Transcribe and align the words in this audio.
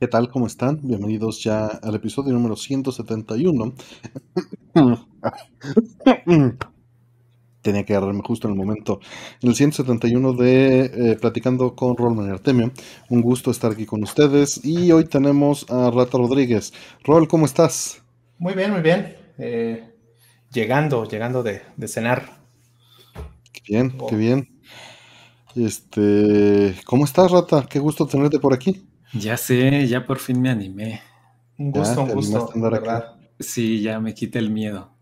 ¿Qué 0.00 0.08
tal? 0.08 0.30
¿Cómo 0.30 0.46
están? 0.46 0.80
Bienvenidos 0.82 1.44
ya 1.44 1.66
al 1.66 1.94
episodio 1.94 2.32
número 2.32 2.56
171. 2.56 3.74
Tenía 7.60 7.84
que 7.84 7.94
agarrarme 7.94 8.22
justo 8.24 8.48
en 8.48 8.54
el 8.54 8.58
momento. 8.58 9.00
En 9.42 9.50
el 9.50 9.54
171 9.54 10.32
de 10.32 10.84
eh, 10.84 11.18
Platicando 11.20 11.76
con 11.76 11.98
Rolman 11.98 12.30
Artemio. 12.30 12.72
Un 13.10 13.20
gusto 13.20 13.50
estar 13.50 13.72
aquí 13.72 13.84
con 13.84 14.02
ustedes. 14.02 14.64
Y 14.64 14.90
hoy 14.90 15.04
tenemos 15.04 15.70
a 15.70 15.90
Rata 15.90 16.16
Rodríguez. 16.16 16.72
Rol, 17.04 17.28
¿cómo 17.28 17.44
estás? 17.44 18.02
Muy 18.38 18.54
bien, 18.54 18.70
muy 18.70 18.80
bien. 18.80 19.18
Eh, 19.36 19.84
llegando, 20.50 21.04
llegando 21.04 21.42
de, 21.42 21.60
cenar. 21.86 22.40
Qué 23.52 23.60
bien, 23.68 23.90
qué 23.90 24.14
oh. 24.14 24.16
bien. 24.16 24.48
Este, 25.54 26.74
¿cómo 26.86 27.04
estás, 27.04 27.30
Rata? 27.30 27.66
Qué 27.68 27.78
gusto 27.78 28.06
tenerte 28.06 28.38
por 28.38 28.54
aquí. 28.54 28.89
Ya 29.12 29.36
sé, 29.36 29.86
ya 29.88 30.06
por 30.06 30.18
fin 30.18 30.40
me 30.40 30.50
animé. 30.50 31.02
Un 31.58 31.72
gusto, 31.72 32.02
un 32.02 32.10
gusto, 32.10 32.50
verdad. 32.54 33.16
Sí, 33.38 33.82
ya 33.82 34.00
me 34.00 34.14
quité 34.14 34.38
el 34.38 34.50
miedo. 34.50 34.92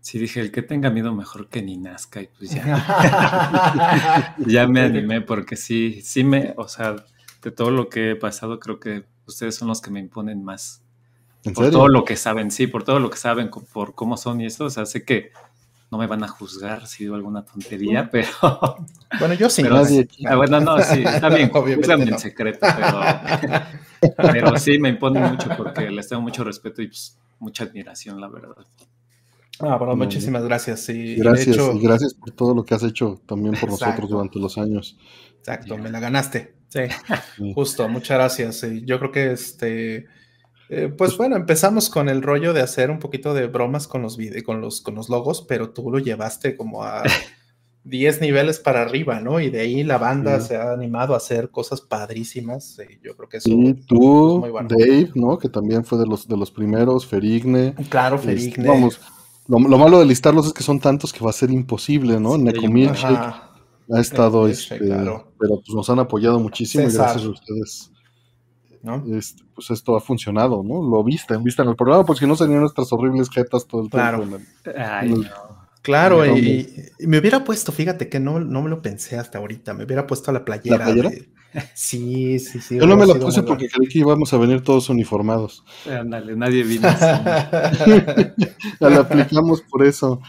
Sí, 0.00 0.18
dije, 0.18 0.40
el 0.40 0.52
que 0.52 0.60
tenga 0.60 0.90
miedo 0.90 1.14
mejor 1.14 1.48
que 1.48 1.62
ni 1.62 1.78
nazca, 1.78 2.20
y 2.20 2.26
pues 2.26 2.50
ya. 2.50 4.34
ya 4.46 4.66
me 4.68 4.82
animé 4.82 5.22
porque 5.22 5.56
sí, 5.56 6.02
sí 6.02 6.24
me, 6.24 6.52
o 6.58 6.68
sea, 6.68 6.96
de 7.42 7.50
todo 7.50 7.70
lo 7.70 7.88
que 7.88 8.10
he 8.10 8.16
pasado, 8.16 8.60
creo 8.60 8.78
que 8.78 9.04
ustedes 9.26 9.54
son 9.54 9.68
los 9.68 9.80
que 9.80 9.90
me 9.90 10.00
imponen 10.00 10.44
más. 10.44 10.82
por 11.54 11.70
todo 11.70 11.88
lo 11.88 12.04
que 12.04 12.16
saben, 12.16 12.50
sí, 12.50 12.66
por 12.66 12.84
todo 12.84 13.00
lo 13.00 13.08
que 13.08 13.16
saben, 13.16 13.50
por 13.72 13.94
cómo 13.94 14.18
son 14.18 14.42
y 14.42 14.46
eso, 14.46 14.66
o 14.66 14.70
sea, 14.70 14.84
sé 14.84 15.04
que 15.06 15.30
no 15.90 15.98
me 15.98 16.06
van 16.06 16.24
a 16.24 16.28
juzgar 16.28 16.86
si 16.86 17.04
digo 17.04 17.14
alguna 17.14 17.44
tontería, 17.44 18.08
pero. 18.10 18.28
Bueno, 19.18 19.34
yo 19.34 19.48
sí. 19.48 19.62
Ah, 20.26 20.34
bueno, 20.34 20.58
no, 20.60 20.80
sí, 20.80 21.04
está 21.04 21.28
bien, 21.28 21.48
Obviamente 21.54 22.10
en 22.10 22.18
secreto, 22.18 22.66
pero, 24.00 24.12
pero 24.32 24.56
sí 24.56 24.76
me 24.80 24.88
imponen 24.88 25.22
mucho 25.30 25.48
porque 25.56 25.88
les 25.88 26.08
tengo 26.08 26.20
mucho 26.20 26.42
respeto 26.42 26.82
y 26.82 26.88
pues, 26.88 27.16
mucha 27.38 27.62
admiración, 27.62 28.20
la 28.20 28.28
verdad. 28.28 28.66
Ah, 29.60 29.76
bueno, 29.76 29.94
muchísimas 29.94 30.42
gracias. 30.42 30.88
Y 30.88 31.14
gracias, 31.14 31.56
y 31.56 31.80
gracias 31.80 32.14
por 32.14 32.32
todo 32.32 32.54
lo 32.56 32.64
que 32.64 32.74
has 32.74 32.82
hecho 32.82 33.20
también 33.24 33.54
por 33.54 33.70
nosotros 33.70 34.10
durante 34.10 34.40
los 34.40 34.58
años. 34.58 34.98
Exacto, 35.38 35.78
me 35.78 35.90
la 35.90 36.00
ganaste. 36.00 36.54
Sí, 36.68 36.80
justo, 37.54 37.88
muchas 37.88 38.18
gracias. 38.18 38.66
yo 38.84 38.98
creo 38.98 39.12
que 39.12 39.30
este 39.32 40.06
eh, 40.68 40.92
pues 40.96 41.16
bueno, 41.16 41.36
empezamos 41.36 41.90
con 41.90 42.08
el 42.08 42.22
rollo 42.22 42.52
de 42.52 42.62
hacer 42.62 42.90
un 42.90 42.98
poquito 42.98 43.34
de 43.34 43.46
bromas 43.46 43.86
con 43.86 44.02
los, 44.02 44.18
con 44.44 44.60
los, 44.60 44.80
con 44.80 44.94
los 44.94 45.08
logos, 45.08 45.42
pero 45.42 45.70
tú 45.70 45.90
lo 45.90 45.98
llevaste 45.98 46.56
como 46.56 46.84
a 46.84 47.02
10 47.84 48.20
niveles 48.22 48.58
para 48.58 48.82
arriba, 48.82 49.20
¿no? 49.20 49.40
Y 49.40 49.50
de 49.50 49.60
ahí 49.60 49.84
la 49.84 49.98
banda 49.98 50.40
se 50.40 50.56
ha 50.56 50.72
animado 50.72 51.14
a 51.14 51.18
hacer 51.18 51.50
cosas 51.50 51.82
padrísimas. 51.82 52.78
Y 52.78 52.98
yo 53.06 53.14
creo 53.16 53.28
que 53.28 53.36
eso 53.36 53.50
y 53.50 53.74
tú, 53.74 54.42
Dave, 54.68 55.10
¿no? 55.14 55.38
Que 55.38 55.48
también 55.48 55.84
fue 55.84 55.98
de 55.98 56.06
los, 56.06 56.26
de 56.26 56.36
los 56.36 56.50
primeros, 56.50 57.06
Ferigne. 57.06 57.74
Claro, 57.90 58.16
este, 58.16 58.28
Ferigne. 58.28 58.68
vamos, 58.68 59.00
lo, 59.46 59.58
malo 59.58 59.98
de 59.98 60.06
listarlos 60.06 60.46
es 60.46 60.52
que 60.54 60.62
son 60.62 60.80
tantos 60.80 61.12
que 61.12 61.22
va 61.22 61.30
a 61.30 61.34
ser 61.34 61.50
imposible, 61.50 62.18
¿no? 62.18 62.36
Sí, 62.36 62.42
ha 63.92 64.00
estado, 64.00 64.48
este, 64.48 64.78
pero 64.78 65.26
pues 65.38 65.74
nos 65.74 65.90
han 65.90 65.98
apoyado 65.98 66.40
muchísimo 66.40 66.88
y 66.88 66.92
gracias 66.92 67.26
a 67.26 67.28
ustedes 67.28 67.90
este, 69.12 69.42
pues 69.54 69.70
esto 69.70 69.96
ha 69.96 70.00
funcionado, 70.00 70.62
¿no? 70.62 70.82
Lo 70.82 71.02
viste, 71.02 71.36
viste 71.38 71.62
en 71.62 71.68
el 71.68 71.76
programa, 71.76 72.04
pues 72.04 72.18
si 72.18 72.26
no 72.26 72.36
serían 72.36 72.60
nuestras 72.60 72.92
horribles 72.92 73.30
jetas 73.30 73.66
todo 73.66 73.82
el 73.82 73.90
tiempo. 73.90 74.38
Claro, 75.82 76.24
y, 76.26 76.66
me 77.00 77.18
hubiera 77.18 77.44
puesto, 77.44 77.70
fíjate 77.70 78.08
que 78.08 78.18
no, 78.18 78.40
no 78.40 78.62
me 78.62 78.70
lo 78.70 78.80
pensé 78.80 79.18
hasta 79.18 79.38
ahorita, 79.38 79.74
me 79.74 79.84
hubiera 79.84 80.06
puesto 80.06 80.32
la 80.32 80.44
playera. 80.44 80.78
¿La 80.78 80.84
playera? 80.84 81.10
Sí, 81.72 82.40
sí, 82.40 82.60
sí. 82.60 82.78
Yo 82.80 82.86
no 82.86 82.96
me 82.96 83.06
la 83.06 83.14
puse 83.14 83.44
porque 83.44 83.68
creí 83.68 83.86
que 83.86 84.00
íbamos 84.00 84.32
a 84.32 84.38
venir 84.38 84.62
todos 84.62 84.88
uniformados. 84.88 85.62
Ándale, 85.88 86.34
nadie 86.34 86.64
vino 86.64 86.88
así. 86.88 87.92
la 88.80 88.96
aplicamos 88.98 89.62
por 89.62 89.86
eso. 89.86 90.20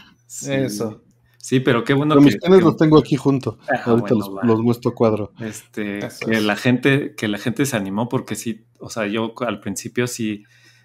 Eso. 0.46 1.02
Sí, 1.46 1.60
pero 1.60 1.84
qué 1.84 1.94
bueno 1.94 2.16
pero 2.16 2.22
que. 2.22 2.24
Mis 2.24 2.38
penes 2.38 2.60
los 2.60 2.76
tengo 2.76 2.98
aquí 2.98 3.14
junto. 3.14 3.56
Ah, 3.72 3.80
Ahorita 3.84 4.16
los, 4.42 4.60
muestro 4.60 4.96
cuadro. 4.96 5.30
Este, 5.38 6.00
que 6.26 6.40
la 6.40 6.56
gente, 6.56 7.14
que 7.14 7.28
la 7.28 7.38
gente 7.38 7.66
se 7.66 7.76
animó 7.76 8.08
porque 8.08 8.34
sí, 8.34 8.66
o 8.80 8.90
sea, 8.90 9.06
yo 9.06 9.32
al 9.46 9.60
principio 9.60 10.08
sí, 10.08 10.42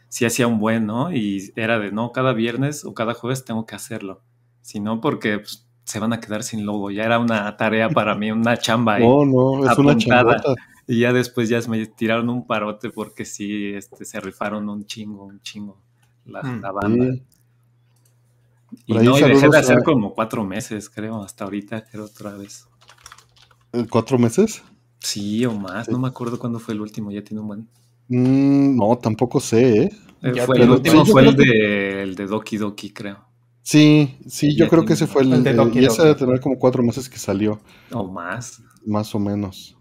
sí 0.07 0.23
hacía 0.23 0.45
un 0.45 0.59
buen, 0.59 0.85
¿no? 0.85 1.11
Y 1.11 1.51
era 1.55 1.79
de 1.79 1.91
no, 1.91 2.11
cada 2.11 2.33
viernes 2.33 2.85
o 2.85 2.93
cada 2.93 3.15
jueves 3.15 3.43
tengo 3.43 3.65
que 3.65 3.73
hacerlo. 3.73 4.21
Si 4.61 4.79
no, 4.79 5.01
porque 5.01 5.39
pues, 5.39 5.67
se 5.83 5.97
van 5.97 6.13
a 6.13 6.19
quedar 6.19 6.43
sin 6.43 6.63
logo. 6.63 6.91
Ya 6.91 7.05
era 7.05 7.17
una 7.17 7.57
tarea 7.57 7.89
para 7.89 8.13
mí, 8.13 8.29
una 8.31 8.55
chamba. 8.55 8.99
No, 8.99 9.25
no, 9.25 9.67
es 9.67 9.75
una 9.79 9.97
chambota. 9.97 10.53
Y 10.85 10.99
ya 10.99 11.11
después 11.11 11.49
ya 11.49 11.59
me 11.69 11.87
tiraron 11.87 12.29
un 12.29 12.45
parote 12.45 12.91
porque 12.91 13.25
sí, 13.25 13.73
este, 13.73 14.05
se 14.05 14.19
rifaron 14.19 14.69
un 14.69 14.85
chingo, 14.85 15.25
un 15.25 15.41
chingo 15.41 15.81
la, 16.25 16.43
mm. 16.43 16.61
la 16.61 16.71
banda. 16.71 17.05
Y 18.85 18.93
no, 18.93 19.17
y 19.17 19.21
dejé 19.21 19.49
de 19.49 19.57
hacer 19.57 19.83
como 19.83 20.13
cuatro 20.13 20.43
meses, 20.43 20.89
creo, 20.89 21.23
hasta 21.23 21.45
ahorita, 21.45 21.85
creo 21.85 22.05
otra 22.05 22.33
vez. 22.33 22.67
¿Eh, 23.73 23.85
¿Cuatro 23.89 24.17
meses? 24.17 24.63
Sí, 24.99 25.45
o 25.45 25.53
más, 25.53 25.89
no 25.89 25.97
me 25.97 26.07
acuerdo 26.07 26.37
cuándo 26.37 26.59
fue 26.59 26.73
el 26.73 26.81
último, 26.81 27.11
ya 27.11 27.23
tiene 27.23 27.41
un 27.41 27.47
buen. 27.47 27.67
Mm, 28.07 28.77
no, 28.77 28.97
tampoco 28.97 29.39
sé, 29.39 29.83
¿eh? 29.83 29.91
eh 30.21 30.45
el 30.55 30.69
último 30.69 31.05
fue 31.05 31.27
el 31.27 31.35
de, 31.35 32.03
el 32.03 32.15
de 32.15 32.27
Doki 32.27 32.57
Doki, 32.57 32.91
creo. 32.91 33.25
Sí, 33.63 34.17
sí, 34.27 34.55
yo 34.55 34.67
creo 34.67 34.85
que 34.85 34.93
ese 34.93 35.07
fue 35.07 35.21
el, 35.21 35.43
de 35.43 35.53
Doki 35.53 35.79
Y 35.79 35.85
ese 35.85 36.01
debe 36.01 36.15
tener 36.15 36.39
como 36.39 36.57
cuatro 36.57 36.83
meses 36.83 37.07
que 37.07 37.17
salió. 37.17 37.61
O 37.91 38.07
más. 38.07 38.61
Más 38.85 39.13
o 39.13 39.19
menos. 39.19 39.77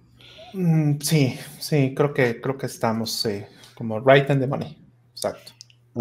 Mm, 0.53 0.99
sí, 1.01 1.35
sí, 1.59 1.95
creo 1.95 2.13
que, 2.13 2.41
creo 2.41 2.57
que 2.59 2.67
estamos 2.67 3.27
como 3.75 4.01
right 4.01 4.29
in 4.31 4.41
the 4.41 4.47
money. 4.47 4.77
Exacto. 5.13 5.53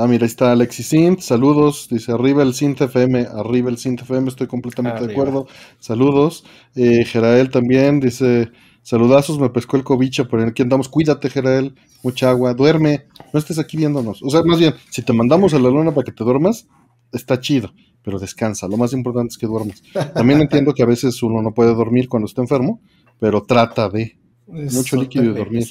Ah, 0.01 0.07
mira, 0.07 0.23
ahí 0.23 0.27
está 0.27 0.53
Alexis 0.53 0.87
Sint, 0.87 1.19
saludos, 1.19 1.89
dice 1.91 2.13
arriba 2.13 2.41
el 2.41 2.53
Sint 2.53 2.79
FM, 2.79 3.27
arriba 3.35 3.69
el 3.69 3.77
Sint 3.77 3.99
FM, 3.99 4.29
estoy 4.29 4.47
completamente 4.47 5.05
de 5.05 5.11
acuerdo, 5.11 5.45
saludos. 5.77 6.45
Eh, 6.73 7.03
Gerael 7.03 7.49
también 7.49 7.99
dice, 7.99 8.49
saludazos, 8.81 9.39
me 9.39 9.49
pescó 9.49 9.75
el 9.75 9.83
cobicha, 9.83 10.23
por 10.23 10.39
aquí 10.39 10.61
andamos, 10.61 10.87
cuídate 10.87 11.29
Gerael, 11.29 11.75
mucha 12.01 12.29
agua, 12.29 12.53
duerme, 12.53 13.07
no 13.33 13.39
estés 13.39 13.59
aquí 13.59 13.75
viéndonos. 13.75 14.23
O 14.23 14.29
sea, 14.29 14.41
más 14.41 14.57
bien, 14.57 14.73
si 14.89 15.01
te 15.01 15.11
mandamos 15.11 15.53
a 15.53 15.59
la 15.59 15.69
luna 15.69 15.93
para 15.93 16.05
que 16.05 16.13
te 16.13 16.23
duermas, 16.23 16.65
está 17.11 17.41
chido, 17.41 17.73
pero 18.01 18.19
descansa, 18.19 18.69
lo 18.69 18.77
más 18.77 18.93
importante 18.93 19.33
es 19.33 19.37
que 19.37 19.47
duermas. 19.47 19.83
También 20.13 20.39
entiendo 20.39 20.73
que 20.73 20.81
a 20.81 20.85
veces 20.85 21.21
uno 21.23 21.41
no 21.41 21.53
puede 21.53 21.75
dormir 21.75 22.07
cuando 22.07 22.27
está 22.27 22.41
enfermo, 22.41 22.79
pero 23.19 23.43
trata 23.43 23.89
de 23.89 24.17
mucho 24.47 24.95
líquido 24.95 25.25
y 25.25 25.33
dormir. 25.33 25.67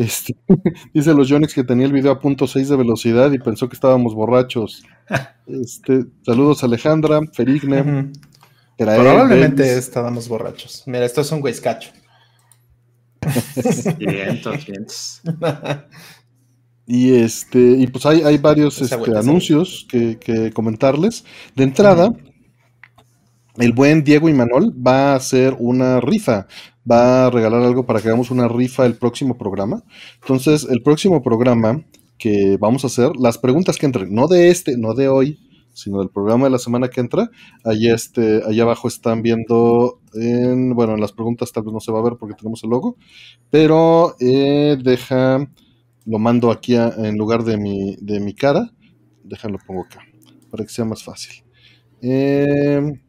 Este, 0.00 0.34
dice 0.94 1.12
los 1.12 1.28
Jonix 1.28 1.52
que 1.52 1.62
tenía 1.62 1.84
el 1.84 1.92
video 1.92 2.12
a 2.12 2.20
punto 2.20 2.46
6 2.46 2.70
de 2.70 2.76
velocidad 2.76 3.30
y 3.32 3.38
pensó 3.38 3.68
que 3.68 3.74
estábamos 3.74 4.14
borrachos. 4.14 4.82
Este, 5.46 6.04
saludos 6.24 6.62
Alejandra, 6.62 7.20
Ferigne. 7.32 8.12
Probablemente 8.76 9.76
estábamos 9.76 10.28
borrachos. 10.28 10.84
Mira, 10.86 11.04
esto 11.04 11.22
es 11.22 11.32
un 11.32 11.40
güeyescacho. 11.40 11.90
y 16.86 17.14
este, 17.14 17.58
y 17.58 17.88
pues 17.88 18.06
hay, 18.06 18.22
hay 18.22 18.38
varios 18.38 18.80
este, 18.80 19.16
anuncios 19.16 19.88
que, 19.90 20.20
que, 20.20 20.52
comentarles. 20.52 21.24
De 21.56 21.64
entrada, 21.64 22.12
el 23.60 23.72
buen 23.72 24.02
Diego 24.02 24.28
y 24.28 24.34
Manol 24.34 24.74
va 24.74 25.12
a 25.12 25.16
hacer 25.16 25.56
una 25.58 26.00
rifa 26.00 26.46
va 26.90 27.26
a 27.26 27.30
regalar 27.30 27.62
algo 27.62 27.86
para 27.86 28.00
que 28.00 28.08
hagamos 28.08 28.30
una 28.30 28.48
rifa 28.48 28.86
el 28.86 28.96
próximo 28.96 29.36
programa. 29.36 29.84
Entonces, 30.20 30.66
el 30.68 30.82
próximo 30.82 31.22
programa 31.22 31.84
que 32.18 32.56
vamos 32.58 32.84
a 32.84 32.88
hacer, 32.88 33.12
las 33.16 33.38
preguntas 33.38 33.76
que 33.76 33.86
entren, 33.86 34.12
no 34.12 34.28
de 34.28 34.50
este, 34.50 34.76
no 34.76 34.94
de 34.94 35.08
hoy, 35.08 35.38
sino 35.72 36.00
del 36.00 36.10
programa 36.10 36.44
de 36.44 36.50
la 36.50 36.58
semana 36.58 36.88
que 36.88 37.00
entra, 37.00 37.30
allá, 37.64 37.94
este, 37.94 38.42
abajo 38.60 38.88
están 38.88 39.22
viendo, 39.22 40.00
en, 40.14 40.74
bueno, 40.74 40.94
en 40.94 41.00
las 41.00 41.12
preguntas 41.12 41.52
tal 41.52 41.64
vez 41.64 41.72
no 41.72 41.80
se 41.80 41.92
va 41.92 42.00
a 42.00 42.02
ver 42.02 42.14
porque 42.18 42.34
tenemos 42.34 42.62
el 42.64 42.70
logo, 42.70 42.96
pero 43.50 44.16
eh, 44.20 44.76
deja, 44.82 45.48
lo 46.04 46.18
mando 46.18 46.50
aquí 46.50 46.74
en 46.74 47.16
lugar 47.16 47.44
de 47.44 47.56
mi, 47.56 47.96
de 48.00 48.20
mi 48.20 48.34
cara, 48.34 48.70
déjalo 49.22 49.58
pongo 49.66 49.82
acá, 49.82 50.00
para 50.50 50.64
que 50.64 50.70
sea 50.70 50.84
más 50.84 51.02
fácil. 51.02 51.44
Eh, 52.02 53.00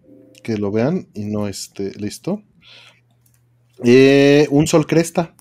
que 0.41 0.57
lo 0.57 0.71
vean 0.71 1.07
y 1.13 1.25
no 1.25 1.47
esté 1.47 1.91
listo. 1.99 2.43
Eh, 3.83 4.47
un 4.51 4.67
sol 4.67 4.85
cresta. 4.85 5.35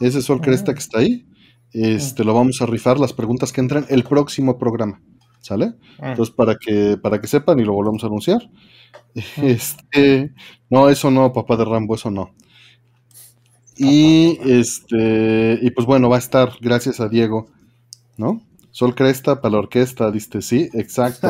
Ese 0.00 0.22
sol 0.22 0.40
cresta 0.40 0.72
que 0.72 0.80
está 0.80 0.98
ahí. 1.00 1.26
Este, 1.72 2.24
lo 2.24 2.34
vamos 2.34 2.60
a 2.60 2.66
rifar 2.66 2.98
las 2.98 3.12
preguntas 3.12 3.52
que 3.52 3.60
entran 3.60 3.86
el 3.88 4.04
próximo 4.04 4.58
programa. 4.58 5.00
¿Sale? 5.40 5.74
Ah. 5.98 6.10
Entonces, 6.10 6.34
para 6.34 6.56
que, 6.56 6.96
para 6.96 7.20
que 7.20 7.26
sepan 7.26 7.58
y 7.58 7.64
lo 7.64 7.72
volvemos 7.72 8.04
a 8.04 8.06
anunciar. 8.06 8.48
Este, 9.36 10.32
no, 10.70 10.88
eso 10.88 11.10
no, 11.10 11.32
papá 11.32 11.56
de 11.56 11.64
Rambo, 11.64 11.94
eso 11.94 12.10
no. 12.10 12.34
Y 13.76 14.38
este, 14.44 15.58
y 15.60 15.70
pues 15.70 15.86
bueno, 15.86 16.08
va 16.08 16.16
a 16.16 16.18
estar, 16.18 16.52
gracias 16.60 17.00
a 17.00 17.08
Diego, 17.08 17.46
¿no? 18.16 18.42
Sol 18.72 18.94
Cresta 18.94 19.42
para 19.42 19.52
la 19.52 19.58
orquesta, 19.58 20.10
diste 20.10 20.40
sí, 20.40 20.70
exacto. 20.72 21.28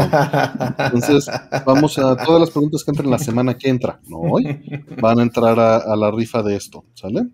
Entonces, 0.79 1.27
vamos 1.67 1.99
a 1.99 2.17
todas 2.17 2.41
las 2.41 2.51
preguntas 2.51 2.85
que 2.85 2.93
entran 2.93 3.11
la 3.11 3.19
semana 3.19 3.59
que 3.59 3.69
entra, 3.69 4.01
no 4.07 4.19
hoy, 4.19 4.61
van 5.01 5.19
a 5.19 5.23
entrar 5.23 5.59
a, 5.59 5.97
la 5.97 6.11
rifa 6.13 6.45
de 6.45 6.55
esto, 6.55 6.85
¿sale? 6.95 7.27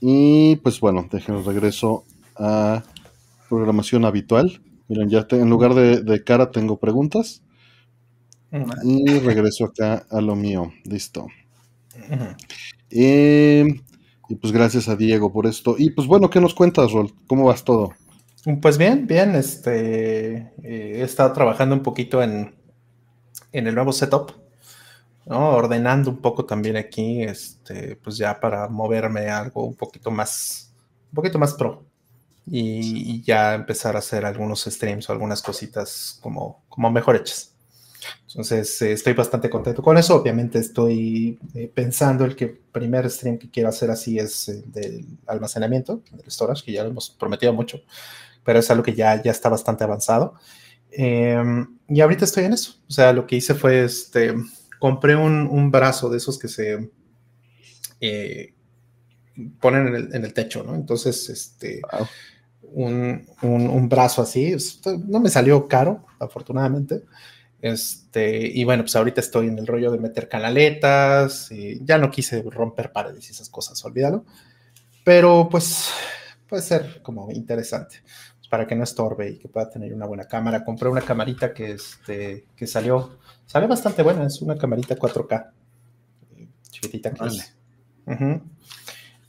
Y 0.00 0.54
pues 0.56 0.78
bueno, 0.78 1.08
déjenos 1.10 1.44
regreso 1.44 2.04
a 2.36 2.84
programación 3.48 4.04
habitual. 4.04 4.62
Miren, 4.86 5.08
ya 5.08 5.26
en 5.30 5.50
lugar 5.50 5.74
de, 5.74 6.24
cara 6.24 6.52
tengo 6.52 6.78
preguntas. 6.78 7.42
Y 8.84 9.18
regreso 9.18 9.64
acá 9.64 10.06
a 10.10 10.20
lo 10.20 10.36
mío. 10.36 10.72
Listo. 10.84 11.26
Em, 12.90 13.80
y 14.28 14.34
pues 14.36 14.52
gracias 14.52 14.88
a 14.88 14.94
Diego 14.94 15.32
por 15.32 15.46
esto. 15.46 15.74
Y 15.76 15.90
pues 15.90 16.06
bueno, 16.06 16.30
¿qué 16.30 16.40
nos 16.40 16.54
cuentas, 16.54 16.92
Rol? 16.92 17.12
¿Cómo 17.26 17.46
vas 17.46 17.64
todo? 17.64 17.94
Pues 18.60 18.76
bien, 18.76 19.06
bien. 19.06 19.34
Este, 19.36 20.34
eh, 20.34 20.52
he 20.64 21.02
estado 21.02 21.32
trabajando 21.32 21.74
un 21.74 21.82
poquito 21.82 22.22
en, 22.22 22.54
en 23.52 23.66
el 23.66 23.74
nuevo 23.74 23.92
setup. 23.92 24.32
ordenando 25.26 26.10
un 26.10 26.20
poco 26.20 26.44
también 26.44 26.76
aquí, 26.76 27.22
este, 27.22 27.96
pues 27.96 28.16
ya 28.16 28.40
para 28.40 28.68
moverme 28.68 29.28
algo 29.30 29.64
un 29.64 29.74
poquito 29.76 30.10
más, 30.10 30.74
un 31.10 31.14
poquito 31.14 31.38
más 31.38 31.54
pro 31.54 31.84
y, 32.46 33.22
ya 33.22 33.54
empezar 33.54 33.96
a 33.96 34.00
hacer 34.00 34.24
algunos 34.24 34.64
streams 34.64 35.08
o 35.08 35.12
algunas 35.12 35.42
cositas 35.42 36.18
como, 36.22 36.64
como 36.68 36.90
mejor 36.90 37.16
hechas. 37.16 37.54
Entonces 38.28 38.82
eh, 38.82 38.92
estoy 38.92 39.12
bastante 39.12 39.48
contento 39.48 39.82
con 39.82 39.96
eso. 39.96 40.16
Obviamente 40.16 40.58
estoy 40.58 41.38
eh, 41.54 41.70
pensando 41.72 42.24
el 42.24 42.34
que 42.34 42.48
primer 42.48 43.08
stream 43.10 43.38
que 43.38 43.50
quiero 43.50 43.68
hacer 43.68 43.90
así 43.90 44.18
es 44.18 44.48
eh, 44.48 44.62
del 44.66 45.06
almacenamiento, 45.26 46.02
del 46.10 46.30
storage, 46.30 46.64
que 46.64 46.72
ya 46.72 46.82
lo 46.82 46.90
hemos 46.90 47.10
prometido 47.10 47.52
mucho, 47.52 47.80
pero 48.44 48.58
es 48.58 48.70
algo 48.70 48.82
que 48.82 48.94
ya, 48.94 49.22
ya 49.22 49.30
está 49.30 49.48
bastante 49.48 49.84
avanzado. 49.84 50.34
Em, 50.90 51.78
y 51.88 52.00
ahorita 52.00 52.24
estoy 52.24 52.44
en 52.44 52.52
eso. 52.52 52.74
O 52.88 52.92
sea, 52.92 53.12
lo 53.12 53.26
que 53.26 53.36
hice 53.36 53.54
fue, 53.54 53.84
este, 53.84 54.34
compré 54.78 55.16
un, 55.16 55.46
un 55.46 55.70
brazo 55.70 56.10
de 56.10 56.18
esos 56.18 56.38
que 56.38 56.48
se 56.48 56.90
ponen 59.60 59.88
en 59.88 59.94
el, 59.94 60.14
en 60.14 60.24
el, 60.24 60.34
techo, 60.34 60.62
¿no? 60.64 60.74
Entonces, 60.74 61.28
este, 61.28 61.80
un, 62.62 63.26
un, 63.42 63.88
brazo 63.88 64.22
así. 64.22 64.54
No 65.08 65.20
me 65.20 65.30
salió 65.30 65.66
caro, 65.68 66.06
afortunadamente. 66.18 67.04
Este, 67.60 68.44
y 68.46 68.64
bueno, 68.64 68.82
pues 68.82 68.96
ahorita 68.96 69.20
estoy 69.20 69.46
en 69.46 69.58
el 69.58 69.66
rollo 69.66 69.90
de 69.90 69.98
meter 69.98 70.28
canaletas. 70.28 71.50
Y 71.50 71.84
ya 71.84 71.98
no 71.98 72.10
quise 72.10 72.42
romper 72.42 72.92
paredes 72.92 73.28
y 73.28 73.32
esas 73.32 73.48
cosas, 73.48 73.82
olvídalo. 73.84 74.24
Pero 75.04 75.48
pues 75.50 75.90
puede 76.48 76.62
ser 76.62 77.00
como 77.02 77.30
interesante 77.30 78.02
para 78.52 78.66
que 78.66 78.76
no 78.76 78.84
estorbe 78.84 79.30
y 79.30 79.38
que 79.38 79.48
pueda 79.48 79.70
tener 79.70 79.94
una 79.94 80.04
buena 80.04 80.24
cámara. 80.24 80.62
Compré 80.62 80.90
una 80.90 81.00
camarita 81.00 81.54
que, 81.54 81.72
este, 81.72 82.44
que 82.54 82.66
salió, 82.66 83.16
salió 83.46 83.66
bastante 83.66 84.02
buena. 84.02 84.26
Es 84.26 84.42
una 84.42 84.58
camarita 84.58 84.94
4K. 84.94 85.52
Chiquitita 86.70 87.14
que 87.14 88.40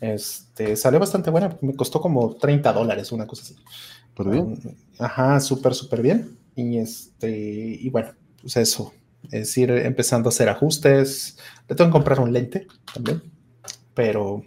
este, 0.02 0.76
salió 0.76 1.00
bastante 1.00 1.30
buena, 1.30 1.58
me 1.62 1.74
costó 1.74 2.02
como 2.02 2.36
30 2.36 2.74
dólares, 2.74 3.14
una 3.14 3.26
cosa 3.26 3.44
así. 3.44 3.56
¿Por 4.14 4.30
bien? 4.30 4.60
Ajá, 5.00 5.40
súper, 5.40 5.74
súper 5.74 6.02
bien. 6.02 6.38
Y 6.58 6.78
este, 6.80 7.30
y 7.32 7.90
bueno, 7.90 8.12
pues 8.42 8.58
eso, 8.58 8.92
es 9.32 9.58
ir 9.58 9.72
empezando 9.72 10.28
a 10.28 10.32
hacer 10.32 10.50
ajustes. 10.50 11.38
Le 11.70 11.78
tengo 11.78 11.92
que 11.92 11.94
comprar 11.94 12.20
un 12.20 12.34
lente 12.34 12.68
también, 12.94 13.24
pero 13.94 14.44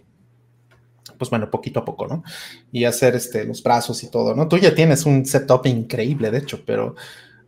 pues 1.17 1.29
bueno, 1.29 1.49
poquito 1.49 1.79
a 1.79 1.85
poco, 1.85 2.07
¿no? 2.07 2.23
Y 2.71 2.85
hacer 2.85 3.15
este, 3.15 3.45
los 3.45 3.63
brazos 3.63 4.03
y 4.03 4.09
todo, 4.09 4.35
¿no? 4.35 4.47
Tú 4.47 4.57
ya 4.57 4.75
tienes 4.75 5.05
un 5.05 5.25
setup 5.25 5.65
increíble, 5.65 6.31
de 6.31 6.39
hecho, 6.39 6.61
pero 6.65 6.95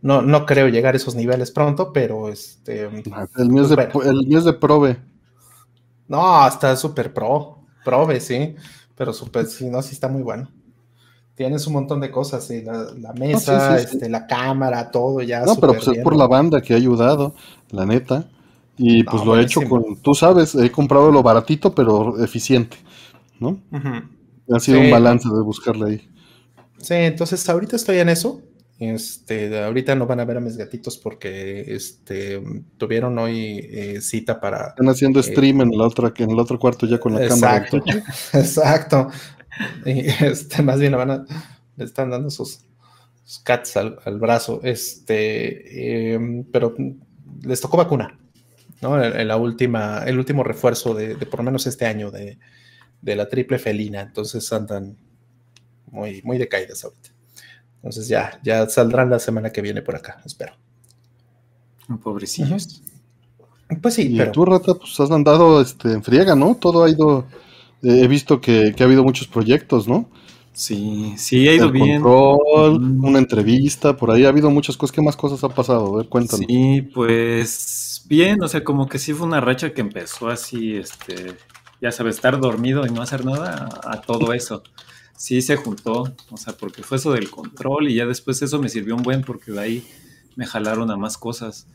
no, 0.02 0.22
no 0.22 0.46
creo 0.46 0.68
llegar 0.68 0.94
a 0.94 0.96
esos 0.96 1.14
niveles 1.14 1.50
pronto, 1.50 1.92
pero 1.92 2.28
este... 2.28 2.84
El 3.36 3.50
mío, 3.50 3.62
es, 3.62 3.68
de, 3.68 3.76
pues 3.88 4.08
el 4.08 4.26
mío 4.26 4.38
es 4.38 4.44
de 4.44 4.52
Prove. 4.52 4.96
No, 6.08 6.46
está 6.46 6.74
súper 6.76 7.12
pro. 7.12 7.58
Prove, 7.84 8.20
sí, 8.20 8.56
pero 8.96 9.12
super, 9.12 9.46
sí, 9.46 9.68
no, 9.68 9.80
sí 9.80 9.94
está 9.94 10.08
muy 10.08 10.22
bueno. 10.22 10.50
Tienes 11.34 11.66
un 11.66 11.72
montón 11.72 12.00
de 12.00 12.10
cosas, 12.10 12.46
sí, 12.46 12.62
la, 12.62 13.12
mesa, 13.14 13.78
Este, 13.78 14.10
la 14.10 14.26
cámara, 14.26 14.90
todo 14.90 15.22
ya. 15.22 15.44
No, 15.44 15.56
pero 15.56 15.74
pues 15.74 15.88
es 15.88 16.02
por 16.02 16.14
la 16.14 16.26
banda 16.26 16.60
que 16.60 16.74
ha 16.74 16.76
ayudado, 16.76 17.34
la 17.70 17.86
neta. 17.86 18.28
Y 18.76 19.04
pues 19.04 19.24
lo 19.24 19.38
he 19.38 19.42
hecho 19.42 19.60
con, 19.68 19.96
tú 19.96 20.14
sabes, 20.14 20.54
he 20.54 20.70
comprado 20.72 21.10
lo 21.10 21.22
baratito, 21.22 21.74
pero 21.74 22.22
eficiente, 22.22 22.76
¿no? 23.40 23.60
Ha 24.52 24.60
sido 24.60 24.80
un 24.80 24.90
balance 24.90 25.28
de 25.28 25.42
buscarle 25.42 25.90
ahí. 25.90 26.08
Sí, 26.78 26.94
entonces 26.94 27.48
ahorita 27.48 27.76
estoy 27.76 27.98
en 27.98 28.08
eso. 28.08 28.42
Este, 28.78 29.62
ahorita 29.62 29.94
no 29.94 30.06
van 30.06 30.20
a 30.20 30.24
ver 30.24 30.38
a 30.38 30.40
mis 30.40 30.56
gatitos 30.56 30.96
porque 30.96 31.74
este, 31.74 32.42
tuvieron 32.78 33.18
hoy 33.18 33.58
eh, 33.70 34.00
cita 34.00 34.40
para. 34.40 34.68
Están 34.68 34.88
haciendo 34.88 35.20
eh, 35.20 35.24
stream 35.24 35.60
en 35.60 35.76
la 35.76 35.84
otra, 35.84 36.12
en 36.16 36.30
el 36.30 36.38
otro 36.38 36.58
cuarto 36.58 36.86
ya 36.86 36.98
con 36.98 37.14
la 37.14 37.28
cámara. 37.28 37.68
Exacto. 38.32 39.08
Y 39.84 40.08
este, 40.24 40.62
más 40.62 40.80
bien 40.80 40.92
van 40.92 41.10
a, 41.10 41.26
le 41.76 41.84
están 41.84 42.08
dando 42.08 42.30
sus, 42.30 42.60
cats 43.44 43.76
al, 43.76 44.18
brazo. 44.18 44.60
Este, 44.62 46.14
em, 46.14 46.44
pero 46.44 46.74
les 47.42 47.60
tocó 47.60 47.76
vacuna, 47.76 48.18
¿no? 48.80 49.02
En, 49.02 49.28
la 49.28 49.36
última, 49.36 50.04
el 50.06 50.18
último 50.18 50.42
refuerzo 50.42 50.94
de, 50.94 51.16
de, 51.16 51.26
por 51.26 51.40
lo 51.40 51.44
menos 51.44 51.66
este 51.66 51.84
año 51.84 52.10
de, 52.10 52.38
de 53.02 53.16
la 53.16 53.28
triple 53.28 53.58
felina. 53.58 54.00
Entonces 54.00 54.52
andan 54.52 54.96
muy, 55.90 56.22
muy 56.22 56.38
decaídas 56.38 56.84
ahorita. 56.84 57.10
Entonces 57.76 58.08
ya, 58.08 58.38
ya 58.42 58.68
saldrán 58.68 59.10
la 59.10 59.18
semana 59.18 59.50
que 59.50 59.62
viene 59.62 59.82
por 59.82 59.96
acá, 59.96 60.20
espero. 60.24 60.52
Pobrecillos. 62.02 62.82
Pues 63.80 63.94
sí, 63.94 64.14
y 64.14 64.18
pero... 64.18 64.32
tú, 64.32 64.44
Rata, 64.44 64.74
pues 64.74 64.98
has 65.00 65.10
andado 65.10 65.60
este, 65.60 65.92
en 65.92 66.02
friega, 66.02 66.34
¿no? 66.34 66.56
Todo 66.56 66.84
ha 66.84 66.90
ido... 66.90 67.26
Eh, 67.82 68.02
he 68.02 68.08
visto 68.08 68.40
que, 68.40 68.74
ha 68.78 68.84
habido 68.84 69.02
muchos 69.02 69.26
proyectos, 69.26 69.88
¿no? 69.88 70.10
Sí, 70.52 71.14
sí, 71.16 71.48
ha 71.48 71.54
ido 71.54 71.70
bien. 71.70 72.04
una 72.04 73.18
entrevista, 73.18 73.96
por 73.96 74.10
ahí 74.10 74.24
ha 74.24 74.28
habido 74.28 74.50
muchas 74.50 74.76
cosas. 74.76 74.94
¿Qué 74.94 75.00
más 75.00 75.16
cosas 75.16 75.42
han 75.42 75.52
pasado? 75.52 75.94
A 75.94 75.98
ver, 75.98 76.08
cuéntanos. 76.08 76.44
Sí, 76.46 76.82
pues 76.82 78.04
bien, 78.06 78.42
o 78.42 78.48
sea, 78.48 78.62
como 78.62 78.88
que 78.88 78.98
sí 78.98 79.14
fue 79.14 79.26
una 79.26 79.40
racha 79.40 79.72
que 79.72 79.80
empezó 79.80 80.28
así, 80.28 80.74
este, 80.74 81.36
ya 81.80 81.92
sabes, 81.92 82.16
estar 82.16 82.38
dormido 82.40 82.86
y 82.86 82.90
no 82.90 83.02
hacer 83.02 83.24
nada 83.24 83.68
a 83.84 84.00
todo 84.00 84.32
eso 84.32 84.62
sí 85.20 85.42
se 85.42 85.56
juntó, 85.56 86.10
o 86.30 86.36
sea, 86.38 86.54
porque 86.54 86.82
fue 86.82 86.96
eso 86.96 87.12
del 87.12 87.30
control 87.30 87.90
y 87.90 87.96
ya 87.96 88.06
después 88.06 88.40
eso 88.40 88.58
me 88.58 88.70
sirvió 88.70 88.96
un 88.96 89.02
buen 89.02 89.20
porque 89.20 89.52
de 89.52 89.60
ahí 89.60 89.86
me 90.34 90.46
jalaron 90.46 90.90
a 90.90 90.96
más 90.96 91.18
cosas. 91.18 91.66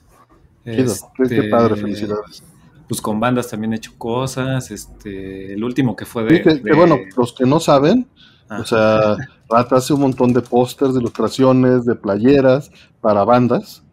Este, 0.66 1.44
padre, 1.52 1.76
felicidades. 1.76 2.42
Pues 2.88 3.02
con 3.02 3.20
bandas 3.20 3.48
también 3.48 3.74
he 3.74 3.76
hecho 3.76 3.94
cosas, 4.00 4.72
este, 4.72 5.54
el 5.54 5.64
último 5.64 5.96
que 5.96 6.06
fue 6.06 6.24
de... 6.24 6.42
que, 6.42 6.74
bueno, 6.74 6.98
los 7.16 7.34
que 7.34 7.46
no 7.46 7.60
saben, 7.60 8.08
o 8.50 8.66
sea, 8.66 9.16
Rata 9.48 9.76
hace 9.76 9.94
un 9.94 10.02
montón 10.02 10.34
de 10.34 10.42
pósters, 10.42 10.96
de 10.96 11.02
ilustraciones, 11.02 11.86
de 11.86 11.94
playeras 11.94 12.72
para 13.00 13.24
bandas. 13.26 13.84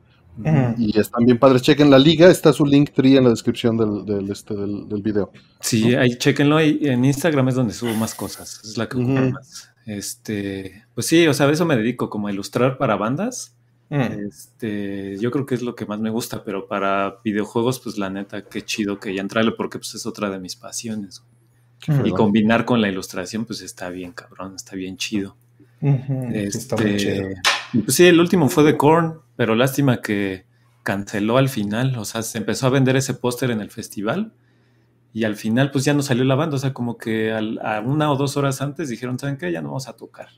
Y 0.78 0.98
están 0.98 1.24
bien 1.24 1.38
padres. 1.38 1.62
Chequen 1.62 1.90
la 1.90 1.98
liga, 1.98 2.30
está 2.30 2.52
su 2.52 2.64
link 2.64 2.90
tree 2.92 3.16
en 3.16 3.24
la 3.24 3.30
descripción 3.30 3.76
del, 3.76 4.30
este, 4.30 4.54
del, 4.54 5.02
video. 5.02 5.30
Sí, 5.60 5.94
ahí 5.94 6.16
chequenlo. 6.16 6.56
Ahí, 6.56 6.78
en 6.82 7.04
Instagram 7.04 7.48
es 7.48 7.54
donde 7.54 7.74
subo 7.74 7.94
más 7.94 8.14
cosas. 8.14 8.60
Es 8.64 8.76
la 8.76 8.88
que 8.88 8.96
más. 8.98 9.72
Este, 9.86 10.84
pues 10.94 11.06
sí, 11.06 11.26
o 11.26 11.34
sea, 11.34 11.46
a 11.46 11.52
eso 11.52 11.66
me 11.66 11.76
dedico, 11.76 12.08
como 12.08 12.28
a 12.28 12.32
ilustrar 12.32 12.78
para 12.78 12.96
bandas. 12.96 13.56
Este, 13.90 15.18
yo 15.18 15.30
creo 15.30 15.44
que 15.44 15.54
es 15.54 15.60
lo 15.60 15.74
que 15.74 15.84
más 15.84 16.00
me 16.00 16.08
gusta, 16.08 16.44
pero 16.44 16.66
para 16.66 17.18
videojuegos, 17.22 17.78
pues 17.78 17.98
la 17.98 18.08
neta, 18.08 18.42
qué 18.42 18.62
chido 18.62 18.98
que 18.98 19.14
ya 19.14 19.20
entrarle, 19.20 19.52
porque 19.52 19.78
pues 19.78 19.94
es 19.94 20.06
otra 20.06 20.30
de 20.30 20.40
mis 20.40 20.56
pasiones. 20.56 21.22
Y 22.04 22.10
combinar 22.12 22.64
con 22.64 22.80
la 22.80 22.88
ilustración, 22.88 23.44
pues 23.44 23.60
está 23.60 23.90
bien, 23.90 24.12
cabrón, 24.12 24.54
está 24.54 24.76
bien 24.76 24.96
chido. 24.96 25.36
este, 25.82 27.36
Pues 27.72 27.96
sí, 27.96 28.06
el 28.06 28.20
último 28.20 28.48
fue 28.48 28.64
de 28.64 28.76
Korn, 28.76 29.18
pero 29.42 29.56
lástima 29.56 30.00
que 30.00 30.46
canceló 30.84 31.36
al 31.36 31.48
final, 31.48 31.98
o 31.98 32.04
sea, 32.04 32.22
se 32.22 32.38
empezó 32.38 32.68
a 32.68 32.70
vender 32.70 32.94
ese 32.94 33.12
póster 33.12 33.50
en 33.50 33.60
el 33.60 33.72
festival 33.72 34.34
y 35.12 35.24
al 35.24 35.34
final 35.34 35.72
pues 35.72 35.84
ya 35.84 35.94
no 35.94 36.02
salió 36.02 36.22
la 36.22 36.36
banda, 36.36 36.54
o 36.54 36.58
sea, 36.60 36.72
como 36.72 36.96
que 36.96 37.32
a 37.32 37.80
una 37.80 38.12
o 38.12 38.14
dos 38.14 38.36
horas 38.36 38.62
antes 38.62 38.88
dijeron, 38.88 39.18
¿saben 39.18 39.38
qué? 39.38 39.50
Ya 39.50 39.60
no 39.60 39.70
vamos 39.70 39.88
a 39.88 39.96
tocar. 39.96 40.28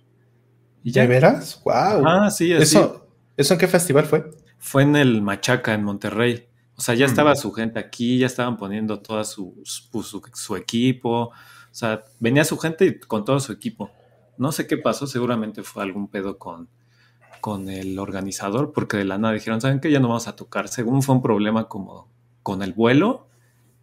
Y 0.83 0.91
ya. 0.91 1.03
¿De 1.03 1.09
veras? 1.09 1.61
¡Wow! 1.67 2.03
Ah, 2.07 2.31
sí, 2.31 2.55
así. 2.55 2.63
¿Eso, 2.63 3.07
¿Eso 3.37 3.53
en 3.53 3.61
qué 3.61 3.69
festival 3.69 4.07
fue? 4.07 4.31
Fue 4.57 4.83
en 4.85 4.97
el 4.97 5.21
Machaca, 5.21 5.75
en 5.75 5.85
Monterrey. 5.85 6.49
O 6.75 6.81
sea, 6.81 6.95
ya 6.95 7.05
estaba 7.05 7.35
mm. 7.35 7.37
su 7.37 7.53
gente 7.53 7.79
aquí, 7.79 8.17
ya 8.17 8.27
estaban 8.27 8.57
poniendo 8.57 9.01
toda 9.01 9.25
su, 9.25 9.61
su, 9.65 10.23
su, 10.33 10.57
equipo. 10.57 11.25
O 11.25 11.33
sea, 11.73 12.05
venía 12.21 12.43
su 12.47 12.57
gente 12.57 12.99
con 13.01 13.27
todo 13.27 13.39
su 13.39 13.53
equipo. 13.53 13.91
No 14.39 14.51
sé 14.51 14.67
qué 14.67 14.79
pasó, 14.79 15.07
seguramente 15.07 15.63
fue 15.63 15.83
algún 15.83 16.09
pedo 16.09 16.39
con, 16.39 16.71
con 17.45 17.69
el 17.69 17.99
organizador, 17.99 18.73
porque 18.73 18.97
de 18.97 19.05
la 19.05 19.19
nada 19.19 19.35
dijeron, 19.35 19.61
¿saben 19.61 19.79
qué? 19.79 19.91
Ya 19.91 20.01
no 20.01 20.09
vamos 20.09 20.29
a 20.29 20.35
tocar. 20.35 20.67
Según 20.69 21.03
fue 21.03 21.15
un 21.15 21.21
problema 21.21 21.69
como 21.69 22.09
con 22.43 22.63
el 22.63 22.73
vuelo, 22.73 23.29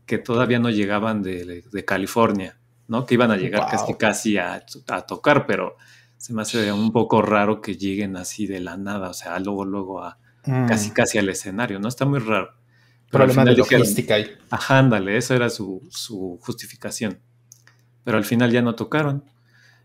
que 0.07 0.17
todavía 0.17 0.57
no 0.57 0.71
llegaban 0.71 1.21
de, 1.21 1.63
California, 1.85 2.57
¿no? 2.87 3.05
Que 3.05 3.13
iban 3.13 3.29
a 3.29 3.37
llegar 3.37 3.69
casi 3.69 3.93
casi 3.93 4.37
a, 4.39 4.65
tocar, 5.07 5.45
pero 5.45 5.77
se 6.17 6.33
me 6.33 6.41
hace 6.41 6.71
un 6.71 6.91
poco 6.91 7.21
raro 7.21 7.61
que 7.61 7.75
lleguen 7.75 8.17
así 8.17 8.47
de 8.47 8.61
la 8.61 8.77
nada, 8.77 9.11
o 9.11 9.13
sea, 9.13 9.37
luego, 9.37 9.63
luego 9.63 10.01
a 10.01 10.17
mm. 10.43 10.65
casi 10.65 10.89
casi 10.89 11.19
al 11.19 11.29
escenario, 11.29 11.79
¿no? 11.79 11.87
Está 11.87 12.05
muy 12.05 12.17
raro. 12.17 12.55
Problema 13.11 13.45
de 13.45 13.57
logística 13.57 14.15
ahí. 14.15 14.25
Ajá, 14.49 14.79
ándale, 14.79 15.17
esa 15.17 15.35
era 15.35 15.51
su, 15.51 15.87
su 15.91 16.39
justificación. 16.41 17.19
pero 18.03 18.17
al 18.17 18.25
final 18.25 18.49
ya 18.49 18.63
no 18.63 18.73
tocaron. 18.73 19.23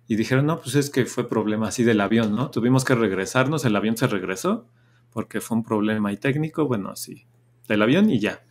Y 0.08 0.16
dijeron, 0.16 0.46
no, 0.46 0.60
pues 0.60 0.74
es 0.76 0.90
que 0.90 1.04
fue 1.04 1.28
problema 1.28 1.68
así 1.68 1.82
del 1.82 2.00
avión, 2.00 2.34
¿no? 2.34 2.50
Tuvimos 2.50 2.84
que 2.84 2.94
regresarnos, 2.94 3.64
el 3.64 3.74
avión 3.74 3.96
se 3.96 4.06
regresó 4.06 4.68
porque 5.10 5.40
fue 5.40 5.56
un 5.56 5.64
problema 5.64 6.10
ahí 6.10 6.18
técnico, 6.18 6.66
bueno, 6.66 6.90
así, 6.90 7.26
del 7.68 7.82
avión 7.82 8.10
y 8.10 8.20
ya. 8.20 8.44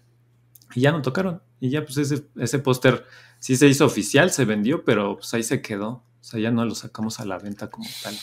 Y 0.74 0.81
ya 0.81 0.91
no 0.91 1.01
tocaron. 1.01 1.41
Y 1.59 1.69
ya 1.69 1.85
pues 1.85 1.97
ese, 1.97 2.25
ese 2.38 2.59
póster 2.59 3.05
sí 3.39 3.55
se 3.55 3.67
hizo 3.67 3.85
oficial, 3.85 4.31
se 4.31 4.45
vendió, 4.45 4.83
pero 4.83 5.17
pues 5.17 5.33
ahí 5.33 5.43
se 5.43 5.62
quedó. 5.62 6.03
O 6.19 6.24
sea, 6.24 6.39
ya 6.39 6.51
no 6.51 6.65
lo 6.65 6.74
sacamos 6.74 7.19
a 7.19 7.25
la 7.25 7.38
venta 7.38 7.69
como 7.69 7.88
tal. 8.01 8.15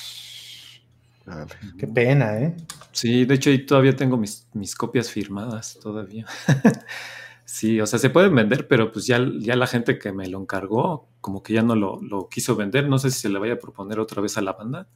Qué 1.79 1.87
pena, 1.87 2.41
¿eh? 2.41 2.57
Sí, 2.91 3.25
de 3.25 3.35
hecho 3.35 3.51
ahí 3.51 3.65
todavía 3.65 3.95
tengo 3.95 4.17
mis, 4.17 4.49
mis 4.55 4.75
copias 4.75 5.09
firmadas 5.09 5.79
todavía. 5.81 6.27
sí, 7.45 7.81
o 7.81 7.87
sea, 7.87 7.99
se 7.99 8.11
pueden 8.11 8.35
vender, 8.35 8.67
pero 8.67 8.91
pues 8.91 9.07
ya, 9.07 9.21
ya 9.39 9.55
la 9.55 9.69
gente 9.69 9.99
que 9.99 10.13
me 10.13 10.27
lo 10.29 10.41
encargó, 10.41 11.09
como 11.23 11.43
que 11.43 11.55
ya 11.55 11.63
no 11.63 11.75
lo, 11.75 12.29
quiso 12.29 12.55
vender. 12.55 12.87
No 12.87 12.99
sé 12.99 13.11
si 13.11 13.21
se 13.21 13.31
le 13.31 13.39
vaya 13.39 13.55
a 13.55 13.59
proponer 13.59 13.99
otra 13.99 14.21
vez 14.21 14.37
a 14.37 14.43
la 14.43 14.53
banda. 14.53 14.89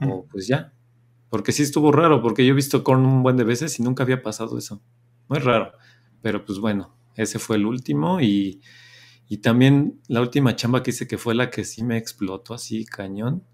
O 0.00 0.24
pues 0.26 0.46
ya. 0.46 0.72
Porque 1.28 1.50
sí 1.50 1.64
estuvo 1.64 1.90
raro, 1.90 2.22
porque 2.22 2.46
yo 2.46 2.52
he 2.52 2.56
visto 2.56 2.84
con 2.84 3.04
un 3.04 3.24
buen 3.24 3.36
de 3.36 3.42
veces 3.42 3.80
y 3.80 3.82
nunca 3.82 4.04
había 4.04 4.22
pasado 4.22 4.56
eso. 4.56 4.80
Muy 5.28 5.40
raro. 5.40 5.72
Pero 6.22 6.44
pues 6.44 6.60
bueno, 6.60 6.94
ese 7.16 7.40
fue 7.40 7.56
el 7.56 7.66
último 7.66 8.20
y, 8.20 8.62
y 9.28 9.38
también 9.38 10.00
la 10.06 10.20
última 10.20 10.54
chamba 10.54 10.84
que 10.84 10.90
hice 10.90 11.08
que 11.08 11.18
fue 11.18 11.34
la 11.34 11.50
que 11.50 11.64
sí 11.64 11.82
me 11.82 11.96
explotó 11.96 12.54
así 12.54 12.84
cañón 12.84 13.44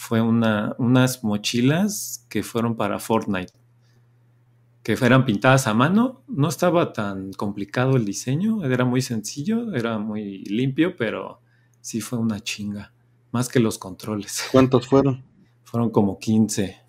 fue 0.00 0.22
una, 0.22 0.74
unas 0.78 1.22
mochilas 1.24 2.26
que 2.30 2.42
fueron 2.42 2.74
para 2.74 2.98
Fortnite, 2.98 3.52
que 4.82 4.96
fueran 4.96 5.24
pintadas 5.24 5.66
a 5.66 5.74
mano. 5.74 6.22
No 6.28 6.48
estaba 6.48 6.92
tan 6.92 7.32
complicado 7.32 7.96
el 7.96 8.04
diseño, 8.04 8.64
era 8.64 8.84
muy 8.84 9.02
sencillo, 9.02 9.74
era 9.74 9.98
muy 9.98 10.44
limpio, 10.44 10.96
pero 10.96 11.40
sí 11.80 12.00
fue 12.00 12.18
una 12.18 12.40
chinga, 12.40 12.92
más 13.32 13.48
que 13.48 13.60
los 13.60 13.78
controles. 13.78 14.48
¿Cuántos 14.52 14.86
fueron? 14.86 15.22
Fueron 15.64 15.90
como 15.90 16.18
15. 16.18 16.80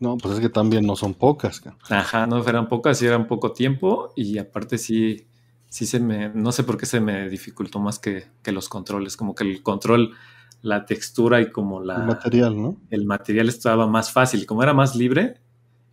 No, 0.00 0.16
pues 0.16 0.34
es 0.34 0.40
que 0.40 0.48
también 0.48 0.86
no 0.86 0.94
son 0.94 1.14
pocas. 1.14 1.60
Ajá, 1.88 2.26
no 2.26 2.46
eran 2.46 2.68
pocas 2.68 3.02
y 3.02 3.06
eran 3.06 3.26
poco 3.26 3.52
tiempo 3.52 4.12
y 4.14 4.38
aparte 4.38 4.78
sí, 4.78 5.26
sí 5.68 5.86
se 5.86 5.98
me, 5.98 6.28
no 6.28 6.52
sé 6.52 6.62
por 6.62 6.76
qué 6.76 6.86
se 6.86 7.00
me 7.00 7.28
dificultó 7.28 7.80
más 7.80 7.98
que, 7.98 8.26
que 8.42 8.52
los 8.52 8.68
controles, 8.68 9.16
como 9.16 9.34
que 9.34 9.42
el 9.42 9.62
control 9.62 10.14
la 10.62 10.86
textura 10.86 11.40
y 11.40 11.50
como 11.50 11.80
la... 11.80 11.96
El 11.96 12.06
material, 12.06 12.60
¿no? 12.60 12.76
El 12.90 13.04
material 13.04 13.48
estaba 13.48 13.86
más 13.86 14.12
fácil. 14.12 14.46
Como 14.46 14.62
era 14.62 14.74
más 14.74 14.96
libre, 14.96 15.40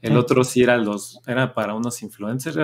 el 0.01 0.17
otro 0.17 0.43
sí 0.43 0.61
era, 0.61 0.77
los, 0.77 1.19
era 1.25 1.53
para 1.53 1.73
unos 1.73 2.03
influencers, 2.03 2.57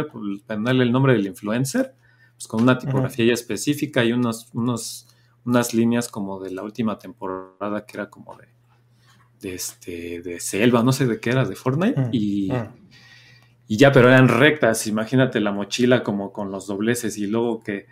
para 0.45 0.61
darle 0.61 0.83
el 0.83 0.91
nombre 0.91 1.13
del 1.13 1.25
influencer, 1.25 1.95
pues 2.33 2.47
con 2.47 2.61
una 2.61 2.77
tipografía 2.77 3.25
ya 3.25 3.33
específica 3.33 4.03
y 4.03 4.13
unos, 4.13 4.49
unos, 4.53 5.07
unas 5.45 5.73
líneas 5.73 6.07
como 6.07 6.39
de 6.39 6.51
la 6.51 6.63
última 6.63 6.99
temporada 6.99 7.85
que 7.85 7.97
era 7.97 8.09
como 8.09 8.35
de, 8.35 8.47
de, 9.41 9.55
este, 9.55 10.21
de 10.21 10.39
selva, 10.39 10.83
no 10.83 10.91
sé 10.91 11.07
de 11.07 11.19
qué 11.19 11.31
era, 11.31 11.45
de 11.45 11.55
Fortnite. 11.55 12.09
y, 12.11 12.51
y 13.67 13.77
ya, 13.77 13.91
pero 13.91 14.09
eran 14.09 14.27
rectas. 14.27 14.85
Imagínate 14.85 15.39
la 15.39 15.51
mochila 15.51 16.03
como 16.03 16.33
con 16.33 16.51
los 16.51 16.67
dobleces 16.67 17.17
y 17.17 17.25
luego 17.25 17.61
que 17.61 17.85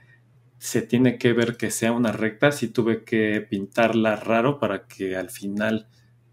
se 0.58 0.81
tiene 0.81 1.17
que 1.17 1.31
ver 1.31 1.55
que 1.55 1.72
sea 1.72 1.93
una 1.93 2.12
recta, 2.12 2.51
sí 2.51 2.67
tuve 2.67 3.05
que 3.05 3.39
pintarla 3.50 4.17
raro 4.17 4.60
para 4.60 4.88
que 4.88 5.15
al 5.15 5.29
final 5.29 5.88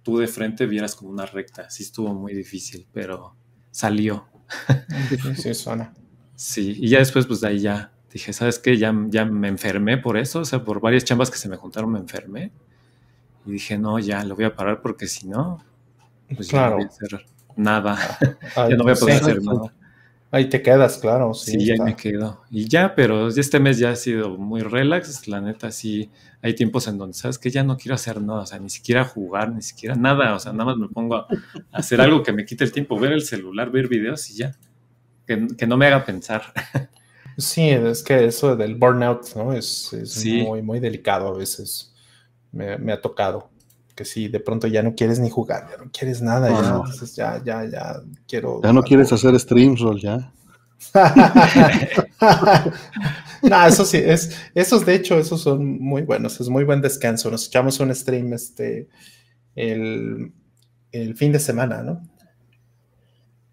tú 0.07 0.19
de 0.19 0.29
frente 0.29 0.67
vieras 0.67 0.95
como 0.95 1.11
una 1.11 1.27
recta. 1.27 1.69
Sí 1.69 1.83
estuvo 1.83 2.15
muy 2.15 2.33
difícil, 2.33 2.87
pero 2.93 3.35
salió. 3.73 4.29
Sí, 5.35 5.53
suena. 5.53 5.93
Sí, 6.37 6.77
y 6.79 6.89
ya 6.89 7.01
después, 7.01 7.27
pues 7.27 7.41
de 7.41 7.49
ahí 7.49 7.59
ya 7.59 7.91
dije, 8.13 8.33
¿sabes 8.33 8.61
qué? 8.61 8.79
Ya, 8.79 8.95
ya 9.09 9.25
me 9.25 9.49
enfermé 9.49 9.99
por 9.99 10.17
eso, 10.17 10.41
o 10.41 10.45
sea, 10.45 10.63
por 10.63 10.81
varias 10.81 11.05
chambas 11.05 11.29
que 11.29 11.39
se 11.39 11.49
me 11.49 11.57
juntaron 11.57 11.91
me 11.91 11.99
enfermé. 11.99 12.53
Y 13.47 13.51
dije, 13.51 13.77
no, 13.79 13.99
ya 13.99 14.23
lo 14.23 14.37
voy 14.37 14.45
a 14.45 14.55
parar 14.55 14.81
porque 14.81 15.09
si 15.09 15.27
no, 15.27 15.65
pues 16.37 16.47
ya 16.47 16.71
no 16.71 16.77
voy 16.77 16.85
a 16.85 16.87
hacer 16.87 17.27
nada. 17.57 18.19
ya 18.57 18.77
no 18.77 18.85
voy 18.85 18.93
a 18.93 18.97
poder 18.97 19.17
hacer 19.17 19.43
nada. 19.43 19.75
Ahí 20.37 20.51
te 20.51 20.61
quedas, 20.61 20.99
claro. 20.99 21.33
Sí, 21.33 21.53
sí 21.53 21.71
ahí 21.71 21.79
me 21.79 21.97
quedo. 21.97 22.43
Y 22.51 22.69
ya, 22.69 22.95
pero 22.95 23.29
este 23.29 23.59
mes 23.59 23.79
ya 23.79 23.93
ha 23.93 23.97
sido 23.97 24.37
muy 24.37 24.61
relax. 24.61 25.27
La 25.29 25.41
neta, 25.41 25.73
sí, 25.73 26.11
hay 26.43 26.55
tiempos 26.55 26.87
en 26.89 26.99
donde 26.99 27.15
sabes 27.15 27.39
que 27.39 27.51
ya 27.51 27.65
no 27.65 27.79
quiero 27.79 27.95
hacer 27.95 28.21
nada, 28.21 28.41
o 28.43 28.47
sea, 28.47 28.59
ni 28.59 28.69
siquiera 28.69 29.03
jugar, 29.07 29.51
ni 29.51 29.63
siquiera 29.63 29.95
nada. 29.95 30.35
O 30.35 30.39
sea, 30.39 30.53
nada 30.53 30.67
más 30.67 30.77
me 30.77 30.89
pongo 30.89 31.17
a 31.17 31.27
hacer 31.73 32.03
algo 32.03 32.23
que 32.23 32.35
me 32.35 32.45
quite 32.45 32.65
el 32.65 32.73
tiempo, 32.73 33.01
ver 33.01 33.13
el 33.13 33.23
celular, 33.23 33.71
ver 33.71 33.89
videos 33.89 34.29
y 34.29 34.35
ya. 34.35 34.55
Que, 35.27 35.67
no 35.67 35.79
me 35.79 35.87
haga 35.87 36.05
pensar. 36.05 36.43
Sí, 37.39 37.69
es 37.69 38.03
que 38.03 38.25
eso 38.25 38.57
del 38.57 38.77
burnout, 38.77 39.35
¿no? 39.37 39.53
Es, 39.53 39.95
muy, 40.25 40.63
muy 40.63 40.81
delicado 40.81 41.29
a 41.29 41.37
veces. 41.37 41.95
Me, 42.51 42.91
ha 42.91 43.01
tocado 43.03 43.51
que 43.97 44.05
sí, 44.05 44.29
de 44.29 44.39
pronto 44.39 44.69
ya 44.69 44.83
no 44.83 44.95
quieres 44.95 45.19
ni 45.19 45.31
jugar, 45.31 45.67
ya 45.71 45.83
no 45.83 45.91
quieres 45.91 46.21
nada, 46.23 46.51
ya, 46.51 46.85
ya, 47.15 47.43
ya, 47.43 47.65
ya 47.65 48.03
quiero. 48.29 48.61
Ya 48.63 48.73
no 48.73 48.83
quieres 48.83 49.11
hacer 49.13 49.41
streams, 49.41 49.81
roll, 49.81 50.01
ya. 50.01 50.33
no, 53.43 53.67
eso 53.67 53.87
sí, 53.87 53.97
es, 53.97 54.37
esos 54.55 54.85
de 54.85 54.95
hecho, 54.95 55.19
esos 55.19 55.41
son 55.41 55.81
muy 55.81 56.03
buenos, 56.03 56.39
es 56.41 56.49
muy 56.51 56.65
buen 56.65 56.83
descanso. 56.83 57.31
Nos 57.31 57.47
echamos 57.47 57.81
un 57.81 57.93
stream 57.95 58.35
este 58.35 58.89
el, 59.57 60.33
el 60.93 61.17
fin 61.17 61.33
de 61.33 61.41
semana, 61.41 61.83
¿no? 61.83 62.07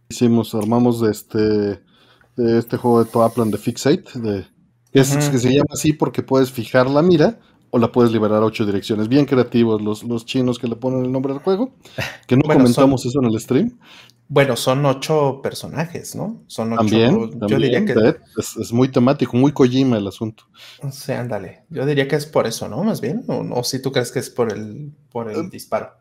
Hicimos, 0.10 0.54
armamos 0.54 1.00
de 1.02 1.12
este, 1.12 1.40
de 1.40 2.60
este 2.60 2.76
juego 2.76 3.04
de 3.04 3.10
Toaplan 3.10 3.50
de 3.50 3.58
Fixate, 3.58 4.20
de, 4.20 4.46
es, 4.92 5.16
que 5.30 5.40
se 5.40 5.54
llama 5.54 5.70
así 5.72 5.94
porque 5.94 6.22
puedes 6.22 6.52
fijar 6.52 6.90
la 6.90 7.02
mira 7.02 7.40
o 7.76 7.80
la 7.80 7.92
puedes 7.92 8.12
liberar 8.12 8.44
a 8.44 8.46
ocho 8.46 8.68
direcciones. 8.68 9.08
Bien 9.08 9.26
creativos 9.26 9.82
los, 9.82 10.04
los 10.04 10.28
chinos 10.28 10.60
que 10.60 10.68
le 10.68 10.76
ponen 10.76 11.06
el 11.06 11.12
nombre 11.12 11.34
al 11.34 11.40
juego. 11.40 11.74
Que 12.28 12.38
no 12.38 12.44
comentamos 12.48 13.04
eso 13.04 13.20
en 13.20 13.26
el 13.26 13.40
stream. 13.40 13.80
Bueno, 14.28 14.56
son 14.56 14.86
ocho 14.86 15.40
personajes, 15.42 16.14
¿no? 16.14 16.44
Son 16.46 16.72
ocho. 16.74 16.82
También, 16.82 17.32
yo 17.50 17.58
diría 17.58 17.84
que. 17.84 17.96
Es, 18.38 18.72
muy 18.72 18.90
temático, 18.90 19.36
muy 19.38 19.54
Kojima 19.54 19.98
el 19.98 20.06
asunto. 20.06 20.44
Sí, 20.92 21.14
ándale. 21.14 21.64
Yo 21.72 21.84
diría 21.88 22.08
que 22.08 22.16
es 22.16 22.28
por 22.28 22.46
eso, 22.46 22.70
¿no? 22.70 22.84
Más 22.84 23.02
bien. 23.02 23.24
O, 23.28 23.64
si 23.64 23.82
tú 23.82 23.92
crees 23.92 24.12
que 24.12 24.20
es 24.20 24.30
por 24.30 24.54
el, 24.54 24.92
por 25.12 25.32
el 25.32 25.40
eh, 25.40 25.50
disparo. 25.52 25.94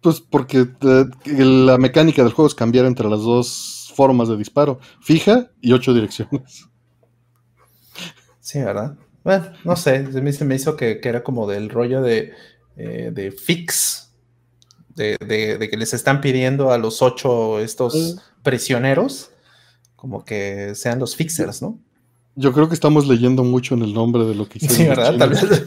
Pues 0.00 0.20
porque 0.20 0.68
eh, 0.80 1.04
la 1.24 1.76
mecánica 1.76 2.22
del 2.22 2.32
juego 2.32 2.46
es 2.46 2.54
cambiar 2.54 2.84
entre 2.84 3.08
las 3.08 3.22
dos 3.22 3.92
formas 3.96 4.28
de 4.28 4.36
disparo: 4.36 4.78
fija 5.00 5.50
y 5.60 5.72
ocho 5.72 5.92
direcciones. 5.92 6.68
Sí, 8.38 8.60
¿verdad? 8.60 8.96
Bueno, 9.24 9.52
no 9.64 9.76
sé, 9.76 10.10
se 10.12 10.44
me, 10.44 10.54
hizo 10.54 10.76
que, 10.76 11.00
era 11.02 11.22
como 11.22 11.46
del 11.46 11.68
rollo 11.68 12.00
de, 12.00 12.32
eh, 12.76 13.34
fix, 13.36 14.12
de, 14.94 15.18
que 15.70 15.76
les 15.76 15.94
están 15.94 16.20
pidiendo 16.20 16.72
a 16.72 16.78
los 16.78 17.02
ocho 17.02 17.60
estos 17.60 18.20
prisioneros 18.42 19.30
como 20.00 20.24
que 20.24 20.74
sean 20.74 20.98
los 20.98 21.14
fixers, 21.14 21.60
¿no? 21.60 21.78
Yo 22.34 22.54
creo 22.54 22.68
que 22.68 22.74
estamos 22.74 23.06
leyendo 23.06 23.44
mucho 23.44 23.74
en 23.74 23.82
el 23.82 23.92
nombre 23.92 24.24
de 24.24 24.34
lo 24.34 24.48
que 24.48 24.56
hicieron. 24.56 24.76
Sí, 24.76 24.88
¿verdad? 24.88 25.18
Tal 25.18 25.28
vez, 25.28 25.64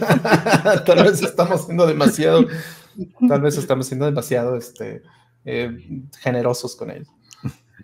tal 0.86 1.04
vez, 1.04 1.22
estamos 1.22 1.66
siendo 1.66 1.86
demasiado, 1.86 2.48
tal 3.30 3.42
vez 3.42 3.58
estamos 3.58 3.86
siendo 3.86 4.06
demasiado 4.06 4.58
este, 4.58 5.04
eh, 5.46 6.02
generosos 6.20 6.76
con 6.76 6.90
él. 6.90 7.06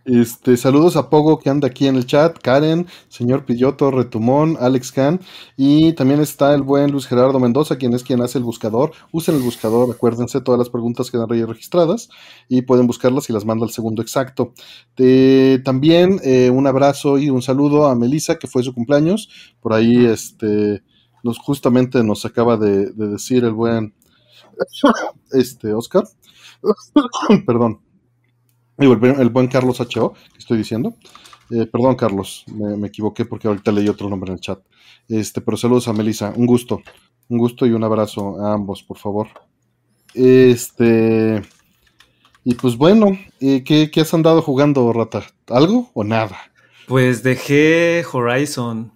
Este, 0.05 0.55
saludos 0.55 0.96
a 0.96 1.10
Pogo 1.10 1.39
que 1.39 1.50
anda 1.50 1.67
aquí 1.67 1.88
en 1.88 1.96
el 1.96 2.05
chat, 2.05 2.38
Karen, 2.39 2.88
señor 3.10 3.46
Pilloto, 3.46 3.91
Retumón, 3.91 4.58
Alex 4.60 4.91
Khan, 4.91 5.19
y 5.58 5.93
también 5.93 6.19
está 6.19 6.53
el 6.53 6.63
buen 6.63 6.91
Luis 6.91 7.05
Gerardo 7.05 7.39
Mendoza, 7.39 7.77
quien 7.77 7.93
es 7.93 8.03
quien 8.03 8.22
hace 8.22 8.38
el 8.38 8.43
buscador. 8.43 8.91
Usen 9.12 9.36
el 9.36 9.41
buscador, 9.41 9.93
acuérdense, 9.93 10.41
todas 10.41 10.58
las 10.60 10.69
preguntas 10.69 11.12
quedan 11.12 11.27
registradas 11.29 12.10
y 12.48 12.62
pueden 12.62 12.88
buscarlas 12.88 13.29
y 13.29 13.34
las 13.34 13.46
manda 13.46 13.65
al 13.65 13.72
segundo 13.72 14.01
exacto. 14.01 14.53
también 15.63 16.19
eh, 16.24 16.50
un 16.50 16.67
abrazo 16.67 17.17
y 17.17 17.29
un 17.29 17.41
saludo 17.41 17.88
a 17.88 17.96
Melissa, 17.96 18.39
que 18.39 18.48
fue 18.48 18.63
su 18.63 18.74
cumpleaños. 18.74 19.29
Por 19.60 19.74
ahí, 19.74 20.05
este, 20.05 20.84
nos, 21.24 21.39
justamente 21.39 22.03
nos 22.03 22.25
acaba 22.25 22.58
de, 22.58 22.91
de 22.91 23.08
decir 23.08 23.43
el 23.43 23.53
buen 23.53 23.93
este, 25.31 25.74
Oscar. 25.74 26.03
Perdón 27.46 27.88
el, 28.79 29.29
buen 29.29 29.48
Carlos 29.48 29.81
H.O., 29.81 30.13
que 30.13 30.39
estoy 30.39 30.57
diciendo. 30.57 30.95
Eh, 31.51 31.65
perdón, 31.65 31.95
Carlos, 31.95 32.45
me, 32.48 32.88
equivoqué 32.88 33.25
porque 33.25 33.48
ahorita 33.48 33.71
leí 33.71 33.89
otro 33.89 34.09
nombre 34.09 34.29
en 34.29 34.36
el 34.36 34.41
chat. 34.41 34.59
Este, 35.07 35.41
pero 35.41 35.57
saludos 35.57 35.88
a 35.88 35.93
Melissa, 35.93 36.31
un 36.36 36.45
gusto, 36.45 36.81
un 37.27 37.38
gusto 37.39 37.65
y 37.65 37.71
un 37.71 37.83
abrazo 37.83 38.39
a 38.39 38.53
ambos, 38.53 38.83
por 38.83 38.98
favor. 38.98 39.27
Este, 40.13 41.41
y 42.43 42.55
pues 42.55 42.77
bueno, 42.77 43.17
eh, 43.39 43.63
¿qué, 43.63 43.91
has 44.00 44.13
andado 44.13 44.41
jugando, 44.41 44.91
Rata? 44.93 45.24
¿Algo 45.48 45.89
o 45.93 46.03
nada? 46.03 46.38
Pues 46.88 47.24
dejé 47.24 48.03
Horizon, 48.12 48.93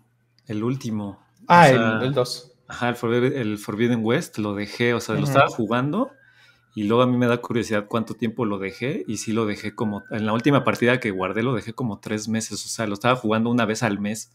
el 0.48 0.64
último. 0.64 1.20
Ah, 1.48 1.70
el 1.70 2.14
2. 2.14 2.52
Ajá, 2.68 2.90
el 2.90 3.58
Forbidden, 3.58 4.00
West, 4.04 4.38
lo 4.38 4.56
dejé, 4.56 4.94
o 4.94 5.00
sea, 5.00 5.16
lo 5.16 5.26
estaba 5.26 5.48
jugando 5.48 6.12
y 6.76 6.84
luego 6.84 7.04
a 7.04 7.08
mí 7.08 7.18
me 7.18 7.28
da 7.28 7.38
curiosidad 7.38 7.86
cuánto 7.88 8.16
tiempo 8.16 8.46
lo 8.46 8.58
dejé. 8.58 9.04
Y 9.08 9.18
sí 9.18 9.32
lo 9.32 9.46
dejé 9.46 9.76
como, 9.76 10.04
en 10.10 10.26
la 10.26 10.34
última 10.34 10.64
partida 10.64 11.00
que 11.00 11.12
guardé 11.12 11.44
lo 11.44 11.54
dejé 11.54 11.74
como 11.74 12.00
tres 12.00 12.28
meses. 12.28 12.66
O 12.66 12.70
sea, 12.70 12.88
lo 12.88 12.94
estaba 12.94 13.16
jugando 13.16 13.50
una 13.50 13.66
vez 13.66 13.84
al 13.84 14.00
mes. 14.00 14.32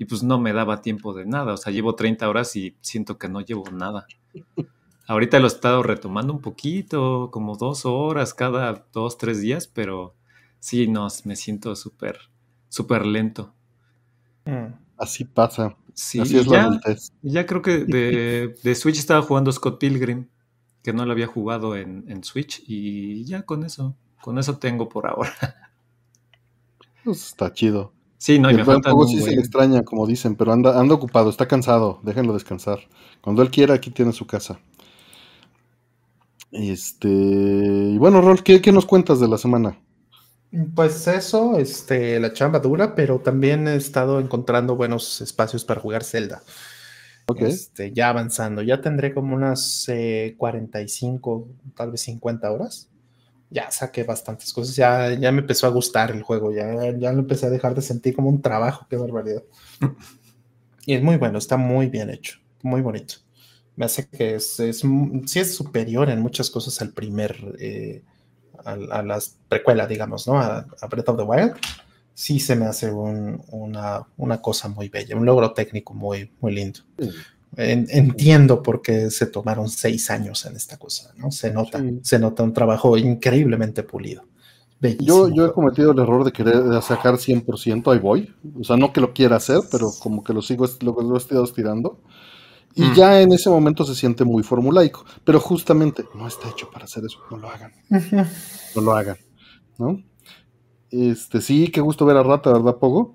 y 0.00 0.04
pues 0.04 0.22
no 0.22 0.38
me 0.38 0.52
daba 0.52 0.80
tiempo 0.80 1.12
de 1.14 1.26
nada. 1.26 1.54
O 1.54 1.56
sea, 1.56 1.72
llevo 1.72 1.94
30 1.94 2.28
horas 2.28 2.54
y 2.56 2.76
siento 2.80 3.18
que 3.18 3.28
no 3.28 3.40
llevo 3.40 3.64
nada. 3.70 4.06
Ahorita 5.08 5.38
lo 5.38 5.46
he 5.46 5.48
estado 5.48 5.82
retomando 5.82 6.34
un 6.34 6.40
poquito, 6.40 7.30
como 7.32 7.56
dos 7.56 7.86
horas 7.86 8.34
cada 8.34 8.86
dos, 8.92 9.16
tres 9.16 9.40
días, 9.40 9.66
pero 9.66 10.14
sí, 10.60 10.86
no, 10.86 11.08
me 11.24 11.34
siento 11.34 11.74
súper, 11.76 12.18
súper 12.68 13.06
lento. 13.06 13.54
Mm. 14.44 14.74
Así 14.98 15.24
pasa. 15.24 15.76
Sí, 15.94 16.20
Así 16.20 16.36
es 16.36 16.46
ya, 16.46 16.68
la 16.68 16.96
ya 17.22 17.46
creo 17.46 17.62
que 17.62 17.78
de, 17.78 18.54
de, 18.62 18.74
Switch 18.74 18.98
estaba 18.98 19.22
jugando 19.22 19.50
Scott 19.50 19.80
Pilgrim, 19.80 20.28
que 20.82 20.92
no 20.92 21.04
lo 21.04 21.12
había 21.12 21.26
jugado 21.26 21.76
en, 21.76 22.04
en 22.08 22.24
Switch, 22.24 22.62
y 22.66 23.24
ya 23.24 23.42
con 23.42 23.64
eso, 23.64 23.96
con 24.20 24.38
eso 24.38 24.58
tengo 24.58 24.88
por 24.88 25.06
ahora. 25.06 25.32
Pues 27.04 27.24
está 27.28 27.50
chido. 27.54 27.92
Sí, 28.18 28.38
no, 28.38 28.50
y, 28.50 28.54
me 28.54 28.64
falta 28.64 28.90
sí 29.06 29.20
se 29.22 29.30
le 29.30 29.40
extraña, 29.40 29.82
como 29.82 30.06
dicen, 30.06 30.34
pero 30.34 30.52
anda, 30.52 30.78
anda 30.78 30.94
ocupado, 30.94 31.30
está 31.30 31.46
cansado, 31.46 32.00
déjenlo 32.02 32.34
descansar. 32.34 32.80
Cuando 33.22 33.42
él 33.42 33.50
quiera, 33.50 33.74
aquí 33.74 33.90
tiene 33.90 34.12
su 34.12 34.26
casa. 34.26 34.58
Este, 36.50 37.08
y 37.08 37.96
bueno, 37.98 38.20
Rol, 38.20 38.42
¿qué, 38.42 38.60
nos 38.72 38.86
cuentas 38.86 39.20
de 39.20 39.28
la 39.28 39.38
semana? 39.38 39.78
Pues 40.74 41.06
eso, 41.06 41.58
este, 41.58 42.18
la 42.18 42.32
chamba 42.32 42.58
dura, 42.58 42.94
pero 42.94 43.20
también 43.20 43.68
he 43.68 43.76
estado 43.76 44.18
encontrando 44.18 44.74
buenos 44.74 45.20
espacios 45.20 45.64
para 45.64 45.80
jugar 45.80 46.02
Zelda. 46.02 46.42
Okay. 47.30 47.48
Este, 47.48 47.92
ya 47.92 48.08
avanzando, 48.08 48.62
ya 48.62 48.80
tendré 48.80 49.12
como 49.12 49.36
unas 49.36 49.86
45, 50.36 51.48
eh, 51.48 51.70
tal 51.76 51.90
vez 51.90 52.00
50 52.00 52.50
horas 52.50 52.88
ya 53.50 53.70
saqué 53.70 54.04
bastantes 54.04 54.52
cosas, 54.52 54.76
ya, 54.76 55.12
ya 55.14 55.32
me 55.32 55.40
empezó 55.40 55.66
a 55.66 55.70
gustar 55.70 56.10
el 56.10 56.22
juego, 56.22 56.52
ya, 56.52 56.92
ya 56.96 57.12
lo 57.12 57.20
empecé 57.20 57.46
a 57.46 57.50
dejar 57.50 57.74
de 57.74 57.82
sentir 57.82 58.14
como 58.14 58.28
un 58.28 58.42
trabajo, 58.42 58.86
qué 58.88 58.96
barbaridad. 58.96 59.42
Y 60.86 60.94
es 60.94 61.02
muy 61.02 61.18
bueno, 61.18 61.36
está 61.36 61.58
muy 61.58 61.90
bien 61.90 62.08
hecho, 62.08 62.38
muy 62.62 62.80
bonito. 62.80 63.16
Me 63.76 63.84
hace 63.84 64.08
que 64.08 64.36
es, 64.36 64.58
es 64.58 64.82
sí 65.26 65.38
es 65.38 65.54
superior 65.54 66.08
en 66.08 66.22
muchas 66.22 66.48
cosas 66.48 66.80
al 66.80 66.94
primer, 66.94 67.36
eh, 67.60 68.02
a, 68.64 68.72
a, 68.72 69.02
las 69.02 69.36
precuela, 69.50 69.86
digamos, 69.86 70.26
¿no? 70.26 70.40
A, 70.40 70.66
Breath 70.88 71.10
of 71.10 71.18
the 71.18 71.24
Wild. 71.24 71.56
Sí 72.18 72.40
se 72.40 72.56
me 72.56 72.66
hace 72.66 72.90
una, 72.90 74.06
una, 74.16 74.42
cosa 74.42 74.68
muy 74.68 74.88
bella, 74.88 75.16
un 75.16 75.24
logro 75.24 75.52
técnico 75.52 75.94
muy, 75.94 76.32
muy 76.40 76.52
lindo 76.52 76.80
entiendo 77.56 78.62
por 78.62 78.82
qué 78.82 79.10
se 79.10 79.26
tomaron 79.26 79.68
seis 79.68 80.10
años 80.10 80.44
en 80.46 80.56
esta 80.56 80.76
cosa, 80.76 81.12
¿no? 81.16 81.30
Se 81.30 81.52
nota, 81.52 81.82
se 82.02 82.18
nota 82.18 82.42
un 82.42 82.52
trabajo 82.52 82.96
increíblemente 82.96 83.82
pulido. 83.82 84.24
Yo, 85.00 85.28
yo 85.28 85.46
he 85.46 85.52
cometido 85.52 85.90
el 85.90 85.98
error 85.98 86.24
de 86.24 86.30
querer 86.30 86.80
sacar 86.82 87.14
100%, 87.14 87.92
ahí 87.92 87.98
voy. 87.98 88.32
O 88.60 88.62
sea, 88.62 88.76
no 88.76 88.92
que 88.92 89.00
lo 89.00 89.12
quiera 89.12 89.36
hacer, 89.36 89.60
pero 89.72 89.90
como 89.98 90.22
que 90.22 90.32
lo 90.32 90.40
sigo, 90.40 90.66
lo, 90.82 91.00
lo 91.00 91.14
he 91.16 91.18
estado 91.18 91.42
estirando. 91.42 92.00
Y 92.76 92.82
mm. 92.82 92.94
ya 92.94 93.20
en 93.20 93.32
ese 93.32 93.50
momento 93.50 93.84
se 93.84 93.96
siente 93.96 94.24
muy 94.24 94.44
formulaico. 94.44 95.04
Pero 95.24 95.40
justamente 95.40 96.04
no 96.14 96.28
está 96.28 96.48
hecho 96.48 96.70
para 96.70 96.84
hacer 96.84 97.02
eso. 97.04 97.18
No 97.28 97.38
lo 97.38 97.50
hagan. 97.50 97.72
No 98.76 98.82
lo 98.82 98.92
hagan. 98.92 99.16
¿No? 99.78 100.00
Este, 100.90 101.40
sí, 101.40 101.68
qué 101.68 101.80
gusto 101.80 102.06
ver 102.06 102.16
a 102.16 102.22
Rata, 102.22 102.52
¿verdad, 102.52 102.76
Pogo? 102.76 103.14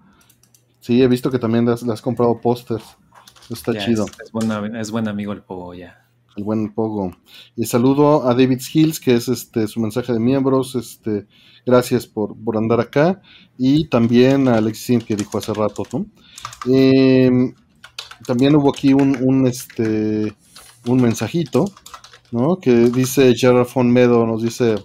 Sí, 0.80 1.02
he 1.02 1.08
visto 1.08 1.32
que 1.32 1.40
también 1.40 1.66
le 1.66 1.72
has 1.72 2.02
comprado 2.02 2.40
pósters. 2.42 2.84
Está 3.50 3.78
chido. 3.78 4.06
Es, 4.76 4.92
buen 4.92 5.08
amigo 5.08 5.34
el 5.34 5.42
Pogo 5.42 5.74
ya. 5.74 6.08
El 6.36 6.44
buen 6.44 6.74
Pogo. 6.74 7.16
Y 7.56 7.66
saludo 7.66 8.28
a 8.28 8.34
David 8.34 8.62
Hills, 8.74 9.00
que 9.00 9.16
es 9.16 9.28
este 9.28 9.68
su 9.68 9.80
mensaje 9.80 10.14
de 10.14 10.20
miembros. 10.20 10.76
Este, 10.76 11.28
gracias 11.66 12.08
por, 12.08 12.36
por 12.36 12.58
andar 12.58 12.80
acá. 12.80 13.22
Y 13.58 13.88
también 13.88 14.48
a 14.48 14.56
Alexis 14.56 15.04
que 15.04 15.16
dijo 15.16 15.38
hace 15.38 15.54
rato, 15.54 15.84
¿no? 15.92 16.06
Em, 16.66 17.54
también 18.26 18.56
hubo 18.56 18.70
aquí 18.70 18.94
un, 18.94 19.18
un, 19.22 19.48
este, 19.48 20.34
un 20.86 21.02
mensajito, 21.02 21.66
¿no? 22.32 22.58
Que 22.58 22.72
dice 22.90 23.34
Gerard 23.36 23.68
von 23.74 23.92
Medo, 23.92 24.26
nos 24.26 24.42
dice, 24.42 24.76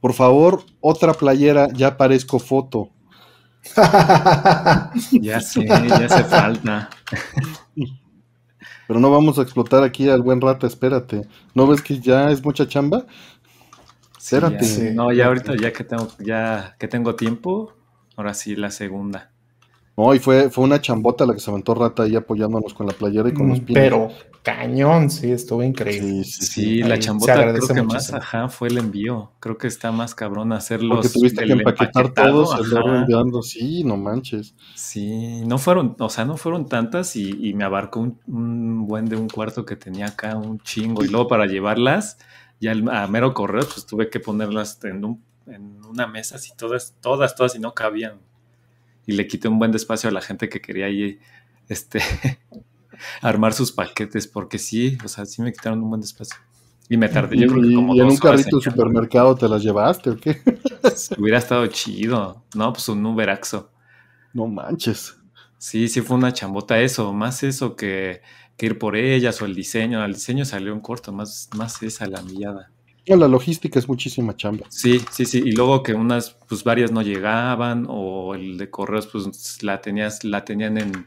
por 0.00 0.12
favor, 0.12 0.64
otra 0.80 1.12
playera, 1.12 1.68
ya 1.72 1.96
parezco 1.96 2.38
foto. 2.38 2.90
ya 5.12 5.40
sé, 5.40 5.66
ya 5.66 6.06
hace 6.06 6.24
falta. 6.24 6.90
Pero 8.86 9.00
no 9.00 9.10
vamos 9.10 9.38
a 9.38 9.42
explotar 9.42 9.82
aquí 9.82 10.08
al 10.08 10.22
buen 10.22 10.40
rata, 10.40 10.66
espérate. 10.66 11.28
¿No 11.54 11.66
ves 11.66 11.82
que 11.82 11.98
ya 12.00 12.30
es 12.30 12.42
mucha 12.44 12.66
chamba? 12.66 13.06
Espérate. 14.16 14.92
no, 14.92 15.12
ya 15.12 15.26
ahorita 15.26 15.56
ya 15.56 15.72
que 15.72 15.84
tengo, 15.84 16.08
ya 16.18 16.76
que 16.78 16.88
tengo 16.88 17.14
tiempo, 17.14 17.74
ahora 18.16 18.34
sí 18.34 18.56
la 18.56 18.70
segunda. 18.70 19.30
No, 19.98 20.14
y 20.14 20.20
fue, 20.20 20.48
fue 20.48 20.62
una 20.62 20.80
chambota 20.80 21.26
la 21.26 21.34
que 21.34 21.40
se 21.40 21.50
aventó 21.50 21.74
Rata 21.74 22.04
ahí 22.04 22.14
apoyándonos 22.14 22.72
con 22.72 22.86
la 22.86 22.92
playera 22.92 23.30
y 23.30 23.34
con 23.34 23.48
los 23.48 23.58
pies. 23.58 23.76
Pero 23.76 24.10
cañón, 24.44 25.10
sí, 25.10 25.32
estuvo 25.32 25.60
increíble. 25.60 26.22
Sí, 26.22 26.84
la 26.84 27.00
chambota 27.00 27.52
creo 27.52 27.66
que 27.66 27.82
más, 27.82 28.14
ajá, 28.14 28.48
fue 28.48 28.68
el 28.68 28.78
envío. 28.78 29.32
Creo 29.40 29.58
que 29.58 29.66
está 29.66 29.90
más 29.90 30.14
cabrón 30.14 30.52
hacerlo. 30.52 30.94
Porque 30.94 31.08
tuviste 31.08 31.44
que 31.44 31.52
empaquetar 31.52 32.14
todos, 32.14 32.54
enviando, 32.72 33.42
sí, 33.42 33.82
no 33.82 33.96
manches. 33.96 34.54
Sí, 34.76 35.40
no 35.44 35.58
fueron, 35.58 35.96
o 35.98 36.08
sea, 36.08 36.24
no 36.24 36.36
fueron 36.36 36.68
tantas 36.68 37.16
y, 37.16 37.52
me 37.54 37.64
abarcó 37.64 37.98
un, 37.98 38.86
buen 38.86 39.06
de 39.06 39.16
un 39.16 39.28
cuarto 39.28 39.66
que 39.66 39.74
tenía 39.74 40.06
acá, 40.06 40.36
un 40.36 40.60
chingo. 40.60 41.04
Y 41.04 41.08
luego 41.08 41.26
para 41.26 41.46
llevarlas, 41.46 42.18
ya 42.60 42.70
a 42.70 43.08
mero 43.08 43.34
correo, 43.34 43.66
pues 43.66 43.84
tuve 43.84 44.10
que 44.10 44.20
ponerlas 44.20 44.78
en, 44.84 45.18
en 45.48 45.84
una 45.84 46.06
mesa 46.06 46.36
así 46.36 46.52
todas, 46.56 46.94
todas, 47.00 47.34
todas 47.34 47.56
y 47.56 47.58
no 47.58 47.74
cabían 47.74 48.27
y 49.08 49.12
le 49.12 49.26
quité 49.26 49.48
un 49.48 49.58
buen 49.58 49.74
espacio 49.74 50.10
a 50.10 50.12
la 50.12 50.20
gente 50.20 50.50
que 50.50 50.60
quería 50.60 50.84
ahí 50.84 51.18
este, 51.66 52.00
armar 53.22 53.54
sus 53.54 53.72
paquetes, 53.72 54.26
porque 54.26 54.58
sí, 54.58 54.98
o 55.02 55.08
sea, 55.08 55.24
sí 55.24 55.40
me 55.40 55.50
quitaron 55.50 55.82
un 55.82 55.88
buen 55.88 56.02
espacio. 56.02 56.36
Y 56.90 56.98
me 56.98 57.08
tardé, 57.08 57.38
yo 57.38 57.48
creo 57.48 57.62
que 57.62 57.74
como 57.74 57.94
¿Y 57.94 58.00
en 58.00 58.06
un 58.06 58.18
carrito 58.18 58.58
de 58.58 58.62
supermercado 58.62 59.34
te 59.34 59.48
las 59.48 59.62
llevaste 59.62 60.10
o 60.10 60.16
qué? 60.18 60.42
Hubiera 61.16 61.38
estado 61.38 61.66
chido. 61.68 62.44
No, 62.54 62.70
pues 62.70 62.86
un 62.90 63.04
Uberaxo. 63.04 63.70
No 64.34 64.46
manches. 64.46 65.16
Sí, 65.56 65.88
sí 65.88 66.02
fue 66.02 66.18
una 66.18 66.34
chambota 66.34 66.78
eso, 66.78 67.10
más 67.14 67.42
eso 67.42 67.76
que, 67.76 68.20
que 68.58 68.66
ir 68.66 68.78
por 68.78 68.94
ellas 68.94 69.40
o 69.40 69.46
el 69.46 69.54
diseño. 69.54 70.04
El 70.04 70.14
diseño 70.14 70.44
salió 70.44 70.74
en 70.74 70.80
corto, 70.80 71.12
más, 71.12 71.48
más 71.56 71.82
esa 71.82 72.06
la 72.06 72.20
millada 72.20 72.70
la 73.16 73.28
logística 73.28 73.78
es 73.78 73.88
muchísima 73.88 74.36
chamba. 74.36 74.66
Sí, 74.68 75.00
sí, 75.10 75.24
sí. 75.24 75.42
Y 75.44 75.52
luego 75.52 75.82
que 75.82 75.94
unas, 75.94 76.36
pues 76.48 76.64
varias 76.64 76.92
no 76.92 77.02
llegaban, 77.02 77.86
o 77.88 78.34
el 78.34 78.58
de 78.58 78.70
correos, 78.70 79.06
pues 79.06 79.62
la 79.62 79.80
tenías, 79.80 80.24
la 80.24 80.44
tenían 80.44 80.78
en, 80.78 81.06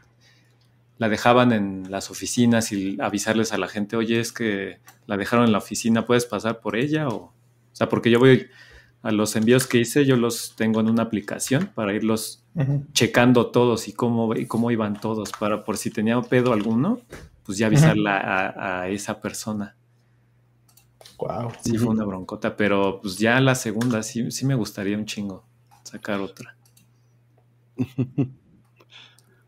la 0.98 1.08
dejaban 1.08 1.52
en 1.52 1.90
las 1.90 2.10
oficinas 2.10 2.72
y 2.72 2.96
avisarles 3.00 3.52
a 3.52 3.58
la 3.58 3.68
gente, 3.68 3.96
oye, 3.96 4.20
es 4.20 4.32
que 4.32 4.78
la 5.06 5.16
dejaron 5.16 5.46
en 5.46 5.52
la 5.52 5.58
oficina, 5.58 6.06
¿puedes 6.06 6.26
pasar 6.26 6.60
por 6.60 6.76
ella? 6.76 7.08
O, 7.08 7.16
o 7.16 7.32
sea, 7.72 7.88
porque 7.88 8.10
yo 8.10 8.18
voy 8.18 8.46
a 9.02 9.10
los 9.10 9.34
envíos 9.34 9.66
que 9.66 9.78
hice, 9.78 10.04
yo 10.04 10.16
los 10.16 10.54
tengo 10.56 10.80
en 10.80 10.88
una 10.88 11.02
aplicación 11.02 11.70
para 11.74 11.92
irlos 11.92 12.44
checando 12.92 13.46
todos 13.46 13.88
y 13.88 13.92
cómo, 13.92 14.36
y 14.36 14.46
cómo 14.46 14.70
iban 14.70 15.00
todos, 15.00 15.32
para 15.32 15.64
por 15.64 15.76
si 15.76 15.90
tenía 15.90 16.20
pedo 16.20 16.52
alguno, 16.52 17.00
pues 17.44 17.58
ya 17.58 17.66
avisarla 17.66 18.18
a, 18.18 18.82
a 18.82 18.88
esa 18.88 19.20
persona. 19.20 19.74
Sí, 21.60 21.78
fue 21.78 21.88
una 21.88 22.04
broncota, 22.04 22.56
pero 22.56 23.00
pues 23.00 23.18
ya 23.18 23.40
la 23.40 23.54
segunda 23.54 24.02
sí, 24.02 24.30
sí 24.30 24.46
me 24.46 24.54
gustaría 24.54 24.96
un 24.96 25.06
chingo 25.06 25.44
sacar 25.84 26.20
otra. 26.20 26.56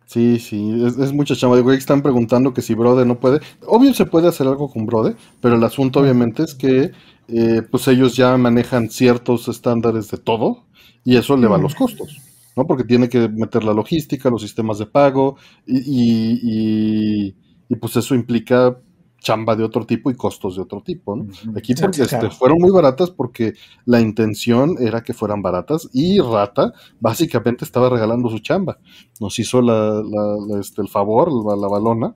Sí, 0.06 0.38
sí, 0.38 0.84
es, 0.84 1.12
mucha 1.12 1.34
chamba. 1.34 1.60
De 1.60 1.74
están 1.74 2.00
preguntando 2.00 2.54
que 2.54 2.62
si 2.62 2.74
Brode 2.74 3.04
no 3.04 3.18
puede. 3.18 3.40
Obvio 3.66 3.92
se 3.94 4.06
puede 4.06 4.28
hacer 4.28 4.46
algo 4.46 4.70
con 4.70 4.86
Brode, 4.86 5.16
pero 5.40 5.56
el 5.56 5.64
asunto 5.64 5.98
obviamente 5.98 6.44
es 6.44 6.54
que 6.54 6.92
eh, 7.26 7.62
pues 7.68 7.88
ellos 7.88 8.14
ya 8.14 8.36
manejan 8.36 8.90
ciertos 8.90 9.48
estándares 9.48 10.12
de 10.12 10.18
todo 10.18 10.66
y 11.04 11.16
eso 11.16 11.36
le 11.36 11.48
va 11.48 11.56
a 11.56 11.58
los 11.58 11.74
costos, 11.74 12.20
¿no? 12.54 12.64
Porque 12.64 12.84
tiene 12.84 13.08
que 13.08 13.28
meter 13.28 13.64
la 13.64 13.72
logística, 13.72 14.30
los 14.30 14.42
sistemas 14.42 14.78
de 14.78 14.86
pago 14.86 15.36
y, 15.66 17.34
y 17.68 17.74
pues 17.74 17.96
eso 17.96 18.14
implica 18.14 18.78
chamba 19.24 19.56
de 19.56 19.64
otro 19.64 19.84
tipo 19.86 20.10
y 20.10 20.14
costos 20.14 20.54
de 20.54 20.62
otro 20.62 20.82
tipo. 20.82 21.16
¿no? 21.16 21.26
Aquí 21.56 21.74
porque 21.74 22.02
este, 22.02 22.30
fueron 22.30 22.58
muy 22.60 22.70
baratas 22.70 23.10
porque 23.10 23.54
la 23.86 24.00
intención 24.00 24.76
era 24.78 25.02
que 25.02 25.14
fueran 25.14 25.42
baratas 25.42 25.88
y 25.92 26.20
Rata 26.20 26.72
básicamente 27.00 27.64
estaba 27.64 27.88
regalando 27.88 28.28
su 28.28 28.38
chamba. 28.38 28.78
Nos 29.18 29.36
hizo 29.38 29.60
la, 29.62 30.02
este, 30.60 30.82
el 30.82 30.88
favor, 30.88 31.32
la, 31.32 31.66
balona, 31.66 32.14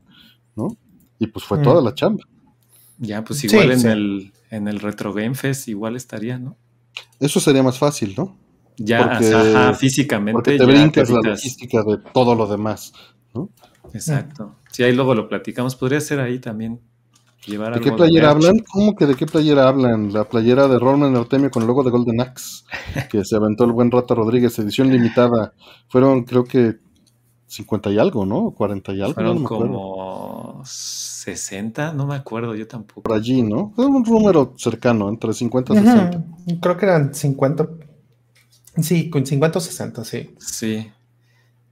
¿no? 0.54 0.68
Y 1.18 1.26
pues 1.26 1.44
fue 1.44 1.58
toda 1.58 1.80
mm. 1.80 1.84
la 1.84 1.94
chamba. 1.94 2.24
Ya, 2.98 3.24
pues 3.24 3.42
igual 3.42 3.72
en, 3.72 3.86
El, 3.86 4.32
en 4.50 4.68
el 4.68 4.78
Retro 4.78 5.12
Game 5.12 5.34
Fest 5.34 5.66
igual 5.68 5.96
estaría, 5.96 6.38
¿no? 6.38 6.56
Eso 7.18 7.40
sería 7.40 7.62
más 7.62 7.78
fácil, 7.78 8.14
¿no? 8.16 8.36
Ya, 8.76 9.18
ajá, 9.18 9.74
físicamente. 9.74 10.34
Porque 10.34 10.58
te 10.58 10.64
brincas 10.64 11.10
la 11.10 11.20
logística 11.20 11.82
de 11.82 11.98
todo 12.12 12.34
lo 12.34 12.46
demás, 12.46 12.92
¿no? 13.34 13.50
Exacto. 13.92 14.56
Si 14.70 14.82
ahí 14.84 14.94
luego 14.94 15.14
lo 15.14 15.28
platicamos, 15.28 15.74
podría 15.74 16.00
ser 16.00 16.20
ahí 16.20 16.38
también 16.38 16.80
¿De 17.46 17.80
qué 17.80 17.92
playera 17.92 18.30
hablan? 18.30 18.58
¿Cómo 18.70 18.94
que 18.94 19.06
de 19.06 19.14
qué 19.14 19.24
playera 19.24 19.68
hablan? 19.68 20.12
La 20.12 20.24
playera 20.28 20.68
de 20.68 20.78
Roman 20.78 21.16
Artemio 21.16 21.50
con 21.50 21.62
el 21.62 21.68
logo 21.68 21.82
de 21.82 21.90
Golden 21.90 22.20
Axe, 22.20 22.64
que 23.10 23.24
se 23.24 23.36
aventó 23.36 23.64
el 23.64 23.72
buen 23.72 23.90
Rata 23.90 24.14
Rodríguez, 24.14 24.58
edición 24.58 24.90
limitada. 24.90 25.54
Fueron, 25.88 26.24
creo 26.24 26.44
que, 26.44 26.76
50 27.46 27.90
y 27.90 27.98
algo, 27.98 28.26
¿no? 28.26 28.50
40 28.50 28.92
y 28.92 29.00
algo. 29.00 29.14
Fueron 29.14 29.44
como 29.44 30.62
60, 30.64 31.94
no 31.94 32.06
me 32.06 32.16
acuerdo, 32.16 32.54
yo 32.54 32.66
tampoco. 32.68 33.02
Por 33.02 33.16
allí, 33.16 33.42
¿no? 33.42 33.72
Fue 33.74 33.86
un 33.86 34.02
número 34.02 34.54
cercano, 34.56 35.08
entre 35.08 35.32
50 35.32 35.72
y 35.72 35.76
60. 35.78 36.24
Creo 36.60 36.76
que 36.76 36.86
eran 36.86 37.14
50. 37.14 37.68
Sí, 38.82 39.08
con 39.08 39.24
50 39.24 39.58
o 39.58 39.62
60, 39.62 40.04
sí. 40.04 40.30
Sí. 40.38 40.90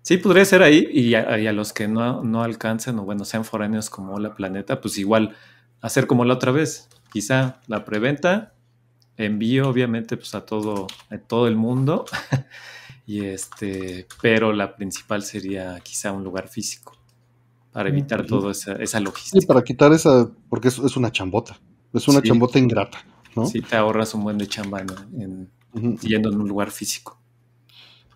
Sí, 0.01 0.17
podría 0.19 0.45
ser 0.45 0.63
ahí, 0.63 0.87
y 0.93 1.15
a, 1.15 1.53
los 1.53 1.73
que 1.73 1.89
no, 1.89 2.23
no 2.23 2.43
alcancen, 2.43 2.99
o 3.01 3.05
bueno, 3.05 3.25
sean 3.25 3.45
foráneos 3.45 3.91
como 3.91 4.21
la 4.21 4.37
planeta, 4.37 4.81
pues 4.81 4.99
igual 4.99 5.35
hacer 5.81 6.07
como 6.07 6.25
la 6.25 6.35
otra 6.35 6.53
vez. 6.53 6.89
Quizá 7.13 7.61
la 7.67 7.85
preventa, 7.85 8.55
envío, 9.17 9.69
obviamente, 9.69 10.17
pues 10.17 10.35
a 10.35 10.45
todo, 10.45 10.87
a 11.11 11.19
todo 11.19 11.49
el 11.49 11.57
mundo. 11.57 12.05
y 13.07 13.25
este, 13.25 14.07
pero 14.21 14.53
la 14.53 14.77
principal 14.77 15.23
sería 15.23 15.79
quizá 15.81 16.13
un 16.13 16.25
lugar 16.25 16.49
físico 16.49 16.97
para 17.77 17.91
evitar 17.91 18.25
toda 18.25 18.53
esa, 18.53 18.73
esa, 18.77 19.01
logística. 19.01 19.39
Sí, 19.39 19.47
para 19.47 19.63
quitar 19.63 19.93
esa, 19.93 20.31
porque 20.49 20.69
es, 20.69 20.79
es 20.79 20.97
una 20.97 21.13
chambota, 21.13 21.61
es 21.93 22.09
una 22.09 22.23
chambota 22.23 22.59
ingrata, 22.59 23.05
¿no? 23.35 23.45
Sí, 23.45 23.61
te 23.61 23.77
ahorras 23.77 24.15
un 24.15 24.25
buen 24.25 24.39
de 24.39 24.47
chamba 24.47 24.81
en, 24.81 25.51
yendo 26.01 26.31
en 26.31 26.41
un 26.41 26.49
lugar 26.49 26.71
físico. 26.71 27.19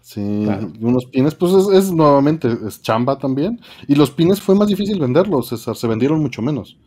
Sí, 0.00 0.48
unos 0.80 1.04
pines, 1.04 1.34
pues 1.34 1.52
es, 1.74 1.92
nuevamente, 1.92 2.48
es 2.66 2.80
chamba 2.80 3.18
también. 3.18 3.60
Y 3.86 3.96
los 3.96 4.10
pines 4.10 4.40
fue 4.40 4.54
más 4.54 4.66
difícil 4.66 4.98
venderlos, 4.98 5.48
César, 5.48 5.76
se 5.76 5.86
vendieron 5.86 6.20
mucho 6.20 6.40
menos. 6.40 6.78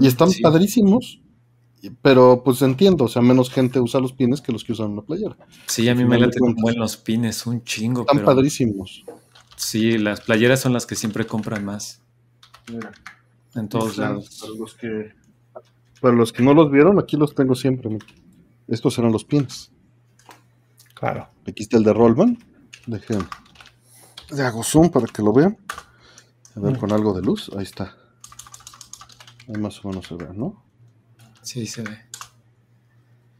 Y 0.00 0.06
están 0.06 0.30
padrísimos, 0.42 1.20
pero 2.02 2.42
pues 2.44 2.62
entiendo, 2.62 3.04
o 3.04 3.08
sea, 3.08 3.22
menos 3.22 3.50
gente 3.50 3.80
usa 3.80 4.00
los 4.00 4.12
pines 4.12 4.40
que 4.40 4.52
los 4.52 4.64
que 4.64 4.72
usan 4.72 4.90
una 4.90 5.02
playera. 5.02 5.36
Sí, 5.66 5.88
a 5.88 5.94
mí 5.94 6.04
me 6.04 6.18
late 6.18 6.38
como 6.38 6.70
en 6.70 6.78
los 6.78 6.96
pines, 6.96 7.46
un 7.46 7.62
chingo. 7.62 8.02
Están 8.02 8.24
padrísimos. 8.24 9.04
Sí, 9.56 9.98
las 9.98 10.20
playeras 10.20 10.60
son 10.60 10.72
las 10.72 10.86
que 10.86 10.94
siempre 10.94 11.26
compran 11.26 11.64
más. 11.64 12.00
En 13.54 13.68
todos 13.68 13.98
lados. 13.98 14.38
Para 14.40 14.52
los, 14.54 14.74
que, 14.74 15.12
para 16.00 16.14
los 16.14 16.32
que 16.32 16.42
no 16.42 16.54
los 16.54 16.70
vieron, 16.70 16.98
aquí 16.98 17.16
los 17.16 17.34
tengo 17.34 17.54
siempre. 17.54 17.98
Estos 18.66 18.98
eran 18.98 19.12
los 19.12 19.24
pines. 19.24 19.70
Claro. 20.94 21.28
Aquí 21.46 21.62
está 21.62 21.76
el 21.76 21.84
de 21.84 21.92
Rollman. 21.92 22.38
Dejen. 22.86 23.26
Le 24.30 24.42
hago 24.42 24.62
zoom 24.62 24.90
para 24.90 25.06
que 25.06 25.22
lo 25.22 25.32
vean. 25.32 25.56
A 26.54 26.60
ver, 26.60 26.74
mm. 26.74 26.78
con 26.78 26.92
algo 26.92 27.14
de 27.14 27.22
luz. 27.22 27.50
Ahí 27.56 27.62
está. 27.62 27.96
Ahí 29.48 29.60
más 29.60 29.84
o 29.84 29.88
menos 29.88 30.06
se 30.06 30.14
ve, 30.14 30.28
¿no? 30.34 30.62
Sí, 31.42 31.66
se 31.66 31.82
ve. 31.82 31.98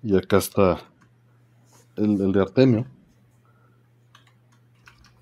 Y 0.03 0.17
acá 0.17 0.39
está 0.39 0.81
el, 1.97 2.33
de 2.33 2.41
Artemio. 2.41 2.87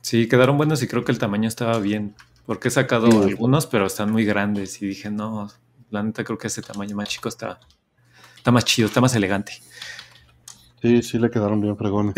Sí, 0.01 0.29
quedaron 0.29 0.57
buenos 0.57 0.83
y 0.83 0.87
creo 0.87 1.05
que 1.05 1.13
el 1.13 1.19
tamaño 1.19 1.49
estaba 1.49 1.79
bien. 1.79 2.15
Porque 2.45 2.69
he 2.69 2.71
sacado 2.71 3.07
algunos, 3.23 3.67
pero 3.67 3.87
están 3.87 4.13
muy 4.13 4.25
grandes. 4.25 4.81
Y 4.81 4.87
dije, 4.87 5.11
no, 5.11 5.49
la 5.91 6.03
neta 6.03 6.23
creo 6.23 6.39
que 6.39 6.47
ese 6.47 6.63
tamaño 6.63 6.95
más 6.95 7.09
chico 7.09 7.29
está, 7.29 7.59
está 8.37 8.53
más 8.53 8.65
chido, 8.65 8.87
está 8.87 9.01
más 9.01 9.15
elegante. 9.17 9.55
Sí, 10.81 11.03
sí 11.03 11.19
le 11.19 11.29
quedaron 11.31 11.61
bien 11.61 11.77
fregones 11.77 12.15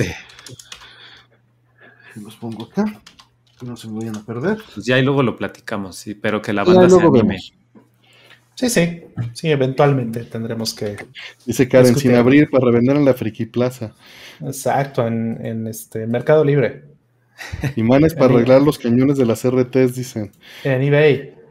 los 2.21 2.37
pongo 2.37 2.65
acá, 2.65 3.01
que 3.59 3.67
no 3.67 3.77
se 3.77 3.89
me 3.89 3.99
vayan 3.99 4.17
a 4.17 4.25
perder. 4.25 4.59
Pues 4.75 4.87
ya 4.87 4.99
y 4.99 5.03
luego 5.03 5.23
lo 5.23 5.37
platicamos, 5.37 5.97
sí, 5.97 6.15
pero 6.15 6.43
que 6.43 6.53
la 6.53 6.65
banda 6.65 6.89
se 6.89 7.01
anime. 7.01 7.39
Sí, 8.59 8.69
sí, 8.71 9.03
sí, 9.35 9.53
eventualmente 9.53 10.25
tendremos 10.25 10.75
que. 10.75 10.97
Dice 11.47 11.69
Karen, 11.69 11.95
sin 11.95 12.17
abrir 12.17 12.51
para 12.51 12.65
revender 12.65 12.97
en 12.97 13.05
la 13.05 13.15
Friki 13.15 13.47
Plaza. 13.47 13.95
Exacto, 14.41 15.07
en, 15.07 15.69
este 15.69 16.09
Mercado 16.09 16.45
Libre. 16.45 16.83
Imanes 17.77 18.15
para 18.17 18.35
arreglar 18.35 18.61
los 18.63 18.77
cañones 18.77 19.17
de 19.17 19.27
las 19.27 19.49
RTs, 19.49 19.95
dicen. 19.95 20.33
En 20.65 20.83
eBay. 20.83 21.35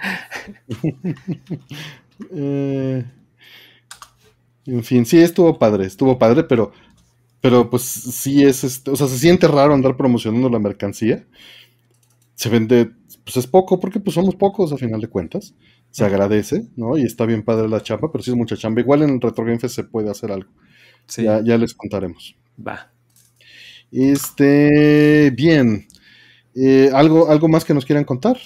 Eh, 2.34 3.06
en 4.66 4.84
fin, 4.84 5.06
sí, 5.06 5.20
estuvo 5.20 5.60
padre, 5.60 5.86
estuvo 5.86 6.18
padre, 6.18 6.44
pero 6.44 6.74
pero 7.42 7.70
pues 7.70 7.84
sí 7.84 8.44
es, 8.44 8.64
este, 8.64 8.90
o 8.90 8.96
sea, 8.96 9.06
se 9.06 9.20
siente 9.20 9.48
raro 9.48 9.76
andar 9.76 9.96
promocionando 9.96 10.50
la 10.50 10.58
mercancía. 10.58 11.24
Se 12.34 12.50
vende, 12.50 12.90
pues 13.24 13.38
es 13.38 13.46
poco, 13.46 13.80
porque 13.80 14.00
pues 14.00 14.16
somos 14.16 14.36
pocos 14.36 14.74
a 14.74 14.78
final 14.78 15.00
de 15.00 15.10
cuentas. 15.10 15.54
Se 15.98 16.06
agradece, 16.06 16.68
¿no? 16.76 16.96
Y 16.96 17.06
está 17.06 17.26
bien 17.26 17.42
padre 17.42 17.68
la 17.68 17.82
chamba, 17.82 18.12
pero 18.12 18.24
sí 18.24 18.30
es 18.30 18.38
mucha 18.38 18.56
chamba. 18.56 18.82
Igual 18.82 19.02
en 19.02 19.20
Retro 19.20 19.44
Game 19.44 19.58
Fest 19.58 19.74
se 19.74 19.84
puede 19.84 20.12
hacer 20.12 20.32
algo. 20.32 20.48
Ya, 21.18 21.42
ya 21.44 21.58
les 21.58 21.74
contaremos. 21.74 22.36
Va. 22.56 22.92
Este, 23.92 25.32
bien. 25.32 25.88
Eh, 26.54 26.92
¿algo, 26.94 27.32
¿Algo 27.32 27.48
más 27.48 27.66
que 27.66 27.74
nos 27.74 27.84
quieran 27.84 28.04
contar? 28.04 28.38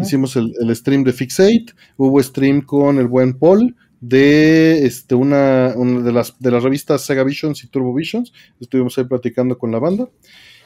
Hicimos 0.00 0.34
el, 0.36 0.54
el, 0.58 0.74
stream 0.74 1.04
de 1.04 1.12
Fixate, 1.12 1.74
hubo 1.98 2.22
stream 2.22 2.62
con 2.62 2.96
el 2.96 3.06
buen 3.06 3.38
Paul, 3.38 3.76
de 4.00 4.86
este, 4.86 5.14
una, 5.14 5.74
de, 5.74 6.12
las, 6.12 6.38
de 6.38 6.50
las 6.50 6.62
revistas 6.62 7.02
Sega 7.02 7.22
Visions 7.22 7.62
y 7.64 7.66
Turbo 7.66 7.92
Visions. 7.92 8.32
Estuvimos 8.58 8.96
ahí 8.96 9.04
platicando 9.04 9.58
con 9.58 9.70
la 9.70 9.78
banda. 9.78 10.08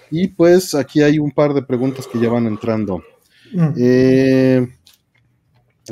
Y 0.08 0.28
pues 0.28 0.76
aquí 0.76 1.02
hay 1.02 1.18
un 1.18 1.32
par 1.32 1.52
de 1.52 1.62
preguntas 1.62 2.06
que 2.06 2.20
ya 2.20 2.28
van 2.28 2.46
entrando. 2.46 3.02
Mm. 3.52 3.68
Eh, 3.76 4.68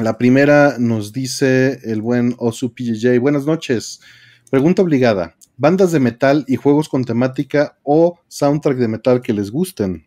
la 0.02 0.16
primera 0.18 0.76
nos 0.78 1.12
dice 1.12 1.80
el 1.84 2.00
buen 2.00 2.34
Osu 2.38 2.72
PJJ. 2.74 3.18
Buenas 3.20 3.46
noches. 3.46 4.00
Pregunta 4.50 4.82
obligada. 4.82 5.36
¿Bandas 5.56 5.92
de 5.92 6.00
metal 6.00 6.44
y 6.48 6.56
juegos 6.56 6.88
con 6.88 7.04
temática 7.04 7.78
o 7.82 8.18
soundtrack 8.28 8.78
de 8.78 8.88
metal 8.88 9.20
que 9.20 9.34
les 9.34 9.50
gusten? 9.50 10.06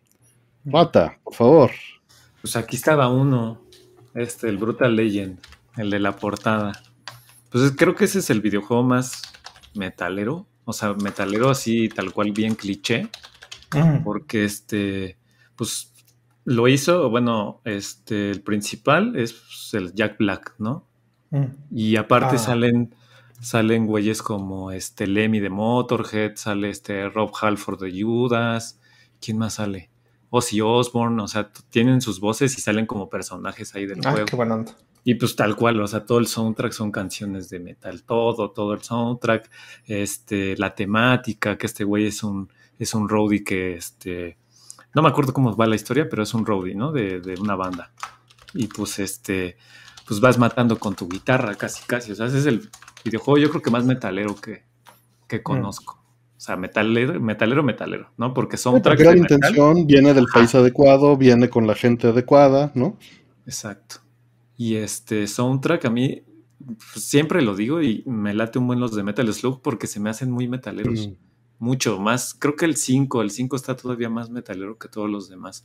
Rata, 0.64 1.18
por 1.22 1.34
favor. 1.34 1.70
Pues 2.40 2.56
aquí 2.56 2.76
estaba 2.76 3.08
uno, 3.08 3.62
este, 4.14 4.48
el 4.48 4.58
Brutal 4.58 4.96
Legend, 4.96 5.38
el 5.76 5.90
de 5.90 6.00
la 6.00 6.16
portada. 6.16 6.72
Pues 7.50 7.72
creo 7.76 7.94
que 7.94 8.06
ese 8.06 8.18
es 8.18 8.30
el 8.30 8.40
videojuego 8.40 8.82
más 8.82 9.22
metalero, 9.74 10.46
o 10.64 10.72
sea, 10.72 10.94
metalero 10.94 11.50
así 11.50 11.88
tal 11.88 12.12
cual 12.12 12.32
bien 12.32 12.56
cliché, 12.56 13.08
porque 14.02 14.44
este, 14.44 15.18
pues 15.54 15.93
lo 16.44 16.68
hizo, 16.68 17.08
bueno, 17.10 17.60
este, 17.64 18.30
el 18.30 18.42
principal 18.42 19.16
es 19.16 19.32
pues, 19.32 19.74
el 19.74 19.94
Jack 19.94 20.18
Black, 20.18 20.54
¿no? 20.58 20.86
Y 21.72 21.96
aparte 21.96 22.36
ah. 22.36 22.38
salen, 22.38 22.94
salen 23.40 23.86
güeyes 23.86 24.22
como 24.22 24.70
este 24.70 25.08
Lemmy 25.08 25.40
de 25.40 25.50
Motorhead, 25.50 26.36
sale 26.36 26.70
este 26.70 27.08
Rob 27.08 27.32
Halford 27.40 27.80
de 27.80 28.02
Judas, 28.02 28.80
¿quién 29.20 29.38
más 29.38 29.54
sale? 29.54 29.90
Ozzy 30.30 30.60
Osbourne, 30.60 31.20
o 31.20 31.26
sea, 31.26 31.50
tienen 31.70 32.00
sus 32.00 32.20
voces 32.20 32.56
y 32.56 32.60
salen 32.60 32.86
como 32.86 33.08
personajes 33.08 33.74
ahí 33.74 33.86
del 33.86 34.00
ah, 34.04 34.12
juego. 34.12 34.26
Qué. 34.26 34.74
Y 35.04 35.14
pues 35.16 35.36
tal 35.36 35.54
cual, 35.56 35.80
o 35.80 35.86
sea, 35.86 36.06
todo 36.06 36.18
el 36.18 36.26
soundtrack 36.26 36.72
son 36.72 36.90
canciones 36.90 37.48
de 37.50 37.60
metal, 37.60 38.04
todo, 38.04 38.50
todo 38.52 38.72
el 38.72 38.82
soundtrack, 38.82 39.50
este, 39.86 40.56
la 40.56 40.74
temática, 40.74 41.58
que 41.58 41.66
este 41.66 41.84
güey 41.84 42.06
es 42.06 42.22
un, 42.22 42.48
es 42.78 42.94
un 42.94 43.08
roadie 43.08 43.44
que, 43.44 43.74
este, 43.74 44.38
no 44.94 45.02
me 45.02 45.08
acuerdo 45.08 45.32
cómo 45.32 45.54
va 45.56 45.66
la 45.66 45.76
historia, 45.76 46.08
pero 46.08 46.22
es 46.22 46.34
un 46.34 46.46
roadie, 46.46 46.74
¿no? 46.74 46.92
De, 46.92 47.20
de 47.20 47.34
una 47.40 47.56
banda. 47.56 47.92
Y 48.54 48.68
pues 48.68 48.98
este, 48.98 49.56
pues 50.06 50.20
vas 50.20 50.38
matando 50.38 50.78
con 50.78 50.94
tu 50.94 51.08
guitarra 51.08 51.54
casi, 51.54 51.84
casi, 51.86 52.12
o 52.12 52.14
sea, 52.14 52.26
ese 52.26 52.38
es 52.38 52.46
el 52.46 52.68
videojuego 53.04 53.38
yo 53.38 53.50
creo 53.50 53.62
que 53.62 53.70
más 53.70 53.84
metalero 53.84 54.34
que, 54.36 54.62
que 55.28 55.38
mm. 55.38 55.42
conozco. 55.42 56.00
O 56.36 56.40
sea, 56.44 56.56
metalero, 56.56 57.18
metalero, 57.20 57.62
metalero, 57.62 58.10
¿no? 58.18 58.34
Porque 58.34 58.56
soundtrack. 58.56 59.00
La 59.00 59.16
intención 59.16 59.86
viene 59.86 60.12
del 60.12 60.26
país 60.26 60.54
adecuado, 60.54 61.16
viene 61.16 61.48
con 61.48 61.66
la 61.66 61.74
gente 61.74 62.08
adecuada, 62.08 62.70
¿no? 62.74 62.98
Exacto. 63.46 63.96
Y 64.56 64.76
este 64.76 65.26
soundtrack 65.26 65.86
a 65.86 65.90
mí 65.90 66.22
pues, 66.58 67.04
siempre 67.04 67.40
lo 67.40 67.54
digo 67.54 67.82
y 67.82 68.02
me 68.06 68.34
late 68.34 68.58
un 68.58 68.66
buen 68.66 68.80
los 68.80 68.94
de 68.94 69.02
Metal 69.02 69.32
Slug 69.32 69.62
porque 69.62 69.86
se 69.86 70.00
me 70.00 70.10
hacen 70.10 70.30
muy 70.30 70.48
metaleros. 70.48 71.08
Mm. 71.08 71.12
Mucho 71.64 71.98
más. 71.98 72.34
Creo 72.34 72.56
que 72.56 72.66
el 72.66 72.76
5, 72.76 73.22
el 73.22 73.30
5 73.30 73.56
está 73.56 73.74
todavía 73.74 74.10
más 74.10 74.28
metalero 74.28 74.76
que 74.76 74.86
todos 74.86 75.08
los 75.08 75.30
demás. 75.30 75.64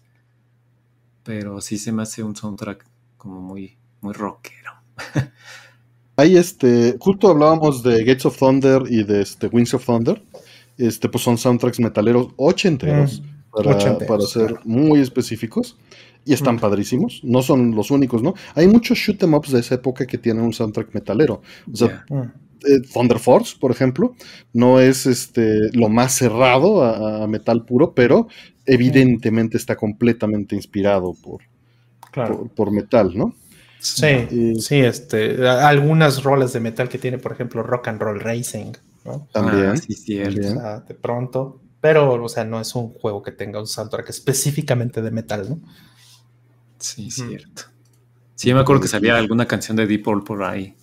Pero 1.23 1.59
sí 1.59 1.77
se 1.77 1.91
me 1.91 2.03
hace 2.03 2.23
un 2.23 2.37
soundtrack 2.37 2.85
como 3.17 3.41
muy, 3.41 3.77
muy 3.99 4.13
rockero. 4.13 4.71
Hay 6.15 6.37
este, 6.37 6.95
justo 7.01 7.27
hablábamos 7.27 7.83
de 7.83 8.05
Gates 8.05 8.25
of 8.25 8.37
Thunder 8.37 8.83
y 8.89 9.03
de 9.03 9.21
este 9.23 9.47
Wings 9.47 9.73
of 9.73 9.85
Thunder. 9.85 10.23
Este, 10.77 11.09
pues 11.09 11.21
son 11.21 11.37
soundtracks 11.37 11.81
metaleros 11.81 12.29
ochenteros, 12.37 13.21
mm, 13.21 13.51
para, 13.51 13.97
para 13.97 14.21
ser 14.21 14.57
muy 14.63 15.01
específicos 15.01 15.77
y 16.23 16.31
están 16.31 16.55
mm. 16.55 16.59
padrísimos. 16.59 17.19
No 17.25 17.41
son 17.41 17.75
los 17.75 17.91
únicos, 17.91 18.23
¿no? 18.23 18.35
Hay 18.55 18.69
muchos 18.69 18.97
shoot 18.97 19.21
em 19.21 19.33
ups 19.33 19.51
de 19.51 19.59
esa 19.59 19.75
época 19.75 20.07
que 20.07 20.17
tienen 20.17 20.45
un 20.45 20.53
soundtrack 20.53 20.93
metalero. 20.93 21.41
O 21.69 21.75
sea, 21.75 22.05
mm. 22.09 22.48
Eh, 22.65 22.81
Thunder 22.93 23.19
Force, 23.19 23.55
por 23.59 23.71
ejemplo, 23.71 24.15
no 24.53 24.79
es 24.79 25.05
este 25.05 25.69
lo 25.73 25.89
más 25.89 26.13
cerrado 26.13 26.83
a, 26.83 27.27
metal 27.27 27.65
puro, 27.65 27.93
pero 27.93 28.27
evidentemente 28.65 29.57
está 29.57 29.75
completamente 29.75 30.55
inspirado 30.55 31.13
por, 31.13 31.41
por, 32.55 32.71
metal, 32.71 33.11
¿no? 33.15 33.33
Sí, 33.79 34.59
sí, 34.59 34.79
este, 34.79 35.47
algunas 35.47 36.23
roles 36.23 36.53
de 36.53 36.59
metal 36.59 36.89
que 36.89 36.97
tiene, 36.97 37.17
por 37.17 37.31
ejemplo, 37.31 37.63
Rock 37.63 37.87
and 37.87 38.01
Roll 38.01 38.19
Racing, 38.19 38.73
¿no? 39.05 39.27
También, 39.31 39.67
ah, 39.69 39.77
sí, 39.77 40.15
de 40.15 40.95
pronto 41.01 41.61
Pero, 41.79 42.21
o 42.21 42.29
sea, 42.29 42.43
no 42.43 42.59
es 42.59 42.75
un 42.75 42.89
juego 42.89 43.23
que 43.23 43.31
tenga 43.31 43.59
un 43.59 43.67
soundtrack 43.67 44.09
específicamente 44.09 45.01
de 45.01 45.11
metal, 45.11 45.49
¿no? 45.49 45.59
Sí, 46.77 47.09
cierto. 47.11 47.63
Sí, 48.35 48.53
me 48.53 48.61
acuerdo 48.61 48.81
que 48.81 48.87
salía 48.87 49.17
alguna 49.17 49.45
canción 49.45 49.75
de 49.75 49.85
Deep 49.85 50.03
Purple 50.03 50.25
por 50.25 50.43
ahí. 50.43 50.73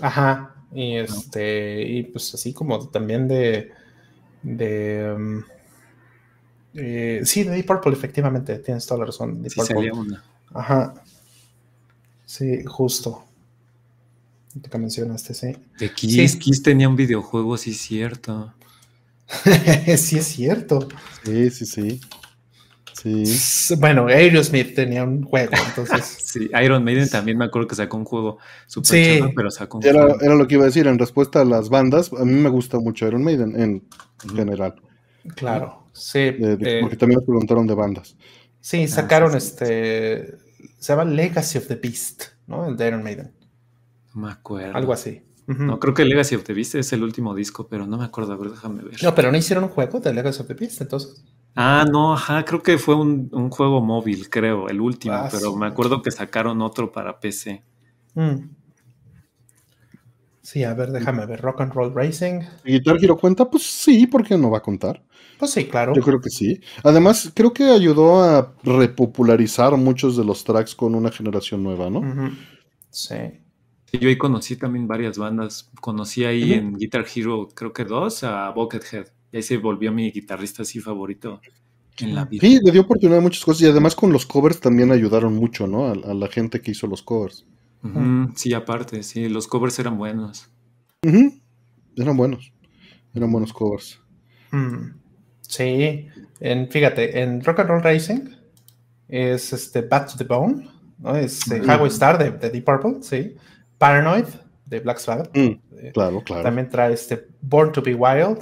Ajá. 0.00 0.53
Y 0.74 0.96
este, 0.96 1.82
y 1.82 2.02
pues 2.04 2.34
así 2.34 2.52
como 2.52 2.88
también 2.88 3.28
de. 3.28 3.70
de 4.42 5.14
um, 5.16 5.42
eh, 6.74 7.20
sí, 7.24 7.44
de 7.44 7.52
Deep 7.52 7.66
Purple, 7.66 7.92
efectivamente, 7.92 8.58
tienes 8.58 8.84
toda 8.84 9.00
la 9.00 9.06
razón. 9.06 9.42
sí, 9.48 9.60
salía 9.60 9.92
una. 9.92 10.24
Ajá. 10.52 10.94
Sí, 12.26 12.64
justo. 12.64 13.24
Que 14.70 14.78
mencionaste, 14.78 15.34
sí. 15.34 15.56
De 15.78 15.92
Kiss, 15.92 16.36
Kiss 16.36 16.62
tenía 16.62 16.88
un 16.88 16.96
videojuego, 16.96 17.56
sí, 17.56 17.74
cierto. 17.74 18.52
sí, 19.96 20.18
es 20.18 20.26
cierto. 20.26 20.88
Sí, 21.24 21.50
sí, 21.50 21.66
sí. 21.66 22.00
Sí. 23.04 23.74
Bueno, 23.78 24.06
Aerosmith 24.06 24.74
tenía 24.74 25.04
un 25.04 25.24
juego, 25.24 25.52
entonces. 25.68 26.04
sí, 26.24 26.48
Iron 26.62 26.82
Maiden 26.82 27.10
también 27.10 27.36
me 27.36 27.44
acuerdo 27.44 27.68
que 27.68 27.74
sacó 27.74 27.98
un 27.98 28.04
juego 28.06 28.38
super 28.66 28.88
sí. 28.88 29.20
pero 29.36 29.50
sacó 29.50 29.76
un 29.76 29.84
era, 29.84 30.02
juego. 30.02 30.20
Era 30.22 30.34
lo 30.34 30.48
que 30.48 30.54
iba 30.54 30.62
a 30.62 30.66
decir 30.66 30.86
en 30.86 30.98
respuesta 30.98 31.42
a 31.42 31.44
las 31.44 31.68
bandas. 31.68 32.10
A 32.14 32.24
mí 32.24 32.32
me 32.32 32.48
gusta 32.48 32.78
mucho 32.78 33.06
Iron 33.06 33.22
Maiden 33.22 33.60
en 33.60 33.82
general. 34.34 34.74
Claro, 35.36 35.90
sí. 35.92 36.18
Eh, 36.18 36.78
porque 36.80 36.96
también 36.96 37.20
me 37.20 37.26
preguntaron 37.26 37.66
de 37.66 37.74
bandas. 37.74 38.16
Sí, 38.60 38.88
sacaron 38.88 39.36
este. 39.36 40.38
Se 40.78 40.92
llama 40.92 41.04
Legacy 41.04 41.58
of 41.58 41.66
the 41.66 41.76
Beast, 41.76 42.24
¿no? 42.46 42.66
El 42.66 42.76
de 42.78 42.88
Iron 42.88 43.02
Maiden. 43.02 43.34
No 44.14 44.22
me 44.22 44.32
acuerdo. 44.32 44.76
Algo 44.76 44.94
así. 44.94 45.22
No, 45.46 45.78
creo 45.78 45.92
que 45.92 46.06
Legacy 46.06 46.36
of 46.36 46.44
the 46.44 46.54
Beast 46.54 46.74
es 46.76 46.90
el 46.94 47.02
último 47.02 47.34
disco, 47.34 47.68
pero 47.68 47.86
no 47.86 47.98
me 47.98 48.04
acuerdo. 48.04 48.32
A 48.32 48.36
ver, 48.36 48.50
déjame 48.50 48.82
ver. 48.82 49.02
No, 49.02 49.14
pero 49.14 49.30
no 49.30 49.36
hicieron 49.36 49.64
un 49.64 49.70
juego 49.70 50.00
de 50.00 50.14
Legacy 50.14 50.40
of 50.40 50.48
the 50.48 50.54
Beast, 50.54 50.80
entonces. 50.80 51.22
Ah, 51.56 51.84
no, 51.90 52.12
ajá, 52.14 52.44
creo 52.44 52.62
que 52.62 52.78
fue 52.78 52.94
un, 52.96 53.28
un 53.32 53.50
juego 53.50 53.80
móvil, 53.80 54.28
creo, 54.28 54.68
el 54.68 54.80
último, 54.80 55.14
Ah, 55.14 55.28
pero 55.30 55.52
sí. 55.52 55.56
me 55.56 55.66
acuerdo 55.66 56.02
que 56.02 56.10
sacaron 56.10 56.60
otro 56.62 56.90
para 56.92 57.20
PC. 57.20 57.62
Mm. 58.14 58.48
Sí, 60.42 60.62
a 60.62 60.74
ver, 60.74 60.90
déjame 60.90 61.24
ver. 61.26 61.40
Rock 61.40 61.62
and 61.62 61.72
Roll 61.72 61.94
Racing. 61.94 62.42
¿Y 62.64 62.72
Guitar 62.72 62.96
Hero 63.02 63.16
cuenta? 63.16 63.48
Pues 63.50 63.62
sí, 63.62 64.06
¿por 64.06 64.24
qué 64.26 64.36
no 64.36 64.50
va 64.50 64.58
a 64.58 64.62
contar? 64.62 65.02
Pues 65.38 65.52
sí, 65.52 65.66
claro. 65.66 65.94
Yo 65.94 66.02
creo 66.02 66.20
que 66.20 66.28
sí. 66.30 66.60
Además, 66.82 67.32
creo 67.34 67.52
que 67.52 67.64
ayudó 67.64 68.22
a 68.22 68.54
repopularizar 68.62 69.76
muchos 69.76 70.16
de 70.16 70.24
los 70.24 70.44
tracks 70.44 70.74
con 70.74 70.94
una 70.94 71.10
generación 71.10 71.62
nueva, 71.62 71.88
¿no? 71.90 72.00
Ujú. 72.00 72.30
Sí. 72.90 73.16
Sí, 73.86 73.98
Yo 73.98 74.08
ahí 74.08 74.18
conocí 74.18 74.56
también 74.56 74.86
varias 74.86 75.18
bandas. 75.18 75.70
Conocí 75.80 76.24
ahí 76.24 76.52
en 76.52 76.74
Guitar 76.74 77.06
Hero, 77.14 77.48
creo 77.54 77.72
que 77.72 77.84
dos, 77.84 78.22
a 78.24 78.50
Buckethead. 78.50 79.08
Y 79.34 79.38
ahí 79.38 79.42
se 79.42 79.56
volvió 79.56 79.90
mi 79.90 80.12
guitarrista 80.12 80.62
así 80.62 80.78
favorito 80.78 81.40
en 81.98 82.14
la 82.14 82.24
vida. 82.24 82.40
Sí, 82.40 82.60
le 82.62 82.70
dio 82.70 82.82
oportunidad 82.82 83.18
a 83.18 83.20
muchas 83.20 83.44
cosas 83.44 83.62
y 83.62 83.66
además 83.66 83.96
con 83.96 84.12
los 84.12 84.26
covers 84.26 84.60
también 84.60 84.92
ayudaron 84.92 85.34
mucho, 85.34 85.66
¿no? 85.66 85.86
A, 85.86 85.90
a 85.90 86.14
la 86.14 86.28
gente 86.28 86.60
que 86.60 86.70
hizo 86.70 86.86
los 86.86 87.02
covers. 87.02 87.44
Sí, 88.36 88.54
aparte, 88.54 89.02
sí, 89.02 89.28
los 89.28 89.48
covers 89.48 89.76
eran 89.80 89.98
buenos. 89.98 90.48
Eran 91.02 92.16
buenos. 92.16 92.52
Eran 93.12 93.32
buenos 93.32 93.52
covers. 93.52 93.98
Mm. 94.52 95.00
Sí. 95.40 96.06
En, 96.38 96.70
fíjate, 96.70 97.20
en 97.20 97.42
Rock 97.42 97.58
and 97.58 97.70
Roll 97.70 97.82
Racing 97.82 98.20
es 99.08 99.52
este 99.52 99.82
Back 99.82 100.12
to 100.12 100.16
the 100.16 100.24
Bone, 100.24 100.68
¿no? 101.00 101.16
Es 101.16 101.50
eh, 101.50 101.56
Ujú. 101.60 101.64
Highway 101.72 101.88
Star 101.88 102.18
de, 102.18 102.30
de 102.30 102.50
Deep 102.50 102.64
Purple, 102.64 103.02
sí. 103.02 103.34
Paranoid 103.78 104.26
de 104.64 104.78
Black 104.78 104.98
Sabbath. 104.98 105.36
Mm, 105.36 105.58
Eh, 105.76 105.90
claro, 105.92 106.22
claro. 106.22 106.44
También 106.44 106.68
trae 106.68 106.92
este 106.94 107.26
Born 107.42 107.72
to 107.72 107.82
be 107.82 107.94
Wild 107.94 108.38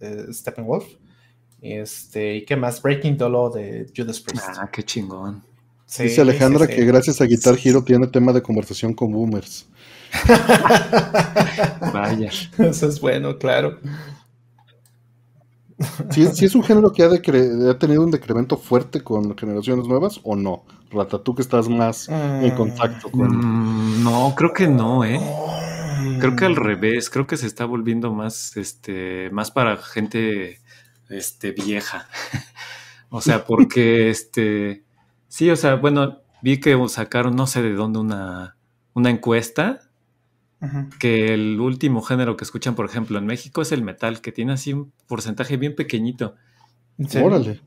de 0.00 0.32
Steppenwolf. 0.32 0.86
Y 1.60 1.72
este, 1.72 2.36
¿y 2.36 2.44
qué 2.44 2.56
más? 2.56 2.82
Breaking 2.82 3.16
the 3.16 3.28
Law 3.28 3.52
de 3.52 3.86
Judas 3.96 4.20
Priest. 4.20 4.44
Ah, 4.48 4.68
qué 4.70 4.82
chingón. 4.82 5.42
Sí, 5.86 6.04
Dice 6.04 6.20
Alejandra 6.20 6.66
sí, 6.66 6.72
sí. 6.72 6.78
que 6.78 6.84
gracias 6.84 7.20
a 7.20 7.24
Guitar 7.24 7.56
Hero 7.62 7.82
tiene 7.84 8.08
tema 8.08 8.32
de 8.32 8.42
conversación 8.42 8.92
con 8.92 9.12
boomers. 9.12 9.66
Vaya. 11.92 12.30
Eso 12.58 12.88
es 12.88 13.00
bueno, 13.00 13.38
claro. 13.38 13.78
¿Sí, 16.10 16.26
sí 16.32 16.46
es 16.46 16.54
un 16.54 16.64
género 16.64 16.92
que 16.92 17.02
ha, 17.02 17.08
ha 17.08 17.78
tenido 17.78 18.02
un 18.02 18.10
decremento 18.10 18.56
fuerte 18.56 19.02
con 19.02 19.36
generaciones 19.36 19.86
nuevas 19.86 20.20
o 20.24 20.34
no? 20.34 20.64
Rata, 20.90 21.18
tú 21.18 21.34
que 21.34 21.42
estás 21.42 21.68
más 21.68 22.08
en 22.08 22.50
contacto 22.52 23.10
con... 23.10 23.28
Mm, 23.28 24.04
no, 24.04 24.34
creo 24.36 24.52
que 24.52 24.68
no, 24.68 25.04
¿eh? 25.04 25.18
Mm. 25.18 25.65
Creo 26.20 26.36
que 26.36 26.44
al 26.44 26.56
revés, 26.56 27.10
creo 27.10 27.26
que 27.26 27.36
se 27.36 27.46
está 27.46 27.64
volviendo 27.64 28.12
más, 28.12 28.56
este, 28.56 29.30
más 29.30 29.50
para 29.50 29.76
gente, 29.76 30.60
este, 31.08 31.52
vieja. 31.52 32.08
o 33.10 33.20
sea, 33.20 33.44
porque, 33.44 34.10
este, 34.10 34.84
sí, 35.28 35.50
o 35.50 35.56
sea, 35.56 35.76
bueno, 35.76 36.20
vi 36.42 36.58
que 36.58 36.76
sacaron, 36.88 37.36
no 37.36 37.46
sé 37.46 37.62
de 37.62 37.74
dónde, 37.74 37.98
una, 37.98 38.56
una 38.94 39.10
encuesta 39.10 39.80
que 40.98 41.32
el 41.32 41.60
último 41.60 42.02
género 42.02 42.36
que 42.36 42.44
escuchan, 42.44 42.74
por 42.74 42.86
ejemplo, 42.86 43.18
en 43.18 43.26
México 43.26 43.62
es 43.62 43.72
el 43.72 43.82
metal, 43.82 44.20
que 44.20 44.32
tiene 44.32 44.54
así 44.54 44.72
un 44.72 44.92
porcentaje 45.06 45.56
bien 45.56 45.76
pequeñito. 45.76 46.34
Sí. 47.08 47.18
Órale. 47.18 47.60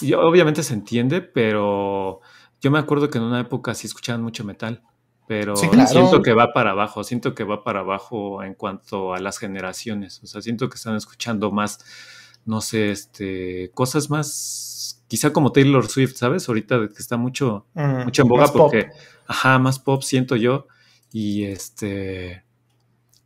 Y 0.00 0.12
obviamente 0.14 0.62
se 0.62 0.74
entiende, 0.74 1.22
pero 1.22 2.20
yo 2.60 2.70
me 2.70 2.78
acuerdo 2.78 3.08
que 3.08 3.18
en 3.18 3.24
una 3.24 3.40
época 3.40 3.74
sí 3.74 3.86
escuchaban 3.86 4.22
mucho 4.22 4.44
metal, 4.44 4.82
pero 5.26 5.56
Sí, 5.56 5.68
claro. 5.68 5.88
siento 5.88 6.22
que 6.22 6.32
va 6.34 6.52
para 6.52 6.70
abajo, 6.72 7.04
siento 7.04 7.34
que 7.34 7.44
va 7.44 7.62
para 7.64 7.80
abajo 7.80 8.42
en 8.42 8.54
cuanto 8.54 9.14
a 9.14 9.20
las 9.20 9.38
generaciones, 9.38 10.20
o 10.22 10.26
sea, 10.26 10.42
siento 10.42 10.68
que 10.68 10.76
están 10.76 10.96
escuchando 10.96 11.50
más, 11.52 11.84
no 12.44 12.60
sé, 12.60 12.90
este, 12.90 13.70
cosas 13.74 14.10
más, 14.10 15.04
quizá 15.08 15.32
como 15.32 15.52
Taylor 15.52 15.86
Swift, 15.88 16.16
¿sabes? 16.16 16.48
Ahorita 16.48 16.78
que 16.88 16.98
está 16.98 17.16
mucho, 17.16 17.66
Mm, 17.74 18.04
mucho 18.04 18.22
en 18.22 18.28
boga 18.28 18.46
pop. 18.46 18.56
porque, 18.70 18.88
ajá, 19.26 19.58
más 19.58 19.78
pop 19.78 20.02
siento 20.02 20.36
yo, 20.36 20.66
y 21.12 21.44
este, 21.44 22.42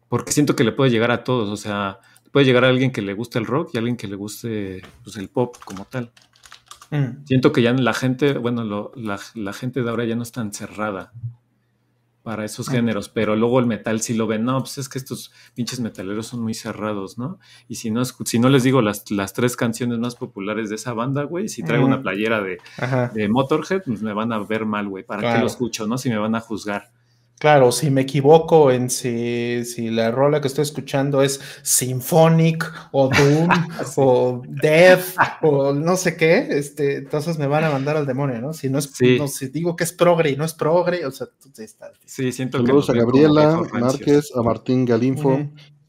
porque 0.08 0.32
siento 0.32 0.54
que 0.54 0.64
le 0.64 0.72
puede 0.72 0.90
llegar 0.90 1.10
a 1.10 1.24
todos, 1.24 1.48
o 1.48 1.56
sea, 1.56 1.98
puede 2.32 2.44
llegar 2.46 2.64
a 2.64 2.68
alguien 2.68 2.92
que 2.92 3.00
le 3.02 3.14
guste 3.14 3.38
el 3.38 3.46
rock 3.46 3.70
y 3.72 3.78
a 3.78 3.80
alguien 3.80 3.96
que 3.96 4.06
le 4.08 4.16
guste 4.16 4.82
pues, 5.02 5.16
el 5.16 5.28
pop 5.30 5.56
como 5.64 5.84
tal. 5.86 6.12
Mm. 6.90 7.24
Siento 7.24 7.50
que 7.52 7.62
ya 7.62 7.72
la 7.72 7.94
gente, 7.94 8.34
bueno, 8.38 8.62
lo- 8.64 8.92
la, 8.94 9.18
la 9.34 9.52
gente 9.52 9.82
de 9.82 9.88
ahora 9.90 10.04
ya 10.04 10.14
no 10.14 10.22
es 10.22 10.32
tan 10.32 10.52
cerrada 10.52 11.12
para 12.26 12.44
esos 12.44 12.68
géneros, 12.68 13.08
pero 13.08 13.36
luego 13.36 13.60
el 13.60 13.66
metal 13.66 14.00
sí 14.00 14.12
lo 14.12 14.26
ven, 14.26 14.42
no, 14.44 14.58
pues 14.58 14.78
es 14.78 14.88
que 14.88 14.98
estos 14.98 15.30
pinches 15.54 15.78
metaleros 15.78 16.26
son 16.26 16.42
muy 16.42 16.54
cerrados, 16.54 17.18
¿no? 17.18 17.38
Y 17.68 17.76
si 17.76 17.92
no, 17.92 18.04
si 18.04 18.40
no 18.40 18.48
les 18.48 18.64
digo 18.64 18.82
las, 18.82 19.08
las 19.12 19.32
tres 19.32 19.54
canciones 19.56 20.00
más 20.00 20.16
populares 20.16 20.68
de 20.68 20.74
esa 20.74 20.92
banda, 20.92 21.22
güey, 21.22 21.48
si 21.48 21.62
traigo 21.62 21.86
una 21.86 22.02
playera 22.02 22.42
de, 22.42 22.58
de 23.14 23.28
Motorhead, 23.28 23.82
pues 23.86 24.02
me 24.02 24.12
van 24.12 24.32
a 24.32 24.40
ver 24.40 24.66
mal, 24.66 24.88
güey, 24.88 25.04
¿para 25.04 25.20
qué 25.22 25.26
Claro. 25.28 25.42
lo 25.42 25.46
escucho, 25.46 25.86
no? 25.86 25.98
Si 25.98 26.08
me 26.08 26.18
van 26.18 26.34
a 26.34 26.40
juzgar. 26.40 26.90
Claro, 27.38 27.70
si 27.70 27.90
me 27.90 28.00
equivoco 28.00 28.70
en 28.70 28.88
si, 28.88 29.62
si 29.66 29.90
la 29.90 30.10
rola 30.10 30.40
que 30.40 30.48
estoy 30.48 30.62
escuchando 30.62 31.20
es 31.20 31.38
Symphonic 31.62 32.72
o 32.92 33.10
Doom 33.10 33.48
o 33.96 34.42
Death 34.48 35.16
o 35.42 35.74
no 35.74 35.96
sé 35.98 36.16
qué, 36.16 36.46
este, 36.50 36.96
entonces 36.96 37.36
me 37.38 37.46
van 37.46 37.64
a 37.64 37.70
mandar 37.70 37.96
al 37.98 38.06
demonio, 38.06 38.40
¿no? 38.40 38.54
Si 38.54 38.70
no 38.70 38.78
es, 38.78 38.86
Sí. 38.90 39.18
no, 39.18 39.28
si 39.28 39.48
digo 39.48 39.76
que 39.76 39.84
es 39.84 39.92
progre 39.92 40.30
y 40.30 40.36
no 40.36 40.46
es 40.46 40.54
progre, 40.54 41.04
o 41.04 41.10
sea, 41.10 41.26
tú- 41.26 41.50
está. 41.62 41.92
Sí, 42.06 42.32
siento 42.32 42.56
Saludos 42.56 42.86
que... 42.86 42.92
a 42.92 42.94
Gabriela. 42.94 43.62
Márquez, 43.70 44.30
a 44.34 44.42
Martín 44.42 44.86
Galinfo, 44.86 45.38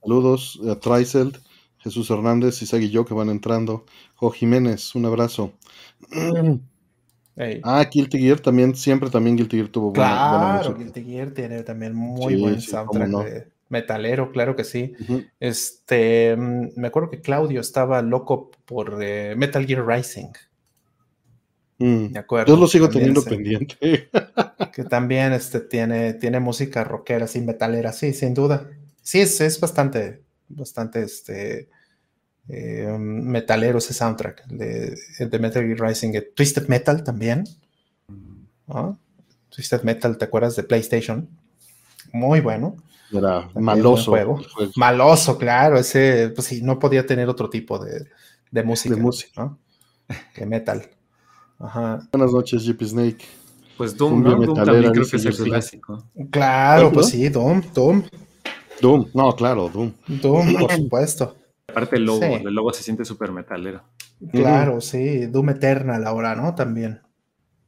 saludos 0.04 0.60
a 0.70 0.76
Treiseld, 0.78 1.38
Jesús 1.78 2.10
Hernández, 2.10 2.62
Isaac 2.62 2.82
y 2.82 2.90
yo 2.90 3.06
que 3.06 3.14
van 3.14 3.30
entrando. 3.30 3.86
Jo 4.16 4.32
Jiménez, 4.32 4.96
un 4.96 5.06
abrazo. 5.06 5.54
Ah, 7.64 7.84
Guilty 7.92 8.20
Gear 8.20 8.40
también, 8.40 8.76
siempre 8.76 9.10
también 9.10 9.36
Guilty 9.36 9.58
Gear 9.58 9.70
tuvo 9.70 9.92
buena, 9.92 10.28
buena 10.28 10.48
Claro, 10.48 10.70
música. 10.70 10.78
Guilty 10.80 11.04
Gear 11.04 11.32
tiene 11.32 11.64
también 11.64 11.94
muy 11.94 12.34
Sí, 12.36 12.42
buen 12.42 12.62
sí, 12.62 12.72
soundtrack 12.72 13.10
no. 13.10 13.20
de 13.24 13.48
metalero, 13.70 14.32
claro 14.32 14.56
que 14.56 14.64
sí. 14.64 14.94
Este, 15.40 16.36
mm, 16.36 16.70
me 16.76 16.88
acuerdo 16.88 17.10
que 17.10 17.22
Claudio 17.22 17.62
estaba 17.62 18.02
loco 18.02 18.52
por 18.66 18.98
eh, 19.02 19.36
Metal 19.38 19.66
Gear 19.66 19.86
Rising, 19.86 20.30
Mm. 21.80 22.12
me 22.12 22.20
acuerdo. 22.20 22.56
Yo 22.56 22.60
lo 22.60 22.68
sigo 22.68 22.88
También 22.88 23.14
teniendo 23.14 23.20
ese- 23.22 23.30
pendiente. 23.30 24.10
que 24.74 24.84
también 24.84 25.34
este, 25.34 25.60
tiene, 25.60 26.14
tiene 26.16 26.40
música 26.40 26.84
rockera, 26.84 27.26
así 27.26 27.42
metalera, 27.42 27.94
sí, 27.94 28.14
sin 28.14 28.34
duda. 28.34 28.68
Sí, 29.02 29.20
es, 29.22 29.40
es 29.42 29.60
bastante, 29.60 30.22
bastante 30.50 31.04
este, 31.04 31.70
eh, 32.50 32.96
metalero 33.00 33.78
ese 33.80 33.94
soundtrack 33.94 34.46
de, 34.48 34.96
de 35.20 35.40
Metal 35.40 35.64
Gear 35.64 35.80
Rising. 35.80 36.16
Eh, 36.16 36.22
Twisted 36.36 36.68
Metal 36.68 37.04
también. 37.04 37.44
¿no? 38.68 39.00
Twisted 39.50 39.82
Metal, 39.84 40.18
¿te 40.18 40.26
acuerdas 40.26 40.56
de 40.56 40.64
PlayStation? 40.64 41.30
Muy 42.12 42.42
bueno. 42.42 42.76
Era 43.12 43.42
También 43.42 43.64
maloso. 43.64 44.12
juego. 44.12 44.42
juego. 44.54 44.72
Maloso, 44.76 45.38
claro. 45.38 45.78
Ese, 45.78 46.30
pues 46.36 46.48
sí, 46.48 46.62
no 46.62 46.78
podía 46.80 47.06
tener 47.06 47.30
otro 47.30 47.50
tipo 47.50 47.80
de, 47.80 48.06
de 48.52 48.64
música. 48.64 48.96
De 48.96 49.02
música. 49.02 49.42
¿no? 49.44 49.60
Que 50.34 50.46
metal. 50.46 50.90
Ajá. 51.60 52.08
Buenas 52.12 52.32
noches, 52.34 52.64
JP 52.64 52.84
Snake. 52.84 53.26
Pues 53.78 53.96
Doom, 53.96 54.24
¿no? 54.24 54.36
Doom 54.36 54.56
también 54.56 54.92
creo 54.92 55.06
que 55.08 55.16
es 55.18 55.26
el 55.26 55.36
clásico. 55.36 56.04
Claro, 56.32 56.84
¿Cuál, 56.84 56.94
pues 56.94 57.10
sí, 57.10 57.30
Doom, 57.30 57.62
Doom, 57.74 58.04
Doom, 58.82 59.06
no, 59.14 59.36
claro, 59.36 59.70
Doom. 59.70 59.94
Doom, 60.08 60.56
por 60.60 60.72
supuesto. 60.76 61.37
Aparte 61.78 61.98
el 61.98 62.06
logo, 62.06 62.24
el 62.24 62.54
logo 62.54 62.74
se 62.74 62.82
siente 62.82 63.06
súper 63.06 63.32
metalero. 63.32 63.84
Claro, 64.32 64.82
sí, 64.82 65.28
Doom 65.28 65.52
Eternal 65.52 66.06
ahora, 66.08 66.36
¿no? 66.36 66.56
También. 66.56 67.02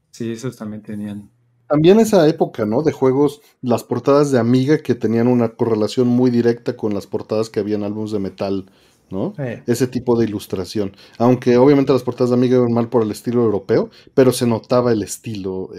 Sí, 0.10 0.32
esos 0.32 0.58
también 0.58 0.82
tenían. 0.82 1.30
También 1.68 2.00
esa 2.00 2.28
época, 2.28 2.66
¿no? 2.66 2.82
De 2.82 2.92
juegos, 2.92 3.42
las 3.62 3.84
portadas 3.84 4.32
de 4.32 4.40
Amiga 4.40 4.80
que 4.80 4.96
tenían 4.96 5.28
una 5.28 5.50
correlación 5.50 6.08
muy 6.08 6.32
directa 6.32 6.76
con 6.76 6.96
las 6.96 7.06
portadas 7.06 7.52
que 7.52 7.60
había 7.60 7.76
en 7.76 7.84
álbumes 7.84 8.10
de 8.12 8.18
metal, 8.18 8.72
¿no? 9.12 9.36
Ese 9.68 9.86
tipo 9.86 10.18
de 10.18 10.26
ilustración. 10.26 10.94
Aunque 11.20 11.58
obviamente 11.58 11.94
las 11.94 12.02
portadas 12.02 12.32
de 12.32 12.38
Amiga 12.38 12.58
iban 12.58 12.74
mal 12.74 12.90
por 12.90 13.04
el 13.04 13.12
estilo 13.12 13.44
europeo, 13.44 13.92
pero 14.16 14.32
se 14.32 14.48
notaba 14.48 14.92
el 14.92 15.04
estilo 15.04 15.70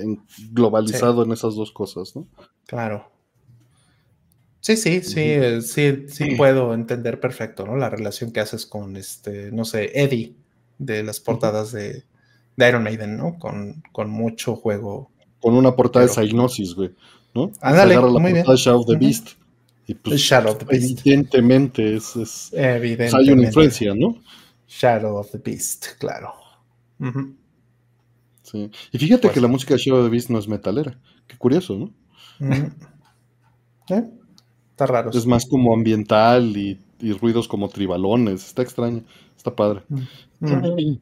globalizado 0.53 1.25
en 1.25 1.33
esas 1.33 1.57
dos 1.57 1.73
cosas, 1.73 2.14
¿no? 2.14 2.29
Claro. 2.66 3.11
Sí, 4.61 4.77
sí, 4.77 5.03
sí, 5.03 5.20
eh, 5.20 5.62
sí, 5.62 6.05
sí 6.09 6.35
puedo 6.37 6.75
entender 6.75 7.18
perfecto, 7.18 7.66
¿no? 7.66 7.77
La 7.77 7.88
relación 7.88 8.31
que 8.31 8.40
haces 8.40 8.66
con 8.66 8.96
este, 8.96 9.51
no 9.53 9.64
sé, 9.64 9.90
Eddie 9.94 10.35
de 10.79 11.03
las 11.03 11.18
portadas 11.18 11.73
de, 11.73 12.05
Iron 12.59 12.83
Maiden, 12.83 13.16
¿no? 13.16 13.38
Con, 13.38 13.83
con 13.90 14.11
mucho 14.11 14.55
juego. 14.55 15.11
Con 15.40 15.55
una 15.55 15.75
portada 15.75 16.05
de 16.05 16.12
Psygnosis, 16.12 16.75
güey, 16.75 16.90
¿no? 17.35 17.53
Ándale, 17.62 17.94
la 17.94 18.03
muy 18.03 18.35
bien. 18.35 18.44
de 18.44 18.57
Shadow 18.57 18.81
of 18.81 18.87
the 18.87 18.96
Beast. 18.96 19.29
Y 19.87 19.94
pues, 19.94 20.20
Shadow 20.20 20.53
of 20.53 20.59
the 20.59 20.66
Beast. 20.66 21.01
Evidentemente 21.07 21.96
es, 21.96 22.14
es 22.16 22.51
evidentemente. 22.53 23.16
hay 23.16 23.31
una 23.31 23.44
influencia, 23.44 23.94
¿no? 23.94 24.23
Shadow 24.68 25.16
of 25.16 25.31
the 25.31 25.38
Beast, 25.38 25.87
claro. 25.99 26.35
Sí. 28.42 28.70
Y 28.92 28.99
fíjate 28.99 29.23
pues 29.23 29.33
que 29.35 29.40
la 29.40 29.49
música 29.49 29.73
de 29.73 29.81
Shadow 29.81 30.01
of 30.01 30.07
the 30.07 30.11
Beast 30.11 30.29
no 30.29 30.38
es 30.38 30.46
metalera. 30.46 30.99
Qué 31.27 31.38
curioso, 31.38 31.79
¿no? 31.79 31.94
¿Eh? 33.88 34.19
Está 34.81 34.95
raro. 34.95 35.11
Es 35.11 35.27
más 35.27 35.45
como 35.45 35.75
ambiental 35.75 36.57
y, 36.57 36.79
ruidos 37.21 37.49
como 37.49 37.69
tribalones. 37.69 38.47
Está 38.47 38.62
extraño. 38.62 39.03
Está 39.37 39.55
padre. 39.55 39.83
Mm. 39.90 40.95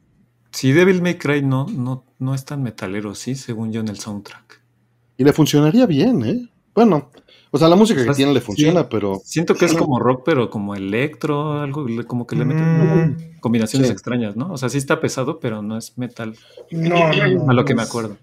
Sí, 0.51 0.73
Devil 0.73 1.01
May 1.01 1.17
Cry 1.17 1.41
no, 1.43 1.65
no, 1.65 2.03
no 2.17 2.35
es 2.35 2.43
tan 2.43 2.61
metalero, 2.61 3.15
sí, 3.15 3.35
según 3.35 3.71
yo 3.71 3.79
en 3.79 3.87
el 3.87 3.97
soundtrack. 3.97 4.61
Y 5.17 5.23
le 5.23 5.31
funcionaría 5.31 5.85
bien, 5.85 6.25
¿eh? 6.25 6.49
Bueno, 6.75 7.09
o 7.51 7.57
sea, 7.57 7.69
la 7.69 7.77
música 7.77 8.03
que 8.03 8.11
tiene 8.11 8.33
le 8.33 8.41
funciona, 8.41 8.89
pero. 8.89 9.21
Siento 9.23 9.55
que 9.55 9.63
es 9.63 9.73
como 9.73 9.97
rock, 9.97 10.23
pero 10.25 10.49
como 10.49 10.75
electro, 10.75 11.61
algo 11.61 11.85
como 12.05 12.27
que 12.27 12.35
le 12.35 12.43
meten 12.43 13.11
mm. 13.11 13.39
combinaciones 13.39 13.89
extrañas, 13.89 14.35
¿no? 14.35 14.51
O 14.51 14.57
sea, 14.57 14.67
sí 14.67 14.77
está 14.77 14.99
pesado, 14.99 15.39
pero 15.39 15.61
no 15.61 15.77
es 15.77 15.97
metal. 15.97 16.35
No, 16.71 16.97
a 17.47 17.53
lo 17.53 17.63
que 17.63 17.75
me 17.75 17.83
acuerdo. 17.83 18.17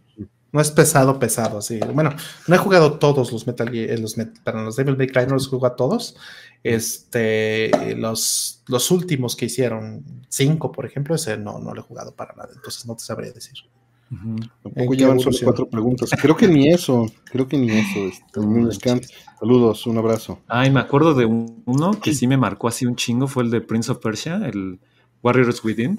No 0.52 0.60
es 0.60 0.70
pesado, 0.70 1.18
pesado, 1.18 1.60
sí. 1.60 1.80
Bueno, 1.92 2.10
no 2.46 2.54
he 2.54 2.58
jugado 2.58 2.98
todos 2.98 3.32
los 3.32 3.46
Metal 3.46 3.68
Gear, 3.70 3.90
eh, 3.90 3.98
los, 3.98 4.16
para 4.44 4.62
los 4.62 4.76
Devil 4.76 4.96
May 4.96 5.08
Cry 5.08 5.26
no 5.26 5.34
los 5.34 5.48
juego 5.48 5.66
a 5.66 5.76
todos. 5.76 6.16
Este, 6.62 7.94
los, 7.96 8.62
los 8.66 8.90
últimos 8.90 9.36
que 9.36 9.46
hicieron, 9.46 10.04
cinco, 10.28 10.72
por 10.72 10.86
ejemplo, 10.86 11.14
ese 11.14 11.36
no, 11.36 11.58
no 11.58 11.74
lo 11.74 11.80
he 11.80 11.84
jugado 11.84 12.14
para 12.14 12.34
nada, 12.34 12.50
entonces 12.54 12.86
no 12.86 12.96
te 12.96 13.04
sabría 13.04 13.32
decir. 13.32 13.54
Tampoco 14.62 14.94
llevan 14.94 15.18
solo 15.18 15.36
cuatro 15.42 15.68
preguntas. 15.68 16.10
Creo 16.20 16.36
que 16.36 16.46
ni 16.46 16.68
eso, 16.68 17.06
creo 17.24 17.48
que 17.48 17.58
ni 17.58 17.70
eso. 17.70 18.06
Este, 18.06 19.00
Saludos, 19.40 19.86
un 19.86 19.98
abrazo. 19.98 20.40
Ay, 20.46 20.70
me 20.70 20.80
acuerdo 20.80 21.14
de 21.14 21.26
uno 21.26 22.00
que 22.00 22.14
sí 22.14 22.26
me 22.26 22.36
marcó 22.36 22.68
así 22.68 22.86
un 22.86 22.96
chingo, 22.96 23.26
fue 23.26 23.42
el 23.42 23.50
de 23.50 23.60
Prince 23.60 23.90
of 23.90 23.98
Persia, 23.98 24.40
el 24.44 24.78
Warriors 25.22 25.62
Within, 25.64 25.96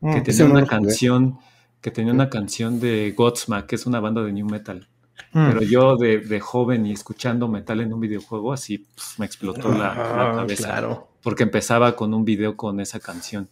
que 0.00 0.20
mm, 0.20 0.22
tenía 0.22 0.44
una 0.44 0.66
canción 0.66 1.38
que 1.80 1.90
tenía 1.90 2.12
una 2.12 2.28
canción 2.28 2.80
de 2.80 3.12
Godsmack, 3.16 3.66
que 3.66 3.76
es 3.76 3.86
una 3.86 4.00
banda 4.00 4.22
de 4.22 4.32
new 4.32 4.46
metal. 4.46 4.88
Mm. 5.32 5.48
Pero 5.48 5.62
yo 5.62 5.96
de, 5.96 6.40
joven 6.40 6.86
y 6.86 6.92
escuchando 6.92 7.48
metal 7.48 7.80
en 7.80 7.92
un 7.92 8.00
videojuego, 8.00 8.52
así 8.52 8.86
me 9.18 9.26
explotó 9.26 9.72
la, 9.72 9.92
ah, 9.92 10.32
cabeza. 10.36 10.68
Claro. 10.68 11.08
Porque 11.22 11.42
empezaba 11.42 11.96
con 11.96 12.14
un 12.14 12.24
video 12.24 12.56
con 12.56 12.80
esa 12.80 13.00
canción. 13.00 13.48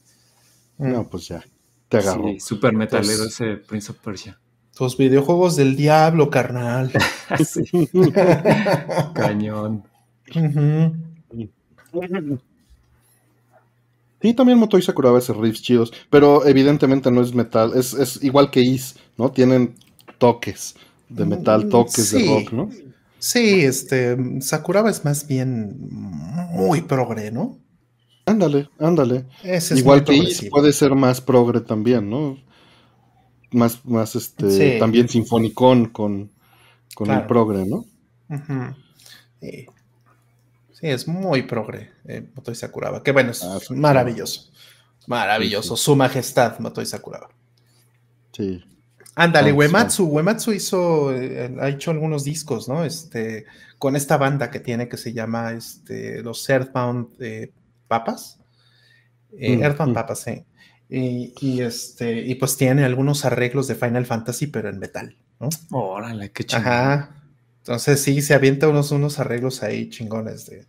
No, 0.78 1.08
pues 1.08 1.28
ya, 1.28 1.44
te 1.88 1.98
agarró. 1.98 2.28
Sí, 2.28 2.40
super 2.40 2.72
metalero 2.72 3.24
ese 3.24 3.56
Prince 3.56 3.92
of 3.92 3.98
Persia. 3.98 4.38
Tus 4.74 4.96
videojuegos 4.96 5.56
del 5.56 5.74
diablo, 5.74 6.30
carnal. 6.30 6.92
Cañón. 9.14 9.84
Sí, 14.26 14.34
también 14.34 14.58
Motoi 14.58 14.82
Sakura 14.82 15.10
a 15.10 15.12
veces 15.12 15.36
riffs 15.36 15.62
chidos, 15.62 15.92
pero 16.10 16.44
evidentemente 16.44 17.12
no 17.12 17.20
es 17.22 17.32
metal, 17.32 17.74
es, 17.76 18.18
igual 18.24 18.50
que 18.50 18.60
Is, 18.60 18.96
¿no? 19.16 19.30
Tienen 19.30 19.76
toques 20.18 20.74
de 21.08 21.24
metal, 21.24 21.66
mm, 21.66 21.68
toques 21.68 22.10
de 22.10 22.26
rock, 22.26 22.52
¿no? 22.52 22.68
Sí, 23.20 23.60
este, 23.60 24.16
Sakuraba 24.40 24.90
es 24.90 25.04
más 25.04 25.28
bien 25.28 25.76
muy 26.50 26.80
progre, 26.80 27.30
¿no? 27.30 27.56
Ándale, 28.24 28.68
ándale. 28.80 29.26
igual 29.76 30.02
que 30.02 30.16
Is 30.16 30.48
puede 30.50 30.72
ser 30.72 30.96
más 30.96 31.20
progre 31.20 31.60
también, 31.60 32.10
¿no? 32.10 32.36
Más, 33.52 33.84
más 33.84 34.16
este, 34.16 34.80
también 34.80 35.08
sinfonicón 35.08 35.86
con, 35.90 36.32
con 36.96 37.12
el 37.12 37.26
progre, 37.26 37.64
¿no? 37.64 37.84
sí. 39.40 39.66
Sí, 40.78 40.88
es 40.88 41.08
muy 41.08 41.42
progre, 41.42 41.90
eh, 42.06 42.28
Motoi 42.34 42.54
Sakuraba. 42.54 43.02
Que 43.02 43.12
bueno, 43.12 43.30
es 43.30 43.42
ah, 43.42 43.58
maravilloso. 43.70 44.50
Maravilloso. 45.06 45.74
Su 45.74 45.96
majestad, 45.96 46.58
Motoi 46.58 46.84
Sakuraba. 46.84 47.30
Sí. 48.32 48.62
Ándale, 49.14 49.54
Uematsu. 49.54 50.04
Uematsu 50.04 50.52
hizo, 50.52 51.16
eh, 51.16 51.56
ha 51.58 51.70
hecho 51.70 51.90
algunos 51.92 52.24
discos, 52.24 52.68
¿no? 52.68 52.84
Este, 52.84 53.46
con 53.78 53.96
esta 53.96 54.18
banda 54.18 54.50
que 54.50 54.60
tiene 54.60 54.86
que 54.86 54.98
se 54.98 55.14
llama 55.14 55.52
este, 55.52 56.22
los 56.22 56.46
Earthbound 56.48 57.08
eh, 57.20 57.52
Papas. 57.88 58.38
Eh, 59.32 59.56
mm, 59.56 59.62
Earthbound 59.62 59.92
mm. 59.92 59.94
Papas, 59.94 60.20
sí. 60.20 60.44
Y, 60.90 61.62
este, 61.62 62.20
y 62.20 62.34
pues 62.34 62.58
tiene 62.58 62.84
algunos 62.84 63.24
arreglos 63.24 63.66
de 63.66 63.74
Final 63.74 64.04
Fantasy, 64.04 64.48
pero 64.48 64.68
en 64.68 64.78
metal, 64.78 65.16
¿no? 65.40 65.48
Órale, 65.70 66.30
qué 66.32 66.44
chido. 66.44 66.60
Ajá. 66.60 67.16
Entonces 67.66 68.00
sí, 68.00 68.22
se 68.22 68.32
avienta 68.32 68.68
unos, 68.68 68.92
unos 68.92 69.18
arreglos 69.18 69.64
ahí 69.64 69.90
chingones 69.90 70.46
de 70.46 70.66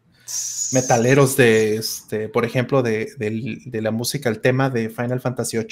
metaleros 0.72 1.38
de, 1.38 1.76
este, 1.76 2.28
por 2.28 2.44
ejemplo, 2.44 2.82
de, 2.82 3.70
la 3.72 3.92
música, 3.92 4.30
el 4.30 4.42
tema 4.42 4.72
de 4.72 4.90
Final 4.90 5.22
Fantasy 5.22 5.58
VIII. 5.58 5.68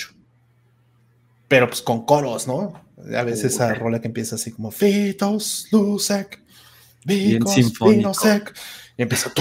Pero 1.48 1.68
pues 1.68 1.82
con 1.82 2.06
coros, 2.06 2.46
¿no? 2.46 2.80
A 3.18 3.24
veces 3.24 3.56
esa 3.56 3.74
rola 3.74 4.00
que 4.02 4.08
empieza 4.08 4.36
así 4.36 4.52
como 4.52 4.70
Fitos, 4.70 5.68
Lusek, 5.72 6.44
Vicos, 7.04 7.56
Vinosek. 7.80 8.54
Y 8.96 9.02
empieza. 9.02 9.32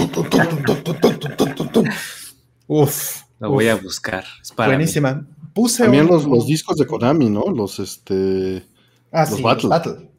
Uf. 2.65 3.21
Lo 3.39 3.51
voy 3.51 3.67
a 3.67 3.75
buscar. 3.75 4.25
buenísima. 4.57 5.27
Puse 5.53 5.83
También 5.83 6.07
los, 6.07 6.25
los, 6.25 6.47
discos 6.47 6.77
de 6.77 6.87
Konami, 6.87 7.29
¿no? 7.29 7.43
Los 7.51 7.77
este. 7.77 8.65
Ah, 9.11 9.27
los 9.29 9.39
Battle. 9.39 10.14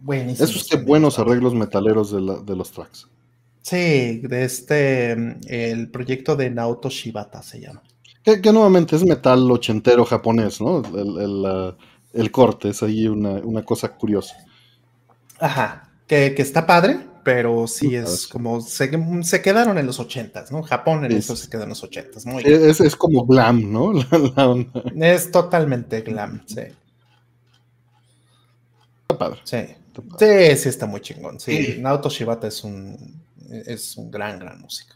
Buenísimo. 0.00 0.48
Esos 0.48 0.66
que 0.66 0.76
buenos 0.76 1.18
arreglos 1.18 1.54
metaleros 1.54 2.10
de, 2.10 2.56
los 2.56 2.70
tracks. 2.72 3.06
Sí, 3.62 4.20
de 4.20 4.44
este, 4.44 5.12
el 5.12 5.90
proyecto 5.90 6.36
de 6.36 6.50
Naoto 6.50 6.88
Shibata 6.88 7.42
se 7.42 7.60
llama. 7.60 7.82
Que, 8.22 8.40
nuevamente 8.52 8.96
es 8.96 9.04
metal 9.04 9.50
ochentero 9.50 10.04
japonés, 10.04 10.60
¿no? 10.60 10.82
El, 12.12 12.30
corte 12.32 12.70
es 12.70 12.82
ahí 12.82 13.06
una, 13.06 13.62
cosa 13.64 13.94
curiosa. 13.94 14.36
Ajá, 15.38 15.90
que, 16.06 16.34
está 16.38 16.66
padre, 16.66 17.00
pero 17.22 17.66
sí 17.66 17.94
es 17.94 18.26
como, 18.26 18.60
se, 18.62 18.90
quedaron 19.42 19.76
en 19.78 19.86
los 19.86 20.00
ochentas, 20.00 20.50
¿no? 20.50 20.62
Japón 20.62 21.04
en 21.04 21.12
eso 21.12 21.36
se 21.36 21.48
quedó 21.48 21.64
en 21.64 21.70
los 21.70 21.82
ochentas. 21.82 22.24
Muy 22.24 22.42
es, 22.44 22.80
es, 22.80 22.96
como 22.96 23.26
glam, 23.26 23.70
¿no? 23.70 23.92
es 24.96 25.30
totalmente 25.30 26.00
glam, 26.00 26.42
sí. 26.46 26.62
Está 29.02 29.18
padre. 29.18 29.40
Sí. 29.44 29.58
Sí, 30.18 30.56
sí, 30.56 30.68
está 30.68 30.86
muy 30.86 31.00
chingón. 31.00 31.40
Sí, 31.40 31.76
Naoto 31.80 32.08
Shibata 32.08 32.46
es 32.46 32.64
un, 32.64 33.20
es 33.48 33.96
un 33.96 34.10
gran, 34.10 34.38
gran 34.38 34.60
músico. 34.60 34.94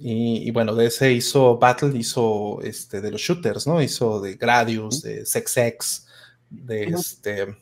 Y, 0.00 0.50
bueno, 0.52 0.74
de 0.74 0.86
ese 0.86 1.12
hizo 1.12 1.58
Battle, 1.58 1.96
hizo 1.98 2.60
este, 2.62 3.00
de 3.00 3.10
los 3.10 3.20
shooters, 3.20 3.66
¿no? 3.66 3.82
Hizo 3.82 4.20
de 4.20 4.34
Gradius, 4.34 5.02
de 5.02 5.26
Sex 5.26 5.56
X, 5.56 6.06
de 6.50 6.84
este. 6.84 7.56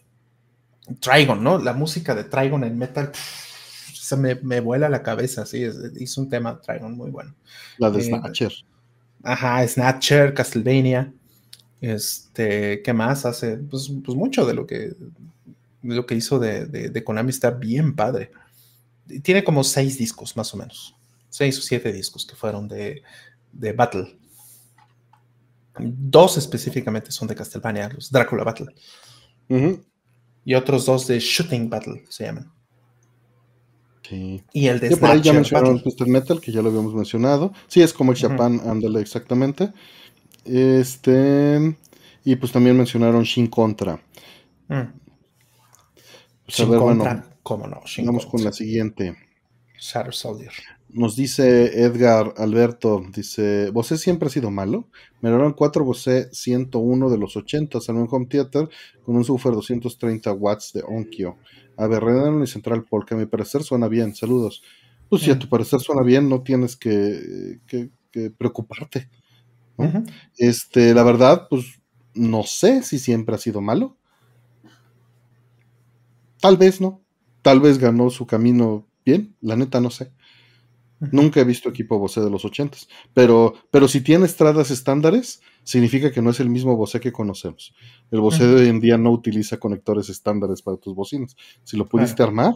Trigon, 1.01 1.42
¿no? 1.42 1.59
La 1.59 1.72
música 1.72 2.14
de 2.14 2.24
Trigon 2.24 2.62
en 2.62 2.78
metal 2.78 3.11
se 3.92 4.16
me, 4.16 4.36
me, 4.36 4.61
vuela 4.61 4.88
la 4.88 5.03
cabeza, 5.03 5.47
sí. 5.47 5.66
Hizo 5.99 6.20
un 6.20 6.28
tema 6.28 6.61
Trigon 6.61 6.97
muy 6.97 7.11
bueno. 7.11 7.34
La 7.78 7.90
de 7.90 8.01
eh, 8.01 8.05
Snatcher. 8.05 8.53
Ajá, 9.22 9.66
Snatcher, 9.66 10.34
Castlevania. 10.34 11.12
Este, 11.80 12.82
¿qué 12.82 12.92
más 12.92 13.26
hace? 13.26 13.57
Pues, 13.57 13.90
pues 14.05 14.16
mucho 14.16 14.47
de 14.47 14.55
lo 14.55 14.66
que 14.66 14.94
lo 15.95 16.07
que 16.07 16.14
hizo 16.14 16.39
de, 16.39 16.66
de, 16.66 17.05
Konami 17.05 17.30
está 17.30 17.51
bien 17.51 17.95
padre. 17.95 18.30
Tiene 19.22 19.45
como 19.45 19.64
seis 19.64 19.99
discos, 19.99 20.37
más 20.37 20.53
o 20.55 20.57
menos. 20.57 20.97
Seis 21.28 21.59
o 21.59 21.62
siete 21.62 21.93
discos 21.93 22.26
que 22.26 22.34
fueron 22.34 22.68
de, 22.68 23.03
de 23.53 23.72
Battle. 23.72 24.18
Dos 25.78 26.39
específicamente 26.39 27.11
son 27.11 27.28
de 27.28 27.34
Castlevania, 27.34 27.89
los 27.89 28.11
Drácula 28.11 28.45
Battle. 28.45 28.74
Y 30.45 30.55
otros 30.55 30.87
dos 30.87 31.07
de 31.07 31.18
Shooting 31.18 31.68
Battle 31.68 32.05
se 32.09 32.24
llaman. 32.24 32.51
Sí. 34.03 34.43
Y 34.53 34.68
el 34.68 34.78
de 34.78 34.97
Por 34.97 35.11
ahí 35.11 35.20
ya 35.20 35.32
mencionaron 35.32 35.82
Twisted 35.82 36.07
Metal, 36.07 36.41
que 36.41 36.53
ya 36.53 36.62
lo 36.62 36.68
habíamos 36.68 36.95
mencionado. 36.95 37.53
Sí, 37.66 37.82
es 37.82 37.93
como 37.93 38.12
el 38.12 38.18
Japan, 38.18 38.61
ándale, 38.64 39.01
exactamente. 39.01 39.72
Este. 40.45 41.76
Y 42.24 42.37
pues 42.37 42.53
también 42.53 42.76
mencionaron 42.76 43.24
Shin 43.24 43.49
Contra. 43.49 44.01
Mm. 44.68 45.05
Pues, 46.47 46.62
cómo 47.42 47.66
no. 47.66 47.80
vamos 48.05 48.26
con 48.26 48.44
la 48.44 48.53
siguiente. 48.53 49.16
Shadow 49.78 50.12
Soldier. 50.12 50.53
Nos 50.88 51.16
dice 51.16 51.82
Edgar 51.82 52.32
Alberto, 52.38 53.05
dice, 53.12 53.70
¿Bose 53.70 53.99
siempre 53.99 54.28
ha 54.28 54.30
sido 54.30 54.51
malo? 54.51 54.88
Me 55.20 55.28
dieron 55.28 55.53
4 55.53 55.84
Bose 55.84 56.28
101 56.32 57.11
de 57.11 57.18
los 57.18 57.36
80 57.36 57.80
en 57.88 57.97
un 57.97 58.09
home 58.11 58.26
theater 58.26 58.68
con 59.05 59.16
un 59.16 59.24
subwoofer 59.24 59.53
230 59.53 60.32
watts 60.32 60.72
de 60.72 60.82
Onkyo. 60.86 61.36
A 61.76 61.86
ver, 61.88 62.03
Renan 62.03 62.42
y 62.42 62.47
Central 62.47 62.84
porque 62.88 63.14
a 63.14 63.18
mi 63.18 63.26
parecer 63.26 63.62
suena 63.62 63.88
bien. 63.88 64.14
Saludos. 64.14 64.62
Pues 65.09 65.22
si 65.22 65.30
a 65.30 65.34
mm. 65.34 65.38
tu 65.40 65.49
parecer 65.49 65.80
suena 65.80 66.03
bien, 66.03 66.28
no 66.28 66.42
tienes 66.42 66.76
que, 66.76 67.59
preocuparte. 68.38 69.11
Este, 70.38 70.94
la 70.94 71.03
verdad, 71.03 71.49
pues 71.51 71.80
no 72.14 72.44
sé 72.44 72.82
si 72.82 72.99
siempre 72.99 73.34
ha 73.34 73.38
sido 73.38 73.61
malo. 73.61 73.97
Tal 76.47 76.59
vez 76.59 76.80
no. 76.80 77.03
Tal 77.42 77.59
vez 77.59 77.76
ganó 77.76 78.09
su 78.09 78.24
camino 78.24 78.86
bien. 79.05 79.34
La 79.40 79.57
neta 79.57 79.80
no 79.80 79.90
sé. 79.90 80.12
Nunca 81.11 81.40
he 81.40 81.44
visto 81.44 81.68
equipo 81.68 81.99
Bose 81.99 82.20
de 82.20 82.30
los 82.30 82.44
80 82.44 82.78
pero, 83.12 83.55
pero 83.72 83.88
si 83.88 84.01
tiene 84.01 84.26
estradas 84.26 84.70
estándares, 84.70 85.42
significa 85.64 86.12
que 86.12 86.22
no 86.22 86.30
es 86.30 86.38
el 86.38 86.49
mismo 86.49 86.76
Bose 86.76 87.01
que 87.01 87.11
conocemos. 87.11 87.74
El 88.12 88.20
Bose 88.20 88.47
de 88.47 88.62
hoy 88.62 88.68
en 88.68 88.78
día 88.78 88.97
no 88.97 89.11
utiliza 89.11 89.57
conectores 89.57 90.09
estándares 90.09 90.62
para 90.62 90.76
tus 90.76 90.94
bocinas. 90.94 91.34
Si 91.64 91.76
lo 91.76 91.88
pudiste 91.88 92.22
armar 92.22 92.55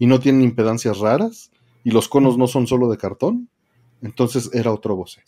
y 0.00 0.06
no 0.06 0.18
tienen 0.18 0.42
impedancias 0.42 0.98
raras 0.98 1.52
y 1.84 1.92
los 1.92 2.08
conos 2.08 2.36
no 2.36 2.48
son 2.48 2.66
solo 2.66 2.90
de 2.90 2.96
cartón, 2.96 3.48
entonces 4.02 4.50
era 4.52 4.72
otro 4.72 4.96
Bose. 4.96 5.22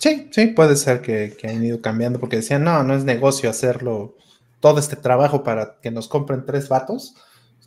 Sí, 0.00 0.26
sí, 0.32 0.48
puede 0.48 0.74
ser 0.74 1.02
que, 1.02 1.36
que 1.40 1.46
han 1.46 1.64
ido 1.64 1.80
cambiando 1.80 2.18
porque 2.18 2.38
decían, 2.38 2.64
no, 2.64 2.82
no 2.82 2.94
es 2.94 3.04
negocio 3.04 3.48
hacerlo, 3.48 4.16
todo 4.58 4.80
este 4.80 4.96
trabajo 4.96 5.44
para 5.44 5.78
que 5.80 5.92
nos 5.92 6.08
compren 6.08 6.44
tres 6.44 6.68
vatos. 6.68 7.14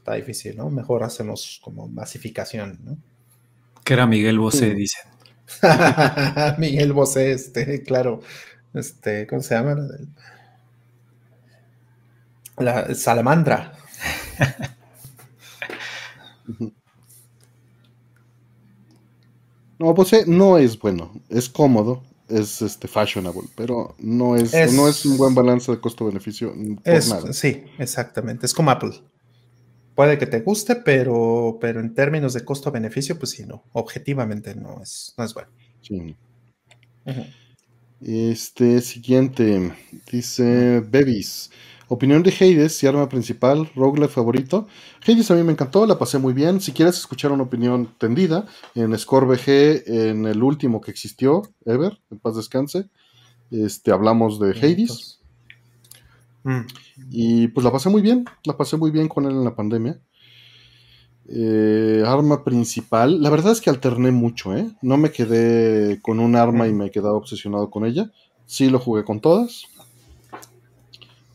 Está 0.02 0.16
difícil, 0.16 0.58
¿no? 0.58 0.72
Mejor 0.72 1.04
hacemos 1.04 1.62
como 1.64 1.88
masificación, 1.88 2.80
¿no? 2.84 2.98
Que 3.84 3.94
era 3.94 4.08
Miguel 4.08 4.40
Bosé, 4.40 4.74
dicen. 4.74 5.04
Miguel 6.58 6.92
Bosé, 6.92 7.34
este, 7.34 7.84
claro. 7.84 8.22
Este, 8.74 9.28
¿cómo 9.28 9.44
se 9.44 9.54
llama? 9.54 9.78
La 12.58 12.96
salamandra. 12.96 13.74
No, 19.78 19.96
Bosé 19.96 20.26
no 20.28 20.60
es 20.60 20.78
bueno, 20.78 21.12
es 21.30 21.50
cómodo, 21.50 22.04
es 22.28 22.62
este 22.62 22.88
fashionable, 22.88 23.42
pero 23.56 23.96
no 23.98 24.36
es, 24.36 24.54
no 24.74 24.88
es 24.88 25.04
un 25.08 25.18
buen 25.18 25.34
balance 25.34 25.72
de 25.72 25.80
costo-beneficio 25.80 26.54
por 26.54 27.08
nada. 27.08 27.34
Sí, 27.34 27.64
exactamente, 27.80 28.46
es 28.46 28.54
como 28.54 28.70
Apple 28.70 29.02
puede 29.96 30.18
que 30.18 30.26
te 30.26 30.42
guste, 30.42 30.76
pero, 30.76 31.58
pero 31.60 31.80
en 31.80 31.94
términos 31.94 32.34
de 32.34 32.46
costo-beneficio, 32.46 33.18
pues 33.18 33.32
sí, 33.32 33.46
no. 33.46 33.64
Objetivamente 33.74 34.56
no 34.56 34.82
es, 34.82 35.14
no 35.18 35.24
es 35.24 35.34
bueno. 35.34 35.50
Sí. 35.82 36.16
Este 38.02 38.82
siguiente 38.82 39.74
dice 40.12 40.80
Bebis. 40.82 41.52
Opinión 41.88 42.24
de 42.24 42.32
Hades 42.32 42.82
y 42.82 42.88
arma 42.88 43.10
principal, 43.10 43.70
Rogue 43.76 44.08
favorito. 44.08 44.66
Hades 45.06 45.30
a 45.30 45.36
mí 45.36 45.44
me 45.44 45.52
encantó, 45.52 45.86
la 45.86 46.00
pasé 46.00 46.20
muy 46.20 46.32
bien. 46.32 46.62
Si 46.62 46.72
quieres 46.72 46.98
escuchar 46.98 47.34
una 47.34 47.44
opinión 47.44 47.94
tendida, 47.98 48.46
en 48.76 48.98
Score 48.98 49.26
BG, 49.26 49.84
en 49.88 50.26
el 50.26 50.42
último 50.42 50.80
que 50.80 50.90
existió, 50.90 51.42
Ever, 51.66 52.00
en 52.10 52.20
paz 52.20 52.38
descanse, 52.38 52.86
este, 53.52 53.92
hablamos 53.92 54.40
de 54.40 54.52
Hades. 54.52 55.21
Mm. 56.44 56.62
Y 57.10 57.48
pues 57.50 57.64
la 57.64 57.72
pasé 57.72 57.90
muy 57.90 58.02
bien, 58.02 58.26
la 58.46 58.58
pasé 58.58 58.78
muy 58.78 58.92
bien 58.92 59.08
con 59.08 59.26
él 59.26 59.32
en 59.32 59.44
la 59.44 59.56
pandemia. 59.56 60.00
Eh, 61.28 62.04
arma 62.06 62.44
principal, 62.44 63.22
la 63.22 63.30
verdad 63.30 63.54
es 63.54 63.62
que 63.62 63.70
alterné 63.70 64.12
mucho, 64.12 64.56
¿eh? 64.56 64.70
No 64.82 64.98
me 64.98 65.12
quedé 65.12 66.02
con 66.02 66.20
un 66.20 66.36
arma 66.36 66.68
y 66.68 66.74
me 66.74 66.88
he 66.88 66.92
quedado 66.92 67.16
obsesionado 67.16 67.70
con 67.70 67.86
ella. 67.86 68.12
Sí 68.46 68.70
lo 68.70 68.80
jugué 68.80 69.04
con 69.06 69.22
todas. 69.22 69.66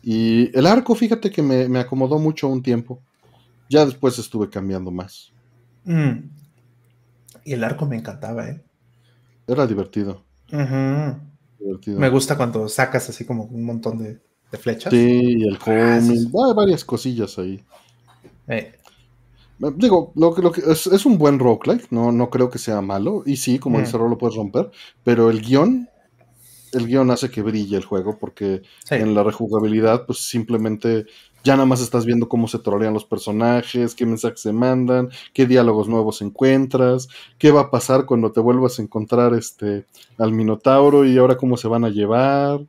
Y 0.03 0.55
el 0.57 0.67
arco, 0.67 0.93
fíjate 0.93 1.31
que 1.31 1.41
me, 1.41 1.79
acomodó 1.79 2.19
mucho 2.19 2.47
un 2.47 2.61
tiempo. 2.61 3.01
Ya 3.69 3.85
después 3.85 4.17
estuve 4.19 4.49
cambiando 4.49 4.91
más. 4.91 5.31
Mm. 5.83 6.29
Y 7.43 7.53
el 7.53 7.63
arco 7.63 7.85
me 7.85 7.97
encantaba, 7.97 8.47
¿eh? 8.47 8.63
Era 9.47 9.65
divertido. 9.65 10.23
divertido. 11.59 11.99
Me 11.99 12.09
gusta 12.09 12.37
cuando 12.37 12.69
sacas 12.69 13.09
así 13.09 13.25
como 13.25 13.45
un 13.45 13.65
montón 13.65 13.97
de, 13.97 14.21
de 14.51 14.57
flechas. 14.57 14.91
Sí, 14.91 15.43
el 15.43 15.57
ah, 15.65 15.99
hay 15.99 16.53
varias 16.55 16.85
cosillas 16.85 17.37
ahí. 17.37 17.63
Eh. 18.47 18.73
Digo, 19.75 20.11
lo, 20.15 20.35
lo 20.37 20.51
que 20.51 20.61
es, 20.67 21.05
un 21.05 21.17
buen 21.17 21.39
roguelike, 21.39 21.87
no, 21.91 22.11
no 22.11 22.29
creo 22.29 22.49
que 22.49 22.59
sea 22.59 22.79
malo. 22.81 23.23
Y 23.25 23.37
sí, 23.37 23.57
como 23.57 23.79
dice 23.79 23.97
Rolo, 23.97 24.11
lo 24.11 24.17
puedes 24.17 24.35
romper. 24.35 24.69
Pero 25.03 25.31
el 25.31 25.41
guion, 25.41 25.89
el 26.73 26.85
guion 26.85 27.09
hace 27.09 27.31
que 27.31 27.41
brille 27.41 27.75
el 27.75 27.85
juego, 27.85 28.19
porque 28.19 28.61
en 28.91 29.15
la 29.15 29.23
rejugabilidad, 29.23 30.05
pues 30.05 30.19
simplemente 30.19 31.05
ya 31.43 31.55
nada 31.55 31.65
más 31.65 31.81
estás 31.81 32.05
viendo 32.05 32.29
cómo 32.29 32.47
se 32.47 32.59
trolean 32.59 32.93
los 32.93 33.05
personajes, 33.05 33.95
qué 33.95 34.05
mensajes 34.05 34.41
se 34.41 34.51
mandan, 34.51 35.09
qué 35.33 35.45
diálogos 35.45 35.87
nuevos 35.87 36.21
encuentras, 36.21 37.07
qué 37.37 37.51
va 37.51 37.61
a 37.61 37.71
pasar 37.71 38.05
cuando 38.05 38.31
te 38.31 38.41
vuelvas 38.41 38.77
a 38.77 38.81
encontrar 38.81 39.33
este 39.33 39.85
al 40.17 40.33
Minotauro 40.33 41.05
y 41.05 41.17
ahora 41.17 41.37
cómo 41.37 41.57
se 41.57 41.67
van 41.67 41.85
a 41.85 41.89
llevar. 41.89 42.59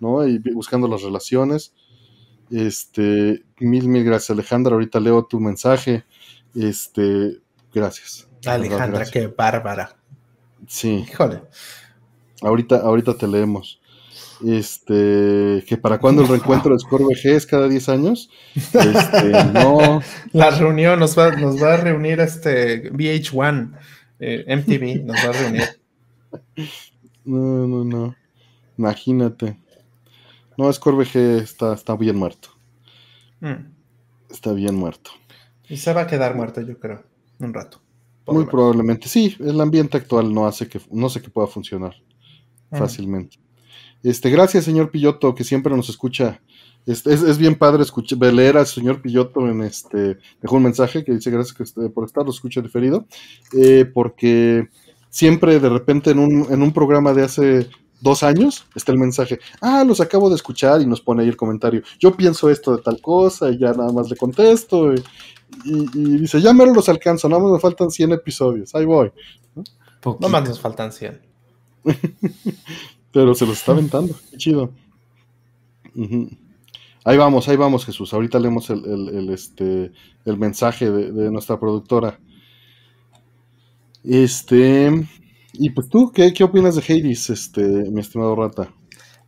¿No? 0.00 0.26
Y 0.26 0.38
buscando 0.38 0.88
las 0.88 1.02
relaciones. 1.02 1.72
Este, 2.50 3.44
mil, 3.60 3.88
mil 3.88 4.04
gracias, 4.04 4.30
Alejandra. 4.30 4.74
Ahorita 4.74 4.98
leo 4.98 5.24
tu 5.24 5.38
mensaje. 5.38 6.04
Este, 6.54 7.38
gracias. 7.72 8.28
Alejandra, 8.44 9.04
qué 9.04 9.28
bárbara. 9.28 9.96
Sí. 10.66 11.06
Híjole. 11.08 11.42
Ahorita, 12.42 12.76
ahorita 12.78 13.14
te 13.16 13.28
leemos. 13.28 13.80
Este, 14.46 15.62
que 15.66 15.76
para 15.76 15.98
cuando 15.98 16.22
el 16.22 16.28
reencuentro 16.28 16.72
de 16.72 16.80
Score 16.80 17.04
es 17.12 17.46
cada 17.46 17.68
10 17.68 17.88
años. 17.90 18.30
Este, 18.54 19.44
no. 19.52 20.00
La 20.32 20.50
reunión 20.50 20.98
nos 20.98 21.18
va, 21.18 21.30
nos 21.32 21.62
va 21.62 21.74
a 21.74 21.76
reunir 21.76 22.20
este 22.20 22.90
VH1, 22.92 23.78
eh, 24.20 24.44
MTV, 24.56 25.04
nos 25.04 25.16
va 25.16 25.30
a 25.30 25.32
reunir. 25.32 25.64
No, 27.22 27.66
no, 27.66 27.84
no. 27.84 28.16
Imagínate. 28.78 29.58
No, 30.60 30.70
Scorbg 30.70 31.16
está, 31.16 31.72
está 31.72 31.96
bien 31.96 32.16
muerto. 32.16 32.50
Mm. 33.40 33.72
Está 34.28 34.52
bien 34.52 34.74
muerto. 34.74 35.10
Y 35.70 35.78
se 35.78 35.94
va 35.94 36.02
a 36.02 36.06
quedar 36.06 36.36
muerto, 36.36 36.60
yo 36.60 36.78
creo, 36.78 37.02
un 37.38 37.54
rato. 37.54 37.80
Muy 38.26 38.44
probablemente. 38.44 39.08
Sí, 39.08 39.34
el 39.40 39.58
ambiente 39.58 39.96
actual 39.96 40.34
no 40.34 40.46
hace 40.46 40.68
que, 40.68 40.78
no 40.90 41.08
sé 41.08 41.22
que 41.22 41.30
pueda 41.30 41.46
funcionar 41.46 41.94
mm. 42.70 42.76
fácilmente. 42.76 43.38
Este, 44.02 44.28
gracias, 44.28 44.66
señor 44.66 44.90
Pilloto, 44.90 45.34
que 45.34 45.44
siempre 45.44 45.74
nos 45.74 45.88
escucha. 45.88 46.42
Este, 46.84 47.14
es, 47.14 47.38
bien 47.38 47.54
padre 47.54 47.82
escuchar, 47.82 48.18
leer 48.18 48.58
al 48.58 48.66
señor 48.66 49.00
Pilloto 49.00 49.48
en 49.48 49.62
este. 49.62 50.18
Dejó 50.42 50.56
un 50.56 50.64
mensaje 50.64 51.04
que 51.04 51.12
dice 51.12 51.30
gracias 51.30 51.72
por 51.94 52.04
estar, 52.04 52.22
lo 52.22 52.32
escucha 52.32 52.60
diferido. 52.60 53.06
Eh, 53.56 53.86
porque 53.86 54.68
siempre 55.08 55.58
de 55.58 55.70
repente 55.70 56.10
en 56.10 56.18
un, 56.18 56.52
en 56.52 56.60
un 56.60 56.72
programa 56.74 57.14
de 57.14 57.22
hace 57.22 57.70
dos 58.00 58.22
años, 58.22 58.66
está 58.74 58.92
el 58.92 58.98
mensaje, 58.98 59.38
ah, 59.60 59.84
los 59.86 60.00
acabo 60.00 60.28
de 60.28 60.36
escuchar 60.36 60.80
y 60.80 60.86
nos 60.86 61.00
pone 61.00 61.22
ahí 61.22 61.28
el 61.28 61.36
comentario, 61.36 61.82
yo 61.98 62.16
pienso 62.16 62.50
esto 62.50 62.76
de 62.76 62.82
tal 62.82 63.00
cosa 63.00 63.50
y 63.50 63.58
ya 63.58 63.72
nada 63.72 63.92
más 63.92 64.08
le 64.08 64.16
contesto 64.16 64.94
y, 64.94 65.02
dice, 65.64 66.40
ya 66.40 66.52
mero 66.52 66.72
los 66.72 66.88
alcanzo, 66.88 67.28
nada 67.28 67.42
más 67.42 67.52
me 67.52 67.60
faltan 67.60 67.90
100 67.90 68.12
episodios, 68.12 68.74
ahí 68.74 68.84
voy. 68.84 69.10
¿no? 69.54 70.28
más 70.28 70.48
nos 70.48 70.60
faltan 70.60 70.92
100. 70.92 71.20
Pero 73.12 73.34
se 73.34 73.46
los 73.46 73.58
está 73.58 73.72
aventando, 73.72 74.14
qué 74.30 74.36
chido. 74.36 74.70
Ahí 77.04 77.16
vamos, 77.16 77.48
ahí 77.48 77.56
vamos 77.56 77.84
Jesús, 77.84 78.14
ahorita 78.14 78.38
leemos 78.38 78.70
el, 78.70 79.28
este, 79.30 79.90
el 80.24 80.38
mensaje 80.38 80.90
de, 80.90 81.12
de 81.12 81.30
nuestra 81.30 81.58
productora. 81.58 82.20
Este, 84.04 85.06
y 85.52 85.70
pues 85.70 85.88
tú, 85.88 86.12
¿qué, 86.12 86.32
opinas 86.42 86.76
de 86.76 86.82
Hades, 86.82 87.30
este, 87.30 87.62
mi 87.62 88.00
estimado 88.00 88.36
Rata? 88.36 88.72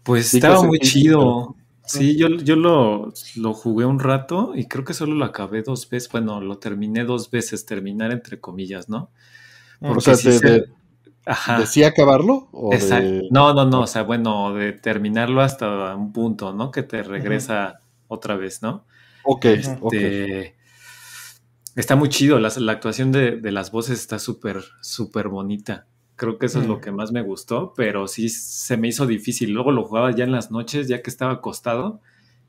Pues 0.03 0.35
estaba 0.35 0.63
muy 0.63 0.79
chido. 0.79 1.57
Sí, 1.85 2.17
yo, 2.17 2.29
yo 2.29 2.57
lo, 2.57 3.13
lo, 3.37 3.55
jugué 3.55 3.85
un 3.85 3.99
rato 3.99 4.53
y 4.55 4.67
creo 4.67 4.85
que 4.85 4.95
solo 4.95 5.15
lo 5.15 5.25
acabé 5.25 5.63
dos 5.63 5.89
veces. 5.91 6.11
Bueno, 6.11 6.41
lo 6.41 6.59
terminé 6.59 7.05
dos 7.05 7.31
veces, 7.31 7.67
terminar 7.67 8.13
entre 8.13 8.41
comillas, 8.41 8.89
¿no? 8.89 9.11
o 9.81 10.01
sea, 10.01 10.15
de, 10.15 10.65
sí 11.67 11.83
acabarlo? 11.83 12.49
No, 13.31 13.53
no, 13.53 13.65
no, 13.65 13.83
o 13.83 13.87
sea, 13.87 14.03
bueno, 14.03 14.55
de 14.55 14.73
terminarlo 14.73 15.41
hasta 15.41 15.95
un 15.97 16.13
punto, 16.13 16.53
¿no? 16.53 16.71
Que 16.71 16.83
te 16.83 17.03
regresa 17.03 17.81
otra 18.09 18.37
vez, 18.37 18.63
¿no? 18.63 18.85
Ok, 19.25 19.45
este, 19.45 20.57
Está 21.75 21.97
muy 21.97 22.11
chido, 22.11 22.39
la, 22.39 22.49
actuación 22.49 23.13
de, 23.13 23.41
las 23.51 23.71
voces 23.71 23.99
está 24.01 24.19
súper, 24.19 24.63
súper 24.83 25.29
bonita. 25.29 25.87
Creo 26.17 26.39
que 26.39 26.47
eso 26.47 26.61
es 26.61 26.67
lo 26.67 26.77
mm. 26.77 26.81
que 26.81 26.93
más 26.93 27.13
me 27.13 27.23
gustó, 27.23 27.73
pero 27.75 28.07
sí 28.07 28.29
se 28.29 28.77
me 28.77 28.89
hizo 28.89 29.07
difícil. 29.07 29.53
Luego 29.53 29.73
lo 29.73 29.85
jugaba 29.85 30.15
ya 30.15 30.25
en 30.25 30.33
las 30.33 30.51
noches, 30.51 30.89
ya 30.89 31.03
que 31.03 31.11
estaba 31.11 31.33
acostado, 31.33 32.01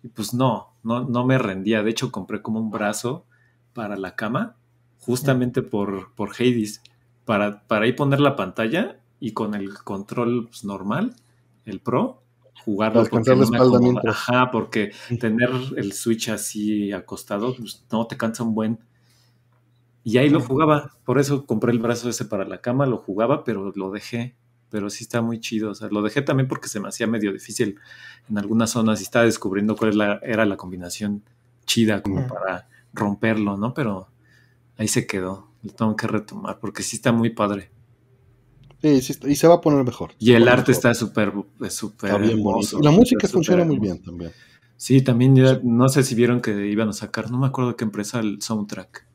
y 0.04 0.10
pues 0.10 0.34
no, 0.34 0.74
no, 0.84 1.08
no 1.08 1.26
me 1.26 1.38
rendía. 1.38 1.82
De 1.82 1.90
hecho, 1.90 2.12
compré 2.12 2.42
como 2.42 2.60
un 2.60 2.72
brazo 2.72 3.26
para 3.74 3.98
la 3.98 4.16
cama, 4.16 4.56
justamente 5.00 5.62
por, 5.62 6.14
por 6.14 6.32
Hades, 6.32 6.82
para, 7.26 7.64
para 7.68 7.86
ahí 7.86 7.94
poner 7.94 8.20
la 8.20 8.36
pantalla 8.36 9.00
y 9.20 9.32
con 9.32 9.56
el 9.56 9.74
control 9.84 10.48
pues, 10.50 10.66
normal, 10.66 11.16
el 11.66 11.80
Pro, 11.80 12.22
jugarlo. 12.66 13.06
Porque 13.10 13.36
la 13.36 13.44
espalda 13.44 14.02
Ajá, 14.08 14.52
porque 14.52 14.92
tener 15.20 15.50
el 15.78 15.94
Switch 15.94 16.30
así 16.30 16.92
acostado, 16.92 17.56
pues 17.56 17.86
no 17.92 18.06
te 18.08 18.18
cansa 18.18 18.44
un 18.44 18.54
buen. 18.54 18.80
Y 20.04 20.18
ahí 20.18 20.30
lo 20.30 20.42
jugaba, 20.42 20.92
por 21.06 21.20
eso 21.20 21.46
compré 21.46 21.72
el 21.72 21.80
brazo 21.80 22.10
ese 22.10 22.26
para 22.26 22.46
la 22.46 22.60
cama, 22.60 22.86
lo 22.86 22.98
jugaba, 22.98 23.44
pero 23.44 23.72
lo 23.76 23.92
dejé. 23.92 24.36
Pero 24.70 24.90
sí 24.90 25.04
está 25.04 25.22
muy 25.22 25.40
chido. 25.40 25.72
O 25.72 25.76
sea, 25.76 25.88
lo 25.90 26.02
dejé 26.02 26.22
también 26.22 26.48
porque 26.48 26.68
se 26.68 26.80
me 26.80 26.90
hacía 26.90 27.08
medio 27.08 27.32
difícil 27.32 27.80
en 28.30 28.38
algunas 28.38 28.72
zonas 28.72 29.00
y 29.00 29.04
estaba 29.04 29.26
descubriendo 29.26 29.76
cuál 29.76 30.20
era 30.24 30.46
la 30.46 30.58
combinación 30.58 31.24
chida 31.66 32.02
como 32.02 32.28
para 32.28 32.68
romperlo, 32.92 33.56
¿no? 33.56 33.74
Pero 33.74 34.08
ahí 34.78 34.88
se 34.88 35.08
quedó. 35.08 35.48
Lo 35.62 35.72
tengo 35.72 35.96
que 35.96 36.08
retomar 36.08 36.60
porque 36.60 36.84
sí 36.84 36.98
está 36.98 37.12
muy 37.12 37.30
padre. 37.30 37.70
Sí, 38.82 39.02
sí 39.02 39.14
y 39.28 39.36
se 39.36 39.48
va 39.48 39.56
a 39.56 39.62
poner 39.62 39.86
mejor. 39.86 40.12
Y 40.20 40.34
el 40.34 40.48
arte 40.48 40.74
está 40.74 40.94
súper, 40.94 41.32
súper 41.70 42.12
hermoso. 42.12 42.82
La 42.82 42.92
música 42.92 43.28
funciona 43.28 43.64
muy 43.64 43.80
bien 43.80 44.02
también. 44.02 44.32
Sí, 44.76 45.02
también 45.02 45.36
no 45.64 45.88
sé 45.88 46.04
si 46.04 46.16
vieron 46.16 46.42
que 46.42 46.68
iban 46.68 46.90
a 46.90 46.94
sacar, 46.94 47.32
no 47.32 47.38
me 47.38 47.48
acuerdo 47.48 47.78
qué 47.78 47.86
empresa, 47.86 48.20
el 48.20 48.42
soundtrack 48.42 49.06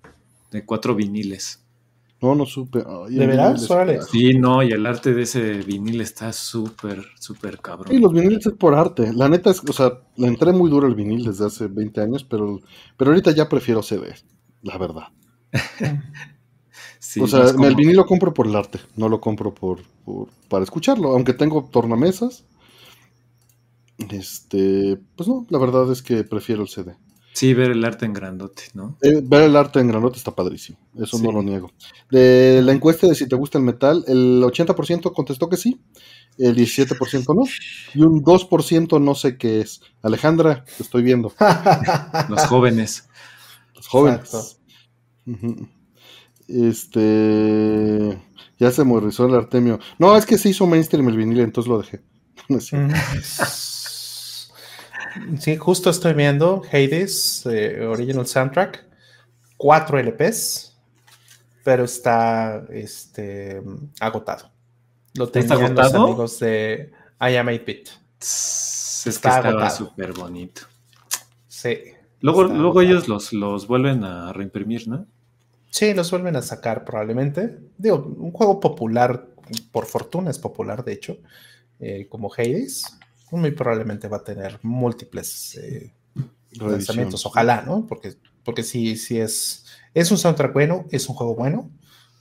de 0.51 0.65
cuatro 0.65 0.95
viniles. 0.95 1.65
No, 2.21 2.35
no 2.35 2.47
supe. 2.47 2.85
¿De 3.09 3.27
verdad? 3.27 3.57
Sí, 4.11 4.35
no, 4.35 4.63
y 4.63 4.73
el 4.73 4.85
arte 4.87 5.15
de 5.15 5.23
ese 5.23 5.59
vinil 5.59 6.01
está 6.01 6.33
súper, 6.33 7.05
súper 7.19 7.59
cabrón. 7.59 7.89
Sí, 7.89 7.99
los 8.01 8.13
viniles 8.13 8.45
es 8.45 8.55
por 8.55 8.75
arte. 8.75 9.13
La 9.13 9.29
neta 9.29 9.51
es, 9.51 9.63
o 9.63 9.73
sea, 9.73 9.93
le 10.17 10.27
entré 10.27 10.53
muy 10.53 10.69
duro 10.69 10.89
el 10.89 10.97
vinil 10.97 11.25
desde 11.25 11.47
hace 11.47 11.69
20 11.69 12.01
años, 12.01 12.25
pero, 12.25 12.61
pero 12.97 13.13
ahorita 13.13 13.31
ya 13.31 13.49
prefiero 13.49 13.85
CD, 13.85 14.15
la 14.63 14.79
verdad. 14.79 15.05
o 17.21 17.27
sea, 17.29 17.45
el 17.51 17.77
vinil 17.77 17.97
lo 17.97 18.07
compro 18.07 18.35
por 18.35 18.49
el 18.49 18.57
arte, 18.57 18.81
no 18.97 19.09
lo 19.09 19.21
compro 19.21 19.55
por, 19.55 19.79
para 20.49 20.65
escucharlo, 20.65 21.11
aunque 21.11 21.35
tengo 21.35 21.69
tornamesas. 21.71 22.45
Este, 24.11 24.99
pues 25.17 25.29
no, 25.29 25.47
la 25.51 25.59
verdad 25.59 25.91
es 25.93 26.03
que 26.03 26.25
prefiero 26.25 26.63
el 26.63 26.69
CD. 26.69 26.97
Sí, 27.39 27.55
ver 27.55 27.71
el 27.71 27.85
arte 27.85 28.05
en 28.05 28.15
grandote, 28.15 28.65
¿no? 28.75 28.99
Eh, 29.01 29.21
ver 29.23 29.43
el 29.43 29.55
arte 29.55 29.79
en 29.79 29.87
grandote 29.87 30.19
está 30.19 30.35
padrísimo, 30.35 30.77
eso 31.01 31.21
no 31.21 31.31
lo 31.31 31.41
niego. 31.41 31.71
De 32.11 32.61
la 32.65 32.73
encuesta 32.73 33.07
de 33.07 33.15
si 33.15 33.29
te 33.29 33.37
gusta 33.37 33.59
el 33.59 33.65
metal, 33.65 34.05
el 34.09 34.43
80% 34.43 35.13
contestó 35.13 35.49
que 35.49 35.57
sí, 35.57 35.81
el 36.37 36.57
17% 36.57 37.37
no, 37.37 37.45
y 37.95 38.03
un 38.03 38.25
2% 38.25 39.01
no 39.01 39.15
sé 39.15 39.39
qué 39.39 39.61
es. 39.61 39.83
Alejandra, 40.03 40.65
te 40.65 40.83
estoy 40.83 41.05
viendo. 41.05 41.33
Los 42.29 42.45
jóvenes. 42.47 43.09
Los 43.73 43.87
jóvenes. 43.87 44.59
Este. 46.49 48.21
Ya 48.59 48.73
se 48.73 48.83
morrizó 48.83 49.27
el 49.27 49.37
Artemio. 49.37 49.79
No, 50.01 50.17
es 50.17 50.27
que 50.27 50.39
se 50.39 50.49
hizo 50.49 50.67
mainstream 50.67 51.09
el 51.09 51.17
vinil, 51.17 51.39
entonces 51.39 51.71
lo 51.71 51.79
dejé. 51.79 52.01
Sí, 55.39 55.57
justo 55.57 55.91
estoy 55.91 56.15
viendo 56.15 56.63
Hades 56.71 57.47
eh, 57.47 57.81
Original 57.83 58.27
Soundtrack, 58.27 58.85
4 59.57 59.99
LPs, 59.99 60.77
pero 61.65 61.85
está 61.85 62.65
este, 62.71 63.63
agotado. 64.01 64.51
Lo 65.15 65.29
tenían 65.29 65.75
los 65.75 65.95
amigos 65.95 66.39
de 66.39 66.93
I 67.21 67.37
Am 67.37 67.49
8-Bit. 67.49 67.89
Es 68.21 69.01
que 69.05 69.11
estaba 69.11 69.71
súper 69.71 70.13
bonito. 70.13 70.63
Sí. 71.47 71.79
Luego, 72.21 72.45
luego 72.45 72.81
ellos 72.81 73.09
los, 73.09 73.33
los 73.33 73.67
vuelven 73.67 74.05
a 74.05 74.33
reimprimir, 74.33 74.89
¿no? 74.89 75.07
Sí, 75.71 75.95
los 75.95 76.11
vuelven 76.11 76.37
a 76.37 76.43
sacar 76.43 76.85
probablemente. 76.85 77.59
Digo, 77.77 77.97
un 77.97 78.33
juego 78.33 78.59
popular, 78.59 79.27
por 79.71 79.87
fortuna 79.87 80.31
es 80.31 80.39
popular, 80.39 80.85
de 80.85 80.93
hecho, 80.93 81.19
eh, 81.79 82.07
como 82.09 82.33
Hades 82.33 82.98
muy 83.37 83.51
probablemente 83.51 84.09
va 84.09 84.19
a 84.19 84.25
tener 84.25 84.59
múltiples 84.63 85.57
eh, 85.57 85.93
lanzamientos, 86.53 87.25
ojalá, 87.27 87.63
¿no? 87.63 87.87
Porque, 87.87 88.15
porque 88.45 88.63
sí, 88.63 88.97
sí 88.97 89.19
es, 89.19 89.67
es 89.95 90.11
un 90.11 90.19
soundtrack 90.19 90.53
bueno, 90.53 90.87
es 90.91 91.09
un 91.09 91.15
juego 91.15 91.35
bueno, 91.35 91.71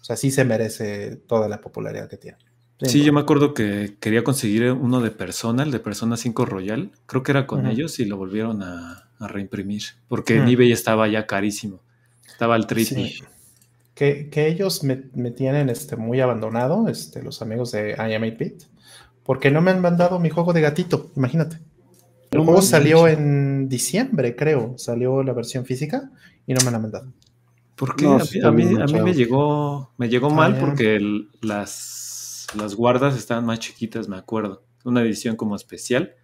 o 0.02 0.04
sea, 0.04 0.16
sí 0.16 0.32
se 0.32 0.46
merece 0.46 1.16
toda 1.16 1.48
la 1.48 1.62
popularidad 1.62 2.10
que 2.10 2.18
tiene. 2.18 2.38
Sí, 2.82 3.04
yo 3.04 3.12
me 3.12 3.22
acuerdo 3.22 3.56
que 3.56 3.96
quería 4.00 4.24
conseguir 4.24 4.72
uno 4.72 5.02
de 5.02 5.10
Persona, 5.10 5.64
el 5.64 5.72
de 5.72 5.80
Persona 5.80 6.16
5 6.16 6.46
Royal, 6.46 6.92
creo 7.08 7.24
que 7.24 7.32
era 7.32 7.48
con 7.48 7.66
ellos 7.66 8.00
y 8.00 8.06
lo 8.06 8.18
volvieron 8.18 8.62
a, 8.62 9.10
reimprimir, 9.20 9.82
porque 10.08 10.36
en 10.36 10.48
eBay 10.48 10.72
estaba 10.72 11.08
ya 11.08 11.26
carísimo, 11.26 11.82
estaba 12.28 12.54
al 12.54 12.68
triple. 12.68 13.16
Que, 13.96 14.30
ellos 14.48 14.84
me, 14.84 15.06
me, 15.16 15.32
tienen 15.32 15.70
este, 15.70 15.96
muy 15.96 16.22
abandonado, 16.22 16.88
este, 16.88 17.24
los 17.24 17.42
amigos 17.42 17.72
de 17.72 17.96
I 17.98 18.14
Am 18.14 18.22
8-Bit 18.22 18.77
porque 19.28 19.52
no 19.52 19.62
me 19.62 19.72
han 19.72 19.82
mandado 19.82 20.20
mi 20.20 20.30
juego 20.30 20.54
de 20.54 20.62
gatito, 20.62 21.12
imagínate. 21.18 21.60
El 22.32 22.40
juego 22.40 22.62
salió 22.62 23.10
en 23.10 23.68
diciembre, 23.68 24.38
creo, 24.38 24.78
salió 24.78 25.22
la 25.22 25.34
versión 25.34 25.66
física 25.66 26.10
y 26.46 26.54
no 26.54 26.62
me 26.64 26.72
la 26.72 26.78
han 26.78 26.84
mandado. 26.84 27.14
¿Por 27.76 27.98
qué? 27.98 28.06
a, 28.06 28.52
mí, 28.52 28.64
me 28.64 29.14
llegó, 29.14 29.92
me 29.98 30.08
llegó 30.08 30.30
mal 30.30 30.58
porque 30.58 31.00
las, 31.42 32.48
las 32.56 32.74
guardas 32.74 33.18
estaban 33.18 33.46
más 33.46 33.60
chiquitas, 33.60 34.08
me 34.08 34.16
acuerdo. 34.16 34.64
Una 34.86 35.02
edición 35.02 35.36
como 35.36 35.58
especial. 35.58 36.16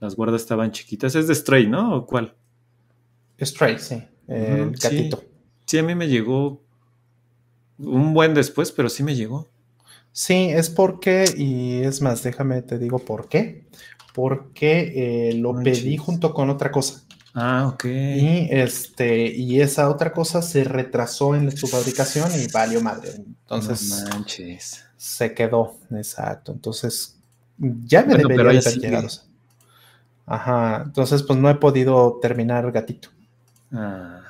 Las 0.00 0.16
guardas 0.16 0.40
estaban 0.40 0.72
chiquitas. 0.72 1.14
Es 1.16 1.28
de 1.28 1.34
Stray, 1.34 1.68
¿no? 1.68 1.96
¿O 1.96 2.06
cuál? 2.06 2.34
Stray, 3.38 3.78
sí. 3.78 4.02
El 4.26 4.70
gatito. 4.70 5.22
sí, 5.66 5.76
a 5.76 5.82
mí 5.82 5.94
me 5.94 6.08
llegó 6.08 6.62
un 7.76 8.14
buen 8.14 8.32
después, 8.32 8.72
pero 8.72 8.88
sí 8.88 9.02
me 9.02 9.14
llegó. 9.14 9.48
Sí, 10.12 10.48
es 10.50 10.70
porque, 10.70 11.32
y 11.36 11.82
es 11.82 12.02
más, 12.02 12.22
déjame 12.22 12.62
te 12.62 12.78
digo 12.78 12.98
por 12.98 13.28
qué. 13.28 13.66
Porque 14.14 15.28
eh, 15.30 15.34
lo 15.34 15.54
pedí 15.62 15.96
junto 15.96 16.34
con 16.34 16.50
otra 16.50 16.70
cosa. 16.72 17.02
Ah, 17.34 17.68
ok. 17.72 17.84
Y, 17.84 18.48
este, 18.50 19.28
y 19.28 19.60
esa 19.60 19.88
otra 19.88 20.12
cosa 20.12 20.42
se 20.42 20.64
retrasó 20.64 21.36
en 21.36 21.56
su 21.56 21.68
fabricación 21.68 22.30
y 22.34 22.50
valió 22.50 22.80
madre. 22.80 23.12
Entonces, 23.16 24.04
manches. 24.10 24.84
se 24.96 25.34
quedó, 25.34 25.76
exacto. 25.92 26.50
Entonces, 26.50 27.16
ya 27.58 28.04
me 28.04 28.16
debería 28.16 28.44
de 28.44 28.58
haber 28.58 28.78
llegado. 28.80 29.08
Ajá, 30.26 30.82
entonces 30.84 31.22
pues 31.22 31.38
no 31.38 31.48
he 31.48 31.54
podido 31.54 32.18
terminar 32.20 32.70
gatito. 32.70 33.08
Ah. 33.72 34.20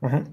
Ajá. 0.00 0.24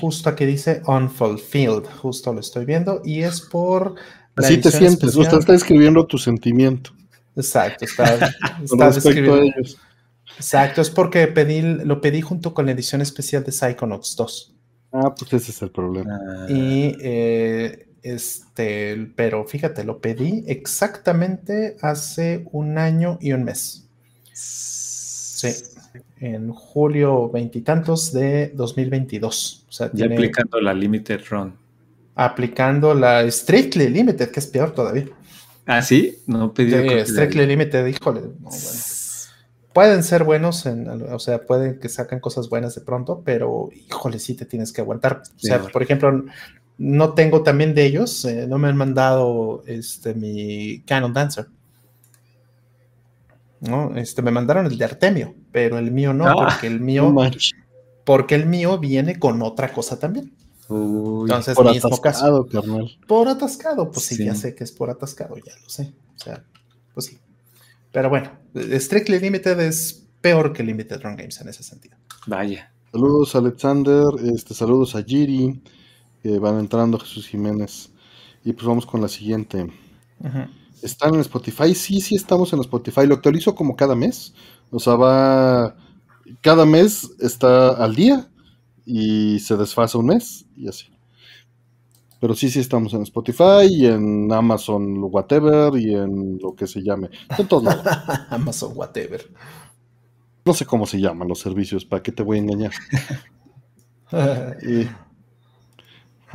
Justo 0.00 0.34
que 0.34 0.46
dice 0.46 0.82
unfulfilled, 0.86 1.84
justo 2.00 2.32
lo 2.32 2.40
estoy 2.40 2.64
viendo, 2.64 3.00
y 3.04 3.22
es 3.22 3.40
por. 3.40 3.94
Así 4.36 4.58
te 4.58 4.70
sientes, 4.70 5.14
usted 5.14 5.38
está 5.38 5.54
escribiendo 5.54 6.06
tu 6.06 6.18
sentimiento. 6.18 6.90
Exacto, 7.36 7.84
está, 7.84 8.18
describiendo. 8.90 9.52
Exacto, 10.36 10.80
es 10.80 10.90
porque 10.90 11.26
pedí, 11.28 11.62
lo 11.62 12.00
pedí 12.00 12.20
junto 12.20 12.54
con 12.54 12.66
la 12.66 12.72
edición 12.72 13.00
especial 13.00 13.44
de 13.44 13.52
Psychonauts 13.52 14.16
2. 14.16 14.54
Ah, 14.92 15.14
pues 15.14 15.32
ese 15.32 15.52
es 15.52 15.62
el 15.62 15.70
problema. 15.70 16.18
Ah. 16.20 16.46
Y 16.48 16.96
eh, 17.00 17.88
este, 18.02 19.12
pero 19.14 19.44
fíjate, 19.44 19.84
lo 19.84 20.00
pedí 20.00 20.44
exactamente 20.46 21.76
hace 21.80 22.44
un 22.52 22.78
año 22.78 23.18
y 23.20 23.32
un 23.32 23.44
mes. 23.44 23.86
Sí 24.32 25.73
en 26.20 26.52
julio 26.52 27.30
veintitantos 27.30 28.12
de 28.12 28.52
2022. 28.54 29.66
O 29.68 29.72
sea, 29.72 29.90
ya 29.92 30.06
aplicando 30.06 30.60
la 30.60 30.74
Limited 30.74 31.20
Run. 31.28 31.56
Aplicando 32.14 32.94
la 32.94 33.28
Strictly 33.30 33.88
Limited, 33.88 34.30
que 34.30 34.40
es 34.40 34.46
peor 34.46 34.72
todavía. 34.72 35.06
Ah, 35.66 35.82
sí, 35.82 36.18
no 36.26 36.52
pedí. 36.52 36.72
Strictly 37.04 37.46
Limited, 37.46 37.86
híjole. 37.86 38.22
Pueden 39.72 40.04
ser 40.04 40.22
buenos, 40.22 40.64
o 40.66 41.18
sea, 41.18 41.42
pueden 41.42 41.80
que 41.80 41.88
sacan 41.88 42.20
cosas 42.20 42.48
buenas 42.48 42.76
de 42.76 42.80
pronto, 42.82 43.22
pero 43.24 43.70
híjole, 43.74 44.20
sí 44.20 44.34
te 44.34 44.44
tienes 44.44 44.72
que 44.72 44.80
aguantar. 44.80 45.22
O 45.34 45.38
sea, 45.38 45.60
por 45.62 45.82
ejemplo, 45.82 46.24
no 46.78 47.14
tengo 47.14 47.42
también 47.42 47.74
de 47.74 47.84
ellos, 47.84 48.24
eh, 48.24 48.46
no 48.46 48.58
me 48.58 48.68
han 48.68 48.76
mandado 48.76 49.64
este, 49.66 50.14
mi 50.14 50.82
Canon 50.86 51.12
Dancer. 51.12 51.46
¿no? 53.60 53.96
Este, 53.96 54.22
me 54.22 54.30
mandaron 54.30 54.66
el 54.66 54.76
de 54.76 54.84
Artemio, 54.84 55.34
pero 55.54 55.78
el 55.78 55.92
mío 55.92 56.12
no, 56.12 56.26
ah, 56.26 56.34
porque 56.34 56.66
el 56.66 56.80
mío, 56.80 57.14
porque 58.04 58.34
el 58.34 58.46
mío 58.46 58.76
viene 58.78 59.20
con 59.20 59.40
otra 59.40 59.72
cosa 59.72 60.00
también. 60.00 60.32
Entonces, 60.68 61.54
por 61.54 61.68
atascado, 61.68 62.48
carnal. 62.48 62.98
Por 63.06 63.28
atascado, 63.28 63.88
pues 63.88 64.04
sí, 64.04 64.24
ya 64.24 64.34
sé 64.34 64.56
que 64.56 64.64
es 64.64 64.72
por 64.72 64.90
atascado, 64.90 65.36
ya 65.36 65.52
lo 65.62 65.68
sé. 65.68 65.94
O 66.16 66.18
sea, 66.18 66.42
pues 66.92 67.06
sí. 67.06 67.20
Pero 67.92 68.10
bueno, 68.10 68.32
Strictly 68.56 69.20
Limited 69.20 69.60
es 69.60 70.04
peor 70.20 70.52
que 70.52 70.64
Limited 70.64 71.00
Run 71.00 71.14
Games 71.14 71.40
en 71.40 71.48
ese 71.48 71.62
sentido. 71.62 71.96
Vaya. 72.26 72.72
Saludos 72.90 73.36
Alexander, 73.36 74.06
este, 74.34 74.54
saludos 74.54 74.96
a 74.96 75.04
Giri, 75.04 75.62
que 76.20 76.36
van 76.40 76.58
entrando 76.58 76.98
Jesús 76.98 77.28
Jiménez. 77.28 77.90
Y 78.44 78.54
pues 78.54 78.66
vamos 78.66 78.86
con 78.86 79.00
la 79.00 79.08
siguiente. 79.08 79.72
¿Están 80.82 81.14
en 81.14 81.20
Spotify? 81.20 81.76
Sí, 81.76 82.00
sí 82.00 82.16
estamos 82.16 82.52
en 82.52 82.58
Spotify. 82.58 83.06
Lo 83.06 83.14
actualizo 83.14 83.54
como 83.54 83.76
cada 83.76 83.94
mes. 83.94 84.34
O 84.70 84.78
sea, 84.78 84.94
va. 84.94 85.76
Cada 86.40 86.64
mes 86.64 87.10
está 87.20 87.70
al 87.70 87.94
día 87.94 88.28
y 88.86 89.38
se 89.40 89.56
desfasa 89.56 89.98
un 89.98 90.06
mes 90.06 90.46
y 90.56 90.68
así. 90.68 90.94
Pero 92.20 92.34
sí, 92.34 92.48
sí 92.48 92.60
estamos 92.60 92.94
en 92.94 93.02
Spotify 93.02 93.66
y 93.68 93.86
en 93.86 94.32
Amazon 94.32 95.04
Whatever 95.04 95.78
y 95.78 95.94
en 95.94 96.38
lo 96.38 96.54
que 96.54 96.66
se 96.66 96.82
llame. 96.82 97.10
En 97.36 97.46
todos 97.46 97.64
lados. 97.64 97.84
Amazon 98.30 98.72
Whatever. 98.74 99.30
No 100.44 100.54
sé 100.54 100.66
cómo 100.66 100.86
se 100.86 101.00
llaman 101.00 101.28
los 101.28 101.40
servicios, 101.40 101.84
¿para 101.84 102.02
qué 102.02 102.12
te 102.12 102.22
voy 102.22 102.38
a 102.38 102.40
engañar? 102.40 102.72
¿para 104.10 104.56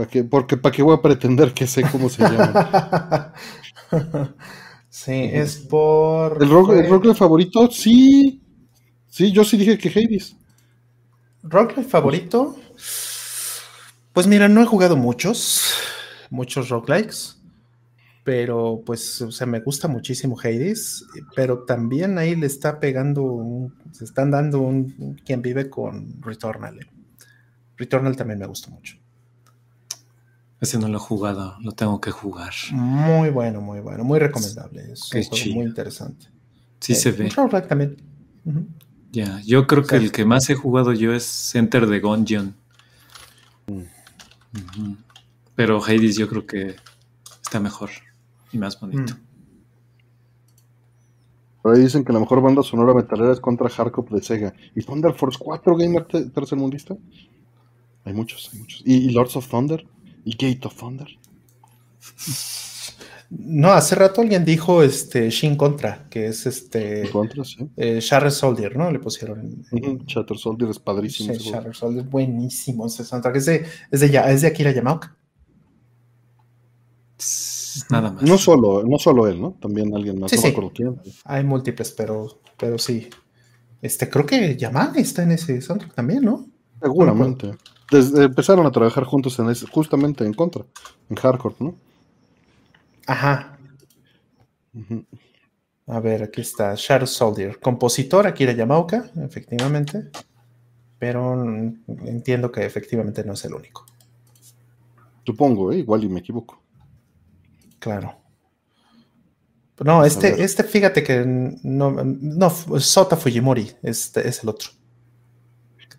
qué, 0.09 0.23
porque 0.23 0.57
para 0.57 0.75
qué 0.75 0.81
voy 0.81 0.95
a 0.95 1.01
pretender 1.01 1.53
que 1.53 1.67
sé 1.67 1.83
cómo 1.91 2.09
se 2.09 2.23
llaman. 2.23 3.33
sí, 4.89 5.29
es 5.31 5.57
por. 5.57 6.41
¿El 6.41 6.49
rock, 6.49 7.15
favorito? 7.15 7.69
Sí. 7.71 8.41
Sí, 9.07 9.31
yo 9.31 9.43
sí 9.43 9.57
dije 9.57 9.77
que 9.77 9.89
Hades. 9.89 10.35
¿Rock 11.43 11.81
favorito? 11.83 12.55
Pues 14.13 14.27
mira, 14.27 14.47
no 14.47 14.61
he 14.61 14.65
jugado 14.65 14.95
muchos, 14.97 15.73
muchos 16.29 16.69
roguelikes 16.69 17.39
pero 18.29 18.83
pues, 18.85 19.23
o 19.23 19.31
sea, 19.31 19.47
me 19.47 19.59
gusta 19.59 19.87
muchísimo 19.87 20.37
Hades, 20.39 21.03
pero 21.35 21.63
también 21.63 22.19
ahí 22.19 22.35
le 22.35 22.45
está 22.45 22.79
pegando, 22.79 23.71
se 23.91 24.03
están 24.03 24.29
dando 24.29 24.59
un, 24.59 25.19
quien 25.25 25.41
vive 25.41 25.67
con 25.67 26.21
Returnal. 26.21 26.79
Eh. 26.79 26.85
Returnal 27.75 28.15
también 28.15 28.37
me 28.37 28.45
gusta 28.45 28.69
mucho. 28.69 28.97
Ese 30.61 30.77
no 30.77 30.87
lo 30.89 30.97
he 30.97 30.99
jugado, 30.99 31.55
lo 31.61 31.71
tengo 31.71 32.01
que 32.01 32.11
jugar. 32.11 32.53
Muy 32.71 33.29
bueno, 33.29 33.61
muy 33.61 33.79
bueno, 33.79 34.03
muy 34.03 34.19
recomendable. 34.19 34.91
Es 34.91 35.09
muy 35.53 35.65
interesante. 35.65 36.27
Sí 36.79 36.95
se 36.95 37.11
ve. 37.11 37.29
también. 37.67 37.97
Ya, 39.11 39.41
yo 39.45 39.65
creo 39.67 39.85
que 39.85 39.95
el 39.95 40.11
que 40.11 40.25
más 40.25 40.49
he 40.49 40.55
jugado 40.55 40.93
yo 40.93 41.13
es 41.13 41.55
Enter 41.55 41.87
the 41.89 41.99
Gungeon. 41.99 42.55
Mm. 43.67 44.93
Pero 45.55 45.83
Hades 45.83 46.17
yo 46.17 46.27
creo 46.27 46.45
que 46.45 46.75
está 47.41 47.59
mejor 47.59 47.89
y 48.51 48.57
más 48.57 48.79
bonito. 48.79 49.13
Mm. 49.13 49.29
Por 51.61 51.75
ahí 51.75 51.81
dicen 51.81 52.05
que 52.05 52.13
la 52.13 52.19
mejor 52.19 52.41
banda 52.41 52.63
sonora 52.63 52.93
metalera 52.93 53.33
es 53.33 53.39
contra 53.39 53.69
Hardcore 53.69 54.15
de 54.15 54.23
Sega. 54.23 54.53
¿Y 54.75 54.81
Thunder 54.81 55.13
Force 55.13 55.37
4 55.39 55.75
Gamer 55.75 56.05
tercermundista? 56.05 56.95
Hay 58.05 58.13
muchos, 58.13 58.49
hay 58.53 58.59
muchos. 58.59 58.81
¿Y, 58.85 59.09
Lords 59.11 59.35
of 59.35 59.47
Thunder? 59.47 59.85
¿Y 60.25 60.31
Gate 60.31 60.67
of 60.67 60.75
Thunder? 60.75 61.07
No, 63.29 63.71
hace 63.71 63.93
rato 63.93 64.21
alguien 64.21 64.43
dijo 64.43 64.81
este 64.81 65.29
Shin 65.29 65.55
Contra, 65.55 66.07
que 66.09 66.27
es 66.27 66.47
este. 66.47 67.07
Contra, 67.11 67.43
sí. 67.43 67.69
Eh, 67.77 68.01
Soldier, 68.01 68.75
¿no? 68.75 68.91
Le 68.91 68.99
pusieron. 68.99 69.63
Shatter 70.07 70.37
Soldier 70.37 70.71
es 70.71 70.79
padrísimo. 70.79 71.35
Sí, 71.35 71.51
Shatter 71.51 71.75
Soldier, 71.75 72.05
buenísimo 72.05 72.87
ese 72.87 73.05
soundtrack. 73.05 73.35
Es 73.35 73.45
de, 73.45 73.65
es 73.91 73.99
de, 73.99 74.07
es 74.07 74.41
de 74.41 74.47
Akira 74.47 74.71
Yamaoka. 74.71 75.15
Nada 77.91 78.11
más. 78.11 78.23
No 78.23 78.37
solo, 78.39 78.83
no 78.83 78.97
solo 78.97 79.27
él, 79.27 79.39
¿no? 79.39 79.55
También 79.61 79.95
alguien 79.95 80.19
más. 80.19 80.31
no 80.33 80.71
quién. 80.73 80.99
Hay 81.25 81.43
múltiples, 81.43 81.91
pero, 81.91 82.41
pero 82.57 82.79
sí. 82.79 83.09
Este, 83.81 84.09
creo 84.09 84.25
que 84.25 84.57
Yamane 84.57 85.01
está 85.01 85.21
en 85.21 85.31
ese 85.31 85.61
soundtrack 85.61 85.93
también, 85.93 86.23
¿no? 86.23 86.47
Seguramente. 86.81 87.51
Desde, 87.91 88.25
empezaron 88.25 88.65
a 88.65 88.71
trabajar 88.71 89.03
juntos 89.03 89.37
en 89.39 89.49
ese, 89.49 89.65
justamente 89.67 90.23
en 90.23 90.33
contra, 90.33 90.65
en 91.09 91.15
hardcore, 91.15 91.55
¿no? 91.59 91.75
Ajá. 93.07 93.57
A 95.87 95.99
ver, 95.99 96.23
aquí 96.23 96.41
está 96.41 96.75
Shadow 96.75 97.07
Soldier, 97.07 97.59
compositor 97.59 98.27
Akira 98.27 98.51
Yamaoka, 98.51 99.09
efectivamente, 99.17 100.09
pero 100.99 101.33
entiendo 102.05 102.51
que 102.51 102.65
efectivamente 102.65 103.23
no 103.23 103.33
es 103.33 103.43
el 103.45 103.55
único. 103.55 103.85
Supongo, 105.25 105.71
¿eh? 105.71 105.77
igual 105.77 106.03
y 106.03 106.09
me 106.09 106.19
equivoco. 106.19 106.61
Claro. 107.79 108.15
No, 109.83 110.03
este, 110.03 110.43
este, 110.43 110.63
fíjate 110.63 111.03
que 111.03 111.23
no, 111.25 111.91
no, 112.03 112.49
Sota 112.49 113.15
Fujimori, 113.15 113.71
este 113.81 114.27
es 114.27 114.43
el 114.43 114.49
otro. 114.49 114.69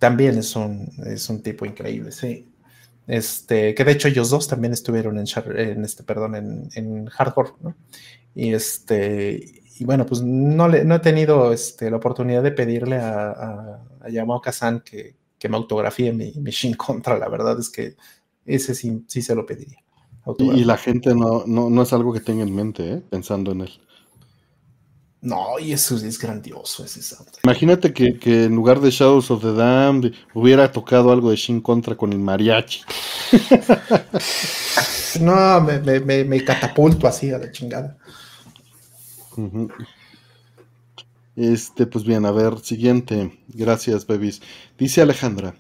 También 0.00 0.36
es 0.38 0.56
un, 0.56 0.90
es 1.06 1.30
un 1.30 1.42
tipo 1.42 1.64
increíble, 1.64 2.10
sí. 2.10 2.48
Este, 3.06 3.74
que 3.74 3.84
de 3.84 3.92
hecho 3.92 4.08
ellos 4.08 4.30
dos 4.30 4.48
también 4.48 4.72
estuvieron 4.72 5.18
en, 5.18 5.26
en 5.56 5.84
este, 5.84 6.02
perdón, 6.02 6.34
en, 6.34 6.68
en 6.74 7.06
hardcore, 7.06 7.50
¿no? 7.60 7.76
Y 8.34 8.52
este, 8.52 9.62
y 9.78 9.84
bueno, 9.84 10.06
pues 10.06 10.22
no, 10.22 10.68
le, 10.68 10.84
no 10.84 10.96
he 10.96 11.00
tenido 11.00 11.52
este, 11.52 11.90
la 11.90 11.98
oportunidad 11.98 12.42
de 12.42 12.52
pedirle 12.52 12.96
a, 12.96 13.30
a, 13.30 13.80
a 14.00 14.52
San 14.52 14.80
que, 14.80 15.16
que, 15.38 15.48
me 15.48 15.56
autografíe 15.56 16.12
mi, 16.12 16.32
mi 16.36 16.50
Shin 16.50 16.74
Contra, 16.74 17.18
la 17.18 17.28
verdad 17.28 17.58
es 17.60 17.70
que 17.70 17.96
ese 18.44 18.74
sí, 18.74 19.04
sí 19.06 19.22
se 19.22 19.34
lo 19.34 19.46
pediría. 19.46 19.78
Y, 20.38 20.64
la 20.64 20.76
gente 20.76 21.14
no, 21.14 21.44
no, 21.46 21.82
es 21.82 21.92
algo 21.92 22.12
que 22.12 22.20
tenga 22.20 22.42
en 22.42 22.54
mente, 22.54 22.92
¿eh? 22.92 23.02
pensando 23.10 23.52
en 23.52 23.62
él. 23.62 23.70
No, 25.22 25.58
y 25.58 25.72
eso 25.72 25.96
es 25.96 26.18
grandioso 26.18 26.82
ese 26.84 27.02
soundtrack. 27.02 27.44
Imagínate 27.44 27.92
que, 27.92 28.44
en 28.44 28.54
lugar 28.54 28.80
de 28.80 28.90
Shadows 28.90 29.30
of 29.30 29.42
the 29.42 29.52
Damned 29.52 30.14
hubiera 30.32 30.72
tocado 30.72 31.12
algo 31.12 31.30
de 31.30 31.36
Shin 31.36 31.60
Contra 31.60 31.94
con 31.94 32.12
el 32.12 32.18
mariachi. 32.18 32.80
no, 35.20 35.60
me, 35.60 36.24
me, 36.24 36.44
catapulto 36.44 37.06
así 37.06 37.30
a 37.30 37.38
la 37.38 37.52
chingada. 37.52 37.98
Este, 41.36 41.86
pues 41.86 42.04
bien, 42.04 42.24
a 42.24 42.30
ver, 42.30 42.58
siguiente. 42.60 43.38
Gracias, 43.48 44.06
babies. 44.06 44.40
Dice 44.78 45.02
Alejandra. 45.02 45.54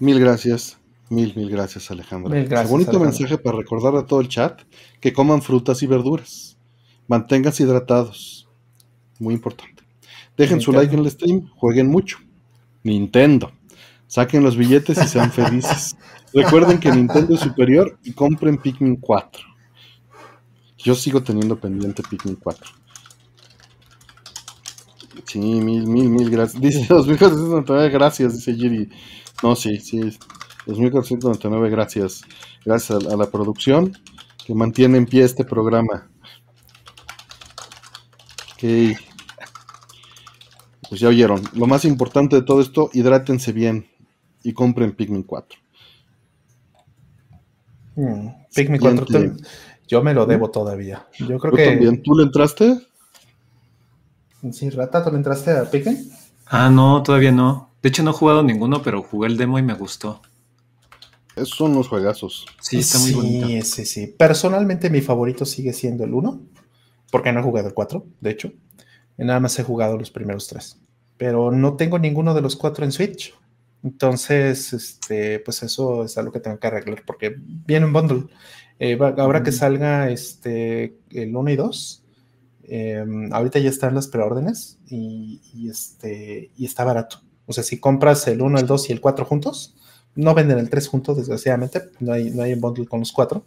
Mil 0.00 0.18
gracias. 0.18 0.76
Mil, 1.08 1.34
mil 1.36 1.50
gracias, 1.50 1.90
Alejandra. 1.90 2.34
Mil 2.34 2.48
gracias, 2.48 2.70
bonito 2.70 2.98
mensaje 3.00 3.36
para 3.36 3.58
recordar 3.58 3.96
a 3.96 4.06
todo 4.06 4.20
el 4.20 4.28
chat 4.28 4.60
que 5.00 5.12
coman 5.12 5.42
frutas 5.42 5.82
y 5.82 5.86
verduras. 5.86 6.56
Manténganse 7.08 7.64
hidratados. 7.64 8.39
Muy 9.20 9.34
importante. 9.34 9.84
Dejen 10.36 10.60
su 10.60 10.72
like 10.72 10.92
en 10.92 11.00
el 11.00 11.10
stream, 11.10 11.48
jueguen 11.54 11.88
mucho. 11.88 12.18
Nintendo. 12.82 13.52
Saquen 14.08 14.42
los 14.42 14.56
billetes 14.56 14.98
y 14.98 15.06
sean 15.06 15.30
felices. 15.30 15.96
Recuerden 16.34 16.80
que 16.80 16.90
Nintendo 16.90 17.34
es 17.34 17.40
superior 17.40 17.98
y 18.02 18.12
compren 18.12 18.58
Pikmin 18.58 18.96
4. 18.96 19.42
Yo 20.78 20.94
sigo 20.94 21.22
teniendo 21.22 21.60
pendiente 21.60 22.02
Pikmin 22.02 22.36
4. 22.36 22.80
Sí, 25.26 25.38
mil, 25.38 25.86
mil, 25.86 26.08
mil 26.08 26.30
gracias. 26.30 26.60
Dice 26.62 26.86
los 26.88 27.06
gracias, 27.06 28.34
dice 28.34 28.54
Giri. 28.54 28.88
No, 29.42 29.54
sí, 29.54 29.78
sí. 29.78 30.00
2499, 30.66 31.70
gracias. 31.70 32.22
Gracias 32.64 33.04
a, 33.04 33.16
la 33.16 33.30
producción 33.30 33.96
que 34.44 34.54
mantiene 34.54 34.98
en 34.98 35.06
pie 35.06 35.24
este 35.24 35.44
programa. 35.44 36.10
Ok. 38.54 39.09
Pues 40.90 41.00
ya 41.00 41.08
oyeron. 41.08 41.40
Lo 41.54 41.66
más 41.66 41.84
importante 41.84 42.34
de 42.34 42.42
todo 42.42 42.60
esto, 42.60 42.90
hidrátense 42.92 43.52
bien 43.52 43.86
y 44.42 44.52
compren 44.52 44.90
Pikmin 44.90 45.22
4. 45.22 45.58
Hmm, 47.94 48.28
Pikmin 48.52 48.80
4, 48.80 49.06
yo 49.86 50.02
me 50.02 50.12
lo 50.12 50.26
debo 50.26 50.50
todavía. 50.50 51.06
Yo 51.20 51.38
creo 51.38 51.52
que. 51.52 51.64
También. 51.64 52.02
¿Tú 52.02 52.16
le 52.16 52.24
entraste? 52.24 52.76
Sí, 54.50 54.68
Rata, 54.70 55.04
¿tú 55.04 55.10
le 55.10 55.18
entraste 55.18 55.52
a 55.52 55.70
Pikmin? 55.70 56.10
Ah, 56.46 56.68
no, 56.70 57.04
todavía 57.04 57.30
no. 57.30 57.70
De 57.82 57.88
hecho, 57.88 58.02
no 58.02 58.10
he 58.10 58.14
jugado 58.14 58.42
ninguno, 58.42 58.82
pero 58.82 59.02
jugué 59.02 59.28
el 59.28 59.36
demo 59.36 59.60
y 59.60 59.62
me 59.62 59.74
gustó. 59.74 60.20
Esos 61.36 61.50
son 61.50 61.70
unos 61.70 61.88
juegazos. 61.88 62.46
Sí, 62.60 62.78
está 62.78 62.98
muy 62.98 63.12
bonito. 63.12 63.46
Sí, 63.46 63.62
sí, 63.62 63.84
sí. 63.86 64.06
Personalmente 64.08 64.90
mi 64.90 65.02
favorito 65.02 65.44
sigue 65.44 65.72
siendo 65.72 66.02
el 66.02 66.14
1, 66.14 66.40
porque 67.12 67.32
no 67.32 67.38
he 67.38 67.42
jugado 67.44 67.68
el 67.68 67.74
4, 67.74 68.04
de 68.20 68.30
hecho. 68.30 68.52
Y 69.18 69.24
nada 69.24 69.40
más 69.40 69.58
he 69.58 69.62
jugado 69.62 69.96
los 69.96 70.10
primeros 70.10 70.48
tres. 70.48 70.78
Pero 71.16 71.50
no 71.50 71.76
tengo 71.76 71.98
ninguno 71.98 72.34
de 72.34 72.40
los 72.40 72.56
cuatro 72.56 72.84
en 72.84 72.92
Switch. 72.92 73.34
Entonces, 73.82 74.72
este, 74.72 75.40
pues 75.40 75.62
eso 75.62 76.04
es 76.04 76.16
algo 76.18 76.32
que 76.32 76.40
tengo 76.40 76.58
que 76.58 76.66
arreglar, 76.66 77.02
porque 77.06 77.34
viene 77.38 77.86
un 77.86 77.92
bundle. 77.92 78.26
Eh, 78.78 78.98
ahora 79.18 79.42
que 79.42 79.52
salga 79.52 80.10
este, 80.10 80.96
el 81.10 81.36
1 81.36 81.50
y 81.50 81.56
2, 81.56 82.04
em, 82.64 83.32
ahorita 83.32 83.58
ya 83.58 83.68
están 83.68 83.94
las 83.94 84.08
preórdenes 84.08 84.78
y, 84.86 85.40
y, 85.54 85.68
este, 85.68 86.50
y 86.56 86.64
está 86.64 86.84
barato. 86.84 87.22
O 87.46 87.52
sea, 87.52 87.64
si 87.64 87.78
compras 87.78 88.26
el 88.28 88.42
1, 88.42 88.58
el 88.58 88.66
2 88.66 88.90
y 88.90 88.92
el 88.92 89.00
4 89.00 89.24
juntos, 89.24 89.76
no 90.14 90.34
venden 90.34 90.58
el 90.58 90.70
3 90.70 90.88
juntos, 90.88 91.16
desgraciadamente, 91.16 91.82
no 92.00 92.12
hay, 92.12 92.30
no 92.30 92.42
hay 92.42 92.52
un 92.52 92.60
bundle 92.60 92.86
con 92.86 93.00
los 93.00 93.12
4, 93.12 93.44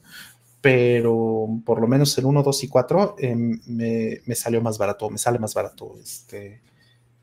pero 0.63 1.59
por 1.65 1.81
lo 1.81 1.89
menos 1.89 2.17
el 2.17 2.23
1, 2.23 2.41
2 2.41 2.63
y 2.63 2.67
4 2.69 3.15
em, 3.17 3.59
me, 3.65 4.21
me, 4.25 4.33
salió 4.33 4.61
más 4.61 4.77
barato, 4.77 5.09
me 5.09 5.17
sale 5.17 5.37
más 5.37 5.53
barato 5.53 5.91
este, 6.01 6.61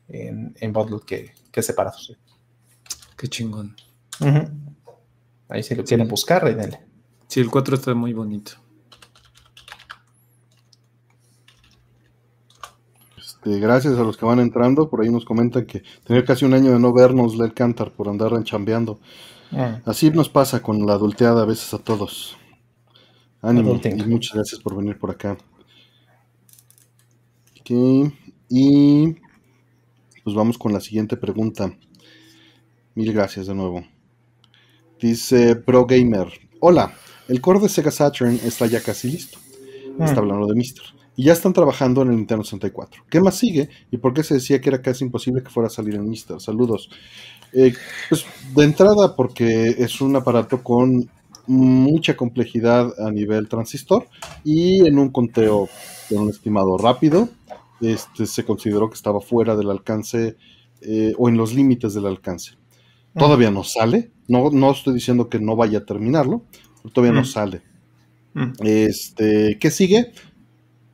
en, 0.07 0.53
en 0.59 0.71
Botloop 0.71 1.03
que, 1.05 1.33
que 1.51 1.63
separados. 1.63 2.15
Qué 3.17 3.27
chingón. 3.27 3.75
Ahí 5.49 5.63
si 5.63 5.73
lo 5.73 5.83
quieren 5.83 6.07
buscar, 6.07 6.55
dale. 6.55 6.81
Sí, 7.29 7.39
el 7.39 7.49
4 7.49 7.77
está 7.77 7.95
muy 7.95 8.13
bonito. 8.13 8.51
Este, 13.17 13.59
gracias 13.59 13.97
a 13.97 14.03
los 14.03 14.17
que 14.17 14.25
van 14.27 14.39
entrando. 14.39 14.87
Por 14.87 15.01
ahí 15.01 15.09
nos 15.09 15.25
comentan 15.25 15.65
que 15.65 15.81
tener 16.03 16.25
casi 16.25 16.45
un 16.45 16.53
año 16.53 16.73
de 16.73 16.79
no 16.79 16.93
vernos, 16.93 17.35
Led 17.35 17.53
Cantar, 17.55 17.91
por 17.91 18.07
andar 18.07 18.33
enchambeando. 18.33 18.99
Ah. 19.51 19.81
Así 19.85 20.11
nos 20.11 20.29
pasa 20.29 20.61
con 20.61 20.85
la 20.85 20.93
adulteada 20.93 21.41
a 21.41 21.45
veces 21.45 21.73
a 21.73 21.79
todos. 21.79 22.37
Ánimo 23.41 23.79
y 23.83 24.03
muchas 24.03 24.35
gracias 24.35 24.61
por 24.61 24.75
venir 24.75 24.97
por 24.97 25.11
acá. 25.11 25.37
Y 28.49 29.15
pues 30.23 30.35
vamos 30.35 30.57
con 30.57 30.73
la 30.73 30.81
siguiente 30.81 31.15
pregunta. 31.17 31.73
Mil 32.95 33.13
gracias 33.13 33.47
de 33.47 33.55
nuevo. 33.55 33.83
Dice 34.99 35.55
Pro 35.55 35.85
Gamer. 35.85 36.27
Hola, 36.59 36.93
el 37.27 37.39
core 37.41 37.59
de 37.59 37.69
Sega 37.69 37.91
Saturn 37.91 38.39
está 38.43 38.67
ya 38.67 38.81
casi 38.81 39.09
listo. 39.09 39.39
Está 39.99 40.15
ah. 40.15 40.19
hablando 40.19 40.47
de 40.47 40.55
Mister. 40.55 40.83
Y 41.15 41.25
ya 41.25 41.33
están 41.33 41.53
trabajando 41.53 42.01
en 42.01 42.09
el 42.09 42.17
Nintendo 42.17 42.43
64. 42.43 43.05
¿Qué 43.09 43.19
más 43.21 43.35
sigue? 43.35 43.69
¿Y 43.89 43.97
por 43.97 44.13
qué 44.13 44.23
se 44.23 44.35
decía 44.35 44.59
que 44.61 44.69
era 44.69 44.81
casi 44.81 45.03
imposible 45.05 45.43
que 45.43 45.49
fuera 45.49 45.67
a 45.67 45.69
salir 45.69 45.95
en 45.95 46.09
Mister? 46.09 46.39
Saludos. 46.39 46.89
Eh, 47.53 47.73
pues 48.09 48.25
de 48.55 48.63
entrada 48.63 49.15
porque 49.15 49.75
es 49.77 50.01
un 50.01 50.15
aparato 50.15 50.63
con 50.63 51.09
mucha 51.51 52.15
complejidad 52.15 52.93
a 52.99 53.11
nivel 53.11 53.49
transistor 53.49 54.07
y 54.43 54.85
en 54.87 54.97
un 54.97 55.09
conteo 55.09 55.67
de 56.09 56.17
un 56.17 56.29
estimado 56.29 56.77
rápido 56.77 57.29
este, 57.81 58.25
se 58.25 58.45
consideró 58.45 58.89
que 58.89 58.95
estaba 58.95 59.21
fuera 59.21 59.55
del 59.55 59.69
alcance 59.69 60.37
eh, 60.81 61.13
o 61.17 61.29
en 61.29 61.37
los 61.37 61.53
límites 61.53 61.93
del 61.93 62.05
alcance. 62.05 62.53
Todavía 63.17 63.51
no 63.51 63.63
sale, 63.63 64.11
no, 64.27 64.51
no 64.51 64.71
estoy 64.71 64.93
diciendo 64.93 65.27
que 65.27 65.39
no 65.39 65.57
vaya 65.57 65.79
a 65.79 65.85
terminarlo, 65.85 66.43
pero 66.81 66.93
todavía 66.93 67.19
no 67.19 67.25
sale. 67.25 67.61
Este, 68.63 69.57
¿Qué 69.59 69.69
sigue? 69.69 70.13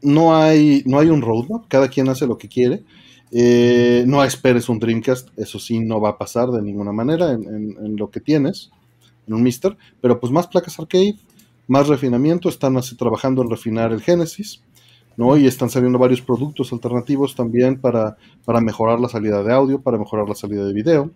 No 0.01 0.35
hay, 0.35 0.81
no 0.87 0.97
hay 0.97 1.09
un 1.09 1.21
roadmap, 1.21 1.67
cada 1.67 1.89
quien 1.89 2.09
hace 2.09 2.25
lo 2.25 2.39
que 2.39 2.47
quiere. 2.47 2.83
Eh, 3.31 4.05
no 4.07 4.23
esperes 4.23 4.69
un 4.69 4.79
Dreamcast, 4.79 5.37
eso 5.37 5.59
sí 5.59 5.79
no 5.79 5.99
va 5.99 6.09
a 6.09 6.17
pasar 6.17 6.49
de 6.49 6.61
ninguna 6.61 6.91
manera 6.91 7.33
en, 7.33 7.95
lo 7.97 8.09
que 8.09 8.21
tienes, 8.21 8.71
en 9.27 9.33
un 9.33 9.43
Mister, 9.43 9.77
pero 10.01 10.19
pues 10.19 10.31
más 10.31 10.47
placas 10.47 10.79
arcade, 10.79 11.17
más 11.67 11.87
refinamiento, 11.87 12.49
están 12.49 12.77
así 12.77 12.95
trabajando 12.95 13.41
en 13.41 13.49
refinar 13.49 13.91
el 13.91 14.01
Genesis, 14.01 14.63
¿no? 15.17 15.35
Y 15.35 15.47
están 15.47 15.69
saliendo 15.69 15.99
varios 15.99 16.21
productos 16.21 16.71
alternativos 16.71 17.35
también 17.35 17.79
para, 17.79 18.17
para 18.45 18.61
mejorar 18.61 18.99
la 18.99 19.09
salida 19.09 19.43
de 19.43 19.53
audio, 19.53 19.81
para 19.81 19.97
mejorar 19.97 20.29
la 20.29 20.35
salida 20.35 20.65
de 20.65 20.73
video. 20.73 21.11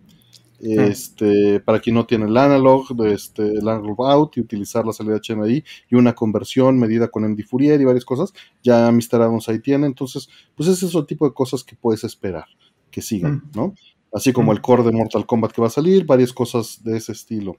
Este, 0.63 1.59
para 1.59 1.79
quien 1.79 1.95
no 1.95 2.05
tiene 2.05 2.25
el 2.25 2.37
analog, 2.37 2.85
este, 3.07 3.41
el 3.41 3.67
analog 3.67 4.05
out 4.07 4.37
y 4.37 4.41
utilizar 4.41 4.85
la 4.85 4.93
salida 4.93 5.19
HMI 5.19 5.63
y 5.89 5.95
una 5.95 6.13
conversión 6.13 6.77
medida 6.77 7.07
con 7.07 7.23
MD 7.23 7.43
Fourier 7.43 7.81
y 7.81 7.85
varias 7.85 8.05
cosas, 8.05 8.31
ya 8.61 8.91
Mr. 8.91 9.23
Adams 9.23 9.49
ahí 9.49 9.59
tiene. 9.59 9.87
Entonces, 9.87 10.29
pues 10.55 10.69
ese 10.69 10.85
es 10.85 10.93
el 10.93 11.07
tipo 11.07 11.27
de 11.27 11.33
cosas 11.33 11.63
que 11.63 11.75
puedes 11.75 12.03
esperar 12.03 12.45
que 12.91 13.01
sigan, 13.01 13.37
mm. 13.37 13.51
¿no? 13.55 13.73
Así 14.13 14.33
como 14.33 14.51
mm. 14.51 14.55
el 14.55 14.61
core 14.61 14.83
de 14.83 14.91
Mortal 14.91 15.25
Kombat 15.25 15.51
que 15.51 15.61
va 15.61 15.67
a 15.67 15.71
salir, 15.71 16.05
varias 16.05 16.31
cosas 16.31 16.83
de 16.83 16.97
ese 16.97 17.13
estilo. 17.13 17.57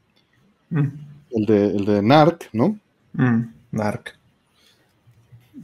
Mm. 0.73 0.89
El, 1.31 1.47
de, 1.47 1.67
el 1.67 1.85
de 1.85 2.03
Narc, 2.03 2.49
¿no? 2.53 2.79
Narc. 3.71 4.19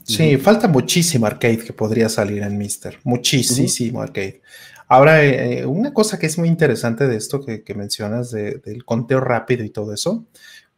Sí, 0.04 0.36
falta 0.38 0.68
muchísimo 0.68 1.26
arcade 1.26 1.58
que 1.58 1.72
podría 1.72 2.08
salir 2.08 2.42
en 2.42 2.56
Mister. 2.56 2.98
Muchísimo 3.04 4.00
arcade. 4.00 4.40
Ahora, 4.86 5.22
eh, 5.22 5.66
una 5.66 5.92
cosa 5.92 6.18
que 6.18 6.26
es 6.26 6.38
muy 6.38 6.48
interesante 6.48 7.06
de 7.06 7.16
esto 7.16 7.44
que, 7.44 7.74
mencionas 7.74 8.30
del 8.30 8.84
conteo 8.86 9.20
rápido 9.20 9.64
y 9.64 9.70
todo 9.70 9.92
eso, 9.92 10.24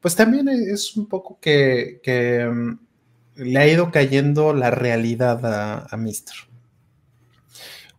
pues 0.01 0.17
también 0.17 0.49
es 0.49 0.97
un 0.97 1.07
poco 1.07 1.39
que, 1.41 2.01
mm, 2.53 3.43
le 3.43 3.59
ha 3.59 3.69
ido 3.69 3.91
cayendo 3.93 4.53
la 4.53 4.71
realidad 4.71 5.45
a, 5.47 5.87
a 5.89 5.97
Mister. 5.97 6.35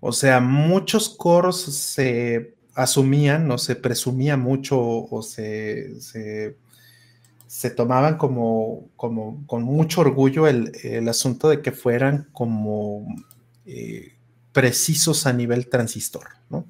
O 0.01 0.11
sea, 0.11 0.39
muchos 0.39 1.09
coros 1.09 1.61
se 1.61 2.55
asumían 2.75 3.49
o 3.51 3.57
se 3.57 3.75
presumía 3.75 4.37
mucho 4.37 4.79
o 4.79 5.21
se 5.21 5.99
se 7.51 7.69
tomaban 7.69 8.17
como, 8.17 8.87
como 8.95 9.45
con 9.45 9.63
mucho 9.63 9.99
orgullo 9.99 10.47
el, 10.47 10.71
asunto 11.09 11.49
de 11.49 11.61
que 11.61 11.73
fueran 11.73 12.29
como 12.31 13.05
eh, 13.65 14.13
precisos 14.53 15.27
a 15.27 15.33
nivel 15.33 15.67
transistor, 15.67 16.29
¿no? 16.49 16.65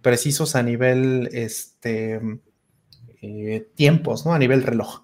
Precisos 0.00 0.56
a 0.56 0.62
nivel 0.62 1.28
este, 1.32 2.18
eh, 3.20 3.68
tiempos, 3.74 4.24
¿no? 4.24 4.32
A 4.32 4.38
nivel 4.38 4.62
reloj, 4.62 5.02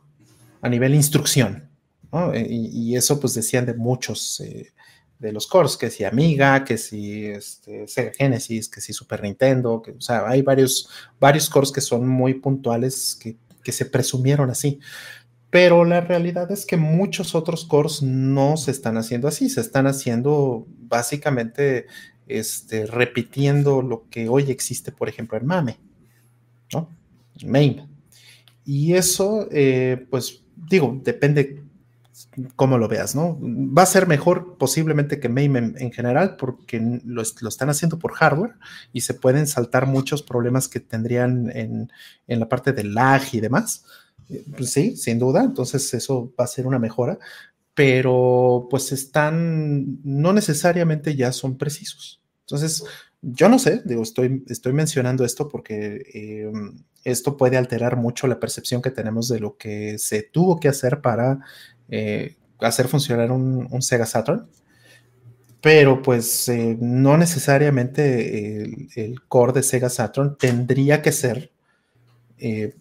a 0.62 0.68
nivel 0.70 0.94
instrucción, 0.94 1.68
¿no? 2.10 2.32
Eh, 2.32 2.46
y, 2.48 2.96
eso 2.96 3.20
pues 3.20 3.34
decían 3.34 3.66
de 3.66 3.74
muchos 3.74 4.42
de 5.18 5.32
los 5.32 5.46
cores, 5.46 5.76
que 5.76 5.90
si 5.90 6.04
Amiga, 6.04 6.64
que 6.64 6.78
si 6.78 7.26
este, 7.26 7.88
Sega 7.88 8.12
Genesis, 8.16 8.68
que 8.68 8.80
si 8.80 8.92
Super 8.92 9.22
Nintendo, 9.22 9.82
que, 9.82 9.92
o 9.92 10.00
sea, 10.00 10.28
hay 10.28 10.42
varios, 10.42 10.88
varios 11.18 11.50
cores 11.50 11.72
que 11.72 11.80
son 11.80 12.06
muy 12.06 12.34
puntuales 12.34 13.18
que, 13.20 13.36
que 13.64 13.72
se 13.72 13.86
presumieron 13.86 14.50
así. 14.50 14.78
Pero 15.50 15.84
la 15.84 16.02
realidad 16.02 16.50
es 16.52 16.66
que 16.66 16.76
muchos 16.76 17.34
otros 17.34 17.64
cores 17.64 18.02
no 18.02 18.56
se 18.56 18.70
están 18.70 18.98
haciendo 18.98 19.28
así, 19.28 19.48
se 19.48 19.60
están 19.60 19.86
haciendo 19.86 20.66
básicamente 20.78 21.86
este, 22.26 22.86
repitiendo 22.86 23.82
lo 23.82 24.08
que 24.10 24.28
hoy 24.28 24.50
existe, 24.50 24.92
por 24.92 25.08
ejemplo, 25.08 25.38
en 25.38 25.46
MAME, 25.46 25.78
¿no? 26.72 26.90
MAME. 27.44 27.88
Y 28.66 28.92
eso, 28.94 29.48
eh, 29.50 30.06
pues 30.10 30.42
digo, 30.54 31.00
depende 31.02 31.62
cómo 32.56 32.78
lo 32.78 32.88
veas, 32.88 33.14
¿no? 33.14 33.38
Va 33.40 33.82
a 33.82 33.86
ser 33.86 34.06
mejor 34.06 34.56
posiblemente 34.58 35.20
que 35.20 35.28
MAME 35.28 35.74
en, 35.76 35.92
general 35.92 36.36
porque 36.36 36.80
lo, 37.04 37.22
lo, 37.40 37.48
están 37.48 37.70
haciendo 37.70 37.98
por 37.98 38.12
hardware 38.12 38.54
y 38.92 39.02
se 39.02 39.14
pueden 39.14 39.46
saltar 39.46 39.86
muchos 39.86 40.22
problemas 40.22 40.68
que 40.68 40.80
tendrían 40.80 41.50
en, 41.54 41.92
en 42.26 42.40
la 42.40 42.48
parte 42.48 42.72
de 42.72 42.84
lag 42.84 43.22
y 43.32 43.40
demás 43.40 43.84
pues 44.56 44.70
sí, 44.70 44.96
sin 44.96 45.18
duda, 45.18 45.42
entonces 45.42 45.92
eso 45.94 46.32
va 46.38 46.44
a 46.44 46.48
ser 46.48 46.66
una 46.66 46.78
mejora, 46.78 47.18
pero 47.74 48.66
pues 48.70 48.92
están, 48.92 49.98
no 50.04 50.32
necesariamente 50.32 51.16
ya 51.16 51.32
son 51.32 51.56
precisos. 51.56 52.20
Entonces, 52.40 52.84
yo 53.22 53.48
no 53.48 53.58
sé, 53.58 53.82
digo, 53.84 54.02
estoy, 54.02 54.44
estoy 54.48 54.72
mencionando 54.72 55.24
esto 55.24 55.48
porque 55.48 56.02
em, 56.12 56.84
esto 57.04 57.36
puede 57.36 57.56
alterar 57.56 57.96
mucho 57.96 58.26
la 58.26 58.40
percepción 58.40 58.82
que 58.82 58.90
tenemos 58.90 59.28
de 59.28 59.40
lo 59.40 59.56
que 59.56 59.98
se 59.98 60.22
tuvo 60.22 60.60
que 60.60 60.68
hacer 60.68 61.00
para 61.00 61.40
eh, 61.88 62.36
hacer 62.60 62.88
funcionar 62.88 63.30
un, 63.30 63.82
Sega 63.82 64.06
Saturn. 64.06 64.48
Pero 65.60 66.02
pues 66.02 66.48
eh, 66.48 66.76
no 66.80 67.16
necesariamente 67.16 68.62
el, 68.94 69.20
core 69.26 69.54
de 69.54 69.62
Sega 69.62 69.88
Saturn 69.88 70.36
tendría 70.38 71.02
que 71.02 71.10
ser 71.10 71.50
eh, 72.38 72.74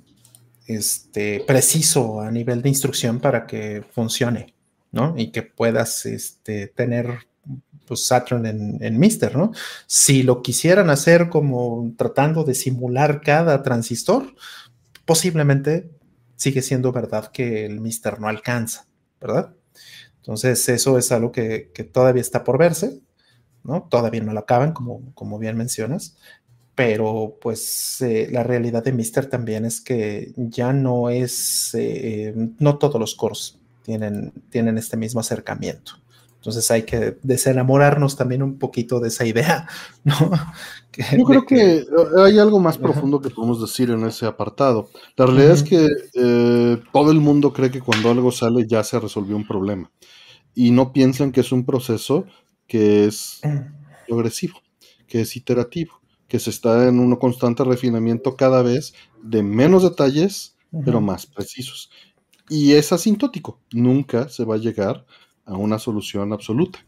este, 0.68 1.44
preciso 1.48 2.22
a 2.22 2.30
nivel 2.30 2.62
de 2.62 2.70
instrucción 2.70 3.20
para 3.20 3.48
que 3.48 3.84
funcione, 3.94 4.54
¿no? 4.92 5.16
Y 5.18 5.32
que 5.32 5.42
puedas 5.42 6.06
este, 6.06 6.68
tener 6.68 7.28
pues, 7.88 8.06
Saturn 8.06 8.46
en, 8.46 8.78
en 8.82 9.00
Mister, 9.00 9.36
¿no? 9.36 9.54
Si 9.88 10.22
lo 10.22 10.44
quisieran 10.44 10.92
hacer 10.92 11.30
como 11.30 11.94
tratando 11.98 12.44
de 12.44 12.54
simular 12.54 13.22
cada 13.22 13.64
transistor, 13.64 14.36
posiblemente 15.06 15.90
sigue 16.36 16.62
siendo 16.62 16.92
verdad 16.92 17.32
que 17.32 17.66
el 17.66 17.82
Mister 17.82 18.20
no 18.20 18.28
alcanza, 18.28 18.86
¿verdad? 19.28 19.54
Entonces, 20.18 20.68
eso 20.70 20.98
es 20.98 21.12
algo 21.12 21.32
que, 21.32 21.72
que 21.74 21.84
todavía 21.84 22.22
está 22.22 22.44
por 22.44 22.58
verse, 22.58 23.00
¿no? 23.64 23.84
Todavía 23.90 24.24
no 24.24 24.34
lo 24.34 24.40
acaban, 24.40 24.74
como, 24.74 25.14
como 25.14 25.38
bien 25.40 25.58
mencionas, 25.58 26.18
pero 26.76 27.38
pues 27.42 28.02
eh, 28.02 28.28
la 28.32 28.44
realidad 28.44 28.84
de 28.84 28.92
Mister 28.92 29.26
también 29.26 29.66
es 29.66 29.82
que 29.82 30.32
ya 30.36 30.74
no 30.74 31.10
es, 31.10 31.72
eh, 31.74 32.34
no 32.60 32.78
todos 32.78 33.00
los 33.00 33.16
coros 33.16 33.60
tienen, 33.84 34.32
tienen 34.50 34.78
este 34.78 34.98
mismo 34.98 35.20
acercamiento. 35.20 35.94
Entonces 36.48 36.72
hay 36.72 36.84
que 36.84 37.18
desenamorarnos 37.24 38.16
también 38.16 38.42
un 38.42 38.58
poquito 38.58 39.02
de 39.02 39.10
esa 39.10 39.26
idea, 39.26 39.68
¿no? 40.06 40.16
Yo 41.16 41.26
creo 41.26 41.46
que, 41.46 41.86
hay 42.24 42.40
algo 42.40 42.60
más 42.60 42.78
profundo 42.78 43.20
que 43.20 43.30
podemos 43.30 43.60
decir 43.60 43.92
en 43.92 44.06
ese 44.06 44.26
apartado. 44.26 44.90
La 45.18 45.26
realidad 45.26 45.52
es 45.52 45.64
que 45.64 45.88
eh, 46.14 46.82
todo 46.94 47.12
el 47.12 47.20
mundo 47.20 47.52
cree 47.52 47.70
que 47.70 47.82
cuando 47.82 48.10
algo 48.10 48.32
sale 48.32 48.66
ya 48.66 48.82
se 48.84 48.98
resolvió 48.98 49.36
un 49.36 49.46
problema 49.46 49.92
y 50.56 50.72
no 50.72 50.94
piensan 50.94 51.34
que 51.34 51.42
es 51.42 51.52
un 51.52 51.66
proceso 51.66 52.26
que 52.66 53.06
es 53.06 53.42
mm. 53.44 54.08
progresivo, 54.08 54.62
que 55.06 55.22
es 55.22 55.36
iterativo 55.36 55.98
que 56.28 56.40
se 56.40 56.50
está 56.50 56.88
en 56.88 57.00
un 57.00 57.16
constante 57.16 57.64
refinamiento 57.64 58.36
cada 58.36 58.62
vez 58.62 58.94
de 59.22 59.44
menos 59.44 59.84
detalles, 59.84 60.56
pero 60.84 61.02
más 61.02 61.26
precisos. 61.26 61.90
Y 62.50 62.74
es 62.74 62.92
asintótico, 62.92 63.60
nunca 63.72 64.30
se 64.30 64.46
va 64.46 64.56
a 64.56 64.60
llegar 64.60 65.06
a 65.48 65.56
una 65.56 65.80
solución 65.80 66.34
absoluta. 66.34 66.86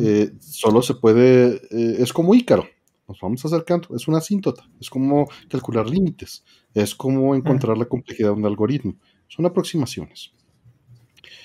Eh, 0.00 0.32
solo 0.40 0.80
se 0.80 0.94
puede, 0.94 1.56
eh, 1.70 1.96
es 1.98 2.12
como 2.12 2.34
Ícaro. 2.34 2.66
nos 3.06 3.20
vamos 3.20 3.44
acercando. 3.44 3.94
Es 3.94 4.08
una 4.08 4.18
asíntota, 4.18 4.66
es 4.80 4.88
como 4.88 5.28
calcular 5.48 5.88
límites, 5.88 6.44
es 6.72 6.94
como 6.94 7.34
encontrar 7.34 7.76
la 7.76 7.84
complejidad 7.84 8.28
de 8.28 8.34
un 8.36 8.46
algoritmo. 8.46 8.96
Son 9.28 9.44
aproximaciones. 9.44 10.32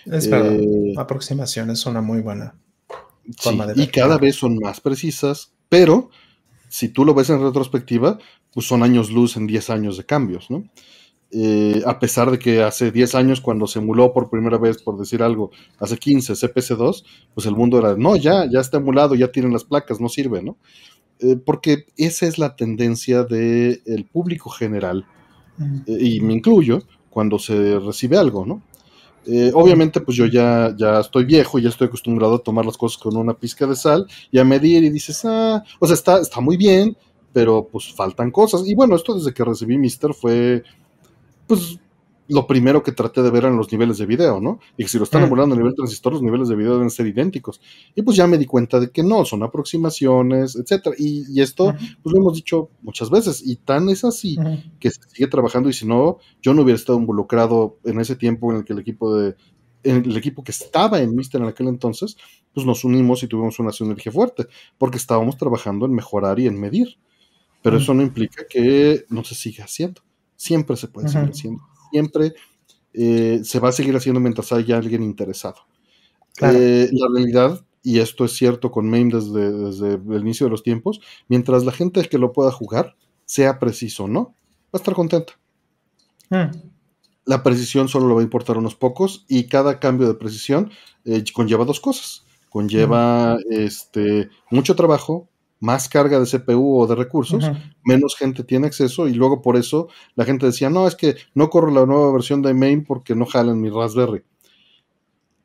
Es 0.06 0.30
verdad, 0.30 0.54
eh, 0.54 0.94
aproximación 0.98 1.70
es 1.72 1.86
una 1.86 2.02
muy 2.02 2.22
buena 2.22 2.56
forma 3.38 3.66
de 3.68 3.74
ver. 3.74 3.84
Y 3.84 3.88
cada 3.88 4.18
vez 4.18 4.36
son 4.36 4.58
más 4.62 4.80
precisas, 4.80 5.52
pero 5.68 6.10
si 6.70 6.90
tú 6.90 7.04
lo 7.04 7.14
ves 7.14 7.30
en 7.30 7.42
retrospectiva, 7.42 8.20
pues 8.54 8.68
son 8.68 8.84
años 8.84 9.12
luz 9.12 9.36
en 9.36 9.48
10 9.48 9.70
años 9.70 9.98
de 9.98 10.06
cambios, 10.06 10.50
¿no? 10.50 10.64
Eh, 11.32 11.84
a 11.86 12.00
pesar 12.00 12.32
de 12.32 12.40
que 12.40 12.64
hace 12.64 12.92
10 12.92 13.14
años 13.14 13.40
cuando 13.40 13.68
se 13.68 13.78
emuló 13.78 14.14
por 14.14 14.32
primera 14.32 14.58
vez, 14.58 14.82
por 14.82 14.98
decir 14.98 15.22
algo, 15.22 15.52
hace 15.78 15.98
15 15.98 16.34
CPC2, 16.34 17.04
pues 17.36 17.46
el 17.46 17.56
mundo 17.56 17.78
era, 17.78 17.96
no, 17.96 18.16
ya, 18.16 18.50
ya 18.50 18.60
está 18.60 18.78
emulado, 18.78 19.14
ya 19.14 19.32
tienen 19.32 19.54
las 19.54 19.64
placas, 19.64 20.02
no 20.02 20.10
sirve, 20.10 20.42
¿no? 20.42 20.58
Eh, 21.20 21.36
porque 21.36 21.86
esa 21.98 22.26
es 22.26 22.40
la 22.40 22.56
tendencia 22.56 23.24
del 23.26 24.08
público 24.12 24.50
general, 24.50 25.06
eh, 25.86 25.98
y 26.00 26.20
me 26.22 26.34
incluyo, 26.34 26.82
cuando 27.12 27.38
se 27.38 27.80
recibe 27.80 28.18
algo, 28.18 28.46
¿no? 28.46 28.64
obviamente, 29.54 30.02
pues 30.02 30.18
yo 30.18 30.26
ya, 30.26 30.74
ya 30.76 31.02
estoy 31.02 31.24
viejo, 31.24 31.60
ya 31.60 31.70
estoy 31.70 31.86
acostumbrado 31.86 32.36
a 32.36 32.40
tomar 32.40 32.66
las 32.66 32.78
cosas 32.78 32.98
con 32.98 33.16
una 33.16 33.36
pizca 33.36 33.68
de 33.68 33.76
sal 33.76 34.08
y 34.32 34.40
a 34.40 34.44
medir 34.44 34.84
y 34.84 34.90
dices, 34.90 35.24
ah, 35.24 35.64
o 35.78 35.86
sea, 35.86 35.94
está, 35.94 36.20
está 36.20 36.42
muy 36.42 36.58
bien, 36.58 36.98
pero 37.32 37.68
pues 37.72 37.94
faltan 37.94 38.32
cosas. 38.32 38.68
Y 38.68 38.76
bueno, 38.76 38.96
esto 38.96 39.14
desde 39.14 39.34
que 39.34 39.44
recibí 39.44 39.78
Mister 39.78 40.14
fue 40.14 40.64
pues 41.50 41.80
lo 42.28 42.46
primero 42.46 42.84
que 42.84 42.92
traté 42.92 43.24
de 43.24 43.32
ver 43.32 43.44
eran 43.44 43.58
los 43.58 43.72
niveles 43.72 43.98
de 43.98 44.06
video, 44.06 44.40
¿no? 44.40 44.60
Y 44.78 44.84
que 44.84 44.90
si 44.90 45.00
lo 45.00 45.04
están 45.04 45.24
emulando 45.24 45.56
a 45.56 45.58
nivel 45.58 45.74
transistor, 45.74 46.14
los 46.14 46.22
niveles 46.22 46.48
de 46.48 46.56
video 46.56 46.76
deben 46.76 46.92
ser 46.92 47.08
idénticos. 47.08 47.60
Y 47.96 48.04
pues 48.04 48.16
ya 48.16 48.28
me 48.28 48.38
di 48.38 48.46
cuenta 48.46 48.80
de 48.80 48.92
que 48.92 49.02
no, 49.02 49.26
son 49.26 49.42
aproximaciones, 49.42 50.56
etcétera. 50.56 50.96
Y, 51.00 51.42
esto, 51.42 51.74
pues 52.04 52.14
lo 52.14 52.22
hemos 52.22 52.36
dicho 52.36 52.70
muchas 52.84 53.10
veces, 53.10 53.42
y 53.44 53.56
tan 53.56 53.90
es 53.90 54.06
así 54.06 54.38
que 54.80 54.92
se 54.92 55.00
sigue 55.10 55.28
trabajando, 55.28 55.70
y 55.70 55.74
si 55.74 55.88
no, 55.88 56.20
yo 56.40 56.54
no 56.54 56.62
hubiera 56.62 56.78
estado 56.78 57.00
involucrado 57.00 57.80
en 57.84 58.00
ese 58.00 58.16
tiempo 58.16 58.52
en 58.52 58.60
el 58.60 58.64
que 58.64 58.74
el 58.74 58.80
equipo 58.80 59.18
de 59.18 59.36
el 59.82 60.18
equipo 60.18 60.44
que 60.44 60.52
estaba 60.52 61.00
en 61.00 61.16
Mister 61.16 61.42
en 61.42 61.48
aquel 61.48 61.70
entonces, 61.70 62.18
pues 62.54 62.66
nos 62.66 62.84
unimos 62.84 63.24
y 63.24 63.28
tuvimos 63.28 63.58
una 63.60 63.72
sinergia 63.72 64.12
fuerte, 64.12 64.46
porque 64.78 64.98
estábamos 64.98 65.38
trabajando 65.38 65.88
en 65.88 65.94
mejorar 65.94 66.40
y 66.40 66.46
en 66.46 66.60
medir. 66.60 67.00
Pero 67.64 67.78
eso 67.78 67.94
no 67.94 68.04
implica 68.04 68.46
que 68.48 69.06
no 69.10 69.24
se 69.24 69.36
siga 69.36 69.66
haciendo. 69.66 70.02
Siempre 70.40 70.78
se 70.78 70.88
puede 70.88 71.10
seguir 71.10 71.32
haciendo. 71.32 71.64
Siempre 71.92 72.34
eh, 72.94 73.42
se 73.44 73.60
va 73.60 73.70
a 73.70 73.74
seguir 73.74 73.94
haciendo 73.94 74.22
mientras 74.22 74.54
haya 74.54 74.78
alguien 74.78 75.04
interesado. 75.04 75.58
Eh, 76.42 76.90
la 76.94 77.08
realidad, 77.14 77.66
y 77.84 78.00
esto 78.00 78.24
es 78.24 78.32
cierto 78.38 78.72
con 78.72 78.90
MAME 78.90 79.12
desde, 79.16 79.96
el 79.96 80.22
inicio 80.22 80.46
de 80.46 80.52
los 80.52 80.64
tiempos, 80.64 81.02
mientras 81.28 81.66
la 81.66 81.74
gente 81.74 82.08
que 82.08 82.18
lo 82.18 82.32
pueda 82.32 82.54
jugar, 82.54 82.96
sea 83.26 83.60
preciso 83.60 84.08
no, 84.08 84.34
va 84.68 84.76
a 84.76 84.78
estar 84.78 84.94
contenta. 84.94 85.34
Hmm. 86.30 86.52
La 87.26 87.44
precisión 87.44 87.90
solo 87.90 88.08
le 88.08 88.14
va 88.14 88.22
a 88.22 88.24
importar 88.24 88.56
a 88.56 88.60
unos 88.60 88.76
pocos 88.76 89.26
y 89.28 89.50
cada 89.50 89.82
cambio 89.82 90.08
de 90.08 90.14
precisión 90.14 90.72
eh, 91.04 91.22
conlleva 91.34 91.66
dos 91.66 91.82
cosas. 91.82 92.24
Conlleva 92.50 93.36
hmm. 93.36 93.40
este, 93.50 94.30
mucho 94.50 94.74
trabajo, 94.78 95.28
más 95.60 95.90
carga 95.90 96.20
de 96.20 96.26
CPU 96.26 96.80
o 96.80 96.88
de 96.88 96.96
recursos, 96.96 97.52
menos 97.84 98.16
gente 98.16 98.44
tiene 98.44 98.68
acceso 98.68 99.08
y 99.08 99.14
luego 99.14 99.42
por 99.42 99.58
eso 99.58 99.90
la 100.16 100.26
gente 100.26 100.46
decía, 100.46 100.70
no, 100.70 100.88
es 100.88 100.96
que 100.96 101.16
no 101.34 101.50
corro 101.50 101.72
la 101.72 101.86
nueva 101.86 102.12
versión 102.12 102.42
de 102.42 102.54
main 102.54 102.84
porque 102.84 103.16
no 103.16 103.28
en 103.34 103.62
mi 103.62 103.70
Raspberry. 103.70 104.24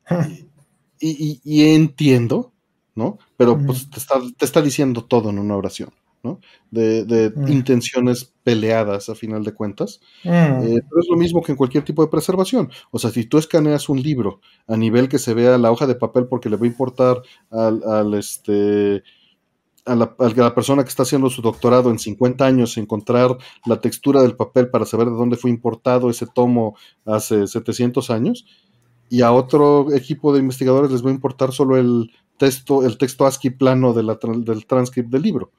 y, 0.99 1.65
entiendo, 1.67 2.53
¿no? 2.95 3.19
Pero 3.37 3.59
pues 3.65 3.89
te 3.89 4.45
está, 4.45 4.61
diciendo 4.61 5.03
todo 5.03 5.29
en 5.29 5.39
una 5.39 5.57
oración, 5.57 5.89
¿no? 6.23 6.39
De, 6.71 7.33
intenciones 7.47 8.33
peleadas 8.43 9.09
a 9.09 9.15
final 9.15 9.43
de 9.43 9.53
cuentas. 9.53 9.99
Eh, 10.23 10.29
pero 10.89 11.01
es 11.01 11.07
lo 11.09 11.17
mismo 11.17 11.41
que 11.41 11.51
en 11.51 11.57
cualquier 11.57 11.83
tipo 11.83 12.01
de 12.03 12.09
preservación. 12.09 12.71
O 12.91 12.99
sea, 12.99 13.11
si 13.11 13.25
tú 13.25 13.37
escaneas 13.37 13.89
un 13.89 14.01
libro 14.01 14.39
a 14.67 14.77
nivel 14.77 15.09
que 15.09 15.19
se 15.19 15.33
vea 15.33 15.57
la 15.57 15.71
hoja 15.71 15.87
de 15.87 15.95
papel 15.95 16.27
porque 16.27 16.49
le 16.49 16.57
va 16.57 16.63
a 16.63 16.69
importar 16.69 17.21
al, 17.51 17.83
al 17.83 18.13
este 18.13 19.03
a 19.85 19.95
la, 19.95 20.55
persona 20.55 20.83
que 20.83 20.89
está 20.89 21.03
haciendo 21.03 21.29
su 21.29 21.41
doctorado 21.41 21.91
en 21.91 21.99
50 21.99 22.43
años 22.45 22.77
encontrar 22.77 23.37
la 23.65 23.79
textura 23.79 24.21
del 24.21 24.35
papel 24.35 24.69
para 24.69 24.85
saber 24.85 25.07
de 25.07 25.15
dónde 25.15 25.37
fue 25.37 25.51
importado 25.51 26.09
ese 26.09 26.25
tomo 26.25 26.75
hace 27.05 27.45
700 27.45 28.09
años, 28.09 28.45
y 29.09 29.21
a 29.21 29.31
otro 29.31 29.93
equipo 29.93 30.33
de 30.33 30.39
investigadores 30.39 30.91
les 30.91 31.05
va 31.05 31.09
a 31.09 31.13
importar 31.13 31.51
solo 31.51 31.77
el 31.77 32.11
texto, 32.37 32.83
el 32.83 32.97
texto 32.97 33.25
ASCII 33.27 33.51
plano 33.51 33.93
de 33.93 34.03
la, 34.03 34.17
del 34.39 34.65
transcript 34.65 35.09
del 35.09 35.21
libro. 35.21 35.51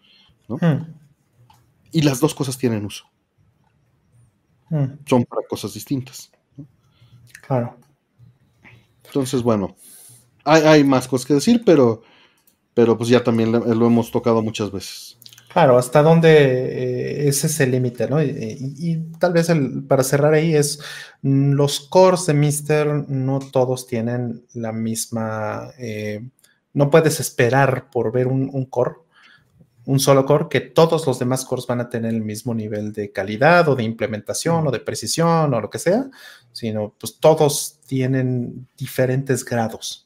Hmm. 0.49 0.93
Y 1.93 2.03
las 2.03 2.19
dos 2.19 2.35
cosas 2.35 2.59
tienen 2.59 2.85
uso. 2.85 3.05
Hmm. 4.69 4.99
Son 5.07 5.25
para 5.25 5.47
cosas 5.49 5.73
distintas. 5.75 6.33
Claro. 7.47 7.77
Entonces, 9.05 9.43
bueno, 9.45 9.77
hay, 10.45 10.63
hay 10.63 10.85
más 10.85 11.07
cosas 11.07 11.27
que 11.27 11.35
decir, 11.35 11.63
pero 11.65 12.03
pero 12.77 12.99
pues 12.99 13.09
ya 13.09 13.25
también 13.25 13.53
lo 13.53 13.87
hemos 13.87 14.11
tocado 14.11 14.43
muchas 14.43 14.71
veces. 14.71 15.17
Claro, 15.49 15.79
hasta 15.79 16.03
dónde 16.03 16.29
eh, 16.29 17.29
ese 17.29 17.47
es 17.47 17.59
el 17.61 17.71
límite, 17.71 18.07
¿no? 18.07 18.23
Y, 18.23 19.09
tal 19.19 19.33
vez 19.33 19.51
para 19.89 20.03
cerrar 20.03 20.35
ahí 20.35 20.55
es, 20.55 20.81
mm, 21.23 21.53
los 21.53 21.81
cores 21.81 22.27
de 22.27 22.35
Mister 22.35 22.87
no 23.09 23.39
todos 23.39 23.87
tienen 23.87 24.45
la 24.53 24.73
misma, 24.73 25.71
eh, 25.79 26.29
no 26.75 26.91
puedes 26.91 27.19
esperar 27.19 27.89
por 27.91 28.13
ver 28.13 28.27
un, 28.27 28.67
core, 28.67 28.97
un 29.87 29.99
solo 29.99 30.27
core, 30.27 30.49
que 30.51 30.61
todos 30.61 31.07
los 31.07 31.19
demás 31.19 31.47
cores 31.47 31.67
van 31.67 31.81
a 31.81 31.89
tener 31.89 32.13
el 32.13 32.21
mismo 32.21 32.55
nivel 32.55 32.93
de 32.93 33.11
calidad 33.11 33.67
o 33.71 33.75
de 33.75 33.85
implementación 33.85 34.67
o 34.67 34.71
de 34.71 34.81
precisión 34.81 35.55
o 35.55 35.61
lo 35.63 35.71
que 35.71 35.79
sea, 35.79 36.11
sino 36.53 36.95
pues 37.01 37.19
todos 37.19 37.81
tienen 37.87 38.69
diferentes 38.77 39.47
grados. 39.47 40.06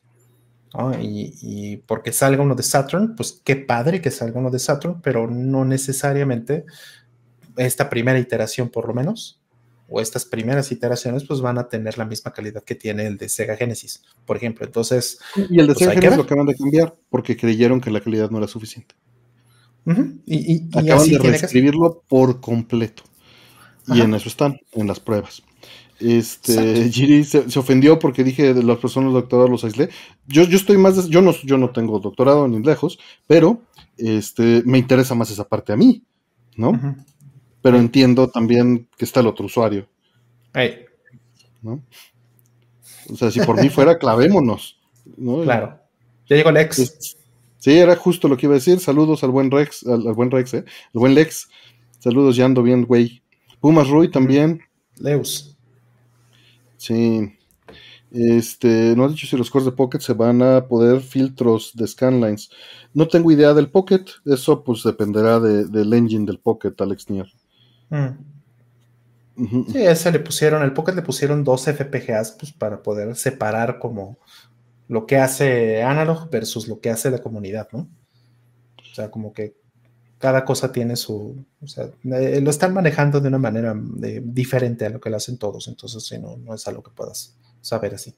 Y, 1.00 1.78
porque 1.86 2.12
salga 2.12 2.42
uno 2.42 2.54
de 2.54 2.62
Saturn, 2.62 3.16
pues 3.16 3.40
qué 3.44 3.56
padre 3.56 4.00
que 4.00 4.10
salga 4.10 4.38
uno 4.38 4.50
de 4.50 4.58
Saturn, 4.58 5.00
pero 5.02 5.28
no 5.28 5.64
necesariamente 5.64 6.64
esta 7.56 7.90
primera 7.90 8.18
iteración 8.18 8.68
por 8.68 8.86
lo 8.86 8.94
menos, 8.94 9.40
o 9.88 10.00
estas 10.00 10.24
primeras 10.24 10.70
iteraciones, 10.70 11.24
pues 11.24 11.40
van 11.40 11.58
a 11.58 11.68
tener 11.68 11.98
la 11.98 12.04
misma 12.04 12.32
calidad 12.32 12.62
que 12.62 12.76
tiene 12.76 13.06
el 13.06 13.16
de 13.16 13.28
Sega 13.28 13.56
Genesis, 13.56 14.02
por 14.24 14.36
ejemplo. 14.36 14.64
Entonces... 14.64 15.18
Y 15.34 15.58
el 15.58 15.66
de 15.66 15.74
pues, 15.74 15.78
Sega 15.78 15.92
Genesis 15.92 16.16
lo 16.16 16.22
acaban 16.22 16.46
de 16.46 16.54
cambiar 16.54 16.94
porque 17.08 17.36
creyeron 17.36 17.80
que 17.80 17.90
la 17.90 18.00
calidad 18.00 18.30
no 18.30 18.38
era 18.38 18.46
suficiente. 18.46 18.94
y, 20.26 20.68
acaban 20.78 21.08
de 21.08 21.18
reescribirlo 21.18 22.04
por 22.06 22.40
completo. 22.40 23.02
Y 23.88 24.00
en 24.00 24.14
eso 24.14 24.28
están, 24.28 24.60
en 24.72 24.86
las 24.86 25.00
pruebas. 25.00 25.42
Este, 26.00 26.90
Giri 26.90 27.24
se, 27.24 27.46
ofendió 27.58 27.98
porque 27.98 28.24
dije 28.24 28.54
de 28.54 28.62
las 28.62 28.78
personas 28.78 29.12
doctorados 29.12 29.50
los 29.50 29.64
aislé. 29.64 29.90
Yo, 30.26 30.44
yo 30.44 30.56
estoy 30.56 30.78
más, 30.78 31.08
yo 31.08 31.20
no, 31.20 31.32
yo 31.44 31.58
no 31.58 31.70
tengo 31.70 32.00
doctorado 32.00 32.48
ni 32.48 32.62
lejos, 32.62 32.98
pero 33.26 33.60
este, 33.98 34.62
me 34.64 34.78
interesa 34.78 35.14
más 35.14 35.30
esa 35.30 35.44
parte 35.46 35.72
a 35.72 35.76
mí, 35.76 36.02
¿no? 36.56 36.96
Pero 37.62 37.78
entiendo 37.78 38.28
también 38.28 38.88
que 38.96 39.04
está 39.04 39.20
el 39.20 39.26
otro 39.26 39.46
usuario. 39.46 39.86
¿no? 41.62 41.82
O 43.10 43.16
sea, 43.16 43.30
si 43.30 43.40
por 43.40 43.60
mí 43.60 43.68
fuera, 43.68 43.98
clavémonos. 43.98 44.78
¿no? 45.16 45.42
Claro. 45.42 45.78
Ya 46.28 46.36
llegó 46.36 46.50
Lex. 46.50 47.16
Sí, 47.58 47.72
era 47.72 47.94
justo 47.94 48.26
lo 48.26 48.36
que 48.36 48.46
iba 48.46 48.54
a 48.54 48.58
decir. 48.58 48.80
Saludos 48.80 49.22
al 49.22 49.30
buen 49.30 49.50
Rex, 49.50 49.86
al, 49.86 50.14
buen 50.14 50.30
Rex, 50.30 50.54
¿eh? 50.54 50.64
Al 50.94 51.00
buen 51.00 51.14
Lex. 51.14 51.48
Saludos, 51.98 52.36
ya 52.36 52.46
ando 52.46 52.62
bien, 52.62 52.86
güey. 52.86 53.22
Pumas 53.60 53.88
Rui 53.88 54.10
también. 54.10 54.62
Leus. 54.96 55.58
Sí. 56.80 57.36
Este, 58.10 58.94
no 58.96 59.04
has 59.04 59.12
dicho 59.12 59.26
si 59.26 59.36
los 59.36 59.50
cores 59.50 59.66
de 59.66 59.72
Pocket 59.72 60.00
se 60.00 60.14
van 60.14 60.40
a 60.40 60.66
poder 60.66 61.02
filtros 61.02 61.72
de 61.74 61.86
scanlines. 61.86 62.50
No 62.94 63.06
tengo 63.06 63.30
idea 63.30 63.52
del 63.52 63.70
Pocket, 63.70 64.04
eso 64.24 64.64
pues 64.64 64.82
dependerá 64.82 65.38
del 65.38 65.92
engine 65.92 66.24
del 66.24 66.38
Pocket, 66.38 66.72
Alex 66.78 67.10
Nier. 67.10 67.28
Mm. 67.90 69.66
Sí, 69.70 69.82
ese 69.86 70.10
le 70.10 70.20
pusieron, 70.20 70.62
el 70.62 70.72
Pocket 70.72 70.94
le 70.94 71.02
pusieron 71.02 71.44
dos 71.44 71.66
FPGAs 71.66 72.32
pues, 72.32 72.52
para 72.52 72.82
poder 72.82 73.14
separar 73.14 73.78
como 73.78 74.18
lo 74.88 75.06
que 75.06 75.18
hace 75.18 75.82
Analog 75.82 76.30
versus 76.30 76.66
lo 76.66 76.80
que 76.80 76.90
hace 76.90 77.10
la 77.10 77.18
comunidad, 77.18 77.68
¿no? 77.72 77.88
O 78.78 78.94
sea, 78.94 79.10
como 79.10 79.34
que 79.34 79.54
cada 80.20 80.44
cosa 80.44 80.70
tiene 80.70 80.96
su, 80.96 81.34
o 81.62 81.66
sea, 81.66 81.88
eh, 82.04 82.40
lo 82.42 82.50
están 82.50 82.74
manejando 82.74 83.20
de 83.20 83.28
una 83.28 83.38
manera 83.38 83.74
eh, 84.02 84.20
diferente 84.22 84.84
a 84.84 84.90
lo 84.90 85.00
que 85.00 85.08
lo 85.08 85.16
hacen 85.16 85.38
todos, 85.38 85.66
entonces 85.66 86.04
sí, 86.04 86.18
no, 86.18 86.36
no 86.36 86.54
es 86.54 86.68
algo 86.68 86.82
que 86.82 86.90
puedas 86.90 87.34
saber 87.62 87.94
así. 87.94 88.14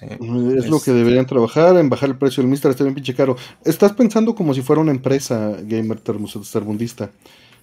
es, 0.00 0.68
lo 0.68 0.80
que 0.80 0.92
deberían 0.92 1.26
trabajar 1.26 1.76
en 1.78 1.90
bajar 1.90 2.10
el 2.10 2.16
precio 2.16 2.44
del 2.44 2.50
Mister, 2.50 2.70
está 2.70 2.84
bien 2.84 2.94
pinche 2.94 3.14
caro. 3.14 3.36
Estás 3.64 3.92
pensando 3.92 4.36
como 4.36 4.54
si 4.54 4.62
fuera 4.62 4.80
una 4.80 4.92
empresa 4.92 5.56
gamer 5.64 6.00
termundista. 6.00 7.10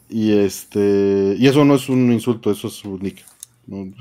Y 0.09 0.33
este 0.33 1.35
y 1.37 1.47
eso 1.47 1.63
no 1.63 1.75
es 1.75 1.87
un 1.87 2.11
insulto, 2.11 2.51
eso 2.51 2.67
es 2.67 2.83
un 2.83 2.99
nick. 2.99 3.23
no 3.67 3.93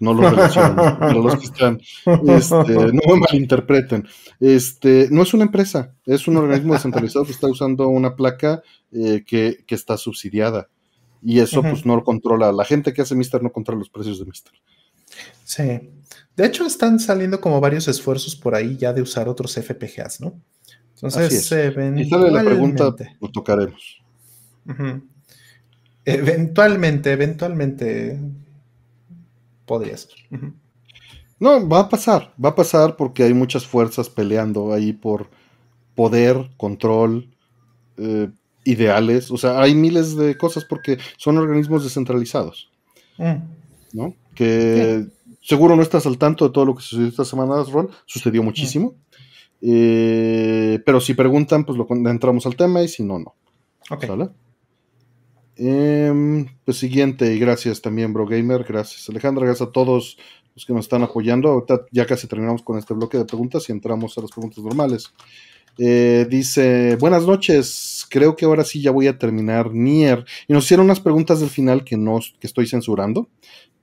lo 0.00 0.30
relaciono, 0.30 0.98
los 1.22 1.36
que 1.36 1.44
están, 1.46 1.80
este, 2.28 2.74
no 2.74 3.14
me 3.14 3.20
malinterpreten. 3.20 4.06
Este, 4.40 5.08
no 5.10 5.22
es 5.22 5.32
una 5.34 5.44
empresa, 5.44 5.94
es 6.04 6.28
un 6.28 6.36
organismo 6.36 6.74
descentralizado 6.74 7.24
que 7.24 7.32
está 7.32 7.46
usando 7.46 7.88
una 7.88 8.14
placa 8.14 8.62
eh, 8.92 9.24
que, 9.26 9.64
está 9.68 9.96
subsidiada. 9.96 10.68
Y 11.22 11.40
eso 11.40 11.62
pues 11.62 11.84
no 11.84 11.96
lo 11.96 12.04
controla. 12.04 12.52
La 12.52 12.64
gente 12.64 12.92
que 12.92 13.02
hace 13.02 13.14
Mister 13.14 13.42
no 13.42 13.50
controla 13.50 13.80
los 13.80 13.90
precios 13.90 14.18
de 14.18 14.26
Mister. 14.26 14.52
Sí. 15.44 15.90
De 16.36 16.46
hecho, 16.46 16.66
están 16.66 17.00
saliendo 17.00 17.40
como 17.40 17.60
varios 17.60 17.88
esfuerzos 17.88 18.36
por 18.36 18.54
ahí 18.54 18.76
ya 18.76 18.92
de 18.92 19.02
usar 19.02 19.28
otros 19.28 19.54
FPGAs, 19.54 20.20
¿no? 20.20 20.40
Entonces, 20.94 21.50
eventualmente... 21.52 22.02
Y 22.02 22.10
sale 22.10 22.30
la 22.30 22.44
pregunta, 22.44 22.94
lo 23.20 23.30
tocaremos. 23.30 24.02
Eventualmente, 26.04 27.12
eventualmente 27.12 28.20
podría 29.66 29.96
ser. 29.96 30.14
No, 31.38 31.68
va 31.68 31.80
a 31.80 31.88
pasar, 31.88 32.32
va 32.42 32.50
a 32.50 32.54
pasar 32.54 32.96
porque 32.96 33.22
hay 33.22 33.34
muchas 33.34 33.66
fuerzas 33.66 34.08
peleando 34.08 34.72
ahí 34.72 34.92
por 34.92 35.28
poder, 35.94 36.50
control, 36.56 37.28
eh, 37.98 38.30
ideales. 38.64 39.30
O 39.30 39.36
sea, 39.36 39.60
hay 39.60 39.74
miles 39.74 40.16
de 40.16 40.36
cosas 40.36 40.64
porque 40.64 40.98
son 41.16 41.38
organismos 41.38 41.84
descentralizados. 41.84 42.70
Mm. 43.18 43.36
¿No? 43.92 44.14
Que 44.34 45.06
seguro 45.42 45.76
no 45.76 45.82
estás 45.82 46.06
al 46.06 46.18
tanto 46.18 46.46
de 46.46 46.52
todo 46.52 46.64
lo 46.66 46.74
que 46.74 46.82
sucedió 46.82 47.08
esta 47.08 47.24
semana, 47.24 47.62
Rol. 47.64 47.90
Sucedió 48.06 48.42
muchísimo. 48.42 48.94
Eh, 49.60 50.80
pero 50.84 51.00
si 51.00 51.14
preguntan, 51.14 51.64
pues 51.64 51.78
lo 51.78 51.86
entramos 52.10 52.46
al 52.46 52.56
tema 52.56 52.82
y 52.82 52.88
si 52.88 53.02
no, 53.02 53.18
no. 53.18 53.34
Ok. 53.90 54.04
Em, 55.56 56.46
pues 56.64 56.76
siguiente, 56.76 57.34
y 57.34 57.38
gracias 57.38 57.80
también, 57.80 58.12
Bro 58.12 58.26
Gamer. 58.26 58.64
Gracias, 58.64 59.08
Alejandra. 59.08 59.46
Gracias 59.46 59.68
a 59.68 59.72
todos 59.72 60.18
los 60.54 60.66
que 60.66 60.72
nos 60.72 60.84
están 60.84 61.02
apoyando. 61.02 61.48
Ahorita 61.48 61.86
ya 61.90 62.06
casi 62.06 62.26
terminamos 62.26 62.62
con 62.62 62.78
este 62.78 62.94
bloque 62.94 63.18
de 63.18 63.24
preguntas 63.24 63.68
y 63.68 63.72
entramos 63.72 64.16
a 64.18 64.20
las 64.20 64.30
preguntas 64.30 64.62
normales. 64.62 65.12
Eh, 65.78 66.26
dice, 66.28 66.96
buenas 66.96 67.26
noches, 67.26 68.06
creo 68.08 68.34
que 68.34 68.46
ahora 68.46 68.64
sí 68.64 68.80
ya 68.80 68.90
voy 68.90 69.06
a 69.08 69.18
terminar 69.18 69.72
Nier. 69.72 70.24
Y 70.46 70.52
nos 70.52 70.64
hicieron 70.64 70.86
unas 70.86 71.00
preguntas 71.00 71.40
del 71.40 71.50
final 71.50 71.84
que 71.84 71.96
no 71.96 72.18
que 72.38 72.46
estoy 72.46 72.66
censurando. 72.66 73.28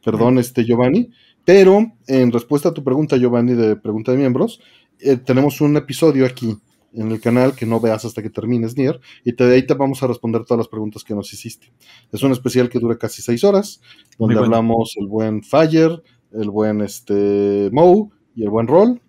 Perdón, 0.04 0.38
este 0.38 0.66
Giovanni. 0.66 1.10
Pero 1.46 1.92
en 2.08 2.32
respuesta 2.32 2.70
a 2.70 2.74
tu 2.74 2.84
pregunta, 2.84 3.18
Giovanni, 3.18 3.54
de 3.54 3.76
pregunta 3.76 4.12
de 4.12 4.18
miembros, 4.18 4.62
eh, 5.00 5.18
tenemos 5.18 5.60
un 5.60 5.76
episodio 5.76 6.26
aquí 6.26 6.58
en 6.94 7.12
el 7.12 7.20
canal 7.20 7.56
que 7.56 7.66
no 7.66 7.80
veas 7.80 8.06
hasta 8.06 8.22
que 8.22 8.30
termines 8.30 8.78
Nier 8.78 9.00
y 9.24 9.34
te, 9.34 9.46
de 9.46 9.56
ahí 9.56 9.66
te 9.66 9.74
vamos 9.74 10.02
a 10.04 10.08
responder 10.08 10.46
todas 10.46 10.60
las 10.60 10.68
preguntas 10.68 11.04
que 11.04 11.16
nos 11.16 11.34
hiciste. 11.34 11.74
Es 12.12 12.22
un 12.24 12.32
especial 12.32 12.70
que 12.70 12.80
dura 12.80 12.98
casi 12.98 13.22
seis 13.22 13.44
horas, 13.44 13.82
donde 14.18 14.38
hablamos 14.38 14.96
el 14.98 15.08
buen 15.08 15.44
Fire, 15.44 16.04
el 16.32 16.50
buen 16.50 16.82
este, 16.82 17.70
Mo 17.72 18.12
y 18.36 18.44
el 18.44 18.50
buen 18.50 18.68
Roll 18.68 19.02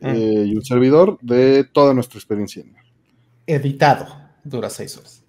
mm. 0.00 0.06
eh, 0.06 0.44
y 0.46 0.54
un 0.54 0.64
servidor 0.64 1.18
de 1.22 1.64
toda 1.64 1.94
nuestra 1.94 2.18
experiencia 2.18 2.62
en 2.62 2.74
Editado, 3.46 4.06
dura 4.44 4.70
seis 4.70 4.96
horas. 4.96 5.24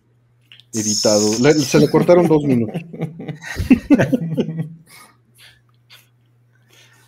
Editado. 0.73 1.33
se 1.53 1.79
le 1.79 1.89
cortaron 1.89 2.27
dos 2.27 2.43
minutos. 2.43 2.81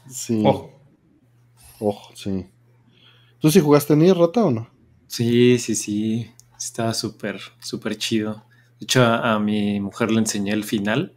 sí. 0.08 0.44
Ojo. 0.46 0.72
Ojo, 1.80 2.16
sí. 2.16 2.46
¿Tú 3.40 3.52
sí 3.52 3.60
jugaste 3.60 3.96
Nier, 3.96 4.18
Rata, 4.18 4.46
o 4.46 4.52
no? 4.52 4.75
Sí, 5.08 5.58
sí, 5.60 5.76
sí. 5.76 6.32
Estaba 6.58 6.94
súper, 6.94 7.40
súper 7.60 7.98
chido. 7.98 8.46
De 8.80 8.86
hecho, 8.86 9.04
a, 9.04 9.40
mi 9.40 9.80
mujer 9.80 10.12
le 10.12 10.20
enseñé 10.20 10.54
el 10.54 10.64
final. 10.64 11.14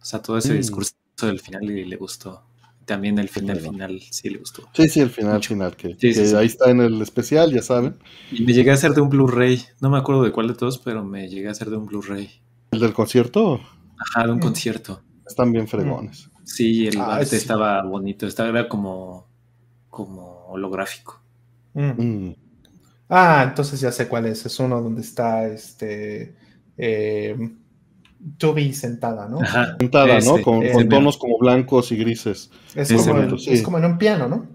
O 0.00 0.04
sea, 0.04 0.22
todo 0.22 0.38
ese 0.38 0.54
mm. 0.54 0.56
discurso 0.56 0.94
del 1.22 1.40
final 1.40 1.64
y 1.70 1.84
le 1.84 1.96
gustó. 1.96 2.44
También 2.84 3.18
el 3.18 3.30
final 3.30 3.60
final 3.60 4.00
sí 4.10 4.28
le 4.28 4.38
gustó. 4.38 4.68
Sí, 4.74 4.88
sí, 4.88 5.00
el 5.00 5.08
final 5.08 5.42
final, 5.42 5.74
que, 5.74 5.96
ahí 6.36 6.46
está 6.46 6.70
en 6.70 6.80
el 6.80 7.00
especial, 7.00 7.50
ya 7.50 7.62
saben. 7.62 7.96
Y 8.30 8.42
me 8.42 8.52
llegué 8.52 8.72
a 8.72 8.74
hacer 8.74 8.92
de 8.92 9.00
un 9.00 9.08
Blu-ray. 9.08 9.62
No 9.80 9.88
me 9.88 9.96
acuerdo 9.96 10.22
de 10.22 10.32
cuál 10.32 10.48
de 10.48 10.54
todos, 10.54 10.78
pero 10.78 11.02
me 11.02 11.28
llegué 11.28 11.48
a 11.48 11.52
hacer 11.52 11.70
de 11.70 11.78
un 11.78 11.86
Blu-ray. 11.86 12.28
¿El 12.72 12.80
del 12.80 12.92
concierto? 12.92 13.60
Ajá, 13.98 14.26
de 14.26 14.32
un 14.32 14.38
concierto. 14.38 15.00
Están 15.26 15.50
bien 15.50 15.66
fregones. 15.66 16.30
Sí, 16.44 16.86
el 16.86 17.00
ah, 17.00 17.16
arte 17.16 17.36
estaba 17.36 17.82
bonito. 17.82 18.26
Estaba, 18.26 18.50
era 18.50 18.68
como, 18.68 19.26
como 19.88 20.46
holográfico. 20.48 21.22
Mm. 21.72 22.32
Ah, 23.08 23.44
entonces 23.48 23.80
ya 23.80 23.92
sé 23.92 24.08
cuál 24.08 24.26
es. 24.26 24.44
Es 24.46 24.58
uno 24.58 24.80
donde 24.80 25.02
está 25.02 25.46
este. 25.46 26.34
Eh, 26.76 27.36
Toby 28.38 28.72
sentada, 28.72 29.28
¿no? 29.28 29.38
sentada, 29.78 30.18
¿no? 30.20 30.40
Con, 30.40 30.88
tonos 30.88 31.18
como 31.18 31.38
blancos 31.38 31.92
y 31.92 31.96
grises. 31.96 32.50
Es, 32.74 32.90
como, 33.62 33.78
en 33.78 33.84
un 33.84 33.98
piano, 33.98 34.28
¿no? 34.28 34.48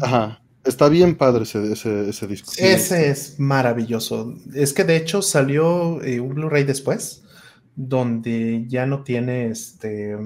Ajá. 0.00 0.40
Está 0.64 0.88
bien 0.88 1.16
padre 1.16 1.42
ese, 1.42 1.72
ese, 1.72 2.26
disco. 2.26 2.52
Ese 2.56 3.10
es 3.10 3.38
maravilloso. 3.38 4.34
Es 4.54 4.72
que 4.72 4.84
de 4.84 4.96
hecho 4.96 5.20
salió 5.20 6.02
eh, 6.02 6.20
un 6.20 6.34
Blu-ray 6.34 6.64
después, 6.64 7.22
donde 7.76 8.64
ya 8.68 8.86
no 8.86 9.02
tiene 9.02 9.48
este. 9.48 10.16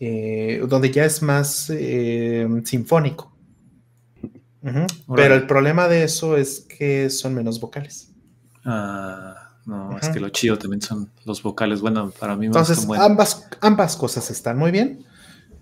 Eh, 0.00 0.62
donde 0.68 0.90
ya 0.90 1.04
es 1.04 1.22
más 1.22 1.70
eh, 1.70 2.46
sinfónico. 2.64 3.31
Pero 5.14 5.34
el 5.34 5.46
problema 5.46 5.88
de 5.88 6.04
eso 6.04 6.36
es 6.36 6.60
que 6.60 7.10
son 7.10 7.34
menos 7.34 7.60
vocales. 7.60 8.12
Ah, 8.64 9.50
no, 9.66 9.98
es 9.98 10.08
que 10.08 10.20
lo 10.20 10.28
chido 10.28 10.58
también 10.58 10.80
son 10.80 11.10
los 11.24 11.42
vocales. 11.42 11.80
Bueno, 11.80 12.10
para 12.18 12.36
mí 12.36 12.46
Entonces, 12.46 12.86
ambas, 12.96 13.48
ambas 13.60 13.96
cosas 13.96 14.30
están 14.30 14.58
muy 14.58 14.70
bien, 14.70 15.04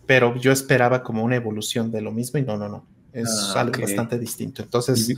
pero 0.06 0.36
yo 0.36 0.52
esperaba 0.52 1.02
como 1.02 1.24
una 1.24 1.36
evolución 1.36 1.90
de 1.90 2.02
lo 2.02 2.12
mismo 2.12 2.38
y 2.38 2.42
no, 2.42 2.56
no, 2.56 2.68
no. 2.68 2.86
Es 3.12 3.28
ah, 3.54 3.60
algo 3.62 3.80
bastante 3.80 4.18
distinto. 4.18 4.62
Entonces, 4.62 5.14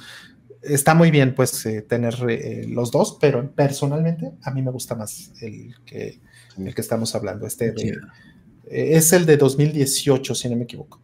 está 0.63 0.95
muy 0.95 1.11
bien 1.11 1.35
pues 1.35 1.67
eh, 1.67 1.83
tener 1.83 2.15
eh, 2.29 2.67
los 2.69 2.91
dos, 2.91 3.19
pero 3.21 3.51
personalmente 3.53 4.33
a 4.43 4.51
mí 4.53 4.63
me 4.63 4.71
gusta 4.71 4.95
más 4.95 5.33
el 5.41 5.75
que, 5.85 6.21
el 6.57 6.75
que 6.75 6.81
estamos 6.81 7.15
hablando. 7.15 7.47
Este 7.47 7.75
eh, 8.67 8.97
es 8.97 9.13
el 9.13 9.27
de 9.27 9.37
2018, 9.37 10.35
si 10.35 10.49
no 10.49 10.57
me 10.57 10.65
equivoco. 10.65 11.02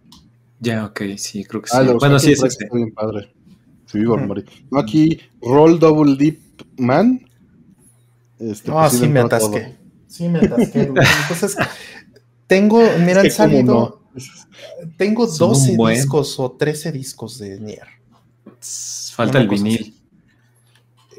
Ya, 0.60 0.86
ok, 0.86 1.02
sí, 1.16 1.44
creo 1.44 1.62
que 1.62 1.70
ah, 1.72 1.84
sí. 1.84 1.92
bueno, 1.98 2.18
sí, 2.18 2.32
es 2.32 2.42
este. 2.42 2.64
Está 2.64 2.76
bien 2.76 2.92
padre. 2.92 3.32
Sí, 3.86 3.98
No, 4.70 4.78
aquí, 4.78 5.20
Roll 5.40 5.78
Double 5.78 6.16
Deep 6.16 6.40
Man. 6.76 7.26
Este, 8.38 8.70
oh, 8.70 8.88
sí 8.90 9.08
me 9.08 9.20
atasqué. 9.20 9.76
Sí 10.06 10.28
me 10.28 10.40
atasqué. 10.40 10.80
Entonces, 10.80 11.56
tengo, 12.46 12.80
mira, 13.04 13.20
han 13.22 13.30
salido. 13.30 14.02
Tengo 14.96 15.26
12 15.26 15.76
discos 15.76 16.38
o 16.38 16.52
13 16.52 16.92
discos 16.92 17.38
de 17.38 17.60
Nier. 17.60 17.86
Falta 19.12 19.38
el 19.38 19.48
vinil. 19.48 19.94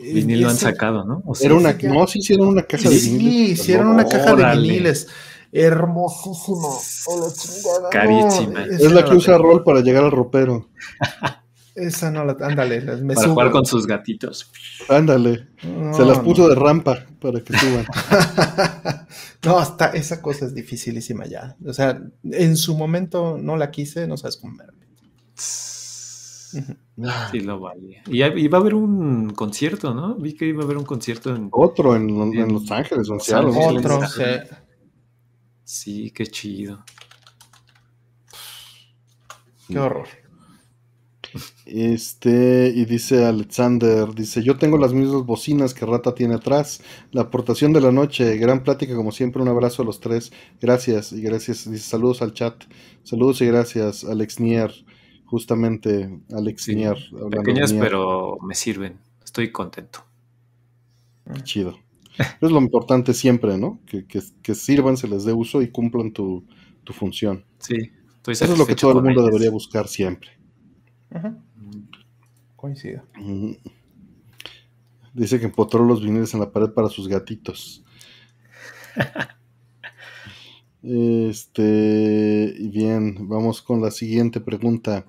Vinil 0.01 0.41
lo 0.41 0.49
han 0.49 0.57
sacado, 0.57 1.03
¿no? 1.03 1.23
era 1.41 1.55
una, 1.55 1.73
no, 1.73 2.07
sí 2.07 2.19
hicieron 2.19 2.47
una 2.47 2.63
caja 2.63 2.89
de 2.89 2.95
viniles. 2.95 3.33
Sí, 3.33 3.51
hicieron 3.51 3.87
una 3.87 4.05
caja 4.05 4.35
de 4.35 4.57
viniles 4.57 5.07
hermosísima. 5.51 6.69
Carísima. 7.91 8.65
es 8.65 8.91
la 8.91 9.03
que 9.05 9.15
usa 9.15 9.37
rol 9.37 9.63
para 9.63 9.81
llegar 9.81 10.03
al 10.03 10.11
ropero. 10.11 10.69
Esa 11.75 12.11
no 12.11 12.25
la. 12.25 12.35
Ándale, 12.41 12.81
me 12.97 13.13
Para 13.15 13.29
jugar 13.29 13.51
con 13.51 13.65
sus 13.65 13.87
gatitos. 13.87 14.51
Ándale. 14.89 15.47
Se 15.93 16.03
las 16.03 16.19
puso 16.19 16.49
de 16.49 16.55
rampa 16.55 17.05
para 17.21 17.39
que 17.41 17.57
suban. 17.57 17.85
no, 19.45 19.57
hasta 19.57 19.87
esa 19.91 20.21
cosa 20.21 20.45
es 20.45 20.53
dificilísima 20.53 21.25
ya. 21.25 21.55
O 21.65 21.73
sea, 21.73 22.01
en 22.23 22.57
su 22.57 22.75
momento 22.75 23.37
no 23.37 23.55
la 23.55 23.71
quise, 23.71 24.07
no 24.07 24.17
sabes 24.17 24.37
cómo 24.37 24.57
Sí, 27.31 27.39
lo 27.41 27.59
vale. 27.59 28.01
Y 28.07 28.23
iba 28.23 28.57
a 28.57 28.61
haber 28.61 28.73
un 28.73 29.29
concierto, 29.29 29.93
¿no? 29.93 30.15
Vi 30.15 30.33
que 30.33 30.47
iba 30.47 30.63
a 30.63 30.65
haber 30.65 30.77
un 30.77 30.85
concierto 30.85 31.33
en. 31.33 31.47
Otro 31.51 31.95
en, 31.95 32.07
Los 32.51 32.69
Ángeles, 32.71 33.07
en 33.07 33.45
Otro, 33.45 34.05
sí. 34.07 34.23
Sí, 35.69 36.09
qué 36.09 36.25
chido. 36.25 36.83
Qué 39.67 39.77
horror. 39.77 40.07
Este, 41.67 42.73
y 42.75 42.85
dice 42.85 43.23
Alexander, 43.23 44.15
dice, 44.15 44.41
yo 44.41 44.57
tengo 44.57 44.79
las 44.79 44.93
mismas 44.93 45.23
bocinas 45.27 45.75
que 45.75 45.85
Rata 45.85 46.15
tiene 46.15 46.33
atrás. 46.33 46.81
La 47.11 47.21
aportación 47.21 47.71
de 47.71 47.81
la 47.81 47.91
noche, 47.91 48.35
gran 48.37 48.63
plática 48.63 48.95
como 48.95 49.11
siempre, 49.11 49.43
un 49.43 49.47
abrazo 49.47 49.83
a 49.83 49.85
los 49.85 49.99
tres. 49.99 50.31
Gracias, 50.59 51.11
y 51.11 51.21
gracias, 51.21 51.69
dice, 51.69 51.87
saludos 51.87 52.23
al 52.23 52.33
chat. 52.33 52.63
Saludos 53.03 53.39
y 53.41 53.45
gracias, 53.45 54.03
Alex 54.05 54.39
Nier, 54.39 54.73
justamente, 55.25 56.19
Alex 56.35 56.67
Nier. 56.69 56.97
Pequeñas, 57.29 57.73
pero 57.73 58.39
me 58.41 58.55
sirven, 58.55 58.99
estoy 59.23 59.51
contento. 59.51 60.03
Chido. 61.43 61.77
Es 62.41 62.51
lo 62.51 62.59
importante 62.59 63.13
siempre, 63.13 63.57
¿no? 63.57 63.79
Que, 63.85 64.55
sirvan, 64.55 64.97
se 64.97 65.07
les 65.07 65.23
dé 65.23 65.33
uso 65.33 65.61
y 65.61 65.69
cumplan 65.69 66.11
tu, 66.11 66.45
función. 66.91 67.45
Sí, 67.59 67.75
estoy 68.15 68.33
Eso 68.33 68.45
es 68.45 68.57
lo 68.57 68.65
que 68.65 68.75
todo 68.75 68.97
el 68.97 69.03
mundo 69.03 69.23
debería 69.23 69.51
buscar 69.51 69.87
siempre. 69.87 70.31
Coincido. 72.55 73.03
Dice 75.13 75.39
que 75.39 75.45
empotró 75.45 75.85
los 75.85 76.01
viniles 76.01 76.33
en 76.33 76.39
la 76.39 76.51
pared 76.51 76.71
para 76.71 76.89
sus 76.89 77.07
gatitos. 77.07 77.83
Este, 80.81 82.55
bien, 82.57 83.27
vamos 83.27 83.61
con 83.61 83.81
la 83.81 83.91
siguiente 83.91 84.39
pregunta. 84.39 85.05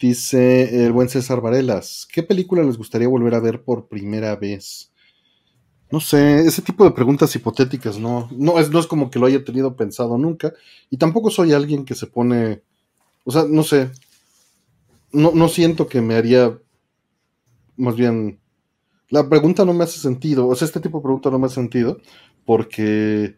Dice 0.00 0.84
el 0.84 0.90
buen 0.90 1.08
César 1.08 1.40
Varelas, 1.40 2.08
¿qué 2.12 2.24
película 2.24 2.64
les 2.64 2.76
gustaría 2.76 3.06
volver 3.06 3.36
a 3.36 3.40
ver 3.40 3.62
por 3.62 3.86
primera 3.86 4.34
vez? 4.34 4.91
No 5.92 6.00
sé, 6.00 6.40
ese 6.40 6.62
tipo 6.62 6.84
de 6.84 6.92
preguntas 6.92 7.36
hipotéticas 7.36 7.98
no, 7.98 8.28
no 8.32 8.58
es, 8.58 8.70
no 8.70 8.80
es 8.80 8.86
como 8.86 9.10
que 9.10 9.18
lo 9.18 9.26
haya 9.26 9.44
tenido 9.44 9.76
pensado 9.76 10.16
nunca. 10.16 10.54
Y 10.90 10.96
tampoco 10.96 11.30
soy 11.30 11.52
alguien 11.52 11.84
que 11.84 11.94
se 11.94 12.06
pone, 12.06 12.62
o 13.24 13.30
sea, 13.30 13.44
no 13.46 13.62
sé, 13.62 13.90
no, 15.12 15.32
no 15.32 15.48
siento 15.48 15.86
que 15.88 16.00
me 16.00 16.14
haría, 16.14 16.58
más 17.76 17.94
bien, 17.94 18.40
la 19.10 19.28
pregunta 19.28 19.66
no 19.66 19.74
me 19.74 19.84
hace 19.84 20.00
sentido, 20.00 20.48
o 20.48 20.54
sea, 20.54 20.64
este 20.64 20.80
tipo 20.80 20.98
de 20.98 21.02
pregunta 21.02 21.30
no 21.30 21.38
me 21.38 21.46
hace 21.46 21.56
sentido, 21.56 21.98
porque 22.46 23.36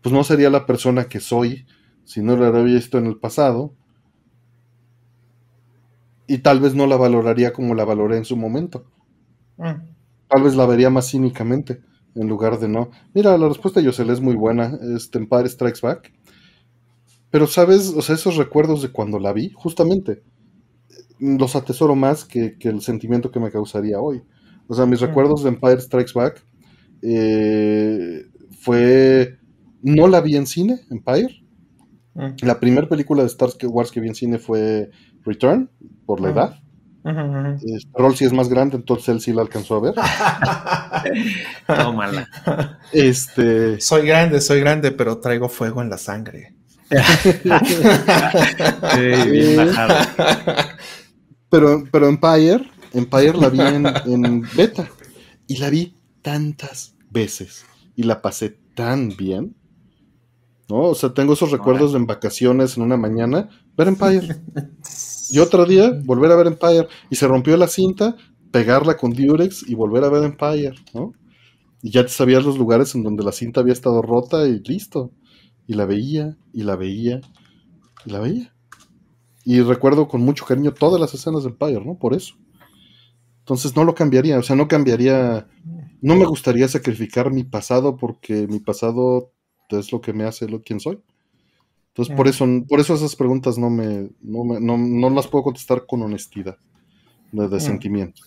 pues 0.00 0.12
no 0.12 0.24
sería 0.24 0.48
la 0.48 0.64
persona 0.64 1.04
que 1.04 1.20
soy 1.20 1.66
si 2.04 2.22
no 2.22 2.36
la 2.36 2.48
había 2.48 2.62
visto 2.62 2.96
en 2.96 3.06
el 3.06 3.16
pasado. 3.18 3.74
Y 6.26 6.38
tal 6.38 6.60
vez 6.60 6.74
no 6.74 6.86
la 6.86 6.96
valoraría 6.96 7.52
como 7.52 7.74
la 7.74 7.84
valoré 7.84 8.16
en 8.16 8.24
su 8.24 8.36
momento. 8.36 8.86
Mm. 9.58 9.93
Tal 10.34 10.42
vez 10.42 10.56
la 10.56 10.66
vería 10.66 10.90
más 10.90 11.08
cínicamente 11.08 11.80
en 12.16 12.26
lugar 12.26 12.58
de 12.58 12.66
no. 12.66 12.90
Mira, 13.14 13.38
la 13.38 13.46
respuesta 13.46 13.78
de 13.78 13.86
Yosel 13.86 14.10
es 14.10 14.20
muy 14.20 14.34
buena, 14.34 14.76
es 14.96 15.08
Empire 15.14 15.48
Strikes 15.48 15.78
Back. 15.80 16.12
Pero, 17.30 17.46
¿sabes? 17.46 17.94
O 17.96 18.02
sea, 18.02 18.16
esos 18.16 18.36
recuerdos 18.36 18.82
de 18.82 18.90
cuando 18.90 19.20
la 19.20 19.32
vi, 19.32 19.52
justamente, 19.54 20.24
los 21.20 21.54
atesoro 21.54 21.94
más 21.94 22.24
que, 22.24 22.56
el 22.58 22.80
sentimiento 22.80 23.30
que 23.30 23.38
me 23.38 23.52
causaría 23.52 24.00
hoy. 24.00 24.24
O 24.66 24.74
sea, 24.74 24.86
mis 24.86 25.00
mm. 25.00 25.04
recuerdos 25.04 25.44
de 25.44 25.50
Empire 25.50 25.80
Strikes 25.80 26.12
Back 26.12 26.44
eh, 27.02 28.24
fue... 28.58 29.38
No 29.82 30.08
la 30.08 30.20
vi 30.20 30.34
en 30.34 30.48
cine, 30.48 30.80
Empire. 30.90 31.44
Mm. 32.14 32.44
La 32.44 32.58
primera 32.58 32.88
película 32.88 33.22
de 33.22 33.28
Star 33.28 33.50
Wars 33.68 33.92
que 33.92 34.00
vi 34.00 34.08
en 34.08 34.16
cine 34.16 34.38
fue 34.38 34.90
Return, 35.22 35.70
por 36.06 36.20
la 36.20 36.30
edad. 36.30 36.63
Uh 37.04 37.58
sí 38.16 38.24
es 38.24 38.32
más 38.32 38.48
grande, 38.48 38.76
entonces 38.76 39.10
él 39.10 39.20
sí 39.20 39.34
la 39.34 39.42
alcanzó 39.42 39.76
a 39.76 39.80
ver. 39.80 39.94
no 41.68 41.92
mala. 41.92 42.26
Este. 42.92 43.78
Soy 43.78 44.06
grande, 44.06 44.40
soy 44.40 44.60
grande, 44.60 44.90
pero 44.90 45.18
traigo 45.18 45.50
fuego 45.50 45.82
en 45.82 45.90
la 45.90 45.98
sangre. 45.98 46.54
pero, 51.50 51.84
pero 51.90 52.08
Empire, 52.08 52.70
Empire 52.94 53.34
la 53.34 53.48
vi 53.50 53.60
en, 53.60 54.42
beta 54.56 54.88
y 55.46 55.58
la 55.58 55.68
vi 55.68 55.94
tantas 56.22 56.94
veces 57.10 57.66
y 57.96 58.04
la 58.04 58.22
pasé 58.22 58.56
tan 58.74 59.10
bien. 59.10 59.54
¿no? 60.70 60.80
O 60.80 60.94
sea, 60.94 61.12
tengo 61.12 61.34
esos 61.34 61.50
recuerdos 61.50 61.92
de 61.92 61.98
en 61.98 62.06
vacaciones 62.06 62.78
en 62.78 62.82
una 62.82 62.96
mañana, 62.96 63.50
ver 63.76 63.88
Empire. 63.88 64.40
Y 65.30 65.38
otro 65.38 65.64
día, 65.66 65.92
volver 66.04 66.30
a 66.32 66.36
ver 66.36 66.46
Empire. 66.46 66.88
Y 67.10 67.16
se 67.16 67.26
rompió 67.26 67.56
la 67.56 67.68
cinta, 67.68 68.16
pegarla 68.50 68.96
con 68.96 69.12
Durex 69.12 69.68
y 69.68 69.74
volver 69.74 70.04
a 70.04 70.08
ver 70.08 70.24
Empire, 70.24 70.74
¿no? 70.94 71.12
Y 71.82 71.90
ya 71.90 72.02
te 72.02 72.10
sabías 72.10 72.44
los 72.44 72.58
lugares 72.58 72.94
en 72.94 73.02
donde 73.02 73.24
la 73.24 73.32
cinta 73.32 73.60
había 73.60 73.72
estado 73.72 74.02
rota 74.02 74.46
y 74.46 74.60
listo. 74.60 75.12
Y 75.66 75.74
la 75.74 75.86
veía, 75.86 76.36
y 76.52 76.62
la 76.62 76.76
veía, 76.76 77.20
y 78.06 78.10
la 78.10 78.20
veía. 78.20 78.54
Y 79.44 79.60
recuerdo 79.60 80.08
con 80.08 80.22
mucho 80.22 80.44
cariño 80.46 80.72
todas 80.72 81.00
las 81.00 81.12
escenas 81.14 81.42
de 81.42 81.50
Empire, 81.50 81.84
¿no? 81.84 81.98
Por 81.98 82.14
eso. 82.14 82.34
Entonces 83.40 83.76
no 83.76 83.84
lo 83.84 83.94
cambiaría, 83.94 84.38
o 84.38 84.42
sea, 84.42 84.56
no 84.56 84.68
cambiaría, 84.68 85.46
no 86.00 86.16
me 86.16 86.24
gustaría 86.24 86.66
sacrificar 86.66 87.30
mi 87.30 87.44
pasado 87.44 87.98
porque 87.98 88.46
mi 88.46 88.58
pasado 88.58 89.34
es 89.68 89.92
lo 89.92 90.00
que 90.00 90.12
me 90.12 90.24
hace 90.24 90.48
lo 90.48 90.62
quien 90.62 90.80
soy. 90.80 90.98
Entonces, 91.94 92.16
por 92.16 92.26
eso, 92.26 92.44
por 92.68 92.80
eso 92.80 92.94
esas 92.94 93.14
preguntas 93.14 93.56
no 93.56 93.70
me, 93.70 94.10
no, 94.20 95.10
las 95.10 95.28
puedo 95.28 95.44
contestar 95.44 95.86
con 95.86 96.02
honestidad, 96.02 96.58
de, 97.30 97.46
mm. 97.46 97.60
sentimiento. 97.60 98.22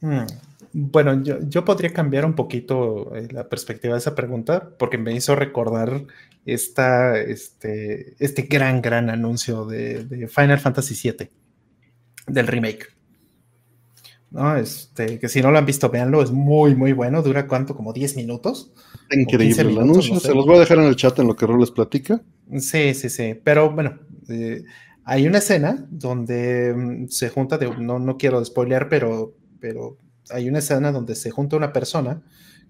Mm. 0.00 0.26
Bueno, 0.72 1.22
yo, 1.22 1.64
podría 1.64 1.92
cambiar 1.92 2.24
un 2.24 2.34
poquito 2.34 3.14
eh, 3.14 3.28
la 3.30 3.48
perspectiva 3.48 3.94
de 3.94 4.00
esa 4.00 4.16
pregunta, 4.16 4.70
porque 4.80 4.98
me 4.98 5.14
hizo 5.14 5.36
recordar 5.36 6.06
esta, 6.44 7.16
este, 7.20 8.16
este 8.18 8.42
gran, 8.42 8.82
gran 8.82 9.10
anuncio 9.10 9.64
de, 9.64 10.26
Final 10.26 10.58
Fantasy 10.58 11.10
VII, 11.10 11.30
del 12.26 12.48
remake. 12.48 12.88
¿no? 14.32 14.56
Este, 14.56 15.20
que 15.20 15.28
si 15.28 15.40
no 15.40 15.52
lo 15.52 15.58
han 15.58 15.66
visto, 15.66 15.88
véanlo, 15.88 16.20
es 16.20 16.32
muy, 16.32 16.74
muy 16.74 16.92
bueno. 16.92 17.22
Dura 17.22 17.46
cuánto, 17.46 17.76
como 17.76 17.92
10 17.92 18.16
minutos. 18.16 18.72
Increíble 19.12 19.62
el 19.62 19.78
anuncio. 19.78 20.18
Se 20.18 20.34
los 20.34 20.44
voy 20.44 20.56
a 20.56 20.60
dejar 20.60 20.78
en 20.78 20.86
el 20.86 20.96
chat 20.96 21.16
en 21.20 21.28
lo 21.28 21.36
que 21.36 21.46
Rol 21.46 21.60
les 21.60 21.70
platica. 21.70 22.20
Sí, 22.58 22.94
sí, 22.94 23.08
sí. 23.08 23.38
Pero 23.42 23.70
bueno, 23.70 23.98
eh, 24.28 24.62
hay 25.04 25.26
una 25.26 25.38
escena 25.38 25.86
donde 25.90 26.74
mm, 26.74 27.08
se 27.08 27.28
junta, 27.28 27.58
de, 27.58 27.70
no, 27.78 27.98
no 27.98 28.16
quiero 28.16 28.44
spoilear, 28.44 28.88
pero, 28.88 29.34
pero 29.60 29.98
hay 30.30 30.48
una 30.48 30.58
escena 30.58 30.92
donde 30.92 31.14
se 31.14 31.30
junta 31.30 31.56
una 31.56 31.72
persona 31.72 32.22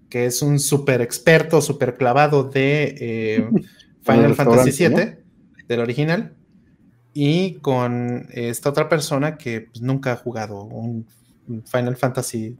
que 0.09 0.25
es 0.25 0.41
un 0.41 0.59
súper 0.59 1.01
experto, 1.01 1.61
súper 1.61 1.95
clavado 1.95 2.43
de 2.43 2.95
eh, 2.99 3.49
Final 4.01 4.35
Fantasy 4.35 4.87
VII, 4.87 5.17
del 5.67 5.79
original, 5.79 6.33
y 7.13 7.55
con 7.55 8.27
esta 8.31 8.69
otra 8.69 8.89
persona 8.89 9.37
que 9.37 9.61
pues, 9.61 9.81
nunca 9.81 10.13
ha 10.13 10.15
jugado 10.15 10.63
un 10.63 11.05
Final 11.65 11.95
Fantasy 11.95 12.57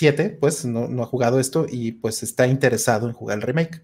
VII, 0.00 0.36
pues 0.40 0.64
no, 0.64 0.88
no, 0.88 1.02
ha 1.02 1.06
jugado 1.06 1.40
esto 1.40 1.66
y 1.68 1.92
pues 1.92 2.22
está 2.22 2.46
interesado 2.46 3.08
en 3.08 3.12
jugar 3.12 3.38
el 3.38 3.42
remake. 3.42 3.82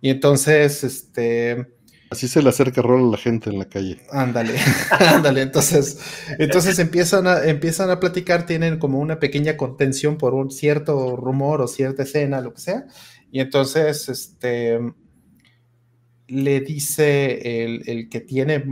Y 0.00 0.10
entonces, 0.10 0.82
este 0.82 1.74
Así 2.12 2.28
se 2.28 2.42
le 2.42 2.50
acerca 2.50 2.82
rol 2.82 3.08
a 3.08 3.10
la 3.12 3.16
gente 3.16 3.48
en 3.48 3.58
la 3.58 3.64
calle. 3.64 3.96
Ándale, 4.10 4.52
ándale. 4.90 5.40
Entonces, 5.40 5.98
entonces 6.38 6.78
empiezan 6.78 7.26
a, 7.26 7.42
empiezan 7.46 7.88
a 7.88 8.00
platicar, 8.00 8.44
tienen 8.44 8.78
como 8.78 8.98
una 8.98 9.18
pequeña 9.18 9.56
contención 9.56 10.18
por 10.18 10.34
un 10.34 10.50
cierto 10.50 11.16
rumor 11.16 11.62
o 11.62 11.66
cierta 11.66 12.02
escena, 12.02 12.42
lo 12.42 12.52
que 12.52 12.60
sea. 12.60 12.84
Y 13.30 13.40
entonces, 13.40 14.10
este, 14.10 14.78
le 16.28 16.60
dice 16.60 17.64
el, 17.64 17.88
el 17.88 18.10
que 18.10 18.20
tiene, 18.20 18.62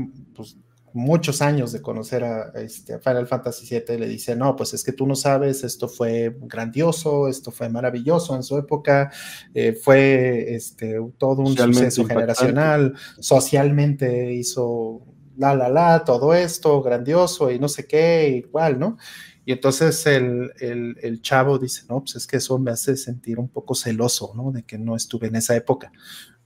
muchos 0.92 1.42
años 1.42 1.72
de 1.72 1.80
conocer 1.80 2.24
a, 2.24 2.52
este, 2.56 2.98
Final 2.98 3.26
Fantasy 3.26 3.66
VII, 3.66 3.98
le 3.98 4.08
dice, 4.08 4.36
no, 4.36 4.56
pues 4.56 4.74
es 4.74 4.84
que 4.84 4.92
tú 4.92 5.06
no 5.06 5.14
sabes, 5.14 5.64
esto 5.64 5.88
fue 5.88 6.36
grandioso, 6.42 7.28
esto 7.28 7.50
fue 7.50 7.68
maravilloso 7.68 8.34
en 8.34 8.42
su 8.42 8.58
época, 8.58 9.10
eh, 9.54 9.72
fue 9.72 10.54
este, 10.54 10.98
todo 11.18 11.42
un 11.42 11.56
suceso 11.56 12.04
generacional, 12.04 12.94
socialmente 13.18 14.32
hizo 14.32 15.02
la, 15.36 15.54
la, 15.54 15.68
la, 15.68 16.04
todo 16.04 16.34
esto, 16.34 16.82
grandioso 16.82 17.50
y 17.50 17.58
no 17.58 17.68
sé 17.68 17.86
qué, 17.86 18.42
igual, 18.44 18.78
¿no? 18.78 18.98
Y 19.44 19.52
entonces 19.52 20.06
el, 20.06 20.52
el, 20.60 21.22
chavo 21.22 21.58
dice, 21.58 21.82
no, 21.88 22.00
pues 22.00 22.16
es 22.16 22.26
que 22.26 22.36
eso 22.36 22.58
me 22.58 22.70
hace 22.70 22.96
sentir 22.96 23.38
un 23.38 23.48
poco 23.48 23.74
celoso, 23.74 24.32
¿no? 24.36 24.52
De 24.52 24.62
que 24.62 24.78
no 24.78 24.94
estuve 24.94 25.28
en 25.28 25.36
esa 25.36 25.56
época, 25.56 25.90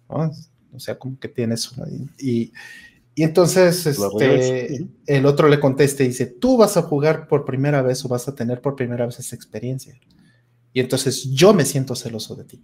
¿no? 0.08 0.30
O 0.72 0.78
sea, 0.78 0.98
como 0.98 1.18
que 1.18 1.28
tienes 1.28 1.70
una... 1.72 1.86
y 2.18 2.52
y 2.93 2.93
entonces 3.22 3.86
este, 3.86 4.88
el 5.06 5.26
otro 5.26 5.48
le 5.48 5.60
contesta 5.60 6.02
y 6.02 6.08
dice, 6.08 6.26
tú 6.26 6.56
vas 6.56 6.76
a 6.76 6.82
jugar 6.82 7.28
por 7.28 7.44
primera 7.44 7.80
vez 7.80 8.04
o 8.04 8.08
vas 8.08 8.26
a 8.26 8.34
tener 8.34 8.60
por 8.60 8.74
primera 8.74 9.06
vez 9.06 9.20
esa 9.20 9.36
experiencia. 9.36 9.94
Y 10.72 10.80
entonces 10.80 11.30
yo 11.30 11.54
me 11.54 11.64
siento 11.64 11.94
celoso 11.94 12.34
de 12.34 12.44
ti. 12.44 12.60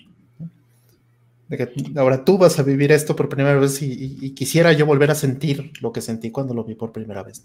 De 1.49 1.57
que 1.57 1.73
ahora 1.97 2.25
tú 2.25 2.37
vas 2.37 2.59
a 2.59 2.65
vivir 2.65 2.91
esto 2.91 3.15
por 3.15 3.29
primera 3.29 3.59
vez 3.59 3.81
y, 3.83 4.31
quisiera 4.33 4.73
yo 4.73 4.87
volver 4.87 5.13
a 5.13 5.15
sentir 5.15 5.73
lo 5.81 5.93
que 5.93 6.01
sentí 6.01 6.31
cuando 6.33 6.53
lo 6.53 6.65
vi 6.65 6.75
por 6.75 6.91
primera 6.91 7.23
vez. 7.23 7.43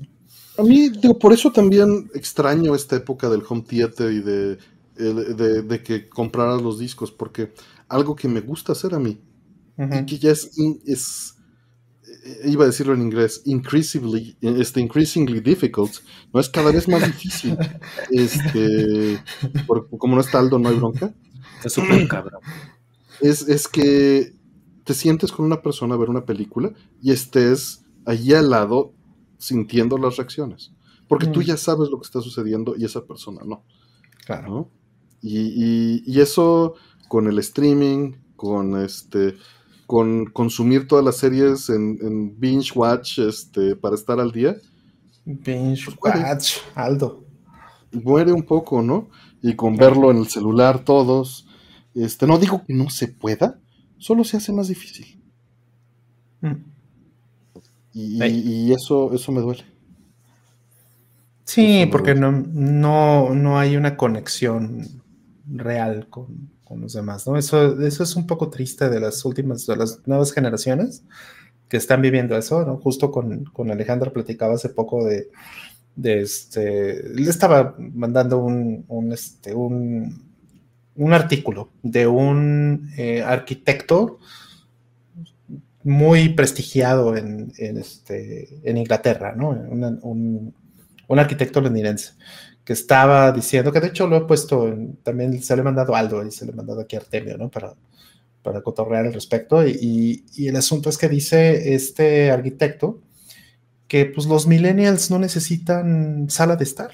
A 0.57 0.63
mí, 0.63 0.89
digo, 0.89 1.17
por 1.19 1.31
eso 1.31 1.51
también 1.51 2.09
extraño 2.15 2.73
esta 2.73 2.95
época 2.95 3.29
del 3.29 3.43
home 3.47 3.63
theater 3.67 4.11
y 4.11 4.21
de, 4.21 4.57
de, 4.95 5.83
que 5.83 6.09
compraras 6.09 6.61
los 6.61 6.79
discos, 6.79 7.11
porque 7.11 7.51
algo 7.87 8.15
que 8.15 8.27
me 8.27 8.41
gusta 8.41 8.71
hacer 8.71 8.95
a 8.95 8.99
mí, 8.99 9.19
y 9.77 10.05
que 10.05 10.17
ya 10.17 10.31
es, 10.31 10.51
es 10.85 11.34
iba 12.43 12.63
a 12.63 12.67
decirlo 12.67 12.93
en 12.93 13.01
inglés, 13.01 13.41
increasingly, 13.45 14.37
este, 14.41 14.81
increasingly 14.81 15.39
difficult, 15.39 15.93
no 16.33 16.39
es 16.39 16.49
cada 16.49 16.71
vez 16.71 16.87
más 16.87 17.05
difícil. 17.05 17.57
Este, 18.09 19.21
como 19.97 20.15
no 20.15 20.21
está 20.21 20.39
Aldo, 20.39 20.59
no 20.59 20.69
hay 20.69 20.75
bronca. 20.75 21.13
Es 21.63 21.73
súper 21.73 22.07
cabrón. 22.07 22.41
Es, 23.21 23.47
es 23.47 23.67
que 23.67 24.33
te 24.83 24.93
sientes 24.93 25.31
con 25.31 25.45
una 25.45 25.61
persona 25.61 25.95
a 25.95 25.97
ver 25.97 26.09
una 26.09 26.25
película 26.25 26.73
y 27.01 27.11
estés 27.11 27.83
allí 28.05 28.33
al 28.33 28.49
lado 28.49 28.93
sintiendo 29.37 29.97
las 29.97 30.17
reacciones. 30.17 30.71
Porque 31.07 31.27
tú 31.27 31.41
mm. 31.41 31.43
ya 31.43 31.57
sabes 31.57 31.89
lo 31.89 31.99
que 31.99 32.05
está 32.05 32.21
sucediendo 32.21 32.75
y 32.77 32.85
esa 32.85 33.05
persona 33.05 33.41
no. 33.45 33.63
Claro. 34.25 34.71
Y, 35.21 36.03
y, 36.05 36.19
eso 36.19 36.75
con 37.07 37.27
el 37.27 37.39
streaming, 37.39 38.13
con 38.35 38.79
este 38.81 39.35
con 39.85 40.25
consumir 40.25 40.87
todas 40.87 41.05
las 41.05 41.17
series 41.17 41.69
en, 41.69 42.39
binge 42.39 42.71
watch 42.75 43.19
este, 43.19 43.75
para 43.75 43.95
estar 43.95 44.19
al 44.19 44.31
día. 44.31 44.55
Binge 45.25 45.85
pues 45.99 46.15
watch, 46.15 46.57
Aldo. 46.75 47.23
Muere 47.91 48.31
un 48.31 48.43
poco, 48.43 48.81
¿no? 48.81 49.09
Y 49.41 49.55
con 49.55 49.75
verlo 49.75 50.11
en 50.11 50.17
el 50.17 50.27
celular 50.27 50.83
todos. 50.83 51.47
Este, 51.93 52.27
no 52.27 52.37
digo 52.37 52.63
que 52.65 52.73
no 52.73 52.89
se 52.89 53.07
pueda, 53.07 53.59
solo 53.97 54.23
se 54.23 54.37
hace 54.37 54.51
más 54.51 54.67
difícil. 54.67 55.21
Y, 57.93 58.73
eso, 58.73 59.13
eso 59.13 59.31
me 59.31 59.41
duele. 59.41 59.63
Sí, 61.45 61.87
porque 61.89 62.13
no, 62.13 62.31
no, 62.31 63.33
no 63.33 63.57
hay 63.57 63.77
una 63.77 63.95
conexión 63.95 65.01
real 65.47 66.07
con, 66.09 66.54
los 66.73 66.93
demás, 66.93 67.27
¿no? 67.27 67.37
Eso, 67.37 67.81
eso 67.81 68.03
es 68.03 68.15
un 68.15 68.27
poco 68.27 68.49
triste 68.49 68.89
de 68.89 68.99
las 68.99 69.23
últimas, 69.23 69.65
de 69.65 69.77
las 69.77 70.05
nuevas 70.05 70.31
generaciones 70.31 71.03
que 71.69 71.77
están 71.77 72.01
viviendo 72.01 72.37
eso, 72.37 72.65
¿no? 72.65 72.77
Justo 72.77 73.11
con, 73.11 73.45
con 73.45 73.71
Alejandra 73.71 74.11
platicaba 74.11 74.55
hace 74.55 74.69
poco 74.69 75.05
de, 75.05 75.29
de 75.95 76.21
este, 76.21 77.09
le 77.09 77.29
estaba 77.29 77.75
mandando 77.77 78.39
un, 78.39 78.85
un, 78.87 79.13
este, 79.13 79.53
un, 79.53 80.25
un 80.95 81.13
artículo 81.13 81.69
de 81.83 82.07
un 82.07 82.89
eh, 82.97 83.21
arquitecto 83.21 84.19
muy 85.83 86.29
prestigiado 86.29 87.15
en, 87.15 87.53
en, 87.57 87.77
este, 87.77 88.59
en 88.63 88.77
Inglaterra, 88.77 89.35
¿no? 89.35 89.49
un, 89.49 90.53
un, 91.07 91.19
arquitecto 91.19 91.61
londinense, 91.61 92.13
que 92.65 92.73
estaba 92.73 93.31
diciendo, 93.31 93.71
que 93.71 93.79
de 93.79 93.87
hecho 93.87 94.07
lo 94.07 94.17
he 94.17 94.25
puesto, 94.25 94.75
también 95.03 95.41
se 95.41 95.55
le 95.55 95.61
he 95.61 95.63
mandado 95.63 95.95
a 95.95 95.99
Aldo 95.99 96.25
y 96.25 96.31
se 96.31 96.45
le 96.45 96.51
he 96.51 96.55
mandado 96.55 96.81
aquí 96.81 96.95
a 96.95 96.99
Artemio, 96.99 97.37
¿no? 97.37 97.49
Para, 97.49 97.75
para 98.41 98.61
cotorrear 98.61 99.05
al 99.05 99.13
respecto. 99.13 99.65
Y, 99.65 100.25
y, 100.35 100.47
el 100.47 100.55
asunto 100.55 100.89
es 100.89 100.97
que 100.97 101.07
dice 101.07 101.75
este 101.75 102.31
arquitecto 102.31 103.01
que 103.87 104.07
pues 104.07 104.25
los 104.25 104.47
millennials 104.47 105.11
no 105.11 105.19
necesitan 105.19 106.27
sala 106.29 106.55
de 106.55 106.63
estar, 106.63 106.91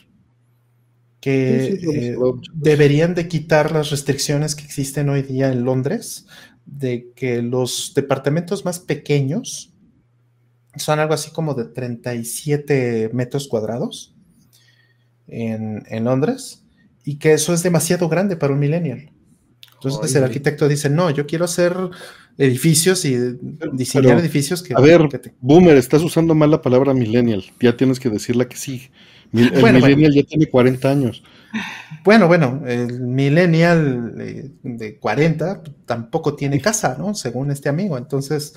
que 1.21 1.79
eh, 1.81 2.17
deberían 2.53 3.15
de 3.15 3.29
quitar 3.29 3.71
las 3.71 3.91
restricciones 3.91 4.55
que 4.55 4.65
existen 4.65 5.07
hoy 5.07 5.21
día 5.21 5.51
en 5.51 5.63
Londres 5.63 6.25
de 6.65 7.11
que 7.15 7.41
los 7.41 7.93
departamentos 7.95 8.65
más 8.65 8.79
pequeños 8.79 9.73
son 10.75 10.99
algo 10.99 11.13
así 11.13 11.31
como 11.31 11.53
de 11.53 11.65
37 11.65 13.11
metros 13.13 13.47
cuadrados 13.47 14.10
en, 15.31 16.03
Londres 16.03 16.63
y 17.03 17.17
que 17.17 17.33
eso 17.33 17.53
es 17.53 17.63
demasiado 17.63 18.09
grande 18.09 18.35
para 18.35 18.53
un 18.53 18.59
millennial. 18.59 19.11
Entonces 19.75 20.15
el 20.15 20.23
arquitecto 20.23 20.67
dice, 20.67 20.89
no, 20.89 21.09
yo 21.09 21.25
quiero 21.25 21.45
hacer 21.45 21.75
edificios 22.37 23.03
y 23.05 23.17
diseñar 23.73 24.19
edificios 24.19 24.61
que... 24.61 24.75
A 24.75 24.79
ver, 24.79 25.01
Boomer, 25.39 25.77
estás 25.77 26.03
usando 26.03 26.35
mal 26.35 26.51
la 26.51 26.61
palabra 26.61 26.93
millennial, 26.93 27.43
ya 27.59 27.75
tienes 27.75 27.99
que 27.99 28.09
decirla 28.09 28.47
que 28.47 28.57
sí. 28.57 28.91
El 29.33 29.73
millennial 29.73 30.13
ya 30.13 30.23
tiene 30.23 30.47
40 30.47 30.89
años. 30.89 31.23
Bueno, 32.03 32.27
bueno, 32.27 32.61
el 32.65 32.99
millennial 32.99 34.13
de 34.63 34.99
40 34.99 35.63
tampoco 35.85 36.35
tiene 36.35 36.59
casa, 36.59 36.95
¿no? 36.97 37.13
Según 37.13 37.51
este 37.51 37.69
amigo. 37.69 37.97
Entonces, 37.97 38.53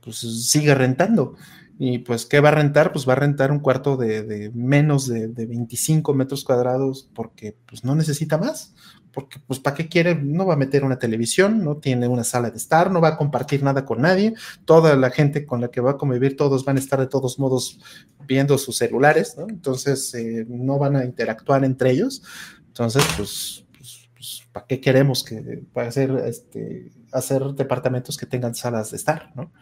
pues 0.00 0.18
sigue 0.18 0.74
rentando. 0.74 1.36
Y 1.78 1.98
pues, 1.98 2.26
¿qué 2.26 2.40
va 2.40 2.50
a 2.50 2.52
rentar? 2.52 2.92
Pues 2.92 3.08
va 3.08 3.14
a 3.14 3.16
rentar 3.16 3.50
un 3.50 3.58
cuarto 3.58 3.96
de, 3.96 4.50
menos 4.54 5.08
de, 5.08 5.28
de, 5.28 5.46
25 5.46 6.14
metros 6.14 6.44
cuadrados 6.44 7.08
porque 7.14 7.56
pues 7.66 7.84
no 7.84 7.94
necesita 7.94 8.38
más 8.38 8.74
porque 9.12 9.38
pues 9.46 9.60
¿para 9.60 9.76
qué 9.76 9.88
quiere? 9.88 10.14
No 10.14 10.46
va 10.46 10.54
a 10.54 10.56
meter 10.56 10.84
una 10.84 10.98
televisión, 10.98 11.62
no 11.62 11.76
tiene 11.76 12.08
una 12.08 12.24
sala 12.24 12.50
de 12.50 12.56
estar, 12.56 12.90
no 12.90 13.00
va 13.00 13.08
a 13.08 13.16
compartir 13.16 13.62
nada 13.62 13.84
con 13.84 14.00
nadie, 14.00 14.34
toda 14.64 14.96
la 14.96 15.10
gente 15.10 15.46
con 15.46 15.60
la 15.60 15.68
que 15.68 15.80
va 15.80 15.92
a 15.92 15.96
convivir, 15.96 16.36
todos 16.36 16.64
van 16.64 16.76
a 16.76 16.80
estar 16.80 16.98
de 16.98 17.06
todos 17.06 17.38
modos 17.38 17.78
viendo 18.26 18.56
sus 18.58 18.78
celulares, 18.78 19.36
¿no? 19.36 19.46
Entonces 19.48 20.14
eh, 20.14 20.46
no 20.48 20.78
van 20.78 20.96
a 20.96 21.04
interactuar 21.04 21.64
entre 21.64 21.90
ellos, 21.90 22.22
entonces 22.66 23.04
pues, 23.16 23.66
pues, 23.76 24.08
pues 24.14 24.42
¿para 24.50 24.66
qué 24.66 24.80
queremos 24.80 25.22
que 25.22 25.62
para 25.72 25.88
hacer, 25.88 26.10
este, 26.26 26.90
hacer 27.12 27.42
departamentos 27.54 28.16
que 28.16 28.26
tengan 28.26 28.54
salas 28.54 28.90
de 28.90 28.96
estar, 28.96 29.32
¿no? 29.34 29.52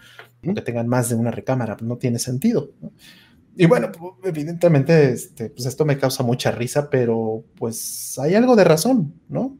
Que 0.54 0.62
tengan 0.62 0.88
más 0.88 1.08
de 1.08 1.16
una 1.16 1.30
recámara, 1.30 1.76
no 1.80 1.96
tiene 1.96 2.18
sentido, 2.18 2.70
¿no? 2.80 2.92
Y 3.56 3.66
bueno, 3.66 3.90
evidentemente, 4.24 5.12
este, 5.12 5.50
pues 5.50 5.66
esto 5.66 5.84
me 5.84 5.98
causa 5.98 6.22
mucha 6.22 6.50
risa, 6.50 6.88
pero 6.88 7.44
pues 7.56 8.18
hay 8.18 8.34
algo 8.34 8.56
de 8.56 8.64
razón, 8.64 9.14
¿no? 9.28 9.58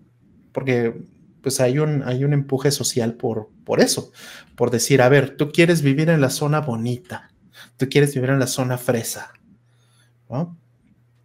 Porque 0.53 0.95
pues 1.43 1.61
hay 1.61 1.79
un, 1.79 2.03
hay 2.05 2.25
un 2.25 2.33
empuje 2.33 2.71
social 2.71 3.15
por, 3.15 3.51
por 3.65 3.81
eso, 3.81 4.13
por 4.57 4.71
decir, 4.71 5.03
a 5.03 5.09
ver, 5.09 5.37
tú 5.37 5.51
quieres 5.51 5.83
vivir 5.83 6.09
en 6.11 6.21
la 6.21 6.31
zona 6.31 6.61
bonita, 6.61 7.31
tú 7.77 7.89
quieres 7.89 8.15
vivir 8.15 8.31
en 8.31 8.39
la 8.39 8.47
zona 8.47 8.79
fresa, 8.79 9.33
¿no? 10.29 10.57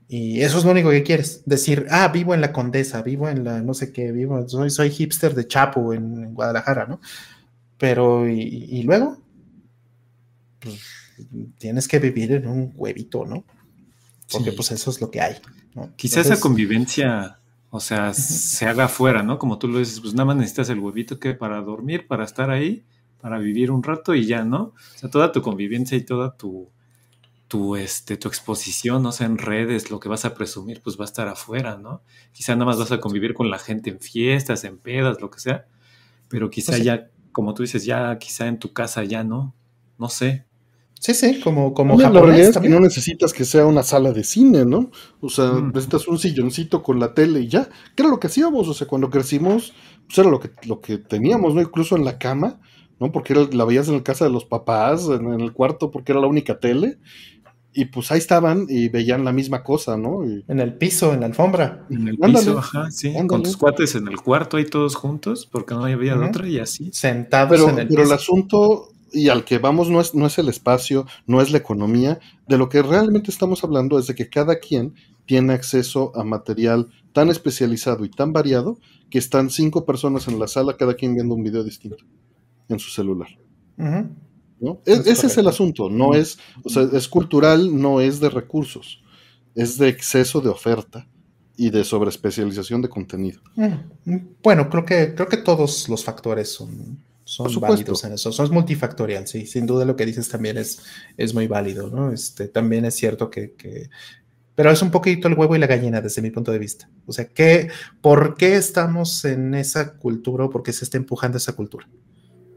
Y 0.08 0.42
eso 0.42 0.60
es 0.60 0.66
lo 0.66 0.72
único 0.72 0.92
que 0.92 1.04
quieres, 1.04 1.42
decir, 1.46 1.88
ah, 1.90 2.10
vivo 2.10 2.34
en 2.34 2.42
la 2.42 2.52
Condesa, 2.54 3.02
vivo 3.02 3.28
en 3.28 3.44
la 3.44 3.62
no 3.62 3.74
sé 3.74 3.92
qué, 3.92 4.12
vivo, 4.12 4.48
soy, 4.48 4.70
soy 4.70 4.92
hipster 4.92 5.34
de 5.34 5.48
Chapo 5.48 5.94
en, 5.94 6.34
Guadalajara, 6.34 6.86
¿no? 6.86 7.00
Pero, 7.78 8.30
¿y, 8.30 8.40
y 8.40 8.84
luego? 8.84 9.18
Pues 10.60 10.80
tienes 11.58 11.88
que 11.88 12.00
vivir 12.00 12.34
en 12.34 12.48
un 12.48 12.74
huevito, 12.76 13.26
¿no? 13.26 13.46
Porque 14.32 14.52
pues 14.52 14.72
eso 14.72 14.90
es 14.90 15.02
lo 15.02 15.12
que 15.12 15.22
hay. 15.22 15.36
¿no? 15.74 15.92
Quizás 15.96 16.26
esa 16.26 16.40
convivencia, 16.40 17.40
o 17.70 17.80
sea, 17.80 18.14
se 18.14 18.66
haga 18.66 18.86
afuera, 18.86 19.24
¿no? 19.24 19.38
Como 19.38 19.58
tú 19.58 19.68
lo 19.68 19.80
dices, 19.80 20.00
pues 20.00 20.14
nada 20.14 20.26
más 20.26 20.38
necesitas 20.38 20.70
el 20.70 20.80
huevito 20.80 21.20
que 21.20 21.34
para 21.34 21.62
dormir, 21.62 22.08
para 22.08 22.26
estar 22.26 22.50
ahí, 22.50 22.84
para 23.22 23.38
vivir 23.38 23.72
un 23.72 23.84
rato 23.84 24.16
y 24.16 24.26
ya, 24.26 24.44
¿no? 24.44 24.64
O 24.64 24.98
sea, 24.98 25.10
toda 25.10 25.32
tu 25.32 25.42
convivencia 25.42 25.98
y 25.98 26.02
toda 26.02 26.36
tu, 26.36 26.70
tu, 27.56 27.78
este, 27.78 28.18
tu 28.18 28.28
exposición, 28.28 29.02
no 29.02 29.14
sea, 29.14 29.28
en 29.28 29.38
redes, 29.38 29.90
lo 29.90 30.02
que 30.02 30.10
vas 30.10 30.26
a 30.26 30.34
presumir, 30.34 30.82
pues 30.82 31.00
va 31.00 31.04
a 31.04 31.06
estar 31.06 31.30
afuera, 31.30 31.78
¿no? 31.78 32.02
Quizá 32.34 32.54
nada 32.54 32.66
más 32.66 32.78
vas 32.78 32.92
a 32.92 33.00
convivir 33.00 33.34
con 33.34 33.50
la 33.50 33.60
gente 33.60 33.90
en 33.90 34.02
fiestas, 34.02 34.66
en 34.66 34.78
pedas, 34.78 35.22
lo 35.22 35.30
que 35.30 35.40
sea, 35.40 35.66
pero 36.28 36.50
quizá 36.50 36.74
pues 36.74 36.84
ya, 36.84 37.08
como 37.32 37.54
tú 37.54 37.64
dices, 37.64 37.86
ya 37.86 38.18
quizá 38.18 38.48
en 38.48 38.60
tu 38.60 38.74
casa 38.74 39.06
ya 39.06 39.24
no, 39.24 39.56
no 39.98 40.10
sé. 40.10 40.44
Sí, 41.00 41.14
sí, 41.14 41.40
como, 41.40 41.74
como 41.74 41.98
La 41.98 42.10
realidad 42.10 42.50
es 42.50 42.58
que 42.58 42.68
no 42.68 42.82
necesitas 42.82 43.32
que 43.32 43.46
sea 43.46 43.66
una 43.66 43.84
sala 43.84 44.12
de 44.12 44.26
cine, 44.26 44.66
¿no? 44.66 44.92
O 45.22 45.30
sea, 45.30 45.46
mm. 45.46 45.68
necesitas 45.68 46.10
un 46.10 46.20
silloncito 46.20 46.84
con 46.84 47.00
la 47.00 47.14
tele 47.14 47.40
y 47.40 47.48
ya. 47.48 47.70
¿Qué 47.96 48.04
era 48.04 48.10
lo 48.10 48.20
que 48.20 48.28
hacíamos? 48.28 48.68
O 48.68 48.74
sea, 48.74 48.86
cuando 48.86 49.10
crecimos, 49.10 49.74
pues 50.08 50.18
era 50.18 50.30
lo 50.30 50.42
que, 50.42 50.52
lo 50.68 50.82
que 50.82 50.98
teníamos, 50.98 51.56
¿no? 51.56 51.62
Incluso 51.62 51.96
en 51.96 52.04
la 52.04 52.18
cama, 52.18 52.60
¿no? 53.00 53.12
Porque 53.12 53.34
la 53.34 53.66
veías 53.66 53.88
en 53.88 53.96
la 53.96 54.04
casa 54.04 54.26
de 54.26 54.32
los 54.32 54.46
papás, 54.46 55.08
en, 55.08 55.40
el 55.42 55.54
cuarto, 55.54 55.92
porque 55.92 56.12
era 56.12 56.22
la 56.22 56.28
única 56.28 56.60
tele. 56.60 56.98
Y 57.78 57.86
pues 57.86 58.10
ahí 58.10 58.20
estaban 58.20 58.68
y 58.70 58.88
veían 58.88 59.26
la 59.26 59.34
misma 59.34 59.62
cosa, 59.62 59.98
¿no? 59.98 60.24
En 60.24 60.60
el 60.62 60.76
piso, 60.76 61.14
en 61.14 61.20
la 61.20 61.26
alfombra. 61.26 61.86
En 61.90 62.08
el 62.08 62.18
piso, 62.18 62.58
ajá, 62.58 62.90
sí. 62.90 63.14
Con 63.28 63.44
tus 63.44 63.58
cuates 63.58 63.96
en 63.96 64.08
el 64.08 64.22
cuarto 64.22 64.56
ahí 64.56 64.64
todos 64.64 64.96
juntos, 64.96 65.46
porque 65.52 65.74
no 65.74 65.84
había 65.84 66.18
otra 66.18 66.48
y 66.48 66.60
así. 66.60 66.90
Sentados 66.94 67.50
pero, 67.52 67.70
en 67.70 67.80
el 67.80 67.88
Pero 67.90 68.04
el 68.04 68.12
asunto 68.14 68.94
y 69.12 69.30
al 69.30 69.44
que 69.44 69.58
vamos 69.58 69.90
no 69.90 70.00
es, 70.02 70.16
no 70.16 70.26
es 70.26 70.38
el 70.38 70.50
espacio, 70.50 71.06
no 71.28 71.42
es 71.42 71.52
la 71.52 71.58
economía, 71.58 72.20
de 72.48 72.58
lo 72.58 72.70
que 72.70 72.82
realmente 72.82 73.30
estamos 73.30 73.64
hablando 73.64 74.00
es 74.00 74.08
de 74.08 74.16
que 74.16 74.30
cada 74.30 74.60
quien 74.60 74.94
tiene 75.26 75.54
acceso 75.54 76.12
a 76.16 76.24
material 76.24 76.90
tan 77.14 77.30
especializado 77.30 78.06
y 78.06 78.10
tan 78.10 78.34
variado 78.34 78.78
que 79.10 79.18
están 79.18 79.50
cinco 79.50 79.86
personas 79.86 80.28
en 80.28 80.40
la 80.40 80.48
sala, 80.48 80.78
cada 80.78 80.96
quien 80.96 81.14
viendo 81.14 81.34
un 81.34 81.44
video 81.44 81.64
distinto 81.64 82.04
en 82.70 82.80
su 82.80 82.90
celular. 82.90 83.30
¿No? 84.60 84.82
ese 84.86 85.28
es 85.28 85.38
el 85.38 85.48
asunto, 85.48 85.90
no 85.90 86.14
es, 86.14 86.38
o 86.64 86.70
sea, 86.70 86.88
es 86.94 87.08
cultural, 87.08 87.80
no 87.80 88.02
es 88.02 88.20
de 88.20 88.30
recursos, 88.30 89.02
es 89.54 89.78
de 89.78 89.90
exceso 89.90 90.42
de 90.42 90.50
oferta 90.50 91.08
y 91.58 91.70
de 91.70 91.84
sobreespecialización 91.84 92.82
de 92.82 92.90
contenido. 92.90 93.42
Bueno, 94.44 94.70
creo 94.70 94.86
que, 94.86 95.16
creo 95.16 95.28
que 95.28 95.38
todos 95.38 95.88
los 95.90 96.04
factores 96.04 96.52
son, 96.52 97.00
son 97.24 97.60
válidos 97.60 98.04
en 98.04 98.14
eso. 98.14 98.32
Son 98.32 98.52
multifactorial, 98.52 99.28
sí. 99.28 99.46
Sin 99.46 99.66
duda 99.66 99.86
lo 99.86 99.96
que 99.96 100.06
dices 100.06 100.30
también 100.30 100.58
es, 100.58 100.82
es 101.18 101.34
muy 101.34 101.48
válido, 101.48 101.90
¿no? 101.90 102.12
Este, 102.12 102.48
también 102.48 102.86
es 102.86 102.96
cierto 102.96 103.30
que, 103.30 103.90
Pero 104.54 104.72
es 104.72 104.82
un 104.82 104.92
poquito 104.92 105.28
el 105.28 105.34
huevo 105.36 105.56
y 105.56 105.60
la 105.60 105.68
gallina 105.68 106.02
desde 106.02 106.22
mi 106.22 106.32
punto 106.32 106.52
de 106.52 106.60
vista. 106.60 106.90
O 107.06 107.14
sea, 107.14 107.26
¿qué, 107.26 107.70
¿por 108.02 108.36
qué 108.36 108.56
estamos 108.56 109.26
en 109.26 109.54
esa 109.56 109.94
cultura 109.94 110.46
o 110.46 110.50
por 110.50 110.64
qué 110.64 110.74
se 110.74 110.86
está 110.86 110.98
empujando 110.98 111.38
esa 111.38 111.54
cultura? 111.54 111.88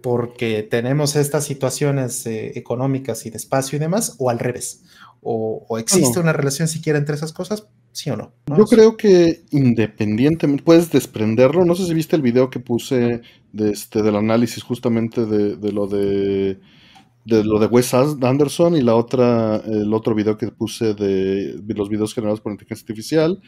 Porque 0.02 0.62
tenemos 0.62 1.16
estas 1.16 1.44
situaciones 1.44 2.26
eh, 2.26 2.52
económicas 2.56 3.26
y 3.26 3.30
de 3.30 3.36
espacio 3.36 3.76
y 3.76 3.80
demás, 3.80 4.14
o 4.18 4.30
al 4.30 4.38
revés. 4.38 4.84
O, 5.20 5.78
existe 5.78 6.20
una 6.20 6.32
relación 6.32 6.68
siquiera 6.68 6.98
entre 6.98 7.16
esas 7.16 7.32
cosas, 7.32 7.66
¿Sí 7.92 8.10
o 8.10 8.16
no? 8.16 8.32
Yo 8.56 8.64
creo 8.66 8.96
que 8.96 9.42
independientemente, 9.50 10.62
puedes 10.62 10.90
desprenderlo. 10.90 11.64
No 11.64 11.74
sé 11.74 11.84
si 11.84 11.94
viste 11.94 12.14
el 12.14 12.22
video 12.22 12.48
que 12.48 12.60
puse 12.60 13.22
de 13.52 13.70
este, 13.72 14.02
del 14.02 14.14
análisis 14.14 14.62
justamente 14.62 15.26
de, 15.26 15.72
lo 15.72 15.88
de 15.88 16.60
de 17.24 17.44
lo 17.44 17.58
de 17.58 17.66
Wes 17.66 17.92
Anderson 17.92 18.76
y 18.76 18.82
la 18.82 18.94
otra, 18.94 19.56
el 19.56 19.92
otro 19.92 20.14
video 20.14 20.38
que 20.38 20.48
puse 20.48 20.94
de, 20.94 21.60
los 21.74 21.88
videos 21.88 22.14
generados 22.14 22.40
por 22.40 22.52
inteligencia 22.52 22.84
artificial 22.84 23.40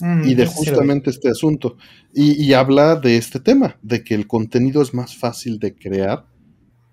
mm, 0.00 0.28
y 0.28 0.34
de 0.34 0.46
justamente 0.46 1.10
este 1.10 1.28
asunto. 1.28 1.76
Y, 2.14 2.52
habla 2.52 2.96
de 2.96 3.16
este 3.16 3.40
tema, 3.40 3.76
de 3.82 4.02
que 4.02 4.14
el 4.14 4.26
contenido 4.26 4.80
es 4.82 4.94
más 4.94 5.16
fácil 5.16 5.58
de 5.58 5.74
crear 5.74 6.26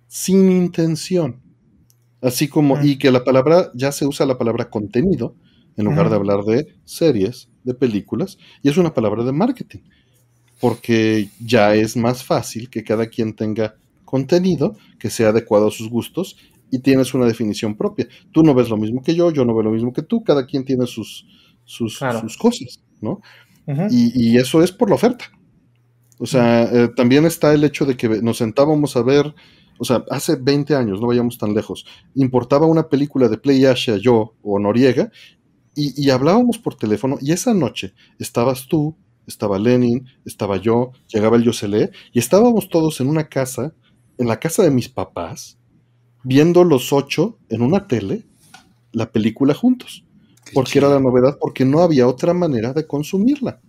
sin 0.08 0.52
intención. 0.52 1.42
Así 2.22 2.48
como, 2.48 2.76
mm. 2.76 2.86
y 2.86 2.98
que 2.98 3.12
la 3.12 3.24
palabra, 3.24 3.72
ya 3.74 3.92
se 3.92 4.06
usa 4.06 4.26
la 4.26 4.38
palabra 4.38 4.70
contenido 4.70 5.36
en 5.76 5.86
lugar 5.86 6.10
de 6.10 6.16
hablar 6.16 6.44
de 6.44 6.68
series, 6.86 7.50
de 7.64 7.74
películas, 7.74 8.38
y 8.62 8.70
es 8.70 8.78
una 8.78 8.94
palabra 8.94 9.24
de 9.24 9.32
marketing, 9.32 9.80
porque 10.60 11.30
ya 11.40 11.74
es 11.74 11.98
más 11.98 12.24
fácil 12.24 12.70
que 12.70 12.84
cada 12.84 13.08
quien 13.08 13.36
tenga 13.36 13.76
contenido 14.06 14.78
que 15.00 15.10
sea 15.10 15.30
adecuado 15.30 15.70
a 15.70 15.72
sus 15.72 15.90
gustos 15.90 16.38
y 16.70 16.80
tienes 16.80 17.14
una 17.14 17.26
definición 17.26 17.76
propia. 17.76 18.08
Tú 18.32 18.44
no 18.44 18.54
ves 18.54 18.70
lo 18.70 18.78
mismo 18.78 19.02
que 19.02 19.16
yo, 19.16 19.32
yo 19.32 19.46
no 19.46 19.54
veo 19.54 19.64
lo 19.64 19.72
mismo 19.72 19.94
que 19.94 20.04
tú, 20.04 20.24
cada 20.24 20.46
quien 20.46 20.64
tiene 20.66 20.86
sus, 20.86 21.26
sus, 21.66 21.98
cosas, 22.38 22.80
¿no? 23.04 23.22
y, 23.90 24.38
eso 24.38 24.64
es 24.64 24.72
por 24.72 24.90
la 24.90 24.96
oferta. 24.96 25.26
O 26.20 26.26
sea, 26.26 26.64
eh, 26.64 26.90
también 26.96 27.26
está 27.26 27.54
el 27.54 27.64
hecho 27.64 27.86
de 27.86 27.98
que 27.98 28.08
nos 28.22 28.38
sentábamos 28.38 28.96
a 28.96 29.04
ver, 29.04 29.34
o 29.78 29.86
sea, 29.86 30.04
hace 30.10 30.36
20 30.36 30.76
años, 30.76 31.02
no 31.02 31.08
vayamos 31.08 31.38
tan 31.38 31.54
lejos, 31.54 31.86
importaba 32.16 32.66
una 32.66 32.88
película 32.88 33.28
de 33.28 33.38
Play 33.38 33.66
Asia, 33.66 33.98
yo 33.98 34.36
o 34.42 34.60
Noriega, 34.60 35.12
y, 35.76 36.12
hablábamos 36.12 36.60
por 36.60 36.76
teléfono, 36.76 37.18
y 37.20 37.32
esa 37.32 37.54
noche 37.56 37.94
estabas 38.20 38.68
tú, 38.68 38.96
estaba 39.26 39.58
Lenin, 39.58 40.06
estaba 40.24 40.58
yo, 40.58 40.92
llegaba 41.08 41.36
el 41.36 41.44
Yoselé, 41.44 41.90
y 42.12 42.20
estábamos 42.20 42.70
todos 42.70 43.02
en 43.02 43.08
una 43.08 43.28
casa, 43.28 43.74
en 44.20 44.28
la 44.28 44.40
casa 44.40 44.62
de 44.62 44.70
mis 44.70 44.88
papás, 44.88 45.58
viendo 46.24 46.64
los 46.64 46.94
ocho 46.94 47.40
en 47.50 47.64
una 47.64 47.88
tele, 47.88 48.24
la 48.92 49.12
película 49.12 49.56
juntos. 49.56 50.06
Porque 50.54 50.80
era 50.80 50.90
la 50.90 51.00
novedad, 51.00 51.38
porque 51.40 51.66
no 51.66 51.82
había 51.82 52.08
otra 52.08 52.34
manera 52.34 52.74
de 52.74 52.86
consumirla. 52.86 53.60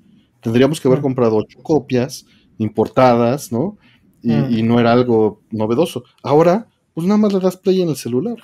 Tendríamos 0.40 0.80
que 0.80 0.88
haber 0.88 1.00
comprado 1.00 1.36
ocho 1.36 1.58
copias 1.62 2.26
importadas, 2.58 3.50
¿no? 3.50 3.78
Y, 4.22 4.62
no 4.62 4.80
era 4.80 4.92
algo 4.92 5.42
novedoso. 5.50 6.04
Ahora, 6.22 6.66
pues 6.94 7.06
nada 7.06 7.18
más 7.18 7.32
le 7.32 7.40
das 7.40 7.58
play 7.58 7.82
en 7.82 7.90
el 7.90 7.96
celular. 7.96 8.36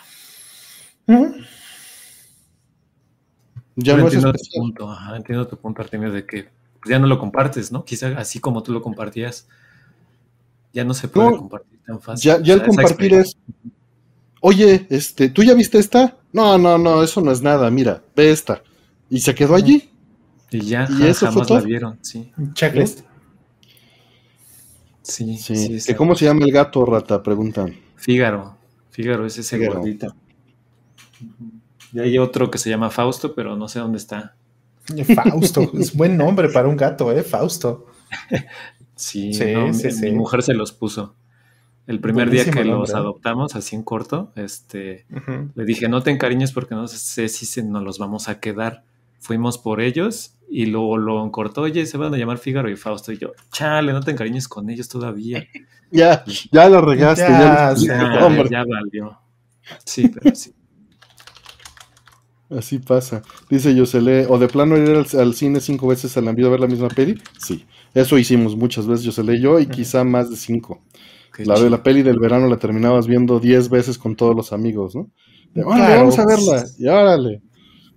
Ya 3.77 3.97
no 3.97 4.05
entiendo 4.05 4.33
tu 4.33 4.45
punto, 4.55 4.97
entiendo 5.17 5.47
tu 5.47 5.57
punto, 5.57 5.81
Artemio, 5.81 6.13
de 6.13 6.27
que 6.27 6.49
ya 6.87 6.99
no 6.99 7.07
lo 7.07 7.19
compartes, 7.19 7.73
¿no? 7.73 7.85
Quizá 7.85 8.09
así 8.19 8.41
como 8.41 8.63
tú 8.63 8.73
lo 8.73 8.83
compartías, 8.83 9.49
ya 10.73 10.85
no 10.85 10.95
se 10.95 11.09
puede 11.09 11.37
compartir 11.37 11.81
tan 11.87 12.01
fácil. 12.01 12.31
Ya, 12.31 12.41
ya 12.43 12.55
el 12.55 12.63
compartir 12.63 13.15
es, 13.15 13.37
oye, 14.41 14.87
este, 14.91 15.29
¿tú 15.29 15.43
ya 15.43 15.55
viste 15.55 15.79
esta? 15.79 16.17
No, 16.33 16.59
no, 16.59 16.79
no, 16.79 17.03
eso 17.03 17.21
no 17.21 17.31
es 17.33 17.43
nada, 17.43 17.71
mira, 17.71 18.03
ve 18.15 18.31
esta. 18.31 18.63
Y 19.09 19.21
se 19.21 19.35
quedó 19.35 19.55
allí. 19.55 19.91
Y 20.51 20.61
ya, 20.63 20.89
y 20.91 21.07
eso 21.07 21.27
jamás 21.27 21.51
la 21.51 21.61
vieron, 21.61 21.99
sí. 22.03 22.33
Checklist. 22.55 23.01
Sí, 25.03 25.37
sí. 25.39 25.81
sí 25.81 25.95
¿Cómo 25.95 26.15
se 26.15 26.27
llama 26.27 26.45
el 26.45 26.53
gato, 26.53 26.85
rata? 26.85 27.23
Preguntan. 27.23 27.75
Fígaro. 27.97 28.57
Fígaro 28.91 29.27
es 29.27 29.39
ese 29.39 29.67
gordito. 29.67 30.15
Y 31.93 31.99
hay 31.99 32.19
otro 32.19 32.51
que 32.51 32.59
se 32.59 32.71
llama 32.71 32.91
Fausto, 32.91 33.35
pero 33.35 33.57
no 33.57 33.69
sé 33.69 33.79
dónde 33.79 33.99
está. 33.99 34.35
Fausto, 35.15 35.71
es 35.79 35.95
buen 35.95 36.17
nombre 36.17 36.49
para 36.49 36.69
un 36.69 36.77
gato, 36.77 37.11
¿eh? 37.13 37.23
Fausto. 37.23 37.87
sí, 38.95 39.33
mi, 40.03 40.13
mujer 40.13 40.43
se 40.43 40.55
los 40.55 40.73
puso. 40.73 41.15
El 41.91 41.99
primer 41.99 42.31
día 42.31 42.45
que 42.45 42.63
los 42.65 42.95
adoptamos, 42.95 43.57
así 43.57 43.75
en 43.75 43.83
corto, 43.83 44.31
este, 44.37 45.07
le 45.57 45.65
dije, 45.65 45.89
no 45.89 46.05
te 46.05 46.13
encariñes 46.13 46.53
porque 46.53 46.77
no 46.77 46.87
sé 46.87 47.29
si 47.29 47.47
se 47.47 47.65
nos 47.65 47.83
los 47.83 47.99
vamos 47.99 48.29
a 48.29 48.39
quedar. 48.39 48.85
Fuimos 49.19 49.59
por 49.59 49.81
ellos 49.81 50.37
y 50.49 50.67
luego 50.67 50.99
lo 50.99 51.29
cortó, 51.33 51.63
oye, 51.63 51.85
se 51.87 51.99
van 51.99 52.15
a 52.15 52.17
llamar 52.17 52.39
Fígaro 52.39 52.71
y 52.71 52.77
Fausto. 52.77 53.11
Y 53.11 53.19
yo, 53.19 53.33
chale, 53.51 53.93
no 53.93 54.03
te 54.03 54.13
encariñes 54.13 54.47
con 54.47 54.71
ellos 54.71 54.89
todavía. 54.89 55.45
ya, 55.91 56.25
ya 56.53 56.69
lo 56.69 56.81
regaste. 56.81 57.27
Ya, 57.27 57.75
ya, 57.75 58.65
valió. 58.65 59.19
Sí, 59.85 60.09
pero 60.15 60.33
sí. 60.37 60.55
Así 62.57 62.79
pasa. 62.79 63.23
Dice 63.49 63.75
Yosele, 63.75 64.27
o 64.29 64.39
de 64.39 64.47
plano 64.47 64.77
ir 64.77 65.05
al, 65.19 65.35
cine 65.35 65.59
cinco 65.59 65.89
veces 65.89 66.17
al 66.17 66.29
envío 66.29 66.47
a 66.47 66.51
ver 66.51 66.61
la 66.61 66.69
misma 66.69 66.87
peli. 66.87 67.21
Sí, 67.39 67.67
eso 67.95 68.17
hicimos 68.17 68.55
muchas 68.55 68.87
veces 68.87 69.05
Yosele 69.05 69.35
y 69.35 69.41
yo, 69.41 69.59
y 69.59 69.67
quizá 69.67 70.05
más 70.05 70.31
de 70.31 70.37
cinco. 70.37 70.81
La 71.45 71.61
de 71.61 71.71
la 71.71 71.83
peli 71.83 72.03
del 72.03 72.19
verano 72.19 72.49
la 72.49 72.59
terminabas 72.59 73.07
viendo 73.07 73.41
diez 73.41 73.69
veces 73.69 73.99
con 73.99 74.17
todos 74.17 74.35
los 74.35 74.53
amigos, 74.53 74.95
¿no? 74.95 75.11
vamos 75.55 76.19
a 76.19 76.27
verla, 76.27 76.65
y 76.79 76.87
órale. 76.87 77.43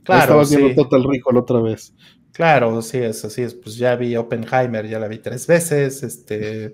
Claro, 0.03 0.41
estabas 0.41 0.49
viendo 0.49 0.83
Total 0.83 1.03
Recall 1.03 1.37
otra 1.37 1.61
vez. 1.61 1.93
Claro, 2.33 2.81
sí 2.81 2.97
es, 2.97 3.23
así 3.23 3.43
es. 3.43 3.53
Pues 3.53 3.77
ya 3.77 3.95
vi 3.95 4.15
Oppenheimer, 4.15 4.87
ya 4.87 4.99
la 4.99 5.07
vi 5.07 5.19
tres 5.19 5.45
veces, 5.45 6.01
este, 6.01 6.73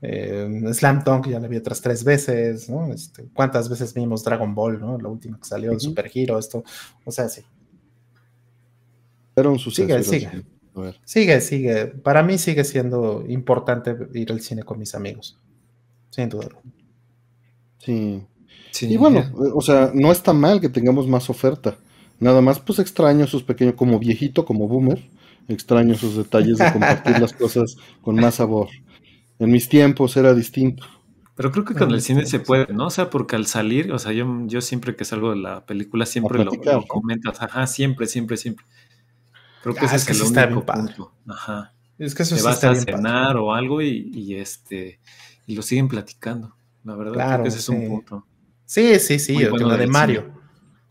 eh, 0.00 0.72
Slam 0.72 1.04
Dunk 1.04 1.28
ya 1.28 1.38
la 1.38 1.46
vi 1.46 1.58
otras 1.58 1.80
tres 1.80 2.02
veces, 2.04 2.68
¿no? 2.68 2.92
Este, 2.92 3.28
¿Cuántas 3.32 3.68
veces 3.68 3.92
vimos 3.92 4.24
Dragon 4.24 4.54
Ball, 4.54 4.80
¿no? 4.80 4.98
Lo 4.98 5.10
último 5.10 5.38
que 5.38 5.44
salió 5.44 5.70
de 5.70 5.80
Super 5.80 6.10
Hero, 6.12 6.38
esto, 6.38 6.64
o 7.04 7.12
sea, 7.12 7.28
sí. 7.28 7.42
Era 9.36 9.48
un 9.48 9.58
suceso. 9.58 10.02
Sigue, 10.02 10.02
sigue. 10.02 10.44
Sigue, 11.04 11.40
sigue. 11.40 11.86
Para 11.86 12.22
mí 12.22 12.38
sigue 12.38 12.64
siendo 12.64 13.24
importante 13.28 13.96
ir 14.14 14.32
al 14.32 14.40
cine 14.40 14.62
con 14.62 14.78
mis 14.78 14.94
amigos, 14.94 15.38
sin 16.14 16.28
duda. 16.28 16.48
Sí. 17.78 18.22
sí. 18.70 18.86
Y 18.86 18.96
bueno, 18.96 19.32
o 19.54 19.60
sea, 19.60 19.90
no 19.92 20.12
está 20.12 20.32
mal 20.32 20.60
que 20.60 20.68
tengamos 20.68 21.08
más 21.08 21.28
oferta. 21.28 21.76
Nada 22.20 22.40
más, 22.40 22.60
pues 22.60 22.78
extraño 22.78 23.24
esos 23.24 23.42
pequeños, 23.42 23.74
como 23.74 23.98
viejito, 23.98 24.44
como 24.44 24.68
boomer, 24.68 25.02
extraño 25.48 25.94
esos 25.94 26.16
detalles 26.16 26.58
de 26.58 26.72
compartir 26.72 27.18
las 27.18 27.32
cosas 27.32 27.76
con 28.00 28.14
más 28.16 28.36
sabor. 28.36 28.68
En 29.40 29.50
mis 29.50 29.68
tiempos 29.68 30.16
era 30.16 30.32
distinto. 30.34 30.86
Pero 31.34 31.50
creo 31.50 31.64
que 31.64 31.74
con 31.74 31.90
el 31.90 32.00
cine 32.00 32.26
se 32.26 32.38
puede, 32.38 32.72
¿no? 32.72 32.86
O 32.86 32.90
sea, 32.90 33.10
porque 33.10 33.34
al 33.34 33.46
salir, 33.46 33.92
o 33.92 33.98
sea, 33.98 34.12
yo, 34.12 34.26
yo 34.46 34.60
siempre 34.60 34.94
que 34.94 35.04
salgo 35.04 35.30
de 35.30 35.36
la 35.36 35.66
película 35.66 36.06
siempre 36.06 36.44
lo, 36.44 36.52
comentas, 36.86 37.42
ajá, 37.42 37.66
siempre, 37.66 38.06
siempre, 38.06 38.36
siempre. 38.36 38.64
Creo 39.64 39.74
que 39.74 39.80
ah, 39.80 39.94
ese 39.96 40.12
es, 40.12 40.20
el 40.20 40.52
único 40.52 40.64
punto. 40.64 41.12
Ajá. 41.26 41.74
Es 41.98 42.14
que 42.14 42.22
eso 42.22 42.36
Te 42.36 42.42
vas 42.42 42.62
a 42.62 42.74
cenar 42.76 43.36
o 43.36 43.52
algo 43.52 43.82
y, 43.82 44.36
este 44.36 45.00
y 45.46 45.54
lo 45.54 45.62
siguen 45.62 45.88
platicando. 45.88 46.56
La 46.84 46.94
verdad, 46.94 47.34
creo 47.34 47.42
que 47.42 47.48
ese 47.48 47.58
es 47.58 47.68
un 47.68 47.88
punto. 47.88 48.26
Sí, 48.66 48.98
sí, 48.98 49.18
sí, 49.18 49.38
la 49.38 49.76
de 49.76 49.86
Mario 49.86 50.44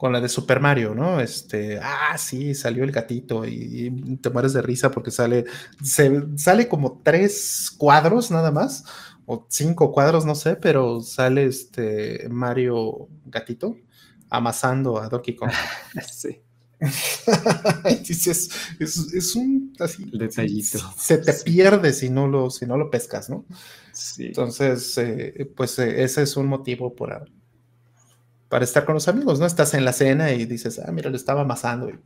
con 0.03 0.11
la 0.11 0.19
de 0.19 0.27
Super 0.27 0.59
Mario, 0.59 0.93
¿no? 0.93 1.21
Este, 1.21 1.79
ah, 1.81 2.17
sí, 2.17 2.53
salió 2.55 2.83
el 2.83 2.91
gatito 2.91 3.45
y, 3.45 4.17
te 4.21 4.29
mueres 4.29 4.51
de 4.51 4.61
risa 4.61 4.91
porque 4.91 5.11
sale, 5.11 5.45
se, 5.81 6.25
sale 6.35 6.67
como 6.67 6.99
tres 7.01 7.71
cuadros 7.77 8.29
nada 8.29 8.51
más, 8.51 8.83
o 9.25 9.47
cinco 9.49 9.93
cuadros, 9.93 10.25
no 10.25 10.35
sé, 10.35 10.57
pero 10.57 10.99
sale 10.99 11.45
este 11.45 12.27
Mario 12.29 13.07
gatito 13.27 13.77
amasando 14.29 14.99
a 14.99 15.07
Donkey 15.07 15.37
Kong. 15.37 15.51
sí. 16.11 16.41
dices, 18.07 18.49
es, 18.79 19.35
un 19.35 19.73
así, 19.79 20.05
detallito. 20.11 20.79
Se 20.97 21.17
te 21.17 21.33
pierde 21.33 21.93
si 21.93 22.09
no 22.09 22.27
lo, 22.27 22.49
si 22.49 22.65
no 22.65 22.77
lo 22.77 22.89
pescas, 22.89 23.29
¿no? 23.29 23.45
Sí. 23.93 24.27
Entonces, 24.27 24.97
eh, 24.97 25.51
pues 25.55 25.77
eh, 25.79 26.03
ese 26.03 26.23
es 26.23 26.35
un 26.35 26.47
motivo 26.47 26.95
por, 26.95 27.29
para 28.49 28.65
estar 28.65 28.85
con 28.85 28.95
los 28.95 29.07
amigos, 29.07 29.39
¿no? 29.39 29.45
Estás 29.45 29.73
en 29.73 29.85
la 29.85 29.93
cena 29.93 30.31
y 30.31 30.45
dices, 30.45 30.79
ah, 30.79 30.91
mira, 30.91 31.09
lo 31.09 31.15
estaba 31.15 31.41
amasando 31.41 31.89
y 31.89 31.99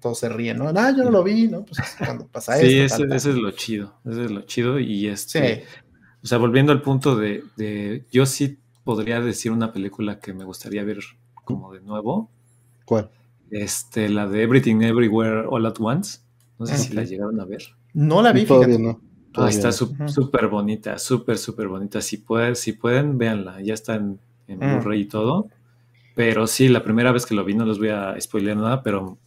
todos 0.00 0.18
se 0.18 0.28
ríen, 0.28 0.58
¿no? 0.58 0.68
Ah, 0.68 0.92
yo 0.96 1.04
no 1.04 1.10
lo 1.10 1.22
vi, 1.22 1.48
¿no? 1.48 1.64
Pues 1.64 1.78
cuando 1.98 2.26
pasa 2.26 2.58
eso. 2.58 2.66
Sí, 2.66 2.78
ese, 2.78 3.30
es 3.30 3.36
lo 3.36 3.50
chido, 3.52 4.00
ese 4.04 4.24
es 4.24 4.30
lo 4.30 4.42
chido 4.42 4.78
y 4.78 5.06
este, 5.06 5.64
o 6.22 6.26
sea, 6.26 6.38
volviendo 6.38 6.72
al 6.72 6.82
punto 6.82 7.16
de, 7.16 7.44
de, 7.56 8.04
yo 8.10 8.26
sí 8.26 8.58
podría 8.84 9.20
decir 9.20 9.52
una 9.52 9.72
película 9.72 10.18
que 10.18 10.32
me 10.32 10.44
gustaría 10.44 10.82
ver 10.82 10.98
como 11.44 11.72
de 11.72 11.80
nuevo. 11.80 12.30
¿Cuál? 12.84 13.10
Este, 13.50 14.08
la 14.08 14.26
de 14.26 14.42
Everything 14.42 14.82
Everywhere 14.82 15.44
All 15.48 15.66
at 15.66 15.76
Once. 15.78 16.20
No 16.58 16.66
sé 16.66 16.76
si 16.76 16.92
la 16.92 17.04
llegaron 17.04 17.40
a 17.40 17.44
ver. 17.44 17.62
No 17.94 18.20
la 18.20 18.32
vi, 18.32 18.44
todavía 18.44 18.78
no. 18.78 19.00
Ah, 19.34 19.48
está 19.48 19.70
súper 19.70 20.48
bonita, 20.48 20.98
súper, 20.98 21.38
súper 21.38 21.68
bonita. 21.68 22.00
Si, 22.00 22.16
pueden, 22.16 22.56
si 22.56 22.72
pueden, 22.72 23.18
véanla. 23.18 23.60
Ya 23.60 23.74
está 23.74 23.94
en, 23.94 24.18
en 24.48 24.58
mm. 24.58 24.80
Blu-ray 24.80 25.02
y 25.02 25.04
todo. 25.04 25.48
Pero 26.14 26.48
sí, 26.48 26.68
la 26.68 26.82
primera 26.82 27.12
vez 27.12 27.26
que 27.26 27.34
lo 27.34 27.44
vi, 27.44 27.54
no 27.54 27.64
les 27.64 27.78
voy 27.78 27.90
a 27.90 28.16
spoiler 28.20 28.56
nada, 28.56 28.82
pero 28.82 29.18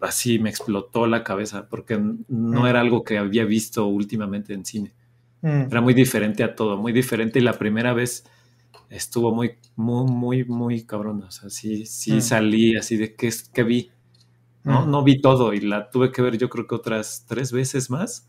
así 0.00 0.38
me 0.38 0.48
explotó 0.48 1.06
la 1.06 1.24
cabeza 1.24 1.68
porque 1.68 1.98
no 1.98 2.62
mm. 2.62 2.66
era 2.66 2.80
algo 2.80 3.04
que 3.04 3.18
había 3.18 3.44
visto 3.44 3.86
últimamente 3.86 4.54
en 4.54 4.64
cine. 4.64 4.94
Mm. 5.42 5.66
Era 5.70 5.80
muy 5.80 5.94
diferente 5.94 6.42
a 6.42 6.54
todo, 6.54 6.76
muy 6.76 6.92
diferente. 6.92 7.38
Y 7.38 7.42
la 7.42 7.52
primera 7.52 7.92
vez 7.92 8.24
estuvo 8.90 9.34
muy, 9.34 9.52
muy, 9.76 10.06
muy, 10.10 10.44
muy 10.44 10.84
cabrón. 10.84 11.22
O 11.22 11.30
sea, 11.30 11.50
sí, 11.50 11.86
sí 11.86 12.14
mm. 12.14 12.20
salí 12.20 12.76
así 12.76 12.96
de 12.96 13.14
qué, 13.14 13.30
qué 13.52 13.62
vi. 13.62 13.90
¿no? 14.64 14.84
no 14.84 15.02
vi 15.02 15.20
todo 15.20 15.54
y 15.54 15.60
la 15.60 15.88
tuve 15.88 16.12
que 16.12 16.20
ver 16.20 16.36
yo 16.36 16.50
creo 16.50 16.66
que 16.66 16.74
otras 16.74 17.24
tres 17.26 17.52
veces 17.52 17.88
más 17.88 18.28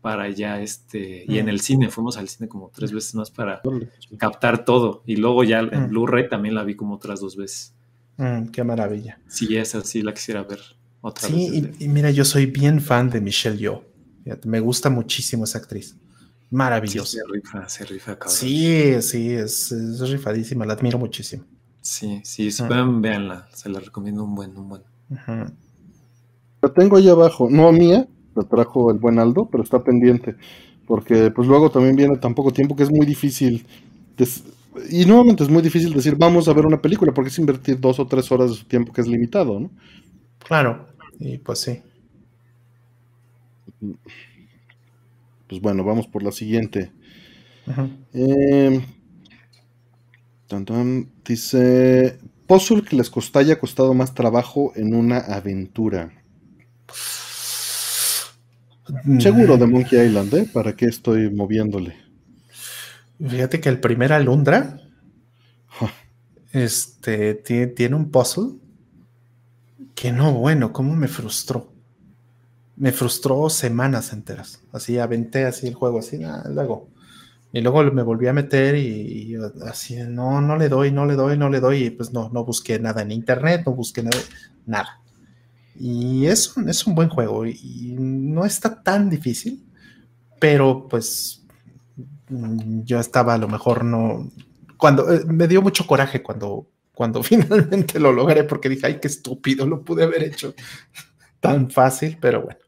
para 0.00 0.28
ya 0.30 0.60
este, 0.60 1.24
y 1.28 1.38
en 1.38 1.48
el 1.48 1.60
cine, 1.60 1.90
fuimos 1.90 2.16
al 2.16 2.28
cine 2.28 2.48
como 2.48 2.70
tres 2.74 2.90
veces 2.90 3.14
más 3.14 3.30
para 3.30 3.60
captar 4.16 4.64
todo. 4.64 5.02
Y 5.04 5.16
luego 5.16 5.44
ya 5.44 5.60
en 5.60 5.88
Blu-ray 5.90 6.28
también 6.28 6.54
la 6.54 6.64
vi 6.64 6.74
como 6.74 6.94
otras 6.94 7.20
dos 7.20 7.36
veces. 7.36 7.74
Mm, 8.16 8.46
qué 8.46 8.64
maravilla. 8.64 9.20
Sí, 9.28 9.56
esa 9.56 9.82
sí 9.82 10.02
la 10.02 10.14
quisiera 10.14 10.42
ver 10.42 10.60
otra 11.02 11.28
vez. 11.28 11.36
Sí, 11.36 11.72
y, 11.78 11.88
mira, 11.88 12.10
yo 12.10 12.24
soy 12.24 12.46
bien 12.46 12.80
fan 12.80 13.10
de 13.10 13.20
Michelle 13.20 13.58
Yeoh. 13.58 13.84
Me 14.44 14.60
gusta 14.60 14.88
muchísimo 14.88 15.44
esa 15.44 15.58
actriz. 15.58 15.96
Maravillosa. 16.50 17.18
se 17.18 17.22
rifa, 17.32 17.68
se 17.68 17.84
rifa, 17.84 18.18
cabrón. 18.18 18.36
Sí, 18.36 19.00
sí, 19.02 19.32
es, 19.32 19.72
rifadísima, 20.00 20.66
la 20.66 20.74
admiro 20.74 20.98
muchísimo. 20.98 21.44
Sí, 21.80 22.20
sí, 22.24 22.50
si 22.50 22.62
pueden, 22.64 23.00
véanla, 23.00 23.48
se 23.54 23.68
la 23.68 23.80
recomiendo 23.80 24.24
un 24.24 24.34
buen, 24.34 24.56
un 24.56 24.68
buen. 24.68 24.82
La 26.62 26.68
tengo 26.74 26.96
ahí 26.96 27.08
abajo, 27.08 27.48
no 27.50 27.72
mía, 27.72 28.06
lo 28.34 28.44
trajo 28.44 28.90
el 28.90 28.98
buen 28.98 29.18
Aldo, 29.18 29.48
pero 29.50 29.62
está 29.62 29.82
pendiente, 29.82 30.36
porque 30.86 31.30
pues 31.30 31.48
luego 31.48 31.70
también 31.70 31.96
viene 31.96 32.16
tan 32.18 32.34
poco 32.34 32.52
tiempo 32.52 32.76
que 32.76 32.82
es 32.82 32.90
muy 32.90 33.06
difícil 33.06 33.66
y 34.90 35.04
nuevamente 35.04 35.42
es 35.42 35.50
muy 35.50 35.62
difícil 35.62 35.92
decir, 35.92 36.16
vamos 36.16 36.48
a 36.48 36.52
ver 36.52 36.66
una 36.66 36.80
película, 36.80 37.12
porque 37.12 37.28
es 37.28 37.38
invertir 37.38 37.80
dos 37.80 37.98
o 37.98 38.06
tres 38.06 38.30
horas 38.30 38.50
de 38.50 38.56
su 38.56 38.64
tiempo 38.64 38.92
que 38.92 39.00
es 39.00 39.08
limitado, 39.08 39.58
¿no? 39.58 39.70
Claro, 40.38 40.86
y 41.18 41.38
pues 41.38 41.60
sí. 41.60 41.82
Pues 45.50 45.60
bueno, 45.60 45.82
vamos 45.82 46.06
por 46.06 46.22
la 46.22 46.30
siguiente. 46.30 46.92
Em, 48.14 48.80
dice, 51.24 52.20
puzzle 52.46 52.82
que 52.82 52.94
les 52.94 53.10
haya 53.34 53.58
costado 53.58 53.92
más 53.92 54.14
trabajo 54.14 54.72
en 54.76 54.94
una 54.94 55.18
aventura. 55.18 56.12
Mm. 59.02 59.18
Seguro 59.18 59.56
de 59.56 59.66
Monkey 59.66 60.06
Island, 60.06 60.32
¿eh? 60.34 60.48
¿Para 60.52 60.76
qué 60.76 60.86
estoy 60.86 61.28
moviéndole? 61.30 61.96
Fíjate 63.18 63.60
que 63.60 63.70
el 63.70 63.80
primer 63.80 64.12
Alundra 64.12 64.80
este, 66.52 67.34
tiene, 67.34 67.96
un 67.96 68.12
puzzle 68.12 68.52
que 69.96 70.12
no, 70.12 70.32
bueno, 70.32 70.72
cómo 70.72 70.94
me 70.94 71.08
frustró. 71.08 71.69
Me 72.80 72.90
frustró 72.90 73.48
semanas 73.48 74.12
enteras. 74.12 74.60
Así 74.72 74.98
aventé 74.98 75.44
así 75.44 75.68
el 75.68 75.74
juego, 75.74 76.00
así, 76.00 76.18
nada, 76.18 76.50
luego. 76.50 76.88
Y 77.52 77.60
luego 77.60 77.84
me 77.92 78.02
volví 78.02 78.26
a 78.26 78.32
meter 78.32 78.74
y, 78.76 79.36
así, 79.66 79.96
no, 80.08 80.40
no 80.40 80.56
le 80.56 80.68
doy, 80.68 80.90
no 80.90 81.06
le 81.06 81.14
doy, 81.14 81.38
no 81.38 81.48
le 81.48 81.60
doy. 81.60 81.84
Y 81.84 81.90
pues 81.90 82.12
no, 82.12 82.28
no 82.30 82.44
busqué 82.44 82.78
nada 82.80 83.02
en 83.02 83.12
internet, 83.12 83.62
no 83.66 83.72
busqué 83.74 84.02
nada, 84.02 84.18
nada. 84.66 85.00
Y 85.78 86.26
es 86.26 86.56
un, 86.56 86.68
es 86.68 86.86
un 86.86 86.94
buen 86.96 87.08
juego 87.08 87.46
y 87.46 87.94
no 87.98 88.44
está 88.44 88.82
tan 88.82 89.08
difícil, 89.08 89.64
pero 90.38 90.88
pues 90.88 91.40
Mm, 92.30 92.84
yo 92.84 93.00
estaba 93.00 93.34
a 93.34 93.38
lo 93.38 93.48
mejor 93.48 93.84
no, 93.84 94.30
cuando 94.76 95.12
eh, 95.12 95.24
me 95.26 95.48
dio 95.48 95.62
mucho 95.62 95.86
coraje 95.86 96.22
cuando, 96.22 96.68
cuando 96.94 97.22
finalmente 97.24 97.98
lo 97.98 98.12
logré 98.12 98.44
porque 98.44 98.68
dije, 98.68 98.86
ay, 98.86 99.00
qué 99.00 99.08
estúpido, 99.08 99.66
lo 99.66 99.82
pude 99.84 100.04
haber 100.04 100.22
hecho 100.22 100.54
tan 101.40 101.70
fácil, 101.70 102.18
pero 102.20 102.42
bueno. 102.42 102.60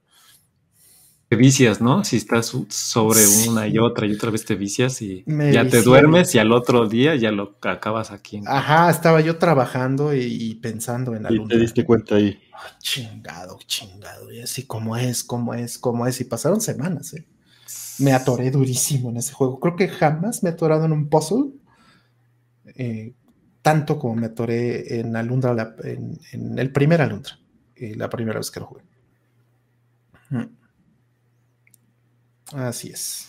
Te 1.33 1.37
vicias, 1.37 1.81
¿no? 1.81 2.05
Si 2.05 2.19
estás 2.19 2.55
sobre 2.69 3.21
una 3.49 3.67
y 3.67 3.79
otra 3.79 4.07
y 4.07 4.13
otra 4.13 4.31
vez 4.31 4.45
te 4.45 4.55
vicias 4.55 5.01
y 5.01 5.25
ya 5.27 5.67
te 5.67 5.81
duermes 5.81 6.35
y 6.35 6.39
al 6.39 6.53
otro 6.53 6.87
día 6.87 7.17
ya 7.17 7.33
lo 7.33 7.57
acabas 7.63 8.11
aquí. 8.11 8.43
Ajá, 8.45 8.91
estaba 8.91 9.19
yo 9.23 9.39
trabajando 9.39 10.15
y, 10.15 10.55
pensando 10.57 11.15
en 11.15 11.25
algo. 11.25 11.47
Y 11.47 11.49
te 11.49 11.59
diste 11.59 11.87
cuenta 11.87 12.17
ahí. 12.17 12.39
chingado, 12.81 13.59
chingado, 13.67 14.31
y 14.31 14.43
así 14.43 14.65
como 14.65 14.95
es, 14.99 15.25
como 15.25 15.55
es, 15.55 15.79
como 15.79 16.07
es. 16.07 16.21
Y 16.21 16.25
pasaron 16.25 16.61
semanas, 16.61 17.15
¿eh? 17.15 17.27
me 18.01 18.13
atoré 18.13 18.51
durísimo 18.51 19.09
en 19.09 19.17
ese 19.17 19.33
juego. 19.33 19.59
Creo 19.59 19.75
que 19.75 19.89
jamás 19.89 20.43
me 20.43 20.51
he 20.51 20.53
atorado 20.53 20.85
en 20.85 20.93
un 20.93 21.09
puzzle 21.09 21.53
eh, 22.77 23.15
tanto 23.63 23.99
como 23.99 24.17
me 24.17 24.27
atoré 24.27 25.01
en 25.01 25.17
Alundra, 25.17 25.77
en, 25.83 26.59
el 26.59 26.71
primer 26.73 27.01
Alundra, 27.01 27.39
eh, 27.75 27.95
la 27.97 28.11
primera 28.11 28.39
vez 28.39 28.51
que 28.51 28.61
lo 28.61 28.67
jugué. 28.67 28.83
Mm. 30.29 30.62
Así 32.55 32.91
es. 32.91 33.29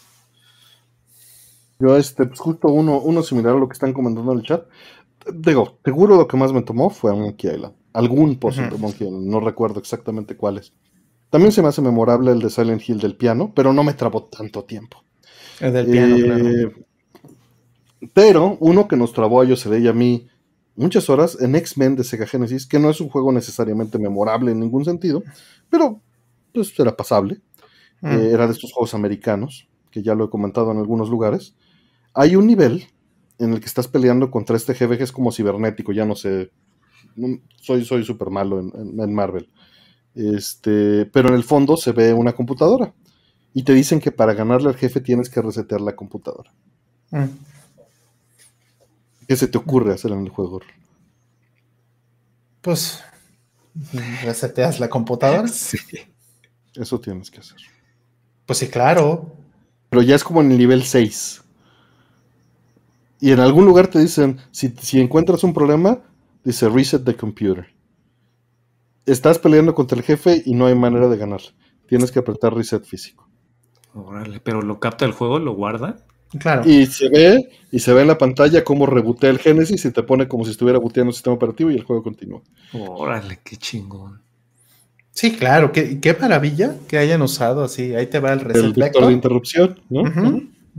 Yo, 1.80 1.98
este, 1.98 2.26
pues 2.26 2.40
justo 2.40 2.70
uno, 2.70 3.00
uno 3.00 3.24
similar 3.24 3.56
a 3.56 3.60
lo 3.60 3.68
que 3.68 3.74
están 3.74 3.94
comentando 3.94 4.32
en 4.32 4.40
el 4.40 4.46
chat. 4.46 4.66
Digo, 5.34 5.78
seguro 5.84 6.16
lo 6.16 6.28
que 6.28 6.38
más 6.38 6.54
me 6.54 6.62
tomó 6.62 6.90
fue 6.90 7.12
a 7.12 7.16
Monkey 7.16 7.52
Island. 7.52 7.74
Algún 7.94 8.40
de 8.40 8.78
Monkey 8.78 9.08
Island, 9.08 9.28
no 9.28 9.40
recuerdo 9.40 9.80
exactamente 9.80 10.36
cuáles. 10.36 10.74
También 11.30 11.52
se 11.52 11.62
me 11.62 11.68
hace 11.70 11.82
memorable 11.82 12.32
el 12.32 12.40
de 12.40 12.50
Silent 12.50 12.88
Hill 12.88 13.00
del 13.00 13.16
piano, 13.16 13.52
pero 13.56 13.74
no 13.74 13.84
me 13.84 13.94
trabó 13.94 14.24
tanto 14.26 14.64
tiempo. 14.66 15.04
El 15.60 15.74
del 15.74 15.88
piano, 15.88 16.38
eh, 16.38 16.86
Pero 18.14 18.58
uno 18.60 18.88
que 18.88 18.96
nos 18.96 19.14
trabó 19.14 19.42
a 19.42 19.48
José 19.48 19.80
y 19.80 19.88
a 19.88 19.94
mí 19.94 20.28
muchas 20.76 21.10
horas 21.10 21.38
en 21.40 21.56
X-Men 21.56 21.96
de 21.96 22.04
Sega 22.04 22.28
Genesis, 22.28 22.66
que 22.66 22.80
no 22.80 22.90
es 22.90 23.02
un 23.02 23.10
juego 23.10 23.32
necesariamente 23.32 23.98
memorable 23.98 24.52
en 24.52 24.60
ningún 24.60 24.86
sentido, 24.86 25.24
pero 25.70 26.00
pues 26.54 26.78
era 26.80 26.96
pasable. 26.96 27.42
Mm. 28.04 28.12
Eh, 28.12 28.32
era 28.32 28.46
de 28.46 28.54
estos 28.54 28.72
juegos 28.72 28.94
americanos, 28.94 29.68
que 29.90 30.04
ya 30.04 30.14
lo 30.14 30.26
he 30.26 30.30
comentado 30.30 30.72
en 30.72 30.78
algunos 30.78 31.10
lugares. 31.10 31.56
Hay 32.14 32.36
un 32.36 32.46
nivel 32.46 32.86
en 33.40 33.54
el 33.54 33.60
que 33.60 33.66
estás 33.66 33.88
peleando 33.88 34.30
contra 34.30 34.56
este 34.56 34.76
jefe 34.76 34.98
que 34.98 35.04
es 35.04 35.12
como 35.12 35.32
cibernético, 35.32 35.92
ya 35.92 36.06
no 36.06 36.16
sé. 36.16 36.52
Soy 37.62 38.04
súper 38.04 38.30
malo 38.30 38.60
en 38.60 39.14
Marvel. 39.14 39.50
Este, 40.16 41.06
pero 41.08 41.30
en 41.30 41.36
el 41.36 41.44
fondo 41.44 41.76
se 41.78 41.92
ve 41.92 42.14
una 42.14 42.34
computadora. 42.34 42.94
Y 43.54 43.64
te 43.64 43.74
dicen 43.74 44.00
que 44.00 44.12
para 44.12 44.34
ganarle 44.34 44.70
al 44.70 44.76
jefe 44.76 45.00
tienes 45.00 45.30
que 45.30 45.42
resetear 45.42 45.82
la 45.82 45.96
computadora. 45.96 46.52
Mm. 47.12 47.26
¿Qué 49.28 49.36
se 49.36 49.48
te 49.48 49.58
ocurre 49.58 49.94
hacer 49.94 50.12
en 50.12 50.22
el 50.22 50.30
juego? 50.30 50.62
Pues 52.62 53.02
reseteas 54.24 54.80
la 54.80 54.90
computadora. 54.90 55.48
Sí. 55.54 55.78
Eso 56.76 57.00
tienes 57.00 57.30
que 57.30 57.40
hacer. 57.40 57.58
Pues 58.46 58.60
sí, 58.60 58.68
claro. 58.68 59.32
Pero 59.90 60.02
ya 60.02 60.16
es 60.16 60.24
como 60.24 60.42
en 60.42 60.52
el 60.52 60.58
nivel 60.58 60.84
6. 60.84 61.44
Y 63.20 63.32
en 63.32 63.40
algún 63.40 63.66
lugar 63.66 63.88
te 63.88 64.00
dicen, 64.00 64.40
si, 64.52 64.70
si 64.82 65.00
encuentras 65.00 65.44
un 65.44 65.54
problema, 65.54 66.00
dice 66.44 66.68
reset 66.68 67.04
the 67.06 67.16
computer 67.16 67.74
estás 69.06 69.40
peleando 69.40 69.76
contra 69.76 69.98
el 69.98 70.04
jefe 70.04 70.42
y 70.46 70.54
no 70.54 70.66
hay 70.66 70.76
manera 70.76 71.08
de 71.08 71.18
ganar. 71.18 71.42
Tienes 71.88 72.12
que 72.12 72.20
apretar 72.20 72.54
reset 72.54 72.84
físico. 72.84 73.28
Órale, 73.94 74.40
pero 74.40 74.62
lo 74.62 74.80
capta 74.80 75.06
el 75.06 75.12
juego, 75.12 75.40
lo 75.40 75.54
guarda. 75.54 75.98
Claro. 76.40 76.68
Y 76.68 76.88
se 76.88 77.10
ve, 77.10 77.50
y 77.72 77.80
se 77.80 77.94
ve 77.94 78.02
en 78.02 78.08
la 78.08 78.18
pantalla 78.18 78.64
cómo 78.64 78.88
rebotea 78.88 79.30
el 79.30 79.38
Genesis 79.38 79.86
y 79.86 79.92
te 79.92 80.02
pone 80.02 80.28
como 80.28 80.46
si 80.46 80.52
estuviera 80.52 80.80
boteando 80.80 81.10
el 81.10 81.14
sistema 81.14 81.36
operativo 81.36 81.70
y 81.70 81.76
el 81.76 81.84
juego 81.84 82.02
continúa. 82.02 82.42
Órale, 82.74 83.40
qué 83.44 83.56
chingón. 83.58 84.22
Sí, 85.14 85.36
claro, 85.36 85.72
qué, 85.72 86.00
qué 86.00 86.16
maravilla 86.16 86.76
que 86.88 86.98
hayan 86.98 87.22
usado 87.22 87.64
así. 87.64 87.94
Ahí 87.94 88.08
te 88.08 88.20
va 88.20 88.34
el 88.34 88.40
reset 88.40 88.64
el 88.64 88.74
vector. 88.74 89.06
de 89.06 89.14
interrupción, 89.14 89.80
¿no? 89.90 90.04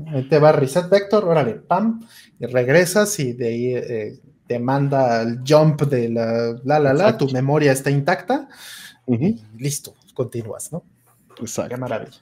Ahí 0.08 0.28
te 0.28 0.40
va 0.40 0.50
el 0.50 0.56
reset 0.56 0.88
vector, 0.90 1.24
órale, 1.24 1.54
pam, 1.54 2.04
y 2.40 2.46
regresas 2.46 3.16
y 3.20 3.32
de 3.32 3.46
ahí 3.46 3.66
eh, 3.76 4.18
te 4.48 4.58
manda 4.58 5.22
el 5.22 5.38
jump 5.46 5.82
de 5.82 6.08
la 6.08 6.56
la 6.64 6.80
la 6.80 6.92
la, 6.92 7.16
tu 7.16 7.30
memoria 7.30 7.70
está 7.70 7.90
intacta 7.90 8.48
y 9.06 9.40
listo, 9.56 9.94
continúas, 10.14 10.72
¿no? 10.72 10.82
Exacto. 11.38 11.72
Qué 11.72 11.80
maravilla. 11.80 12.18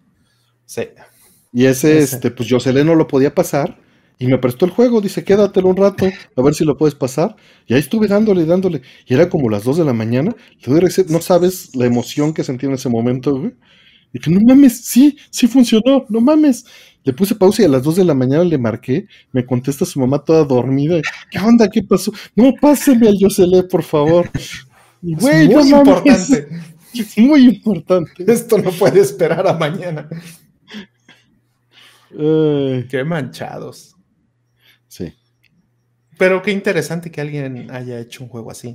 Sí. 0.67 0.89
Y 1.51 1.65
ese, 1.65 1.99
este, 1.99 2.31
pues 2.31 2.47
Jocelyn 2.51 2.87
no 2.87 2.95
lo 2.95 3.09
podía 3.09 3.35
pasar 3.35 3.79
y 4.19 4.27
me 4.27 4.39
prestó 4.39 4.67
el 4.67 4.71
juego, 4.71 5.01
dice, 5.01 5.25
quédatelo 5.25 5.69
un 5.69 5.77
rato, 5.77 6.07
a 6.37 6.43
ver 6.43 6.55
si 6.55 6.65
lo 6.65 6.77
puedes 6.77 6.95
pasar. 6.95 7.37
Y 7.67 7.75
ahí 7.75 7.81
estuve 7.81 8.07
dándole, 8.07 8.45
dándole. 8.45 8.83
Y 9.07 9.15
era 9.15 9.29
como 9.29 9.51
las 9.51 9.65
2 9.65 9.79
de 9.79 9.85
la 9.85 9.93
mañana. 9.93 10.35
no 11.09 11.21
sabes 11.21 11.75
la 11.75 11.87
emoción 11.87 12.33
que 12.33 12.45
sentí 12.45 12.67
en 12.67 12.73
ese 12.73 12.89
momento, 12.89 13.37
güey. 13.37 13.53
Y 14.13 14.19
que 14.19 14.31
no 14.31 14.41
mames, 14.47 14.85
sí, 14.85 15.17
sí 15.31 15.47
funcionó, 15.47 16.05
no 16.09 16.21
mames. 16.21 16.67
Le 17.05 17.13
puse 17.13 17.35
pausa 17.35 17.63
y 17.63 17.65
a 17.65 17.69
las 17.69 17.83
2 17.83 17.97
de 17.97 18.05
la 18.05 18.15
mañana 18.15 18.45
le 18.45 18.59
marqué. 18.59 19.07
Me 19.33 19.45
contesta 19.45 19.85
su 19.85 19.99
mamá 19.99 20.23
toda 20.23 20.45
dormida. 20.45 21.01
¿Qué 21.31 21.39
onda? 21.39 21.69
¿Qué 21.69 21.83
pasó? 21.83 22.13
No, 22.37 22.53
páseme 22.61 23.09
al 23.09 23.19
Yoselé, 23.19 23.65
por 23.65 23.83
favor. 23.83 24.31
Y, 25.03 25.15
güey, 25.15 25.49
muy 25.49 25.71
importante. 25.71 26.49
Es 26.95 27.17
muy 27.17 27.47
importante. 27.47 28.31
Esto 28.31 28.59
no 28.59 28.71
puede 28.71 29.01
esperar 29.01 29.47
a 29.47 29.55
mañana. 29.55 30.07
qué 32.11 33.03
manchados. 33.03 33.92
Sí. 34.93 35.15
Pero 36.19 36.43
qué 36.43 36.53
interesante 36.53 37.11
que 37.11 37.23
alguien 37.23 37.71
haya 37.71 37.99
hecho 37.99 38.23
un 38.23 38.29
juego 38.29 38.51
así. 38.51 38.75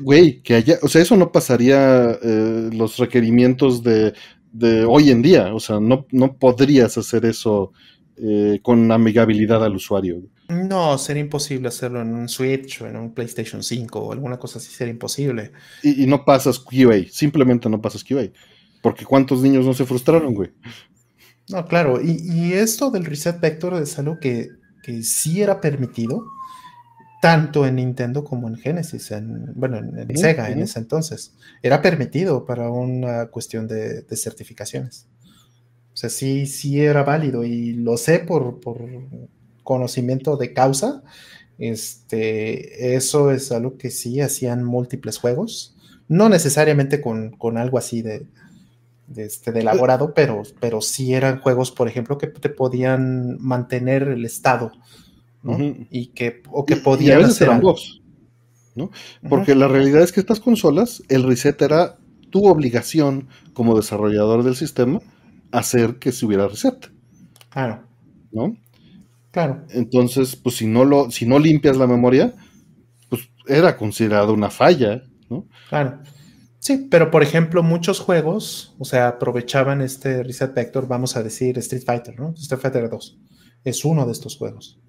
Güey, 0.00 0.40
que 0.40 0.54
haya, 0.54 0.78
o 0.82 0.88
sea, 0.88 1.02
eso 1.02 1.16
no 1.16 1.32
pasaría 1.32 2.12
eh, 2.22 2.70
los 2.72 2.96
requerimientos 2.98 3.82
de 3.82 4.14
de 4.58 4.84
hoy 4.84 5.10
en 5.10 5.22
día. 5.22 5.54
O 5.54 5.60
sea, 5.60 5.80
no, 5.80 6.06
no 6.10 6.36
podrías 6.36 6.96
hacer 6.96 7.24
eso 7.26 7.72
eh, 8.16 8.60
con 8.62 8.90
amigabilidad 8.90 9.62
al 9.64 9.76
usuario. 9.76 10.22
No, 10.48 10.96
sería 10.96 11.22
imposible 11.22 11.68
hacerlo 11.68 12.00
en 12.02 12.14
un 12.14 12.28
Switch 12.28 12.80
o 12.80 12.86
en 12.86 12.96
un 12.96 13.12
PlayStation 13.12 13.62
5 13.62 13.98
o 13.98 14.12
alguna 14.12 14.38
cosa 14.38 14.58
así, 14.58 14.72
sería 14.72 14.92
imposible. 14.92 15.52
Y, 15.82 16.06
no 16.06 16.24
pasas 16.24 16.58
QA, 16.58 17.04
simplemente 17.10 17.68
no 17.68 17.80
pasas 17.80 18.04
QA. 18.04 18.28
Porque 18.82 19.04
cuántos 19.04 19.42
niños 19.42 19.66
no 19.66 19.74
se 19.74 19.84
frustraron, 19.84 20.34
güey. 20.34 20.50
No, 21.48 21.64
claro, 21.66 22.00
y, 22.02 22.52
esto 22.52 22.90
del 22.90 23.04
reset 23.04 23.40
vector 23.40 23.74
es 23.80 23.98
algo 23.98 24.18
que, 24.20 24.48
que 24.86 25.02
sí 25.02 25.42
era 25.42 25.60
permitido, 25.60 26.24
tanto 27.20 27.66
en 27.66 27.74
Nintendo 27.74 28.22
como 28.22 28.46
en 28.46 28.54
Genesis, 28.54 29.10
en, 29.10 29.52
bueno, 29.56 29.78
en, 29.78 30.16
Sega 30.16 30.48
en 30.48 30.60
ese 30.60 30.78
entonces. 30.78 31.34
Era 31.60 31.82
permitido 31.82 32.46
para 32.46 32.70
una 32.70 33.26
cuestión 33.26 33.66
de, 33.66 34.04
certificaciones. 34.14 35.08
O 35.92 35.96
sea, 35.96 36.08
sí, 36.08 36.46
sí 36.46 36.80
era 36.80 37.02
válido 37.02 37.42
y 37.42 37.72
lo 37.72 37.96
sé 37.96 38.20
por, 38.20 38.60
por 38.60 38.78
conocimiento 39.64 40.36
de 40.36 40.52
causa. 40.52 41.02
Este, 41.58 42.94
eso 42.94 43.32
es 43.32 43.50
algo 43.50 43.78
que 43.78 43.90
sí 43.90 44.20
hacían 44.20 44.62
múltiples 44.62 45.18
juegos, 45.18 45.74
no 46.06 46.28
necesariamente 46.28 47.00
con, 47.00 47.58
algo 47.58 47.78
así 47.78 48.02
de, 48.02 48.28
este, 49.14 49.52
de 49.52 49.60
elaborado, 49.60 50.14
pero, 50.14 50.42
pero 50.60 50.80
sí 50.80 51.14
eran 51.14 51.40
juegos, 51.40 51.70
por 51.70 51.88
ejemplo, 51.88 52.18
que 52.18 52.26
te 52.26 52.48
podían 52.48 53.36
mantener 53.40 54.04
el 54.04 54.24
estado 54.24 54.72
¿no? 55.46 55.76
Y 55.90 56.08
que, 56.08 56.42
o 56.50 56.66
que 56.66 56.76
podían 56.76 57.24
hacer 57.24 57.48
¿no? 58.74 58.90
Porque 59.28 59.54
la 59.54 59.68
realidad 59.68 60.02
es 60.02 60.12
que 60.12 60.20
estas 60.20 60.40
consolas, 60.40 61.02
el 61.08 61.22
reset 61.22 61.60
era 61.62 61.96
tu 62.30 62.46
obligación 62.46 63.28
como 63.54 63.76
desarrollador 63.76 64.42
del 64.42 64.56
sistema 64.56 65.00
hacer 65.52 65.96
que 65.96 66.12
se 66.12 66.26
hubiera 66.26 66.48
reset. 66.48 66.90
Claro. 67.48 67.84
¿No? 68.32 68.56
Claro. 69.30 69.64
Entonces, 69.70 70.36
pues 70.36 70.56
si 70.56 70.66
no 70.66 70.84
lo, 70.84 71.10
si 71.10 71.26
no 71.26 71.38
limpias 71.38 71.76
la 71.76 71.86
memoria, 71.86 72.34
pues 73.08 73.30
era 73.46 73.76
considerado 73.76 74.34
una 74.34 74.50
falla, 74.50 75.04
¿no? 75.30 75.46
Claro. 75.68 76.00
Sí, 76.66 76.88
pero 76.90 77.12
por 77.12 77.22
ejemplo, 77.22 77.62
muchos 77.62 78.00
juegos, 78.00 78.74
o 78.80 78.84
sea, 78.84 79.06
aprovechaban 79.06 79.82
este 79.82 80.24
reset 80.24 80.52
vector, 80.52 80.88
vamos 80.88 81.16
a 81.16 81.22
decir 81.22 81.56
Street 81.58 81.84
Fighter, 81.86 82.18
¿no? 82.18 82.34
Street 82.36 82.60
Fighter 82.60 82.90
2 82.90 83.20
es 83.62 83.84
uno 83.84 84.04
de 84.04 84.10
estos 84.10 84.36
juegos, 84.36 84.80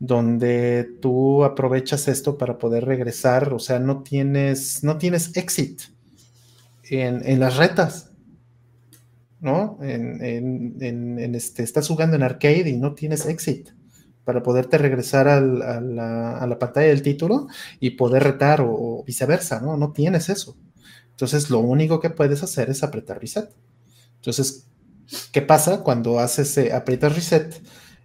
donde 0.00 0.84
tú 1.00 1.44
aprovechas 1.44 2.08
esto 2.08 2.36
para 2.36 2.58
poder 2.58 2.86
regresar, 2.86 3.54
o 3.54 3.60
sea, 3.60 3.78
no 3.78 4.02
tienes, 4.02 4.82
no 4.82 4.98
tienes 4.98 5.36
exit 5.36 5.82
en, 6.90 7.38
las 7.38 7.56
retas, 7.56 8.10
¿no? 9.38 9.78
En, 9.80 11.34
este, 11.36 11.62
estás 11.62 11.86
jugando 11.86 12.16
en 12.16 12.24
arcade 12.24 12.68
y 12.68 12.76
no 12.78 12.94
tienes 12.94 13.26
exit 13.26 13.68
para 14.24 14.42
poderte 14.42 14.76
regresar 14.76 15.28
a, 15.28 15.40
la, 15.40 16.58
pantalla 16.58 16.88
del 16.88 17.02
título 17.02 17.46
y 17.78 17.90
poder 17.90 18.24
retar 18.24 18.60
o, 18.60 19.04
viceversa, 19.06 19.60
¿no? 19.60 19.76
No 19.76 19.92
tienes 19.92 20.28
eso. 20.28 20.56
Entonces, 21.12 21.50
lo 21.50 21.60
único 21.60 22.00
que 22.00 22.10
puedes 22.10 22.42
hacer 22.42 22.70
es 22.70 22.82
apretar 22.82 23.20
reset. 23.20 23.50
Entonces, 24.16 24.66
¿qué 25.32 25.42
pasa 25.42 25.82
cuando 25.82 26.18
haces, 26.18 26.56
eh, 26.58 26.72
aprietas 26.72 27.14
reset? 27.14 27.62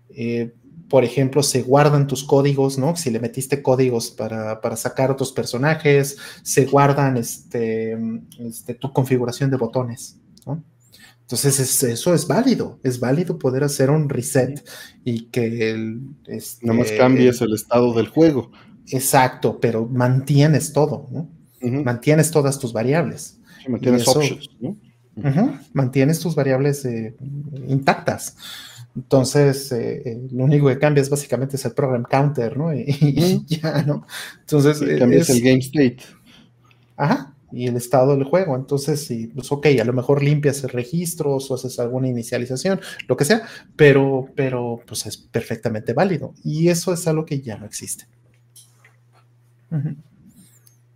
Eh, 0.09 0.53
por 0.89 1.03
ejemplo, 1.03 1.43
se 1.43 1.63
guardan 1.63 2.07
tus 2.07 2.23
códigos, 2.23 2.77
¿no? 2.77 2.95
Si 2.95 3.09
le 3.09 3.19
metiste 3.19 3.61
códigos 3.61 4.09
para, 4.11 4.59
sacar 4.77 5.11
otros 5.11 5.31
personajes, 5.31 6.17
se 6.43 6.65
guardan 6.65 7.17
este, 7.17 7.97
este, 8.39 8.73
tu 8.73 8.93
configuración 8.93 9.49
de 9.49 9.57
botones, 9.57 10.17
¿no? 10.45 10.63
Entonces 11.21 11.83
eso 11.83 12.13
es 12.13 12.25
válido, 12.25 12.79
es 12.83 13.01
válido 13.01 13.37
poder 13.37 13.65
hacer 13.65 13.89
un 13.89 14.07
reset 14.07 14.63
y 15.03 15.25
que 15.25 15.71
el... 15.71 15.99
Este, 16.25 16.65
Nada 16.65 16.79
más 16.79 16.91
cambies 16.93 17.41
el 17.41 17.53
estado 17.53 17.93
del 17.93 18.07
juego. 18.07 18.51
Exacto, 18.89 19.59
pero 19.59 19.85
mantienes 19.85 20.71
todo, 20.71 21.09
¿no? 21.11 21.29
Mantienes 21.71 22.31
todas 22.31 22.59
tus 22.59 22.73
variables. 22.73 23.39
mantienes 23.67 24.07
options, 24.07 24.49
¿no? 24.59 24.77
Mantienes 25.73 26.19
tus 26.19 26.35
variables 26.35 26.85
eh, 26.85 27.15
intactas. 27.67 28.35
Entonces, 28.97 29.71
eh, 29.71 30.01
eh, 30.05 30.27
lo 30.31 30.45
único 30.45 30.67
que 30.67 30.79
cambia 30.79 31.01
es 31.01 31.09
básicamente 31.09 31.55
es 31.55 31.65
el 31.65 31.73
program 31.73 32.03
counter, 32.03 32.57
¿no? 32.57 32.73
Y, 32.73 33.45
ya, 33.47 33.83
¿no? 33.83 34.05
Entonces. 34.39 34.81
Y 34.81 34.97
cambias 34.97 35.29
el 35.29 35.41
game 35.41 35.59
state. 35.59 35.99
Ajá. 36.95 37.33
Y 37.51 37.67
el 37.67 37.75
estado 37.75 38.15
del 38.15 38.23
juego. 38.23 38.55
Entonces, 38.55 39.05
sí, 39.05 39.27
pues 39.27 39.51
ok, 39.51 39.67
a 39.79 39.83
lo 39.83 39.93
mejor 39.93 40.23
limpias 40.23 40.63
registros 40.63 41.49
o 41.49 41.55
haces 41.55 41.79
alguna 41.79 42.07
inicialización, 42.07 42.81
lo 43.07 43.15
que 43.15 43.23
sea, 43.23 43.43
pero, 43.75 44.27
pero 44.35 44.81
pues 44.85 45.05
es 45.05 45.15
perfectamente 45.15 45.93
válido. 45.93 46.33
Y 46.43 46.69
eso 46.69 46.91
es 46.91 47.07
algo 47.07 47.23
que 47.23 47.39
ya 47.39 47.57
no 47.57 47.65
existe. 47.65 48.05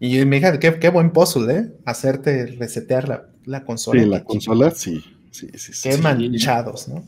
Y 0.04 0.26
me 0.26 0.42
qué, 0.60 0.80
qué, 0.80 0.90
buen 0.90 1.12
puzzle, 1.12 1.54
¿eh? 1.56 1.72
Hacerte 1.86 2.48
resetear 2.58 3.08
la, 3.08 3.28
la 3.46 3.64
consola. 3.64 4.02
Sí, 4.02 4.10
la 4.10 4.24
consola, 4.24 4.72
sí. 4.72 5.04
Sí, 5.30 5.48
sí, 5.56 5.90
Qué 5.90 5.96
manchados, 6.00 6.88
¿no? 6.88 7.06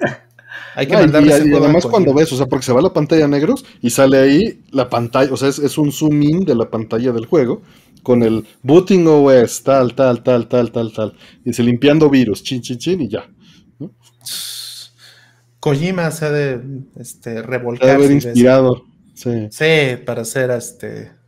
Hay 0.74 0.86
que 0.86 0.94
mandarle 0.94 1.50
y, 1.50 1.52
además 1.52 1.84
cuando 1.84 2.14
ves, 2.14 2.32
o 2.32 2.38
sea, 2.38 2.46
porque 2.46 2.64
se 2.64 2.72
va 2.72 2.80
la 2.80 2.94
pantalla 2.94 3.26
a 3.26 3.28
negros 3.28 3.66
y 3.82 3.90
sale 3.90 4.18
ahí 4.18 4.62
la 4.70 4.88
pantalla, 4.88 5.30
o 5.34 5.36
sea, 5.36 5.48
es, 5.48 5.76
un 5.76 5.92
zoom 5.92 6.22
in 6.22 6.44
de 6.46 6.54
la 6.54 6.70
pantalla 6.70 7.12
del 7.12 7.26
juego 7.26 7.60
con 8.02 8.22
el 8.22 8.46
booting 8.62 9.06
OS, 9.06 9.62
tal, 9.62 9.94
tal, 9.94 10.22
tal, 10.22 10.48
tal, 10.48 10.72
tal, 10.72 10.92
tal. 10.94 11.14
Y 11.44 11.50
dice 11.50 11.62
limpiando 11.62 12.08
virus, 12.08 12.42
chin, 12.42 12.62
chin, 12.62 12.78
chin, 12.78 13.02
y 13.02 13.08
ya. 13.08 13.28
Kojima 15.60 16.10
se 16.10 16.24
ha 16.24 16.30
de 16.30 16.60
este, 16.96 17.42
revolcar. 17.42 17.90
haber 17.90 18.12
inspirado. 18.12 18.86
Sí. 19.12 19.48
sí. 19.50 19.96
para 20.06 20.22
hacer 20.22 20.50
este, 20.52 21.19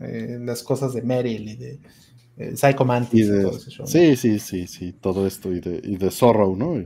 eh, 0.00 0.38
las 0.40 0.62
cosas 0.62 0.94
de 0.94 1.02
Meryl 1.02 1.48
y 1.48 1.56
de 1.56 1.80
eh, 2.38 2.56
Psycho 2.56 2.84
Mantis 2.84 3.26
y, 3.26 3.42
todo 3.42 3.56
eso. 3.56 3.86
Sí, 3.86 4.16
sí, 4.16 4.38
sí, 4.38 4.66
sí, 4.66 4.92
todo 4.92 5.26
esto 5.26 5.52
y 5.52 5.60
de, 5.60 5.80
y 5.82 5.96
de 5.96 6.10
Zorro, 6.10 6.54
¿no? 6.56 6.84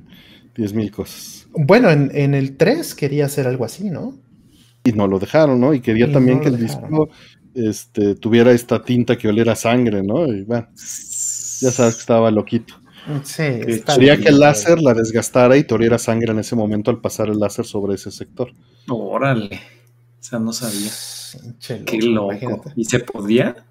Diez 0.56 0.72
mil 0.72 0.90
cosas. 0.90 1.46
Bueno, 1.52 1.90
en, 1.90 2.34
el 2.34 2.56
3 2.56 2.94
quería 2.94 3.26
hacer 3.26 3.46
algo 3.46 3.64
así, 3.64 3.90
¿no? 3.90 4.18
Y 4.84 4.92
no 4.92 5.06
lo 5.06 5.18
dejaron, 5.18 5.60
¿no? 5.60 5.74
Y 5.74 5.80
quería 5.80 6.10
también 6.10 6.40
que 6.40 6.48
el 6.48 6.58
disco 6.58 7.08
este, 7.54 8.14
tuviera 8.16 8.52
esta 8.52 8.82
tinta 8.82 9.16
que 9.16 9.28
oliera 9.28 9.54
sangre, 9.54 10.02
¿no? 10.02 10.26
Y 10.26 10.42
bueno, 10.42 10.68
ya 10.74 11.70
sabes 11.70 11.94
que 11.94 12.00
estaba 12.00 12.30
loquito. 12.30 12.74
Sí, 13.24 13.42
quería 13.86 14.16
que 14.16 14.28
el 14.28 14.38
láser 14.38 14.80
la 14.80 14.94
desgastara 14.94 15.56
y 15.56 15.64
te 15.64 15.74
oliera 15.74 15.98
sangre 15.98 16.32
en 16.32 16.38
ese 16.38 16.54
momento 16.54 16.90
al 16.90 17.00
pasar 17.00 17.28
el 17.28 17.38
láser 17.38 17.64
sobre 17.64 17.94
ese 17.94 18.10
sector. 18.10 18.52
Órale, 18.88 19.60
o 20.20 20.22
sea, 20.22 20.38
no 20.38 20.52
sabía. 20.52 20.90
Qué 21.86 21.98
loco. 22.02 22.72
¿Y 22.76 22.84
se 22.84 23.00
podía? 23.00 23.64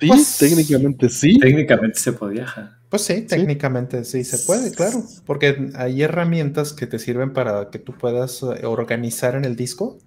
Sí, 0.00 0.08
pues, 0.08 0.38
técnicamente 0.38 1.08
sí. 1.08 1.38
Técnicamente 1.38 1.98
se 1.98 2.12
podía. 2.12 2.46
Pues 2.88 3.02
sí, 3.02 3.22
técnicamente 3.22 4.04
sí. 4.04 4.24
se 4.24 4.38
puede, 4.38 4.70
claro, 4.72 5.02
porque 5.24 5.70
hay 5.74 6.02
herramientas 6.02 6.72
que 6.72 6.86
te 6.86 6.98
sirven 6.98 7.32
para 7.32 7.70
que 7.70 7.78
tú 7.78 7.92
puedas 7.92 8.42
eh, 8.42 8.66
organizar 8.66 9.34
en 9.34 9.44
el 9.44 9.56
disco 9.56 9.98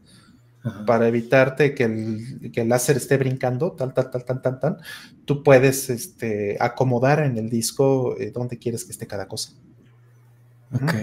para 0.86 1.08
evitarte 1.08 1.74
que 1.74 1.84
el, 1.84 2.70
láser 2.70 2.98
esté 2.98 3.18
brincando, 3.18 3.72
tal, 3.72 3.94
tal, 3.94 4.12
tal, 4.12 4.26
tal, 4.26 4.42
tal, 4.42 4.60
tal. 4.60 4.78
Tú 5.26 5.44
puedes 5.44 5.90
este, 5.90 6.58
acomodar 6.60 7.24
en 7.24 7.38
el 7.38 7.50
disco 7.50 8.18
eh, 8.18 8.32
donde 8.32 8.58
quieres 8.58 8.84
que 8.86 8.92
esté 8.92 9.08
cada 9.08 9.28
cosa. 9.28 9.52
Ok. 10.74 10.94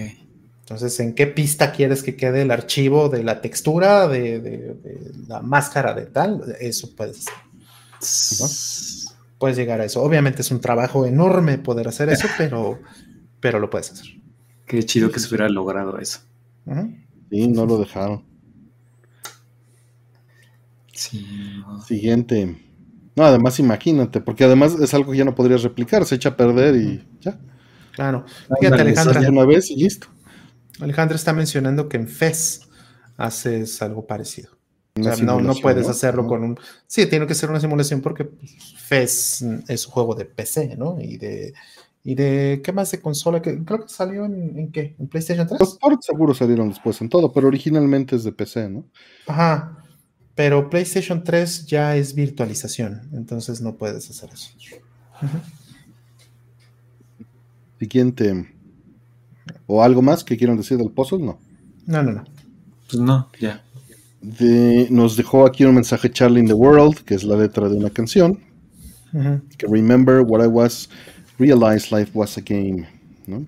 Entonces, 0.64 0.98
¿en 0.98 1.14
qué 1.14 1.26
pista 1.26 1.72
quieres 1.72 2.02
que 2.02 2.16
quede 2.16 2.40
el 2.40 2.50
archivo 2.50 3.10
de 3.10 3.22
la 3.22 3.42
textura, 3.42 4.08
de, 4.08 4.74
la 5.28 5.42
máscara 5.42 5.92
de 5.92 6.06
tal? 6.06 6.56
Eso 6.58 6.88
puedes 6.96 7.26
Puedes 9.38 9.58
llegar 9.58 9.82
a 9.82 9.84
eso. 9.84 10.02
Obviamente 10.02 10.40
es 10.40 10.50
un 10.50 10.62
trabajo 10.62 11.04
enorme 11.04 11.58
poder 11.58 11.86
hacer 11.86 12.08
eso, 12.08 12.26
pero, 12.38 12.80
pero 13.40 13.58
lo 13.58 13.68
puedes 13.68 13.92
hacer. 13.92 14.06
Qué 14.66 14.82
chido 14.84 15.10
que 15.10 15.20
se 15.20 15.28
hubiera 15.28 15.50
logrado 15.50 15.98
eso. 15.98 16.20
Sí, 17.30 17.46
no 17.48 17.66
lo 17.66 17.76
dejaron. 17.76 18.24
Siguiente. 21.86 22.56
No, 23.16 23.24
además 23.24 23.58
imagínate, 23.58 24.22
porque 24.22 24.44
además 24.44 24.76
es 24.80 24.94
algo 24.94 25.12
que 25.12 25.18
ya 25.18 25.26
no 25.26 25.34
podrías 25.34 25.62
replicar, 25.62 26.06
se 26.06 26.14
echa 26.14 26.30
a 26.30 26.36
perder 26.38 26.74
y 26.76 27.06
ya. 27.20 27.38
Claro. 27.92 28.24
Fíjate, 28.58 28.80
Alejandra. 28.80 29.20
Una 29.28 29.44
vez 29.44 29.70
y 29.70 29.76
listo. 29.76 30.08
Alejandra 30.80 31.16
está 31.16 31.32
mencionando 31.32 31.88
que 31.88 31.96
en 31.96 32.08
FES 32.08 32.68
haces 33.16 33.80
algo 33.82 34.06
parecido 34.06 34.54
no, 34.96 35.40
no 35.40 35.54
puedes 35.54 35.88
hacerlo 35.88 36.26
con 36.26 36.44
un... 36.44 36.58
Sí, 36.86 37.06
tiene 37.06 37.26
que 37.26 37.34
ser 37.34 37.50
una 37.50 37.60
simulación 37.60 38.00
porque 38.00 38.30
FES 38.76 39.44
es 39.68 39.86
un 39.86 39.92
juego 39.92 40.14
de 40.14 40.24
PC, 40.24 40.76
¿no? 40.76 41.00
Y 41.00 41.16
de... 41.16 41.54
¿Y 42.06 42.14
de 42.16 42.60
qué 42.62 42.70
más 42.70 42.90
de 42.90 43.00
consola? 43.00 43.40
Que, 43.40 43.64
creo 43.64 43.80
que 43.80 43.88
salió 43.88 44.26
en, 44.26 44.58
en 44.58 44.70
qué? 44.70 44.94
¿En 44.98 45.08
PlayStation 45.08 45.46
3? 45.46 45.58
Los 45.58 45.78
ports 45.78 46.04
seguro 46.04 46.34
salieron 46.34 46.68
después 46.68 47.00
en 47.00 47.08
todo, 47.08 47.32
pero 47.32 47.48
originalmente 47.48 48.14
es 48.14 48.24
de 48.24 48.32
PC, 48.32 48.68
¿no? 48.68 48.84
Ajá. 49.26 49.78
Pero 50.34 50.68
PlayStation 50.68 51.24
3 51.24 51.64
ya 51.64 51.96
es 51.96 52.14
virtualización, 52.14 53.08
entonces 53.14 53.62
no 53.62 53.76
puedes 53.76 54.10
hacer 54.10 54.28
eso. 54.34 54.50
Siguiente. 57.78 58.53
¿O 59.66 59.82
algo 59.82 60.02
más 60.02 60.24
que 60.24 60.36
quieran 60.36 60.56
decir 60.56 60.78
del 60.78 60.90
puzzle? 60.90 61.18
No. 61.18 61.38
No, 61.86 62.02
no, 62.02 62.12
no. 62.12 62.24
Pues 62.88 63.00
no, 63.00 63.28
ya 63.40 63.62
nos 64.90 65.16
dejó 65.16 65.46
aquí 65.46 65.64
un 65.64 65.74
mensaje 65.74 66.10
Charlie 66.10 66.40
in 66.40 66.46
the 66.46 66.54
World, 66.54 67.00
que 67.04 67.14
es 67.14 67.24
la 67.24 67.36
letra 67.36 67.68
de 67.68 67.76
una 67.76 67.90
canción. 67.90 68.40
Que 69.12 69.66
remember 69.68 70.22
what 70.26 70.42
I 70.42 70.48
was, 70.48 70.88
realize 71.38 71.94
life 71.94 72.10
was 72.14 72.36
a 72.36 72.40
game. 72.40 72.88
¿no? 73.26 73.46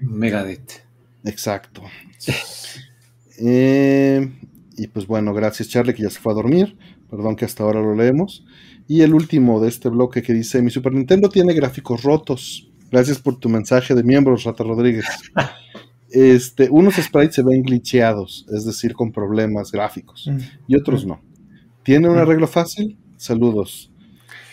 Megadeth. 0.00 0.82
Exacto. 1.24 1.82
Eh, 3.44 4.30
y 4.76 4.86
pues 4.86 5.06
bueno, 5.06 5.34
gracias 5.34 5.68
Charlie, 5.68 5.94
que 5.94 6.04
ya 6.04 6.10
se 6.10 6.20
fue 6.20 6.32
a 6.32 6.36
dormir. 6.36 6.76
Perdón 7.10 7.34
que 7.34 7.44
hasta 7.44 7.64
ahora 7.64 7.80
lo 7.80 7.94
leemos. 7.94 8.44
Y 8.86 9.00
el 9.00 9.14
último 9.14 9.60
de 9.60 9.68
este 9.68 9.88
bloque 9.88 10.22
que 10.22 10.32
dice: 10.32 10.62
Mi 10.62 10.70
Super 10.70 10.92
Nintendo 10.92 11.28
tiene 11.28 11.52
gráficos 11.52 12.02
rotos. 12.02 12.70
Gracias 12.92 13.18
por 13.18 13.38
tu 13.38 13.48
mensaje 13.48 13.94
de 13.94 14.02
miembros, 14.02 14.44
Rata 14.44 14.62
Rodríguez. 14.62 15.06
este, 16.10 16.68
unos 16.70 16.96
sprites 16.96 17.34
se 17.34 17.42
ven 17.42 17.62
glitcheados, 17.62 18.46
es 18.52 18.66
decir, 18.66 18.92
con 18.92 19.10
problemas 19.10 19.72
gráficos, 19.72 20.28
mm. 20.30 20.38
y 20.68 20.76
otros 20.76 21.06
mm. 21.06 21.08
no. 21.08 21.22
¿Tiene 21.82 22.10
un 22.10 22.16
mm. 22.16 22.20
arreglo 22.20 22.46
fácil? 22.46 22.98
Saludos. 23.16 23.90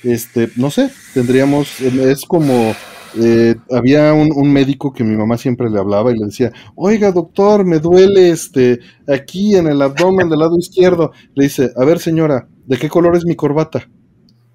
Este, 0.04 0.50
no 0.56 0.72
sé, 0.72 0.90
tendríamos, 1.14 1.82
es 1.82 2.24
como 2.26 2.74
Eh, 3.20 3.56
había 3.72 4.14
un, 4.14 4.54
médico 4.54 4.94
que 4.94 5.04
mi 5.04 5.18
mamá 5.18 5.36
siempre 5.36 5.68
le 5.68 5.80
hablaba 5.80 6.12
y 6.12 6.18
le 6.20 6.28
decía, 6.28 6.52
oiga 6.76 7.12
doctor, 7.12 7.66
me 7.66 7.80
duele 7.80 8.30
este 8.30 8.82
aquí 9.08 9.56
en 9.56 9.66
el 9.66 9.82
abdomen 9.82 10.30
del 10.30 10.38
lado 10.38 10.56
izquierdo. 10.60 11.12
Le 11.34 11.46
dice, 11.46 11.72
a 11.76 11.86
ver 11.86 11.98
señora, 11.98 12.48
¿de 12.68 12.78
qué 12.78 12.88
color 12.88 13.16
es 13.16 13.26
mi 13.26 13.36
corbata? 13.36 13.90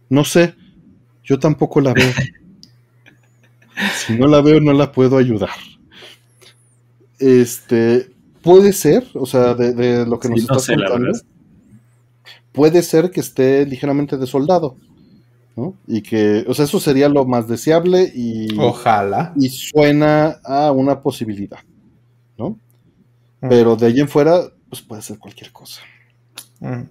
No 0.09 0.23
sé, 0.23 0.55
yo 1.25 1.41
tampoco 1.41 1.81
la 1.81 1.95
veo. 1.95 2.07
si 3.97 4.15
no 4.19 4.27
la 4.27 4.41
veo, 4.41 4.61
no 4.61 4.73
la 4.73 4.93
puedo 4.93 5.17
ayudar. 5.17 5.51
Este, 7.19 8.11
puede 8.43 8.73
ser, 8.73 9.07
o 9.15 9.27
sea, 9.27 9.55
de, 9.55 10.07
lo 10.07 10.19
que 10.19 10.29
nos 10.29 10.41
está 10.41 10.55
contando, 10.55 11.19
puede 12.53 12.83
ser 12.83 13.11
que 13.11 13.21
esté 13.21 13.67
ligeramente 13.67 14.17
de 14.17 14.27
soldado. 14.27 14.77
¿no? 15.57 15.77
Y 15.87 16.03
que, 16.03 16.45
o 16.49 16.55
sea, 16.55 16.65
eso 16.65 16.81
sería 16.81 17.09
lo 17.09 17.25
más 17.25 17.47
deseable 17.47 18.11
y. 18.15 18.59
Ojalá. 18.59 19.33
Y 19.37 19.49
suena 19.49 20.41
a 20.45 20.73
una 20.73 21.01
posibilidad, 21.01 21.61
¿no? 22.37 22.59
Mm. 23.41 23.49
Pero 23.49 23.77
de 23.77 23.87
ahí 23.87 24.01
en 24.01 24.09
fuera, 24.09 24.41
pues 24.69 24.83
puede 24.83 25.03
ser 25.03 25.19
cualquier 25.19 25.53
cosa. 25.53 25.83
Mm. 26.61 26.83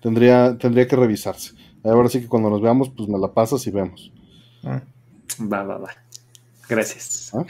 Tendría, 0.00 0.56
tendría 0.58 0.86
que 0.86 0.96
revisarse. 0.96 1.52
Ahora 1.84 2.08
sí 2.08 2.20
que 2.20 2.28
cuando 2.28 2.48
nos 2.48 2.62
veamos, 2.62 2.90
pues 2.90 3.08
me 3.08 3.18
la 3.18 3.32
pasas 3.32 3.66
y 3.66 3.70
vemos. 3.70 4.12
Mm. 4.62 4.76
Va, 5.40 5.62
va, 5.62 5.78
va. 5.78 5.90
Gracias. 6.68 7.32
¿Ah? 7.34 7.44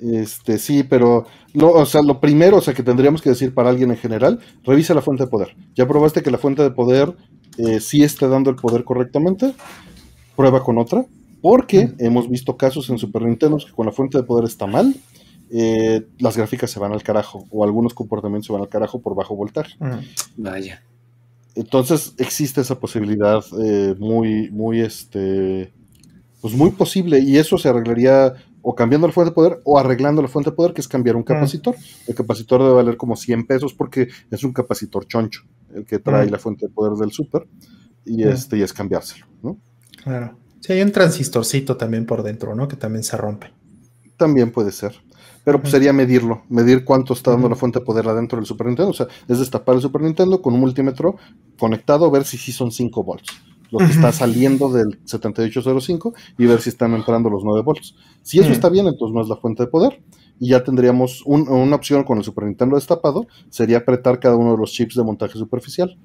Este, 0.00 0.58
sí, 0.58 0.82
pero 0.82 1.26
lo, 1.54 1.72
o 1.72 1.86
sea, 1.86 2.02
lo 2.02 2.20
primero, 2.20 2.58
o 2.58 2.60
sea, 2.60 2.74
que 2.74 2.82
tendríamos 2.82 3.22
que 3.22 3.30
decir 3.30 3.54
para 3.54 3.70
alguien 3.70 3.90
en 3.90 3.96
general, 3.96 4.40
revisa 4.64 4.94
la 4.94 5.02
fuente 5.02 5.24
de 5.24 5.30
poder. 5.30 5.56
Ya 5.74 5.88
probaste 5.88 6.22
que 6.22 6.30
la 6.30 6.38
fuente 6.38 6.62
de 6.62 6.70
poder 6.70 7.16
eh, 7.58 7.80
sí 7.80 8.02
está 8.02 8.28
dando 8.28 8.50
el 8.50 8.56
poder 8.56 8.84
correctamente, 8.84 9.54
prueba 10.36 10.62
con 10.62 10.78
otra, 10.78 11.06
porque 11.40 11.94
hemos 11.98 12.28
visto 12.28 12.56
casos 12.56 12.90
en 12.90 12.98
Super 12.98 13.22
Nintendo 13.22 13.56
que 13.58 13.72
con 13.72 13.86
la 13.86 13.92
fuente 13.92 14.18
de 14.18 14.24
poder 14.24 14.44
está 14.44 14.66
mal, 14.66 14.94
eh, 15.50 16.06
las 16.18 16.36
gráficas 16.36 16.70
se 16.70 16.80
van 16.80 16.92
al 16.92 17.02
carajo, 17.02 17.46
o 17.50 17.64
algunos 17.64 17.94
comportamientos 17.94 18.46
se 18.46 18.52
van 18.52 18.62
al 18.62 18.68
carajo 18.68 19.00
por 19.00 19.14
bajo 19.14 19.34
voltaje. 19.34 19.76
Vaya. 20.36 20.82
Entonces 21.54 22.14
existe 22.18 22.60
esa 22.60 22.78
posibilidad 22.78 23.42
eh, 23.62 23.94
muy, 23.98 24.50
muy, 24.50 24.82
este, 24.82 25.72
pues 26.40 26.54
muy 26.54 26.70
posible, 26.70 27.20
y 27.20 27.36
eso 27.36 27.58
se 27.58 27.68
arreglaría 27.68 28.34
o 28.62 28.74
cambiando 28.74 29.06
la 29.06 29.12
fuente 29.12 29.30
de 29.30 29.34
poder 29.34 29.60
o 29.64 29.78
arreglando 29.78 30.22
la 30.22 30.28
fuente 30.28 30.50
de 30.50 30.56
poder, 30.56 30.74
que 30.74 30.80
es 30.80 30.88
cambiar 30.88 31.14
un 31.14 31.22
capacitor. 31.22 31.76
El 32.06 32.14
capacitor 32.14 32.60
debe 32.62 32.74
valer 32.74 32.96
como 32.96 33.14
100 33.14 33.46
pesos 33.46 33.74
porque 33.74 34.08
es 34.30 34.42
un 34.42 34.52
capacitor 34.52 35.06
choncho, 35.06 35.42
el 35.74 35.84
que 35.84 35.98
trae 35.98 36.28
la 36.28 36.38
fuente 36.38 36.66
de 36.66 36.72
poder 36.72 36.94
del 36.98 37.12
super, 37.12 37.46
y, 38.04 38.24
este, 38.24 38.58
y 38.58 38.62
es 38.62 38.72
cambiárselo, 38.72 39.26
¿no? 39.42 39.58
Claro. 40.02 40.36
Sí, 40.60 40.72
hay 40.72 40.82
un 40.82 40.90
transistorcito 40.90 41.76
también 41.76 42.06
por 42.06 42.22
dentro, 42.22 42.54
¿no? 42.54 42.66
Que 42.66 42.76
también 42.76 43.04
se 43.04 43.16
rompe. 43.16 43.52
También 44.16 44.50
puede 44.50 44.72
ser. 44.72 44.96
Pero 45.44 45.60
pues 45.60 45.70
sería 45.70 45.92
medirlo, 45.92 46.42
medir 46.48 46.84
cuánto 46.84 47.12
está 47.12 47.30
dando 47.30 47.48
la 47.48 47.54
fuente 47.54 47.78
de 47.78 47.84
poder 47.84 48.08
adentro 48.08 48.36
del 48.36 48.46
Super 48.46 48.66
Nintendo. 48.66 48.90
O 48.90 48.94
sea, 48.94 49.06
es 49.28 49.38
destapar 49.38 49.76
el 49.76 49.80
Super 49.80 50.02
Nintendo 50.02 50.42
con 50.42 50.54
un 50.54 50.60
multímetro 50.60 51.16
conectado, 51.56 52.10
ver 52.10 52.24
si 52.24 52.36
sí 52.36 52.50
son 52.50 52.72
5 52.72 53.04
volts 53.04 53.32
lo 53.70 53.78
que 53.78 53.92
está 53.92 54.12
saliendo 54.12 54.72
del 54.72 54.98
7805 55.04 56.14
y 56.38 56.46
ver 56.46 56.60
si 56.60 56.70
están 56.70 56.94
entrando 56.94 57.30
los 57.30 57.44
9 57.44 57.62
volts. 57.62 57.94
Si 58.22 58.38
eso 58.38 58.52
está 58.52 58.68
bien, 58.68 58.86
entonces 58.86 59.14
no 59.14 59.22
es 59.22 59.28
la 59.28 59.36
fuente 59.36 59.64
de 59.64 59.68
poder. 59.68 60.02
Y 60.38 60.48
ya 60.50 60.62
tendríamos 60.62 61.22
una 61.24 61.76
opción 61.76 62.04
con 62.04 62.18
el 62.18 62.24
Super 62.24 62.44
Nintendo 62.44 62.76
destapado, 62.76 63.26
sería 63.48 63.78
apretar 63.78 64.20
cada 64.20 64.36
uno 64.36 64.52
de 64.52 64.58
los 64.58 64.72
chips 64.72 64.94
de 64.94 65.02
montaje 65.02 65.38
superficial. 65.38 65.96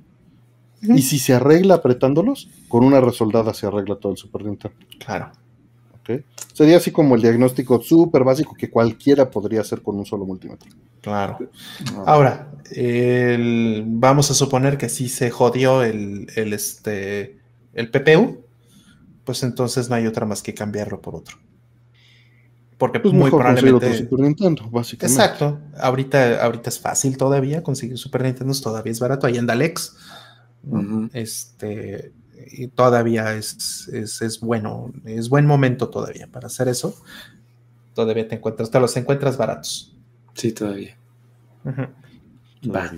Y 0.82 1.02
si 1.02 1.20
se 1.20 1.34
arregla 1.34 1.76
apretándolos, 1.76 2.50
con 2.68 2.84
una 2.84 3.02
resoldada 3.02 3.54
se 3.54 3.68
arregla 3.68 3.98
todo 3.98 4.14
el 4.14 4.18
Super 4.18 4.46
Nintendo. 4.46 4.78
Claro. 5.00 5.32
Sería 6.54 6.78
así 6.78 6.92
como 6.92 7.16
el 7.16 7.22
diagnóstico 7.22 7.82
súper 7.82 8.24
básico 8.24 8.56
que 8.56 8.70
cualquiera 8.70 9.30
podría 9.30 9.62
hacer 9.62 9.82
con 9.82 9.98
un 9.98 10.06
solo 10.06 10.26
multímetro. 10.26 10.70
Claro. 11.02 11.38
Ahora, 12.06 12.52
vamos 13.86 14.32
a 14.32 14.34
suponer 14.34 14.78
que 14.78 14.90
sí 14.90 15.10
se 15.10 15.32
jodió 15.32 15.84
el, 15.84 16.28
el, 16.36 16.54
este, 16.54 17.40
el 17.74 17.90
PPU, 17.90 18.46
pues 19.24 19.44
entonces 19.44 19.90
no 19.90 19.96
hay 19.96 20.08
otra 20.08 20.26
más 20.26 20.42
que 20.42 20.54
cambiarlo 20.54 21.02
por 21.02 21.16
otro. 21.16 21.38
Porque 22.82 23.00
pues 23.00 23.14
muy 23.14 23.30
probablemente. 23.30 23.96
Super 23.96 24.20
Nintendo, 24.22 24.68
básicamente. 24.72 25.22
Exacto. 25.22 25.60
Ahorita, 25.78 26.44
ahorita 26.44 26.70
es 26.70 26.80
fácil 26.80 27.16
todavía 27.16 27.62
conseguir 27.62 27.96
Super 28.00 28.24
Nintendo, 28.24 28.54
todavía 28.60 28.92
es 28.92 29.00
barato. 29.00 29.28
Ahí 29.28 29.38
en 29.38 29.46
Dalex. 29.46 29.96
Este. 31.14 32.12
Y 32.52 32.70
todavía 32.70 33.36
es, 33.36 33.88
es, 33.94 34.24
es, 34.24 34.40
bueno, 34.40 34.92
es 35.06 35.30
buen 35.30 35.46
momento 35.46 35.90
todavía 35.90 36.26
para 36.26 36.48
hacer 36.48 36.68
eso. 36.70 36.96
Todavía 37.94 38.28
te 38.28 38.38
encuentras, 38.38 38.72
te 38.72 38.80
los 38.80 38.98
encuentras 38.98 39.38
baratos. 39.38 39.96
Sí, 40.34 40.52
todavía. 40.52 40.98
Va. 42.66 42.92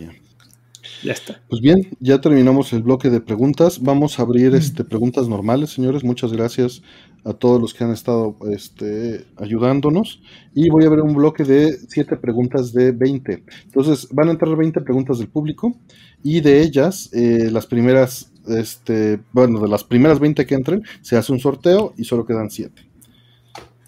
Ya 1.01 1.13
está. 1.13 1.41
Pues 1.49 1.61
bien, 1.61 1.89
ya 1.99 2.21
terminamos 2.21 2.71
el 2.73 2.83
bloque 2.83 3.09
de 3.09 3.21
preguntas. 3.21 3.81
Vamos 3.81 4.19
a 4.19 4.23
abrir 4.23 4.51
mm. 4.51 4.55
este, 4.55 4.83
preguntas 4.83 5.27
normales, 5.27 5.71
señores. 5.71 6.03
Muchas 6.03 6.31
gracias 6.31 6.81
a 7.25 7.33
todos 7.33 7.59
los 7.59 7.73
que 7.73 7.83
han 7.83 7.91
estado 7.91 8.35
este, 8.51 9.25
ayudándonos. 9.37 10.21
Y 10.53 10.69
voy 10.69 10.83
a 10.83 10.87
abrir 10.87 11.03
un 11.03 11.13
bloque 11.13 11.43
de 11.43 11.77
siete 11.87 12.17
preguntas 12.17 12.73
de 12.73 12.91
20. 12.91 13.43
Entonces, 13.65 14.07
van 14.11 14.27
a 14.29 14.31
entrar 14.31 14.55
20 14.55 14.81
preguntas 14.81 15.19
del 15.19 15.29
público. 15.29 15.75
Y 16.21 16.41
de 16.41 16.61
ellas, 16.61 17.09
eh, 17.13 17.49
las 17.51 17.65
primeras, 17.65 18.31
este, 18.47 19.19
bueno, 19.31 19.59
de 19.59 19.67
las 19.67 19.83
primeras 19.83 20.19
20 20.19 20.45
que 20.45 20.55
entren, 20.55 20.83
se 21.01 21.17
hace 21.17 21.31
un 21.31 21.39
sorteo 21.39 21.93
y 21.97 22.03
solo 22.03 22.25
quedan 22.25 22.49
7. 22.49 22.81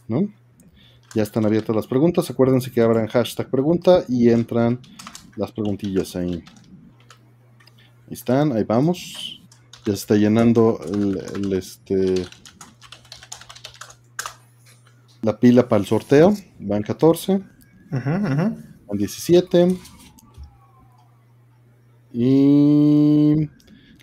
¿No? 0.08 0.30
Ya 1.16 1.24
están 1.24 1.46
abiertas 1.46 1.76
las 1.76 1.88
preguntas. 1.88 2.30
Acuérdense 2.30 2.72
que 2.72 2.82
abran 2.82 3.08
hashtag 3.08 3.50
pregunta 3.50 4.04
y 4.10 4.30
entran 4.30 4.80
las 5.38 5.52
preguntillas 5.52 6.16
ahí. 6.16 6.44
Ahí 8.08 8.14
están, 8.14 8.52
ahí 8.52 8.64
vamos. 8.64 9.42
Ya 9.86 9.94
se 9.94 10.00
está 10.00 10.16
llenando 10.16 10.80
el, 10.84 11.54
este, 11.54 12.26
la 15.22 15.40
pila 15.40 15.68
para 15.68 15.80
el 15.82 15.88
sorteo. 15.88 16.34
Van 16.60 16.84
14. 16.84 17.42
Van 17.92 18.98
17. 18.98 19.76
Y 22.14 23.50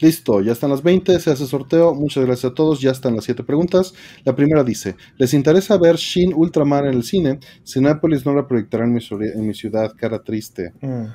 listo, 0.00 0.42
ya 0.42 0.52
están 0.52 0.70
las 0.70 0.82
20, 0.82 1.18
se 1.18 1.30
hace 1.30 1.46
sorteo. 1.46 1.94
Muchas 1.94 2.26
gracias 2.26 2.52
a 2.52 2.54
todos, 2.54 2.80
ya 2.80 2.90
están 2.90 3.14
las 3.14 3.24
7 3.24 3.42
preguntas. 3.44 3.94
La 4.24 4.36
primera 4.36 4.62
dice: 4.64 4.96
¿Les 5.16 5.32
interesa 5.32 5.78
ver 5.78 5.96
Shin 5.96 6.34
Ultraman 6.34 6.86
en 6.86 6.94
el 6.94 7.04
cine? 7.04 7.40
Cinepolis 7.64 8.26
no 8.26 8.34
la 8.34 8.46
proyectará 8.46 8.84
en 8.84 8.92
mi, 8.92 9.00
en 9.10 9.46
mi 9.46 9.54
ciudad, 9.54 9.94
cara 9.96 10.22
triste. 10.22 10.74
Mm. 10.82 11.06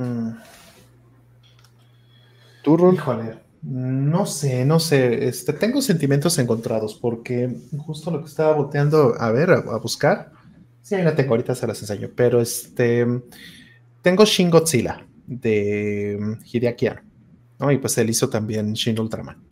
Mm. 0.00 0.36
Híjole, 2.66 3.38
no 3.62 4.26
sé, 4.26 4.64
no 4.64 4.80
sé. 4.80 5.28
Este, 5.28 5.52
tengo 5.52 5.80
sentimientos 5.80 6.38
encontrados 6.38 6.94
porque 6.94 7.56
justo 7.78 8.10
lo 8.10 8.20
que 8.20 8.28
estaba 8.28 8.52
boteando 8.54 9.14
a 9.18 9.30
ver, 9.30 9.50
a, 9.50 9.76
buscar. 9.78 10.32
Sí, 10.82 10.96
ahí 10.96 11.04
la 11.04 11.14
tengo, 11.14 11.30
ahorita 11.30 11.54
se 11.54 11.66
las 11.66 11.80
enseño. 11.80 12.10
Pero 12.14 12.40
este. 12.40 13.06
Tengo 14.02 14.24
Shin 14.24 14.50
Godzilla 14.50 15.04
de 15.26 16.38
Hideaki 16.44 16.88
¿no? 17.58 17.72
Y 17.72 17.78
pues 17.78 17.98
él 17.98 18.10
hizo 18.10 18.28
también 18.28 18.72
Shin 18.74 18.98
Ultraman. 18.98 19.42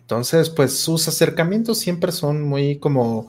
Entonces, 0.00 0.50
pues 0.50 0.78
sus 0.78 1.06
acercamientos 1.08 1.78
siempre 1.78 2.12
son 2.12 2.42
muy 2.42 2.78
como 2.78 3.28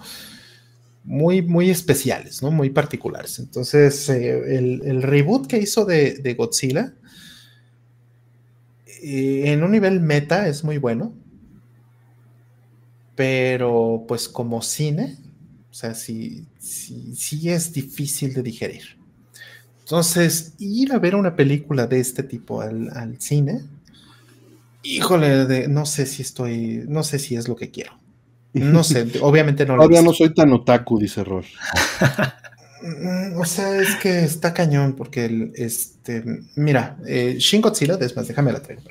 muy, 1.03 1.41
muy 1.41 1.69
especiales, 1.69 2.43
¿no? 2.43 2.51
Muy 2.51 2.69
particulares. 2.69 3.39
Entonces, 3.39 4.09
eh, 4.09 4.57
el, 4.57 5.01
reboot 5.01 5.47
que 5.47 5.57
hizo 5.57 5.85
de, 5.85 6.15
de 6.15 6.33
Godzilla 6.33 6.93
en 9.01 9.63
un 9.63 9.71
nivel 9.71 9.99
meta 9.99 10.47
es 10.47 10.63
muy 10.63 10.77
bueno, 10.77 11.13
pero 13.15 14.05
pues 14.07 14.29
como 14.29 14.61
cine, 14.61 15.17
o 15.71 15.73
sea, 15.73 15.93
sí, 15.93 16.45
sí, 16.59 17.49
es 17.49 17.73
difícil 17.73 18.33
de 18.33 18.43
digerir. 18.43 18.97
Entonces, 19.79 20.53
ir 20.59 20.93
a 20.93 20.99
ver 20.99 21.15
una 21.15 21.35
película 21.35 21.87
de 21.87 21.99
este 21.99 22.23
tipo 22.23 22.61
al, 22.61 23.15
cine, 23.19 23.61
híjole, 24.83 25.67
no 25.67 25.85
sé 25.85 26.05
si 26.05 26.21
estoy, 26.21 26.83
no 26.87 27.03
sé 27.03 27.19
si 27.19 27.35
es 27.35 27.47
lo 27.47 27.55
que 27.55 27.71
quiero. 27.71 27.97
No 28.53 28.83
sé, 28.83 29.07
obviamente 29.21 29.65
no 29.65 29.75
lo 29.75 29.83
Todavía 29.83 30.01
no 30.01 30.13
soy 30.13 30.33
tan 30.33 30.51
otaku, 30.53 30.99
dice 30.99 31.23
Rol. 31.23 31.45
Mm, 32.81 33.39
o 33.39 33.45
sea, 33.45 33.81
es 33.81 33.95
que 33.95 34.23
está 34.23 34.53
cañón, 34.53 34.93
porque 34.93 35.25
el, 35.25 35.51
este, 35.55 36.23
mira, 36.55 36.97
eh, 37.05 37.35
Shin 37.39 37.61
Godzilla, 37.61 37.97
después 37.97 38.27
déjame 38.27 38.51
la 38.51 38.61
traigo 38.61 38.83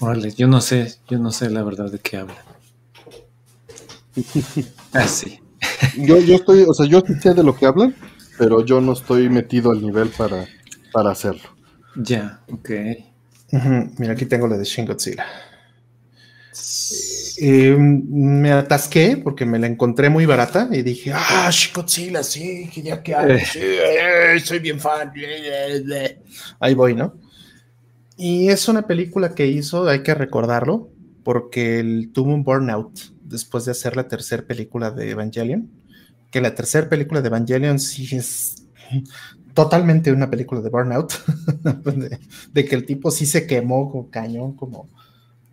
Órale, 0.00 0.32
yo 0.32 0.48
no 0.48 0.60
sé, 0.60 0.94
yo 1.08 1.18
no 1.18 1.30
sé 1.30 1.48
la 1.48 1.62
verdad 1.62 1.90
de 1.90 2.00
qué 2.00 2.16
habla. 2.16 2.44
ah, 4.92 5.06
sí. 5.06 5.38
yo, 5.96 6.18
yo 6.18 6.34
estoy, 6.34 6.64
o 6.68 6.74
sea, 6.74 6.86
yo 6.86 7.00
sé 7.20 7.34
de 7.34 7.44
lo 7.44 7.54
que 7.54 7.66
hablan, 7.66 7.94
pero 8.36 8.64
yo 8.64 8.80
no 8.80 8.94
estoy 8.94 9.28
metido 9.28 9.70
al 9.70 9.80
nivel 9.80 10.08
para, 10.08 10.48
para 10.92 11.12
hacerlo. 11.12 11.48
Ya, 11.94 12.40
ok. 12.50 12.70
Mira, 13.98 14.14
aquí 14.14 14.26
tengo 14.26 14.48
la 14.48 14.56
de 14.56 14.64
Shin 14.64 14.86
Godzilla. 14.86 15.24
Eh, 17.44 17.76
me 17.76 18.52
atasqué 18.52 19.16
porque 19.16 19.44
me 19.44 19.58
la 19.58 19.66
encontré 19.66 20.08
muy 20.08 20.26
barata 20.26 20.68
y 20.70 20.82
dije, 20.82 21.10
ah, 21.12 21.50
Godzilla, 21.74 22.22
sí, 22.22 22.70
que 22.72 22.82
ya 22.82 23.02
que 23.02 23.16
hay, 23.16 23.42
eh, 23.56 24.38
soy 24.38 24.60
bien 24.60 24.78
fan. 24.78 25.12
Ahí 26.60 26.74
voy, 26.74 26.94
¿no? 26.94 27.16
Y 28.16 28.48
es 28.48 28.68
una 28.68 28.86
película 28.86 29.34
que 29.34 29.48
hizo, 29.48 29.88
hay 29.88 30.04
que 30.04 30.14
recordarlo, 30.14 30.90
porque 31.24 31.80
él 31.80 32.12
tuvo 32.14 32.32
un 32.32 32.44
burnout 32.44 32.96
después 33.24 33.64
de 33.64 33.72
hacer 33.72 33.96
la 33.96 34.06
tercera 34.06 34.44
película 34.44 34.92
de 34.92 35.10
Evangelion, 35.10 35.68
que 36.30 36.40
la 36.40 36.54
tercera 36.54 36.88
película 36.88 37.22
de 37.22 37.26
Evangelion 37.26 37.80
sí 37.80 38.08
es 38.14 38.68
totalmente 39.52 40.12
una 40.12 40.30
película 40.30 40.60
de 40.60 40.70
burnout, 40.70 41.12
de, 42.52 42.64
que 42.64 42.74
el 42.76 42.86
tipo 42.86 43.10
sí 43.10 43.26
se 43.26 43.48
quemó 43.48 43.90
con 43.90 44.10
cañón 44.10 44.54
como, 44.54 44.88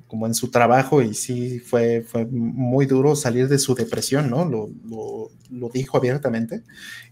como 0.10 0.26
en 0.26 0.34
su 0.34 0.50
trabajo 0.50 1.04
y 1.04 1.14
sí 1.14 1.60
fue, 1.60 2.02
fue 2.02 2.26
muy 2.26 2.88
duro 2.88 3.16
salir 3.16 3.48
de 3.48 3.60
su 3.60 3.76
depresión, 3.76 4.28
¿no? 4.28 4.44
Lo, 4.44 4.72
lo, 5.52 5.70
dijo 5.70 5.98
abiertamente. 5.98 6.64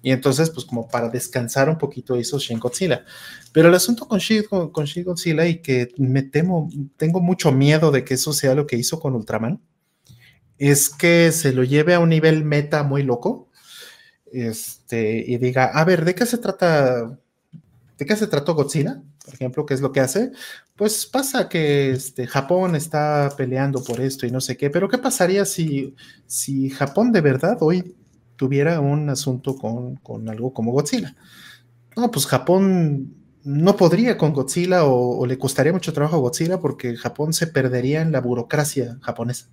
Y 0.01 0.09
entonces, 0.09 0.49
pues 0.49 0.65
como 0.65 0.87
para 0.87 1.07
descansar 1.07 1.69
un 1.69 1.77
poquito 1.77 2.17
hizo 2.17 2.39
Shin 2.39 2.57
Godzilla. 2.57 3.05
Pero 3.53 3.69
el 3.69 3.75
asunto 3.75 4.07
con 4.07 4.17
Shin, 4.17 4.43
con, 4.45 4.71
Godzilla 4.71 5.45
y 5.45 5.61
que 5.61 5.93
me 5.97 6.23
temo, 6.23 6.71
tengo 6.97 7.21
mucho 7.21 7.51
miedo 7.51 7.91
de 7.91 8.03
que 8.03 8.15
eso 8.15 8.33
sea 8.33 8.55
lo 8.55 8.65
que 8.65 8.77
hizo 8.77 8.99
con 8.99 9.13
Ultraman, 9.13 9.61
es 10.57 10.89
que 10.89 11.31
se 11.31 11.53
lo 11.53 11.63
lleve 11.63 11.93
a 11.93 11.99
un 11.99 12.09
nivel 12.09 12.43
meta 12.45 12.81
muy 12.81 13.03
loco 13.03 13.51
este, 14.31 15.23
y 15.27 15.37
diga, 15.37 15.65
a 15.65 15.85
ver, 15.85 16.03
¿de 16.03 16.15
qué 16.15 16.25
se 16.25 16.39
trata? 16.39 17.15
¿De 17.95 18.05
qué 18.07 18.15
se 18.15 18.25
trató 18.25 18.55
Godzilla? 18.55 19.03
Por 19.27 19.33
ejemplo, 19.33 19.65
¿qué 19.65 19.73
es 19.73 19.81
lo 19.81 19.91
que 19.91 19.99
hace? 19.99 20.31
Pues 20.77 21.05
pasa 21.05 21.49
que 21.49 21.91
este, 21.91 22.27
Japón 22.27 22.77
está 22.77 23.29
peleando 23.35 23.83
por 23.83 23.99
esto 23.99 24.25
y 24.25 24.31
no 24.31 24.39
sé 24.39 24.55
qué, 24.55 24.69
pero 24.69 24.87
¿qué 24.87 24.97
pasaría 24.97 25.43
si, 25.43 25.93
si 26.25 26.69
Japón 26.69 27.11
de 27.11 27.19
verdad 27.19 27.57
hoy 27.59 27.93
tuviera 28.37 28.79
un 28.79 29.09
asunto 29.09 29.57
con, 29.57 29.97
con 29.97 30.29
algo 30.29 30.53
como 30.53 30.71
Godzilla? 30.71 31.13
No, 31.97 32.09
pues 32.09 32.25
Japón 32.25 33.13
no 33.43 33.75
podría 33.75 34.17
con 34.17 34.31
Godzilla 34.31 34.85
o, 34.85 35.25
le 35.25 35.37
costaría 35.37 35.73
mucho 35.73 35.91
trabajo 35.91 36.15
a 36.15 36.19
Godzilla 36.19 36.61
porque 36.61 36.95
Japón 36.95 37.33
se 37.33 37.47
perdería 37.47 38.01
en 38.01 38.13
la 38.13 38.21
burocracia 38.21 38.97
japonesa. 39.01 39.47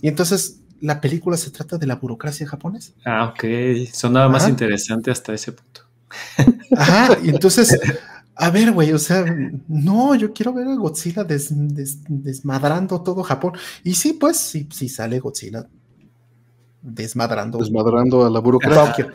Y 0.00 0.08
entonces 0.08 0.60
la 0.80 0.98
película 1.02 1.36
se 1.36 1.50
trata 1.50 1.76
de 1.76 1.86
la 1.86 1.96
burocracia 1.96 2.46
japonesa. 2.46 2.94
Ah, 3.04 3.34
ok. 3.34 3.86
Sonaba 3.92 4.30
más 4.30 4.48
interesante 4.48 5.10
hasta 5.10 5.34
ese 5.34 5.52
punto. 5.52 5.82
Ajá, 6.76 7.18
y 7.22 7.28
entonces, 7.30 7.78
a 8.38 8.50
ver, 8.50 8.72
güey, 8.72 8.92
o 8.92 8.98
sea, 8.98 9.24
no, 9.68 10.14
yo 10.14 10.32
quiero 10.32 10.52
ver 10.52 10.68
a 10.68 10.74
Godzilla 10.76 11.24
desmadrando 11.24 13.02
todo 13.02 13.22
Japón. 13.22 13.52
Y 13.84 13.94
sí, 13.94 14.12
pues, 14.14 14.36
sí, 14.36 14.68
sí 14.72 14.88
sale 14.88 15.18
Godzilla 15.18 15.66
desmadrando. 16.80 17.58
Desmadrando 17.58 18.24
a 18.24 18.30
la 18.30 18.38
burocracia. 18.38 19.08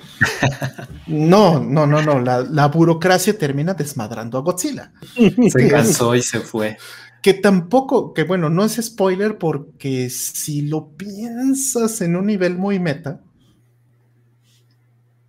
No, 1.07 1.59
no, 1.59 1.87
no, 1.87 2.01
no. 2.01 2.19
La, 2.19 2.41
la 2.41 2.67
burocracia 2.67 3.37
termina 3.37 3.73
desmadrando 3.73 4.37
a 4.37 4.41
Godzilla. 4.41 4.91
Se 5.49 5.67
cansó 5.69 6.15
y 6.15 6.21
se 6.21 6.39
fue 6.39 6.77
que 7.23 7.33
tampoco, 7.33 8.13
que 8.13 8.25
bueno, 8.25 8.49
no 8.49 8.65
es 8.65 8.73
spoiler 8.83 9.37
porque 9.37 10.09
si 10.09 10.63
lo 10.63 10.89
piensas 10.89 12.01
en 12.01 12.17
un 12.17 12.25
nivel 12.25 12.57
muy 12.57 12.79
meta, 12.79 13.21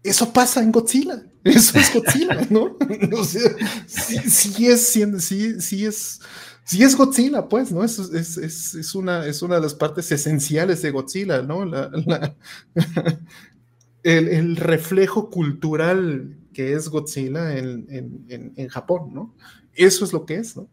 eso 0.04 0.32
pasa 0.32 0.62
en 0.62 0.70
Godzilla. 0.70 1.22
Eso 1.44 1.78
es 1.78 1.92
Godzilla, 1.92 2.46
¿no? 2.48 2.78
o 3.18 3.24
sea, 3.24 3.50
sí, 3.86 4.66
es, 4.66 4.86
sí, 4.86 5.84
es, 5.84 6.20
sí 6.64 6.82
es 6.82 6.96
Godzilla, 6.96 7.48
pues, 7.48 7.70
¿no? 7.70 7.84
Es, 7.84 7.98
es, 7.98 8.38
es, 8.38 8.94
una, 8.94 9.26
es 9.26 9.42
una 9.42 9.56
de 9.56 9.60
las 9.60 9.74
partes 9.74 10.10
esenciales 10.10 10.80
de 10.80 10.90
Godzilla, 10.90 11.42
¿no? 11.42 11.64
el, 14.02 14.56
reflejo 14.56 15.28
cultural 15.28 16.38
que 16.54 16.72
es 16.72 16.88
Godzilla 16.88 17.58
en, 17.58 17.86
en, 17.90 18.54
en 18.56 18.68
Japón, 18.68 19.12
¿no? 19.12 19.34
Eso 19.74 20.06
es 20.06 20.14
lo 20.14 20.24
que 20.24 20.36
es, 20.36 20.56
¿no? 20.56 20.70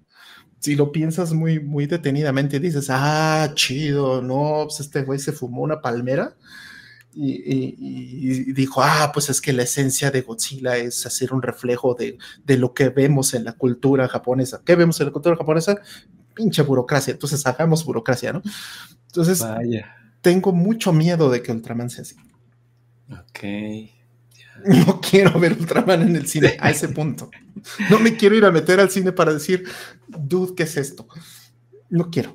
si 0.62 0.76
lo 0.76 0.92
piensas 0.92 1.34
muy, 1.34 1.60
muy 1.60 1.88
detenidamente, 1.88 2.60
dices, 2.60 2.88
ah, 2.92 3.52
chido, 3.56 4.22
no, 4.22 4.66
pues 4.68 4.80
este 4.80 5.02
güey 5.02 5.18
se 5.18 5.32
fumó 5.32 5.64
una 5.64 5.82
palmera 5.82 6.36
y, 7.14 8.54
dijo, 8.54 8.82
ah, 8.82 9.12
pues 9.14 9.30
es 9.30 9.42
que 9.42 9.54
la 9.54 9.64
esencia 9.64 10.12
de 10.12 10.22
Godzilla 10.22 10.78
es 10.78 11.06
hacer 11.06 11.34
un 11.34 11.42
reflejo 11.42 11.96
de, 11.96 12.18
lo 12.58 12.74
que 12.74 12.90
vemos 12.90 13.34
en 13.34 13.44
la 13.44 13.54
cultura 13.54 14.08
japonesa. 14.08 14.62
¿Qué 14.66 14.76
vemos 14.76 15.00
en 15.00 15.08
la 15.08 15.14
cultura 15.14 15.36
japonesa? 15.36 15.78
Pinche 16.34 16.62
burocracia, 16.62 17.12
entonces 17.12 17.46
hagamos 17.46 17.84
burocracia, 17.84 18.34
¿no? 18.34 18.42
Entonces, 19.08 19.44
tengo 20.22 20.54
mucho 20.54 20.94
miedo 20.94 21.30
de 21.30 21.42
que 21.42 21.52
Ultraman 21.52 21.90
sea 21.90 22.04
así. 22.04 22.16
Ok. 23.12 23.44
No 24.64 25.02
quiero 25.02 25.40
ver 25.40 25.54
Ultraman 25.54 26.04
en 26.04 26.16
el 26.16 26.28
cine 26.28 26.56
a 26.60 26.70
ese 26.70 26.88
punto. 26.90 27.30
No 27.90 28.00
me 28.00 28.16
quiero 28.16 28.36
ir 28.36 28.46
a 28.46 28.52
meter 28.52 28.80
al 28.80 28.90
cine 28.90 29.12
para 29.12 29.34
decir, 29.34 29.66
dude, 30.08 30.54
¿qué 30.56 30.64
es 30.64 30.78
esto? 30.78 31.08
No 31.90 32.10
quiero. 32.10 32.34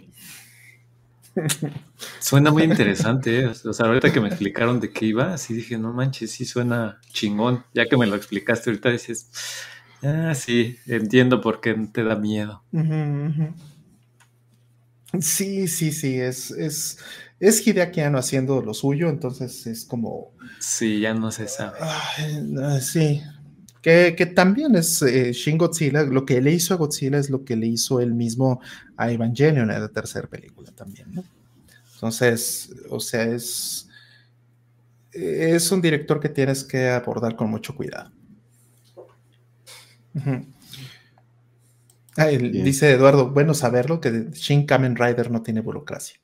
Suena 2.20 2.50
muy 2.50 2.64
interesante, 2.64 3.40
¿eh? 3.40 3.46
o 3.46 3.72
sea, 3.72 3.86
ahorita 3.86 4.12
que 4.12 4.20
me 4.20 4.28
explicaron 4.28 4.80
de 4.80 4.90
qué 4.90 5.06
iba, 5.06 5.34
así 5.34 5.54
dije, 5.54 5.78
no 5.78 5.92
manches, 5.92 6.30
sí 6.30 6.44
suena 6.44 7.00
chingón. 7.12 7.64
Ya 7.74 7.86
que 7.86 7.96
me 7.96 8.06
lo 8.06 8.16
explicaste 8.16 8.70
ahorita 8.70 8.90
dices, 8.90 9.30
ah, 10.02 10.34
sí, 10.34 10.76
entiendo 10.86 11.40
por 11.40 11.60
qué 11.60 11.74
te 11.92 12.04
da 12.04 12.16
miedo. 12.16 12.62
Sí, 15.20 15.68
sí, 15.68 15.92
sí, 15.92 16.20
es, 16.20 16.50
es, 16.50 16.98
es 17.40 17.66
Hideakiano 17.66 18.18
haciendo 18.18 18.60
lo 18.60 18.74
suyo, 18.74 19.08
entonces 19.08 19.66
es 19.66 19.84
como... 19.84 20.32
Sí, 20.58 21.00
ya 21.00 21.14
no 21.14 21.30
se 21.30 21.48
sabe. 21.48 21.78
sí, 22.80 23.22
que, 23.82 24.32
también 24.34 24.74
es 24.74 25.00
eh, 25.02 25.32
Shin 25.32 25.56
Godzilla, 25.56 26.02
lo 26.02 26.26
que 26.26 26.40
le 26.40 26.50
hizo 26.50 26.74
a 26.74 26.76
Godzilla 26.76 27.18
es 27.18 27.30
lo 27.30 27.44
que 27.44 27.54
le 27.54 27.68
hizo 27.68 28.00
él 28.00 28.14
mismo 28.14 28.60
a 28.96 29.12
Evangelion 29.12 29.70
en 29.70 29.80
la 29.80 29.88
tercera 29.88 30.26
película 30.28 30.72
también, 30.72 31.06
¿no? 31.12 31.22
Entonces, 31.96 32.74
o 32.90 33.00
sea, 33.00 33.22
es, 33.22 33.88
es 35.12 35.72
un 35.72 35.80
director 35.80 36.20
que 36.20 36.28
tienes 36.28 36.62
que 36.62 36.90
abordar 36.90 37.36
con 37.36 37.48
mucho 37.48 37.74
cuidado. 37.74 38.12
dice 42.52 42.90
Eduardo, 42.90 43.30
bueno 43.30 43.54
saberlo, 43.54 43.98
que 43.98 44.28
Shin 44.32 44.66
Kamen 44.66 44.94
Rider 44.94 45.30
no 45.30 45.42
tiene 45.42 45.62
burocracia. 45.62 46.20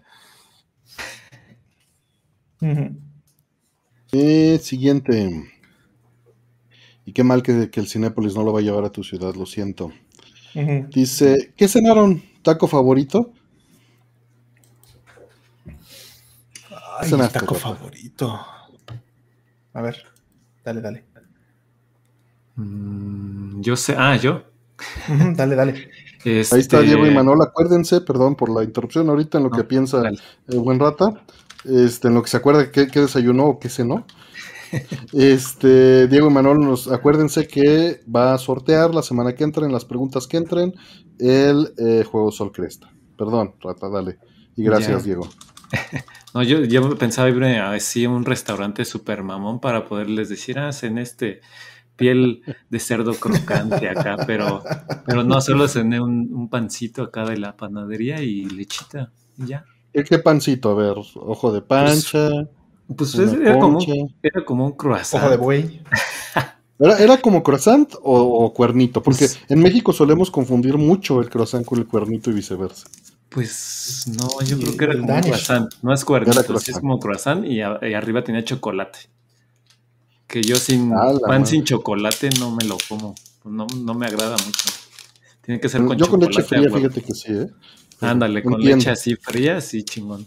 Eh, 4.13 4.59
siguiente. 4.63 5.51
Y 7.07 7.13
qué 7.13 7.25
mal 7.25 7.43
que, 7.43 7.71
el 7.73 7.89
Cinépolis 7.89 8.35
no 8.35 8.45
lo 8.45 8.53
va 8.53 8.61
a 8.61 8.63
llevar 8.63 8.85
a 8.85 8.93
tu 8.93 9.03
ciudad, 9.03 9.35
lo 9.35 9.47
siento. 9.47 9.91
Dice, 10.91 11.55
¿qué 11.57 11.67
cenaron? 11.67 12.23
¿Taco 12.43 12.69
favorito? 12.69 13.33
Ay, 17.03 17.29
taco 17.33 17.55
favorito. 17.55 18.41
A 19.75 19.83
ver, 19.83 19.97
dale, 20.65 20.81
dale. 20.81 21.05
Mm, 22.57 23.61
yo 23.61 23.77
sé, 23.77 23.95
ah, 23.99 24.17
yo. 24.17 24.43
dale, 25.35 25.57
dale. 25.57 25.91
Ahí 26.25 26.39
está 26.39 26.57
este 26.57 26.83
Diego 26.83 27.05
y 27.05 27.11
Manuel, 27.11 27.43
acuérdense, 27.43 28.01
perdón 28.01 28.37
por 28.37 28.49
la 28.49 28.63
interrupción 28.63 29.09
ahorita 29.09 29.39
en 29.39 29.45
lo 29.45 29.51
que 29.51 29.65
piensa 29.65 30.03
el 30.47 30.61
buen 30.61 30.79
rata 30.79 31.21
este, 31.65 32.09
en 32.09 32.15
lo 32.15 32.23
que 32.23 32.29
se 32.29 32.37
acuerda 32.37 32.71
qué, 32.71 32.87
desayunó 32.87 33.47
o 33.47 33.59
qué 33.59 33.69
cenó. 33.69 34.07
Este, 35.13 36.09
Diego 36.09 36.29
y 36.29 36.33
Manuel, 36.33 36.61
nos, 36.61 36.91
acuérdense 36.91 37.47
que 37.47 38.01
va 38.05 38.33
a 38.33 38.39
sortear 38.39 38.95
la 38.95 39.03
semana 39.03 39.35
que 39.35 39.45
entren, 39.45 39.71
las 39.71 39.85
preguntas 39.85 40.27
que 40.27 40.39
entren, 40.39 40.75
el 41.19 41.75
eh, 41.77 42.05
juego 42.11 42.33
Sol 42.33 42.53
Cresta. 42.53 42.91
Perdón, 43.19 43.55
Rata, 43.61 43.91
dale. 43.91 44.19
Y 44.57 44.65
gracias, 44.65 45.05
Diego. 45.05 45.29
No, 46.35 46.43
yo, 46.43 46.65
yo 46.65 46.97
pensaba 46.97 47.29
ir 47.29 47.45
a 47.45 47.79
un 48.09 48.25
restaurante 48.25 48.85
super 48.85 49.23
mamón 49.23 49.61
para 49.61 49.87
poderles 49.87 50.29
decir, 50.29 50.59
ah, 50.59 50.71
en 50.83 50.99
este 50.99 51.41
piel 51.97 52.43
de 52.71 52.79
cerdo 52.79 53.15
crocante 53.15 53.89
acá, 53.89 54.17
pero, 54.27 54.63
pero 55.07 55.25
no, 55.25 55.41
solo 55.41 55.69
cené 55.69 56.01
un, 56.01 56.33
un 56.33 56.49
pancito 56.49 57.03
acá 57.03 57.25
de 57.25 57.37
la 57.37 57.57
panadería 57.57 58.23
y 58.23 58.45
lechita, 58.45 59.13
y 59.39 59.47
ya. 59.47 59.65
¿Qué 59.93 60.19
pancito? 60.19 60.71
A 60.71 60.75
ver, 60.75 60.95
ojo 60.97 61.53
de 61.53 61.61
pancha. 61.61 62.31
Pues, 62.97 63.15
pues 63.15 63.33
era, 63.33 63.59
como, 63.59 63.79
era, 64.23 64.45
como, 64.45 64.67
un 64.67 64.73
croissant. 64.73 65.23
Ojo 65.23 65.31
de 65.31 65.37
buey. 65.37 65.83
¿Era, 66.79 67.19
como 67.19 67.43
croissant 67.43 67.95
o, 68.03 68.53
cuernito? 68.53 69.03
Porque 69.03 69.27
pues 69.27 69.39
en 69.49 69.61
México 69.61 69.93
solemos 69.93 70.31
confundir 70.31 70.77
mucho 70.79 71.21
el 71.21 71.31
croissant 71.31 71.65
con 71.65 71.79
el 71.79 71.87
cuernito 71.87 72.31
y 72.31 72.35
viceversa. 72.35 72.89
Pues 73.33 74.05
no, 74.09 74.29
yo 74.45 74.59
creo 74.59 74.77
que 74.77 74.85
era 74.85 74.99
como 74.99 75.21
croissant. 75.21 75.73
No 75.83 75.93
es 75.93 76.05
cuernito, 76.05 76.57
es 76.57 76.79
como 76.79 76.99
croissant 76.99 77.45
y, 77.47 77.61
arriba 77.61 78.23
tenía 78.23 78.45
chocolate. 78.45 78.99
Que 80.27 80.43
yo 80.43 80.57
sin 80.57 80.93
ah, 80.93 81.13
pan 81.27 81.47
sin 81.47 81.65
chocolate 81.65 82.31
no 82.39 82.55
me 82.55 82.65
lo 82.65 82.77
como. 82.89 83.15
No, 83.45 83.67
no 83.67 83.95
me 83.95 84.07
agrada 84.07 84.37
mucho. 84.37 84.69
Tiene 85.43 85.61
que 85.61 85.69
ser 85.69 85.85
con 85.85 85.97
chocolate. 85.97 86.05
Yo 86.05 86.11
con 86.11 86.21
leche 86.21 86.43
fría, 86.43 86.71
fíjate 86.71 87.03
que 87.03 87.15
sí, 87.15 87.33
¿eh? 87.33 87.51
Ándale, 88.01 88.43
con 88.43 88.61
leche 88.61 88.91
así 88.91 89.17
fría, 89.17 89.59
así 89.59 89.85
chingón. 89.85 90.27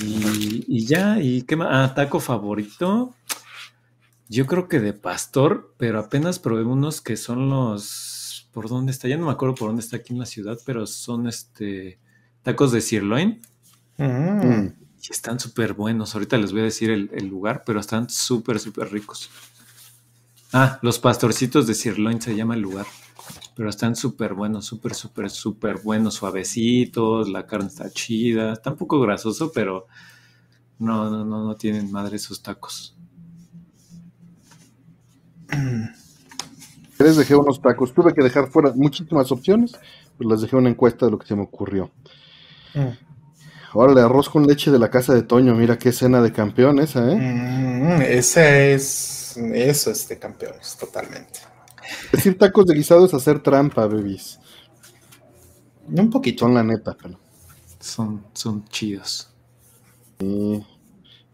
Y, 0.00 0.64
y, 0.66 0.86
ya, 0.86 1.20
¿y 1.20 1.42
qué 1.42 1.56
más? 1.56 1.68
Ah, 1.70 1.94
taco 1.94 2.18
favorito. 2.18 3.14
Yo 4.28 4.46
creo 4.46 4.66
que 4.66 4.80
de 4.80 4.94
pastor, 4.94 5.74
pero 5.76 6.00
apenas 6.00 6.38
probé 6.38 6.64
unos 6.64 7.00
que 7.00 7.16
son 7.16 7.50
los. 7.50 8.11
¿Por 8.52 8.68
dónde 8.68 8.92
está? 8.92 9.08
Ya 9.08 9.16
no 9.16 9.26
me 9.26 9.32
acuerdo 9.32 9.54
por 9.54 9.68
dónde 9.68 9.82
está 9.82 9.96
aquí 9.96 10.12
en 10.12 10.18
la 10.18 10.26
ciudad, 10.26 10.58
pero 10.64 10.86
son 10.86 11.26
este 11.26 11.98
tacos 12.42 12.72
de 12.72 12.80
sirloin. 12.80 13.40
Mm. 13.98 14.66
Y 15.02 15.10
están 15.10 15.40
súper 15.40 15.72
buenos. 15.72 16.14
Ahorita 16.14 16.36
les 16.36 16.52
voy 16.52 16.60
a 16.60 16.64
decir 16.64 16.90
el, 16.90 17.10
el 17.12 17.26
lugar, 17.26 17.64
pero 17.64 17.80
están 17.80 18.08
súper, 18.10 18.60
súper 18.60 18.92
ricos. 18.92 19.30
Ah, 20.52 20.78
los 20.82 20.98
pastorcitos 20.98 21.66
de 21.66 21.74
sirloin 21.74 22.20
se 22.20 22.36
llama 22.36 22.54
el 22.54 22.60
lugar. 22.60 22.86
Pero 23.56 23.70
están 23.70 23.96
súper 23.96 24.34
buenos, 24.34 24.66
súper, 24.66 24.94
súper, 24.94 25.30
súper 25.30 25.80
buenos, 25.82 26.14
suavecitos, 26.14 27.28
la 27.28 27.46
carne 27.46 27.68
está 27.68 27.90
chida, 27.90 28.52
está 28.52 28.70
un 28.70 28.76
poco 28.76 29.00
grasoso, 29.00 29.52
pero 29.52 29.86
no, 30.78 31.10
no, 31.10 31.24
no, 31.24 31.44
no 31.44 31.54
tienen 31.56 31.90
madre 31.90 32.16
esos 32.16 32.42
tacos. 32.42 32.96
Les 37.02 37.16
dejé 37.16 37.34
unos 37.34 37.60
tacos, 37.60 37.92
tuve 37.92 38.14
que 38.14 38.22
dejar 38.22 38.48
fuera 38.48 38.72
muchísimas 38.74 39.32
opciones, 39.32 39.72
pues 40.16 40.28
les 40.28 40.40
dejé 40.40 40.56
una 40.56 40.68
encuesta 40.70 41.06
de 41.06 41.12
lo 41.12 41.18
que 41.18 41.26
se 41.26 41.34
me 41.34 41.42
ocurrió. 41.42 41.90
Ahora 43.72 43.92
mm. 43.94 43.98
arroz 43.98 44.28
con 44.28 44.46
leche 44.46 44.70
de 44.70 44.78
la 44.78 44.88
casa 44.88 45.12
de 45.12 45.22
Toño, 45.22 45.54
mira 45.54 45.78
qué 45.78 45.88
escena 45.88 46.22
de 46.22 46.32
campeón 46.32 46.78
esa, 46.78 47.10
¿eh? 47.10 47.16
Mm, 47.16 48.02
ese 48.02 48.74
es, 48.74 49.36
eso 49.36 49.90
es 49.90 50.08
de 50.08 50.18
campeones, 50.18 50.76
totalmente. 50.78 51.40
Decir 52.12 52.38
tacos 52.38 52.66
de 52.66 52.74
guisado 52.74 53.04
es 53.04 53.14
hacer 53.14 53.42
trampa, 53.42 53.86
bebis. 53.86 54.38
Un 55.88 56.10
poquito. 56.10 56.44
Son 56.44 56.54
la 56.54 56.62
neta, 56.62 56.96
pero. 57.00 57.18
Son, 57.80 58.24
son 58.32 58.64
chidos. 58.68 59.28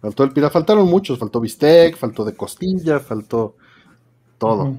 Faltó 0.01 0.24
el 0.24 0.32
pira, 0.32 0.49
faltaron 0.49 0.89
muchos, 0.89 1.19
faltó 1.19 1.40
bistec, 1.40 1.97
faltó 1.97 2.24
de 2.24 2.35
costilla, 2.35 3.01
faltó 3.01 3.57
todo. 4.39 4.77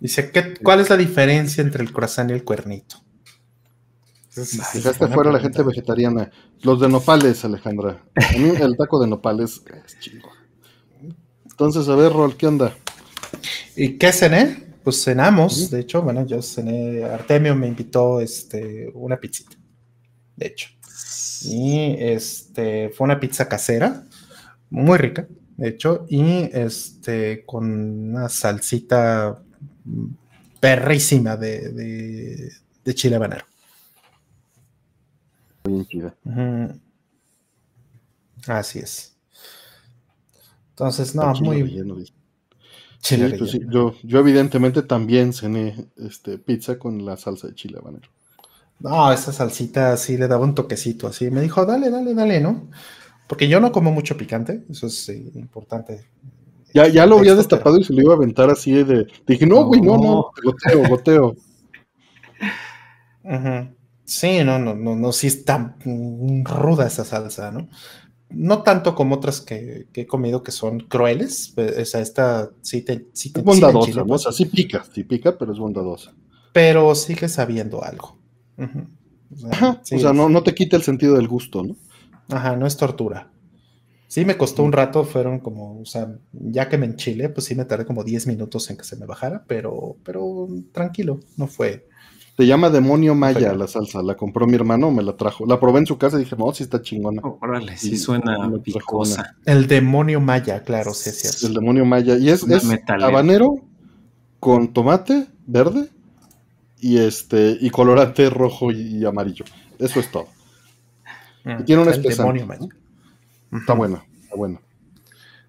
Dice, 0.00 0.30
¿qué, 0.30 0.54
¿cuál 0.62 0.80
es 0.80 0.90
la 0.90 0.96
diferencia 0.96 1.62
entre 1.62 1.82
el 1.82 1.92
corazón 1.92 2.30
y 2.30 2.34
el 2.34 2.44
cuernito? 2.44 2.96
Dejaste 4.34 5.08
fuera 5.08 5.32
la 5.32 5.40
gente 5.40 5.62
vegetariana. 5.62 6.30
Los 6.62 6.80
de 6.80 6.88
nopales, 6.88 7.42
Alejandra. 7.44 8.04
A 8.14 8.38
mí 8.38 8.50
el 8.60 8.76
taco 8.76 9.00
de 9.00 9.06
nopales 9.06 9.62
es 9.86 9.98
chingo. 9.98 10.30
Entonces, 11.44 11.88
a 11.88 11.94
ver, 11.94 12.12
Rol, 12.12 12.36
¿qué 12.36 12.46
onda? 12.46 12.76
¿Y 13.74 13.96
qué 13.96 14.12
cené? 14.12 14.64
Pues 14.84 15.02
cenamos, 15.02 15.70
de 15.70 15.80
hecho, 15.80 16.02
bueno, 16.02 16.24
yo 16.26 16.40
cené, 16.42 17.02
Artemio 17.02 17.56
me 17.56 17.66
invitó 17.66 18.20
este, 18.20 18.88
una 18.94 19.16
pizzita, 19.16 19.56
de 20.36 20.46
hecho. 20.46 20.68
Y 21.42 21.96
este, 21.98 22.90
fue 22.90 23.06
una 23.06 23.18
pizza 23.18 23.48
casera, 23.48 24.04
muy 24.70 24.96
rica, 24.96 25.26
de 25.56 25.68
hecho, 25.70 26.06
y 26.08 26.48
este, 26.52 27.44
con 27.44 28.10
una 28.10 28.28
salsita 28.28 29.42
perrísima 30.60 31.36
de, 31.36 32.50
de, 32.84 32.94
chile 32.94 33.16
habanero. 33.16 33.44
Así 38.46 38.78
es. 38.78 39.16
Entonces, 40.70 41.14
no, 41.14 41.32
muy, 41.34 41.62
pues 43.38 43.52
yo, 43.70 43.94
yo 44.02 44.18
evidentemente 44.18 44.82
también 44.82 45.32
cené 45.32 45.86
este, 45.96 46.38
pizza 46.38 46.78
con 46.78 47.04
la 47.04 47.16
salsa 47.16 47.48
de 47.48 47.54
chile 47.54 47.78
habanero. 47.78 48.08
No, 48.78 49.10
esa 49.12 49.32
salsita 49.32 49.96
sí 49.96 50.18
le 50.18 50.28
daba 50.28 50.44
un 50.44 50.54
toquecito 50.54 51.06
así. 51.06 51.30
Me 51.30 51.40
dijo, 51.40 51.64
dale, 51.64 51.90
dale, 51.90 52.14
dale, 52.14 52.40
¿no? 52.40 52.68
Porque 53.26 53.48
yo 53.48 53.60
no 53.60 53.72
como 53.72 53.90
mucho 53.90 54.16
picante, 54.16 54.64
eso 54.68 54.86
es 54.86 55.08
eh, 55.08 55.30
importante. 55.34 56.04
Ya, 56.76 56.88
ya 56.88 57.06
lo 57.06 57.18
había 57.18 57.34
destapado 57.34 57.78
y 57.78 57.84
se 57.84 57.94
lo 57.94 58.02
iba 58.02 58.12
a 58.12 58.16
aventar 58.16 58.50
así 58.50 58.84
de. 58.84 59.06
Dije, 59.26 59.46
no, 59.46 59.64
güey, 59.64 59.80
no, 59.80 59.96
no, 59.96 60.30
goteo, 60.44 60.88
goteo. 60.88 61.36
Sí, 64.08 64.44
no, 64.44 64.60
no, 64.60 64.76
no, 64.76 64.94
no, 64.94 65.10
sí 65.10 65.26
está 65.26 65.76
ruda 66.44 66.86
esa 66.86 67.04
salsa, 67.04 67.50
¿no? 67.50 67.68
no 68.30 68.62
tanto 68.62 68.94
como 68.94 69.16
otras 69.16 69.40
que, 69.40 69.86
he 69.92 70.06
comido 70.06 70.44
que 70.44 70.52
son 70.52 70.80
crueles. 70.80 71.54
O 71.56 71.84
sea, 71.84 72.00
esta 72.00 72.50
sí 72.60 72.82
te. 72.82 73.06
Sí 73.12 73.32
es 73.34 73.42
bondadosa, 73.42 74.04
¿no? 74.04 74.14
O 74.14 74.18
sea, 74.18 74.30
sí 74.30 74.46
pica, 74.46 74.84
sí 74.92 75.02
pica, 75.02 75.36
pero 75.36 75.52
es 75.52 75.58
bondadosa. 75.58 76.12
Pero 76.52 76.94
sigue 76.94 77.28
sabiendo 77.28 77.82
algo. 77.82 78.16
O 78.58 79.82
sea, 79.82 80.12
no, 80.12 80.28
no 80.28 80.42
te 80.42 80.54
quita 80.54 80.76
el 80.76 80.82
sentido 80.82 81.16
del 81.16 81.26
gusto, 81.26 81.64
¿no? 81.64 81.76
Ajá, 82.28 82.54
no 82.54 82.66
es 82.66 82.76
tortura. 82.76 83.30
Sí, 84.08 84.24
me 84.24 84.36
costó 84.36 84.62
un 84.62 84.72
rato, 84.72 85.04
fueron 85.04 85.40
como, 85.40 85.80
o 85.80 85.84
sea, 85.84 86.16
ya 86.32 86.68
que 86.68 86.78
me 86.78 86.86
enchile, 86.86 87.28
pues 87.28 87.46
sí 87.46 87.54
me 87.54 87.64
tardé 87.64 87.84
como 87.84 88.04
10 88.04 88.28
minutos 88.28 88.70
en 88.70 88.76
que 88.76 88.84
se 88.84 88.96
me 88.96 89.06
bajara, 89.06 89.44
pero, 89.46 89.96
pero 90.04 90.48
tranquilo, 90.72 91.20
no 91.36 91.48
fue, 91.48 91.88
se 92.36 92.46
llama 92.46 92.68
Demonio 92.68 93.14
Maya 93.14 93.54
la 93.54 93.66
salsa. 93.66 94.02
La 94.02 94.14
compró 94.14 94.46
mi 94.46 94.54
hermano, 94.56 94.90
me 94.90 95.02
la 95.02 95.16
trajo. 95.16 95.46
La 95.46 95.58
probé 95.58 95.78
en 95.78 95.86
su 95.86 95.96
casa 95.96 96.16
y 96.16 96.20
dije, 96.20 96.36
no, 96.36 96.52
sí 96.52 96.64
está 96.64 96.82
chingona. 96.82 97.22
Oh, 97.24 97.38
órale, 97.40 97.78
sí 97.78 97.96
suena 97.96 98.52
picosa. 98.62 99.36
El 99.46 99.66
Demonio 99.66 100.20
Maya, 100.20 100.62
claro, 100.62 100.92
sí 100.92 101.08
es 101.08 101.20
cierto. 101.20 101.46
El 101.46 101.54
Demonio 101.54 101.86
Maya. 101.86 102.18
Y 102.18 102.28
es, 102.28 102.42
es 102.42 102.64
habanero 102.88 103.54
con 104.38 104.74
tomate 104.74 105.28
verde 105.46 105.88
y 106.78 106.98
este 106.98 107.56
y 107.58 107.70
colorante 107.70 108.28
rojo 108.28 108.70
y, 108.70 109.02
amarillo. 109.06 109.46
Eso 109.78 109.98
es 109.98 110.10
todo. 110.10 110.28
y 111.58 111.64
tiene 111.64 111.84
Está 113.60 113.74
bueno, 113.74 114.04
está 114.22 114.36
bueno. 114.36 114.60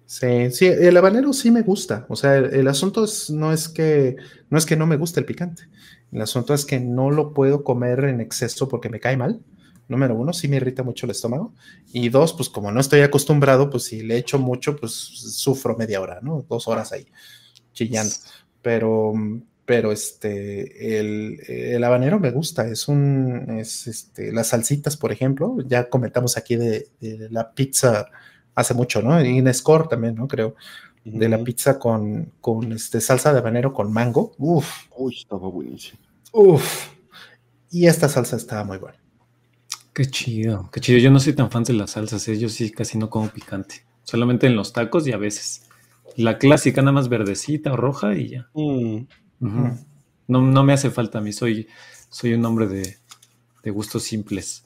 Sí, 0.06 0.50
sí, 0.52 0.66
el 0.66 0.96
habanero 0.96 1.32
sí 1.32 1.50
me 1.50 1.62
gusta. 1.62 2.06
O 2.08 2.16
sea, 2.16 2.36
el, 2.36 2.66
asunto 2.66 3.04
es, 3.04 3.28
no 3.28 3.52
es 3.52 3.68
que 3.68 4.16
no 4.48 4.56
es 4.56 4.64
que 4.64 4.76
no 4.76 4.86
me 4.86 4.96
guste 4.96 5.20
el 5.20 5.26
picante. 5.26 5.64
El 6.10 6.22
asunto 6.22 6.54
es 6.54 6.64
que 6.64 6.80
no 6.80 7.10
lo 7.10 7.34
puedo 7.34 7.62
comer 7.62 8.04
en 8.04 8.20
exceso 8.20 8.68
porque 8.68 8.88
me 8.88 9.00
cae 9.00 9.16
mal. 9.16 9.42
Número 9.86 10.14
uno, 10.14 10.32
sí 10.32 10.48
me 10.48 10.56
irrita 10.56 10.82
mucho 10.82 11.06
el 11.06 11.10
estómago. 11.10 11.52
Y 11.92 12.08
dos, 12.08 12.32
pues 12.32 12.48
como 12.48 12.72
no 12.72 12.80
estoy 12.80 13.00
acostumbrado, 13.00 13.68
pues 13.68 13.84
si 13.84 14.02
le 14.02 14.16
echo 14.16 14.38
mucho, 14.38 14.76
pues 14.76 14.92
sufro 14.92 15.76
media 15.76 16.00
hora, 16.00 16.20
¿no? 16.22 16.44
Dos 16.48 16.68
horas 16.68 16.92
ahí 16.92 17.06
chillando. 17.72 18.14
Pero, 18.62 19.12
pero 19.68 19.92
este, 19.92 20.98
el, 20.98 21.84
habanero 21.84 22.18
me 22.18 22.30
gusta. 22.30 22.66
Es 22.66 22.88
un, 22.88 23.58
es 23.58 23.86
este, 23.86 24.32
las 24.32 24.46
salsitas, 24.46 24.96
por 24.96 25.12
ejemplo, 25.12 25.58
ya 25.66 25.90
comentamos 25.90 26.38
aquí 26.38 26.56
de, 26.56 26.88
la 27.30 27.52
pizza 27.52 28.06
hace 28.54 28.72
mucho, 28.72 29.02
¿no? 29.02 29.22
Y 29.22 29.36
en 29.36 29.52
Score 29.52 29.86
también, 29.86 30.14
¿no? 30.14 30.26
Creo 30.26 30.56
de 31.04 31.28
la 31.28 31.44
pizza 31.44 31.78
con, 31.78 32.32
con 32.40 32.72
este, 32.72 33.02
salsa 33.02 33.34
de 33.34 33.40
habanero 33.40 33.74
con 33.74 33.92
mango. 33.92 34.32
Uf. 34.38 34.86
Uy, 34.96 35.16
estaba 35.18 35.50
buenísimo. 35.50 36.00
Uf. 36.32 36.88
Y 37.70 37.88
esta 37.88 38.08
salsa 38.08 38.36
estaba 38.36 38.64
muy 38.64 38.78
buena. 38.78 38.96
Qué 39.92 40.06
chido, 40.06 40.70
qué 40.72 40.80
chido. 40.80 40.98
Yo 40.98 41.10
no 41.10 41.20
soy 41.20 41.34
tan 41.34 41.50
fan 41.50 41.64
de 41.64 41.74
las 41.74 41.90
salsas, 41.90 42.26
¿eh? 42.28 42.38
yo 42.38 42.48
sí 42.48 42.70
casi 42.70 42.96
no 42.96 43.10
como 43.10 43.28
picante. 43.28 43.84
Solamente 44.02 44.46
en 44.46 44.56
los 44.56 44.72
tacos 44.72 45.06
y 45.06 45.12
a 45.12 45.18
veces. 45.18 45.66
La 46.16 46.38
clásica, 46.38 46.80
nada 46.80 46.92
más 46.92 47.10
verdecita 47.10 47.70
o 47.74 47.76
roja 47.76 48.14
y 48.14 48.28
ya. 48.30 48.48
Mm. 48.54 49.02
No, 49.40 50.42
no, 50.42 50.64
me 50.64 50.72
hace 50.72 50.90
falta 50.90 51.18
a 51.18 51.20
mí, 51.20 51.32
soy, 51.32 51.68
soy 52.10 52.34
un 52.34 52.44
hombre 52.44 52.66
de, 52.66 52.96
de 53.62 53.70
gustos 53.70 54.02
simples. 54.02 54.64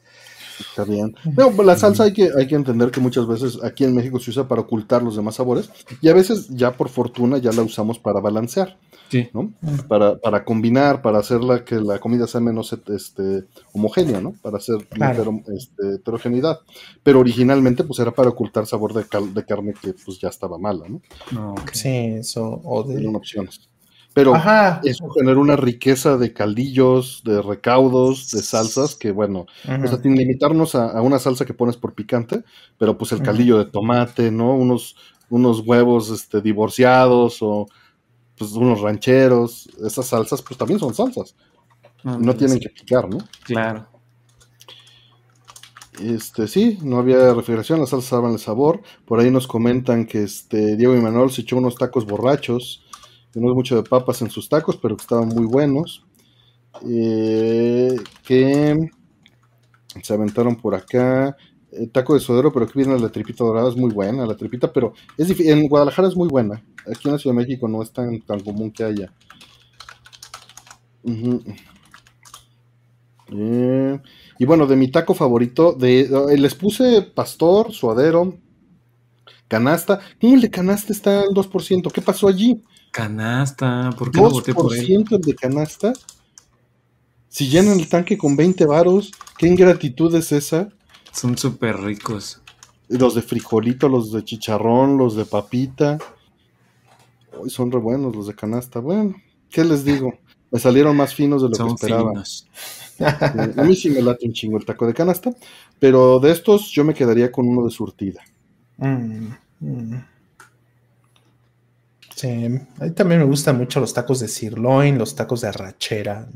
Está 0.61 0.85
bien. 0.85 1.15
Pues, 1.35 1.67
la 1.67 1.77
salsa 1.77 2.05
hay 2.05 2.13
que, 2.13 2.31
hay 2.37 2.47
que 2.47 2.55
entender 2.55 2.91
que 2.91 3.01
muchas 3.01 3.27
veces 3.27 3.59
aquí 3.63 3.85
en 3.85 3.95
México 3.95 4.19
se 4.19 4.31
usa 4.31 4.49
para 4.49 4.61
ocultar 4.61 5.03
los 5.03 5.17
demás 5.17 5.37
sabores 5.37 5.71
y 6.01 6.09
a 6.09 6.15
veces 6.15 6.49
ya 6.49 6.73
por 6.77 6.89
fortuna 6.89 7.39
ya 7.39 7.53
la 7.53 7.63
usamos 7.63 7.99
para 7.99 8.21
balancear. 8.21 8.79
Sí. 9.11 9.29
¿no? 9.35 9.53
Para, 9.89 10.19
para 10.19 10.43
combinar, 10.43 11.03
para 11.03 11.19
hacerla 11.19 11.67
que 11.67 11.75
la 11.75 11.99
comida 11.99 12.27
sea 12.27 12.41
menos 12.41 12.73
este, 12.73 13.45
homogénea, 13.73 14.23
¿no? 14.23 14.33
Para 14.41 14.57
hacer 14.57 14.77
este, 15.55 15.97
heterogeneidad. 15.97 16.61
Pero 17.03 17.21
originalmente 17.21 17.85
pues 17.85 17.99
era 18.01 18.13
para 18.13 18.31
ocultar 18.31 18.65
sabor 18.65 18.95
de, 18.95 19.05
de 19.35 19.45
carne 19.45 19.75
que 19.75 19.93
pues 19.93 20.19
ya 20.19 20.29
estaba 20.29 20.57
mala, 20.57 20.87
¿no? 20.89 21.03
Sí, 21.73 21.89
eso. 21.91 22.63
O 22.65 22.85
de... 22.85 23.07
opciones. 23.09 23.69
Pero 24.15 24.35
eso 24.85 25.11
genera 25.11 25.39
una 25.39 25.57
riqueza 25.57 26.19
de 26.19 26.33
caldillos, 26.33 27.23
de 27.25 27.41
recaudos, 27.41 28.31
de 28.31 28.43
salsas, 28.43 28.95
que 28.95 29.11
bueno, 29.11 29.47
o 29.65 29.87
sea, 29.87 30.01
sin 30.03 30.17
limitarnos 30.17 30.75
a, 30.75 31.01
una 31.01 31.19
salsa 31.19 31.47
que 31.47 31.55
pones 31.55 31.77
por 31.77 31.95
picante, 31.95 32.45
pero 32.79 32.99
pues 32.99 33.13
el 33.13 33.23
caldillo 33.23 33.59
de 33.59 33.67
tomate, 33.67 34.31
¿no? 34.31 34.55
Unos, 34.55 34.97
unos 35.31 35.61
huevos 35.61 36.11
este, 36.11 36.43
divorciados 36.43 37.39
o 37.41 37.67
pues 38.37 38.53
unos 38.53 38.81
rancheros, 38.81 39.69
esas 39.85 40.07
salsas 40.07 40.43
pues 40.43 40.59
también 40.59 40.79
son 40.79 40.95
salsas. 40.95 41.35
no 42.05 42.35
tienen 42.35 42.61
que 42.61 42.69
picar, 42.69 43.09
¿no? 43.09 43.19
Claro. 43.45 43.89
Este, 46.03 46.49
sí, 46.49 46.79
no 46.83 46.99
había 46.99 47.33
refrigeración, 47.33 47.81
las 47.81 47.91
salsas 47.91 48.11
daban 48.11 48.33
el 48.33 48.39
sabor. 48.39 48.83
Por 49.07 49.21
ahí 49.21 49.31
nos 49.31 49.47
comentan 49.47 50.05
que 50.05 50.23
este 50.23 50.77
Diego 50.77 50.95
y 50.97 51.01
Manuel 51.01 51.31
se 51.31 51.43
echó 51.43 51.57
unos 51.57 51.77
tacos 51.77 52.05
borrachos 52.05 52.83
no 53.41 53.49
es 53.51 53.55
mucho 53.55 53.77
de 53.77 53.83
papas 53.89 54.23
en 54.23 54.31
sus 54.31 54.49
tacos, 54.49 54.77
pero 54.77 54.97
que 54.97 55.03
estaban 55.03 55.29
muy 55.29 55.47
buenos. 55.47 56.05
Eh, 56.89 57.97
que 58.25 58.91
Se 60.03 60.13
aventaron 60.15 60.57
por 60.57 60.75
acá. 60.75 61.37
Taco 61.93 62.13
de 62.15 62.21
suadero, 62.21 62.53
pero 62.53 62.67
aquí 62.67 62.75
viene 62.77 62.99
la 62.99 63.09
tripita 63.09 63.45
dorada, 63.45 63.71
es 63.71 63.77
muy 63.77 63.91
buena 63.91 64.27
la 64.27 64.37
tripita, 64.37 64.71
pero 64.71 64.93
es 65.17 65.31
en 65.41 65.69
Guadalajara 65.69 66.09
es 66.09 66.17
muy 66.17 66.29
buena. 66.29 66.63
Aquí 66.87 67.09
en 67.09 67.13
la 67.13 67.19
Ciudad 67.19 67.35
de 67.35 67.43
México 67.43 67.67
no 67.67 67.83
es 67.83 67.91
tan, 67.93 68.21
tan 68.21 68.41
común 68.41 68.71
que 68.71 68.85
haya. 68.85 69.11
Eh, 73.29 74.01
y 74.39 74.45
bueno, 74.45 74.67
de 74.67 74.77
mi 74.77 74.89
taco 74.91 75.15
favorito, 75.15 75.77
eh, 75.83 76.09
les 76.37 76.55
puse 76.55 77.03
pastor, 77.03 77.73
suadero, 77.73 78.39
canasta. 79.49 80.01
¿Cómo 80.21 80.35
el 80.35 80.41
de 80.41 80.51
canasta 80.51 80.93
está 80.93 81.21
al 81.21 81.35
2%? 81.35 81.91
¿Qué 81.93 82.03
pasó 82.03 82.29
allí? 82.29 82.63
Canasta, 82.93 83.91
¿por 83.99 84.13
qué 84.13 84.21
no 84.21 84.29
voté 84.29 84.55
por 84.55 84.77
él? 84.77 85.07
el 85.11 85.21
de 85.23 85.35
canasta. 85.35 85.95
Si 87.29 87.49
llenan 87.49 87.81
el 87.81 87.89
tanque 87.89 88.19
con 88.19 88.37
20 88.37 88.67
varos, 88.67 89.11
¿qué 89.39 89.47
ingratitud 89.47 90.15
es 90.15 90.31
esa? 90.31 90.69
Son 91.11 91.39
súper 91.39 91.81
ricos. 91.81 92.43
Los 92.89 93.15
de 93.15 93.23
frijolito, 93.23 93.89
los 93.89 94.13
de 94.13 94.23
chicharrón, 94.23 94.99
los 94.99 95.17
de 95.17 95.25
papita. 95.25 95.97
Hoy 97.39 97.49
son 97.49 97.73
re 97.73 97.79
buenos 97.79 98.15
los 98.15 98.27
de 98.27 98.35
canasta. 98.35 98.81
Bueno, 98.81 99.15
¿qué 99.49 99.65
les 99.65 99.87
digo? 99.87 100.13
Me 100.51 100.61
salieron 100.61 100.95
más 100.95 101.15
finos 101.15 101.41
de 101.41 101.49
lo 101.49 101.57
que 101.57 101.73
esperaba. 101.73 102.13
A 103.57 103.65
mí 103.65 103.75
sí 103.75 103.89
me 103.89 104.03
late 104.03 104.27
un 104.27 104.35
chingo 104.35 104.59
el 104.59 104.67
taco 104.67 104.87
de 104.87 104.93
canasta, 104.93 105.35
pero 105.79 106.21
de 106.21 106.31
estos 106.31 106.71
yo 106.71 106.85
me 106.85 106.93
quedaría 106.93 107.33
con 107.33 107.49
uno 107.49 107.65
de 107.65 107.71
surtida. 107.71 108.21
Mm, 108.77 109.29
mm. 109.61 110.12
Sí, 112.23 112.29
a 112.79 112.85
mí 112.85 112.91
también 112.93 113.19
me 113.19 113.27
gustan 113.27 113.59
mucho 113.59 113.81
los 113.81 113.93
tacos 113.93 114.21
de 114.21 114.29
sirloin, 114.29 114.97
los 114.97 115.17
tacos 115.17 115.41
de 115.41 115.49
arrachera. 115.49 116.29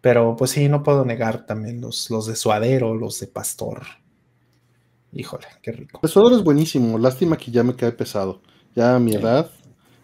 Pero 0.00 0.36
pues 0.36 0.52
sí, 0.52 0.68
no 0.68 0.84
puedo 0.84 1.04
negar 1.04 1.44
también 1.44 1.80
los, 1.80 2.08
los 2.08 2.28
de 2.28 2.36
suadero, 2.36 2.94
los 2.94 3.18
de 3.18 3.26
pastor. 3.26 3.82
Híjole, 5.12 5.48
qué 5.60 5.72
rico. 5.72 5.98
El 6.04 6.08
suadero 6.08 6.36
es 6.36 6.44
buenísimo, 6.44 6.98
lástima 6.98 7.36
que 7.36 7.50
ya 7.50 7.64
me 7.64 7.74
cae 7.74 7.90
pesado. 7.90 8.42
Ya 8.76 8.94
a 8.94 9.00
mi 9.00 9.12
edad, 9.12 9.50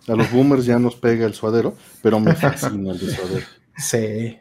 a 0.09 0.17
los 0.17 0.33
boomers 0.33 0.67
ya 0.67 0.81
nos 0.81 0.97
pega 0.97 1.27
el 1.27 1.35
suadero, 1.35 1.77
pero 2.03 2.19
me 2.19 2.35
fascina 2.35 2.91
el 2.91 2.99
de 2.99 3.15
suadero. 3.15 3.47
Sí, 3.79 4.39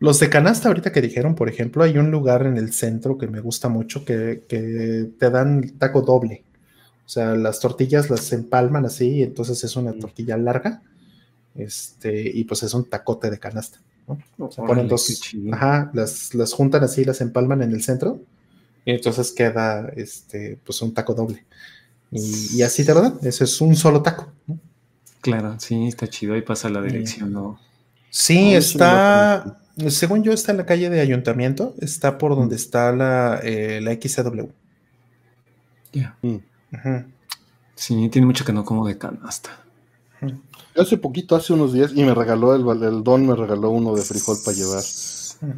los 0.00 0.18
de 0.18 0.30
canasta 0.30 0.66
ahorita 0.66 0.90
que 0.90 1.00
dijeron, 1.00 1.36
por 1.36 1.48
ejemplo, 1.48 1.84
hay 1.84 1.96
un 1.96 2.10
lugar 2.10 2.44
en 2.44 2.56
el 2.56 2.72
centro 2.72 3.18
que 3.18 3.28
me 3.28 3.40
gusta 3.40 3.68
mucho 3.68 4.04
que, 4.04 4.42
que 4.48 5.10
te 5.16 5.30
dan 5.30 5.78
taco 5.78 6.02
doble. 6.02 6.45
O 7.06 7.08
sea, 7.08 7.36
las 7.36 7.60
tortillas 7.60 8.10
las 8.10 8.32
empalman 8.32 8.84
así, 8.84 9.18
y 9.18 9.22
entonces 9.22 9.62
es 9.62 9.76
una 9.76 9.92
mm. 9.92 10.00
tortilla 10.00 10.36
larga, 10.36 10.82
este, 11.54 12.30
y 12.34 12.42
pues 12.44 12.64
es 12.64 12.74
un 12.74 12.84
tacote 12.84 13.30
de 13.30 13.38
canasta. 13.38 13.78
Se 14.50 14.62
ponen 14.62 14.88
dos, 14.88 15.34
ajá, 15.52 15.90
las, 15.94 16.34
las, 16.34 16.52
juntan 16.52 16.82
así, 16.82 17.04
las 17.04 17.20
empalman 17.20 17.62
en 17.62 17.72
el 17.72 17.82
centro, 17.82 18.20
y 18.84 18.90
entonces 18.90 19.30
queda 19.30 19.88
este, 19.96 20.58
pues 20.64 20.82
un 20.82 20.94
taco 20.94 21.14
doble. 21.14 21.44
Y, 22.10 22.62
así 22.62 22.84
lo 22.84 23.00
dan, 23.00 23.18
eso 23.22 23.44
es 23.44 23.60
un 23.60 23.76
solo 23.76 24.02
taco. 24.02 24.32
Claro, 25.20 25.56
sí, 25.60 25.86
está 25.86 26.08
chido, 26.08 26.34
ahí 26.34 26.42
pasa 26.42 26.68
la 26.68 26.82
dirección, 26.82 27.32
¿no? 27.32 27.60
Sí, 28.10 28.54
está, 28.54 29.60
según 29.88 30.24
yo, 30.24 30.32
está 30.32 30.50
en 30.50 30.58
la 30.58 30.66
calle 30.66 30.90
de 30.90 31.00
Ayuntamiento, 31.00 31.74
está 31.80 32.18
por 32.18 32.34
donde 32.34 32.56
está 32.56 32.90
la, 32.92 33.40
eh, 33.44 33.80
la 33.80 33.92
XCW. 33.92 34.46
Ya. 35.92 36.16
Mm. 36.22 36.36
Sí, 37.74 38.08
tiene 38.08 38.26
mucho 38.26 38.44
que 38.44 38.52
no 38.52 38.64
como 38.64 38.86
de 38.86 38.98
canasta. 38.98 39.50
Hace 40.76 40.98
poquito, 40.98 41.36
hace 41.36 41.52
unos 41.52 41.72
días, 41.72 41.92
y 41.94 42.04
me 42.04 42.14
regaló 42.14 42.54
el, 42.54 42.82
el 42.82 43.02
don, 43.02 43.26
me 43.26 43.34
regaló 43.34 43.70
uno 43.70 43.94
de 43.94 44.02
frijol 44.02 44.36
para 44.44 44.56
llevar. 44.56 44.82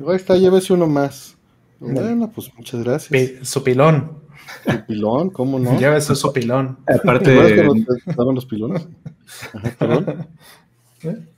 Ahí 0.09 0.17
está, 0.17 0.37
llévese 0.37 0.73
uno 0.73 0.87
más. 0.87 1.37
Bueno, 1.81 2.31
pues 2.35 2.53
muchas 2.57 2.83
gracias. 2.83 3.49
su 3.49 3.63
pilón. 3.63 4.23
Su 4.65 4.87
pilón, 4.87 5.31
¿cómo 5.31 5.59
no? 5.59 5.77
Llévese 5.79 6.15
su 6.15 6.33
pilón. 6.33 6.79
Aparte 6.87 7.31
de... 7.31 7.65
los 8.35 8.47
pilones? 8.47 8.89
¿Eh? 11.03 11.17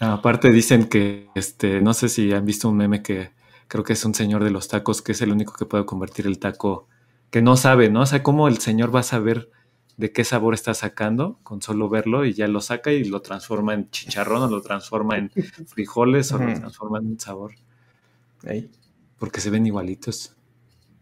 Aparte 0.00 0.50
dicen 0.50 0.86
que, 0.86 1.28
este, 1.34 1.82
no 1.82 1.92
sé 1.92 2.08
si 2.08 2.32
han 2.32 2.46
visto 2.46 2.70
un 2.70 2.76
meme 2.78 3.02
que 3.02 3.30
creo 3.68 3.84
que 3.84 3.92
es 3.92 4.04
un 4.04 4.14
señor 4.14 4.42
de 4.42 4.50
los 4.50 4.66
tacos, 4.66 5.02
que 5.02 5.12
es 5.12 5.20
el 5.20 5.30
único 5.30 5.52
que 5.52 5.66
puede 5.66 5.84
convertir 5.84 6.26
el 6.26 6.38
taco, 6.38 6.88
que 7.30 7.42
no 7.42 7.56
sabe, 7.56 7.90
¿no? 7.90 8.02
O 8.02 8.06
sea, 8.06 8.22
cómo 8.22 8.48
el 8.48 8.58
señor 8.58 8.94
va 8.94 9.00
a 9.00 9.04
saber 9.04 9.50
de 9.96 10.12
qué 10.12 10.24
sabor 10.24 10.54
está 10.54 10.72
sacando 10.74 11.38
con 11.42 11.60
solo 11.60 11.88
verlo 11.88 12.24
y 12.24 12.32
ya 12.32 12.48
lo 12.48 12.60
saca 12.60 12.90
y 12.90 13.04
lo 13.04 13.20
transforma 13.20 13.74
en 13.74 13.90
chicharrón 13.90 14.42
o 14.42 14.48
lo 14.48 14.62
transforma 14.62 15.18
en 15.18 15.30
frijoles 15.66 16.32
o 16.32 16.38
lo 16.38 16.54
transforma 16.54 16.98
en 16.98 17.06
un 17.06 17.20
sabor. 17.20 17.52
Porque 19.18 19.40
se 19.40 19.50
ven 19.50 19.66
igualitos. 19.66 20.34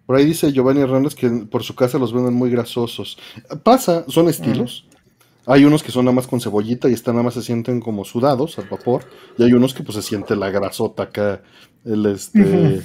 Por 0.05 0.17
ahí 0.17 0.25
dice 0.25 0.53
Giovanni 0.53 0.81
Hernández 0.81 1.15
que 1.15 1.29
por 1.29 1.63
su 1.63 1.75
casa 1.75 1.99
los 1.99 2.13
venden 2.13 2.35
muy 2.35 2.51
grasosos. 2.51 3.19
Pasa, 3.63 4.05
son 4.09 4.29
estilos. 4.29 4.87
Hay 5.47 5.65
unos 5.65 5.83
que 5.83 5.93
son 5.93 6.05
nada 6.05 6.15
más 6.15 6.27
con 6.27 6.41
cebollita 6.41 6.89
y 6.89 6.93
están 6.93 7.15
nada 7.15 7.25
más 7.25 7.35
se 7.35 7.43
sienten 7.43 7.81
como 7.81 8.05
sudados 8.05 8.59
al 8.59 8.69
vapor. 8.69 9.05
Y 9.39 9.45
hay 9.45 9.53
unos 9.53 9.75
que 9.75 9.83
pues 9.83 9.95
se 9.95 10.03
siente 10.03 10.35
la 10.35 10.51
grasota 10.51 11.05
acá. 11.05 11.43
El 11.85 12.05
este. 12.07 12.83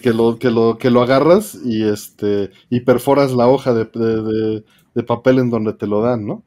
Que, 0.00 0.12
lo, 0.12 0.38
que, 0.38 0.50
lo, 0.50 0.78
que 0.78 0.90
lo 0.90 1.02
agarras 1.02 1.58
y 1.64 1.84
este. 1.84 2.50
y 2.70 2.80
perforas 2.80 3.32
la 3.32 3.48
hoja 3.48 3.72
de, 3.72 4.64
de 4.94 5.02
papel 5.02 5.38
en 5.38 5.50
donde 5.50 5.74
te 5.74 5.86
lo 5.86 6.00
dan, 6.00 6.26
¿no? 6.26 6.42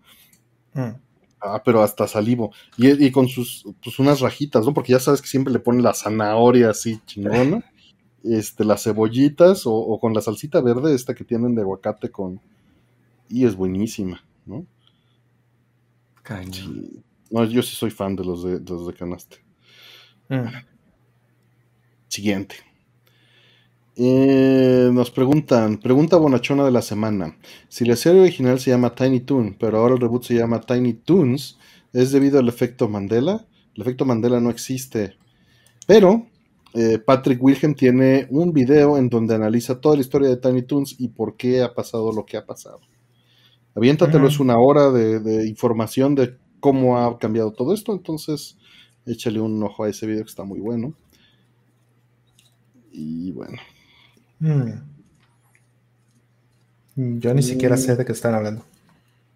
Mm. 0.74 0.96
Ah, 1.42 1.62
pero 1.64 1.82
hasta 1.82 2.08
salivo. 2.08 2.52
Y, 2.78 3.12
con 3.12 3.30
sus 3.30 3.64
pues 3.82 4.00
unas 4.00 4.20
rajitas, 4.20 4.66
¿no? 4.66 4.74
Porque 4.74 4.92
ya 4.92 5.00
sabes 5.00 5.22
que 5.22 5.28
siempre 5.28 5.54
le 5.54 5.60
ponen 5.60 5.84
la 5.84 5.94
zanahoria 5.94 6.72
así 6.72 7.00
chingona. 7.06 7.64
este, 8.24 8.66
las 8.66 8.84
cebollitas 8.84 9.64
o, 9.66 9.98
con 10.02 10.14
la 10.14 10.22
salsita 10.22 10.60
verde, 10.62 10.94
esta 10.94 11.14
que 11.14 11.24
tienen 11.24 11.56
de 11.56 11.62
aguacate 11.62 12.10
con. 12.10 12.42
Y 13.30 13.46
es 13.46 13.56
buenísima, 13.56 14.22
¿no? 14.46 14.66
No, 17.32 17.46
yo 17.46 17.62
sí 17.62 17.76
soy 17.76 17.92
fan 17.92 18.16
de 18.16 18.26
los 18.26 18.44
de, 18.44 18.60
los 18.60 18.88
de 18.88 18.94
canaste. 18.94 19.38
Mm. 20.28 20.48
Siguiente. 22.08 22.56
Eh, 24.02 24.90
nos 24.94 25.12
preguntan, 25.12 25.78
pregunta 25.78 26.16
bonachona 26.16 26.64
de 26.64 26.72
la 26.72 26.82
semana. 26.82 27.38
Si 27.68 27.84
la 27.84 27.98
serie 27.98 28.22
original 28.22 28.58
se 28.58 28.72
llama 28.72 28.96
Tiny 28.96 29.20
Toon, 29.20 29.58
pero 29.60 29.78
ahora 29.78 29.96
el 29.96 30.00
reboot 30.00 30.24
se 30.24 30.36
llama 30.36 30.62
Tiny 30.62 30.94
Toons, 30.94 31.60
¿es 31.92 32.14
debido 32.14 32.40
al 32.40 32.48
efecto 32.48 32.88
Mandela? 32.88 33.46
El 33.76 33.82
efecto 33.82 34.06
Mandela 34.06 34.40
no 34.40 34.52
existe. 34.52 35.18
Pero 35.86 36.28
eh, 36.76 36.98
Patrick 37.00 37.44
Wilhelm 37.44 37.76
tiene 37.76 38.26
un 38.30 38.54
video 38.54 38.98
en 38.98 39.10
donde 39.10 39.36
analiza 39.36 39.82
toda 39.82 39.96
la 39.96 40.02
historia 40.02 40.30
de 40.30 40.38
Tiny 40.38 40.62
Toons 40.62 40.96
y 40.98 41.10
por 41.10 41.36
qué 41.36 41.62
ha 41.62 41.74
pasado 41.74 42.14
lo 42.14 42.26
que 42.26 42.38
ha 42.38 42.46
pasado. 42.46 42.80
Aviéntatelo, 43.76 44.30
es 44.30 44.40
una 44.40 44.58
hora 44.60 44.92
de, 44.92 45.20
de, 45.20 45.46
información 45.46 46.16
de 46.16 46.38
cómo 46.62 46.98
ha 46.98 47.20
cambiado 47.20 47.52
todo 47.52 47.74
esto, 47.74 47.92
entonces 47.92 48.58
échale 49.06 49.42
un 49.42 49.62
ojo 49.62 49.84
a 49.84 49.90
ese 49.90 50.08
video 50.08 50.24
que 50.24 50.30
está 50.30 50.46
muy 50.46 50.62
bueno. 50.62 50.94
Y 52.92 53.32
bueno, 53.34 53.58
Mm. 54.40 54.72
Yo 56.96 57.34
ni 57.34 57.44
siquiera 57.44 57.78
sé 57.78 57.96
de 57.96 58.06
qué 58.06 58.12
están 58.12 58.36
hablando. 58.36 58.66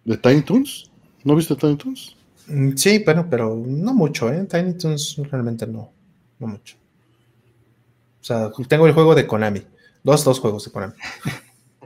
¿De 0.04 0.16
Tiny 0.18 0.42
Toons? 0.42 0.90
¿No 1.24 1.34
viste 1.34 1.56
Tiny 1.56 1.76
Toons? 1.76 2.16
Mm, 2.46 2.76
sí, 2.76 3.02
bueno, 3.04 3.26
pero 3.30 3.54
no 3.66 3.94
mucho, 3.94 4.30
¿eh? 4.30 4.44
Tiny 4.44 4.74
Toons 4.74 5.16
realmente 5.30 5.66
no, 5.66 5.90
no 6.38 6.46
mucho. 6.46 6.76
O 8.20 8.24
sea, 8.24 8.50
tengo 8.68 8.86
el 8.86 8.92
juego 8.92 9.14
de 9.14 9.26
Konami. 9.26 9.62
Dos, 10.02 10.24
dos 10.24 10.40
juegos 10.40 10.64
de 10.64 10.70
Konami. 10.70 10.94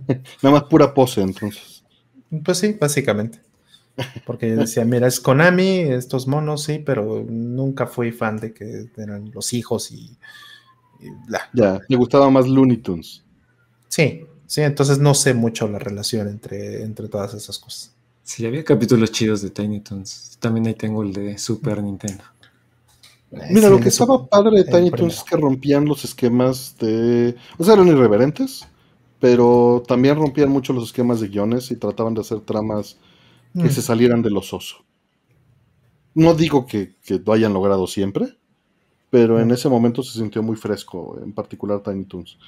Nada 0.43 0.61
más 0.61 0.65
pura 0.65 0.95
pose, 0.95 1.21
entonces. 1.21 1.85
Pues 2.45 2.59
sí, 2.59 2.77
básicamente. 2.79 3.41
Porque 4.25 4.47
decía, 4.55 4.85
mira, 4.85 5.09
es 5.09 5.21
Konami, 5.21 5.81
estos 5.81 6.27
monos, 6.27 6.65
sí, 6.65 6.79
pero 6.79 7.25
nunca 7.29 7.87
fui 7.87 8.13
fan 8.13 8.37
de 8.39 8.53
que 8.53 8.91
eran 8.97 9.31
los 9.33 9.53
hijos 9.53 9.91
y 9.91 10.17
ya, 11.53 11.81
le 11.89 11.97
gustaba 11.97 12.31
más 12.31 12.49
Looney 12.49 12.79
Tunes. 12.79 13.25
Sí, 13.89 14.25
sí, 14.47 14.63
entonces 14.63 14.99
no 14.99 15.15
sé 15.15 15.35
mucho 15.35 15.69
la 15.69 15.79
relación 15.79 16.29
entre, 16.29 16.83
entre 16.83 17.09
todas 17.09 17.35
esas 17.35 17.59
cosas. 17.59 17.95
Sí, 18.23 18.45
había 18.45 18.63
capítulos 18.63 19.11
chidos 19.11 19.41
de 19.41 19.51
Tiny 19.51 19.81
Toons. 19.81 20.37
También 20.39 20.67
ahí 20.67 20.75
tengo 20.75 21.03
el 21.03 21.15
de 21.15 21.39
Super 21.39 21.83
Nintendo. 21.83 22.25
Mira, 23.31 23.69
lo 23.69 23.81
que 23.81 23.89
estaba 23.89 24.27
padre 24.27 24.63
de 24.63 24.71
Tiny 24.71 24.91
Toons 24.91 25.17
es 25.17 25.25
que 25.25 25.37
rompían 25.37 25.87
los 25.87 26.05
esquemas 26.05 26.77
de. 26.79 27.37
O 27.59 27.65
sea, 27.65 27.75
eran 27.75 27.89
irreverentes, 27.89 28.67
pero 29.21 29.83
también 29.87 30.17
rompían 30.17 30.51
mucho 30.51 30.73
los 30.73 30.85
esquemas 30.85 31.21
de 31.21 31.29
guiones 31.29 31.71
y 31.71 31.77
trataban 31.77 32.15
de 32.15 32.21
hacer 32.21 32.41
tramas 32.41 32.99
que 33.55 33.65
mm. 33.65 33.71
se 33.71 33.83
salieran 33.83 34.23
de 34.23 34.31
los 34.31 34.53
osos. 34.53 34.85
No 36.15 36.35
digo 36.35 36.67
que, 36.67 36.97
que, 37.03 37.19
lo 37.25 37.33
hayan 37.33 37.53
logrado 37.53 37.87
siempre, 37.87 38.38
pero 39.11 39.41
en 39.41 39.51
ese 39.51 39.69
momento 39.69 40.03
se 40.03 40.19
sintió 40.19 40.43
muy 40.43 40.57
fresco, 40.57 41.19
en 41.23 41.33
particular 41.33 41.81
Tiny 41.81 42.05
Toons. 42.05 42.39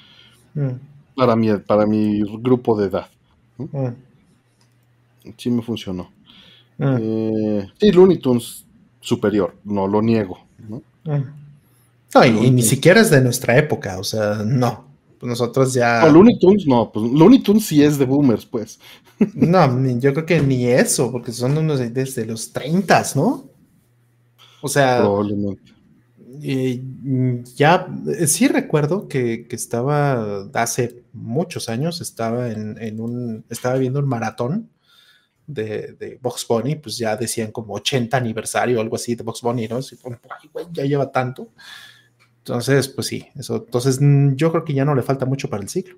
Mm. 0.53 0.69
Para, 1.15 1.35
mi, 1.35 1.55
para 1.57 1.85
mi 1.85 2.21
grupo 2.41 2.79
de 2.79 2.87
edad. 2.87 3.07
Mm. 3.57 3.87
Sí 5.37 5.49
me 5.49 5.61
funcionó. 5.61 6.11
Mm. 6.77 6.97
Eh, 6.99 7.67
sí, 7.79 7.91
Looney 7.91 8.17
Tunes 8.17 8.65
superior, 8.99 9.55
no 9.63 9.87
lo 9.87 10.01
niego. 10.01 10.39
No, 11.03 12.25
y, 12.25 12.51
ni 12.51 12.61
siquiera 12.61 13.01
es 13.01 13.09
de 13.09 13.21
nuestra 13.21 13.57
época, 13.57 13.97
o 13.99 14.03
sea, 14.03 14.43
no. 14.45 14.91
Pues 15.19 15.29
nosotros 15.29 15.73
ya. 15.73 16.01
No, 16.01 16.09
Looney 16.09 16.39
Tunes 16.39 16.65
no, 16.67 16.91
pues 16.91 17.11
Looney 17.11 17.39
Tunes 17.41 17.65
sí 17.65 17.83
es 17.83 17.97
de 17.97 18.05
boomers, 18.05 18.45
pues. 18.45 18.79
No, 19.35 19.87
yo 19.99 20.13
creo 20.13 20.25
que 20.25 20.41
ni 20.41 20.65
eso, 20.65 21.11
porque 21.11 21.31
son 21.31 21.55
unos 21.55 21.79
desde 21.93 22.25
los 22.25 22.51
30, 22.51 23.03
¿no? 23.15 23.45
O 24.61 24.67
sea. 24.67 24.97
Probablemente. 24.99 25.61
Ya 27.55 27.87
sí 28.25 28.47
recuerdo 28.47 29.07
que, 29.07 29.47
estaba 29.51 30.49
hace 30.53 31.03
muchos 31.13 31.69
años, 31.69 32.01
estaba 32.01 32.49
en, 32.49 32.99
un. 32.99 33.45
Estaba 33.49 33.75
viendo 33.75 33.99
un 33.99 34.07
maratón 34.07 34.69
de, 35.45 35.93
de 35.93 36.19
Box 36.21 36.45
Bunny, 36.47 36.75
pues 36.75 36.97
ya 36.97 37.15
decían 37.15 37.51
como 37.51 37.75
80 37.75 38.17
aniversario 38.17 38.79
o 38.79 38.81
algo 38.81 38.95
así 38.95 39.15
de 39.15 39.23
Box 39.23 39.41
Bunny, 39.41 39.67
¿no? 39.67 39.79
ya 40.71 40.85
lleva 40.85 41.11
tanto. 41.11 41.49
Entonces, 42.39 42.87
pues 42.87 43.07
sí, 43.07 43.27
eso. 43.35 43.57
Entonces, 43.57 43.99
mm, 44.01 44.33
yo 44.35 44.51
creo 44.51 44.65
que 44.65 44.73
ya 44.73 44.83
no 44.83 44.95
le 44.95 45.03
falta 45.03 45.25
mucho 45.25 45.49
para 45.49 45.61
el 45.61 45.69
ciclo. 45.69 45.95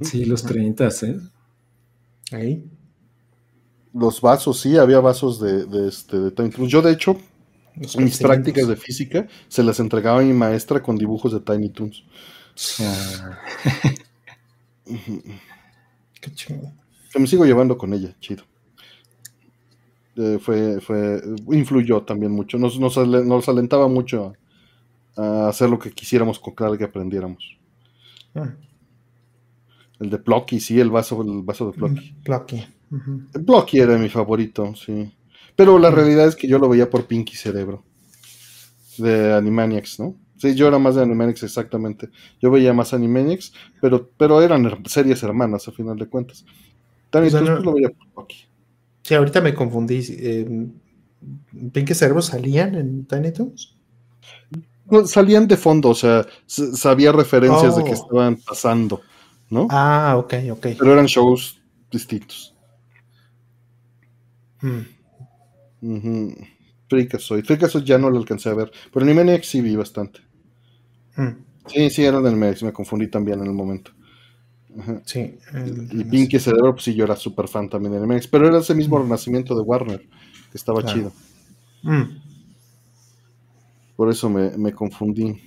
Sí, 0.00 0.24
los 0.24 0.42
30, 0.44 0.88
¿eh? 0.88 1.20
Ahí. 2.32 2.64
Los 3.92 4.20
vasos, 4.20 4.60
sí, 4.60 4.78
había 4.78 5.00
vasos 5.00 5.40
de, 5.40 5.66
de, 5.66 5.88
este, 5.88 6.16
de 6.18 6.68
Yo, 6.68 6.80
de 6.80 6.92
hecho, 6.92 7.18
mis 7.98 8.18
prácticas 8.18 8.68
de 8.68 8.76
física 8.76 9.26
se 9.48 9.62
las 9.62 9.80
entregaba 9.80 10.20
a 10.20 10.22
mi 10.22 10.32
maestra 10.32 10.82
con 10.82 10.96
dibujos 10.96 11.32
de 11.32 11.40
Tiny 11.40 11.70
Toons. 11.70 12.04
Ah. 12.80 13.38
Qué 16.20 16.32
chido. 16.34 16.72
Que 17.12 17.18
me 17.18 17.26
sigo 17.26 17.44
llevando 17.44 17.76
con 17.78 17.92
ella, 17.94 18.14
chido. 18.20 18.44
Eh, 20.16 20.38
fue, 20.40 20.80
fue, 20.80 21.22
influyó 21.52 22.02
también 22.02 22.32
mucho, 22.32 22.58
nos, 22.58 22.78
nos, 22.78 23.48
alentaba 23.48 23.88
mucho 23.88 24.34
a, 25.16 25.48
hacer 25.48 25.70
lo 25.70 25.78
que 25.78 25.92
quisiéramos 25.92 26.38
con 26.38 26.54
cada 26.54 26.76
que 26.76 26.84
aprendiéramos. 26.84 27.58
Ah. 28.34 28.54
El 29.98 30.10
de 30.10 30.18
Plocky, 30.18 30.60
sí, 30.60 30.78
el 30.80 30.90
vaso, 30.90 31.22
el 31.22 31.42
vaso 31.42 31.70
de 31.70 31.78
Plocky. 31.78 32.14
Plocky. 32.24 32.66
Plocky 33.46 33.78
era 33.78 33.96
mi 33.96 34.08
favorito, 34.08 34.74
sí. 34.74 35.12
Pero 35.60 35.78
la 35.78 35.90
realidad 35.90 36.26
es 36.26 36.36
que 36.36 36.48
yo 36.48 36.58
lo 36.58 36.70
veía 36.70 36.88
por 36.88 37.04
Pinky 37.04 37.36
Cerebro. 37.36 37.84
De 38.96 39.34
Animaniacs, 39.34 40.00
¿no? 40.00 40.16
Sí, 40.38 40.54
yo 40.54 40.66
era 40.66 40.78
más 40.78 40.94
de 40.94 41.02
Animaniacs, 41.02 41.42
exactamente. 41.42 42.08
Yo 42.40 42.50
veía 42.50 42.72
más 42.72 42.94
Animaniacs, 42.94 43.52
pero, 43.78 44.08
pero 44.16 44.40
eran 44.40 44.82
series 44.86 45.22
hermanas, 45.22 45.68
a 45.68 45.72
final 45.72 45.98
de 45.98 46.06
cuentas. 46.06 46.46
También 47.10 47.44
pues 47.44 47.62
lo 47.62 47.74
veía 47.74 47.90
por 47.90 48.08
Plocky. 48.08 48.46
Sí, 49.02 49.14
ahorita 49.14 49.42
me 49.42 49.52
confundí. 49.52 50.02
Eh, 50.08 50.66
¿Pinky 51.72 51.92
Cerebro 51.92 52.22
salían 52.22 52.74
en 52.76 53.04
Tiny 53.04 53.30
Toons? 53.30 53.76
salían 55.04 55.46
de 55.46 55.58
fondo, 55.58 55.90
o 55.90 55.94
sea, 55.94 56.26
sabía 56.46 57.12
referencias 57.12 57.76
de 57.76 57.84
que 57.84 57.90
oh. 57.90 57.92
estaban 57.92 58.36
pasando, 58.36 59.02
¿no? 59.50 59.68
Ah, 59.68 60.14
ok, 60.16 60.34
ok. 60.52 60.66
Pero 60.78 60.94
eran 60.94 61.04
shows 61.04 61.60
distintos. 61.90 62.54
Hmm. 64.62 64.99
Freakazoid. 66.88 67.44
Freakazoid 67.44 67.84
ya 67.84 67.98
no 67.98 68.10
lo 68.10 68.18
alcancé 68.18 68.50
a 68.50 68.54
ver, 68.54 68.70
pero 68.92 69.04
en 69.04 69.10
Animaniacs 69.10 69.46
sí 69.46 69.60
vi 69.60 69.76
bastante. 69.76 70.20
Hmm. 71.16 71.44
Sí, 71.66 71.90
sí, 71.90 72.04
eran 72.04 72.22
del 72.22 72.36
Mex, 72.36 72.62
me 72.62 72.72
confundí 72.72 73.08
también 73.08 73.40
en 73.40 73.46
el 73.46 73.52
momento. 73.52 73.92
Sí. 75.04 75.38
y 75.92 76.04
Pinky 76.04 76.38
Cerebro, 76.38 76.74
pues 76.74 76.84
sí, 76.84 76.94
yo 76.94 77.04
era 77.04 77.16
súper 77.16 77.48
fan 77.48 77.68
también 77.68 77.92
de 77.92 78.06
MX, 78.06 78.28
pero 78.28 78.46
era 78.46 78.58
ese 78.58 78.74
mismo 78.74 78.98
mm. 78.98 79.02
renacimiento 79.02 79.54
de 79.54 79.62
Warner, 79.62 80.00
que 80.00 80.58
estaba 80.58 80.84
chido. 80.84 81.12
Mm. 81.82 82.02
Por 83.96 84.10
eso 84.10 84.30
me, 84.30 84.72
confundí. 84.72 85.38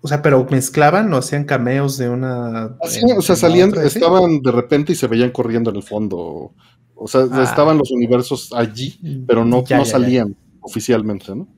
O 0.00 0.08
sea, 0.08 0.22
pero 0.22 0.46
mezclaban 0.48 1.12
o 1.12 1.16
hacían 1.16 1.44
cameos 1.44 1.98
de 1.98 2.08
una. 2.08 2.64
Ah, 2.64 2.78
o 3.16 3.22
sea, 3.22 3.34
salían, 3.34 3.74
estaban 3.78 4.40
de 4.42 4.52
repente 4.52 4.92
y 4.92 4.94
se 4.94 5.08
veían 5.08 5.30
corriendo 5.30 5.70
en 5.70 5.76
el 5.76 5.82
fondo. 5.82 6.52
O 7.00 7.06
sea, 7.06 7.26
ah. 7.30 7.42
estaban 7.42 7.78
los 7.78 7.90
universos 7.90 8.52
allí, 8.52 9.24
pero 9.26 9.44
no, 9.44 9.62
no 9.68 9.84
salían 9.84 10.36
oficialmente, 10.60 11.34
¿no? 11.34 11.48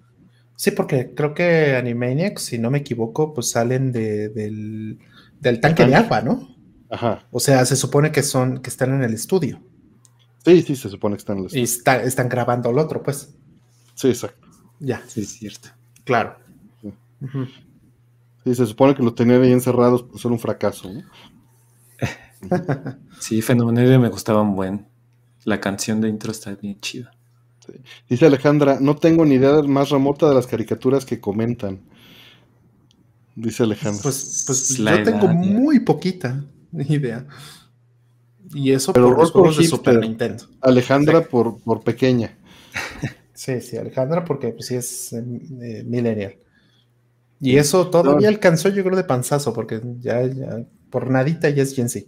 Sí, 0.54 0.72
porque 0.72 1.14
creo 1.14 1.32
que 1.32 1.74
Animaniacs, 1.76 2.42
si 2.42 2.58
no 2.58 2.70
me 2.70 2.78
equivoco, 2.78 3.32
pues 3.32 3.50
salen 3.50 3.92
del, 3.92 4.98
del 5.40 5.60
tanque 5.60 5.86
de 5.86 5.94
agua, 5.94 6.20
¿no? 6.20 6.54
Ajá. 6.90 7.26
O 7.30 7.40
sea, 7.40 7.64
se 7.64 7.76
supone 7.76 8.12
que 8.12 8.22
son, 8.22 8.58
que 8.58 8.68
están 8.68 8.92
en 8.92 9.02
el 9.02 9.14
estudio. 9.14 9.62
Sí, 10.44 10.60
sí, 10.60 10.76
se 10.76 10.90
supone 10.90 11.16
que 11.16 11.20
están 11.20 11.38
en 11.38 11.44
el 11.44 11.46
estudio. 11.46 12.02
Y 12.02 12.06
están 12.06 12.28
grabando 12.28 12.68
el 12.68 12.78
otro, 12.78 13.02
pues. 13.02 13.34
Sí, 13.94 14.08
exacto. 14.08 14.46
Ya. 14.80 15.02
Sí, 15.06 15.22
es 15.22 15.30
cierto. 15.30 15.70
Claro. 16.04 16.36
Sí. 18.44 18.54
se 18.54 18.66
supone 18.66 18.94
que 18.94 19.02
los 19.02 19.14
tenían 19.14 19.42
ahí 19.42 19.52
encerrados, 19.52 20.02
pues 20.02 20.20
son 20.20 20.32
un 20.32 20.38
fracaso, 20.38 20.92
¿no? 20.92 21.02
sí, 23.20 23.40
Fenomenal 23.40 23.98
me 23.98 24.08
gustaba 24.08 24.42
un 24.42 24.54
buen. 24.54 24.89
La 25.44 25.60
canción 25.60 26.00
de 26.00 26.08
intro 26.08 26.32
está 26.32 26.54
bien 26.54 26.80
chida. 26.80 27.12
Dice 28.08 28.26
Alejandra, 28.26 28.78
no 28.80 28.96
tengo 28.96 29.24
ni 29.24 29.36
idea 29.36 29.62
más 29.62 29.90
remota 29.90 30.28
de 30.28 30.34
las 30.34 30.46
caricaturas 30.46 31.04
que 31.04 31.20
comentan. 31.20 31.80
Dice 33.36 33.62
Alejandra. 33.62 34.02
Pues, 34.02 34.44
pues 34.46 34.76
yo 34.76 35.02
tengo 35.02 35.28
muy 35.28 35.80
poquita. 35.80 36.44
Idea. 36.72 37.26
Y 38.52 38.72
eso 38.72 38.92
por 38.92 39.16
los 39.18 39.30
juegos 39.30 39.58
de 39.58 39.64
Super 39.64 40.00
Nintendo. 40.00 40.44
Alejandra 40.60 41.22
por, 41.22 41.60
por 41.62 41.82
pequeña. 41.82 42.36
Sí, 43.32 43.60
sí, 43.60 43.76
Alejandra 43.76 44.24
porque 44.24 44.48
pues 44.48 44.66
sí 44.66 44.74
es 44.74 45.12
eh, 45.14 45.82
millennial. 45.86 46.36
Y 47.40 47.56
eso 47.56 47.88
todavía 47.88 48.28
alcanzó 48.28 48.68
yo 48.68 48.84
creo 48.84 48.96
de 48.96 49.04
panzazo 49.04 49.54
porque 49.54 49.80
ya, 50.00 50.26
ya 50.26 50.62
por 50.90 51.08
nadita 51.10 51.48
ya 51.48 51.62
es 51.62 51.74
Gen 51.74 51.88
Z. 51.88 52.06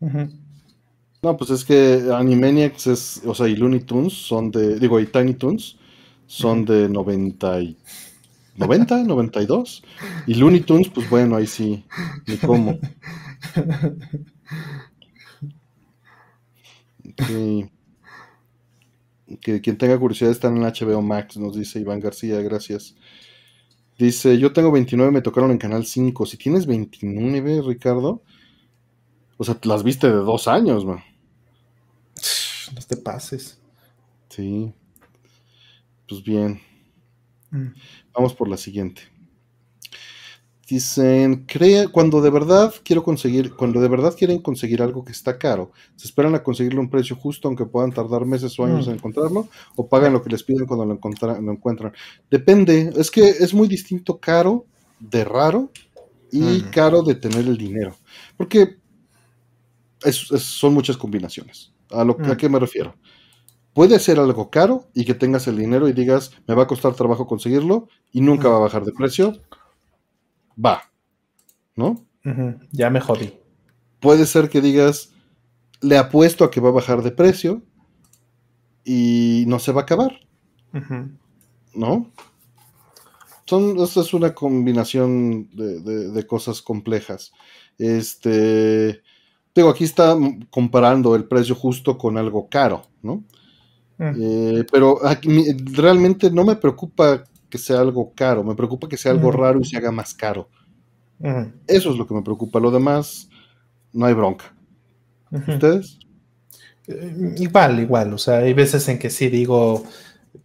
No, 0.00 1.36
pues 1.36 1.50
es 1.50 1.64
que 1.64 2.10
Animaniacs 2.14 2.86
es, 2.86 3.22
o 3.26 3.34
sea, 3.34 3.48
y 3.48 3.56
Looney 3.56 3.80
Tunes 3.80 4.12
son 4.12 4.50
de, 4.50 4.78
digo, 4.78 5.00
y 5.00 5.06
Tiny 5.06 5.34
Tunes 5.34 5.76
son 6.26 6.64
de 6.64 6.88
90 6.88 7.60
y 7.60 7.76
90, 8.56 9.04
92. 9.04 9.82
Y 10.26 10.34
Looney 10.34 10.60
Tunes, 10.60 10.88
pues 10.90 11.08
bueno, 11.10 11.36
ahí 11.36 11.46
sí, 11.46 11.84
ni 12.26 12.36
cómo. 12.36 12.78
Que 19.40 19.60
quien 19.60 19.76
tenga 19.76 19.98
curiosidad 19.98 20.30
está 20.30 20.48
en 20.48 20.60
HBO 20.60 21.02
Max, 21.02 21.36
nos 21.36 21.54
dice 21.56 21.80
Iván 21.80 22.00
García, 22.00 22.40
gracias. 22.40 22.94
Dice, 23.98 24.38
yo 24.38 24.52
tengo 24.52 24.70
29, 24.70 25.10
me 25.10 25.22
tocaron 25.22 25.50
en 25.50 25.58
Canal 25.58 25.84
5. 25.84 26.24
Si 26.24 26.36
tienes 26.36 26.66
29, 26.66 27.62
Ricardo, 27.66 28.22
o 29.38 29.44
sea, 29.44 29.56
las 29.62 29.84
viste 29.84 30.08
de 30.08 30.14
dos 30.14 30.48
años, 30.48 30.84
man. 30.84 31.02
No 32.74 32.80
te 32.86 32.96
pases. 32.96 33.58
Sí. 34.28 34.72
Pues 36.08 36.22
bien. 36.22 36.60
Mm. 37.50 37.68
Vamos 38.12 38.34
por 38.34 38.48
la 38.48 38.56
siguiente. 38.56 39.02
Dicen, 40.68 41.46
crea, 41.46 41.88
cuando 41.88 42.20
de 42.20 42.28
verdad 42.28 42.74
quiero 42.84 43.02
conseguir, 43.02 43.54
cuando 43.54 43.80
de 43.80 43.88
verdad 43.88 44.14
quieren 44.18 44.42
conseguir 44.42 44.82
algo 44.82 45.02
que 45.02 45.12
está 45.12 45.38
caro, 45.38 45.70
se 45.96 46.06
esperan 46.06 46.34
a 46.34 46.42
conseguirlo 46.42 46.80
a 46.80 46.82
un 46.82 46.90
precio 46.90 47.16
justo, 47.16 47.48
aunque 47.48 47.64
puedan 47.64 47.92
tardar 47.92 48.26
meses 48.26 48.58
o 48.58 48.64
años 48.64 48.86
mm. 48.86 48.90
en 48.90 48.96
encontrarlo, 48.96 49.48
o 49.76 49.88
pagan 49.88 50.12
lo 50.12 50.22
que 50.22 50.30
les 50.30 50.42
piden 50.42 50.66
cuando 50.66 50.84
lo, 50.84 50.92
encuentran. 50.92 51.92
Depende, 52.30 52.92
es 52.96 53.10
que 53.10 53.28
es 53.28 53.54
muy 53.54 53.66
distinto 53.66 54.18
caro 54.18 54.66
de 55.00 55.24
raro 55.24 55.70
y 56.30 56.60
caro 56.64 57.02
de 57.02 57.14
tener 57.14 57.46
el 57.46 57.56
dinero. 57.56 57.96
Porque 58.36 58.76
son 60.00 60.74
muchas 60.74 60.96
combinaciones. 60.96 61.72
¿A, 61.90 62.04
lo, 62.04 62.16
¿A 62.20 62.34
mm. 62.34 62.36
qué 62.36 62.48
me 62.48 62.58
refiero? 62.58 62.94
Puede 63.72 63.98
ser 64.00 64.18
algo 64.18 64.50
caro 64.50 64.88
y 64.94 65.04
que 65.04 65.14
tengas 65.14 65.46
el 65.46 65.56
dinero 65.56 65.88
y 65.88 65.92
digas, 65.92 66.32
me 66.46 66.54
va 66.54 66.64
a 66.64 66.66
costar 66.66 66.94
trabajo 66.94 67.26
conseguirlo 67.26 67.88
y 68.12 68.20
nunca 68.20 68.48
va 68.48 68.56
a 68.56 68.60
bajar 68.60 68.84
de 68.84 68.92
precio. 68.92 69.40
Va. 70.64 70.90
¿No? 71.76 72.04
Ya 72.72 72.90
me 72.90 73.00
jodí. 73.00 73.34
Puede 74.00 74.26
ser 74.26 74.48
que 74.48 74.60
digas, 74.60 75.12
le 75.80 75.96
apuesto 75.96 76.44
a 76.44 76.50
que 76.50 76.60
va 76.60 76.70
a 76.70 76.72
bajar 76.72 77.02
de 77.02 77.12
precio 77.12 77.62
y 78.84 79.44
no 79.46 79.58
se 79.58 79.72
va 79.72 79.82
a 79.82 79.84
acabar. 79.84 80.20
¿No? 81.74 82.10
Son, 83.44 83.78
esta 83.78 84.00
es 84.00 84.12
una 84.12 84.34
combinación 84.34 85.50
de, 85.52 86.26
cosas 86.26 86.60
complejas. 86.62 87.32
Este, 87.78 89.02
digo, 89.58 89.70
aquí 89.70 89.84
está 89.84 90.16
comparando 90.50 91.14
el 91.14 91.24
precio 91.24 91.54
justo 91.54 91.98
con 91.98 92.16
algo 92.16 92.48
caro, 92.48 92.82
¿no? 93.02 93.24
Mm. 93.98 94.12
Eh, 94.20 94.66
pero 94.70 94.98
realmente 95.72 96.30
no 96.30 96.44
me 96.44 96.56
preocupa 96.56 97.24
que 97.50 97.58
sea 97.58 97.80
algo 97.80 98.12
caro, 98.14 98.44
me 98.44 98.54
preocupa 98.54 98.88
que 98.88 98.96
sea 98.96 99.12
algo 99.12 99.30
mm. 99.30 99.36
raro 99.36 99.60
y 99.60 99.64
se 99.64 99.76
haga 99.76 99.90
más 99.90 100.14
caro. 100.14 100.48
Mm. 101.18 101.52
Eso 101.66 101.90
es 101.90 101.96
lo 101.96 102.06
que 102.06 102.14
me 102.14 102.22
preocupa. 102.22 102.60
Lo 102.60 102.70
demás, 102.70 103.28
no 103.92 104.06
hay 104.06 104.14
bronca. 104.14 104.54
¿Ustedes? 105.30 105.98
Eh, 106.86 107.34
igual, 107.38 107.80
igual. 107.80 108.12
O 108.12 108.18
sea, 108.18 108.38
hay 108.38 108.54
veces 108.54 108.88
en 108.88 108.98
que 108.98 109.10
sí 109.10 109.28
digo, 109.28 109.84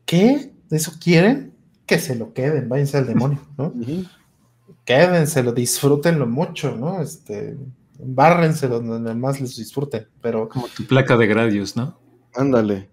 ¿qué? 0.06 0.52
¿Eso 0.70 0.94
quieren? 1.00 1.54
Que 1.86 2.00
se 2.00 2.16
lo 2.16 2.34
queden, 2.34 2.70
váyanse 2.70 2.98
al 2.98 3.08
demonio, 3.08 3.40
¿no? 3.58 3.74
Quédenselo, 4.86 5.54
disfrútenlo 5.54 6.28
mucho, 6.28 6.76
¿no? 6.76 7.02
Este, 7.02 7.56
bárrenselo 8.06 8.80
donde 8.80 9.14
más 9.16 9.40
les 9.42 9.56
disfruten, 9.56 10.08
pero... 10.22 10.50
Como 10.50 10.68
tu 10.68 10.86
placa 10.86 11.18
de 11.18 11.28
Gradius, 11.28 11.76
¿no? 11.76 12.00
Ándale. 12.36 12.90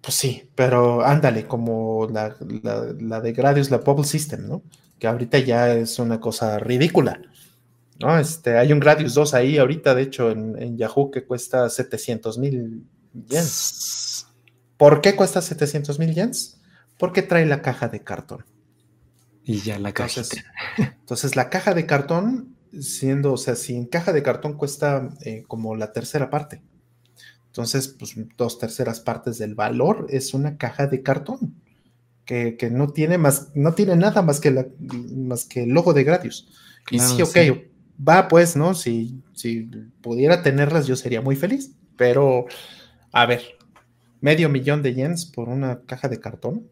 Pues 0.00 0.14
sí, 0.14 0.48
pero 0.54 1.04
ándale, 1.04 1.46
como 1.46 2.08
la, 2.10 2.34
la, 2.98 3.20
de 3.20 3.32
Gradius, 3.32 3.70
la 3.70 3.78
Bubble 3.78 4.04
System, 4.04 4.48
¿no? 4.48 4.62
Que 4.98 5.06
ahorita 5.06 5.38
ya 5.38 5.74
es 5.74 5.98
una 5.98 6.20
cosa 6.20 6.58
ridícula, 6.58 7.20
¿no? 8.00 8.18
Este, 8.18 8.56
hay 8.56 8.72
un 8.72 8.80
Gradius 8.80 9.14
2 9.14 9.34
ahí 9.34 9.58
ahorita, 9.58 9.94
de 9.94 10.02
hecho, 10.02 10.30
en, 10.30 10.76
Yahoo 10.78 11.10
que 11.10 11.24
cuesta 11.24 11.68
700 11.68 12.38
mil 12.38 12.84
yens. 13.12 14.26
¿Por 14.76 15.00
qué 15.00 15.14
cuesta 15.14 15.42
700 15.42 15.98
mil 15.98 16.14
yens? 16.14 16.60
Porque 16.98 17.22
trae 17.22 17.44
la 17.44 17.62
caja 17.62 17.88
de 17.88 18.02
cartón. 18.02 18.44
Y 19.44 19.60
ya 19.60 19.78
la 19.78 19.92
caja. 19.92 20.22
Entonces, 20.78 21.36
la 21.36 21.50
caja 21.50 21.74
de 21.74 21.84
cartón, 21.84 22.51
siendo, 22.80 23.32
o 23.32 23.36
sea, 23.36 23.56
si 23.56 23.76
en 23.76 23.86
caja 23.86 24.12
de 24.12 24.22
cartón 24.22 24.54
cuesta 24.54 25.10
eh, 25.24 25.44
como 25.46 25.76
la 25.76 25.92
tercera 25.92 26.30
parte. 26.30 26.62
Entonces, 27.46 27.88
pues 27.88 28.14
dos 28.36 28.58
terceras 28.58 29.00
partes 29.00 29.38
del 29.38 29.54
valor 29.54 30.06
es 30.08 30.32
una 30.32 30.56
caja 30.56 30.86
de 30.86 31.02
cartón 31.02 31.54
que, 32.24 32.70
no 32.70 32.88
tiene 32.88 33.18
más, 33.18 33.50
no 33.54 33.74
tiene 33.74 33.94
nada 33.96 34.22
más 34.22 34.40
que, 34.40 34.50
la, 34.50 34.66
más 34.78 35.44
que 35.44 35.64
el 35.64 35.70
logo 35.70 35.92
de 35.92 36.04
Gradius. 36.04 36.48
y 36.90 36.98
sí, 36.98 37.20
ok, 37.20 37.36
va 38.08 38.28
pues, 38.28 38.56
¿no? 38.56 38.74
Si, 38.74 39.20
si 39.34 39.68
pudiera 40.00 40.42
tenerlas, 40.42 40.86
yo 40.86 40.96
sería 40.96 41.20
muy 41.20 41.36
feliz. 41.36 41.72
Pero, 41.96 42.46
a 43.12 43.26
ver, 43.26 43.42
medio 44.20 44.48
millón 44.48 44.82
de 44.82 44.94
yens 44.94 45.26
por 45.26 45.48
una 45.48 45.82
caja 45.82 46.08
de 46.08 46.20
cartón. 46.20 46.70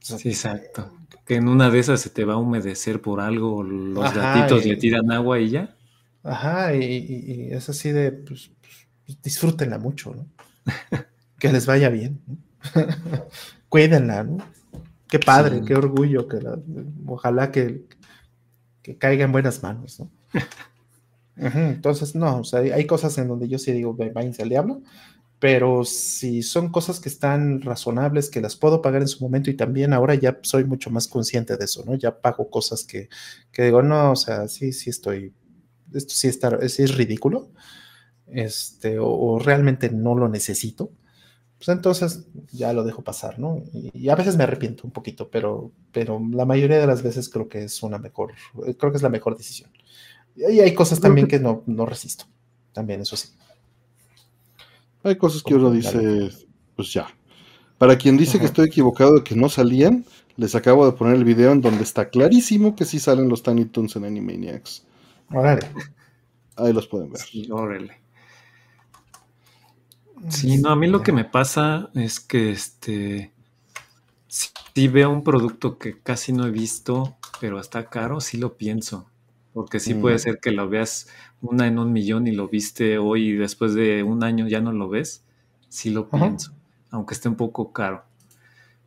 Sí, 0.00 0.28
exacto. 0.28 0.92
Que 1.24 1.36
en 1.36 1.48
una 1.48 1.70
de 1.70 1.78
esas 1.78 2.00
se 2.00 2.10
te 2.10 2.24
va 2.24 2.34
a 2.34 2.38
humedecer 2.38 3.00
por 3.00 3.20
algo, 3.20 3.62
los 3.62 4.14
gatitos 4.14 4.64
le 4.66 4.76
tiran 4.76 5.10
agua 5.10 5.40
y 5.40 5.50
ya. 5.50 5.74
Ajá, 6.22 6.74
y, 6.74 7.48
es 7.50 7.68
así 7.68 7.92
de, 7.92 8.12
pues, 8.12 8.50
pues, 8.60 9.22
disfrútenla 9.22 9.78
mucho, 9.78 10.14
¿no? 10.14 10.26
que 11.38 11.52
les 11.52 11.66
vaya 11.66 11.88
bien. 11.88 12.20
Cuídenla, 13.68 14.24
¿no? 14.24 14.38
Qué 15.08 15.18
padre, 15.18 15.62
qué 15.64 15.74
orgullo, 15.74 16.26
que 16.28 16.40
ojalá 17.06 17.52
que, 17.52 17.84
que 18.82 18.96
caiga 18.96 19.24
en 19.24 19.32
buenas 19.32 19.62
manos, 19.62 20.00
¿no? 20.00 20.10
entonces, 21.36 22.14
no, 22.14 22.38
o 22.38 22.44
sea, 22.44 22.60
hay 22.60 22.86
cosas 22.86 23.16
en 23.18 23.28
donde 23.28 23.48
yo 23.48 23.58
sí 23.58 23.72
digo, 23.72 23.94
váyanse 23.94 24.42
al 24.42 24.48
diablo, 24.48 24.82
pero 25.38 25.84
si 25.84 26.42
son 26.42 26.70
cosas 26.70 27.00
que 27.00 27.08
están 27.08 27.60
razonables, 27.60 28.30
que 28.30 28.40
las 28.40 28.56
puedo 28.56 28.80
pagar 28.80 29.02
en 29.02 29.08
su 29.08 29.22
momento 29.22 29.50
y 29.50 29.54
también 29.54 29.92
ahora 29.92 30.14
ya 30.14 30.38
soy 30.42 30.64
mucho 30.64 30.90
más 30.90 31.08
consciente 31.08 31.56
de 31.56 31.64
eso, 31.64 31.84
¿no? 31.84 31.94
Ya 31.96 32.20
pago 32.20 32.48
cosas 32.48 32.84
que, 32.84 33.08
que 33.52 33.64
digo, 33.64 33.82
no, 33.82 34.12
o 34.12 34.16
sea, 34.16 34.48
sí, 34.48 34.72
sí 34.72 34.90
estoy, 34.90 35.34
esto 35.92 36.14
sí, 36.14 36.28
está, 36.28 36.66
sí 36.68 36.82
es 36.82 36.96
ridículo, 36.96 37.50
este, 38.26 38.98
o, 38.98 39.38
realmente 39.38 39.90
no 39.90 40.14
lo 40.14 40.28
necesito, 40.28 40.90
pues 41.58 41.68
entonces 41.68 42.26
ya 42.52 42.72
lo 42.72 42.84
dejo 42.84 43.02
pasar, 43.02 43.38
¿no? 43.38 43.62
Y, 43.72 44.08
a 44.08 44.14
veces 44.16 44.36
me 44.36 44.44
arrepiento 44.44 44.84
un 44.84 44.92
poquito, 44.92 45.30
pero, 45.30 45.72
pero 45.92 46.20
la 46.32 46.46
mayoría 46.46 46.78
de 46.78 46.86
las 46.86 47.02
veces 47.02 47.28
creo 47.28 47.48
que 47.48 47.64
es 47.64 47.82
una 47.82 47.98
mejor, 47.98 48.32
creo 48.78 48.90
que 48.92 48.96
es 48.96 49.02
la 49.02 49.08
mejor 49.08 49.36
decisión. 49.36 49.70
Y 50.36 50.60
hay 50.60 50.74
cosas 50.74 51.00
también 51.00 51.28
que 51.28 51.38
no, 51.38 51.62
no 51.66 51.86
resisto, 51.86 52.24
también 52.72 53.02
eso 53.02 53.16
sí. 53.16 53.28
Hay 55.04 55.16
cosas 55.16 55.42
que 55.42 55.54
uno 55.54 55.70
dice, 55.70 56.30
pues 56.74 56.92
ya. 56.92 57.06
Para 57.78 57.96
quien 57.96 58.16
dice 58.16 58.38
que 58.38 58.46
estoy 58.46 58.66
equivocado 58.66 59.16
de 59.16 59.22
que 59.22 59.36
no 59.36 59.48
salían, 59.48 60.04
les 60.36 60.54
acabo 60.54 60.86
de 60.86 60.92
poner 60.92 61.14
el 61.16 61.24
video 61.24 61.52
en 61.52 61.60
donde 61.60 61.82
está 61.82 62.08
clarísimo 62.08 62.74
que 62.74 62.84
sí 62.84 62.98
salen 62.98 63.28
los 63.28 63.42
Tiny 63.42 63.66
Toons 63.66 63.94
en 63.96 64.04
Animaniacs. 64.04 64.86
Órale. 65.30 65.68
Ahí 66.56 66.72
los 66.72 66.86
pueden 66.86 67.12
ver. 67.12 67.20
Sí, 67.20 67.48
órale. 67.50 68.00
Sí, 70.28 70.58
no, 70.58 70.70
a 70.70 70.76
mí 70.76 70.86
lo 70.86 71.02
que 71.02 71.12
me 71.12 71.24
pasa 71.24 71.90
es 71.94 72.18
que 72.18 72.50
este 72.50 73.34
si 74.74 74.88
veo 74.88 75.10
un 75.10 75.22
producto 75.22 75.78
que 75.78 76.00
casi 76.00 76.32
no 76.32 76.46
he 76.46 76.50
visto, 76.50 77.16
pero 77.40 77.60
está 77.60 77.88
caro, 77.88 78.20
sí 78.20 78.38
lo 78.38 78.56
pienso. 78.56 79.08
Porque 79.52 79.78
sí 79.78 79.94
puede 79.94 80.16
mm. 80.16 80.20
ser 80.20 80.40
que 80.40 80.50
lo 80.50 80.68
veas 80.68 81.08
una 81.44 81.66
en 81.66 81.78
un 81.78 81.92
millón 81.92 82.26
y 82.26 82.32
lo 82.32 82.48
viste 82.48 82.98
hoy 82.98 83.28
y 83.28 83.32
después 83.32 83.74
de 83.74 84.02
un 84.02 84.24
año 84.24 84.48
ya 84.48 84.60
no 84.60 84.72
lo 84.72 84.88
ves. 84.88 85.24
Sí 85.68 85.90
lo 85.90 86.08
pienso, 86.08 86.52
aunque 86.90 87.14
esté 87.14 87.28
un 87.28 87.36
poco 87.36 87.72
caro. 87.72 88.04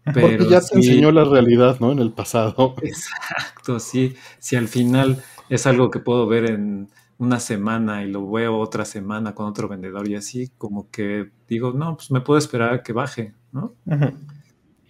Pero 0.04 0.22
Porque 0.22 0.50
ya 0.50 0.62
te 0.62 0.76
enseñó 0.76 1.12
la 1.12 1.26
realidad, 1.26 1.80
¿no? 1.80 1.92
En 1.92 2.00
el 2.00 2.12
pasado. 2.12 2.76
Exacto, 2.82 3.80
sí. 3.80 4.16
Si 4.40 4.56
al 4.56 4.68
final 4.68 5.22
es 5.50 5.68
algo 5.68 5.92
que 5.92 6.00
puedo 6.00 6.28
ver 6.28 6.50
en 6.50 6.90
una 7.18 7.40
semana 7.40 8.04
y 8.04 8.12
lo 8.12 8.30
veo 8.30 8.58
otra 8.58 8.86
semana 8.86 9.36
con 9.36 9.48
otro 9.48 9.68
vendedor 9.68 10.08
y 10.08 10.16
así, 10.16 10.50
como 10.58 10.90
que 10.92 11.30
digo, 11.50 11.74
no, 11.74 11.98
pues 11.98 12.12
me 12.12 12.22
puedo 12.22 12.38
esperar 12.38 12.74
a 12.74 12.84
que 12.84 12.94
baje, 12.94 13.34
¿no? 13.52 13.74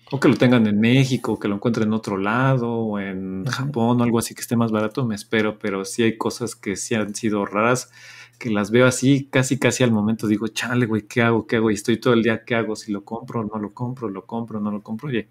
O 0.10 0.20
que 0.20 0.30
lo 0.30 0.36
tengan 0.36 0.66
en 0.68 0.80
México, 0.80 1.34
o 1.34 1.40
que 1.40 1.48
lo 1.48 1.56
encuentren 1.56 1.88
en 1.88 1.94
otro 1.94 2.18
lado, 2.18 2.72
o 2.72 3.00
en 3.00 3.46
Japón, 3.46 4.00
o 4.00 4.04
algo 4.04 4.20
así 4.20 4.34
que 4.34 4.42
esté 4.42 4.56
más 4.56 4.72
barato, 4.72 5.06
me 5.06 5.16
espero, 5.16 5.60
pero 5.60 5.84
sí 5.84 6.04
hay 6.04 6.18
cosas 6.18 6.56
que 6.56 6.78
sí 6.78 6.96
han 6.96 7.14
sido 7.14 7.46
raras, 7.46 7.92
que 8.40 8.50
las 8.50 8.72
veo 8.72 8.88
así, 8.88 9.28
casi, 9.30 9.60
casi 9.60 9.84
al 9.84 9.92
momento 9.92 10.28
digo, 10.28 10.48
chale, 10.48 10.86
güey, 10.86 11.08
¿qué 11.08 11.22
hago? 11.22 11.46
¿Qué 11.46 11.58
hago? 11.58 11.72
Y 11.72 11.74
estoy 11.74 11.98
todo 11.98 12.14
el 12.14 12.24
día, 12.24 12.46
¿qué 12.46 12.56
hago? 12.56 12.76
Si 12.76 12.92
lo 12.92 13.04
compro, 13.04 13.44
no 13.44 13.60
lo 13.60 13.74
compro, 13.74 14.08
lo 14.10 14.26
compro, 14.26 14.60
no 14.62 14.72
lo 14.72 14.82
compro, 14.82 15.12
y 15.12 15.28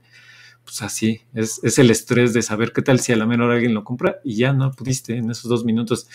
pues 0.67 0.83
así, 0.83 1.21
es, 1.33 1.63
es, 1.63 1.79
el 1.79 1.91
estrés 1.91 2.35
de 2.35 2.43
saber 2.43 2.73
qué 2.73 2.83
tal 2.83 2.99
si 2.99 3.13
a 3.13 3.17
la 3.17 3.25
menor 3.25 3.53
alguien 3.53 3.73
lo 3.73 3.85
compra 3.85 4.17
y 4.25 4.35
ya 4.35 4.53
no 4.53 4.73
pudiste 4.73 5.17
en 5.17 5.31
esos 5.31 5.49
dos 5.49 5.65
minutos. 5.65 6.09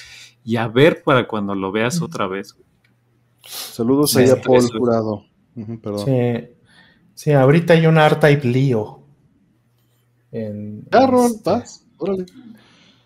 Y 0.43 0.57
a 0.57 0.67
ver 0.67 1.03
para 1.03 1.25
cuando 1.25 1.55
lo 1.55 1.71
veas 1.71 2.01
otra 2.01 2.27
vez. 2.27 2.57
Saludos 3.45 4.17
a 4.17 4.41
Paul 4.41 4.69
Jurado. 4.69 5.25
Sí. 6.05 6.60
Sí, 7.23 7.31
ahorita 7.31 7.73
hay 7.73 7.85
un 7.85 7.97
R-Type 7.97 8.47
Leo. 8.47 9.03
En, 10.31 10.81
Carron, 10.89 11.31
este, 11.31 11.49
vas, 11.49 11.85
órale. 11.97 12.25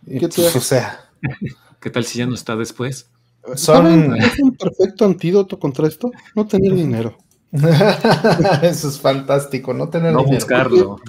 ¿Qué 0.07 0.27
te 0.27 0.45
o 0.45 0.61
sea. 0.61 1.09
¿Qué 1.81 1.89
tal 1.89 2.03
si 2.05 2.19
ya 2.19 2.25
no 2.25 2.35
está 2.35 2.55
después? 2.55 3.09
Son... 3.55 4.15
¿Es 4.15 4.39
un 4.39 4.55
perfecto 4.55 5.05
antídoto 5.05 5.59
contra 5.59 5.87
esto? 5.87 6.11
No 6.35 6.47
tener 6.47 6.73
dinero. 6.75 7.17
Eso 8.61 8.89
es 8.89 8.99
fantástico, 8.99 9.73
no 9.73 9.89
tener 9.89 10.13
no 10.13 10.23
buscarlo 10.23 10.99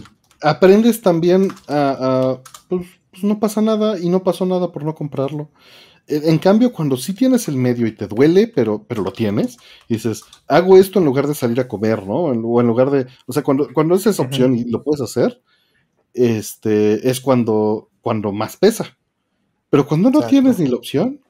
aprendes 0.41 1.01
también 1.01 1.53
a, 1.69 2.39
pues, 2.69 2.87
pues, 3.11 3.25
no 3.25 3.39
pasa 3.39 3.61
nada 3.61 3.99
y 3.99 4.09
no 4.09 4.23
pasó 4.23 4.47
nada 4.47 4.73
por 4.73 4.85
no 4.85 4.95
comprarlo. 4.95 5.49
En 6.09 6.39
cambio, 6.39 6.73
cuando 6.73 6.97
sí 6.97 7.15
tienes 7.15 7.49
el 7.49 7.57
medio 7.57 7.87
y 7.87 7.93
te 7.93 8.07
duele, 8.07 8.47
pero, 8.47 8.85
pero 8.87 9.03
lo 9.03 9.13
tienes, 9.13 9.57
dices, 9.89 10.23
hago 10.47 10.77
esto 10.77 11.01
en 11.01 11.05
lugar 11.05 11.27
de 11.27 11.35
salir 11.35 11.59
a 11.59 11.67
comer, 11.67 12.07
¿no? 12.07 12.15
O 12.15 12.61
en 12.61 12.67
lugar 12.67 12.91
de, 12.91 13.07
o 13.27 13.33
sea, 13.33 13.43
cuando, 13.43 13.69
cuando 13.73 13.97
es 13.97 14.07
esa 14.07 14.23
opción 14.23 14.57
y 14.57 14.65
lo 14.65 14.85
puedes 14.85 15.01
hacer, 15.01 15.43
este, 16.15 17.11
es 17.11 17.21
cuando, 17.21 17.91
cuando 18.01 18.33
más 18.33 18.57
pesa. 18.57 18.97
Pero 19.69 19.87
cuando 19.87 20.11
no 20.11 20.23
tienes 20.23 20.59
ni 20.61 20.69
la 20.69 20.77
opción, 20.77 21.21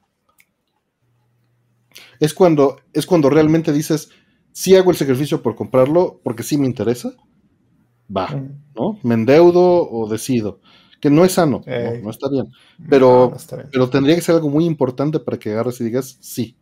es 2.21 2.35
cuando, 2.35 2.77
es 2.93 3.07
cuando 3.07 3.31
realmente 3.31 3.73
dices, 3.73 4.11
sí 4.53 4.75
hago 4.77 4.91
el 4.91 4.97
sacrificio 4.97 5.43
por 5.43 5.55
comprarlo 5.55 6.21
porque 6.23 6.43
sí 6.43 6.59
me 6.59 6.67
interesa, 6.67 7.13
va, 8.15 8.29
¿no? 8.75 8.99
Me 9.03 9.15
endeudo 9.15 9.89
o 9.91 10.09
decido. 10.09 10.61
Que 11.07 11.11
no 11.11 11.25
es 11.25 11.35
sano, 11.35 11.63
no, 11.65 12.11
está 12.11 12.29
bien. 12.29 12.49
Pero, 12.91 13.33
pero 13.71 13.89
tendría 13.89 14.17
que 14.17 14.23
ser 14.23 14.35
algo 14.35 14.51
muy 14.51 14.65
importante 14.65 15.21
para 15.21 15.39
que 15.39 15.53
agarres 15.53 15.81
y 15.81 15.85
digas 15.85 16.19
sí. 16.21 16.57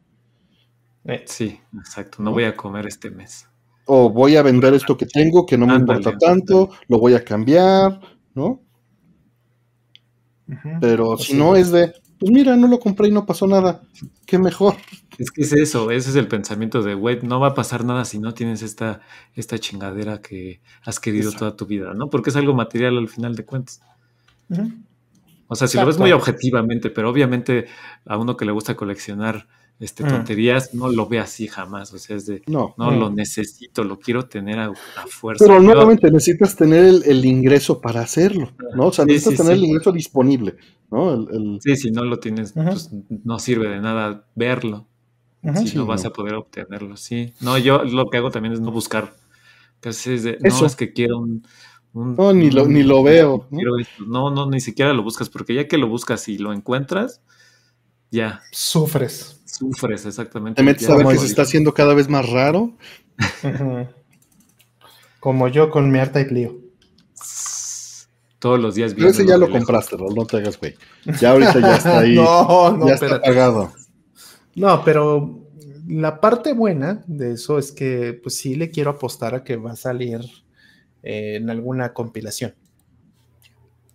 Eh, 1.07 1.25
sí, 1.27 1.59
exacto. 1.79 2.23
No, 2.23 2.31
voy 2.31 2.45
a 2.45 2.55
comer 2.55 2.87
este 2.87 3.11
mes. 3.11 3.49
O 3.87 4.11
voy 4.11 4.37
a 4.37 4.43
vender 4.43 4.75
esto 4.75 4.99
que 4.99 5.07
tengo, 5.07 5.47
que 5.47 5.57
no 5.57 5.67
me 5.67 5.77
importa 5.77 6.19
tanto, 6.19 6.69
lo 6.89 6.99
voy 6.99 7.15
a 7.15 7.25
cambiar, 7.25 7.99
¿no? 8.35 8.61
Pero 10.79 11.17
si 11.17 11.33
no 11.33 11.57
es 11.57 11.71
de, 11.71 11.95
pues 12.19 12.31
mira, 12.31 12.55
no 12.55 12.69
lo 12.69 12.79
compré 12.79 13.09
y 13.09 13.13
no 13.13 13.25
pasó 13.25 13.47
nada, 13.47 13.81
qué 14.27 14.39
mejor. 14.39 14.75
Es 15.17 15.31
que 15.31 15.41
es 15.41 15.55
eso, 15.55 15.91
ese 15.91 16.11
es 16.11 16.17
el 16.17 16.29
pensamiento 16.29 16.83
de, 16.83 16.93
güey, 16.93 17.21
no 17.23 17.41
va 17.41 17.49
a 17.49 17.55
pasar 17.55 17.83
nada 17.83 18.05
si 18.05 18.19
no 18.19 18.35
tienes 18.35 18.61
esta, 18.61 19.01
esta 19.35 19.59
chingadera 19.59 20.21
que 20.21 20.61
has 20.85 21.01
querido 21.01 21.33
toda 21.33 21.57
tu 21.57 21.65
vida, 21.65 21.95
¿no? 21.95 22.11
Porque 22.11 22.29
es 22.29 22.37
algo 22.37 22.53
material 22.53 22.99
al 22.99 23.09
final 23.09 23.37
de 23.37 23.47
cuentas. 23.47 23.81
O 25.47 25.57
sea, 25.57 25.69
si 25.69 25.79
lo 25.79 25.87
ves 25.87 25.99
muy 25.99 26.13
objetivamente, 26.13 26.91
pero 26.91 27.11
obviamente 27.11 27.67
a 28.07 28.17
uno 28.17 28.37
que 28.37 28.45
le 28.45 28.53
gusta 28.53 28.75
coleccionar 28.75 29.47
este, 29.81 30.05
mm. 30.05 30.09
tonterías, 30.09 30.75
no 30.75 30.89
lo 30.89 31.07
ve 31.07 31.19
así 31.19 31.49
jamás. 31.49 31.93
O 31.93 31.99
sea, 31.99 32.17
es 32.17 32.27
de, 32.27 32.43
no, 32.47 32.75
no, 32.79 32.91
lo 32.91 33.11
necesito, 33.11 33.85
lo 33.85 33.99
quiero 33.99 34.27
tener 34.27 34.59
a, 34.59 34.73
fuerza. 35.09 35.45
Pero 35.45 35.61
nuevamente 35.61 36.11
necesitas 36.11 36.57
tener 36.57 37.03
el, 37.05 37.25
ingreso 37.25 37.81
para 37.81 38.01
hacerlo, 38.01 38.53
¿no? 38.75 38.87
O 38.87 38.93
sea, 38.93 39.05
necesitas 39.05 39.39
tener 39.39 39.53
el 39.55 39.65
ingreso 39.65 39.93
disponible, 39.93 40.57
¿no? 40.91 41.27
Sí, 41.61 41.77
si 41.77 41.91
no 41.91 42.05
lo 42.05 42.19
tienes, 42.19 42.53
pues 42.53 42.91
no 43.09 43.39
sirve 43.39 43.69
de 43.69 43.81
nada 43.81 44.27
verlo. 44.35 44.87
si 45.67 45.77
no 45.77 45.87
vas 45.87 46.05
a 46.05 46.11
poder 46.11 46.35
obtenerlo, 46.35 46.97
sí. 46.97 47.35
No, 47.41 47.59
yo 47.59 47.85
lo 47.85 48.09
que 48.09 48.19
hago 48.19 48.31
también 48.31 48.55
es 48.55 48.61
no 48.61 48.71
buscar 48.71 49.13
Casi 49.85 50.15
es 50.15 50.23
de, 50.23 50.39
no, 50.41 50.65
es 50.65 50.77
que 50.77 50.95
quiero 50.95 51.19
un... 51.19 51.47
no, 51.95 52.33
ni 52.33 52.51
lo, 52.51 52.67
ni 52.67 52.83
lo 52.83 53.03
veo. 53.05 53.47
¿no? 54.07 54.31
¿no? 54.31 54.51
ni 54.51 54.61
siquiera 54.61 54.93
lo 54.93 55.05
buscas, 55.05 55.31
porque 55.31 55.55
ya 55.55 55.69
que 55.69 55.79
lo 55.79 55.89
buscas 55.89 56.29
y 56.29 56.39
lo 56.39 56.53
encuentras, 56.53 57.23
ya. 58.11 58.43
Sufres. 58.51 59.41
Sufres, 59.45 60.05
exactamente. 60.05 60.57
Te 60.57 60.65
metes 60.65 60.91
a 60.91 60.97
ver 60.97 61.07
que 61.07 61.19
se 61.19 61.27
está 61.27 61.43
haciendo 61.43 61.73
cada 61.73 61.95
vez 61.95 62.09
más 62.09 62.29
raro. 62.29 62.73
Como 65.21 65.49
yo 65.49 65.71
con 65.71 65.91
mi 65.91 66.01
Arta 66.01 66.21
y 66.21 66.27
Clio. 66.27 66.59
Todos 68.41 68.61
los 68.61 68.75
días 68.75 68.93
Pero 68.95 69.09
ese 69.09 69.25
ya 69.25 69.39
lo 69.39 69.49
compraste, 69.49 69.97
no 69.97 70.27
te 70.27 70.37
hagas, 70.37 70.59
güey. 70.59 70.75
Ya 71.19 71.31
ahorita 71.31 71.61
ya 71.61 71.77
está 71.77 71.99
ahí. 72.01 72.15
no, 72.17 72.77
no, 72.77 72.89
ya 72.89 72.95
está 72.95 73.23
pagado. 73.23 73.73
No, 74.55 74.85
pero 74.85 75.49
la 75.87 76.21
parte 76.21 76.53
buena 76.53 77.05
de 77.07 77.33
eso 77.33 77.59
es 77.59 77.73
que, 77.73 78.19
pues 78.23 78.37
sí 78.37 78.57
le 78.57 78.71
quiero 78.71 78.91
apostar 78.91 79.35
a 79.35 79.45
que 79.45 79.57
va 79.57 79.73
a 79.73 79.77
salir 79.77 80.21
eh, 81.05 81.37
en 81.37 81.49
alguna 81.51 81.93
compilación. 81.93 82.55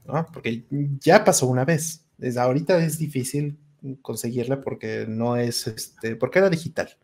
¿no? 0.06 0.26
Porque 0.31 0.64
ya 1.02 1.26
pasó 1.26 1.48
una 1.48 1.65
vez. 1.65 2.06
Desde 2.18 2.40
ahorita 2.40 2.81
es 2.84 2.98
difícil 2.98 3.57
conseguirla 4.02 4.61
porque 4.61 5.06
no 5.07 5.36
es 5.36 5.68
este, 5.68 6.15
porque 6.15 6.40
era 6.40 6.49
digital 6.49 6.98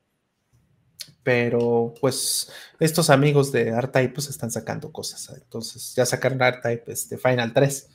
pero 1.26 1.92
pues 2.00 2.52
estos 2.80 3.10
amigos 3.10 3.52
de 3.52 3.70
R-Type 3.70 4.14
pues 4.14 4.30
están 4.30 4.52
sacando 4.52 4.92
cosas. 4.92 5.34
Entonces 5.36 5.96
ya 5.96 6.06
sacaron 6.06 6.40
R-Type 6.40 6.84
este, 6.92 7.18
Final 7.18 7.52
3. 7.52 7.90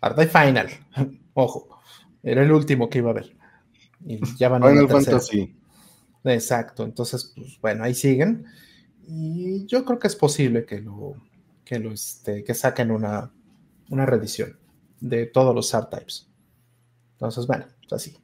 R-Type 0.00 0.28
Final, 0.28 0.68
ojo, 1.34 1.80
era 2.22 2.44
el 2.44 2.52
último 2.52 2.88
que 2.88 2.98
iba 2.98 3.10
a 3.10 3.14
ver. 3.14 3.36
Y 4.06 4.20
ya 4.36 4.48
van 4.48 4.62
Final 4.62 4.88
Fantasy. 4.88 5.56
Exacto, 6.22 6.84
entonces 6.84 7.32
pues 7.34 7.60
bueno, 7.60 7.82
ahí 7.82 7.94
siguen. 7.94 8.46
Y 9.08 9.66
yo 9.66 9.84
creo 9.84 9.98
que 9.98 10.06
es 10.06 10.14
posible 10.14 10.64
que 10.64 10.80
lo, 10.80 11.16
que 11.72 11.78
lo 11.78 11.90
este, 11.90 12.44
que 12.44 12.52
saquen 12.52 12.90
una, 12.90 13.32
una 13.88 14.04
reedición 14.04 14.58
de 15.00 15.24
todos 15.24 15.54
los 15.54 15.72
R-Types. 15.72 16.28
Entonces, 17.12 17.46
bueno, 17.46 17.64
pues 17.80 17.92
así. 17.94 18.14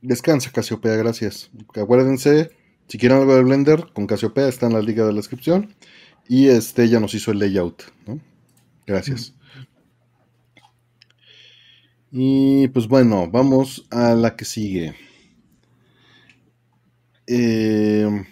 Descansa, 0.00 0.50
Casiopea, 0.50 0.96
gracias. 0.96 1.48
Acuérdense, 1.80 2.50
si 2.88 2.98
quieren 2.98 3.18
algo 3.18 3.36
de 3.36 3.44
Blender, 3.44 3.92
con 3.92 4.08
Casiopea 4.08 4.48
está 4.48 4.66
en 4.66 4.72
la 4.72 4.82
liga 4.82 5.04
de 5.06 5.12
la 5.12 5.18
descripción. 5.18 5.76
Y 6.28 6.48
este 6.48 6.88
ya 6.88 6.98
nos 6.98 7.14
hizo 7.14 7.30
el 7.30 7.38
layout, 7.38 7.84
Gracias. 8.84 9.32
Y 12.10 12.66
pues 12.68 12.88
bueno, 12.88 13.30
vamos 13.30 13.86
a 13.90 14.16
la 14.16 14.34
que 14.34 14.44
sigue. 14.44 14.96
Eh, 17.28 18.24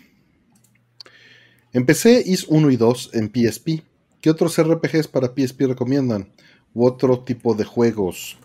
empecé 1.73 2.21
IS 2.27 2.47
1 2.49 2.71
y 2.73 2.77
2 2.77 3.11
en 3.13 3.31
PSP. 3.33 3.90
¿Qué 4.21 4.31
otros 4.31 4.61
RPGs 4.61 5.09
para 5.09 5.33
PSP 5.35 5.63
recomiendan? 5.63 6.31
¿U 6.75 6.87
otro 6.87 7.21
tipo 7.25 7.55
de 7.55 7.65
juegos? 7.65 8.39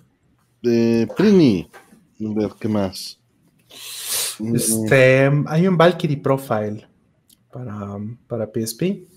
Eh, 0.63 1.07
Prini, 1.15 1.69
a 2.19 2.33
ver 2.33 2.51
qué 2.59 2.67
más. 2.67 3.19
Este, 4.53 5.29
hay 5.47 5.67
un 5.67 5.77
Valkyrie 5.77 6.17
Profile 6.17 6.87
para, 7.51 7.97
para 8.27 8.51
PSP. 8.51 9.07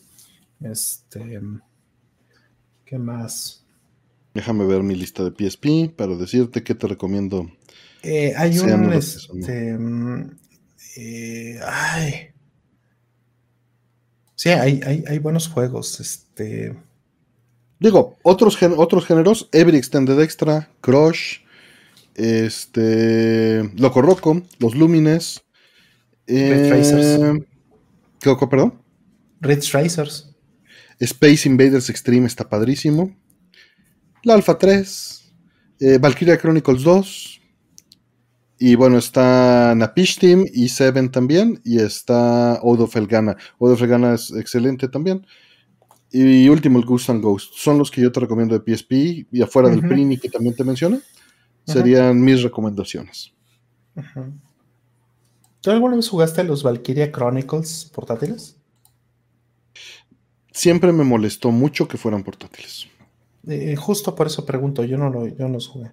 Este, 0.60 1.40
¿qué 2.84 2.98
más? 2.98 3.64
Déjame 4.34 4.66
ver 4.66 4.82
mi 4.82 4.94
lista 4.94 5.24
de 5.24 5.30
PSP 5.30 5.94
para 5.96 6.14
decirte 6.16 6.62
qué 6.62 6.74
te 6.74 6.86
recomiendo. 6.86 7.50
Eh, 8.02 8.34
hay 8.36 8.58
un. 8.58 8.92
Este, 8.92 9.76
mm, 9.78 10.30
eh, 10.96 11.60
ay. 11.64 12.28
Sí, 14.38 14.50
hay, 14.50 14.80
hay, 14.84 15.18
buenos 15.18 15.48
juegos. 15.48 15.98
Este. 15.98 16.72
Digo, 17.80 18.16
otros, 18.22 18.56
otros 18.76 19.04
géneros: 19.04 19.48
Every 19.50 19.76
Extended 19.76 20.20
Extra, 20.20 20.70
Crush, 20.80 21.38
este. 22.14 23.68
Loco 23.76 24.00
Roco, 24.00 24.40
Los 24.60 24.76
Lumines. 24.76 25.42
Red 26.28 26.68
Tracers. 26.68 27.04
Eh, 27.04 27.46
¿Qué, 28.20 28.46
perdón? 28.48 28.80
Red 29.40 29.58
Tracers. 29.58 30.32
Space 31.00 31.48
Invaders 31.48 31.90
Extreme 31.90 32.28
está 32.28 32.48
padrísimo. 32.48 33.16
La 34.22 34.34
Alpha 34.34 34.56
3. 34.56 35.32
Eh, 35.80 35.98
Valkyria 35.98 36.38
Chronicles 36.38 36.84
2. 36.84 37.37
Y 38.58 38.74
bueno, 38.74 38.98
está 38.98 39.74
Napish 39.76 40.18
Team 40.18 40.44
y 40.52 40.68
Seven 40.68 41.10
también. 41.10 41.60
Y 41.64 41.78
está 41.78 42.58
Odo 42.62 42.86
Felgana. 42.86 43.36
Odo 43.58 43.76
Felgana 43.76 44.14
es 44.14 44.32
excelente 44.32 44.88
también. 44.88 45.26
Y 46.10 46.48
último, 46.48 46.78
el 46.78 46.84
Ghost 46.84 47.10
and 47.10 47.22
Ghost. 47.22 47.52
Son 47.54 47.78
los 47.78 47.90
que 47.90 48.00
yo 48.00 48.10
te 48.10 48.20
recomiendo 48.20 48.58
de 48.58 48.76
PSP. 48.76 49.26
Y 49.30 49.42
afuera 49.42 49.68
del 49.68 49.86
Prini 49.86 50.18
que 50.18 50.28
también 50.28 50.56
te 50.56 50.64
mencioné 50.64 51.00
serían 51.72 52.20
mis 52.20 52.42
recomendaciones. 52.42 53.32
¿Tú 55.60 55.70
alguna 55.70 55.96
vez 55.96 56.08
jugaste 56.08 56.44
los 56.44 56.62
Valkyria 56.62 57.12
Chronicles 57.12 57.90
portátiles? 57.92 58.56
Siempre 60.52 60.92
me 60.92 61.04
molestó 61.04 61.50
mucho 61.50 61.86
que 61.86 61.98
fueran 61.98 62.24
portátiles. 62.24 62.86
Eh, 63.46 63.76
justo 63.76 64.14
por 64.14 64.26
eso 64.26 64.44
pregunto, 64.44 64.84
yo 64.84 64.98
no, 64.98 65.10
lo, 65.10 65.26
yo 65.26 65.48
los 65.48 65.68
jugué. 65.68 65.92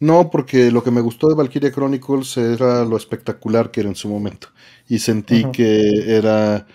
No, 0.00 0.30
porque 0.30 0.70
lo 0.70 0.82
que 0.82 0.90
me 0.90 1.00
gustó 1.00 1.28
de 1.28 1.34
Valkyria 1.34 1.72
Chronicles 1.72 2.36
era 2.36 2.84
lo 2.84 2.96
espectacular 2.96 3.70
que 3.70 3.80
era 3.80 3.88
en 3.88 3.96
su 3.96 4.08
momento. 4.08 4.48
Y 4.88 4.98
sentí 4.98 5.44
que 5.52 6.16
era, 6.16 6.66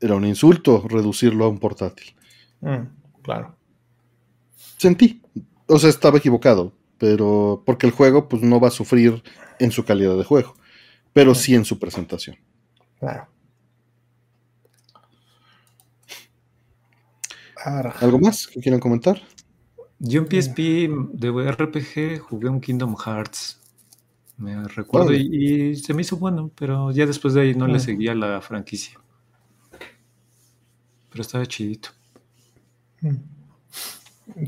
era 0.00 0.14
un 0.14 0.24
insulto 0.24 0.84
reducirlo 0.88 1.44
a 1.44 1.48
un 1.48 1.58
portátil. 1.58 2.14
Mm, 2.60 3.22
claro. 3.22 3.56
Sentí. 4.76 5.22
O 5.66 5.78
sea, 5.78 5.90
estaba 5.90 6.18
equivocado 6.18 6.72
pero 7.02 7.64
porque 7.66 7.84
el 7.84 7.92
juego 7.92 8.28
pues 8.28 8.42
no 8.42 8.60
va 8.60 8.68
a 8.68 8.70
sufrir 8.70 9.24
en 9.58 9.72
su 9.72 9.84
calidad 9.84 10.16
de 10.16 10.22
juego, 10.22 10.54
pero 11.12 11.34
sí 11.34 11.52
en 11.52 11.64
su 11.64 11.76
presentación. 11.80 12.36
Claro. 13.00 13.26
¿Algo 17.98 18.20
más 18.20 18.46
que 18.46 18.60
quieran 18.60 18.78
comentar? 18.78 19.20
Yo 20.04 20.20
en 20.20 20.26
PSP 20.26 20.58
de 21.12 21.52
RPG 21.52 22.18
jugué 22.18 22.48
un 22.48 22.60
Kingdom 22.60 22.96
Hearts. 22.96 23.60
Me 24.36 24.66
recuerdo 24.66 25.12
y, 25.12 25.76
se 25.76 25.94
me 25.94 26.02
hizo 26.02 26.16
bueno, 26.16 26.50
pero 26.56 26.90
ya 26.90 27.06
después 27.06 27.34
de 27.34 27.42
ahí 27.42 27.54
no 27.54 27.68
le 27.68 27.78
seguía 27.78 28.12
la 28.12 28.40
franquicia. 28.40 28.98
Pero 31.08 31.22
estaba 31.22 31.46
chidito. 31.46 31.90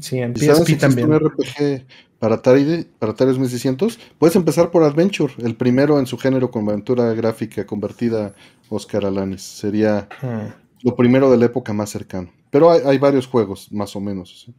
Sí, 0.00 0.18
en 0.18 0.34
PSP 0.34 0.76
también. 0.76 1.12
Un 1.12 1.20
RPG 1.20 1.86
para 2.18 2.34
Atari, 2.34 2.88
para 2.98 3.12
Atari 3.12 3.30
2600, 3.30 4.00
puedes 4.18 4.34
empezar 4.34 4.72
por 4.72 4.82
Adventure, 4.82 5.34
el 5.38 5.54
primero 5.54 6.00
en 6.00 6.06
su 6.06 6.18
género 6.18 6.50
con 6.50 6.68
aventura 6.68 7.14
gráfica 7.14 7.64
convertida 7.64 8.34
Oscar 8.70 9.06
Alanis. 9.06 9.42
Sería 9.42 10.08
hmm. 10.20 10.82
lo 10.82 10.96
primero 10.96 11.30
de 11.30 11.36
la 11.36 11.44
época 11.46 11.72
más 11.72 11.90
cercano. 11.90 12.32
Pero 12.50 12.72
hay, 12.72 12.98
varios 12.98 13.28
juegos, 13.28 13.70
más 13.70 13.94
o 13.94 14.00
menos. 14.00 14.46
¿sí? 14.46 14.54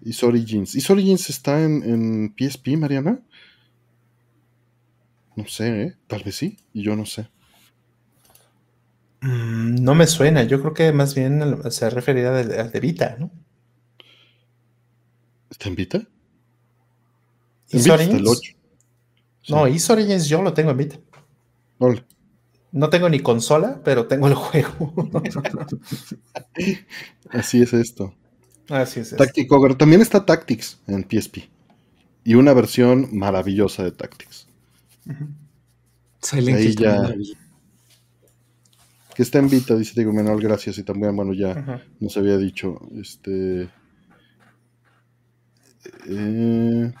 Is 0.00 0.22
Origins. 0.22 0.74
¿Is 0.74 0.90
Origins 0.90 1.30
está 1.30 1.62
en, 1.62 2.34
PSP, 2.36 2.76
Mariana? 2.76 3.20
No 5.36 5.46
sé, 5.46 5.82
¿eh? 5.82 5.96
tal 6.06 6.22
vez 6.22 6.36
sí, 6.36 6.58
y 6.72 6.82
yo 6.82 6.96
no 6.96 7.06
sé. 7.06 7.28
Mm, 9.20 9.82
no 9.82 9.94
me 9.94 10.06
suena, 10.06 10.42
yo 10.42 10.60
creo 10.60 10.74
que 10.74 10.92
más 10.92 11.14
bien 11.14 11.42
se 11.70 11.88
refería 11.90 12.38
al 12.38 12.70
de 12.70 12.80
Vita, 12.80 13.16
¿no? 13.18 13.30
¿Está 15.50 15.68
en 15.68 15.76
Vita? 15.76 16.02
¿Is 17.70 17.88
Origins? 17.88 18.54
No, 19.48 19.66
Is 19.66 19.88
Origins 19.88 20.28
yo 20.28 20.42
lo 20.42 20.52
tengo 20.52 20.72
en 20.72 20.76
Vita. 20.76 20.98
No 22.72 22.88
tengo 22.88 23.08
ni 23.08 23.20
consola, 23.20 23.80
pero 23.84 24.06
tengo 24.06 24.28
el 24.28 24.34
juego. 24.34 24.94
Así 27.30 27.62
es 27.62 27.72
esto. 27.74 28.14
Así 28.72 29.00
es. 29.00 29.14
Tactic 29.14 29.52
Ogre. 29.52 29.74
También 29.74 30.00
está 30.00 30.24
Tactics 30.24 30.78
en 30.86 31.06
PSP. 31.06 31.50
Y 32.24 32.34
una 32.34 32.54
versión 32.54 33.08
maravillosa 33.12 33.84
de 33.84 33.92
Tactics. 33.92 34.48
Ahí 36.32 36.74
ya. 36.74 37.14
Que 39.14 39.22
está 39.22 39.40
en 39.40 39.50
Vita, 39.50 39.76
dice 39.76 39.92
Diego 39.94 40.14
Menor, 40.14 40.42
gracias. 40.42 40.78
Y 40.78 40.84
también, 40.84 41.14
bueno, 41.14 41.34
ya 41.34 41.82
nos 42.00 42.16
había 42.16 42.38
dicho. 42.38 42.80
Este. 42.98 43.68
Eh, 46.08 46.92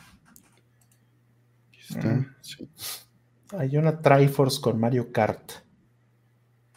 está, 1.88 2.08
mm. 2.08 2.26
Hay 3.56 3.76
una 3.78 3.98
Triforce 3.98 4.60
con 4.60 4.78
Mario 4.78 5.10
Kart. 5.10 5.52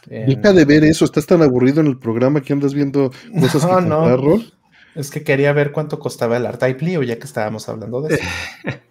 Deja 0.08 0.54
de 0.54 0.66
ver 0.66 0.86
eso, 0.86 1.04
estás 1.04 1.26
tan 1.26 1.42
aburrido 1.42 1.82
en 1.82 1.88
el 1.88 1.98
programa 1.98 2.42
que 2.42 2.54
andas 2.54 2.74
viendo 2.74 3.12
cosas 3.42 3.64
no, 3.84 4.06
que 4.06 4.22
no. 4.22 4.55
Es 4.96 5.12
que 5.12 5.24
quería 5.24 5.52
ver 5.54 5.72
cuánto 5.72 6.00
costaba 6.00 6.38
el 6.38 6.46
Art-Type 6.46 6.84
Leo, 6.86 7.04
ya 7.04 7.20
que 7.20 7.26
estábamos 7.26 7.68
hablando 7.70 8.02
de 8.02 8.16
eso. 8.16 8.24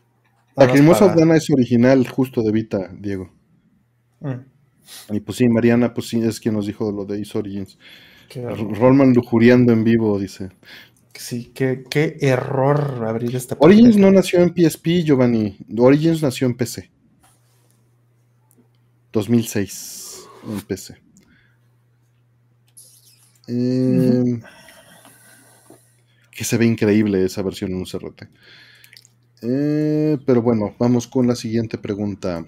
La 0.56 0.70
Cremosa 0.70 1.12
Dana 1.12 1.36
es 1.36 1.50
original, 1.50 2.06
justo 2.06 2.42
de 2.42 2.52
Vita, 2.52 2.88
Diego. 2.96 3.32
Mm. 4.20 5.14
Y 5.14 5.20
pues 5.20 5.38
sí, 5.38 5.48
Mariana, 5.48 5.92
pues 5.92 6.08
sí, 6.08 6.20
es 6.20 6.38
quien 6.38 6.54
nos 6.54 6.66
dijo 6.66 6.92
lo 6.92 7.04
de 7.04 7.18
Is 7.18 7.34
Origins. 7.34 7.78
Rollman 8.34 9.12
lujuriando 9.12 9.72
en 9.72 9.82
vivo, 9.82 10.18
dice. 10.18 10.50
Sí, 11.14 11.52
qué, 11.54 11.84
qué 11.88 12.16
error 12.20 13.04
abrir 13.06 13.34
esta 13.34 13.56
Origins 13.58 13.96
no 13.96 14.10
nació 14.10 14.40
en 14.40 14.52
PSP, 14.54 15.04
Giovanni. 15.04 15.56
Origins 15.76 16.22
nació 16.22 16.46
en 16.46 16.54
PC. 16.56 16.90
2006 19.12 20.28
en 20.48 20.60
PC. 20.62 20.96
Em, 23.46 24.40
que 26.34 26.44
se 26.44 26.58
ve 26.58 26.66
increíble 26.66 27.24
esa 27.24 27.42
versión 27.42 27.70
en 27.70 27.78
un 27.78 27.84
CRT. 27.84 28.28
Eh, 29.42 30.18
pero 30.26 30.42
bueno, 30.42 30.74
vamos 30.78 31.06
con 31.06 31.26
la 31.26 31.36
siguiente 31.36 31.78
pregunta. 31.78 32.44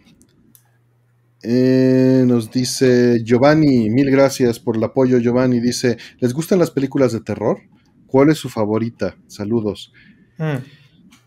Eh, 1.42 2.24
nos 2.26 2.50
dice 2.50 3.22
Giovanni, 3.22 3.90
mil 3.90 4.10
gracias 4.10 4.58
por 4.58 4.76
el 4.76 4.84
apoyo, 4.84 5.18
Giovanni. 5.18 5.60
Dice, 5.60 5.96
¿les 6.18 6.32
gustan 6.32 6.58
las 6.58 6.70
películas 6.70 7.12
de 7.12 7.20
terror? 7.20 7.60
¿Cuál 8.06 8.30
es 8.30 8.38
su 8.38 8.48
favorita? 8.48 9.16
Saludos. 9.26 9.92
Mm. 10.38 10.56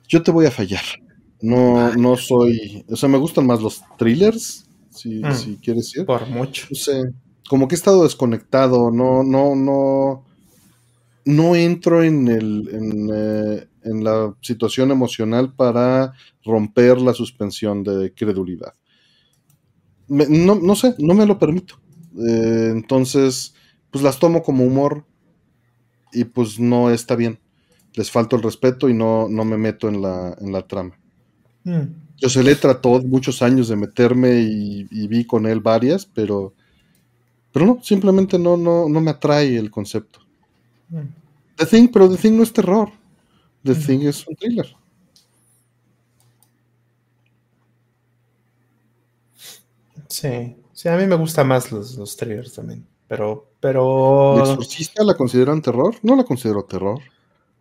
Yo 0.08 0.24
te 0.24 0.32
voy 0.32 0.46
a 0.46 0.52
fallar. 0.52 0.84
No, 1.42 1.96
no 1.96 2.18
soy. 2.18 2.84
O 2.90 2.96
sea, 2.96 3.08
me 3.08 3.18
gustan 3.18 3.46
más 3.46 3.62
los 3.62 3.82
thrillers, 3.98 4.68
si, 4.90 5.24
mm. 5.24 5.34
si 5.34 5.58
quieres 5.58 5.86
decir. 5.86 6.06
Por 6.06 6.28
mucho. 6.28 6.68
No 6.70 6.76
sé. 6.76 7.14
Como 7.48 7.68
que 7.68 7.76
he 7.76 7.78
estado 7.78 8.04
desconectado. 8.04 8.92
No, 8.92 9.24
no, 9.24 9.56
no. 9.56 10.26
No 11.26 11.56
entro 11.56 12.04
en 12.04 12.28
el. 12.28 12.70
En, 12.72 13.10
eh, 13.14 13.70
en 13.84 14.04
la 14.04 14.36
situación 14.42 14.92
emocional 14.92 15.54
para 15.54 16.14
romper 16.44 17.00
la 17.02 17.14
suspensión 17.14 17.84
de 17.84 18.14
credulidad. 18.14 18.74
no, 20.08 20.76
sé, 20.76 20.96
no 20.98 21.14
me 21.14 21.26
lo 21.26 21.38
permito. 21.38 21.76
Eh, 22.18 22.70
entonces, 22.72 23.54
pues 23.92 24.04
las 24.04 24.20
tomo 24.20 24.42
como 24.44 24.64
humor 24.64 25.06
y 26.12 26.26
pues 26.26 26.60
no 26.60 26.90
está 26.90 27.16
bien. 27.16 27.40
Les 27.94 28.12
falto 28.12 28.36
el 28.36 28.44
respeto 28.44 28.90
y 28.90 28.94
no, 28.94 29.28
no 29.30 29.46
me 29.46 29.58
meto 29.58 29.88
en 29.88 30.02
la, 30.02 30.36
en 30.40 30.52
la 30.52 30.68
trama. 30.68 31.00
Mm. 31.64 31.82
Yo 32.18 32.30
se 32.30 32.44
le 32.44 32.56
trató 32.56 33.02
muchos 33.02 33.42
años 33.42 33.70
de 33.70 33.76
meterme 33.76 34.42
y, 34.42 35.08
vi 35.08 35.26
con 35.26 35.46
él 35.46 35.62
varias, 35.62 36.06
pero, 36.06 36.54
pero 37.54 37.66
no, 37.66 37.80
simplemente 37.82 38.38
no, 38.38 38.58
no, 38.58 38.90
no 38.90 39.02
me 39.02 39.12
atrae 39.12 39.58
el 39.58 39.72
concepto. 39.72 40.20
The 41.58 41.66
Thing, 41.66 41.90
pero 41.92 42.10
The 42.10 42.18
Thing 42.18 42.38
no 42.38 42.44
es 42.44 42.54
terror. 42.54 42.90
The. 43.64 43.76
Thing 43.76 44.08
es 44.08 44.26
un 44.28 44.36
thriller. 44.36 44.76
Sí, 50.08 50.56
sí, 50.74 50.90
a 50.90 50.98
mí 50.98 51.06
me 51.06 51.16
gustan 51.16 51.48
más 51.48 51.72
los, 51.72 51.96
los 51.96 52.18
thrillers 52.18 52.54
también. 52.54 52.86
Pero, 53.08 53.52
pero. 53.60 54.36
¿El 54.36 54.52
exorcista 54.52 55.04
la 55.04 55.16
consideran 55.16 55.62
terror? 55.62 55.96
No 56.02 56.16
la 56.16 56.24
considero 56.24 56.64
terror. 56.64 57.00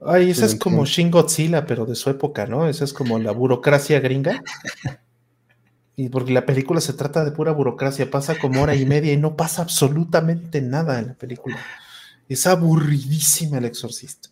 Ay, 0.01 0.31
esa 0.31 0.47
es 0.47 0.55
como 0.55 0.85
Shin 0.85 1.11
Godzilla, 1.11 1.67
pero 1.67 1.85
de 1.85 1.97
su 1.97 2.09
época, 2.09 2.47
¿no? 2.47 2.69
Esa 2.69 2.85
es 2.85 2.93
como 2.93 3.19
la 3.19 3.33
burocracia 3.33 4.01
gringa. 4.01 4.43
Y 6.01 6.11
porque 6.11 6.33
la 6.33 6.47
película 6.47 6.81
se 6.81 6.93
trata 6.93 7.25
de 7.25 7.33
pura 7.33 7.51
burocracia, 7.51 8.09
pasa 8.09 8.39
como 8.39 8.63
hora 8.63 8.77
y 8.77 8.87
media 8.87 9.13
y 9.13 9.17
no 9.17 9.35
pasa 9.35 9.63
absolutamente 9.63 10.63
nada 10.63 11.01
en 11.01 11.09
la 11.09 11.15
película. 11.15 11.59
Es 12.29 12.47
aburridísima 12.47 13.59
el 13.59 13.65
exorcista. 13.65 14.29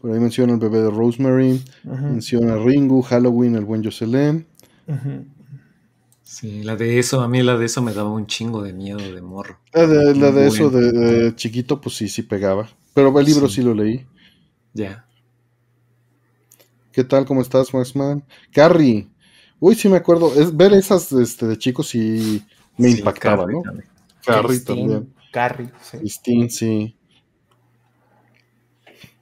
Por 0.00 0.12
ahí 0.12 0.20
menciona 0.20 0.52
el 0.52 0.58
bebé 0.58 0.80
de 0.80 0.90
Rosemary, 0.90 1.62
menciona 1.82 2.56
Ringu, 2.56 3.02
Halloween, 3.02 3.56
el 3.56 3.64
buen 3.64 3.82
Jocelyn. 3.82 4.46
Sí, 6.22 6.62
la 6.62 6.76
de 6.76 6.98
eso, 6.98 7.20
a 7.20 7.28
mí 7.28 7.42
la 7.42 7.56
de 7.56 7.66
eso 7.66 7.80
me 7.80 7.94
daba 7.94 8.10
un 8.10 8.26
chingo 8.26 8.62
de 8.62 8.72
miedo 8.72 8.98
de 8.98 9.22
morro. 9.22 9.58
La 9.72 9.86
de, 9.86 10.46
eso 10.46 10.68
de, 10.68 11.34
chiquito, 11.36 11.80
pues 11.80 11.96
sí, 11.96 12.08
sí 12.08 12.22
pegaba. 12.22 12.68
Pero 12.92 13.18
el 13.18 13.26
libro 13.26 13.48
sí, 13.48 13.62
lo 13.62 13.72
leí. 13.74 14.06
Ya. 14.72 15.06
¿Qué 16.92 17.04
tal? 17.04 17.24
¿Cómo 17.24 17.40
estás, 17.40 17.72
Maxman? 17.72 18.24
Carrie. 18.52 19.08
Uy, 19.58 19.74
sí 19.74 19.88
me 19.88 19.96
acuerdo. 19.96 20.34
Es, 20.34 20.56
ver 20.56 20.72
esas 20.72 21.10
este, 21.12 21.46
de 21.46 21.56
chicos 21.58 21.88
sí 21.88 22.44
me 22.76 22.90
impactaba, 22.90 23.46
¿no? 23.46 23.62
Carrie 24.24 24.60
también. 24.60 25.14
Carrie, 25.32 25.70
sí. 25.80 25.98
Christine, 25.98 26.50
sí. 26.50 26.96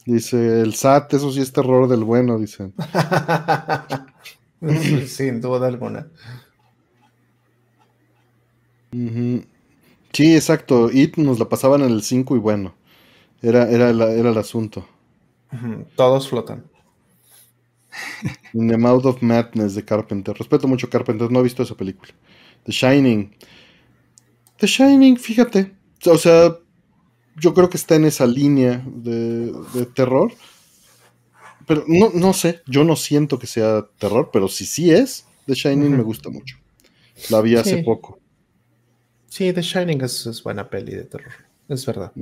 Dice, 0.04 0.60
el 0.62 0.74
SAT, 0.74 1.14
eso 1.14 1.30
sí 1.30 1.40
es 1.40 1.52
terror 1.52 1.88
del 1.88 2.04
bueno, 2.04 2.38
dicen. 2.38 2.74
Sin 5.06 5.40
duda 5.40 5.68
alguna. 5.68 6.08
Sí, 10.12 10.34
exacto. 10.34 10.90
It 10.90 11.16
nos 11.16 11.38
la 11.38 11.48
pasaban 11.48 11.82
en 11.82 11.90
el 11.90 12.02
5 12.02 12.36
y 12.36 12.38
bueno, 12.38 12.74
era, 13.40 13.68
era, 13.70 13.90
era 13.90 14.30
el 14.30 14.38
asunto. 14.38 14.86
Todos 15.96 16.28
flotan. 16.28 16.64
In 18.54 18.68
the 18.68 18.76
Mouth 18.76 19.04
of 19.04 19.22
Madness 19.22 19.74
de 19.74 19.84
Carpenter. 19.84 20.36
Respeto 20.36 20.66
mucho 20.66 20.88
Carpenter, 20.88 21.30
no 21.30 21.40
he 21.40 21.42
visto 21.42 21.62
esa 21.62 21.74
película. 21.74 22.12
The 22.64 22.72
Shining. 22.72 23.34
The 24.58 24.66
Shining, 24.66 25.16
fíjate. 25.16 25.72
O 26.06 26.16
sea, 26.16 26.56
yo 27.36 27.54
creo 27.54 27.68
que 27.68 27.76
está 27.76 27.94
en 27.94 28.04
esa 28.04 28.26
línea 28.26 28.82
de, 28.86 29.86
terror. 29.94 30.32
Pero 31.66 31.84
no, 31.86 32.10
no, 32.14 32.32
sé, 32.32 32.62
yo 32.66 32.84
no 32.84 32.96
siento 32.96 33.38
que 33.38 33.46
sea 33.46 33.86
terror, 33.98 34.30
pero 34.32 34.48
si 34.48 34.66
sí 34.66 34.90
es, 34.90 35.26
The 35.46 35.54
Shining 35.54 35.96
me 35.96 36.02
gusta 36.02 36.28
mucho. 36.28 36.56
La 37.30 37.40
vi 37.40 37.56
hace 37.56 37.82
poco. 37.82 38.18
Sí, 39.28 39.52
The 39.52 39.62
Shining 39.62 40.02
es, 40.02 40.42
buena 40.42 40.68
peli 40.68 40.94
de 40.94 41.04
terror, 41.04 41.32
es 41.68 41.86
verdad. 41.86 42.12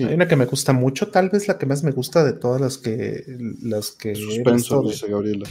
Hay 0.00 0.14
una 0.14 0.28
que 0.28 0.36
me 0.36 0.46
gusta 0.46 0.72
mucho, 0.72 1.08
tal 1.08 1.30
vez 1.30 1.48
la 1.48 1.58
que 1.58 1.66
más 1.66 1.82
me 1.82 1.90
gusta 1.90 2.24
de 2.24 2.34
todas 2.34 2.60
las 2.60 2.78
que 2.78 3.24
las 3.62 3.90
que 3.90 4.14
Suspenso, 4.14 4.82
dice 4.82 5.08
Gabriela. 5.08 5.48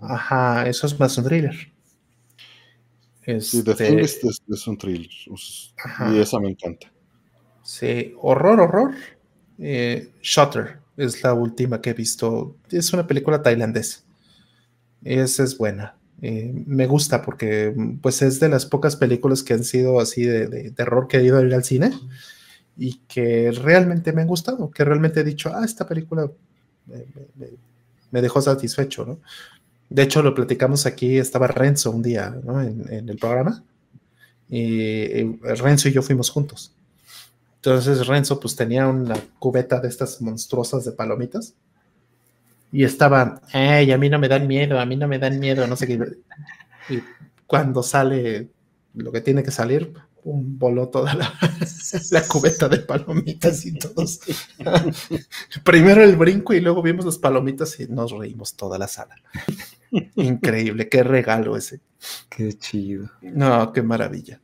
Ajá, 0.00 0.68
eso 0.68 0.86
es 0.86 0.98
más 0.98 1.16
un 1.18 1.24
thriller. 1.24 1.72
Sí, 3.40 3.62
The 3.62 3.72
este 3.72 3.88
Thing 3.88 3.98
es, 3.98 4.66
un 4.66 4.76
thriller. 4.76 5.10
Y 6.12 6.18
esa 6.18 6.38
me 6.40 6.50
encanta. 6.50 6.93
Sí, 7.64 8.14
horror, 8.20 8.60
horror. 8.60 8.94
Eh, 9.58 10.12
Shutter 10.22 10.78
es 10.96 11.22
la 11.22 11.34
última 11.34 11.80
que 11.80 11.90
he 11.90 11.94
visto. 11.94 12.56
Es 12.70 12.92
una 12.92 13.06
película 13.06 13.42
tailandesa. 13.42 14.00
Esa 15.02 15.42
es 15.42 15.56
buena. 15.58 15.96
Eh, 16.22 16.52
me 16.66 16.86
gusta 16.86 17.22
porque 17.22 17.74
pues 18.00 18.22
es 18.22 18.38
de 18.38 18.48
las 18.48 18.66
pocas 18.66 18.96
películas 18.96 19.42
que 19.42 19.54
han 19.54 19.64
sido 19.64 19.98
así 20.00 20.24
de, 20.24 20.70
terror 20.70 21.08
que 21.08 21.18
he 21.18 21.24
ido 21.24 21.38
a 21.38 21.42
ir 21.42 21.52
al 21.52 21.64
cine 21.64 21.92
y 22.76 23.00
que 23.08 23.50
realmente 23.50 24.12
me 24.12 24.22
han 24.22 24.28
gustado, 24.28 24.70
que 24.70 24.84
realmente 24.84 25.20
he 25.20 25.24
dicho, 25.24 25.50
ah, 25.54 25.64
esta 25.64 25.86
película 25.86 26.30
me, 28.10 28.22
dejó 28.22 28.40
satisfecho, 28.40 29.04
¿no? 29.04 29.18
De 29.90 30.02
hecho, 30.02 30.22
lo 30.22 30.34
platicamos 30.34 30.86
aquí, 30.86 31.18
estaba 31.18 31.46
Renzo 31.46 31.90
un 31.90 32.02
día, 32.02 32.34
¿no? 32.42 32.62
En, 32.62 33.08
el 33.08 33.18
programa, 33.18 33.62
y, 34.48 35.36
Renzo 35.42 35.88
y 35.88 35.92
yo 35.92 36.02
fuimos 36.02 36.30
juntos. 36.30 36.74
Entonces 37.64 38.06
Renzo 38.06 38.38
pues 38.38 38.54
tenía 38.54 38.86
una 38.86 39.16
cubeta 39.38 39.80
de 39.80 39.88
estas 39.88 40.20
monstruosas 40.20 40.84
de 40.84 40.92
palomitas 40.92 41.54
y 42.70 42.84
estaban, 42.84 43.40
ay, 43.54 43.90
a 43.90 43.96
mí 43.96 44.10
no 44.10 44.18
me 44.18 44.28
dan 44.28 44.46
miedo, 44.46 44.78
a 44.78 44.84
mí 44.84 44.96
no 44.96 45.08
me 45.08 45.18
dan 45.18 45.40
miedo, 45.40 45.66
no 45.66 45.74
sé 45.74 45.86
qué. 45.86 45.98
Y 46.90 46.98
cuando 47.46 47.82
sale 47.82 48.50
lo 48.92 49.10
que 49.10 49.22
tiene 49.22 49.42
que 49.42 49.50
salir, 49.50 49.94
un 50.24 50.58
voló 50.58 50.90
toda 50.90 51.14
la, 52.10 52.22
cubeta 52.28 52.68
de 52.68 52.80
palomitas 52.80 53.64
y 53.64 53.78
todos. 53.78 54.20
Primero 55.64 56.04
el 56.04 56.16
brinco 56.16 56.52
y 56.52 56.60
luego 56.60 56.82
vimos 56.82 57.06
las 57.06 57.16
palomitas 57.16 57.80
y 57.80 57.86
nos 57.86 58.12
reímos 58.12 58.56
toda 58.56 58.76
la 58.76 58.88
sala. 58.88 59.16
Increíble, 60.16 60.90
qué 60.90 61.02
regalo 61.02 61.56
ese. 61.56 61.80
Qué 62.28 62.52
chido. 62.58 63.10
No, 63.22 63.72
qué 63.72 63.80
maravilla. 63.80 64.42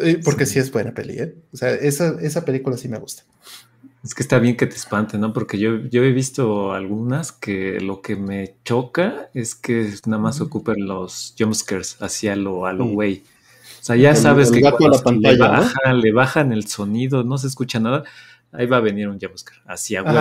Eh, 0.00 0.20
porque 0.24 0.46
sí, 0.46 0.58
es 0.58 0.70
buena 0.70 0.92
peli, 0.92 1.18
¿eh? 1.18 1.34
O 1.52 1.56
sea, 1.56 1.70
esa, 1.70 2.16
esa 2.20 2.44
película 2.44 2.76
sí 2.76 2.88
me 2.88 2.98
gusta. 2.98 3.24
Es 4.02 4.14
que 4.14 4.22
está 4.22 4.38
bien 4.38 4.56
que 4.56 4.66
te 4.66 4.76
espante, 4.76 5.18
¿no? 5.18 5.32
Porque 5.32 5.58
yo, 5.58 5.76
yo 5.90 6.02
he 6.02 6.12
visto 6.12 6.72
algunas 6.72 7.32
que 7.32 7.80
lo 7.80 8.00
que 8.00 8.16
me 8.16 8.54
choca 8.64 9.28
es 9.34 9.54
que 9.54 9.92
nada 10.06 10.22
más 10.22 10.40
ocupen 10.40 10.86
los 10.86 11.34
jumpscares 11.38 11.98
hacia 12.00 12.34
lo, 12.34 12.64
a 12.64 12.72
lo 12.72 12.86
güey. 12.86 13.24
O 13.80 13.84
sea, 13.84 13.96
ya 13.96 14.14
sabes 14.14 14.50
que 14.50 14.60
le, 14.60 15.36
bajan, 15.36 16.00
le 16.00 16.12
bajan 16.12 16.52
el 16.52 16.66
sonido, 16.66 17.24
no 17.24 17.36
se 17.36 17.46
escucha 17.46 17.78
nada, 17.78 18.04
ahí 18.52 18.66
va 18.66 18.78
a 18.78 18.80
venir 18.80 19.08
un 19.08 19.18
jumpscare, 19.18 19.60
hacia 19.66 20.02
güey. 20.02 20.16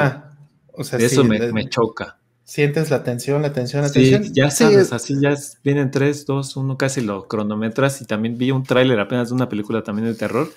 O 0.74 0.84
sea, 0.84 1.00
Eso 1.00 1.24
me, 1.24 1.70
choca. 1.70 2.18
Sientes 2.50 2.90
la 2.90 3.04
tensión, 3.04 3.44
la 3.44 3.54
tensión, 3.54 3.84
la 3.84 3.92
tensión. 3.92 4.24
Sí, 4.24 4.32
ya 4.34 4.50
sabes, 4.50 4.92
así 4.92 5.14
ya 5.22 5.36
vienen 5.64 5.92
tres, 5.92 6.26
dos, 6.26 6.58
uno, 6.58 6.80
casi 6.80 7.00
lo 7.00 7.28
cronometras 7.28 8.02
y 8.02 8.06
también 8.06 8.40
vi 8.40 8.50
un 8.50 8.64
tráiler 8.64 9.00
apenas 9.00 9.30
de 9.30 9.36
una 9.36 9.48
película 9.48 9.84
también 9.84 10.08
de 10.08 10.16
terror. 10.16 10.52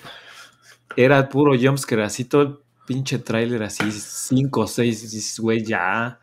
Era 0.97 1.29
puro 1.29 1.53
jumpscare, 1.55 2.03
así 2.03 2.25
todo 2.25 2.63
pinche 2.87 3.19
tráiler 3.19 3.63
así, 3.63 3.85
cinco 3.93 4.63
o 4.63 4.67
seis, 4.67 5.39
güey, 5.39 5.63
ya. 5.67 6.19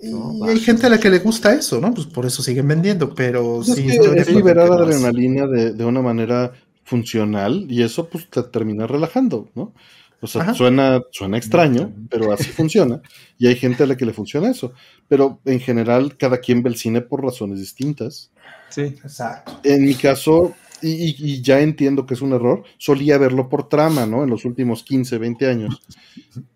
y 0.00 0.48
hay 0.48 0.60
gente 0.60 0.86
a 0.86 0.90
la 0.90 1.00
que 1.00 1.10
le 1.10 1.18
gusta 1.18 1.52
eso, 1.52 1.80
¿no? 1.80 1.92
Pues 1.92 2.06
por 2.06 2.24
eso 2.24 2.40
siguen 2.40 2.68
vendiendo, 2.68 3.12
pero 3.12 3.64
sí. 3.64 3.88
Es, 3.88 4.32
liberar 4.32 4.70
adrenalina 4.70 5.48
de, 5.48 5.72
de, 5.72 5.84
una 5.84 6.00
manera 6.00 6.52
funcional 6.84 7.66
y 7.68 7.82
eso 7.82 8.08
pues 8.08 8.30
te 8.30 8.40
termina 8.44 8.86
relajando, 8.86 9.50
¿no? 9.56 9.74
O 10.22 10.28
sea, 10.28 10.54
suena, 10.54 11.02
suena 11.10 11.36
extraño, 11.36 11.92
pero 12.08 12.32
así 12.32 12.44
funciona. 12.52 13.02
Y 13.38 13.48
hay 13.48 13.56
gente 13.56 13.82
a 13.82 13.86
la 13.86 13.96
que 13.96 14.06
le 14.06 14.12
funciona 14.12 14.48
eso. 14.48 14.72
Pero 15.08 15.40
en 15.44 15.58
general, 15.58 16.16
cada 16.16 16.38
quien 16.38 16.62
ve 16.62 16.70
el 16.70 16.76
cine 16.76 17.00
por 17.00 17.24
razones 17.24 17.58
distintas. 17.58 18.30
Sí, 18.68 18.82
exacto. 18.82 19.60
En 19.64 19.84
mi 19.84 19.96
caso, 19.96 20.54
y, 20.80 21.42
ya 21.42 21.60
entiendo 21.60 22.06
que 22.06 22.14
es 22.14 22.22
un 22.22 22.32
error, 22.34 22.62
solía 22.78 23.18
verlo 23.18 23.48
por 23.48 23.68
trama, 23.68 24.06
¿no? 24.06 24.22
En 24.22 24.30
los 24.30 24.44
últimos 24.44 24.84
15, 24.84 25.18
20 25.18 25.48
años. 25.48 25.82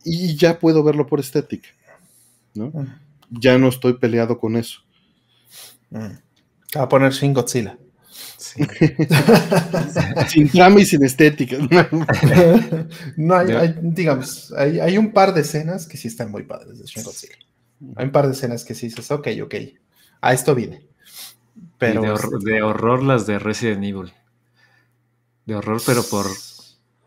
Y 0.05 0.37
ya 0.37 0.61
puedo 0.61 0.85
verlo 0.85 1.09
por 1.09 1.19
estética, 1.19 1.69
¿no? 2.55 2.73
Ya 3.31 3.59
no 3.59 3.69
estoy 3.69 3.95
peleado 3.95 4.39
con 4.39 4.55
eso. 4.55 4.83
Va 5.93 6.83
a 6.83 6.89
poner 6.89 7.13
Shin 7.13 7.35
Godzilla. 7.35 7.77
sin 10.29 10.49
trama 10.51 10.81
y 10.81 10.87
sin 10.87 11.05
estética. 11.05 11.57
no, 13.17 13.35
hay, 13.35 13.75
digamos, 13.83 14.53
hay, 14.53 14.99
un 14.99 15.13
par 15.13 15.35
de 15.35 15.41
escenas 15.41 15.87
que 15.87 15.97
sí 15.97 16.09
están 16.09 16.31
muy 16.31 16.43
padres 16.45 16.79
de 16.79 16.85
Shin 16.85 17.03
Godzilla. 17.05 17.37
Hay 17.97 18.07
un 18.07 18.13
par 18.13 18.27
de 18.27 18.33
escenas 18.33 18.65
que 18.65 18.75
sí 18.75 18.89
dices, 18.89 19.11
ok, 19.11 19.29
ok, 19.43 19.55
a 20.21 20.33
esto 20.33 20.55
viene. 20.55 20.87
Pero 21.79 22.03
de, 22.41 22.63
horror 22.63 23.03
las 23.03 23.27
de 23.27 23.39
Resident 23.39 23.85
Evil. 23.85 24.13
De 25.45 25.55
horror, 25.55 25.81
pero 25.85 26.03
por 26.03 26.27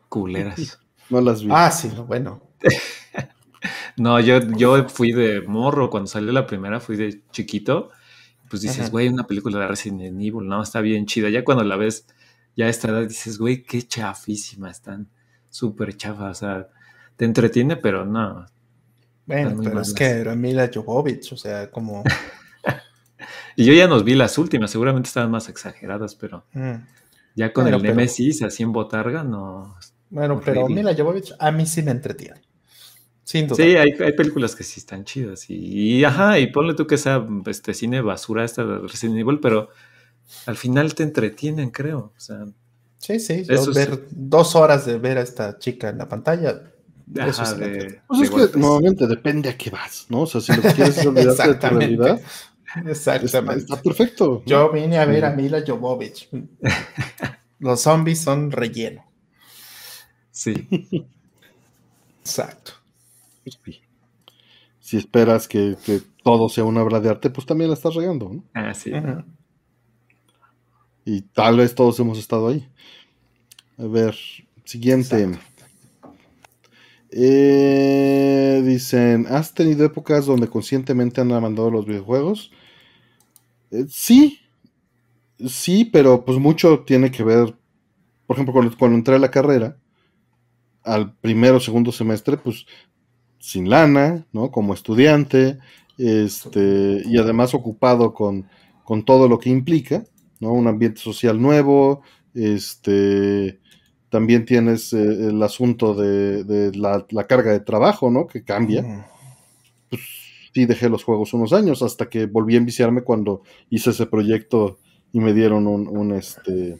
culeras. 0.07 0.79
No 1.09 1.21
las 1.21 1.43
vi. 1.43 1.49
Ah, 1.51 1.71
sí, 1.71 1.91
bueno. 2.07 2.41
no, 3.97 4.19
yo, 4.19 4.39
yo 4.55 4.87
fui 4.89 5.11
de 5.11 5.41
morro. 5.41 5.89
Cuando 5.89 6.07
salió 6.07 6.31
la 6.31 6.47
primera, 6.47 6.79
fui 6.79 6.95
de 6.97 7.23
chiquito 7.31 7.91
pues 8.49 8.63
dices, 8.63 8.89
güey, 8.89 9.07
una 9.07 9.27
película 9.27 9.59
de 9.59 9.67
Resident 9.67 10.01
Evil, 10.19 10.47
no, 10.47 10.61
está 10.61 10.81
bien 10.81 11.05
chida. 11.05 11.29
Ya 11.29 11.43
cuando 11.43 11.63
la 11.63 11.75
ves, 11.75 12.07
ya 12.55 12.65
a 12.65 12.69
esta 12.69 12.89
edad 12.89 13.07
dices, 13.07 13.37
güey, 13.37 13.63
qué 13.63 13.81
chafísima, 13.83 14.71
están 14.71 15.07
súper 15.49 15.95
chafas, 15.95 16.37
o 16.37 16.39
sea, 16.39 16.67
te 17.15 17.25
entretiene, 17.25 17.77
pero 17.77 18.05
no. 18.05 18.45
Bueno, 19.25 19.59
pero 19.63 19.81
es 19.81 19.93
que 19.93 20.05
era 20.05 20.35
Mila 20.35 20.69
Jovovich, 20.73 21.31
o 21.31 21.37
sea, 21.37 21.69
como... 21.69 22.03
y 23.55 23.65
yo 23.65 23.73
ya 23.73 23.87
nos 23.87 24.03
vi 24.03 24.15
las 24.15 24.37
últimas, 24.39 24.71
seguramente 24.71 25.07
estaban 25.07 25.29
más 25.29 25.47
exageradas, 25.49 26.15
pero 26.15 26.45
mm. 26.53 26.75
ya 27.35 27.53
con 27.53 27.67
el 27.67 27.81
Nemesis 27.81 28.41
así 28.41 28.63
en 28.63 28.71
botarga, 28.71 29.23
no. 29.23 29.75
Bueno, 30.09 30.41
pero 30.43 30.67
Mila 30.67 30.95
Jovovich 30.95 31.33
a 31.37 31.51
mí 31.51 31.67
sí 31.67 31.83
me 31.83 31.91
entretiene. 31.91 32.41
Sí, 33.29 33.75
hay, 33.75 33.93
películas 34.13 34.55
que 34.55 34.63
sí 34.63 34.79
están 34.79 35.05
chidas. 35.05 35.45
Y, 35.49 36.03
ajá, 36.03 36.39
y 36.39 36.47
ponle 36.47 36.73
tú 36.73 36.87
que 36.87 36.97
sea 36.97 37.23
este 37.45 37.75
cine 37.75 38.01
basura 38.01 38.43
esta 38.43 38.65
de 38.65 38.79
Resident 38.79 39.19
Evil, 39.19 39.39
pero 39.39 39.69
al 40.47 40.57
final 40.57 40.95
te 40.95 41.03
entretienen, 41.03 41.69
creo. 41.69 42.11
O 42.17 42.19
sea, 42.19 42.45
sí, 42.97 43.19
sí. 43.19 43.45
ver 43.75 44.03
dos 44.09 44.55
horas 44.55 44.87
de 44.87 44.97
ver 44.97 45.19
a 45.19 45.21
esta 45.21 45.59
chica 45.59 45.89
en 45.89 45.99
la 45.99 46.09
pantalla. 46.09 46.71
Ajá, 47.19 47.53
de, 47.53 48.01
pues 48.07 48.21
es 48.21 48.29
que 48.31 48.57
nuevamente 48.57 49.05
depende 49.05 49.49
a 49.49 49.57
qué 49.57 49.69
vas, 49.69 50.07
¿no? 50.09 50.21
O 50.21 50.25
sea, 50.25 50.41
si 50.41 50.51
lo 50.51 50.63
quieres 50.73 51.05
olvidarte 51.05 51.49
de 51.49 51.55
tu 51.55 51.67
realidad. 51.67 52.21
Exactamente. 52.87 53.61
Está, 53.61 53.79
perfecto. 53.79 54.41
Yo 54.47 54.71
vine 54.71 54.97
a 54.97 55.05
ver 55.05 55.25
a 55.25 55.35
Mila 55.35 55.63
Jovovich. 55.65 56.29
Los 57.59 57.81
zombies 57.81 58.21
son 58.21 58.51
relleno. 58.51 59.05
Sí. 60.31 60.53
Exacto. 62.21 62.78
Si 64.79 64.97
esperas 64.97 65.47
que, 65.47 65.75
todo 66.23 66.49
sea 66.49 66.63
una 66.63 66.83
obra 66.83 66.99
de 66.99 67.09
arte, 67.09 67.29
pues 67.29 67.45
también 67.45 67.69
la 67.69 67.75
estás 67.75 67.95
regando, 67.95 68.29
¿no? 68.29 68.43
Ah, 68.53 68.73
sí. 68.73 68.91
Y 71.05 71.21
tal 71.21 71.57
vez 71.57 71.73
todos 71.73 71.99
hemos 71.99 72.19
estado 72.19 72.49
ahí. 72.49 72.67
A 73.77 73.85
ver, 73.85 74.15
siguiente. 74.63 75.31
Eh, 77.11 78.61
dicen, 78.65 79.25
¿has 79.29 79.53
tenido 79.53 79.85
épocas 79.85 80.25
donde 80.25 80.47
conscientemente 80.47 81.21
han 81.21 81.29
mandado 81.29 81.71
los 81.71 81.85
videojuegos? 81.85 82.51
Eh, 83.71 83.85
sí, 83.89 84.39
sí, 85.47 85.85
pero 85.85 86.23
pues 86.25 86.37
mucho 86.37 86.83
tiene 86.85 87.09
que 87.09 87.23
ver, 87.23 87.55
por 88.27 88.35
ejemplo, 88.35 88.53
cuando, 88.53 88.77
cuando 88.77 88.97
entré 88.97 89.15
a 89.15 89.19
la 89.19 89.31
carrera, 89.31 89.77
al 90.83 91.13
primero 91.15 91.57
o 91.57 91.59
segundo 91.59 91.91
semestre, 91.91 92.37
pues 92.37 92.65
sin 93.39 93.69
lana, 93.69 94.25
¿no? 94.31 94.51
Como 94.51 94.73
estudiante, 94.73 95.57
este, 95.97 97.01
y 97.05 97.17
además 97.17 97.53
ocupado 97.53 98.13
con, 98.13 98.47
con 98.83 99.03
todo 99.03 99.27
lo 99.27 99.39
que 99.39 99.49
implica, 99.49 100.03
¿no? 100.39 100.51
Un 100.53 100.67
ambiente 100.67 101.01
social 101.01 101.41
nuevo, 101.41 102.01
este, 102.33 103.59
también 104.09 104.45
tienes 104.45 104.93
eh, 104.93 105.01
el 105.01 105.41
asunto 105.41 105.93
de, 105.95 106.71
la, 106.75 107.05
carga 107.27 107.51
de 107.51 107.59
trabajo, 107.59 108.11
¿no? 108.11 108.27
Que 108.27 108.43
cambia. 108.43 109.07
Pues 109.89 110.01
sí 110.53 110.65
dejé 110.65 110.89
los 110.89 111.03
juegos 111.03 111.33
unos 111.33 111.53
años 111.53 111.81
hasta 111.81 112.09
que 112.09 112.25
volví 112.25 112.55
a 112.55 112.59
enviciarme 112.59 113.01
cuando 113.03 113.43
hice 113.69 113.91
ese 113.91 114.05
proyecto 114.05 114.77
y 115.11 115.19
me 115.19 115.33
dieron 115.33 115.67
un, 115.67 115.87
un 115.87 116.13
este, 116.13 116.79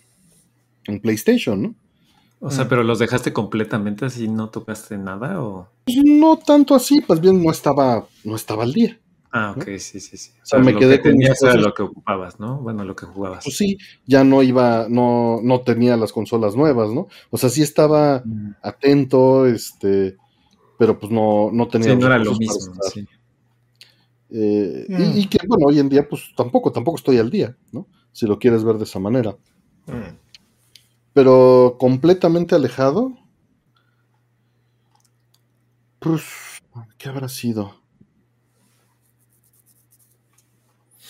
un 0.87 0.99
PlayStation, 0.99 1.61
¿no? 1.61 1.75
O 2.41 2.51
sea, 2.51 2.65
mm. 2.65 2.67
pero 2.69 2.83
los 2.83 2.99
dejaste 2.99 3.33
completamente 3.33 4.05
así, 4.05 4.27
no 4.27 4.49
tocaste 4.49 4.97
nada 4.97 5.41
o. 5.41 5.69
Pues 5.85 5.97
no 6.05 6.37
tanto 6.37 6.73
así, 6.73 7.01
pues 7.01 7.19
bien 7.19 7.43
no 7.43 7.51
estaba, 7.51 8.07
no 8.23 8.35
estaba 8.35 8.63
al 8.63 8.73
día. 8.73 8.99
Ah, 9.31 9.53
ok, 9.55 9.63
sí, 9.77 9.99
sí, 9.99 10.17
sí. 10.17 10.31
O 10.41 10.45
sea, 10.45 10.59
me 10.59 10.71
lo 10.71 10.79
quedé 10.79 11.01
que 11.01 11.09
tenías 11.09 11.41
era 11.43 11.53
lo 11.53 11.73
que 11.73 11.83
ocupabas, 11.83 12.39
¿no? 12.39 12.59
Bueno, 12.61 12.83
lo 12.83 12.95
que 12.95 13.05
jugabas. 13.05 13.43
Pues 13.43 13.57
sí, 13.57 13.77
ya 14.05 14.23
no 14.23 14.41
iba, 14.41 14.87
no, 14.89 15.39
no 15.43 15.61
tenía 15.61 15.97
las 15.97 16.11
consolas 16.11 16.55
nuevas, 16.55 16.91
¿no? 16.91 17.07
O 17.29 17.37
sea, 17.37 17.49
sí 17.49 17.61
estaba 17.61 18.23
mm. 18.25 18.55
atento, 18.63 19.45
este, 19.45 20.17
pero 20.79 20.97
pues 20.97 21.11
no, 21.11 21.51
no 21.51 21.67
tenía. 21.67 21.91
Sí, 21.91 21.95
no 21.97 22.07
era 22.07 22.17
lo 22.17 22.35
mismo, 22.35 22.73
sí. 22.91 23.05
Eh, 24.31 24.85
y, 24.87 24.93
mm. 24.93 25.17
y, 25.17 25.27
que, 25.27 25.39
bueno, 25.45 25.67
hoy 25.67 25.79
en 25.79 25.89
día, 25.89 26.07
pues 26.07 26.31
tampoco, 26.35 26.71
tampoco 26.71 26.97
estoy 26.97 27.17
al 27.17 27.29
día, 27.29 27.55
¿no? 27.71 27.85
Si 28.11 28.25
lo 28.25 28.39
quieres 28.39 28.63
ver 28.63 28.77
de 28.77 28.85
esa 28.85 28.99
manera 28.99 29.35
pero 31.19 31.75
completamente 31.77 32.55
alejado. 32.55 33.11
Pues, 35.99 36.23
¿qué 36.97 37.09
habrá 37.09 37.27
sido? 37.27 37.75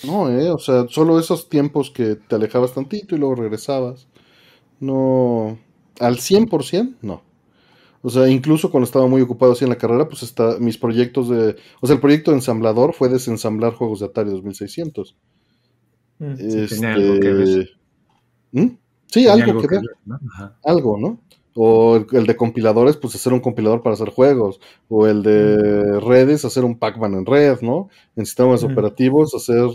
No, 0.03 0.31
eh, 0.31 0.49
o 0.49 0.57
sea, 0.57 0.87
solo 0.89 1.19
esos 1.19 1.47
tiempos 1.47 1.91
que 1.91 2.15
te 2.15 2.33
alejabas 2.33 2.73
tantito 2.73 3.13
y 3.13 3.19
luego 3.19 3.35
regresabas. 3.35 4.07
No, 4.79 5.59
al 5.99 6.17
100%, 6.17 6.97
no. 7.03 7.21
O 8.01 8.09
sea, 8.09 8.27
incluso 8.29 8.71
cuando 8.71 8.85
estaba 8.85 9.05
muy 9.05 9.21
ocupado 9.21 9.51
así 9.51 9.63
en 9.63 9.69
la 9.69 9.77
carrera, 9.77 10.07
pues 10.07 10.23
está 10.23 10.57
mis 10.57 10.79
proyectos 10.79 11.29
de... 11.29 11.55
O 11.81 11.85
sea, 11.85 11.93
el 11.93 12.01
proyecto 12.01 12.31
de 12.31 12.37
ensamblador 12.37 12.95
fue 12.95 13.09
desensamblar 13.09 13.75
juegos 13.75 13.99
de 13.99 14.07
Atari 14.07 14.31
2600. 14.31 15.15
Mm, 16.17 16.33
este... 16.39 16.87
algo 16.87 17.19
que 17.19 17.31
ver. 17.31 17.69
¿Mm? 18.53 18.69
Sí, 19.11 19.27
algo, 19.27 19.61
que, 19.61 19.67
ver. 19.67 19.81
Algo, 20.63 20.97
¿no? 20.97 21.19
O 21.55 22.05
el, 22.11 22.27
de 22.27 22.35
compiladores, 22.35 22.95
pues 22.95 23.15
hacer 23.15 23.33
un 23.33 23.39
compilador 23.39 23.81
para 23.81 23.95
hacer 23.95 24.09
juegos. 24.09 24.59
O 24.87 25.07
el 25.07 25.23
de 25.23 25.99
redes, 25.99 26.45
hacer 26.45 26.63
un 26.63 26.77
Pac-Man 26.77 27.15
en 27.15 27.25
red, 27.25 27.59
¿no? 27.61 27.89
En 28.15 28.25
sistemas 28.25 28.63
operativos, 28.63 29.33
hacer 29.33 29.67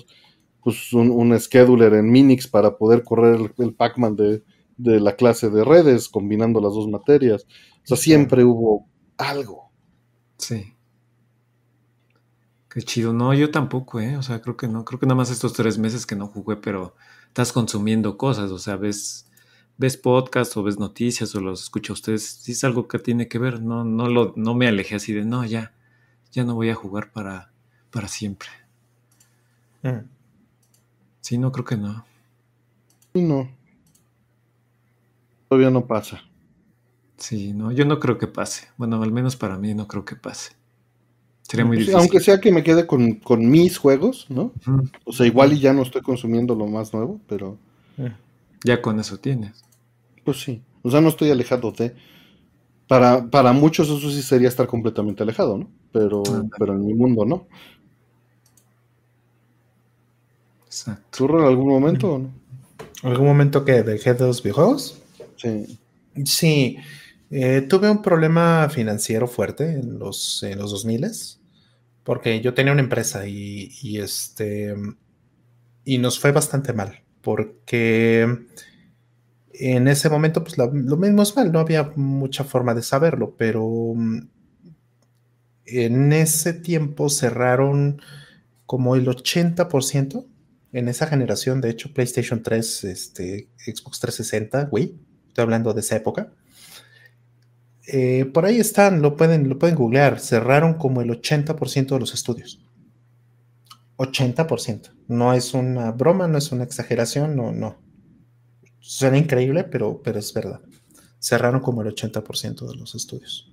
pues 0.62 0.92
un, 0.92 1.38
scheduler 1.38 1.92
en 1.94 2.10
Minix 2.10 2.48
para 2.48 2.78
poder 2.78 3.02
correr 3.02 3.52
el, 3.58 3.74
Pac-Man 3.74 4.16
de, 4.16 4.42
la 4.78 5.14
clase 5.16 5.50
de 5.50 5.64
redes, 5.64 6.08
combinando 6.08 6.60
las 6.60 6.72
dos 6.72 6.88
materias. 6.88 7.46
O 7.82 7.86
sea, 7.86 7.96
siempre 7.96 8.44
hubo 8.44 8.86
algo. 9.18 9.70
Sí. 10.38 10.74
Qué 12.70 12.82
chido. 12.82 13.12
No, 13.12 13.34
yo 13.34 13.50
tampoco, 13.50 14.00
¿eh? 14.00 14.16
O 14.16 14.22
sea, 14.22 14.40
creo 14.40 14.56
que 14.56 14.68
no. 14.68 14.84
Creo 14.84 14.98
que 14.98 15.06
nada 15.06 15.16
más 15.16 15.30
estos 15.30 15.52
tres 15.52 15.76
meses 15.78 16.06
que 16.06 16.16
no 16.16 16.28
jugué, 16.28 16.56
pero 16.56 16.94
estás 17.34 17.52
consumiendo 17.52 18.16
cosas, 18.16 18.52
o 18.52 18.60
sea, 18.60 18.76
ves, 18.76 19.28
ves 19.76 19.96
podcast 19.96 20.56
o 20.56 20.62
ves 20.62 20.78
noticias 20.78 21.34
o 21.34 21.40
los 21.40 21.64
escucha 21.64 21.92
ustedes, 21.92 22.24
si 22.24 22.52
es 22.52 22.62
algo 22.62 22.86
que 22.86 23.00
tiene 23.00 23.26
que 23.26 23.40
ver, 23.40 23.60
no, 23.60 23.82
no, 23.82 24.06
lo, 24.06 24.34
no 24.36 24.54
me 24.54 24.68
alejé 24.68 24.94
así 24.94 25.12
de, 25.12 25.24
no, 25.24 25.44
ya, 25.44 25.72
ya 26.30 26.44
no 26.44 26.54
voy 26.54 26.70
a 26.70 26.76
jugar 26.76 27.10
para, 27.10 27.50
para 27.90 28.06
siempre. 28.06 28.48
Mm. 29.82 30.06
Sí, 31.22 31.36
no 31.36 31.50
creo 31.50 31.64
que 31.64 31.76
no. 31.76 32.06
No. 33.14 33.50
Todavía 35.48 35.70
no 35.70 35.88
pasa. 35.88 36.22
Sí, 37.16 37.52
no, 37.52 37.72
yo 37.72 37.84
no 37.84 37.98
creo 37.98 38.16
que 38.16 38.28
pase. 38.28 38.68
Bueno, 38.76 39.02
al 39.02 39.10
menos 39.10 39.34
para 39.34 39.58
mí 39.58 39.74
no 39.74 39.88
creo 39.88 40.04
que 40.04 40.14
pase. 40.14 40.52
Sería 41.48 41.64
muy 41.66 41.76
difícil. 41.76 41.98
Aunque 41.98 42.20
sea 42.20 42.40
que 42.40 42.50
me 42.50 42.62
quede 42.62 42.86
con, 42.86 43.20
mis 43.38 43.76
juegos, 43.76 44.26
¿no? 44.28 44.52
O 45.04 45.12
sea, 45.12 45.26
igual 45.26 45.52
y 45.52 45.60
ya 45.60 45.72
no 45.72 45.82
estoy 45.82 46.02
consumiendo 46.02 46.54
lo 46.54 46.66
más 46.66 46.92
nuevo, 46.94 47.20
pero... 47.28 47.58
Eh, 47.98 48.12
ya 48.64 48.80
con 48.80 48.98
eso 48.98 49.18
tienes. 49.18 49.62
Pues 50.24 50.40
sí. 50.40 50.62
O 50.82 50.90
sea, 50.90 51.00
no 51.00 51.08
estoy 51.08 51.30
alejado 51.30 51.70
de... 51.72 51.94
Para, 52.88 53.30
para 53.30 53.52
muchos 53.52 53.88
eso 53.88 54.10
sí 54.10 54.22
sería 54.22 54.48
estar 54.48 54.66
completamente 54.66 55.22
alejado, 55.22 55.58
¿no? 55.58 55.68
Pero, 55.92 56.22
pero 56.58 56.74
en 56.74 56.86
mi 56.86 56.94
mundo 56.94 57.24
no. 57.24 57.46
Exacto. 60.66 61.18
¿Surro 61.18 61.40
en 61.40 61.46
algún 61.46 61.68
momento 61.68 62.14
o 62.14 62.18
no? 62.18 62.30
¿Algún 63.02 63.26
momento 63.26 63.64
que 63.64 63.82
dejé 63.82 64.14
de 64.14 64.26
los 64.26 64.42
videojuegos? 64.42 65.00
Sí. 65.36 65.78
Sí. 66.24 66.78
Eh, 67.36 67.62
tuve 67.62 67.90
un 67.90 68.00
problema 68.00 68.68
financiero 68.70 69.26
fuerte 69.26 69.72
en 69.72 69.98
los, 69.98 70.44
en 70.44 70.56
los 70.56 70.70
2000 70.70 71.10
porque 72.04 72.40
yo 72.40 72.54
tenía 72.54 72.72
una 72.72 72.82
empresa 72.82 73.24
este 73.26 74.72
y 75.84 75.98
nos 75.98 76.20
fue 76.20 76.30
bastante 76.30 76.72
mal 76.72 77.02
porque 77.22 78.46
en 79.52 79.88
ese 79.88 80.08
momento 80.08 80.44
pues 80.44 80.56
lo 80.58 80.70
mismo 80.70 81.22
es 81.22 81.34
mal, 81.34 81.50
no 81.50 81.58
había 81.58 81.90
mucha 81.96 82.44
forma 82.44 82.72
de 82.72 82.82
saberlo, 82.82 83.34
pero 83.36 83.94
en 85.66 86.12
ese 86.12 86.52
tiempo 86.52 87.08
cerraron 87.08 88.00
como 88.64 88.94
el 88.94 89.08
80% 89.08 90.24
en 90.72 90.88
esa 90.88 91.08
generación, 91.08 91.60
de 91.60 91.70
hecho, 91.70 91.92
PlayStation 91.92 92.44
3, 92.44 92.84
este, 92.84 93.48
Xbox 93.56 93.98
360, 93.98 94.68
Wii, 94.70 95.00
estoy 95.26 95.42
hablando 95.42 95.74
de 95.74 95.80
esa 95.80 95.96
época. 95.96 96.32
Eh, 97.86 98.24
por 98.32 98.46
ahí 98.46 98.58
están, 98.58 99.02
lo 99.02 99.16
pueden, 99.16 99.48
lo 99.48 99.58
pueden 99.58 99.76
googlear, 99.76 100.18
cerraron 100.18 100.74
como 100.74 101.02
el 101.02 101.10
80% 101.10 101.94
de 101.94 102.00
los 102.00 102.14
estudios. 102.14 102.60
80%. 103.96 104.90
No 105.08 105.32
es 105.34 105.54
una 105.54 105.92
broma, 105.92 106.26
no 106.26 106.38
es 106.38 106.50
una 106.52 106.64
exageración, 106.64 107.36
no, 107.36 107.52
no. 107.52 107.78
Suena 108.80 109.18
increíble, 109.18 109.64
pero, 109.64 110.02
pero 110.02 110.18
es 110.18 110.32
verdad. 110.32 110.60
Cerraron 111.18 111.60
como 111.60 111.82
el 111.82 111.94
80% 111.94 112.66
de 112.68 112.76
los 112.76 112.94
estudios. 112.94 113.52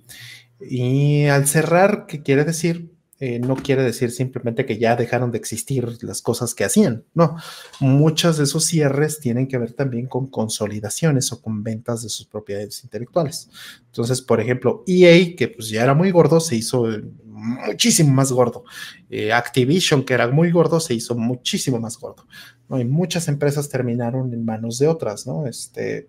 Y 0.60 1.26
al 1.26 1.48
cerrar, 1.48 2.06
¿qué 2.08 2.22
quiere 2.22 2.44
decir? 2.44 2.91
Eh, 3.24 3.38
no 3.38 3.56
quiere 3.56 3.84
decir 3.84 4.10
simplemente 4.10 4.66
que 4.66 4.80
ya 4.80 4.96
dejaron 4.96 5.30
de 5.30 5.38
existir 5.38 6.00
las 6.02 6.24
cosas 6.24 6.56
que 6.56 6.64
hacían. 6.64 7.04
No, 7.14 7.38
muchos 7.80 8.38
de 8.38 8.46
esos 8.46 8.66
cierres 8.66 9.20
tienen 9.20 9.48
que 9.48 9.60
ver 9.60 9.74
también 9.74 10.08
con 10.08 10.26
consolidaciones 10.26 11.32
o 11.32 11.40
con 11.40 11.62
ventas 11.62 12.02
de 12.02 12.10
sus 12.10 12.26
propiedades 12.26 12.84
intelectuales. 12.84 13.48
Entonces, 13.86 14.24
por 14.24 14.42
ejemplo, 14.42 14.84
EA, 14.88 15.36
que 15.36 15.50
pues 15.50 15.70
ya 15.70 15.84
era 15.84 15.94
muy 15.94 16.10
gordo, 16.10 16.40
se 16.40 16.56
hizo 16.56 16.88
muchísimo 17.26 18.12
más 18.12 18.32
gordo. 18.32 18.64
Eh, 19.08 19.32
Activision, 19.32 20.04
que 20.04 20.16
era 20.16 20.28
muy 20.28 20.50
gordo, 20.50 20.80
se 20.80 20.96
hizo 20.96 21.14
muchísimo 21.14 21.80
más 21.80 22.00
gordo. 22.00 22.26
¿no? 22.70 22.80
Y 22.80 22.86
muchas 22.86 23.28
empresas 23.28 23.70
terminaron 23.70 24.34
en 24.34 24.44
manos 24.44 24.80
de 24.80 24.88
otras, 24.88 25.28
¿no? 25.28 25.46
Este, 25.46 26.08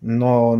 no, 0.00 0.56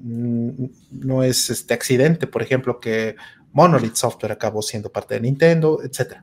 no 0.00 1.22
es 1.24 1.50
este 1.50 1.74
accidente, 1.74 2.28
por 2.28 2.42
ejemplo, 2.42 2.78
que 2.78 3.16
Monolith 3.58 3.96
Software 3.96 4.30
acabó 4.30 4.62
siendo 4.62 4.92
parte 4.92 5.14
de 5.14 5.20
Nintendo, 5.22 5.80
etc. 5.82 6.22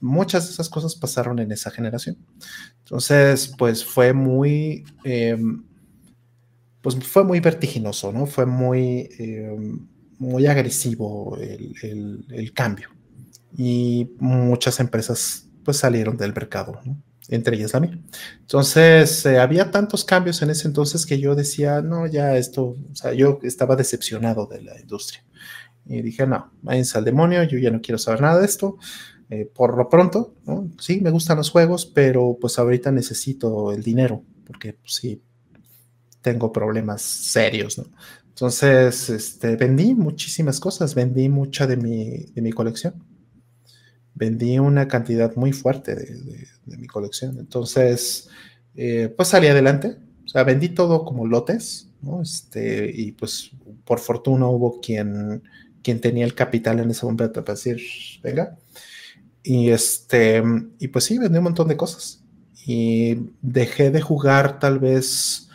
muchas 0.00 0.44
de 0.44 0.52
esas 0.52 0.68
cosas 0.68 0.94
pasaron 0.94 1.38
en 1.38 1.50
esa 1.50 1.70
generación. 1.70 2.18
Entonces, 2.80 3.50
pues 3.56 3.82
fue 3.82 4.12
muy, 4.12 4.84
em, 5.02 5.64
pues 6.82 6.96
fue 6.96 7.24
muy 7.24 7.40
vertiginoso, 7.40 8.12
¿no? 8.12 8.26
Fue 8.26 8.44
muy, 8.44 9.08
em, 9.18 9.88
muy 10.18 10.46
agresivo 10.46 11.38
el, 11.40 12.52
cambio. 12.54 12.88
Y 13.56 14.10
muchas 14.18 14.78
empresas 14.78 15.48
pues 15.64 15.78
salieron 15.78 16.18
del 16.18 16.34
mercado, 16.34 16.78
entre 17.28 17.56
ellas 17.56 17.72
la 17.72 17.80
mía. 17.80 17.98
Entonces, 18.40 19.24
eh, 19.24 19.38
había 19.38 19.70
tantos 19.70 20.04
cambios 20.04 20.42
en 20.42 20.50
ese 20.50 20.68
entonces 20.68 21.06
que 21.06 21.18
yo 21.18 21.34
decía, 21.34 21.80
no, 21.80 22.06
ya 22.06 22.36
esto, 22.36 22.76
o 22.92 22.94
sea, 22.94 23.14
yo 23.14 23.38
estaba 23.42 23.76
decepcionado 23.76 24.46
de 24.46 24.60
la 24.60 24.78
industria. 24.78 25.24
Y 25.86 26.02
dije, 26.02 26.26
no, 26.26 26.52
váyanse 26.62 26.98
al 26.98 27.04
demonio, 27.04 27.42
yo 27.44 27.58
ya 27.58 27.70
no 27.70 27.80
quiero 27.80 27.98
saber 27.98 28.20
nada 28.20 28.40
de 28.40 28.46
esto. 28.46 28.78
Eh, 29.28 29.50
por 29.52 29.76
lo 29.76 29.88
pronto, 29.88 30.34
sí, 30.78 31.00
me 31.00 31.10
gustan 31.10 31.36
los 31.38 31.50
juegos, 31.50 31.86
pero 31.86 32.36
pues 32.40 32.58
ahorita 32.58 32.92
necesito 32.92 33.72
el 33.72 33.82
dinero, 33.82 34.22
porque 34.46 34.74
pues, 34.74 34.94
sí, 34.94 35.20
tengo 36.20 36.52
problemas 36.52 37.02
serios. 37.02 37.80
Entonces, 38.28 39.08
este, 39.08 39.56
vendí 39.56 39.94
muchísimas 39.94 40.60
cosas, 40.60 40.94
vendí 40.94 41.28
mucha 41.28 41.66
de 41.66 41.76
mi, 41.76 42.26
de 42.34 42.42
mi 42.42 42.52
colección. 42.52 43.02
Vendí 44.14 44.58
una 44.58 44.88
cantidad 44.88 45.34
muy 45.36 45.52
fuerte 45.52 45.94
de, 45.94 46.46
de, 46.64 46.76
mi 46.76 46.86
colección. 46.86 47.38
Entonces, 47.38 48.28
eh, 48.74 49.12
pues 49.16 49.28
salí 49.28 49.46
adelante. 49.46 49.96
O 50.24 50.28
sea, 50.28 50.44
vendí 50.44 50.68
todo 50.70 51.04
como 51.04 51.26
lotes, 51.26 51.88
¿no? 52.02 52.22
Este, 52.22 52.90
y 52.94 53.12
pues 53.12 53.50
por 53.84 54.00
fortuna 54.00 54.48
hubo 54.48 54.80
quien 54.80 55.42
quien 55.86 56.00
tenía 56.00 56.24
el 56.24 56.34
capital 56.34 56.80
en 56.80 56.90
ese 56.90 57.06
momento 57.06 57.44
para 57.44 57.54
decir, 57.54 57.80
venga. 58.20 58.58
Y 59.44 59.70
este, 59.70 60.42
y 60.80 60.88
pues 60.88 61.04
sí, 61.04 61.16
vendí 61.16 61.38
un 61.38 61.44
montón 61.44 61.68
de 61.68 61.76
cosas. 61.76 62.24
Y 62.66 63.30
dejé 63.40 63.92
de 63.92 64.00
jugar 64.00 64.58
tal 64.58 64.80
vez 64.80 65.48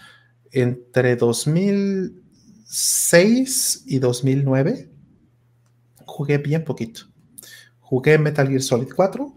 entre 0.53 1.17
2006 1.17 3.83
y 3.85 3.99
2009. 3.99 4.89
Jugué 6.05 6.37
bien 6.37 6.63
poquito. 6.63 7.01
Jugué 7.81 8.17
Metal 8.17 8.47
Gear 8.47 8.61
Solid 8.61 8.93
4 8.95 9.33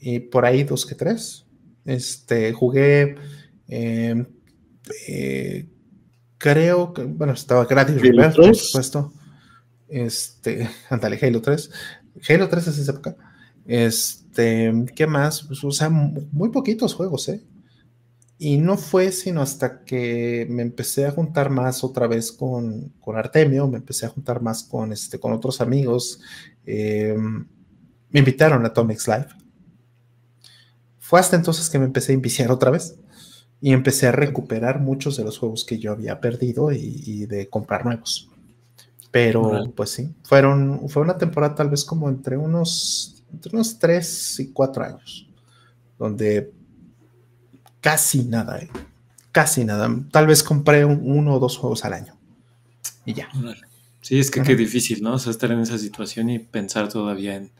y 0.00 0.18
por 0.18 0.44
ahí 0.44 0.64
dos 0.64 0.84
que 0.84 0.96
tres. 0.96 1.46
Este, 1.84 2.52
jugué 2.52 3.14
em, 3.68 4.26
eh, 5.06 5.68
creo 6.42 6.92
que, 6.92 7.04
bueno, 7.04 7.34
estaba 7.34 7.66
gratis 7.66 8.02
por 8.36 8.56
supuesto. 8.56 9.12
Este, 9.88 10.68
andale, 10.90 11.16
Halo 11.22 11.40
3. 11.40 11.70
Halo 12.28 12.48
3 12.48 12.66
es 12.66 12.78
esa 12.78 12.90
época. 12.90 13.14
Este, 13.64 14.72
¿qué 14.96 15.06
más? 15.06 15.44
Pues, 15.44 15.62
o 15.62 15.70
sea, 15.70 15.88
muy 15.88 16.48
poquitos 16.48 16.94
juegos, 16.94 17.28
¿eh? 17.28 17.44
Y 18.38 18.58
no 18.58 18.76
fue 18.76 19.12
sino 19.12 19.40
hasta 19.40 19.84
que 19.84 20.48
me 20.50 20.62
empecé 20.62 21.06
a 21.06 21.12
juntar 21.12 21.48
más 21.48 21.84
otra 21.84 22.08
vez 22.08 22.32
con, 22.32 22.88
con 22.98 23.16
Artemio, 23.16 23.68
me 23.68 23.76
empecé 23.76 24.06
a 24.06 24.08
juntar 24.08 24.42
más 24.42 24.64
con, 24.64 24.92
este, 24.92 25.20
con 25.20 25.32
otros 25.32 25.60
amigos. 25.60 26.20
Eh, 26.66 27.14
me 28.10 28.18
invitaron 28.18 28.64
a 28.64 28.68
Atomics 28.68 29.06
Live. 29.06 29.28
Fue 30.98 31.20
hasta 31.20 31.36
entonces 31.36 31.70
que 31.70 31.78
me 31.78 31.84
empecé 31.84 32.10
a 32.10 32.16
inviciar 32.16 32.50
otra 32.50 32.72
vez 32.72 32.96
y 33.62 33.72
empecé 33.72 34.08
a 34.08 34.12
recuperar 34.12 34.80
muchos 34.80 35.16
de 35.16 35.22
los 35.22 35.38
juegos 35.38 35.64
que 35.64 35.78
yo 35.78 35.92
había 35.92 36.20
perdido 36.20 36.72
y, 36.72 37.26
de 37.26 37.48
comprar 37.48 37.84
nuevos. 37.84 38.28
Pero 39.12 39.72
pues 39.76 39.90
sí, 39.90 40.10
fueron, 40.24 40.88
fue 40.88 41.02
una 41.02 41.16
temporada 41.16 41.54
tal 41.54 41.70
vez 41.70 41.84
como 41.84 42.08
entre 42.08 42.36
unos, 42.36 43.22
entre 43.32 43.54
unos 43.54 43.78
3 43.78 44.40
y 44.40 44.48
4 44.48 44.84
años, 44.84 45.28
donde 45.96 46.50
casi 47.80 48.24
nada, 48.24 48.58
eh, 48.58 48.68
casi 49.30 49.64
nada. 49.64 49.88
Tal 50.10 50.26
vez 50.26 50.42
compré 50.42 50.84
uno 50.84 51.34
o 51.34 51.38
dos 51.38 51.56
juegos 51.56 51.84
al 51.84 51.92
año 51.92 52.16
y 53.04 53.14
ya. 53.14 53.28
Sí, 54.00 54.18
es 54.18 54.32
que 54.32 54.42
qué 54.42 54.56
difícil, 54.56 55.02
¿no? 55.04 55.14
O 55.14 55.18
sea, 55.20 55.30
estar 55.30 55.52
en 55.52 55.60
esa 55.60 55.78
situación 55.78 56.30
y 56.30 56.40
pensar 56.40 56.88
todavía 56.88 57.36
en, 57.36 57.52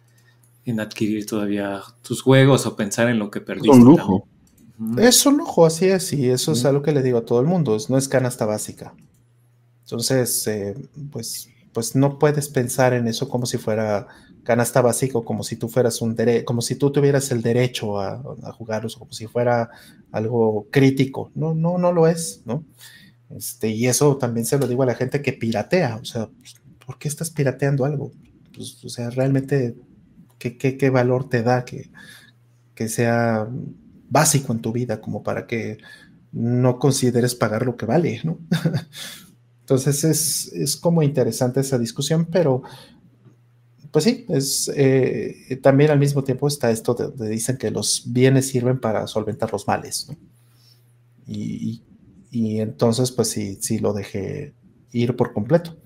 en 0.64 0.80
adquirir 0.80 1.26
todavía 1.26 1.80
tus 2.02 2.22
juegos 2.22 2.66
o 2.66 2.74
pensar 2.74 3.08
en 3.08 3.20
lo 3.20 3.30
que 3.30 3.40
perdiste. 3.40 3.68
Con 3.68 3.84
lujo. 3.84 4.26
Es 4.98 5.26
un 5.26 5.38
lujo, 5.38 5.66
así 5.66 5.86
es, 5.86 6.12
y 6.12 6.30
eso 6.30 6.52
es 6.52 6.64
algo 6.64 6.82
que 6.82 6.92
le 6.92 7.02
digo 7.02 7.18
a 7.18 7.24
todo 7.24 7.40
el 7.40 7.46
mundo, 7.46 7.76
no 7.88 7.98
es 7.98 8.08
canasta 8.08 8.46
básica. 8.46 8.94
Entonces, 9.84 10.46
eh, 10.46 10.74
pues, 11.10 11.48
pues 11.72 11.94
no 11.94 12.18
puedes 12.18 12.48
pensar 12.48 12.94
en 12.94 13.08
eso 13.08 13.28
como 13.28 13.46
si 13.46 13.58
fuera 13.58 14.06
canasta 14.44 14.80
básica 14.80 15.18
o 15.18 15.24
como 15.24 15.44
si 15.44 15.56
tú 15.56 15.68
fueras 15.68 16.00
un 16.02 16.14
derecho, 16.14 16.44
como 16.44 16.62
si 16.62 16.74
tú 16.76 16.90
tuvieras 16.90 17.30
el 17.30 17.42
derecho 17.42 18.00
a, 18.00 18.22
a 18.42 18.52
jugarlos, 18.52 18.96
como 18.96 19.12
si 19.12 19.26
fuera 19.26 19.70
algo 20.10 20.66
crítico. 20.70 21.30
No, 21.34 21.54
no, 21.54 21.78
no 21.78 21.92
lo 21.92 22.06
es, 22.06 22.42
¿no? 22.44 22.64
Este, 23.36 23.68
y 23.68 23.86
eso 23.86 24.16
también 24.16 24.46
se 24.46 24.58
lo 24.58 24.66
digo 24.66 24.82
a 24.82 24.86
la 24.86 24.94
gente 24.94 25.22
que 25.22 25.32
piratea, 25.32 25.96
o 25.96 26.04
sea, 26.04 26.28
¿por 26.84 26.98
qué 26.98 27.08
estás 27.08 27.30
pirateando 27.30 27.84
algo? 27.84 28.12
Pues, 28.54 28.84
o 28.84 28.88
sea, 28.88 29.10
realmente, 29.10 29.74
¿qué, 30.38 30.58
qué, 30.58 30.76
qué 30.76 30.90
valor 30.90 31.28
te 31.28 31.42
da 31.42 31.64
que, 31.64 31.90
que 32.74 32.88
sea 32.88 33.48
básico 34.12 34.52
en 34.52 34.60
tu 34.60 34.72
vida 34.72 35.00
como 35.00 35.22
para 35.22 35.46
que 35.46 35.78
no 36.32 36.78
consideres 36.78 37.34
pagar 37.34 37.64
lo 37.64 37.76
que 37.76 37.86
vale, 37.86 38.20
¿no? 38.24 38.38
Entonces 39.60 40.04
es, 40.52 40.76
como 40.76 41.02
interesante 41.02 41.60
esa 41.60 41.78
discusión, 41.78 42.26
pero 42.30 42.62
pues 43.90 44.04
sí, 44.04 44.26
es 44.28 44.70
eh, 44.74 45.58
también 45.62 45.90
al 45.90 45.98
mismo 45.98 46.24
tiempo 46.24 46.46
está 46.48 46.70
esto 46.70 46.94
de, 46.94 47.28
dicen 47.28 47.56
que 47.56 47.70
los 47.70 48.04
bienes 48.06 48.48
sirven 48.48 48.80
para 48.80 49.06
solventar 49.06 49.52
los 49.52 49.66
males, 49.66 50.08
¿no? 50.08 50.16
Y, 51.26 51.82
entonces 52.32 53.12
pues 53.12 53.28
sí, 53.28 53.58
sí 53.60 53.78
lo 53.78 53.92
dejé 53.92 54.54
ir 54.90 55.16
por 55.16 55.32
completo 55.34 55.76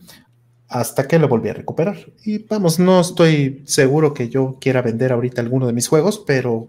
hasta 0.68 1.06
que 1.06 1.18
lo 1.18 1.28
volví 1.28 1.48
a 1.48 1.54
recuperar. 1.54 2.12
Y 2.24 2.38
vamos, 2.38 2.78
no 2.78 3.00
estoy 3.00 3.62
seguro 3.66 4.14
que 4.14 4.28
yo 4.28 4.56
quiera 4.60 4.82
vender 4.82 5.12
ahorita 5.12 5.40
alguno 5.42 5.66
de 5.66 5.72
mis 5.72 5.88
juegos, 5.88 6.22
pero 6.24 6.68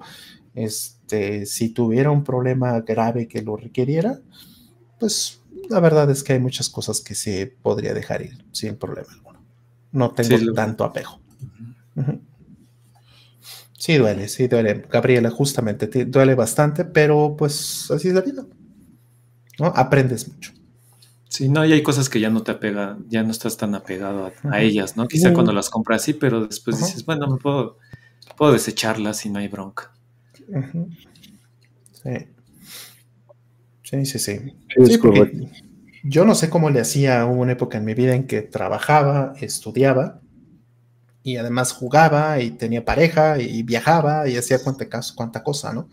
este, 0.57 1.45
si 1.45 1.69
tuviera 1.69 2.09
un 2.09 2.23
problema 2.23 2.81
grave 2.81 3.27
que 3.27 3.41
lo 3.41 3.55
requiriera, 3.55 4.19
pues 4.99 5.41
la 5.69 5.79
verdad 5.79 6.09
es 6.09 6.23
que 6.23 6.33
hay 6.33 6.39
muchas 6.39 6.69
cosas 6.69 7.01
que 7.01 7.15
se 7.15 7.47
podría 7.61 7.93
dejar 7.93 8.23
ir 8.23 8.43
sin 8.51 8.75
problema 8.75 9.07
alguno. 9.13 9.45
No 9.91 10.11
tengo 10.11 10.53
tanto 10.53 10.83
apego. 10.83 11.19
Sí 13.77 13.97
duele, 13.97 14.27
sí 14.27 14.47
duele, 14.47 14.85
Gabriela, 14.89 15.29
justamente, 15.29 15.87
duele 16.05 16.35
bastante, 16.35 16.85
pero 16.85 17.35
pues 17.37 17.91
así 17.91 18.07
es 18.07 18.13
la 18.13 18.21
vida. 18.21 18.45
¿no? 19.59 19.67
Aprendes 19.67 20.27
mucho. 20.27 20.53
Sí, 21.29 21.49
no, 21.49 21.63
y 21.65 21.73
hay 21.73 21.83
cosas 21.83 22.09
que 22.09 22.19
ya 22.19 22.29
no 22.29 22.41
te 22.41 22.51
apegan, 22.51 23.05
ya 23.09 23.21
no 23.21 23.29
estás 23.29 23.57
tan 23.57 23.75
apegado 23.75 24.31
a, 24.43 24.61
ellas, 24.61 24.97
¿no? 24.97 25.07
Quizá 25.07 25.33
cuando 25.33 25.53
las 25.53 25.69
compras 25.69 26.01
sí, 26.01 26.13
pero 26.13 26.47
después 26.47 26.79
dices, 26.79 27.05
bueno, 27.05 27.27
me 27.27 27.37
puedo, 27.37 27.77
puedo 28.35 28.53
desecharlas 28.53 29.23
y 29.25 29.29
no 29.29 29.37
hay 29.37 29.47
bronca. 29.47 29.91
Sí. 32.03 32.27
Sí, 33.83 34.05
sí, 34.05 34.19
sí. 34.19 34.39
sí 34.85 34.99
yo 36.09 36.25
no 36.25 36.35
sé 36.35 36.49
cómo 36.49 36.69
le 36.69 36.79
hacía, 36.79 37.25
hubo 37.25 37.41
una 37.41 37.53
época 37.53 37.77
en 37.77 37.85
mi 37.85 37.93
vida 37.93 38.15
en 38.15 38.27
que 38.27 38.41
trabajaba, 38.41 39.33
estudiaba 39.41 40.21
y 41.23 41.35
además 41.35 41.73
jugaba 41.73 42.39
y 42.39 42.51
tenía 42.51 42.85
pareja 42.85 43.39
y 43.39 43.63
viajaba 43.63 44.27
y 44.29 44.37
hacía 44.37 44.59
cuanta, 44.59 44.87
cuanta 45.15 45.43
cosa, 45.43 45.73
¿no? 45.73 45.89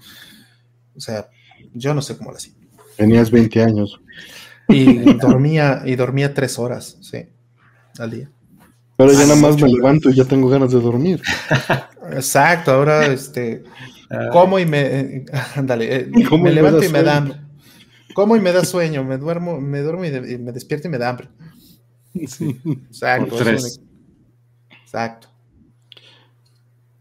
O 0.94 1.00
sea, 1.00 1.28
yo 1.72 1.94
no 1.94 2.02
sé 2.02 2.16
cómo 2.16 2.30
le 2.30 2.36
hacía. 2.36 2.54
Tenías 2.96 3.30
20 3.30 3.62
años. 3.62 4.00
Y 4.68 5.14
dormía, 5.18 5.82
y 5.84 5.96
dormía 5.96 6.32
tres 6.32 6.58
horas, 6.58 6.96
sí, 7.00 7.26
al 7.98 8.10
día. 8.12 8.30
Pero 8.96 9.12
ya 9.12 9.26
nada 9.26 9.36
más 9.36 9.60
me 9.60 9.68
levanto 9.68 10.10
y 10.10 10.14
ya 10.14 10.24
tengo 10.24 10.48
ganas 10.48 10.70
de 10.70 10.80
dormir. 10.80 11.20
Exacto, 12.12 12.70
ahora 12.70 13.06
este 13.06 13.64
como 14.32 14.58
y 14.58 14.66
me 14.66 15.24
ándale, 15.56 15.96
eh, 15.96 16.10
me 16.40 16.52
levanto 16.52 16.84
y 16.84 16.88
me 16.88 17.02
da 17.02 17.16
hambre. 17.18 17.40
Como 18.14 18.36
y 18.36 18.40
me 18.40 18.52
da 18.52 18.64
sueño, 18.64 19.02
me 19.04 19.18
duermo, 19.18 19.60
me 19.60 19.80
duermo 19.80 20.04
y, 20.04 20.10
me 20.38 20.52
despierto 20.52 20.88
y 20.88 20.90
me 20.90 20.98
da 20.98 21.10
hambre. 21.10 21.28
Sí. 22.28 22.60
Exacto. 22.64 23.36
Exacto. 24.84 25.28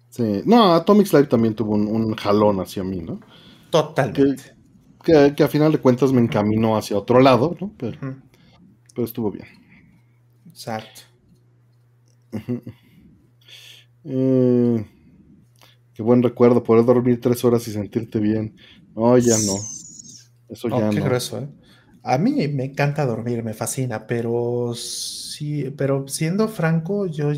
Sí. 0.09 0.41
No, 0.45 0.73
Atomic 0.73 1.05
Slide 1.05 1.27
también 1.27 1.53
tuvo 1.53 1.73
un, 1.75 2.15
jalón 2.15 2.59
hacia 2.59 2.83
mí, 2.83 3.01
¿no? 3.01 3.19
Totalmente. 3.69 4.55
Que, 5.03 5.43
a 5.43 5.47
final 5.47 5.71
de 5.71 5.79
cuentas 5.79 6.11
me 6.11 6.21
encaminó 6.21 6.77
hacia 6.77 6.97
otro 6.97 7.19
lado, 7.19 7.55
¿no? 7.59 7.71
Pero, 7.77 8.15
estuvo 8.97 9.31
bien. 9.31 9.47
Exacto. 10.47 11.01
Eh, 14.05 14.85
qué 15.93 16.01
buen 16.03 16.23
recuerdo, 16.23 16.63
poder 16.63 16.85
dormir 16.85 17.19
tres 17.21 17.43
horas 17.45 17.67
y 17.67 17.71
sentirte 17.71 18.19
bien. 18.19 18.55
No, 18.95 19.17
ya 19.17 19.37
no. 19.37 19.55
Eso 20.49 20.69
ya 20.69 20.89
qué 20.89 21.01
Grueso, 21.01 21.39
¿eh? 21.39 21.47
A 22.05 22.17
mí 22.17 22.47
me 22.49 22.65
encanta 22.65 23.05
dormir, 23.05 23.43
me 23.43 23.53
fascina, 23.53 24.05
pero 24.05 24.73
sí, 24.75 25.73
pero 25.77 26.05
siendo 26.09 26.49
franco, 26.49 27.05
yo 27.05 27.31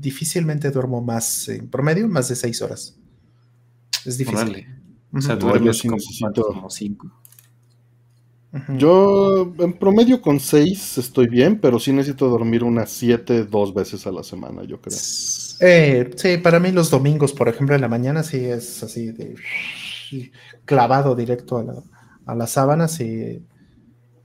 difícilmente 0.00 0.70
duermo 0.70 1.02
más, 1.02 1.48
en 1.48 1.68
promedio, 1.68 2.06
más 2.08 2.28
de 2.28 2.36
seis 2.36 2.62
horas. 2.62 2.96
Es 4.04 4.16
difícil. 4.16 4.66
O 5.12 5.20
sea, 5.20 5.34
duermes 5.34 5.82
como, 5.82 6.70
cinco. 6.70 7.10
Yo 8.76 9.52
en 9.58 9.72
promedio 9.72 10.20
con 10.22 10.38
seis 10.38 10.96
estoy 10.96 11.26
bien, 11.26 11.58
pero 11.58 11.80
sí 11.80 11.92
necesito 11.92 12.28
dormir 12.28 12.62
unas 12.62 12.90
siete, 12.90 13.44
dos 13.44 13.74
veces 13.74 14.06
a 14.06 14.12
la 14.12 14.22
semana, 14.22 14.62
yo 14.62 14.80
creo. 14.80 14.96
Eh, 15.60 16.10
sí, 16.16 16.38
para 16.38 16.60
mí 16.60 16.72
los 16.72 16.90
domingos, 16.90 17.32
por 17.32 17.48
ejemplo, 17.48 17.74
en 17.74 17.80
la 17.80 17.88
mañana 17.88 18.22
sí 18.22 18.44
es 18.44 18.82
así 18.82 19.12
de 19.12 19.36
clavado 20.64 21.14
directo 21.14 21.58
a 21.58 21.64
la, 21.64 21.74
a 22.26 22.34
las 22.34 22.50
sábanas 22.50 23.00
y, 23.00 23.42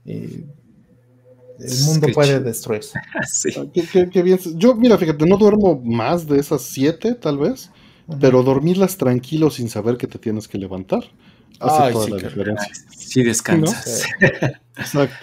el 0.04 1.84
mundo 1.84 2.08
puede 2.14 2.40
destruirse. 2.40 2.98
Qué, 4.12 4.22
bien. 4.22 4.38
Yo, 4.56 4.74
mira, 4.74 4.96
fíjate, 4.96 5.26
no 5.26 5.36
duermo 5.36 5.80
más 5.84 6.26
de 6.26 6.38
esas 6.38 6.62
siete, 6.62 7.14
tal 7.14 7.38
vez, 7.38 7.70
pero 8.18 8.42
dormirlas 8.42 8.96
tranquilo 8.96 9.50
sin 9.50 9.68
saber 9.68 9.96
que 9.96 10.06
te 10.06 10.18
tienes 10.18 10.48
que 10.48 10.58
levantar 10.58 11.04
hace 11.60 11.92
toda 11.92 12.08
la 12.08 12.16
diferencia. 12.16 12.72
Sí, 12.96 13.22
descansas. 13.22 14.04
Exacto. 14.76 15.16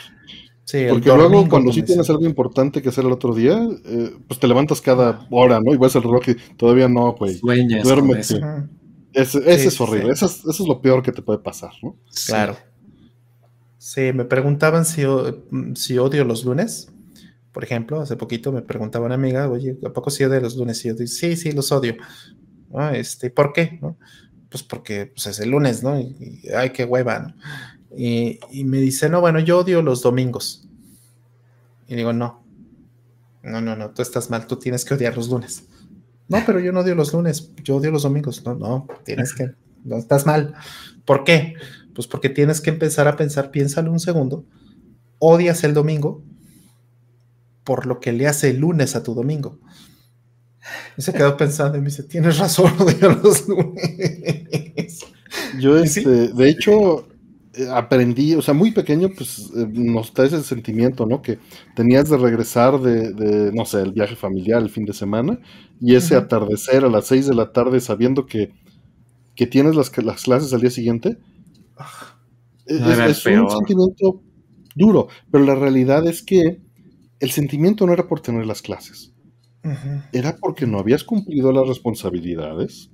Porque 0.90 1.16
luego 1.16 1.48
cuando 1.48 1.72
sí 1.72 1.82
tienes 1.82 2.10
algo 2.10 2.26
importante 2.26 2.82
que 2.82 2.90
hacer 2.90 3.06
el 3.06 3.12
otro 3.14 3.34
día, 3.34 3.58
eh, 3.86 4.12
pues 4.28 4.40
te 4.40 4.48
levantas 4.48 4.82
cada 4.82 5.26
hora, 5.30 5.62
¿no? 5.62 5.74
Y 5.74 5.78
vas 5.78 5.96
al 5.96 6.04
reloj 6.04 6.24
y 6.28 6.36
todavía 6.56 6.90
no, 6.90 7.14
güey. 7.14 7.40
Duérmete. 7.40 8.42
Ese, 9.14 9.40
es 9.46 9.82
horrible, 9.82 10.12
eso, 10.12 10.26
es, 10.28 10.40
eso, 10.40 10.50
es, 10.52 10.68
lo 10.68 10.80
peor 10.82 11.02
que 11.02 11.12
te 11.12 11.24
puede 11.24 11.40
pasar, 11.40 11.72
¿no? 11.82 11.96
Claro. 12.28 12.56
Sí, 13.78 14.12
me 14.14 14.26
preguntaban 14.26 14.86
si, 14.86 15.04
si 15.76 15.98
odio 15.98 16.24
los 16.24 16.44
lunes. 16.44 16.92
Por 17.52 17.64
ejemplo, 17.64 18.02
hace 18.02 18.16
poquito 18.16 18.52
me 18.52 18.62
preguntaba 18.62 19.06
una 19.06 19.16
amiga, 19.16 19.50
oye, 19.50 19.78
¿a 19.84 19.90
poco 19.90 20.12
sí 20.12 20.24
odio 20.24 20.42
los 20.42 20.56
lunes? 20.56 20.84
Y 20.84 20.90
yo 20.90 20.94
digo, 20.94 21.08
sí, 21.08 21.36
sí, 21.36 21.52
los 21.54 21.72
odio. 21.72 21.96
Este, 22.94 23.32
¿Por 23.32 23.54
qué? 23.54 23.80
Pues 24.50 24.62
porque 24.62 25.08
pues, 25.08 25.26
es 25.28 25.40
el 25.40 25.50
lunes, 25.50 25.82
¿no? 25.82 26.00
Y, 26.00 26.44
ay, 26.56 26.72
qué 26.72 26.84
hueva, 26.84 27.20
¿no? 27.20 27.34
Y, 27.96 28.40
y, 28.52 28.64
me 28.64 28.78
dice, 28.80 29.10
no, 29.10 29.22
bueno, 29.22 29.40
yo 29.40 29.60
odio 29.60 29.82
los 29.82 30.02
domingos. 30.02 30.68
Y 31.88 31.96
digo, 31.96 32.14
no, 32.14 32.44
no, 33.44 33.62
no, 33.62 33.76
no, 33.76 33.92
tú 33.92 34.02
estás 34.02 34.30
mal, 34.30 34.46
tú 34.46 34.58
tienes 34.58 34.84
que 34.84 34.94
odiar 34.94 35.16
los 35.16 35.30
lunes. 35.30 35.66
No, 36.28 36.44
pero 36.46 36.60
yo 36.60 36.72
no 36.72 36.82
odio 36.82 36.96
los 36.96 37.14
lunes, 37.14 37.52
yo 37.64 37.78
odio 37.78 37.92
los 37.92 38.04
domingos. 38.04 38.44
No, 38.46 38.56
no, 38.56 38.88
tienes 39.06 39.34
que, 39.34 39.52
no 39.84 39.98
estás 39.98 40.26
mal. 40.26 40.54
¿Por 41.06 41.24
qué? 41.24 41.54
Pues 41.96 42.08
porque 42.08 42.30
tienes 42.30 42.60
que 42.60 42.70
empezar 42.70 43.08
a 43.08 43.16
pensar, 43.16 43.52
piénsalo 43.52 43.92
un 43.92 44.00
segundo, 44.00 44.46
odias 45.20 45.64
el 45.64 45.74
domingo 45.74 46.24
por 47.64 47.86
lo 47.86 48.00
que 48.00 48.14
le 48.14 48.28
hace 48.28 48.50
el 48.50 48.60
lunes 48.60 48.96
a 48.96 49.04
tu 49.04 49.14
domingo. 49.14 49.60
Y 50.98 51.02
se 51.02 51.14
quedó 51.14 51.38
pensando 51.38 51.78
y 51.78 51.82
me 51.82 51.88
dice, 51.88 52.04
tienes 52.04 52.38
razón, 52.38 52.72
odio 52.80 53.12
los 53.12 53.48
lunes. 53.48 55.00
Yo, 55.60 55.78
este, 55.84 56.30
de 56.30 56.50
hecho, 56.50 57.08
aprendí, 57.72 58.36
o 58.36 58.42
sea, 58.42 58.54
muy 58.54 58.72
pequeño, 58.72 59.10
pues 59.10 59.52
eh, 59.56 59.68
nos 59.72 60.14
trae 60.14 60.28
ese 60.28 60.44
sentimiento, 60.44 61.06
¿no? 61.06 61.22
Que 61.22 61.40
tenías 61.76 62.10
de 62.10 62.18
regresar 62.18 62.80
de, 62.80 63.52
no 63.54 63.66
sé, 63.66 63.82
el 63.82 63.92
viaje 63.92 64.16
familiar 64.16 64.62
el 64.62 64.70
fin 64.70 64.86
de 64.86 64.94
semana 64.94 65.40
y 65.80 65.96
ese 65.96 66.16
atardecer 66.16 66.84
a 66.84 66.90
las 66.90 67.08
seis 67.08 67.28
de 67.28 67.36
la 67.36 67.52
tarde 67.52 67.80
sabiendo 67.80 68.26
que, 68.26 68.52
que 69.36 69.48
tienes 69.48 69.76
las, 69.76 69.96
las 69.98 70.24
clases 70.24 70.54
al 70.54 70.62
día 70.62 70.70
siguiente, 70.70 71.18
es, 72.66 73.26
un 73.26 73.50
sentimiento 73.50 74.22
duro, 74.76 75.08
pero 75.32 75.44
la 75.44 75.56
realidad 75.56 76.06
es 76.08 76.24
que 76.24 76.62
el 77.20 77.32
sentimiento 77.32 77.86
no 77.86 77.94
era 77.94 78.08
por 78.08 78.20
tener 78.20 78.46
las 78.46 78.62
clases, 78.62 79.14
era 80.12 80.38
porque 80.38 80.66
no 80.66 80.80
habías 80.80 81.04
cumplido 81.04 81.52
las 81.52 81.68
responsabilidades, 81.68 82.92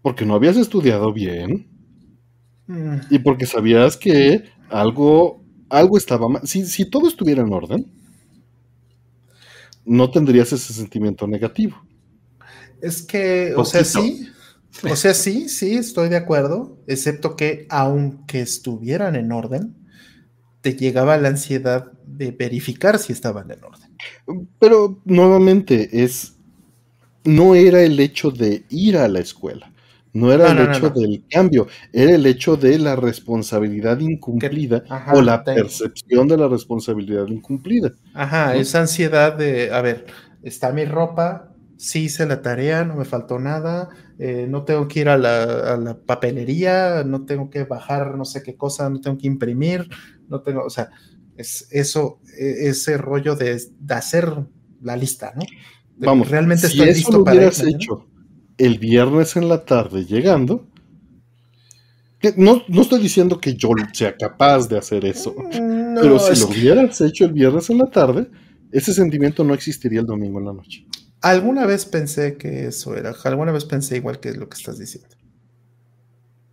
porque 0.00 0.24
no 0.26 0.34
habías 0.34 0.56
estudiado 0.56 1.12
bien 1.12 1.71
mm. 2.72 3.00
y 3.10 3.18
porque 3.18 3.46
sabías 3.46 3.96
que 3.96 4.44
algo, 4.70 5.42
algo 5.68 5.98
estaba 5.98 6.28
mal. 6.28 6.46
Si, 6.46 6.66
si 6.66 6.88
todo 6.88 7.08
estuviera 7.08 7.42
en 7.42 7.52
orden, 7.52 7.86
no 9.84 10.10
tendrías 10.10 10.52
ese 10.52 10.72
sentimiento 10.72 11.26
negativo. 11.26 11.76
Es 12.80 13.02
que, 13.02 13.54
o 13.56 13.64
sea, 13.64 13.84
sí, 13.84 14.28
o 14.90 14.96
sea, 14.96 15.14
sí, 15.14 15.48
sí, 15.48 15.74
estoy 15.74 16.08
de 16.08 16.16
acuerdo, 16.16 16.78
excepto 16.86 17.36
que 17.36 17.66
aunque 17.68 18.40
estuvieran 18.40 19.14
en 19.16 19.30
orden, 19.30 19.76
te 20.60 20.74
llegaba 20.74 21.16
la 21.18 21.28
ansiedad 21.28 21.92
de 22.06 22.30
verificar 22.30 22.98
si 22.98 23.12
estaban 23.12 23.50
en 23.50 23.62
orden. 23.62 23.96
Pero 24.58 25.00
nuevamente 25.04 26.02
es 26.02 26.34
no 27.24 27.54
era 27.54 27.82
el 27.82 28.00
hecho 28.00 28.30
de 28.30 28.64
ir 28.68 28.96
a 28.96 29.08
la 29.08 29.20
escuela, 29.20 29.71
no 30.12 30.30
era 30.32 30.50
el 30.50 30.70
hecho 30.70 30.90
del 30.90 31.24
cambio, 31.28 31.66
era 31.92 32.14
el 32.14 32.26
hecho 32.26 32.56
de 32.56 32.78
la 32.78 32.96
responsabilidad 32.96 33.98
incumplida 34.00 34.84
o 35.12 35.22
la 35.22 35.42
percepción 35.42 36.28
de 36.28 36.36
la 36.36 36.48
responsabilidad 36.48 37.26
incumplida. 37.28 37.92
Ajá, 38.12 38.54
esa 38.56 38.80
ansiedad 38.80 39.34
de, 39.34 39.72
a 39.72 39.80
ver, 39.80 40.06
está 40.42 40.70
mi 40.72 40.84
ropa, 40.84 41.54
sí 41.78 42.04
hice 42.04 42.26
la 42.26 42.42
tarea, 42.42 42.84
no 42.84 42.96
me 42.96 43.06
faltó 43.06 43.38
nada, 43.38 43.88
eh, 44.18 44.46
no 44.48 44.64
tengo 44.64 44.86
que 44.86 45.00
ir 45.00 45.08
a 45.08 45.16
la, 45.16 45.96
papelería, 46.04 47.04
no 47.04 47.24
tengo 47.24 47.48
que 47.48 47.64
bajar 47.64 48.16
no 48.16 48.26
sé 48.26 48.42
qué 48.42 48.54
cosa, 48.54 48.90
no 48.90 49.00
tengo 49.00 49.16
que 49.16 49.26
imprimir, 49.26 49.88
no 50.28 50.42
tengo, 50.42 50.62
o 50.62 50.70
sea, 50.70 50.90
es 51.36 51.68
eso, 51.70 52.20
e, 52.38 52.68
ese 52.68 52.98
rollo 52.98 53.34
de, 53.34 53.58
hacer 53.88 54.30
la 54.82 54.96
lista, 54.96 55.32
¿no? 55.34 55.42
Vamos, 55.96 56.28
realmente 56.28 56.68
si 56.68 56.78
estoy 56.78 56.88
eso 56.88 57.12
lo 57.12 57.22
hubieras 57.22 57.62
hecho 57.62 58.11
el 58.62 58.78
viernes 58.78 59.34
en 59.34 59.48
la 59.48 59.64
tarde 59.64 60.04
llegando, 60.04 60.64
no, 62.36 62.62
no, 62.68 62.82
estoy 62.82 63.02
diciendo 63.02 63.40
que 63.40 63.54
yo 63.54 63.70
sea 63.92 64.16
capaz 64.16 64.68
de 64.68 64.78
hacer 64.78 65.04
eso, 65.04 65.34
mm, 65.34 65.96
pero 66.00 66.20
si 66.20 66.40
lo 66.40 66.46
hubieras 66.46 67.00
hecho 67.00 67.24
el 67.24 67.32
viernes 67.32 67.68
en 67.70 67.78
la 67.78 67.90
tarde, 67.90 68.30
ese 68.70 68.94
sentimiento 68.94 69.42
no 69.42 69.52
existiría 69.52 69.98
el 69.98 70.06
domingo 70.06 70.38
en 70.38 70.46
la 70.46 70.52
noche. 70.52 70.86
Alguna 71.20 71.66
vez 71.66 71.86
pensé 71.86 72.36
que 72.36 72.66
eso 72.68 72.96
era, 72.96 73.12
alguna 73.24 73.50
vez 73.50 73.64
pensé 73.64 73.96
igual 73.96 74.20
que 74.20 74.32
lo 74.32 74.48
que 74.48 74.56
estás 74.56 74.78
diciendo. 74.78 75.16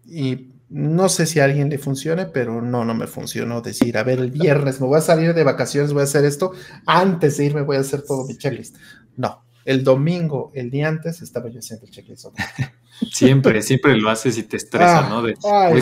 Y 0.07 0.49
no 0.69 1.09
sé 1.09 1.27
si 1.27 1.39
a 1.39 1.45
alguien 1.45 1.69
le 1.69 1.77
funcione, 1.77 2.25
pero 2.25 2.59
no, 2.59 2.85
no 2.85 2.95
me 2.95 3.05
funcionó 3.05 3.61
decir, 3.61 3.99
a 3.99 4.03
ver, 4.03 4.17
el 4.17 4.31
viernes 4.31 4.81
me 4.81 4.87
voy 4.87 4.97
a 4.97 5.01
salir 5.01 5.35
de 5.35 5.43
vacaciones, 5.43 5.93
voy 5.93 6.01
a 6.01 6.05
hacer 6.05 6.25
esto, 6.25 6.53
antes 6.87 7.37
de 7.37 7.45
irme 7.45 7.61
voy 7.61 7.77
a 7.77 7.81
hacer 7.81 8.01
todo 8.01 8.25
mi 8.25 8.35
checklist. 8.35 8.77
No, 9.15 9.43
el 9.69 9.83
domingo, 9.83 10.51
el 10.55 10.71
día 10.71 10.87
antes, 10.87 11.21
estaba 11.21 11.47
yo 11.47 11.59
haciendo 11.59 11.85
el 11.85 11.91
checklist. 11.91 12.25
siempre, 13.11 13.61
siempre 13.61 13.95
lo 13.97 14.09
haces 14.09 14.35
y 14.39 14.43
te 14.43 14.57
estresa, 14.57 15.05
ah, 15.05 15.09
¿no? 15.09 15.21
De, 15.21 15.35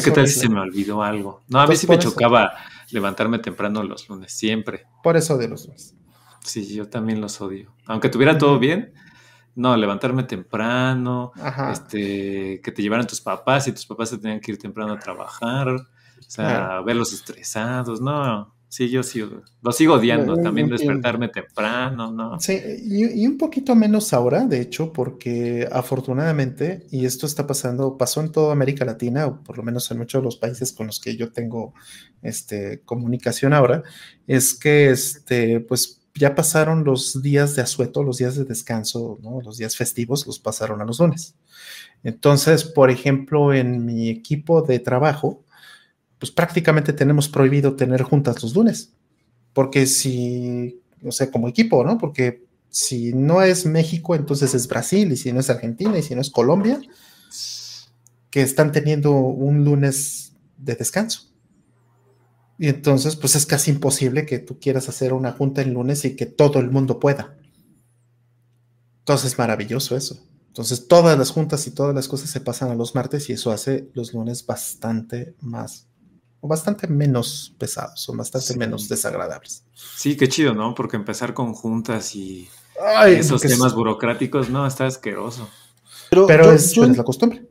¿qué 0.04 0.12
tal 0.12 0.28
si 0.28 0.42
se 0.42 0.50
me 0.50 0.60
olvidó 0.60 1.04
algo? 1.04 1.44
No, 1.48 1.62
a 1.62 1.64
mí 1.64 1.68
pues 1.68 1.80
sí 1.80 1.88
me 1.88 1.98
chocaba 1.98 2.52
levantarme 2.92 3.40
temprano 3.40 3.82
los 3.84 4.10
lunes, 4.10 4.34
siempre. 4.34 4.88
Por 5.02 5.16
eso 5.16 5.38
de 5.38 5.48
los 5.48 5.68
lunes. 5.68 5.96
Sí, 6.44 6.76
yo 6.76 6.90
también 6.90 7.22
los 7.22 7.40
odio. 7.40 7.74
Aunque 7.86 8.10
tuviera 8.10 8.38
todo 8.38 8.60
bien, 8.60 8.92
no, 9.56 9.78
levantarme 9.78 10.24
temprano, 10.24 11.32
este, 11.72 12.60
que 12.62 12.74
te 12.74 12.82
llevaran 12.82 13.08
tus 13.08 13.22
papás 13.22 13.70
y 13.70 13.72
tus 13.72 13.86
papás 13.86 14.10
se 14.10 14.18
tenían 14.18 14.42
que 14.42 14.52
ir 14.52 14.58
temprano 14.58 14.92
a 14.92 15.00
trabajar, 15.00 15.70
o 15.70 15.86
sea, 16.28 16.82
verlos 16.82 17.14
estresados, 17.14 18.02
no, 18.02 18.54
sí, 18.70 18.90
yo 18.90 19.04
sí, 19.04 19.24
lo 19.62 19.72
sigo 19.72 19.96
odiando, 19.96 20.38
también 20.38 20.70
despertarme 20.70 21.30
temprano, 21.30 22.12
¿no? 22.12 22.40
Sí, 22.40 22.60
y, 22.84 23.26
un 23.26 23.38
poquito 23.38 23.76
menos 23.76 24.14
ahora, 24.14 24.46
de 24.46 24.62
hecho, 24.62 24.94
porque 24.94 25.68
afortunadamente, 25.72 26.86
y 26.92 27.06
esto 27.06 27.26
está 27.26 27.48
pasando, 27.48 27.98
pasó 27.98 28.22
en 28.22 28.32
toda 28.32 28.52
América 28.52 28.86
Latina, 28.86 29.28
o 29.28 29.44
por 29.44 29.58
lo 29.58 29.64
menos 29.64 29.90
en 29.92 29.98
muchos 29.98 30.22
de 30.22 30.26
los 30.26 30.38
países 30.38 30.74
con 30.74 30.88
los 30.88 31.00
que 31.00 31.16
yo 31.16 31.32
tengo 31.32 31.74
este, 32.22 32.82
comunicación 32.86 33.54
ahora, 33.54 33.84
es 34.28 34.54
que, 34.54 34.90
este, 34.90 35.60
pues, 35.60 36.02
ya 36.18 36.36
pasaron 36.36 36.84
los 36.84 37.22
días 37.22 37.56
de 37.56 37.62
asueto, 37.62 38.04
los 38.04 38.18
días 38.18 38.36
de 38.36 38.44
descanso, 38.44 39.20
¿no? 39.22 39.40
los 39.42 39.58
días 39.58 39.76
festivos, 39.76 40.26
los 40.26 40.40
pasaron 40.40 40.82
a 40.82 40.86
los 40.86 41.00
lunes. 41.00 41.36
Entonces, 42.04 42.64
por 42.64 42.90
ejemplo, 42.90 43.54
en 43.54 43.86
mi 43.86 44.10
equipo 44.10 44.62
de 44.62 44.80
trabajo, 44.80 45.44
pues 46.20 46.32
prácticamente 46.32 46.94
tenemos 46.94 47.30
prohibido 47.30 47.76
tener 47.76 48.02
juntas 48.02 48.42
los 48.42 48.56
lunes, 48.56 48.94
porque 49.54 49.86
si, 49.86 50.82
o 51.04 51.12
sea, 51.12 51.30
como 51.30 51.48
equipo, 51.48 51.84
¿no? 51.84 51.98
Porque 51.98 52.46
si 52.70 53.14
no 53.14 53.42
es 53.42 53.66
México, 53.66 54.16
entonces 54.16 54.54
es 54.54 54.68
Brasil, 54.68 55.12
y 55.12 55.18
si 55.18 55.32
no 55.32 55.40
es 55.40 55.50
Argentina, 55.50 55.98
y 55.98 56.04
si 56.04 56.16
no 56.16 56.22
es 56.22 56.30
Colombia, 56.30 56.80
que 58.30 58.42
están 58.42 58.72
teniendo 58.72 59.12
un 59.12 59.64
lunes 59.64 60.34
de 60.58 60.76
descanso. 60.76 61.24
Y 62.60 62.68
entonces, 62.68 63.16
pues 63.16 63.36
es 63.36 63.46
casi 63.46 63.72
imposible 63.72 64.26
que 64.26 64.40
tú 64.40 64.60
quieras 64.60 64.90
hacer 64.90 65.14
una 65.14 65.32
junta 65.32 65.62
el 65.62 65.74
lunes 65.74 66.04
y 66.06 66.16
que 66.16 66.26
todo 66.26 66.60
el 66.60 66.72
mundo 66.72 67.00
pueda. 67.00 67.38
Entonces 69.00 69.34
es 69.34 69.38
maravilloso 69.38 69.96
eso. 69.96 70.20
Entonces 70.48 70.88
todas 70.88 71.18
las 71.18 71.30
juntas 71.30 71.68
y 71.68 71.72
todas 71.72 71.94
las 71.94 72.08
cosas 72.08 72.32
se 72.32 72.42
pasan 72.42 72.72
a 72.72 72.76
los 72.76 72.96
martes 72.96 73.30
y 73.30 73.34
eso 73.34 73.52
hace 73.52 73.90
los 73.94 74.14
lunes 74.14 74.44
bastante 74.44 75.36
más 75.40 75.87
bastante 76.42 76.88
menos 76.88 77.56
pesados 77.58 78.08
o 78.10 78.16
bastante 78.16 78.56
menos 78.58 78.88
desagradables. 78.88 79.64
Sí, 79.74 80.16
qué 80.18 80.28
chido, 80.28 80.54
¿no? 80.54 80.76
Porque 80.76 80.96
empezar 80.96 81.34
con 81.34 81.54
juntas 81.54 82.16
y 82.16 82.48
esos 83.08 83.42
temas 83.42 83.74
burocráticos, 83.74 84.50
no, 84.50 84.66
está 84.68 84.86
asqueroso. 84.86 85.50
Pero, 86.10 86.52
es, 86.52 86.78
es 86.78 86.98
la 86.98 87.04
costumbre. 87.04 87.48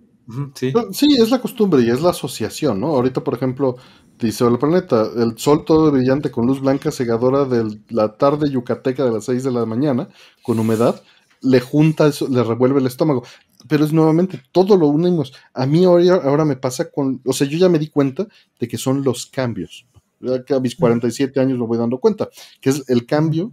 Sí. 0.55 0.73
sí, 0.91 1.17
es 1.21 1.31
la 1.31 1.41
costumbre 1.41 1.83
y 1.83 1.91
es 1.91 2.01
la 2.01 2.11
asociación, 2.11 2.81
¿no? 2.81 2.89
Ahorita, 2.89 3.23
por 3.23 3.35
ejemplo, 3.35 3.77
dice 4.19 4.45
el 4.45 4.59
planeta, 4.59 5.09
el 5.17 5.39
sol 5.39 5.65
todo 5.65 5.93
brillante 5.93 6.33
con 6.33 6.47
luz 6.47 6.61
blanca 6.61 6.91
cegadora 6.91 7.45
de 7.45 7.79
la 7.91 8.17
tarde 8.17 8.51
yucateca 8.51 9.05
de 9.05 9.13
las 9.13 9.25
6 9.27 9.45
de 9.45 9.53
la 9.53 9.67
mañana, 9.67 10.09
con 10.43 10.59
humedad, 10.59 11.01
le 11.43 11.61
junta 11.61 12.09
eso, 12.09 12.27
le 12.29 12.43
revuelve 12.43 12.81
el 12.81 12.87
estómago. 12.87 13.23
Pero 13.69 13.85
es 13.85 13.93
nuevamente, 13.93 14.41
todo 14.53 14.77
lo 14.77 14.89
unimos. 14.89 15.33
A 15.53 15.67
mí 15.67 15.85
ahora, 15.85 16.17
ahora 16.17 16.45
me 16.45 16.57
pasa 16.57 16.91
con, 16.91 17.21
o 17.25 17.33
sea, 17.33 17.47
yo 17.47 17.59
ya 17.59 17.69
me 17.69 17.79
di 17.79 17.89
cuenta 17.89 18.27
de 18.59 18.69
que 18.69 18.79
son 18.79 19.03
los 19.03 19.27
cambios. 19.27 19.87
A 20.23 20.61
mis 20.61 20.77
47 20.77 21.41
años 21.41 21.59
me 21.59 21.67
voy 21.67 21.79
dando 21.79 21.99
cuenta, 21.99 22.29
que 22.61 22.71
es 22.71 22.89
el 22.89 23.07
cambio, 23.07 23.53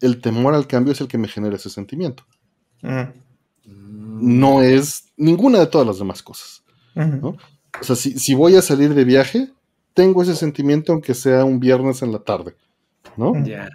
el 0.00 0.20
temor 0.20 0.54
al 0.54 0.66
cambio 0.66 0.92
es 0.92 1.00
el 1.00 1.08
que 1.08 1.18
me 1.18 1.28
genera 1.28 1.56
ese 1.56 1.70
sentimiento 1.70 2.24
no 4.22 4.62
es 4.62 5.12
ninguna 5.16 5.58
de 5.58 5.66
todas 5.66 5.86
las 5.86 5.98
demás 5.98 6.22
cosas. 6.22 6.62
¿no? 6.94 7.36
O 7.80 7.84
sea, 7.84 7.96
si, 7.96 8.34
voy 8.34 8.56
a 8.56 8.62
salir 8.62 8.94
de 8.94 9.04
viaje, 9.04 9.50
tengo 9.94 10.22
ese 10.22 10.36
sentimiento 10.36 10.92
aunque 10.92 11.14
sea 11.14 11.44
un 11.44 11.58
viernes 11.58 12.02
en 12.02 12.12
la 12.12 12.20
tarde, 12.20 12.54
¿no? 13.16 13.44
Ya. 13.44 13.68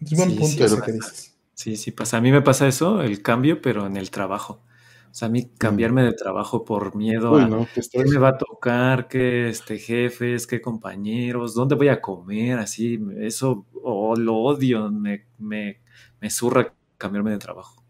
Es 0.00 0.16
buen 0.16 0.36
punto 0.36 0.64
eso 0.64 0.80
que 0.80 0.92
dices. 0.92 1.33
Sí, 1.54 1.76
sí 1.76 1.90
pasa. 1.92 2.18
A 2.18 2.20
mí 2.20 2.32
me 2.32 2.42
pasa 2.42 2.66
eso, 2.66 3.02
el 3.02 3.22
cambio, 3.22 3.60
pero 3.62 3.86
en 3.86 3.96
el 3.96 4.10
trabajo. 4.10 4.62
O 5.10 5.14
sea, 5.16 5.26
a 5.26 5.30
mí 5.30 5.48
cambiarme 5.58 6.02
de 6.02 6.12
trabajo 6.12 6.64
por 6.64 6.96
miedo 6.96 7.36
a 7.36 7.66
qué 7.92 8.04
me 8.04 8.18
va 8.18 8.30
a 8.30 8.38
tocar, 8.38 9.06
qué 9.06 9.48
este, 9.48 9.78
jefes, 9.78 10.46
qué 10.48 10.60
compañeros, 10.60 11.54
dónde 11.54 11.76
voy 11.76 11.88
a 11.88 12.00
comer, 12.00 12.58
así, 12.58 12.98
eso, 13.20 13.64
o 13.80 14.16
lo 14.16 14.34
odio, 14.36 14.90
me, 14.90 15.26
me, 15.38 15.80
me 16.20 16.30
surra 16.30 16.74
cambiarme 16.98 17.30
de 17.30 17.38
trabajo 17.38 17.84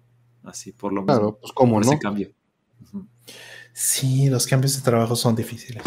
así 0.44 0.72
por 0.72 0.92
lo 0.92 1.02
menos. 1.02 1.18
Claro, 1.18 1.38
pues 1.40 1.52
como 1.52 1.80
no. 1.80 1.86
Ese 1.86 1.98
cambio. 1.98 2.30
Sí, 3.72 4.28
los 4.28 4.46
cambios 4.46 4.76
de 4.76 4.82
trabajo 4.82 5.16
son 5.16 5.34
difíciles. 5.34 5.82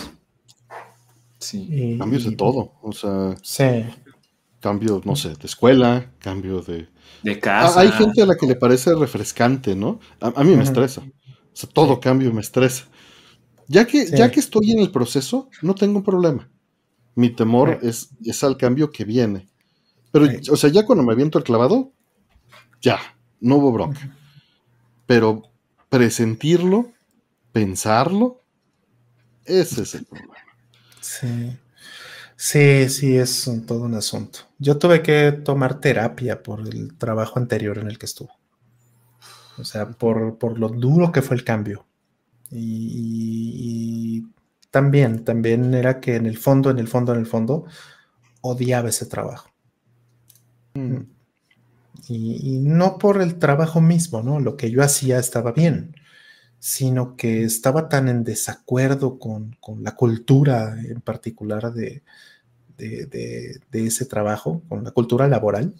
Sí. 1.40 1.96
cambios 1.98 2.26
de 2.26 2.36
todo, 2.36 2.74
o 2.82 2.92
sea. 2.92 3.36
Sí. 3.42 3.86
Cambio, 4.60 5.02
no 5.06 5.16
sé, 5.16 5.30
de 5.30 5.46
escuela, 5.46 6.12
cambio 6.20 6.62
de. 6.62 6.90
De 7.24 7.32
ah, 7.32 7.40
casa. 7.40 7.80
hay 7.80 7.92
gente 7.92 8.22
a 8.22 8.26
la 8.26 8.36
que 8.36 8.46
le 8.46 8.56
parece 8.56 8.94
refrescante, 8.96 9.76
¿no? 9.76 10.00
A, 10.20 10.44
mí 10.44 10.56
me 10.56 10.64
estresa. 10.64 11.02
O 11.02 11.56
sea, 11.56 11.70
todo 11.70 12.00
cambio 12.00 12.32
me 12.34 12.42
estresa. 12.42 12.86
Ya 13.68 13.86
que, 13.86 14.06
ya 14.06 14.32
que 14.32 14.40
estoy 14.40 14.72
en 14.72 14.80
el 14.80 14.92
proceso, 14.92 15.50
no 15.62 15.76
tengo 15.76 15.98
un 15.98 16.04
problema. 16.04 16.50
Mi 17.16 17.30
temor 17.30 17.80
es, 17.82 18.10
es 18.24 18.44
al 18.44 18.56
cambio 18.56 18.92
que 18.92 19.04
viene. 19.04 19.48
Pero, 20.12 20.28
o 20.52 20.56
sea, 20.56 20.70
ya 20.70 20.86
cuando 20.86 21.04
me 21.04 21.12
aviento 21.12 21.38
el 21.38 21.44
clavado, 21.44 21.92
ya, 22.82 23.00
no 23.42 23.58
hubo 23.58 23.72
bronca 23.72 24.18
pero 25.08 25.42
presentirlo, 25.90 26.92
pensarlo, 27.52 28.44
ese 29.46 29.82
es 29.82 29.96
el 29.96 30.06
problema. 30.06 30.36
Sí. 31.02 31.58
Sí, 32.40 32.88
sí, 32.90 33.18
es 33.18 33.50
todo 33.66 33.82
un 33.82 33.96
asunto. 33.96 34.40
Yo 34.60 34.78
tuve 34.78 35.02
que 35.02 35.32
tomar 35.32 35.80
terapia 35.80 36.44
por 36.44 36.62
el 36.62 36.96
trabajo 36.96 37.40
anterior 37.40 37.80
en 37.80 37.88
el 37.88 37.98
que 37.98 38.06
estuve. 38.06 38.30
O 39.58 39.64
sea, 39.64 39.90
por, 39.90 40.60
lo 40.60 40.70
duro 40.70 41.12
que 41.12 41.24
fue 41.24 41.36
el 41.36 41.44
cambio. 41.44 41.88
Y, 42.52 44.24
también, 44.70 45.26
también 45.26 45.74
era 45.74 46.00
que 46.00 46.16
en 46.16 46.28
el 46.28 46.38
fondo, 46.38 46.70
en 46.70 46.78
el 46.78 46.88
fondo, 46.88 47.12
en 47.12 47.20
el 47.20 47.26
fondo, 47.26 47.66
odiaba 48.42 48.90
ese 48.90 49.08
trabajo. 49.08 49.50
Mm. 50.76 50.98
Y, 52.08 52.60
no 52.60 53.00
por 53.00 53.20
el 53.20 53.40
trabajo 53.40 53.82
mismo, 53.82 54.22
¿no? 54.22 54.40
Lo 54.40 54.58
que 54.58 54.70
yo 54.70 54.84
hacía 54.84 55.18
estaba 55.18 55.54
bien, 55.54 55.96
sino 56.68 57.16
que 57.16 57.46
estaba 57.46 57.88
tan 57.88 58.10
en 58.10 58.26
desacuerdo 58.26 59.20
con, 59.20 59.56
la 59.80 59.96
cultura 59.96 60.76
en 60.84 61.00
particular 61.00 61.72
de, 61.72 62.04
de, 62.76 63.62
ese 63.72 64.06
trabajo, 64.06 64.62
con 64.68 64.84
la 64.84 64.92
cultura 64.92 65.30
laboral, 65.30 65.74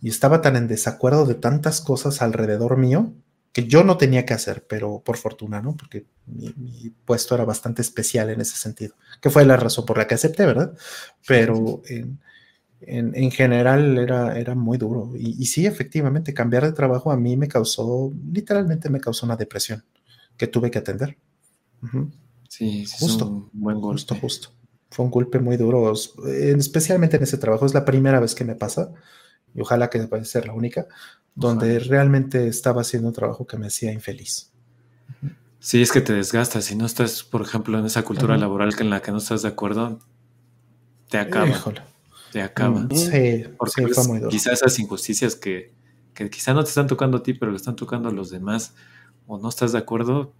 y 0.00 0.08
estaba 0.08 0.40
tan 0.40 0.56
en 0.56 0.68
desacuerdo 0.68 1.26
de 1.26 1.34
tantas 1.34 1.82
cosas 1.82 2.22
alrededor 2.22 2.78
mío 2.78 3.12
que 3.52 3.66
yo 3.66 3.84
no 3.84 3.98
tenía 3.98 4.24
que 4.24 4.32
hacer, 4.32 4.64
pero 4.66 5.02
por 5.04 5.18
fortuna, 5.18 5.60
¿no? 5.60 5.76
Porque 5.76 6.06
mi, 6.24 6.54
puesto 7.04 7.34
era 7.34 7.44
bastante 7.44 7.82
especial 7.82 8.30
en 8.30 8.40
ese 8.40 8.56
sentido, 8.56 8.94
que 9.20 9.28
fue 9.28 9.44
la 9.44 9.58
razón 9.58 9.84
por 9.84 9.98
la 9.98 10.06
que 10.06 10.14
acepté, 10.14 10.46
¿verdad? 10.46 10.72
Pero 11.28 11.82
en, 11.84 12.18
en, 12.80 13.30
general 13.30 13.98
era, 13.98 14.38
era 14.38 14.54
muy 14.54 14.78
duro. 14.78 15.12
Y, 15.14 15.44
sí, 15.44 15.66
efectivamente, 15.66 16.32
cambiar 16.32 16.64
de 16.64 16.72
trabajo 16.72 17.12
a 17.12 17.18
mí 17.18 17.36
me 17.36 17.48
causó, 17.48 18.14
literalmente 18.32 18.88
me 18.88 19.00
causó 19.00 19.26
una 19.26 19.36
depresión 19.36 19.84
que 20.36 20.46
tuve 20.46 20.70
que 20.70 20.78
atender. 20.78 21.16
Sí, 22.48 22.86
justo. 22.98 23.26
Un 23.26 23.50
buen 23.52 23.80
golpe. 23.80 24.00
Justo, 24.00 24.14
justo. 24.14 24.48
Fue 24.90 25.04
un 25.04 25.10
golpe 25.10 25.38
muy 25.38 25.56
duro, 25.56 25.92
especialmente 26.26 27.16
en 27.16 27.22
ese 27.22 27.38
trabajo. 27.38 27.66
Es 27.66 27.74
la 27.74 27.84
primera 27.84 28.20
vez 28.20 28.34
que 28.34 28.44
me 28.44 28.54
pasa, 28.54 28.92
y 29.54 29.60
ojalá 29.60 29.90
que 29.90 30.04
vaya 30.06 30.22
a 30.22 30.26
ser 30.26 30.46
la 30.46 30.54
única, 30.54 30.86
donde 31.34 31.78
realmente 31.80 32.46
estaba 32.48 32.82
haciendo 32.82 33.08
un 33.08 33.14
trabajo 33.14 33.46
que 33.46 33.58
me 33.58 33.66
hacía 33.66 33.92
infeliz. 33.92 34.52
Sí, 35.58 35.82
es 35.82 35.90
que 35.90 36.00
te 36.00 36.12
desgastas. 36.12 36.64
Si 36.66 36.76
no 36.76 36.86
estás, 36.86 37.24
por 37.24 37.42
ejemplo, 37.42 37.78
en 37.78 37.84
esa 37.84 38.02
cultura 38.02 38.36
laboral 38.36 38.74
en 38.78 38.90
la 38.90 39.02
que 39.02 39.10
no 39.10 39.18
estás 39.18 39.42
de 39.42 39.48
acuerdo, 39.48 39.98
te 41.08 41.18
acaba 41.18 41.52
te 42.36 42.42
acaba. 42.42 42.86
Sí, 42.94 43.44
Porque 43.56 43.86
quizás 44.28 44.54
esas 44.54 44.78
injusticias 44.78 45.34
que, 45.34 45.72
que 46.12 46.28
quizás 46.28 46.54
no 46.54 46.62
te 46.62 46.68
están 46.68 46.86
tocando 46.86 47.18
a 47.18 47.22
ti, 47.22 47.34
pero 47.34 47.50
le 47.50 47.56
están 47.56 47.76
tocando 47.76 48.08
a 48.08 48.12
los 48.12 48.30
demás, 48.30 48.74
o 49.26 49.38
no 49.38 49.48
estás 49.48 49.72
de 49.72 49.78
acuerdo, 49.78 50.32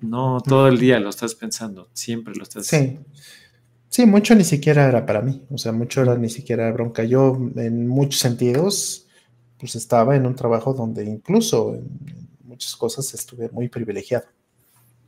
no 0.00 0.40
todo 0.40 0.68
el 0.68 0.78
día 0.78 0.98
lo 1.00 1.10
estás 1.10 1.34
pensando, 1.34 1.88
siempre 1.92 2.34
lo 2.34 2.42
estás. 2.42 2.66
Sí. 2.66 2.98
Sí, 3.88 4.06
mucho 4.06 4.36
ni 4.36 4.44
siquiera 4.44 4.86
era 4.86 5.04
para 5.04 5.20
mí, 5.20 5.44
o 5.50 5.58
sea, 5.58 5.72
mucho 5.72 6.02
era 6.02 6.16
ni 6.16 6.30
siquiera 6.30 6.70
bronca. 6.70 7.02
Yo, 7.02 7.36
en 7.56 7.88
muchos 7.88 8.20
sentidos, 8.20 9.08
pues 9.58 9.74
estaba 9.74 10.14
en 10.14 10.26
un 10.26 10.36
trabajo 10.36 10.72
donde 10.72 11.04
incluso 11.04 11.74
en 11.74 12.28
muchas 12.44 12.76
cosas 12.76 13.12
estuve 13.14 13.48
muy 13.50 13.68
privilegiado. 13.68 14.26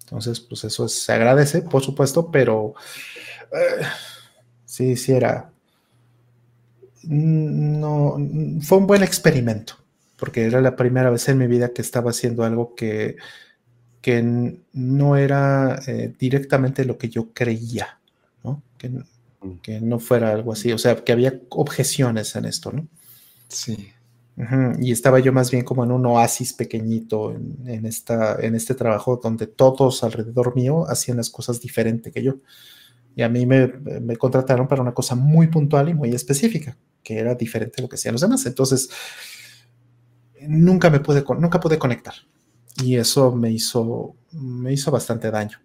Entonces, 0.01 0.41
pues 0.41 0.65
eso 0.65 0.89
se 0.89 1.13
agradece, 1.13 1.63
por 1.63 1.83
supuesto, 1.83 2.29
pero 2.31 2.75
eh, 3.53 3.85
sí, 4.65 4.97
sí 4.97 5.13
era, 5.13 5.53
no, 7.05 8.17
fue 8.63 8.79
un 8.79 8.87
buen 8.87 9.03
experimento, 9.03 9.75
porque 10.23 10.45
era 10.45 10.61
la 10.61 10.77
primera 10.77 11.11
vez 11.11 11.29
en 11.29 11.39
mi 11.39 11.49
vida 11.49 11.73
que 11.73 11.83
estaba 11.83 12.11
haciendo 12.11 12.45
algo 12.45 12.77
que, 12.77 13.17
que 14.01 14.57
no 14.73 15.17
era 15.17 15.83
eh, 15.89 16.15
directamente 16.17 16.85
lo 16.85 16.97
que 16.97 17.09
yo 17.09 17.33
creía, 17.33 17.99
¿no? 18.45 18.63
Que, 18.79 18.89
mm. 18.89 19.59
que, 19.61 19.81
no 19.81 19.99
fuera 19.99 20.31
algo 20.31 20.53
así, 20.53 20.71
o 20.71 20.79
sea, 20.79 20.95
que 20.95 21.11
había 21.11 21.41
objeciones 21.49 22.37
en 22.37 22.45
esto, 22.45 22.71
¿no? 22.71 22.87
Sí. 23.49 23.89
Y 24.79 24.93
estaba 24.93 25.19
yo 25.19 25.33
más 25.33 25.51
bien 25.51 25.65
como 25.65 25.83
en 25.83 25.91
un 25.91 26.07
oasis 26.07 26.53
pequeñito 26.53 27.33
en, 27.33 27.85
esta, 27.85 28.37
en 28.41 28.55
este 28.55 28.77
trabajo 28.77 29.19
donde 29.21 29.49
todos 29.49 30.05
alrededor 30.05 30.55
mío 30.55 30.89
hacían 30.89 31.17
las 31.17 31.31
cosas 31.31 31.61
diferente 31.61 32.13
que 32.13 32.23
yo. 32.23 32.37
Y 33.17 33.23
a 33.23 33.29
mí 33.29 33.45
me, 33.45 33.67
me, 33.67 34.17
contrataron 34.17 34.69
para 34.69 34.83
una 34.83 34.95
cosa 34.95 35.17
muy 35.17 35.49
puntual 35.49 35.89
y 35.89 35.95
muy 35.95 36.11
específica, 36.15 36.79
que 37.03 37.19
era 37.19 37.35
diferente 37.35 37.79
de 37.79 37.83
lo 37.83 37.89
que 37.89 37.97
hacían 37.97 38.13
los 38.13 38.23
demás. 38.23 38.47
Entonces, 38.47 38.89
nunca 40.49 40.91
me 40.91 41.01
pude, 41.01 41.25
nunca 41.39 41.61
pude 41.61 41.79
conectar. 41.79 42.15
Y 42.83 42.97
eso 42.97 43.35
me 43.35 43.51
hizo, 43.51 44.15
me 44.33 44.73
hizo 44.73 44.91
bastante 44.91 45.31
daño. 45.31 45.59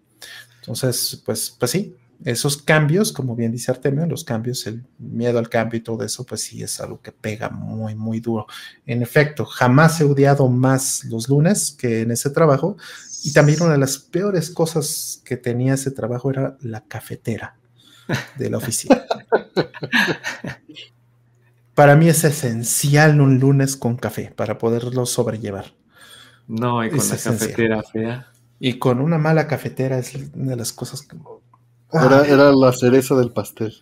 Entonces, 0.60 1.22
pues, 1.24 1.54
pues 1.58 1.70
sí, 1.70 1.96
esos 2.24 2.56
cambios, 2.56 3.12
como 3.12 3.36
bien 3.36 3.52
dice 3.52 3.70
Artemio, 3.70 4.04
los 4.06 4.24
cambios, 4.24 4.66
el 4.66 4.84
miedo 4.98 5.38
al 5.38 5.48
cambio 5.48 5.78
y 5.78 5.82
todo 5.82 6.04
eso, 6.04 6.24
pues 6.24 6.42
sí 6.42 6.62
es 6.62 6.80
algo 6.80 7.00
que 7.00 7.12
pega 7.12 7.48
muy, 7.48 7.94
muy 7.94 8.20
duro. 8.20 8.46
En 8.86 9.02
efecto, 9.02 9.44
jamás 9.46 10.00
he 10.00 10.04
odiado 10.04 10.48
más 10.48 11.04
los 11.04 11.28
lunes 11.28 11.70
que 11.78 12.02
en 12.02 12.10
ese 12.10 12.30
trabajo. 12.30 12.76
Y 13.22 13.32
también 13.32 13.62
una 13.62 13.72
de 13.72 13.78
las 13.78 13.98
peores 13.98 14.50
cosas 14.50 15.22
que 15.24 15.36
tenía 15.36 15.74
ese 15.74 15.90
trabajo 15.90 16.30
era 16.30 16.56
la 16.60 16.84
cafetera 16.84 17.56
de 18.36 18.50
la 18.50 18.58
oficina. 18.58 19.04
para 21.78 21.94
mí 21.94 22.08
es 22.08 22.24
esencial 22.24 23.20
un 23.20 23.38
lunes 23.38 23.76
con 23.76 23.96
café 23.96 24.32
para 24.34 24.58
poderlo 24.58 25.06
sobrellevar. 25.06 25.66
No, 26.48 26.84
y 26.84 26.90
con 26.90 26.98
la 26.98 27.16
cafetera 27.16 27.82
fea. 27.84 28.26
Y 28.58 28.80
con 28.80 29.00
una 29.00 29.16
mala 29.16 29.46
cafetera 29.46 29.96
es 29.96 30.12
una 30.34 30.50
de 30.50 30.56
las 30.56 30.72
cosas 30.72 31.02
que 31.02 31.16
era, 31.92 32.50
la 32.50 32.72
cereza 32.72 33.14
del 33.14 33.30
pastel. 33.30 33.72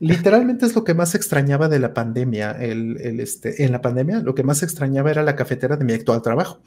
Literalmente 0.00 0.66
es 0.66 0.74
lo 0.74 0.82
que 0.82 0.94
más 0.94 1.14
extrañaba 1.14 1.68
de 1.68 1.78
la 1.78 1.94
pandemia. 1.94 2.50
El, 2.58 2.96
este, 3.20 3.64
en 3.64 3.70
la 3.70 3.80
pandemia, 3.80 4.18
lo 4.18 4.34
que 4.34 4.42
más 4.42 4.64
extrañaba 4.64 5.12
era 5.12 5.22
la 5.22 5.36
cafetera 5.36 5.76
de 5.76 5.84
mi 5.84 5.92
actual 5.92 6.22
trabajo. 6.22 6.60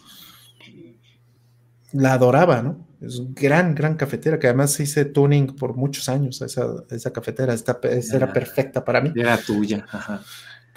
La 1.92 2.14
adoraba, 2.14 2.62
¿no? 2.62 2.88
Es 3.02 3.20
una 3.20 3.34
gran, 3.36 3.76
gran 3.76 3.96
cafetera 3.96 4.40
que 4.40 4.48
además 4.48 4.80
hice 4.80 5.04
tuning 5.04 5.48
por 5.48 5.76
muchos 5.76 6.08
años. 6.08 6.42
Esa, 6.42 6.66
esa 6.90 7.12
cafetera 7.12 7.54
esta, 7.54 7.78
era 8.14 8.32
perfecta 8.32 8.86
para 8.86 9.02
mí. 9.02 9.12
Era 9.18 9.36
tuya. 9.36 9.86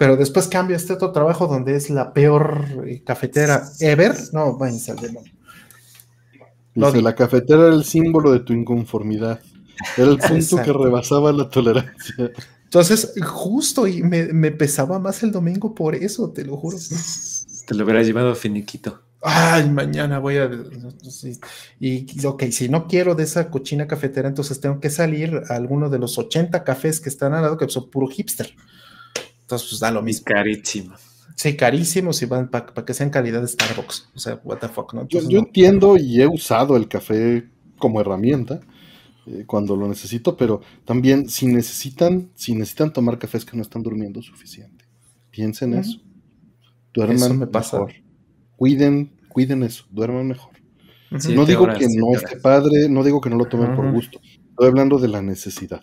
Pero 0.01 0.17
después 0.17 0.47
cambio 0.47 0.75
a 0.75 0.77
este 0.77 0.93
otro 0.93 1.11
trabajo 1.11 1.45
donde 1.45 1.75
es 1.75 1.91
la 1.91 2.11
peor 2.11 2.65
eh, 2.87 3.03
cafetera 3.05 3.69
ever. 3.79 4.15
No, 4.33 4.57
váyanse 4.57 4.89
al 4.89 4.97
demonio. 4.97 5.31
Dice, 6.73 7.03
la 7.03 7.13
cafetera 7.13 7.67
era 7.67 7.75
el 7.75 7.83
símbolo 7.83 8.31
de 8.31 8.39
tu 8.39 8.51
inconformidad. 8.51 9.39
Era 9.95 10.09
el 10.09 10.17
punto 10.17 10.57
que 10.63 10.73
rebasaba 10.73 11.31
la 11.31 11.47
tolerancia. 11.47 12.31
Entonces, 12.63 13.13
justo, 13.23 13.85
y 13.85 14.01
me, 14.01 14.49
pesaba 14.49 14.97
más 14.97 15.21
el 15.21 15.31
domingo 15.31 15.75
por 15.75 15.93
eso, 15.93 16.31
te 16.31 16.45
lo 16.45 16.57
juro. 16.57 16.79
Te 17.67 17.75
lo 17.75 17.83
hubiera 17.83 18.01
llevado 18.01 18.31
a 18.31 18.35
finiquito. 18.35 19.03
Ay, 19.21 19.69
mañana 19.69 20.17
voy 20.17 20.37
a. 20.37 20.49
Y, 21.79 22.25
ok, 22.25 22.45
si 22.45 22.69
no 22.69 22.87
quiero 22.87 23.13
de 23.13 23.21
esa 23.21 23.51
cochina 23.51 23.85
cafetera, 23.85 24.27
entonces 24.27 24.59
tengo 24.59 24.79
que 24.79 24.89
salir 24.89 25.43
a 25.47 25.53
alguno 25.53 25.91
de 25.91 25.99
los 25.99 26.17
80 26.17 26.63
cafés 26.63 26.99
que 26.99 27.09
están 27.09 27.35
al 27.35 27.43
lado, 27.43 27.55
que 27.55 27.69
son 27.69 27.91
puro 27.91 28.07
hipster. 28.07 28.55
Entonces, 29.51 29.69
pues 29.69 29.79
da 29.81 29.91
lo 29.91 30.01
mismo. 30.01 30.25
Carísimo. 30.25 30.95
Sí, 31.35 31.55
carísimos 31.55 32.21
y 32.21 32.25
van 32.25 32.49
para 32.49 32.85
que 32.85 32.93
sean 32.93 33.09
calidad 33.09 33.41
de 33.41 33.47
Starbucks. 33.47 34.09
O 34.15 34.19
sea, 34.19 34.39
what 34.43 34.59
the 34.59 34.67
fuck, 34.67 34.93
¿no? 34.93 35.07
yo, 35.07 35.19
entiendo 35.39 35.97
y 35.97 36.21
he 36.21 36.27
usado 36.27 36.77
el 36.77 36.87
café 36.87 37.49
como 37.77 37.99
herramienta, 37.99 38.61
eh, 39.25 39.43
cuando 39.47 39.75
lo 39.75 39.87
necesito, 39.87 40.37
pero 40.37 40.61
también 40.85 41.27
si 41.29 41.47
necesitan, 41.47 42.29
si 42.35 42.53
necesitan 42.53 42.93
tomar 42.93 43.17
cafés 43.17 43.43
que 43.43 43.57
no 43.57 43.63
están 43.63 43.83
durmiendo 43.83 44.21
suficiente, 44.21 44.85
piensen 45.31 45.73
eso. 45.73 45.99
Duerman 46.93 47.39
me 47.39 47.47
pasa. 47.47 47.77
mejor. 47.77 47.93
Cuiden, 48.55 49.11
cuiden 49.27 49.63
eso, 49.63 49.85
duerman 49.89 50.27
mejor. 50.27 50.53
no 51.09 51.45
digo 51.45 51.65
que 51.67 51.87
no 51.97 52.15
esté 52.15 52.37
padre, 52.37 52.87
no 52.87 53.03
digo 53.03 53.19
que 53.19 53.29
no 53.29 53.37
lo 53.37 53.45
tomen 53.45 53.75
por 53.75 53.91
gusto. 53.91 54.21
Estoy 54.23 54.67
hablando 54.67 54.99
de 54.99 55.07
la 55.07 55.21
necesidad. 55.21 55.81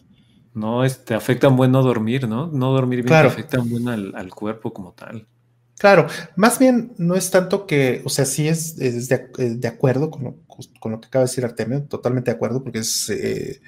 No, 0.59 0.81
te 0.81 0.87
este, 0.87 1.15
afecta 1.15 1.49
buen 1.49 1.73
no 1.73 1.83
dormir, 1.83 2.29
¿no? 2.29 2.49
No 2.49 2.73
dormir 2.73 2.99
bien 2.99 3.09
claro. 3.09 3.29
afecta 3.29 3.59
buen 3.59 3.89
al, 3.89 4.15
al 4.15 4.31
cuerpo 4.35 4.73
como 4.73 4.93
tal. 4.93 5.27
Claro, 5.79 6.09
más 6.35 6.59
bien 6.59 6.93
no 6.99 7.15
es 7.15 7.31
tanto 7.31 7.67
que, 7.67 8.03
o 8.05 8.09
sea, 8.09 8.25
sí 8.25 8.49
es, 8.49 8.77
de, 8.77 9.69
acuerdo 9.69 10.11
con 10.11 10.25
lo, 10.25 10.37
con 10.81 10.93
lo, 10.93 11.01
que 11.01 11.07
acaba 11.07 11.25
de 11.25 11.31
decir 11.31 11.45
Artemio, 11.45 11.83
totalmente 11.85 12.33
de 12.33 12.37
acuerdo, 12.37 12.65
porque 12.65 12.81
es, 12.81 13.09
eh, 13.11 13.61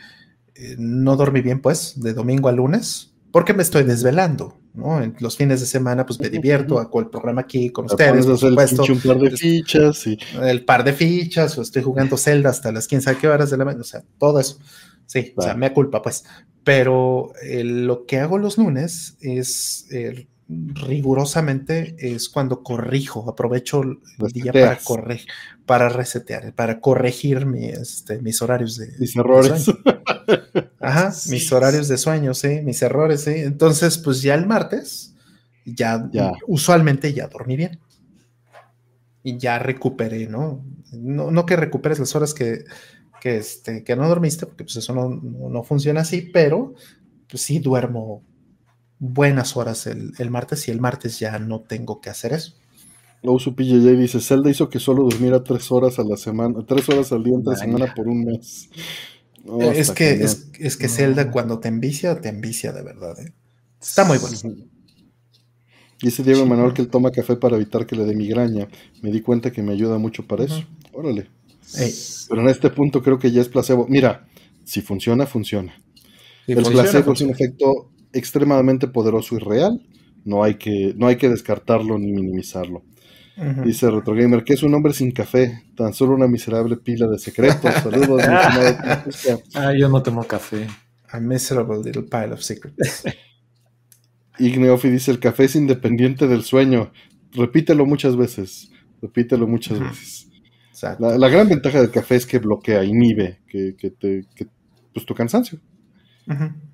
eh, 0.56 0.74
no 0.76 1.16
dormí 1.16 1.40
bien, 1.40 1.60
pues, 1.60 2.00
de 2.00 2.12
domingo 2.12 2.48
a 2.48 2.52
lunes, 2.52 3.12
porque 3.30 3.54
me 3.54 3.62
estoy 3.62 3.84
desvelando, 3.84 4.58
¿no? 4.74 5.00
En 5.00 5.14
los 5.20 5.36
fines 5.36 5.60
de 5.60 5.66
semana, 5.66 6.04
pues 6.04 6.18
me 6.18 6.28
divierto, 6.28 6.80
hago 6.80 6.98
el 6.98 7.06
programa 7.06 7.42
aquí 7.42 7.70
con 7.70 7.84
ustedes, 7.84 8.26
por 8.26 8.38
supuesto. 8.38 8.84
El 8.84 8.98
par 8.98 9.18
de 9.20 9.30
fichas, 9.30 10.06
y... 10.08 10.18
El 10.42 10.64
par 10.64 10.82
de 10.82 10.92
fichas, 10.92 11.56
o 11.58 11.62
estoy 11.62 11.84
jugando 11.84 12.16
Zelda 12.16 12.50
hasta 12.50 12.72
las 12.72 12.88
quién 12.88 13.02
sabe 13.02 13.18
qué 13.18 13.28
horas 13.28 13.50
de 13.50 13.56
la 13.56 13.64
mañana, 13.64 13.82
o 13.82 13.86
sea, 13.86 14.02
todo 14.18 14.40
eso. 14.40 14.58
Sí, 15.10 15.34
o 15.34 15.42
sea, 15.42 15.54
me 15.54 15.72
culpa, 15.72 16.02
pues. 16.02 16.24
Pero 16.62 17.32
eh, 17.42 17.64
lo 17.64 18.06
que 18.06 18.20
hago 18.20 18.38
los 18.38 18.58
lunes 18.58 19.16
es 19.20 19.88
rigurosamente 20.48 21.96
es 21.98 22.28
cuando 22.28 22.62
corrijo, 22.62 23.28
aprovecho 23.28 23.82
el 23.82 23.98
día 24.32 24.52
para 24.52 24.76
corregir, 24.76 25.26
para 25.66 25.88
resetear, 25.88 26.54
para 26.54 26.78
corregir 26.78 27.44
este, 27.56 28.22
mis 28.22 28.40
horarios 28.40 28.76
de 28.76 28.92
mis 29.00 29.16
errores. 29.16 29.66
Ajá, 30.78 31.12
mis 31.28 31.50
horarios 31.50 31.88
de 31.88 31.98
sueño, 31.98 32.32
sí, 32.32 32.60
mis 32.62 32.80
errores, 32.80 33.22
sí. 33.22 33.32
Entonces, 33.34 33.98
pues 33.98 34.22
ya 34.22 34.36
el 34.36 34.46
martes, 34.46 35.16
ya, 35.64 36.08
ya. 36.12 36.34
usualmente 36.46 37.12
ya 37.12 37.26
dormí 37.26 37.56
bien. 37.56 37.80
Y 39.24 39.38
ya 39.38 39.58
recuperé, 39.58 40.28
¿no? 40.28 40.64
No, 40.92 41.32
no 41.32 41.46
que 41.46 41.56
recuperes 41.56 41.98
las 41.98 42.14
horas 42.14 42.32
que, 42.32 42.64
que, 43.20 43.36
este, 43.36 43.84
que 43.84 43.96
no 43.96 44.08
dormiste, 44.08 44.46
porque 44.46 44.64
pues 44.64 44.76
eso 44.76 44.94
no, 44.94 45.08
no 45.08 45.62
funciona 45.62 46.00
así, 46.00 46.22
pero 46.32 46.74
pues 47.28 47.42
sí 47.42 47.58
duermo 47.58 48.24
buenas 49.00 49.56
horas 49.56 49.86
el, 49.86 50.30
martes 50.30 50.68
y 50.68 50.70
el 50.70 50.80
martes 50.80 51.18
ya 51.18 51.38
no 51.38 51.60
tengo 51.60 52.00
que 52.00 52.10
hacer 52.10 52.32
eso. 52.34 52.54
su 53.38 53.54
PJJ 53.54 53.96
dice, 53.96 54.20
Zelda 54.20 54.50
hizo 54.50 54.68
que 54.68 54.78
solo 54.78 55.04
durmiera 55.04 55.42
tres 55.42 55.72
horas 55.72 55.98
a 55.98 56.04
la 56.04 56.16
semana, 56.16 56.64
tres 56.66 56.88
horas 56.88 57.10
al 57.10 57.24
día 57.24 57.34
entre 57.34 57.56
semana 57.56 57.92
por 57.94 58.06
un 58.06 58.24
mes. 58.24 58.68
es, 59.74 59.90
que, 59.90 60.22
es, 60.22 60.76
que 60.76 60.88
Zelda 60.88 61.30
cuando 61.30 61.58
te 61.58 61.68
envicia, 61.68 62.20
te 62.20 62.28
envicia 62.28 62.72
de 62.72 62.82
verdad. 62.82 63.18
¿eh? 63.20 63.32
Está 63.80 64.04
muy 64.04 64.18
bueno. 64.18 64.36
Dice 66.02 66.22
Diego 66.22 66.46
Manuel 66.46 66.72
que 66.72 66.82
él 66.82 66.88
toma 66.88 67.10
café 67.10 67.36
para 67.36 67.56
evitar 67.56 67.86
que 67.86 67.96
le 67.96 68.04
dé 68.04 68.14
migraña. 68.14 68.68
Me 69.02 69.10
di 69.10 69.20
cuenta 69.20 69.50
que 69.50 69.62
me 69.62 69.72
ayuda 69.72 69.98
mucho 69.98 70.26
para 70.26 70.44
eso. 70.44 70.62
Órale. 70.92 71.28
Pero 72.28 72.42
en 72.42 72.48
este 72.48 72.70
punto 72.70 73.02
creo 73.02 73.18
que 73.18 73.30
ya 73.30 73.40
es 73.40 73.48
placebo. 73.48 73.86
Mira, 73.88 74.26
si 74.64 74.80
funciona, 74.80 75.26
funciona. 75.26 75.74
el 76.46 76.62
placebo 76.62 77.12
es 77.12 77.20
un 77.20 77.30
efecto 77.30 77.90
extremadamente 78.12 78.88
poderoso 78.88 79.36
y 79.36 79.38
real. 79.38 79.80
No 80.24 80.44
hay 80.44 80.56
que, 80.56 80.94
no 80.96 81.06
hay 81.06 81.16
que 81.16 81.28
descartarlo 81.28 81.98
ni 81.98 82.12
minimizarlo. 82.12 82.82
Dice 83.64 83.90
Retrogamer, 83.90 84.44
que 84.44 84.52
es 84.52 84.62
un 84.62 84.74
hombre 84.74 84.92
sin 84.92 85.12
café, 85.12 85.62
tan 85.74 85.94
solo 85.94 86.14
una 86.14 86.26
miserable 86.26 86.76
pila 86.76 87.06
de 87.06 87.18
secretos. 87.18 87.72
Saludos, 87.82 88.22
Ah, 89.54 89.72
yo 89.74 89.88
no 89.88 90.02
tomo 90.02 90.24
café. 90.24 90.66
A 91.08 91.18
miserable 91.20 91.78
little 91.82 92.02
pile 92.02 92.34
of 92.34 92.42
secrets. 92.42 93.02
Igneofi 94.38 94.90
dice, 94.90 95.10
el 95.10 95.20
café 95.20 95.44
es 95.44 95.56
independiente 95.56 96.26
del 96.26 96.42
sueño. 96.42 96.92
Repítelo 97.32 97.86
muchas 97.86 98.16
veces. 98.16 98.70
Repítelo 99.00 99.46
muchas 99.46 99.80
veces. 99.80 100.29
La, 100.98 101.28
gran 101.28 101.48
ventaja 101.48 101.80
del 101.80 101.90
café 101.90 102.16
es 102.16 102.26
que 102.26 102.38
bloquea, 102.38 102.84
inhibe 102.84 103.40
que, 103.46 103.76
que 103.76 103.90
te, 103.90 104.24
que, 104.34 104.46
pues, 104.92 105.04
tu 105.06 105.14
cansancio 105.14 105.60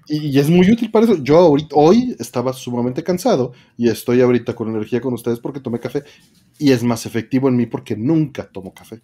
y, 0.08 0.38
es 0.38 0.48
muy 0.48 0.70
útil 0.70 0.90
para 0.90 1.06
eso. 1.06 1.16
Yo 1.22 1.38
ahorita, 1.38 1.74
hoy 1.74 2.16
estaba 2.18 2.52
sumamente 2.52 3.02
cansado 3.02 3.52
y 3.76 3.88
estoy 3.88 4.20
ahorita 4.20 4.54
con 4.54 4.68
energía 4.68 5.00
con 5.00 5.14
ustedes 5.14 5.40
porque 5.40 5.60
tomé 5.60 5.80
café 5.80 6.04
y 6.58 6.72
es 6.72 6.82
más 6.82 7.06
efectivo 7.06 7.48
en 7.48 7.56
mí 7.56 7.66
porque 7.66 7.96
nunca 7.96 8.46
tomo 8.46 8.72
café. 8.72 9.00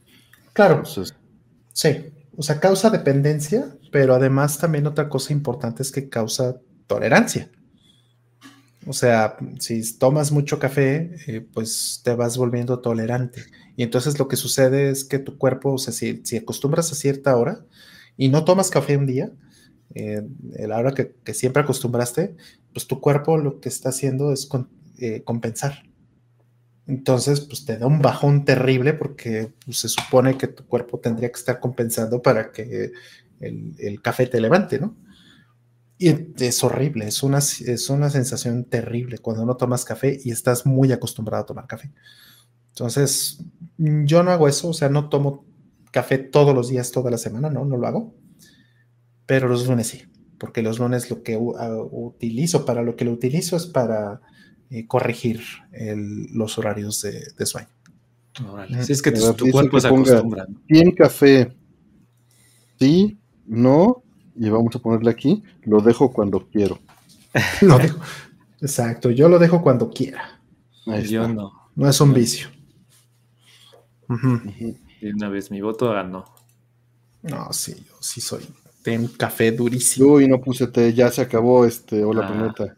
Claro. 0.53 0.83
sí. 0.85 1.91
O 2.35 2.43
sea, 2.43 2.61
causa 2.61 2.89
dependencia, 2.89 3.77
pero 3.91 4.15
además 4.15 4.59
también 4.59 4.87
otra 4.87 5.09
cosa 5.09 5.33
importante 5.33 5.83
es 5.83 5.93
que 5.93 6.09
causa 6.09 6.57
tolerancia. 6.87 7.51
O 8.87 8.93
sea, 8.93 9.37
si 9.59 9.99
tomas 9.99 10.33
mucho 10.33 10.59
café, 10.59 11.15
eh, 11.27 11.47
pues 11.53 12.01
te 12.03 12.15
vas 12.15 12.37
volviendo 12.37 12.81
tolerante. 12.81 13.45
Y 13.77 13.83
entonces 13.83 14.19
lo 14.19 14.29
que 14.29 14.37
sucede 14.37 14.91
es 14.91 15.05
que 15.05 15.19
tu 15.19 15.39
cuerpo, 15.39 15.73
o 15.73 15.79
sea, 15.79 15.93
si, 15.93 16.21
si 16.25 16.37
acostumbras 16.37 16.93
a 16.93 16.95
cierta 16.95 17.37
hora 17.37 17.65
y 18.17 18.29
no 18.29 18.45
tomas 18.45 18.71
café 18.71 18.97
un 18.97 19.07
día, 19.07 19.33
eh, 19.95 20.23
la 20.67 20.79
hora 20.79 20.93
que, 20.93 21.35
siempre 21.35 21.63
acostumbraste, 21.63 22.37
pues 22.73 22.87
tu 22.87 23.01
cuerpo 23.01 23.37
lo 23.37 23.61
que 23.61 23.69
está 23.69 23.91
haciendo 23.91 24.33
es 24.33 24.49
eh, 24.99 25.23
compensar. 25.25 25.85
Entonces, 26.87 27.41
pues 27.41 27.65
te 27.65 27.79
da 27.79 27.87
un 27.87 28.01
bajón 28.01 28.45
terrible 28.45 28.95
porque 28.95 29.53
pues, 29.65 29.79
se 29.79 29.89
supone 29.89 30.37
que 30.37 30.49
tu 30.49 30.67
cuerpo 30.67 30.99
tendría 30.99 31.31
que 31.31 31.39
estar 31.39 31.61
compensando 31.61 32.23
para 32.23 32.53
que 32.53 32.93
el, 33.41 34.01
café 34.03 34.27
te 34.27 34.41
levante, 34.41 34.79
¿no? 34.79 34.97
Y 35.99 36.33
es 36.43 36.65
horrible, 36.65 37.07
es 37.07 37.23
una, 37.23 37.39
es 37.39 37.89
una 37.89 38.11
sensación 38.11 38.65
terrible 38.65 39.19
cuando 39.19 39.47
no 39.47 39.57
tomas 39.57 39.85
café 39.85 40.19
y 40.25 40.33
estás 40.33 40.67
muy 40.67 40.91
acostumbrado 40.91 41.45
a 41.45 41.47
tomar 41.47 41.67
café. 41.69 41.93
Entonces, 42.73 43.39
yo 43.77 44.23
no 44.23 44.31
hago 44.31 44.49
eso, 44.49 44.69
o 44.69 44.73
sea, 44.73 44.89
no 44.89 45.09
tomo 45.09 45.45
café 45.91 46.19
todos 46.19 46.55
los 46.55 46.69
días, 46.69 46.91
toda 46.91 47.11
la 47.11 47.19
semana, 47.19 47.51
no, 47.51 47.65
no 47.65 47.77
lo 47.77 47.87
hago. 47.87 48.15
Pero 49.27 49.47
los 49.49 49.67
lunes 49.67 49.87
sí, 49.87 50.03
porque 50.39 50.63
los 50.63 50.79
lunes 50.79 51.11
lo 51.11 51.23
que 51.23 51.37
utilizo, 51.37 52.65
para 52.65 52.83
lo 52.83 52.97
que 52.97 53.05
lo 53.05 53.13
utilizo 53.13 53.57
es 53.57 53.67
para 53.67 54.21
eh, 54.71 54.87
corregir 54.87 55.43
los 56.33 56.59
horarios 56.59 57.03
de, 57.03 57.47
sueño. 57.47 57.69
Si 58.81 58.93
es 58.93 59.03
que 59.03 59.13
tu, 59.13 59.51
cuerpo 59.51 59.79
se 59.79 59.89
acostumbra. 59.89 60.47
Bien 60.67 60.93
café, 60.93 61.53
sí, 62.79 63.19
no, 63.47 64.03
y 64.35 64.49
vamos 64.49 64.75
a 64.75 64.79
ponerle 64.79 65.11
aquí, 65.11 65.43
lo 65.65 65.81
dejo 65.81 66.11
cuando 66.11 66.49
quiero. 66.49 66.79
lo 67.61 67.79
dejo. 67.79 68.01
Exacto, 68.63 69.11
yo 69.11 69.29
lo 69.29 69.39
dejo 69.39 69.61
cuando 69.61 69.91
quiera. 69.91 70.41
yo 71.07 71.29
no. 71.29 71.53
No 71.75 71.89
es 71.89 72.01
un 72.01 72.13
vicio. 72.13 72.49
Y 75.01 75.11
una 75.11 75.29
vez 75.29 75.51
mi 75.51 75.61
voto 75.61 75.91
ganó. 75.91 76.25
No, 77.23 77.53
sí, 77.53 77.75
yo 77.87 77.95
sí 78.01 78.21
soy. 78.21 78.43
Ten 78.83 79.07
café 79.09 79.53
durísimo. 79.53 80.15
Uy, 80.15 80.29
no 80.29 80.41
puse 80.41 80.67
té, 80.67 80.93
ya 80.93 81.11
se 81.11 81.23
acabó 81.23 81.65
este, 81.65 82.05
hola 82.05 82.29
ah. 82.29 82.75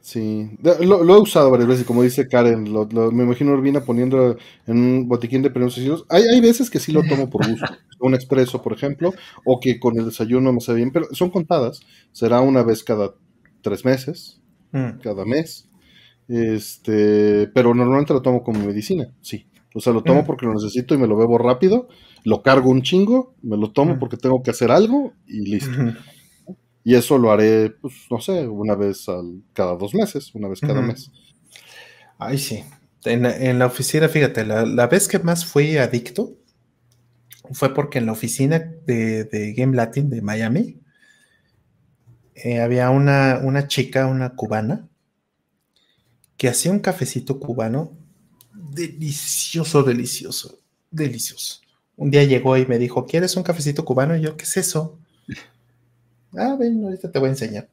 Sí, 0.00 0.50
lo, 0.62 1.16
he 1.16 1.20
usado 1.20 1.50
varias 1.50 1.66
veces, 1.66 1.86
como 1.86 2.02
dice 2.02 2.28
Karen, 2.28 2.64
me 2.64 3.24
imagino 3.24 3.52
Urbina 3.52 3.80
poniendo 3.84 4.36
en 4.66 4.76
un 4.78 5.08
botiquín 5.08 5.40
de 5.40 5.48
premios 5.48 5.80
Hay, 6.10 6.24
hay 6.24 6.40
veces 6.42 6.68
que 6.68 6.78
sí 6.78 6.92
lo 6.92 7.02
tomo 7.04 7.30
por 7.30 7.48
gusto, 7.48 7.66
un 8.00 8.14
expreso, 8.14 8.60
por 8.60 8.74
ejemplo, 8.74 9.14
o 9.46 9.60
que 9.60 9.80
con 9.80 9.98
el 9.98 10.04
desayuno 10.04 10.52
me 10.52 10.60
sabe 10.60 10.78
bien, 10.78 10.92
pero 10.92 11.06
son 11.12 11.30
contadas, 11.30 11.80
será 12.12 12.42
una 12.42 12.62
vez 12.62 12.84
cada 12.84 13.14
tres 13.62 13.86
meses, 13.86 14.42
mm. 14.72 14.98
cada 15.02 15.24
mes. 15.24 15.70
Este, 16.28 17.48
pero 17.48 17.74
normalmente 17.74 18.14
lo 18.14 18.22
tomo 18.22 18.42
como 18.42 18.60
medicina, 18.60 19.12
sí. 19.20 19.46
O 19.74 19.80
sea, 19.80 19.92
lo 19.92 20.02
tomo 20.02 20.24
porque 20.24 20.46
lo 20.46 20.54
necesito 20.54 20.94
y 20.94 20.98
me 20.98 21.08
lo 21.08 21.16
bebo 21.16 21.36
rápido, 21.36 21.88
lo 22.24 22.42
cargo 22.42 22.70
un 22.70 22.82
chingo, 22.82 23.34
me 23.42 23.56
lo 23.56 23.72
tomo 23.72 23.98
porque 23.98 24.16
tengo 24.16 24.40
que 24.42 24.52
hacer 24.52 24.70
algo 24.70 25.12
y 25.26 25.50
listo. 25.50 25.76
Y 26.84 26.94
eso 26.94 27.18
lo 27.18 27.32
haré, 27.32 27.70
pues, 27.70 27.94
no 28.10 28.20
sé, 28.20 28.46
una 28.46 28.76
vez 28.76 29.08
al, 29.08 29.42
cada 29.52 29.74
dos 29.74 29.94
meses, 29.94 30.34
una 30.34 30.48
vez 30.48 30.60
cada 30.60 30.80
mes. 30.80 31.10
Ay, 32.18 32.38
sí. 32.38 32.62
En, 33.04 33.58
la 33.58 33.66
oficina, 33.66 34.08
fíjate, 34.08 34.46
la, 34.46 34.86
vez 34.86 35.08
que 35.08 35.18
más 35.18 35.44
fui 35.44 35.76
adicto 35.76 36.36
fue 37.52 37.74
porque 37.74 37.98
en 37.98 38.06
la 38.06 38.12
oficina 38.12 38.58
de, 38.58 39.54
Game 39.56 39.76
Latin 39.76 40.08
de 40.08 40.22
Miami 40.22 40.80
eh, 42.34 42.60
había 42.60 42.90
una, 42.90 43.40
una 43.42 43.66
chica, 43.66 44.06
una 44.06 44.34
cubana, 44.36 44.88
que 46.44 46.50
hacía 46.50 46.70
un 46.70 46.80
cafecito 46.80 47.40
cubano 47.40 47.96
delicioso, 48.52 49.82
delicioso, 49.82 50.60
delicioso. 50.90 51.62
Un 51.96 52.10
día 52.10 52.22
llegó 52.24 52.54
y 52.58 52.66
me 52.66 52.76
dijo, 52.76 53.06
¿quieres 53.06 53.34
un 53.38 53.42
cafecito 53.42 53.82
cubano? 53.82 54.14
Y 54.14 54.20
yo, 54.20 54.36
¿qué 54.36 54.44
es 54.44 54.58
eso? 54.58 54.98
Ah, 56.36 56.54
ven, 56.60 56.84
ahorita 56.84 57.10
te 57.10 57.18
voy 57.18 57.28
a 57.28 57.30
enseñar. 57.30 57.70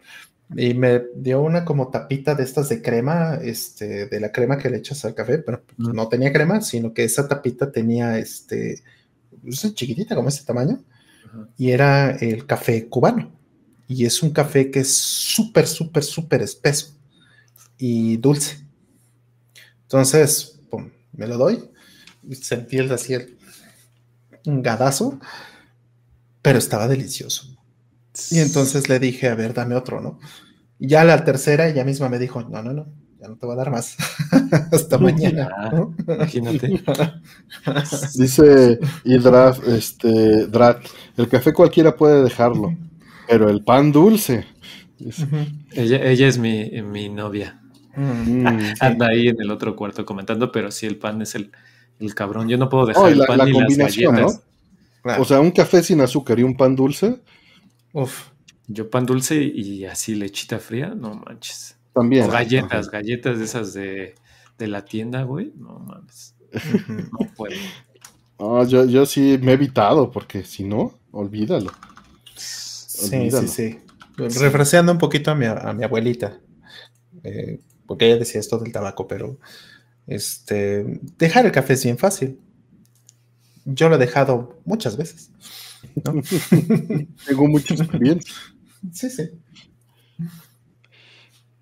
Y 0.56 0.74
me 0.74 1.01
dio 1.17 1.41
una 1.41 1.66
como 1.66 1.90
tapita 1.90 2.33
de 2.33 2.43
estas 2.43 2.69
de 2.69 2.82
crema, 2.82 3.40
este, 3.43 4.06
de 4.06 4.19
la 4.22 4.32
crema 4.32 4.58
que 4.58 4.69
le 4.69 4.77
echas 4.77 5.03
al 5.03 5.16
café, 5.16 5.40
pero 5.40 5.66
no 5.75 6.08
tenía 6.08 6.32
crema, 6.32 6.61
sino 6.61 6.93
que 6.93 7.03
esa 7.03 7.27
tapita 7.27 7.74
tenía, 7.74 8.19
este, 8.19 8.82
pues, 9.41 9.75
chiquitita 9.75 10.16
como 10.16 10.30
este 10.30 10.45
tamaño, 10.45 10.82
y 11.58 11.72
era 11.72 12.11
el 12.11 12.45
café 12.45 12.88
cubano. 12.88 13.33
Y 13.90 14.06
es 14.06 14.24
un 14.24 14.30
café 14.30 14.72
que 14.72 14.80
es 14.80 14.95
súper, 14.95 15.67
súper, 15.67 16.06
súper 16.06 16.41
espeso 16.41 17.01
y 17.82 18.18
dulce. 18.18 18.60
Entonces, 19.82 20.60
me 21.14 21.26
lo 21.26 21.38
doy. 21.38 21.72
Sentí 22.40 22.77
el 22.77 22.92
así 22.92 23.16
un 24.45 24.61
gadazo, 24.61 25.19
pero 26.43 26.60
estaba 26.60 26.88
delicioso. 26.88 27.48
Y 28.30 28.38
entonces 28.38 28.88
le 28.88 29.00
dije, 29.00 29.30
a 29.30 29.35
ver, 29.35 29.56
dame 29.56 29.76
otro, 29.76 30.00
¿no? 30.00 30.19
Y 30.77 30.88
ya 30.88 31.03
la 31.03 31.26
tercera, 31.26 31.68
ella 31.68 31.84
misma 31.84 32.08
me 32.08 32.19
dijo, 32.19 32.43
no, 32.43 32.61
no, 32.61 32.72
no, 32.72 32.88
ya 33.19 33.27
no 33.27 33.38
te 33.38 33.48
voy 33.48 33.53
a 33.53 33.58
dar 33.58 33.72
más. 33.72 33.98
Hasta 34.72 35.00
mañana. 35.00 35.50
Imagínate. 36.08 36.68
Dice 38.16 38.80
Hidrat, 39.06 39.68
este, 39.68 40.45
Drat, 40.48 40.85
el 41.18 41.27
café 41.27 41.51
cualquiera 41.51 41.95
puede 41.95 42.24
dejarlo, 42.24 42.76
pero 43.27 43.50
el 43.50 43.64
pan 43.64 43.92
dulce. 43.92 44.45
ella, 45.72 45.98
ella 46.03 46.27
es 46.27 46.38
mi, 46.38 46.80
mi 46.84 47.10
novia. 47.10 47.60
Mm, 47.95 48.45
Anda 48.80 49.08
ahí 49.08 49.28
en 49.28 49.42
el 49.42 49.52
otro 49.52 49.76
cuarto 49.76 50.06
comentando, 50.06 50.52
pero 50.52 50.72
sí, 50.72 50.86
el 50.86 50.98
pan 50.98 51.22
es 51.22 51.36
el, 51.36 51.52
el 52.00 52.16
cabrón. 52.16 52.48
Yo 52.48 52.58
no 52.58 52.70
puedo 52.70 52.86
dejar 52.86 53.11
el 53.11 53.20
pan 53.20 53.40
ni 53.45 53.53
las 53.53 53.78
galletas. 53.78 54.44
O 55.20 55.26
sea, 55.26 55.40
un 55.40 55.52
café 55.52 55.84
sin 55.84 56.02
azúcar 56.02 56.40
y 56.40 56.44
un 56.44 56.56
pan 56.56 56.76
dulce. 56.76 57.22
Uf. 57.94 58.30
Yo 58.68 58.90
pan 58.90 59.06
dulce 59.06 59.42
y 59.42 59.86
así 59.86 60.16
lechita 60.16 60.60
fría, 60.60 60.94
no 60.95 61.16
manches. 61.16 61.76
También. 61.94 62.26
O 62.26 62.30
galletas, 62.30 62.90
galletas 62.90 63.38
de 63.40 63.45
esas 63.45 63.74
de, 63.74 64.16
de 64.58 64.68
la 64.68 64.86
tienda, 64.86 65.24
güey. 65.24 65.52
No 65.58 65.80
mames. 65.80 66.36
no 67.11 67.28
puedo. 67.36 67.56
yo, 68.68 68.86
yo 68.86 69.06
sí 69.06 69.38
me 69.42 69.52
he 69.52 69.53
evitado, 69.56 70.11
porque 70.11 70.44
si 70.44 70.64
no, 70.64 71.00
olvídalo. 71.11 71.72
Sí, 72.36 73.32
sí, 73.32 73.48
sí. 73.48 73.80
Refraseando 74.18 74.92
un 74.92 74.98
poquito 74.98 75.32
a 75.32 75.36
mi, 75.36 75.45
a 75.45 75.74
mi 75.74 75.84
abuelita. 75.84 76.40
Eh, 77.24 77.60
porque 77.92 78.06
ella 78.06 78.20
decía 78.20 78.40
esto 78.40 78.58
del 78.58 78.72
tabaco, 78.72 79.06
pero 79.06 79.38
este, 80.08 81.02
dejar 81.18 81.45
el 81.45 81.52
café 81.52 81.74
es 81.74 81.84
bien 81.84 81.98
fácil. 81.98 82.40
Yo 83.66 83.90
lo 83.90 83.95
he 83.95 83.98
dejado 83.98 84.61
muchas 84.64 84.95
veces. 84.95 85.30
Tengo 87.28 87.48
mucha 87.50 87.74
experiencia. 87.74 88.34
Sí, 88.94 89.10
sí. 89.10 89.24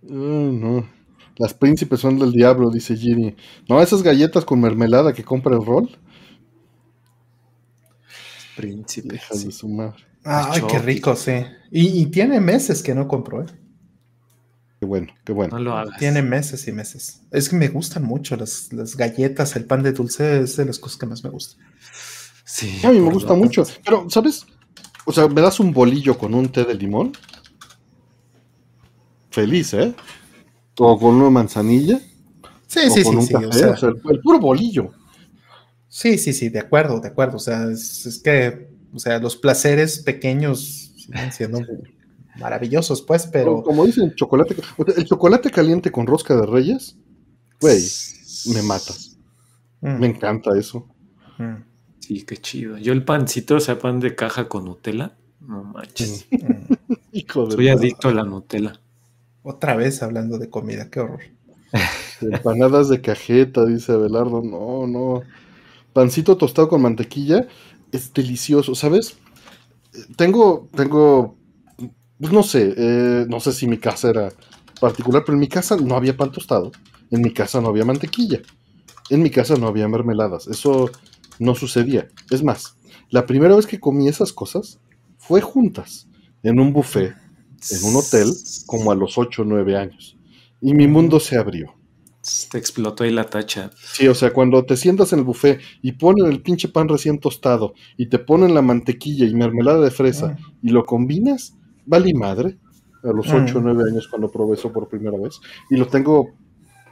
no. 0.04 0.88
Las 1.36 1.56
príncipes 1.56 2.00
son 2.00 2.20
del 2.20 2.32
diablo, 2.32 2.70
dice 2.70 2.96
Ginny. 2.96 3.36
No, 3.68 3.82
esas 3.82 4.04
galletas 4.04 4.46
con 4.46 4.62
mermelada 4.62 5.14
que 5.14 5.24
compra 5.24 5.56
el 5.56 5.66
rol. 5.66 5.98
Príncipe. 8.56 9.20
de 9.32 9.52
su 9.52 9.68
madre. 9.68 10.06
Ay, 10.24 10.62
qué 10.70 10.78
rico, 10.78 11.16
sí. 11.16 11.44
Y, 11.72 12.04
y, 12.04 12.06
tiene 12.06 12.40
meses 12.40 12.84
que 12.84 12.94
no 12.94 13.08
compro, 13.08 13.42
¿eh? 13.42 13.48
Qué 14.80 14.86
bueno, 14.86 15.08
qué 15.26 15.34
bueno. 15.34 15.58
Tiene 15.98 16.22
meses 16.22 16.66
y 16.70 16.72
meses. 16.72 17.22
Es 17.32 17.50
que 17.50 17.58
me 17.58 17.68
gustan 17.68 18.04
mucho 18.04 18.38
las, 18.38 18.70
galletas, 18.96 19.58
el 19.58 19.66
pan 19.66 19.84
de 19.84 19.92
dulce 19.92 20.40
es 20.42 20.56
de 20.56 20.66
las 20.66 20.80
cosas 20.80 20.98
que 20.98 21.06
más 21.06 21.22
me 21.22 21.30
gustan. 21.30 21.60
Sí. 22.46 22.80
A 22.86 22.92
mí 22.92 23.00
me 23.00 23.12
gusta 23.12 23.34
mucho. 23.34 23.64
Pero, 23.84 24.10
¿sabes? 24.10 24.46
O 25.06 25.12
sea, 25.12 25.28
me 25.28 25.42
das 25.42 25.60
un 25.60 25.74
bolillo 25.74 26.18
con 26.18 26.34
un 26.34 26.50
té 26.50 26.64
de 26.64 26.76
limón. 26.76 27.12
Feliz, 29.32 29.74
¿eh? 29.74 29.94
O 30.78 30.98
con 30.98 31.16
una 31.16 31.30
manzanilla. 31.30 32.00
Sí, 32.68 32.90
sí, 32.90 33.04
sí, 33.04 33.16
o 33.16 33.52
sea, 33.52 33.90
el, 33.90 34.22
puro 34.22 34.40
bolillo. 34.40 34.92
Sí, 35.90 36.18
sí, 36.18 36.32
sí, 36.32 36.50
de 36.50 36.60
acuerdo, 36.60 37.02
de 37.02 37.10
acuerdo. 37.10 37.36
O 37.36 37.40
sea, 37.40 37.66
es, 37.66 38.22
que, 38.24 38.70
o 38.94 39.00
sea, 39.00 39.20
los 39.20 39.36
placeres 39.36 40.00
pequeños 40.00 40.94
siguen 40.96 41.34
siendo 41.34 41.60
maravillosos, 42.40 43.02
pues, 43.02 43.28
pero. 43.28 43.64
Como 43.64 43.86
dicen, 43.86 44.14
chocolate. 44.16 44.56
El 44.96 45.06
chocolate 45.06 45.52
caliente 45.52 45.92
con 45.92 46.08
rosca 46.08 46.36
de 46.36 46.46
reyes, 46.46 46.98
güey, 47.62 47.84
me 48.54 48.62
mata. 48.62 48.94
Mm. 49.82 50.00
Me 50.00 50.08
encanta 50.08 50.58
eso. 50.58 50.88
Mm. 51.38 51.64
Sí, 52.00 52.24
qué 52.24 52.38
chido. 52.38 52.78
Yo 52.78 52.94
el 52.94 53.04
pancito, 53.04 53.56
o 53.56 53.60
sea, 53.60 53.80
pan 53.80 54.00
de 54.00 54.16
caja 54.16 54.48
con 54.48 54.66
Nutella, 54.66 55.16
no 55.42 55.64
manches. 55.64 56.28
Mm. 56.32 56.74
Soy 57.52 57.70
adicto 57.70 58.10
a 58.10 58.14
la 58.14 58.24
Nutella. 58.24 58.80
Otra 59.44 59.76
vez 59.76 60.04
hablando 60.04 60.38
de 60.38 60.50
comida, 60.50 60.90
qué 60.90 61.00
horror. 61.00 61.22
Empanadas 62.22 62.90
de 62.90 63.02
cajeta, 63.02 63.66
dice 63.66 63.94
Abelardo. 63.94 64.42
No, 64.42 64.88
no. 64.88 65.22
Pancito 65.94 66.38
tostado 66.38 66.68
con 66.68 66.82
mantequilla 66.82 67.48
es 67.92 68.14
delicioso, 68.14 68.76
¿sabes? 68.76 69.18
Tengo, 70.16 70.68
tengo 70.76 71.36
pues 72.20 72.32
no 72.32 72.44
sé, 72.44 72.74
eh, 72.76 73.26
no 73.30 73.40
sé 73.40 73.54
si 73.54 73.68
mi 73.68 73.78
casa 73.78 74.10
era 74.10 74.30
particular, 74.80 75.24
pero 75.26 75.36
en 75.36 75.40
mi 75.40 75.48
casa 75.48 75.78
no 75.78 75.96
había 75.96 76.16
pan 76.16 76.32
tostado, 76.32 76.72
en 77.12 77.22
mi 77.22 77.34
casa 77.34 77.62
no 77.62 77.70
había 77.70 77.86
mantequilla, 77.86 78.42
en 79.10 79.24
mi 79.24 79.30
casa 79.30 79.56
no 79.56 79.68
había 79.68 79.88
mermeladas, 79.88 80.48
eso 80.48 80.92
no 81.40 81.56
sucedía. 81.56 82.08
Es 82.30 82.44
más, 82.44 82.76
La 83.12 83.26
primera 83.26 83.56
vez 83.56 83.66
que 83.66 83.80
comí 83.80 84.08
esas 84.08 84.32
cosas 84.32 84.80
fue 85.18 85.42
juntas, 85.42 86.08
en 86.44 86.60
un 86.60 86.74
buffet, 86.74 87.16
en 87.72 87.84
un 87.84 87.96
hotel, 87.96 88.32
como 88.68 88.92
a 88.92 88.96
los 88.96 89.18
8 89.18 89.42
o 89.42 89.46
9 89.46 89.78
años. 89.78 90.18
Y 90.62 90.74
mi 90.74 90.88
mundo 90.88 91.20
se 91.20 91.38
abrió. 91.38 91.74
Te 92.52 92.58
explotó 92.58 93.04
ahí 93.04 93.12
la 93.12 93.26
tacha. 93.26 93.72
Sí, 93.94 94.08
o 94.08 94.14
sea, 94.14 94.32
cuando 94.32 94.64
te 94.66 94.78
sientas 94.78 95.14
en 95.14 95.20
el 95.20 95.26
buffet 95.26 95.60
y 95.82 95.94
ponen 95.94 96.28
el 96.28 96.42
pinche 96.42 96.68
pan 96.68 96.88
recién 96.88 97.20
tostado 97.20 97.74
y 97.98 98.10
te 98.10 98.20
ponen 98.20 98.54
la 98.54 98.62
mantequilla 98.62 99.26
y 99.26 99.34
mermelada 99.34 99.80
de 99.80 99.90
fresa 99.90 100.38
ah. 100.38 100.54
y 100.62 100.70
lo 100.70 100.86
combinas, 100.86 101.56
vale 101.86 102.14
madre. 102.14 102.58
A 103.04 103.14
los 103.14 103.32
8 103.32 103.60
o 103.60 103.62
9 103.62 103.92
años 103.92 104.08
cuando 104.10 104.30
probé 104.30 104.56
eso 104.56 104.74
por 104.74 104.90
primera 104.90 105.18
vez. 105.18 105.40
Y 105.70 105.78
lo 105.78 105.88
tengo 105.88 106.34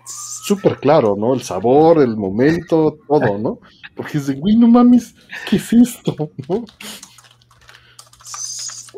súper 0.05 0.77
claro, 0.77 1.15
¿no? 1.17 1.33
El 1.33 1.41
sabor, 1.41 2.01
el 2.01 2.15
momento, 2.15 2.97
todo, 3.07 3.37
¿no? 3.37 3.59
Porque 3.95 4.17
es 4.17 4.27
de, 4.27 4.35
güey, 4.35 4.55
no 4.55 4.67
mames, 4.67 5.15
¿qué 5.49 5.57
es 5.57 5.73
esto? 5.73 6.15
¿no? 6.47 6.63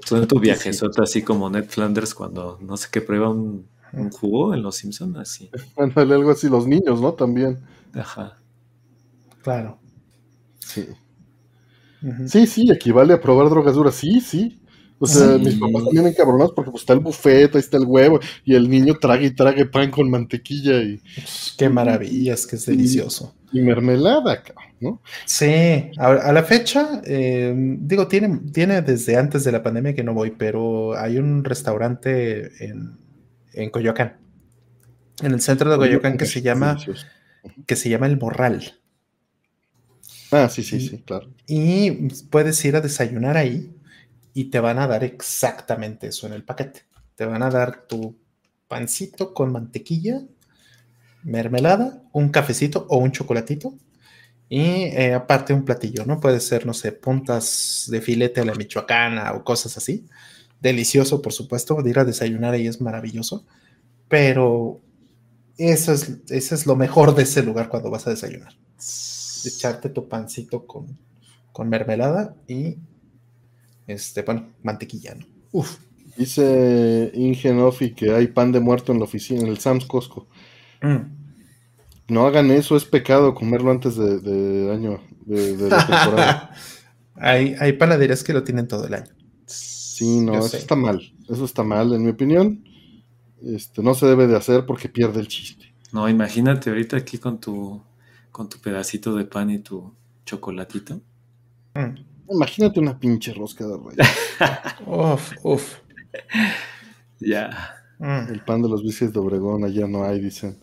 Suena 0.06 0.28
tu 0.28 0.40
viajezote 0.40 1.02
así 1.02 1.24
como 1.24 1.50
Ned 1.50 1.66
Flanders 1.66 2.14
cuando 2.14 2.58
no 2.62 2.78
sé 2.78 2.88
qué 2.92 3.02
prueba 3.02 3.30
un, 3.30 3.68
jugo 4.12 4.54
en 4.54 4.62
Los 4.62 4.76
Simpsons, 4.78 5.18
así. 5.18 5.50
Ándale, 5.78 6.16
algo 6.16 6.32
así, 6.32 6.48
los 6.48 6.68
niños, 6.68 7.02
¿no? 7.02 7.14
También. 7.14 7.60
Ajá. 7.94 8.40
Claro. 9.42 9.80
Sí. 10.60 10.88
Sí, 12.28 12.48
sí, 12.48 12.72
equivale 12.72 13.14
a 13.14 13.22
probar 13.22 13.50
drogas 13.50 13.76
duras, 13.76 13.96
sí, 13.96 14.22
sí. 14.22 14.62
O 15.02 15.08
sea, 15.08 15.38
mis 15.38 15.56
papás 15.56 15.86
también 15.86 16.08
encabronados 16.08 16.52
porque 16.54 16.72
pues 16.72 16.84
está 16.84 16.94
el 16.94 17.00
buffet, 17.00 17.56
ahí 17.56 17.60
está 17.60 17.78
el 17.78 17.86
huevo, 17.86 18.20
y 18.44 18.56
el 18.56 18.70
niño 18.70 18.98
trague 19.00 19.28
y 19.28 19.32
trague 19.32 19.66
pan 19.66 19.92
con 19.92 20.10
mantequilla 20.10 20.82
y. 20.82 21.02
Qué 21.58 21.70
maravillas, 21.70 22.46
que 22.46 22.58
es 22.58 22.66
delicioso. 22.66 23.34
Y, 23.54 23.62
mermelada, 23.62 24.44
¿no? 24.82 25.02
Sí, 25.26 25.92
a, 25.98 26.32
la 26.34 26.44
fecha, 26.44 27.02
eh, 27.06 27.54
digo, 27.56 28.08
tiene, 28.08 28.42
tiene 28.52 28.82
desde 28.82 29.16
antes 29.16 29.46
de 29.46 29.54
la 29.54 29.64
pandemia 29.64 29.96
que 29.96 30.04
no 30.04 30.14
voy, 30.14 30.32
pero 30.32 30.98
hay 30.98 31.18
un 31.18 31.46
restaurante 31.46 32.66
en, 32.66 32.98
en 33.54 33.70
Coyoacán, 33.70 34.18
en 35.22 35.32
el 35.32 35.42
centro 35.42 35.72
de 35.72 35.78
Coyoacán 35.78 36.18
que 36.18 36.26
se 36.26 36.42
llama, 36.42 36.78
que 37.66 37.76
se 37.78 37.90
llama 37.90 38.08
El 38.08 38.20
Morral. 38.20 38.76
Ah, 40.32 40.50
sí, 40.50 40.62
sí, 40.62 40.80
sí, 40.80 41.02
claro. 41.04 41.34
Y 41.48 41.92
puedes 42.30 42.64
ir 42.66 42.76
a 42.76 42.82
desayunar 42.82 43.36
ahí 43.36 43.74
y 44.34 44.46
te 44.46 44.60
van 44.60 44.80
a 44.80 44.88
dar 44.88 45.04
exactamente 45.04 46.08
eso 46.08 46.28
en 46.28 46.34
el 46.34 46.44
paquete. 46.44 46.84
Te 47.16 47.26
van 47.26 47.44
a 47.44 47.50
dar 47.50 47.88
tu 47.88 48.18
pancito 48.68 49.34
con 49.34 49.52
mantequilla, 49.52 50.22
mermelada, 51.24 52.02
un 52.14 52.30
cafecito 52.30 52.86
o 52.90 52.98
un 52.98 53.12
chocolatito 53.12 53.74
y 54.48 54.62
eh, 54.62 55.14
aparte 55.14 55.54
un 55.54 55.66
platillo, 55.66 56.06
¿no? 56.06 56.20
Puede 56.20 56.40
ser, 56.40 56.66
no 56.66 56.74
sé, 56.74 56.92
puntas 56.92 57.88
de 57.90 58.02
filete 58.02 58.42
a 58.42 58.46
la 58.46 58.56
michoacana 58.56 59.34
o 59.34 59.44
cosas 59.44 59.78
así. 59.78 60.08
Delicioso, 60.60 61.22
por 61.22 61.34
supuesto, 61.34 61.82
de 61.82 61.90
ir 61.90 62.00
a 62.00 62.06
desayunar 62.06 62.54
ahí 62.54 62.68
es 62.68 62.82
maravilloso, 62.82 63.46
pero 64.08 64.82
eso 65.58 65.94
es, 65.94 66.18
eso 66.30 66.56
es 66.56 66.66
lo 66.66 66.76
mejor 66.76 67.16
de 67.16 67.24
ese 67.24 67.44
lugar 67.44 67.70
cuando 67.70 67.92
vas 67.92 68.08
a 68.08 68.10
desayunar. 68.10 68.54
Echarte 69.46 69.90
tu 69.90 70.10
pancito 70.10 70.66
con, 70.66 70.98
con 71.52 71.70
mermelada 71.70 72.36
y 72.48 72.78
este, 73.90 74.22
bueno, 74.22 74.50
mantequilla, 74.64 75.16
¿no? 75.16 75.26
Uf. 75.52 75.78
Dice 76.18 77.12
Ingenofi 77.14 77.92
que 77.92 78.14
hay 78.14 78.28
pan 78.28 78.52
de 78.52 78.60
muerto 78.60 78.92
en 78.92 79.00
la 79.00 79.06
oficina, 79.06 79.42
en 79.42 79.48
el 79.48 79.58
Sam's 79.60 79.86
Costco. 79.86 80.28
Mm. 80.82 81.20
No 82.10 82.26
hagan 82.26 82.52
eso, 82.52 82.76
es 82.76 82.86
pecado 82.86 83.34
comerlo 83.34 83.72
antes 83.72 83.96
de, 83.96 84.72
año, 84.74 85.00
de, 85.26 85.70
la 85.70 85.86
temporada. 85.86 86.52
hay, 87.16 87.56
hay 87.60 87.74
panaderías 87.74 88.24
que 88.24 88.34
lo 88.34 88.44
tienen 88.44 88.68
todo 88.68 88.86
el 88.86 88.96
año. 88.96 89.12
Sí, 89.46 90.20
no, 90.20 90.38
eso 90.38 90.58
está 90.58 90.76
mal. 90.76 91.02
Eso 91.30 91.46
está 91.46 91.64
mal, 91.64 91.94
en 91.94 92.04
mi 92.04 92.10
opinión. 92.10 92.64
Este, 93.42 93.82
no 93.82 93.94
se 93.94 94.06
debe 94.06 94.28
de 94.28 94.36
hacer 94.36 94.66
porque 94.66 94.90
pierde 94.90 95.20
el 95.20 95.28
chiste. 95.28 95.74
No, 95.92 96.10
imagínate 96.10 96.70
ahorita 96.70 96.98
aquí 96.98 97.18
con 97.18 97.40
tu, 97.40 97.82
con 98.32 98.50
tu 98.50 98.60
pedacito 98.60 99.16
de 99.16 99.26
pan 99.26 99.50
y 99.50 99.60
tu 99.60 99.94
chocolatito. 100.26 101.02
Mm. 101.76 102.09
Imagínate 102.32 102.80
una 102.80 102.98
pinche 102.98 103.34
rosca 103.34 103.66
de 103.66 103.78
reyes. 103.78 104.08
uf, 104.86 105.32
uf. 105.44 105.76
Ya. 107.20 107.50
Mm. 108.00 108.32
El 108.32 108.42
pan 108.42 108.62
de 108.62 108.70
los 108.70 108.84
bicis 108.84 109.12
de 109.12 109.20
Obregón, 109.20 109.64
allá 109.64 109.88
no 109.88 110.04
hay, 110.04 110.20
dicen. 110.20 110.58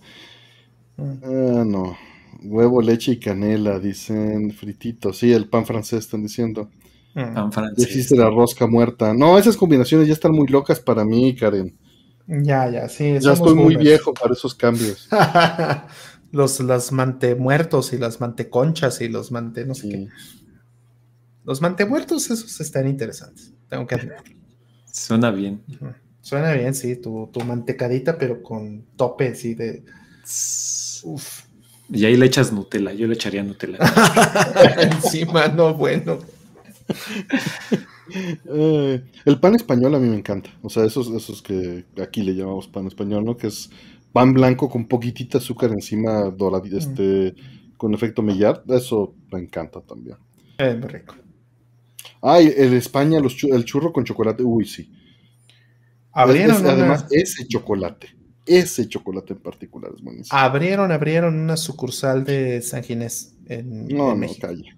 Mm. 0.96 1.12
Ah, 1.22 1.64
no. 1.66 1.96
Huevo, 2.42 2.80
leche 2.82 3.12
y 3.12 3.18
canela, 3.18 3.78
dicen 3.78 4.52
fritito. 4.52 5.12
Sí, 5.12 5.32
el 5.32 5.48
pan 5.48 5.66
francés 5.66 6.00
están 6.00 6.22
diciendo. 6.22 6.70
Mm. 7.14 7.34
Pan 7.34 7.52
francés. 7.52 7.84
Existe 7.84 8.16
la 8.16 8.30
rosca 8.30 8.66
muerta. 8.66 9.12
No, 9.14 9.38
esas 9.38 9.56
combinaciones 9.56 10.06
ya 10.06 10.14
están 10.14 10.32
muy 10.32 10.46
locas 10.46 10.80
para 10.80 11.04
mí, 11.04 11.34
Karen. 11.34 11.76
Ya, 12.26 12.68
ya, 12.68 12.88
sí. 12.88 13.18
Ya 13.20 13.32
estoy 13.32 13.54
muy 13.54 13.76
viejo 13.76 14.12
para 14.12 14.32
esos 14.32 14.54
cambios. 14.54 15.08
los 16.32 16.60
las 16.60 16.92
mantemuertos 16.92 17.92
y 17.92 17.98
las 17.98 18.20
manteconchas 18.20 19.00
y 19.00 19.08
los 19.08 19.30
mante 19.30 19.64
no 19.64 19.74
sé 19.74 19.88
qué. 19.88 20.08
Los 21.46 21.62
mantemuertos, 21.62 22.28
esos 22.28 22.60
están 22.60 22.88
interesantes, 22.88 23.54
tengo 23.68 23.86
que 23.86 23.94
admitirlo. 23.94 24.42
Suena 24.84 25.30
bien. 25.30 25.62
Suena 26.20 26.52
bien, 26.52 26.74
sí, 26.74 26.96
tu, 26.96 27.30
mantecadita, 27.46 28.18
pero 28.18 28.42
con 28.42 28.84
tope, 28.96 29.32
sí, 29.36 29.54
de... 29.54 29.84
Uf. 31.04 31.44
Y 31.88 32.04
ahí 32.04 32.16
le 32.16 32.26
echas 32.26 32.52
Nutella, 32.52 32.92
yo 32.92 33.06
le 33.06 33.14
echaría 33.14 33.44
Nutella. 33.44 33.78
Encima, 34.80 35.46
no, 35.46 35.72
bueno. 35.74 36.18
Eh, 38.48 39.02
el 39.24 39.38
pan 39.38 39.54
español 39.54 39.94
a 39.94 40.00
mí 40.00 40.08
me 40.08 40.16
encanta. 40.16 40.50
O 40.62 40.68
sea, 40.68 40.84
esos, 40.84 41.08
esos 41.10 41.42
que 41.42 41.84
aquí 42.02 42.22
le 42.22 42.34
llamamos 42.34 42.66
pan 42.66 42.88
español, 42.88 43.24
¿no? 43.24 43.36
Que 43.36 43.46
es 43.46 43.70
pan 44.12 44.32
blanco 44.32 44.68
con 44.68 44.86
poquitita 44.88 45.38
azúcar 45.38 45.70
encima, 45.70 46.22
dorado, 46.30 46.64
este, 46.72 47.34
con 47.76 47.94
efecto 47.94 48.22
millar. 48.22 48.64
Eso 48.68 49.14
me 49.30 49.38
encanta 49.38 49.80
también. 49.80 50.16
Es 50.58 50.76
muy 50.76 50.88
rico. 50.88 51.14
Ay, 52.22 52.52
en 52.56 52.74
España 52.74 53.18
el 53.18 53.64
churro 53.64 53.92
con 53.92 54.04
chocolate, 54.04 54.42
uy, 54.42 54.66
sí. 54.66 54.90
Abrieron 56.12 56.66
Además, 56.66 57.06
ese 57.10 57.46
chocolate, 57.46 58.08
ese 58.46 58.88
chocolate 58.88 59.34
en 59.34 59.40
particular 59.40 59.92
es 59.94 60.02
buenísimo. 60.02 60.38
Abrieron, 60.38 60.90
abrieron 60.90 61.38
una 61.38 61.56
sucursal 61.56 62.24
de 62.24 62.62
San 62.62 62.82
Ginés 62.82 63.36
en, 63.46 63.86
no, 63.88 64.14
no, 64.14 64.26
Calle. 64.40 64.74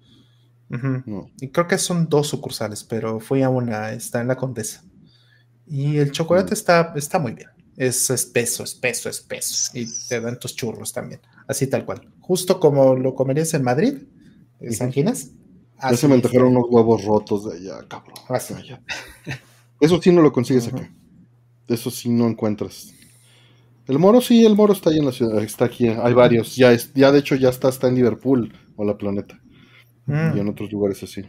Y 1.39 1.47
creo 1.47 1.67
que 1.67 1.77
son 1.77 2.09
dos 2.09 2.27
sucursales, 2.27 2.83
pero 2.83 3.19
fui 3.19 3.41
a 3.41 3.49
una, 3.49 3.93
está 3.93 4.21
en 4.21 4.27
la 4.27 4.35
Condesa. 4.35 4.83
Y 5.65 5.97
el 5.97 6.11
chocolate 6.11 6.53
está, 6.53 6.93
está 6.95 7.19
muy 7.19 7.33
bien. 7.33 7.49
Es 7.77 8.09
espeso, 8.09 8.63
espeso, 8.63 9.07
espeso. 9.07 9.71
Y 9.73 9.87
te 10.09 10.19
dan 10.19 10.37
tus 10.39 10.55
churros 10.55 10.91
también. 10.91 11.21
Así 11.47 11.67
tal 11.67 11.85
cual. 11.85 12.01
Justo 12.19 12.59
como 12.59 12.95
lo 12.95 13.15
comerías 13.15 13.53
en 13.53 13.63
Madrid, 13.63 14.03
en 14.59 14.73
San 14.73 14.91
Ginés 14.91 15.31
ya 15.81 15.97
se 15.97 16.07
me 16.07 16.15
antojaron 16.15 16.49
unos 16.49 16.65
huevos 16.69 17.03
rotos 17.03 17.45
de 17.45 17.57
allá, 17.57 17.87
cabrón. 17.87 18.15
allá. 18.29 18.81
Eso 19.79 20.01
sí 20.01 20.11
no 20.11 20.21
lo 20.21 20.31
consigues 20.31 20.67
acá. 20.67 20.91
Eso 21.67 21.91
sí 21.91 22.09
no 22.09 22.27
encuentras. 22.27 22.93
El 23.87 23.97
moro 23.97 24.21
sí, 24.21 24.45
el 24.45 24.55
moro 24.55 24.73
está 24.73 24.89
ahí 24.89 24.99
en 24.99 25.05
la 25.05 25.11
ciudad, 25.11 25.41
está 25.41 25.65
aquí, 25.65 25.87
hay 25.87 26.13
varios. 26.13 26.55
Ya, 26.55 26.71
es, 26.71 26.93
ya 26.93 27.11
de 27.11 27.19
hecho 27.19 27.35
ya 27.35 27.49
está, 27.49 27.69
está 27.69 27.87
en 27.87 27.95
Liverpool 27.95 28.53
o 28.75 28.85
la 28.85 28.97
planeta. 28.97 29.39
Mm. 30.05 30.37
Y 30.37 30.39
en 30.39 30.47
otros 30.49 30.71
lugares 30.71 31.01
así. 31.01 31.23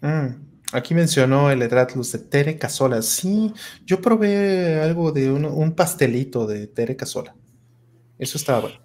Mm. 0.00 0.46
Aquí 0.72 0.94
mencionó 0.94 1.50
el 1.50 1.62
Edratlus 1.62 2.12
de 2.12 2.18
Tere 2.18 2.58
Casola. 2.58 3.02
Sí, 3.02 3.52
yo 3.84 4.00
probé 4.00 4.80
algo 4.80 5.12
de 5.12 5.30
un, 5.30 5.44
un 5.44 5.72
pastelito 5.72 6.46
de 6.46 6.66
Tere 6.66 6.96
Casola. 6.96 7.34
Eso 8.18 8.38
estaba 8.38 8.60
bueno. 8.60 8.78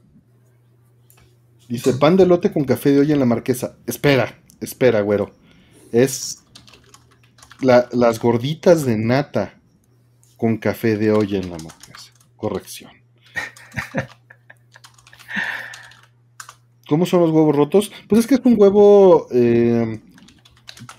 Dice 1.69 1.93
pan 1.93 2.17
de 2.17 2.25
lote 2.25 2.51
con 2.51 2.65
café 2.65 2.91
de 2.91 2.99
hoy 2.99 3.11
en 3.13 3.19
la 3.19 3.25
marquesa. 3.25 3.77
Espera, 3.87 4.40
espera, 4.61 5.01
güero. 5.01 5.31
Es 5.91 6.43
las 7.61 8.19
gorditas 8.19 8.85
de 8.85 8.97
nata 8.97 9.59
con 10.37 10.57
café 10.57 10.97
de 10.97 11.11
olla 11.11 11.37
en 11.37 11.51
la 11.51 11.57
marquesa. 11.57 12.11
Corrección. 12.35 12.91
¿Cómo 16.87 17.05
son 17.05 17.21
los 17.21 17.31
huevos 17.31 17.55
rotos? 17.55 17.91
Pues 18.07 18.21
es 18.21 18.27
que 18.27 18.35
es 18.35 18.41
un 18.43 18.55
huevo 18.57 19.27
eh, 19.31 20.01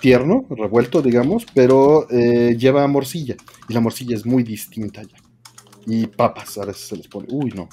tierno, 0.01 0.47
revuelto, 0.51 1.03
digamos, 1.03 1.45
pero 1.53 2.09
eh, 2.11 2.57
lleva 2.57 2.87
morcilla. 2.87 3.37
Y 3.69 3.75
la 3.75 3.81
morcilla 3.81 4.17
es 4.17 4.25
muy 4.25 4.43
distinta 4.43 5.03
ya. 5.03 5.17
Y 5.87 6.07
papas, 6.07 6.57
a 6.59 6.65
veces 6.65 6.87
se 6.89 6.97
les 6.97 7.09
pone. 7.09 7.27
Uy, 7.31 7.51
no. 7.51 7.69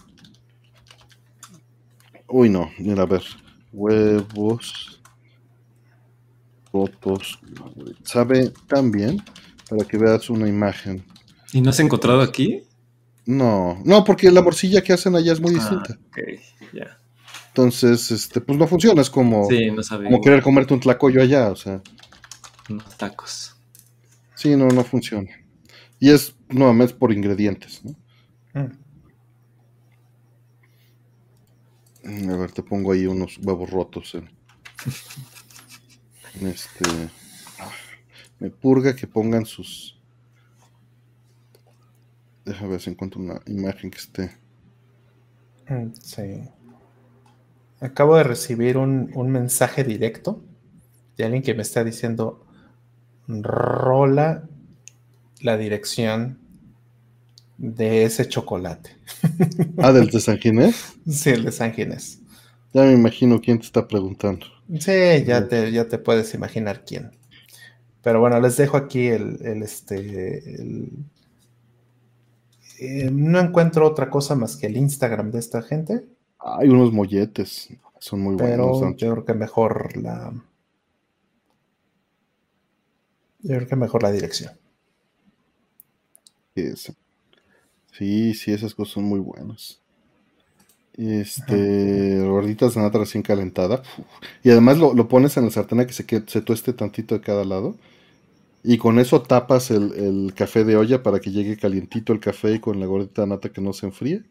Uy, 2.28 2.50
no. 2.50 2.72
Mira, 2.80 3.04
a 3.04 3.06
ver. 3.06 3.24
Huevos 3.72 4.99
fotos. 6.72 7.40
Sabe 8.04 8.52
tan 8.68 8.92
bien 8.92 9.22
para 9.70 9.86
que 9.86 9.98
veas 9.98 10.30
una 10.30 10.48
imagen. 10.48 11.04
¿Y 11.54 11.62
no 11.62 11.70
has 11.70 11.80
encontrado 11.80 12.22
aquí? 12.22 12.64
No, 13.26 13.80
no, 13.86 14.04
porque 14.04 14.32
la 14.32 14.42
morcilla 14.42 14.82
que 14.82 14.94
hacen 14.94 15.16
allá 15.16 15.34
es 15.34 15.40
muy 15.40 15.52
ah, 15.52 15.56
distinta. 15.56 16.00
ya. 16.74 17.00
Entonces, 17.50 18.12
este, 18.12 18.42
pues 18.42 18.58
no 18.58 18.68
funciona, 18.68 19.02
es 19.02 19.10
como, 19.10 19.48
como 19.48 20.22
querer 20.22 20.42
comerte 20.42 20.74
un 20.74 20.80
tlacoyo 20.80 21.22
allá, 21.22 21.50
o 21.52 21.56
sea. 21.56 21.82
Unos 22.70 22.98
tacos. 22.98 23.56
Sí, 24.36 24.56
no, 24.56 24.68
no 24.68 24.84
funciona. 24.84 25.30
Y 26.00 26.12
es 26.12 26.36
nuevamente 26.48 26.94
por 26.94 27.12
ingredientes, 27.12 27.84
¿no? 27.84 27.96
Mm. 32.04 32.32
A 32.32 32.38
ver, 32.38 32.52
te 32.52 32.64
pongo 32.64 32.94
ahí 32.94 33.06
unos 33.06 33.38
huevos 33.40 33.70
rotos 33.70 34.16
en, 34.16 34.30
este. 36.42 36.86
Me 38.40 38.50
purga 38.50 38.96
que 38.96 39.08
pongan 39.08 39.46
sus. 39.46 39.98
Déjame 42.46 42.72
ver 42.72 42.82
si 42.82 42.90
encuentro 42.90 43.22
una 43.22 43.42
imagen 43.46 43.92
que 43.92 43.98
esté. 43.98 44.32
Mm, 45.68 45.92
sí. 46.02 46.44
Acabo 47.82 48.18
de 48.18 48.24
recibir 48.24 48.78
un, 48.78 49.12
un 49.14 49.32
mensaje 49.32 49.84
directo 49.84 50.42
de 51.18 51.26
alguien 51.26 51.44
que 51.44 51.54
me 51.54 51.62
está 51.62 51.84
diciendo: 51.84 52.46
rola 53.28 54.44
la 55.42 55.58
dirección 55.58 56.40
de 57.58 58.04
ese 58.04 58.28
chocolate. 58.28 58.96
Ah, 59.78 59.92
del 59.92 60.10
de 60.10 60.20
San 60.20 60.38
Ginés. 60.38 60.94
Sí, 61.08 61.32
el 61.32 61.44
de 61.44 61.52
San 61.52 61.74
Ginés. 61.74 62.20
Ya 62.74 62.84
me 62.84 62.94
imagino 62.94 63.42
quién 63.42 63.60
te 63.60 63.66
está 63.66 63.88
preguntando. 63.88 64.46
Sí, 64.78 65.24
ya 65.26 65.48
te, 65.48 65.72
ya 65.72 65.88
te 65.88 65.98
puedes 65.98 66.34
imaginar 66.34 66.86
quién. 66.86 67.18
Pero 68.04 68.20
bueno, 68.20 68.40
les 68.40 68.58
dejo 68.58 68.78
aquí 68.78 69.08
el, 69.08 69.40
este. 69.64 70.90
Eh, 72.80 73.10
no 73.12 73.40
encuentro 73.40 73.86
otra 73.88 74.10
cosa 74.10 74.36
más 74.36 74.56
que 74.56 74.68
el 74.68 74.78
Instagram 74.78 75.32
de 75.32 75.40
esta 75.40 75.62
gente. 75.62 76.08
Hay 76.40 76.70
unos 76.70 76.94
molletes, 76.94 77.70
son 78.00 78.22
muy 78.22 78.36
buenos. 78.36 78.80
Pero 78.80 78.96
yo 78.96 79.12
creo 79.12 79.26
que 79.26 79.34
mejor 79.34 79.98
la. 79.98 80.32
Yo 83.42 83.56
creo 83.56 83.68
que 83.68 83.76
mejor 83.76 84.04
la 84.04 84.12
dirección. 84.12 84.54
Sí, 87.92 88.34
sí, 88.34 88.54
esas 88.54 88.74
cosas 88.76 88.94
son 88.94 89.04
muy 89.04 89.20
buenas. 89.20 89.82
Este, 91.00 92.20
gorditas 92.20 92.74
de 92.74 92.82
nata 92.82 93.00
recién 93.00 93.24
calentada. 93.24 93.82
Y 94.44 94.50
además 94.50 94.78
lo, 94.78 95.08
pones 95.08 95.38
en 95.38 95.46
la 95.46 95.52
sartén 95.52 95.86
que 95.86 95.94
se, 95.94 96.06
se 96.28 96.42
tueste 96.42 96.74
tantito 96.74 97.16
de 97.16 97.22
cada 97.22 97.46
lado. 97.46 97.78
Y 98.64 98.78
con 98.78 99.00
eso 99.00 99.22
tapas 99.22 99.72
el, 99.72 100.34
café 100.36 100.66
de 100.66 100.76
olla 100.76 101.02
para 101.02 101.20
que 101.20 101.32
llegue 101.32 101.56
calientito 101.58 102.12
el 102.12 102.20
café 102.20 102.56
y 102.56 102.60
con 102.60 102.82
la 102.82 102.86
gordita 102.86 103.22
de 103.22 103.30
nata 103.30 103.50
que 103.50 103.62
no 103.62 103.72
se 103.72 103.86
enfríe. 103.86 104.24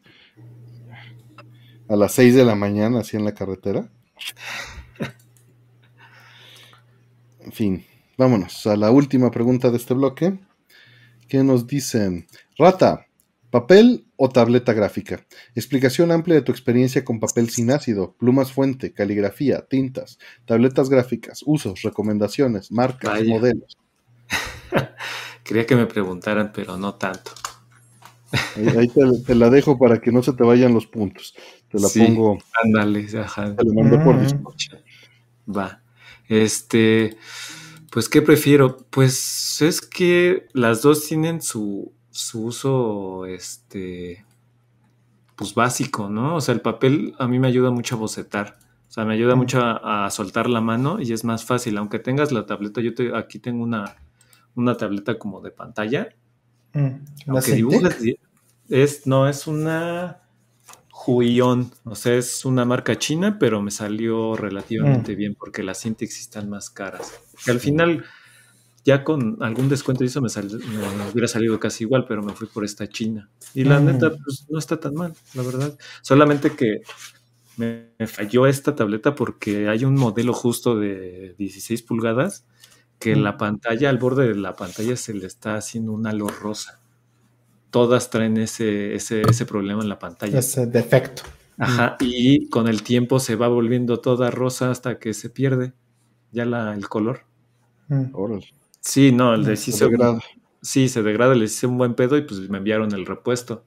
A 1.88 1.96
las 1.96 2.12
6 2.12 2.34
de 2.34 2.44
la 2.44 2.54
mañana, 2.54 3.00
así 3.00 3.16
en 3.16 3.24
la 3.24 3.32
carretera. 3.32 3.90
En 7.40 7.52
fin, 7.52 7.86
vámonos 8.18 8.66
a 8.66 8.76
la 8.76 8.90
última 8.90 9.30
pregunta 9.30 9.70
de 9.70 9.78
este 9.78 9.94
bloque. 9.94 10.38
¿Qué 11.28 11.42
nos 11.42 11.66
dicen? 11.66 12.26
Rata, 12.58 13.07
papel 13.50 14.06
o 14.16 14.28
tableta 14.28 14.72
gráfica. 14.72 15.24
Explicación 15.54 16.12
amplia 16.12 16.36
de 16.36 16.42
tu 16.42 16.52
experiencia 16.52 17.04
con 17.04 17.20
papel 17.20 17.48
sin 17.50 17.70
ácido, 17.70 18.14
plumas 18.18 18.52
fuente, 18.52 18.92
caligrafía, 18.92 19.66
tintas, 19.66 20.18
tabletas 20.44 20.88
gráficas, 20.88 21.42
usos, 21.46 21.82
recomendaciones, 21.82 22.70
marcas, 22.70 23.24
modelos. 23.24 23.76
Quería 25.44 25.66
que 25.66 25.76
me 25.76 25.86
preguntaran, 25.86 26.52
pero 26.52 26.76
no 26.76 26.94
tanto. 26.94 27.32
Ahí, 28.76 28.88
te, 29.26 29.34
la 29.34 29.48
dejo 29.48 29.78
para 29.78 30.00
que 30.00 30.12
no 30.12 30.22
se 30.22 30.34
te 30.34 30.44
vayan 30.44 30.74
los 30.74 30.86
puntos. 30.86 31.34
Te 31.70 31.80
la 31.80 31.88
pongo. 31.88 32.38
Ándale, 32.62 33.06
ajá. 33.18 33.56
Te 33.56 33.64
la 33.64 33.72
mando 33.72 34.04
por 34.04 34.16
mm. 34.16 35.56
Va. 35.56 35.82
Este, 36.28 37.16
pues, 37.90 38.10
¿qué 38.10 38.20
prefiero? 38.20 38.76
Pues 38.90 39.62
es 39.62 39.80
que 39.80 40.46
las 40.52 40.82
dos 40.82 41.06
tienen 41.06 41.40
su, 41.40 41.94
su 42.10 42.44
uso, 42.44 43.26
este, 43.26 44.24
pues 45.36 45.54
básico, 45.54 46.08
¿no? 46.08 46.36
O 46.36 46.40
sea, 46.40 46.54
el 46.54 46.60
papel 46.60 47.14
a 47.18 47.28
mí 47.28 47.38
me 47.38 47.48
ayuda 47.48 47.70
mucho 47.70 47.96
a 47.96 47.98
bocetar. 47.98 48.58
O 48.88 48.90
sea, 48.90 49.04
me 49.04 49.14
ayuda 49.14 49.36
mucho 49.36 49.60
a, 49.62 50.10
soltar 50.10 50.48
la 50.48 50.60
mano 50.60 50.98
y 51.00 51.12
es 51.12 51.22
más 51.22 51.44
fácil. 51.44 51.76
Aunque 51.76 51.98
tengas 51.98 52.32
la 52.32 52.46
tableta, 52.46 52.80
yo 52.80 52.92
aquí 53.16 53.38
tengo 53.38 53.62
una, 53.62 53.96
una 54.54 54.76
tableta 54.76 55.18
como 55.18 55.40
de 55.40 55.50
pantalla. 55.50 56.08
Mm, 56.72 56.88
aunque 57.28 57.52
dibujas, 57.52 57.98
es, 58.68 59.06
no, 59.06 59.28
es 59.28 59.46
una 59.46 60.22
Huion. 61.06 61.70
O 61.84 61.94
sea, 61.94 62.14
es 62.14 62.44
una 62.44 62.64
marca 62.64 62.98
china, 62.98 63.38
pero 63.38 63.62
me 63.62 63.70
salió 63.70 64.36
relativamente 64.36 65.12
mm. 65.12 65.16
bien 65.16 65.34
porque 65.34 65.62
las 65.62 65.82
Cintiq 65.82 66.10
están 66.10 66.48
más 66.48 66.70
caras. 66.70 67.20
Que 67.44 67.50
al 67.50 67.60
final 67.60 68.04
ya 68.88 69.04
con 69.04 69.36
algún 69.42 69.68
descuento 69.68 70.02
y 70.02 70.06
eso 70.06 70.22
me, 70.22 70.28
hubiera 71.12 71.28
salido 71.28 71.60
casi 71.60 71.84
igual, 71.84 72.06
pero 72.08 72.22
me 72.22 72.32
fui 72.32 72.48
por 72.48 72.64
esta 72.64 72.88
China. 72.88 73.28
Y 73.52 73.64
la 73.64 73.80
mm. 73.80 73.84
neta, 73.84 74.10
pues 74.12 74.46
no 74.48 74.58
está 74.58 74.80
tan 74.80 74.94
mal, 74.94 75.12
la 75.34 75.42
verdad. 75.42 75.78
Solamente 76.00 76.56
que 76.56 76.80
me, 77.58 77.90
falló 78.06 78.46
esta 78.46 78.74
tableta 78.74 79.14
porque 79.14 79.68
hay 79.68 79.84
un 79.84 79.94
modelo 79.94 80.32
justo 80.32 80.74
de 80.78 81.34
16 81.36 81.82
pulgadas 81.82 82.46
que 82.98 83.14
la 83.14 83.32
mm. 83.32 83.36
pantalla, 83.36 83.90
al 83.90 83.98
borde 83.98 84.26
de 84.26 84.34
la 84.36 84.56
pantalla 84.56 84.96
se 84.96 85.12
le 85.12 85.26
está 85.26 85.56
haciendo 85.56 85.92
un 85.92 86.06
halo 86.06 86.28
rosa. 86.28 86.80
Todas 87.68 88.08
traen 88.08 88.38
ese, 88.38 88.94
ese, 88.94 89.20
ese 89.20 89.44
problema 89.44 89.82
en 89.82 89.90
la 89.90 89.98
pantalla. 89.98 90.38
Ese 90.38 90.66
defecto. 90.66 91.24
Ajá, 91.58 91.98
y 92.00 92.48
con 92.48 92.68
el 92.68 92.82
tiempo 92.82 93.20
se 93.20 93.36
va 93.36 93.48
volviendo 93.48 94.00
toda 94.00 94.30
rosa 94.30 94.70
hasta 94.70 94.98
que 94.98 95.12
se 95.12 95.28
pierde 95.28 95.74
ya 96.32 96.46
la, 96.46 96.72
el 96.72 96.88
color. 96.88 97.26
Mm. 97.88 98.12
Sí, 98.88 99.12
no, 99.12 99.34
el 99.34 99.44
de 99.44 99.56
sí 99.58 99.70
se, 99.70 99.84
degrada. 99.84 100.18
Sí, 100.62 100.88
se 100.88 101.02
degrada, 101.02 101.34
les 101.34 101.52
hice 101.52 101.66
un 101.66 101.76
buen 101.76 101.92
pedo 101.92 102.16
y 102.16 102.22
pues 102.22 102.48
me 102.48 102.56
enviaron 102.56 102.94
el 102.94 103.04
repuesto. 103.04 103.66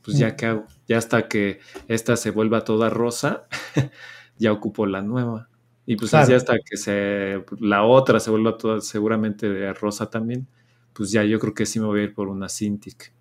Pues 0.00 0.16
ya 0.16 0.28
mm. 0.28 0.36
que 0.36 0.46
hago, 0.46 0.66
ya 0.86 0.96
hasta 0.96 1.26
que 1.26 1.58
esta 1.88 2.16
se 2.16 2.30
vuelva 2.30 2.62
toda 2.62 2.88
rosa, 2.88 3.48
ya 4.38 4.52
ocupo 4.52 4.86
la 4.86 5.02
nueva. 5.02 5.48
Y 5.86 5.96
pues 5.96 6.14
así 6.14 6.32
hasta 6.34 6.54
que 6.64 6.76
se 6.76 7.44
la 7.58 7.82
otra 7.82 8.20
se 8.20 8.30
vuelva 8.30 8.56
toda 8.56 8.80
seguramente 8.80 9.48
de 9.48 9.72
rosa 9.72 10.08
también, 10.08 10.46
pues 10.92 11.10
ya 11.10 11.24
yo 11.24 11.40
creo 11.40 11.52
que 11.52 11.66
sí 11.66 11.80
me 11.80 11.86
voy 11.86 12.02
a 12.02 12.04
ir 12.04 12.14
por 12.14 12.28
una 12.28 12.48
Cintiq. 12.48 13.12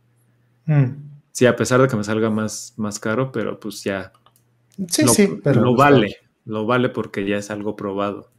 Mm. 0.67 0.91
Sí, 1.31 1.47
a 1.47 1.55
pesar 1.55 1.81
de 1.81 1.87
que 1.87 1.95
me 1.95 2.03
salga 2.03 2.29
más, 2.29 2.75
más 2.77 2.99
caro, 2.99 3.31
pero 3.31 3.59
pues 3.59 3.83
ya. 3.83 4.13
Sí, 4.87 5.07
sí, 5.07 5.39
pero 5.43 5.61
lo 5.61 5.75
vale, 5.75 6.17
lo 6.45 6.67
vale 6.67 6.89
porque 6.89 7.27
ya 7.27 7.37
es 7.37 7.49
algo 7.49 7.75
probado. 7.75 8.29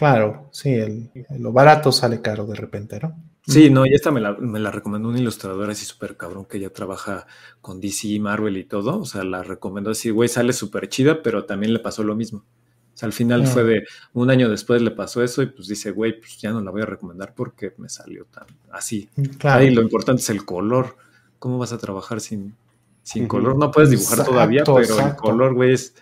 Claro, 0.00 0.48
sí, 0.50 0.70
el, 0.70 1.10
lo 1.38 1.52
barato 1.52 1.92
sale 1.92 2.22
caro 2.22 2.46
de 2.46 2.54
repente, 2.54 2.98
¿no? 3.02 3.14
Sí, 3.46 3.68
no, 3.68 3.84
y 3.84 3.92
esta 3.92 4.10
me 4.10 4.22
la, 4.22 4.32
me 4.32 4.58
la 4.58 4.70
recomendó 4.70 5.10
un 5.10 5.18
ilustrador 5.18 5.68
así 5.68 5.84
súper 5.84 6.16
cabrón 6.16 6.46
que 6.46 6.58
ya 6.58 6.70
trabaja 6.70 7.26
con 7.60 7.82
DC, 7.82 8.18
Marvel 8.18 8.56
y 8.56 8.64
todo. 8.64 8.98
O 8.98 9.04
sea, 9.04 9.24
la 9.24 9.42
recomendó 9.42 9.90
así, 9.90 10.08
güey, 10.08 10.30
sale 10.30 10.54
súper 10.54 10.88
chida, 10.88 11.22
pero 11.22 11.44
también 11.44 11.74
le 11.74 11.80
pasó 11.80 12.02
lo 12.02 12.16
mismo. 12.16 12.38
O 12.38 12.96
sea, 12.96 13.08
al 13.08 13.12
final 13.12 13.46
fue 13.46 13.62
de 13.62 13.84
un 14.14 14.30
año 14.30 14.48
después 14.48 14.80
le 14.80 14.90
pasó 14.90 15.22
eso 15.22 15.42
y 15.42 15.48
pues 15.48 15.68
dice, 15.68 15.90
güey, 15.90 16.18
pues 16.18 16.38
ya 16.38 16.50
no 16.50 16.62
la 16.62 16.70
voy 16.70 16.80
a 16.80 16.86
recomendar 16.86 17.34
porque 17.34 17.74
me 17.76 17.90
salió 17.90 18.24
tan 18.24 18.46
así. 18.72 19.10
Mm, 19.16 19.24
claro. 19.36 19.64
y 19.64 19.70
lo 19.70 19.82
importante 19.82 20.22
es 20.22 20.30
el 20.30 20.46
color. 20.46 20.96
¿Cómo 21.38 21.58
vas 21.58 21.74
a 21.74 21.78
trabajar 21.78 22.22
sin, 22.22 22.56
sin 23.02 23.28
color? 23.28 23.54
No 23.58 23.70
puedes 23.70 23.90
dibujar 23.90 24.24
todavía, 24.24 24.64
pero 24.64 24.80
el 24.80 25.16
color, 25.16 25.52
güey, 25.52 25.74
es 25.74 25.94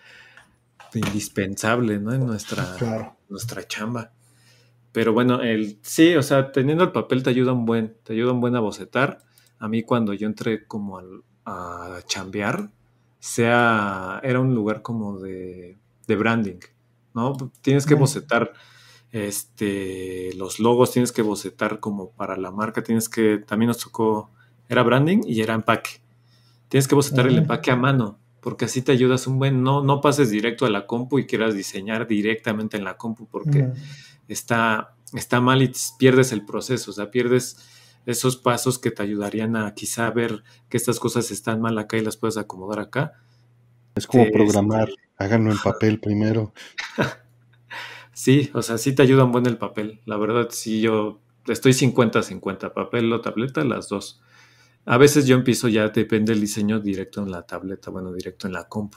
indispensable, 0.95 1.99
¿no? 1.99 2.13
En 2.13 2.25
nuestra, 2.25 3.17
nuestra 3.29 3.67
chamba. 3.67 4.13
Pero 4.93 5.13
bueno, 5.13 5.43
el, 5.43 5.79
sí, 5.83 6.17
o 6.17 6.23
sea, 6.23 6.51
teniendo 6.53 6.85
el 6.85 6.93
papel 6.93 7.23
te 7.23 7.31
ayuda 7.31 7.53
un 7.53 7.67
buen, 7.67 7.97
te 8.03 8.15
ayuda 8.15 8.33
un 8.33 8.41
buen 8.41 8.57
a 8.57 8.61
bocetar. 8.61 9.21
A 9.59 9.69
mí 9.69 9.83
cuando 9.83 10.15
yo 10.15 10.27
entré 10.27 10.67
como 10.67 11.01
a 11.45 12.01
chambear, 12.07 12.71
sea, 13.19 14.21
era 14.23 14.41
un 14.41 14.55
lugar 14.55 14.83
como 14.83 15.19
de, 15.19 15.79
de 16.07 16.17
branding, 16.17 16.61
¿no? 17.15 17.37
Tienes 17.61 17.87
que 17.87 17.95
bocetar 17.95 18.53
este, 19.11 20.33
los 20.35 20.61
logos, 20.61 20.93
tienes 20.93 21.13
que 21.13 21.23
bocetar 21.23 21.81
como 21.81 22.11
para 22.11 22.37
la 22.37 22.51
marca, 22.51 22.83
tienes 22.83 23.09
que, 23.09 23.39
también 23.39 23.69
nos 23.69 23.79
tocó, 23.79 24.31
era 24.69 24.83
branding 24.83 25.21
y 25.25 25.41
era 25.41 25.55
empaque. 25.55 26.01
Tienes 26.69 26.87
que 26.87 26.95
bocetar 26.95 27.27
el 27.27 27.39
empaque 27.39 27.71
a 27.71 27.77
mano 27.77 28.19
porque 28.41 28.67
así 28.67 28.83
te 28.83 28.93
ayudas 28.93 29.27
un 29.27 29.39
buen, 29.39 29.63
no, 29.63 29.83
no 29.83 30.01
pases 30.01 30.31
directo 30.31 30.67
a 30.67 30.71
la 30.71 30.87
compu 30.87 31.19
y 31.19 31.27
quieras 31.27 31.55
diseñar 31.55 32.07
directamente 32.07 32.77
en 32.77 32.85
la 32.85 32.97
compu 32.97 33.27
porque 33.27 33.69
está, 34.29 34.95
está 35.15 35.41
mal 35.41 35.63
y 35.63 35.73
pierdes 35.99 36.33
el 36.33 36.45
proceso, 36.45 36.91
o 36.91 36.95
sea, 36.95 37.11
pierdes 37.11 37.57
esos 38.07 38.37
pasos 38.37 38.79
que 38.79 38.91
te 38.91 39.03
ayudarían 39.03 39.57
a 39.57 39.75
quizá 39.75 40.11
ver 40.11 40.43
que 40.69 40.77
estas 40.77 40.99
cosas 40.99 41.31
están 41.31 41.61
mal 41.61 41.77
acá 41.79 41.99
y 41.99 42.03
las 42.03 42.17
puedes 42.17 42.39
acomodar 42.39 42.81
acá. 42.81 43.13
Es 43.95 44.07
como 44.07 44.31
programar, 44.31 44.89
háganlo 45.17 45.51
en 45.51 45.59
papel 45.59 46.01
primero. 46.01 46.55
sí, 48.13 48.51
o 48.55 48.63
sea, 48.63 48.79
sí 48.79 48.95
te 48.95 49.03
ayuda 49.03 49.25
un 49.25 49.33
buen 49.33 49.47
el 49.47 49.59
papel. 49.59 50.01
La 50.07 50.17
verdad, 50.17 50.49
sí, 50.51 50.81
yo 50.81 51.21
estoy 51.47 51.73
50-50, 51.73 52.73
papel 52.73 53.13
o 53.13 53.21
tableta, 53.21 53.65
las 53.65 53.89
dos. 53.89 54.23
A 54.91 54.97
veces 54.97 55.27
yo 55.27 55.37
empiezo 55.37 55.69
ya, 55.69 55.87
depende 55.91 56.33
del 56.33 56.41
diseño 56.41 56.81
directo 56.81 57.23
en 57.23 57.31
la 57.31 57.43
tableta, 57.43 57.91
bueno, 57.91 58.11
directo 58.11 58.47
en 58.47 58.55
la 58.55 58.65
compu. 58.69 58.97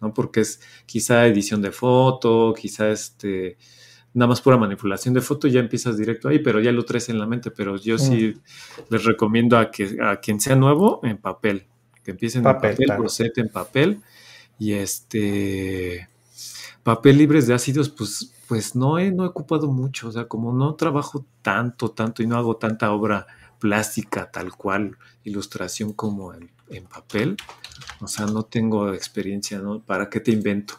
¿no? 0.00 0.14
Porque 0.14 0.40
es 0.40 0.60
quizá 0.86 1.26
edición 1.26 1.60
de 1.60 1.72
foto, 1.72 2.54
quizá 2.56 2.90
este, 2.90 3.56
nada 4.14 4.28
más 4.28 4.40
pura 4.40 4.56
manipulación 4.56 5.14
de 5.14 5.20
foto, 5.20 5.48
ya 5.48 5.58
empiezas 5.58 5.96
directo 5.96 6.28
ahí, 6.28 6.38
pero 6.38 6.60
ya 6.60 6.70
lo 6.70 6.84
traes 6.84 7.08
en 7.08 7.18
la 7.18 7.26
mente. 7.26 7.50
Pero 7.50 7.76
yo 7.76 7.98
sí 7.98 8.36
mm. 8.36 8.82
les 8.90 9.04
recomiendo 9.04 9.58
a, 9.58 9.72
que, 9.72 9.96
a 10.00 10.20
quien 10.20 10.38
sea 10.38 10.54
nuevo 10.54 11.00
en 11.02 11.18
papel, 11.18 11.66
que 12.04 12.12
empiecen 12.12 12.42
en 12.42 12.44
papel, 12.44 12.76
en 13.34 13.48
papel 13.48 14.00
y 14.60 14.74
este 14.74 16.08
papel 16.84 17.18
libres 17.18 17.48
de 17.48 17.54
ácidos, 17.54 17.88
pues, 17.88 18.32
pues 18.46 18.76
no 18.76 18.96
he, 18.96 19.10
no 19.10 19.24
he 19.24 19.28
ocupado 19.28 19.72
mucho, 19.72 20.06
o 20.06 20.12
sea, 20.12 20.28
como 20.28 20.52
no 20.52 20.76
trabajo 20.76 21.26
tanto, 21.42 21.90
tanto 21.90 22.22
y 22.22 22.28
no 22.28 22.36
hago 22.36 22.58
tanta 22.58 22.92
obra 22.92 23.26
plástica 23.62 24.28
tal 24.28 24.50
cual, 24.56 24.98
ilustración 25.22 25.92
como 25.92 26.34
en, 26.34 26.50
papel, 26.92 27.36
o 28.00 28.08
sea, 28.08 28.26
no 28.26 28.42
tengo 28.42 28.92
experiencia, 28.92 29.60
¿no? 29.60 29.80
¿Para 29.80 30.10
qué 30.10 30.18
te 30.18 30.32
invento? 30.32 30.74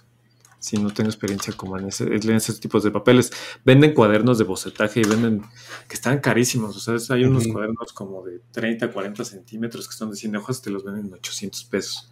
Si 0.59 0.77
no 0.77 0.89
tengo 0.89 1.09
experiencia 1.09 1.53
como 1.55 1.77
en, 1.79 1.87
ese, 1.87 2.03
en 2.03 2.31
esos 2.31 2.59
tipos 2.59 2.83
de 2.83 2.91
papeles. 2.91 3.31
Venden 3.63 3.93
cuadernos 3.93 4.37
de 4.37 4.43
bocetaje 4.43 4.99
y 4.99 5.03
venden 5.03 5.43
que 5.87 5.95
están 5.95 6.19
carísimos. 6.19 6.75
O 6.75 6.99
sea, 6.99 7.15
hay 7.15 7.23
unos 7.23 7.47
cuadernos 7.47 7.93
como 7.93 8.21
de 8.23 8.41
30, 8.51 8.91
40 8.91 9.23
centímetros 9.23 9.87
que 9.87 9.95
son 9.95 10.09
de 10.09 10.17
100 10.17 10.35
hojas, 10.35 10.61
te 10.61 10.69
los 10.69 10.83
venden 10.83 11.05
en 11.07 11.13
800 11.13 11.63
pesos. 11.65 12.11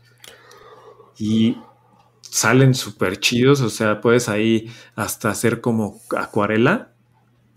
Y 1.18 1.58
salen 2.22 2.76
súper 2.76 3.20
chidos, 3.20 3.60
o 3.60 3.70
sea, 3.70 4.00
puedes 4.00 4.30
ahí 4.30 4.72
hasta 4.96 5.30
hacer 5.30 5.60
como 5.60 6.02
acuarela 6.18 6.91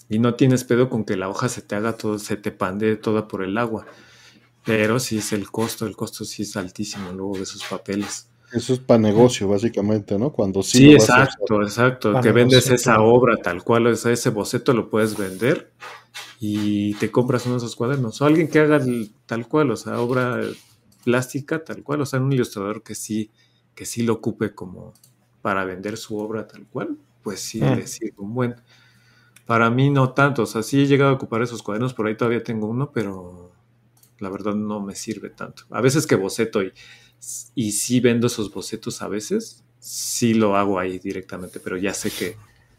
y 0.09 0.19
no 0.19 0.35
tienes 0.35 0.65
pedo 0.65 0.89
con 0.89 1.05
que 1.05 1.17
la 1.17 1.29
hoja 1.29 1.49
se 1.49 1.63
te 1.63 1.75
haga 1.75 1.97
todo, 1.97 2.19
se 2.19 2.37
te 2.37 2.53
pande 2.53 2.97
toda 2.97 3.29
por 3.29 3.43
el 3.43 3.57
agua. 3.59 3.87
Pero 4.65 4.99
sí 4.99 5.19
es 5.19 5.33
el 5.33 5.51
costo, 5.51 5.87
el 5.87 5.97
costo 5.97 6.25
sí 6.25 6.43
es 6.43 6.57
altísimo 6.57 7.13
luego 7.13 7.37
de 7.37 7.43
esos 7.43 7.65
papeles. 7.65 8.29
Eso 8.53 8.73
es 8.73 8.79
para 8.79 9.01
negocio, 9.01 9.49
básicamente, 9.49 10.19
¿no? 10.19 10.33
Cuando 10.33 10.63
sí. 10.63 10.79
Sí, 10.79 10.93
exacto, 10.93 11.63
exacto. 11.63 12.21
que 12.21 12.33
vendes 12.33 12.71
esa 12.71 13.01
obra 13.01 13.37
tal 13.37 13.65
cual, 13.65 13.89
o 13.89 13.97
sea, 13.97 14.13
ese 14.13 14.31
boceto 14.31 14.73
lo 14.73 14.89
puedes 14.89 15.19
vender 15.19 15.73
y 16.41 16.95
te 16.95 17.11
compras 17.11 17.47
uno 17.47 17.55
de 17.55 17.59
esos 17.59 17.77
cuadernos. 17.77 18.21
O 18.23 18.25
alguien 18.25 18.49
que 18.49 18.61
haga 18.61 18.81
tal 19.27 19.49
cual, 19.49 19.71
o 19.73 19.77
sea, 19.77 20.01
obra 20.01 20.41
plástica 21.05 21.65
tal 21.65 21.83
cual, 21.83 22.03
o 22.03 22.07
sea, 22.07 22.21
un 22.21 22.33
ilustrador 22.33 22.83
que 22.83 22.95
sí 22.95 23.31
que 23.75 23.87
sí 23.87 24.03
lo 24.03 24.15
ocupe 24.15 24.55
como 24.55 24.95
para 25.43 25.65
vender 25.65 25.97
su 25.97 26.17
obra 26.17 26.47
tal 26.47 26.67
cual, 26.67 26.97
pues 27.23 27.41
sí 27.41 27.61
mm. 27.61 27.75
le 27.75 27.87
sirve 27.87 28.15
un 28.19 28.35
buen. 28.35 28.55
Para 29.47 29.71
mí 29.71 29.91
no 29.91 30.13
tanto, 30.13 30.43
o 30.43 30.47
sea, 30.47 30.63
sí 30.63 30.83
he 30.83 30.87
llegado 30.87 31.11
a 31.11 31.15
ocupar 31.15 31.43
esos 31.43 31.63
cuadernos, 31.63 31.95
por 31.95 32.07
ahí 32.07 32.17
todavía 32.17 32.43
tengo 32.43 32.67
uno, 32.67 32.91
pero 32.93 33.53
la 34.19 34.31
verdad 34.31 34.55
no 34.55 34.81
me 34.81 34.95
sirve 34.95 35.31
tanto. 35.31 35.65
A 35.71 35.81
veces 35.81 36.07
que 36.07 36.17
boceto 36.17 36.63
y, 36.63 36.73
y 37.55 37.73
sí 37.73 38.01
vendo 38.01 38.27
esos 38.27 38.53
bocetos 38.53 39.03
a 39.03 39.09
veces, 39.09 39.65
sí 39.79 40.33
lo 40.33 40.57
hago 40.57 40.79
ahí 40.79 40.99
directamente, 40.99 41.61
pero 41.61 41.77
ya 41.77 41.93
sé 41.93 42.11
que 42.11 42.37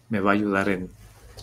me 0.10 0.19
va 0.19 0.32
a 0.32 0.34
ayudar 0.34 0.69
en, 0.69 0.90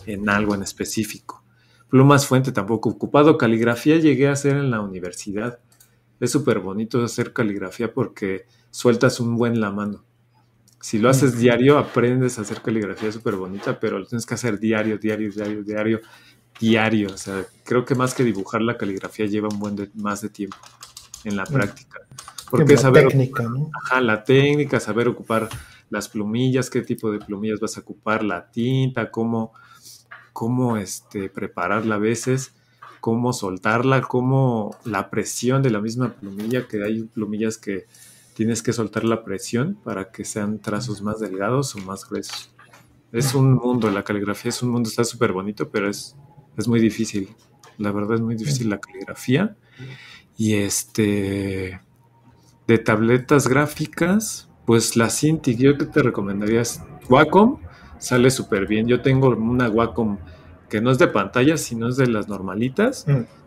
en 0.05 0.29
algo 0.29 0.55
en 0.55 0.63
específico. 0.63 1.43
Plumas 1.89 2.25
fuente 2.25 2.51
tampoco 2.51 2.89
ocupado. 2.89 3.37
Caligrafía 3.37 3.97
llegué 3.97 4.27
a 4.27 4.33
hacer 4.33 4.55
en 4.55 4.71
la 4.71 4.81
universidad. 4.81 5.59
Es 6.19 6.31
súper 6.31 6.59
bonito 6.59 7.03
hacer 7.03 7.33
caligrafía 7.33 7.93
porque 7.93 8.45
sueltas 8.71 9.19
un 9.19 9.37
buen 9.37 9.61
la 9.61 9.71
mano. 9.71 10.03
Si 10.83 10.99
lo 10.99 11.09
haces 11.09 11.37
diario, 11.37 11.77
aprendes 11.77 12.37
a 12.37 12.41
hacer 12.41 12.61
caligrafía 12.61 13.09
súper 13.09 13.37
bonita, 13.37 13.79
pero 13.79 13.99
lo 13.99 14.05
tienes 14.05 14.25
que 14.25 14.33
hacer 14.33 14.59
diario, 14.59 14.97
diario, 14.97 15.31
diario, 15.31 15.63
diario, 15.63 16.01
diario. 16.59 17.07
O 17.13 17.17
sea, 17.17 17.45
creo 17.63 17.85
que 17.85 17.95
más 17.95 18.13
que 18.13 18.25
dibujar 18.25 18.61
la 18.61 18.77
caligrafía 18.77 19.25
lleva 19.25 19.47
un 19.47 19.59
buen 19.59 19.91
más 19.93 20.19
de 20.19 20.27
tiempo 20.27 20.57
en 21.23 21.37
la 21.37 21.45
práctica. 21.45 22.01
Porque 22.51 22.75
la 22.75 22.91
técnica, 22.91 23.43
¿no? 23.43 23.71
Ajá, 23.81 24.01
la 24.01 24.25
técnica, 24.25 24.81
saber 24.81 25.07
ocupar 25.07 25.47
las 25.89 26.09
plumillas, 26.09 26.69
qué 26.69 26.81
tipo 26.81 27.13
de 27.13 27.19
plumillas 27.19 27.61
vas 27.61 27.77
a 27.77 27.79
ocupar, 27.79 28.21
la 28.21 28.51
tinta, 28.51 29.09
cómo, 29.09 29.53
cómo 30.33 30.75
este, 30.75 31.29
prepararla 31.29 31.95
a 31.95 31.99
veces, 31.99 32.55
cómo 32.99 33.31
soltarla, 33.31 34.01
cómo 34.01 34.75
la 34.83 35.09
presión 35.09 35.63
de 35.63 35.69
la 35.69 35.79
misma 35.79 36.13
plumilla, 36.15 36.67
que 36.67 36.83
hay 36.83 37.03
plumillas 37.03 37.57
que 37.57 37.85
tienes 38.33 38.63
que 38.63 38.73
soltar 38.73 39.03
la 39.03 39.23
presión 39.23 39.77
para 39.83 40.11
que 40.11 40.25
sean 40.25 40.59
trazos 40.59 41.01
más 41.01 41.19
delgados 41.19 41.75
o 41.75 41.79
más 41.79 42.07
gruesos. 42.07 42.53
Es 43.11 43.35
un 43.35 43.53
mundo, 43.53 43.91
la 43.91 44.03
caligrafía 44.03 44.49
es 44.49 44.63
un 44.63 44.69
mundo, 44.69 44.89
está 44.89 45.03
súper 45.03 45.33
bonito, 45.33 45.69
pero 45.69 45.89
es, 45.89 46.15
es 46.57 46.67
muy 46.67 46.79
difícil. 46.79 47.29
La 47.77 47.91
verdad 47.91 48.15
es 48.15 48.21
muy 48.21 48.35
difícil 48.35 48.69
la 48.69 48.79
caligrafía. 48.79 49.55
Y 50.35 50.55
este, 50.55 51.79
de 52.67 52.77
tabletas 52.79 53.47
gráficas, 53.47 54.49
pues 54.65 54.95
la 54.95 55.09
Cintiq, 55.09 55.59
yo 55.59 55.77
que 55.77 55.85
te 55.85 56.01
recomendaría 56.01 56.63
Wacom, 57.07 57.59
sale 57.99 58.31
súper 58.31 58.65
bien. 58.65 58.87
Yo 58.87 59.01
tengo 59.01 59.29
una 59.29 59.69
Wacom 59.69 60.17
que 60.69 60.81
no 60.81 60.89
es 60.89 60.97
de 60.97 61.07
pantalla, 61.07 61.57
sino 61.57 61.89
es 61.89 61.97
de 61.97 62.07
las 62.07 62.27
normalitas. 62.27 63.05
Mm 63.07 63.42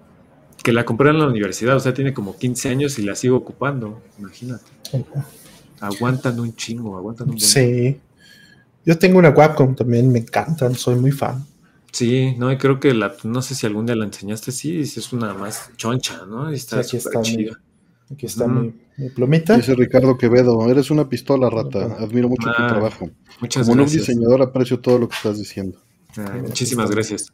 que 0.66 0.72
la 0.72 0.84
compré 0.84 1.10
en 1.10 1.20
la 1.20 1.28
universidad, 1.28 1.76
o 1.76 1.78
sea, 1.78 1.94
tiene 1.94 2.12
como 2.12 2.36
15 2.36 2.70
años 2.70 2.98
y 2.98 3.02
la 3.02 3.14
sigo 3.14 3.36
ocupando, 3.36 4.02
imagínate. 4.18 4.64
Aguantan 5.78 6.40
un 6.40 6.56
chingo, 6.56 6.96
aguantan 6.96 7.30
un 7.30 7.38
Sí. 7.38 8.00
Yo 8.84 8.98
tengo 8.98 9.20
una 9.20 9.30
Wacom 9.30 9.76
también, 9.76 10.10
me 10.10 10.18
encantan, 10.18 10.74
soy 10.74 10.96
muy 10.96 11.12
fan. 11.12 11.46
Sí, 11.92 12.34
no, 12.36 12.50
y 12.50 12.58
creo 12.58 12.80
que 12.80 12.92
la, 12.94 13.14
no 13.22 13.42
sé 13.42 13.54
si 13.54 13.64
algún 13.64 13.86
día 13.86 13.94
la 13.94 14.06
enseñaste, 14.06 14.50
sí, 14.50 14.80
es 14.80 15.12
una 15.12 15.34
más 15.34 15.70
choncha, 15.76 16.26
¿no? 16.26 16.50
Y 16.50 16.56
está 16.56 16.80
aquí 16.80 16.96
está, 16.96 17.20
mi, 17.20 17.48
aquí 18.10 18.26
está 18.26 18.48
mi, 18.48 18.74
plumita. 19.14 19.56
Dice 19.56 19.76
Ricardo 19.76 20.18
Quevedo, 20.18 20.68
eres 20.68 20.90
una 20.90 21.08
pistola 21.08 21.48
rata, 21.48 21.96
admiro 22.00 22.28
mucho 22.28 22.50
tu 22.50 22.60
ah, 22.60 22.66
trabajo. 22.66 23.08
Muchas 23.40 23.68
Como 23.68 23.84
un 23.84 23.88
diseñador 23.88 24.42
aprecio 24.42 24.80
todo 24.80 24.98
lo 24.98 25.08
que 25.08 25.14
estás 25.14 25.38
diciendo. 25.38 25.78
Ah, 26.16 26.40
muchísimas 26.42 26.90
gracias. 26.90 27.32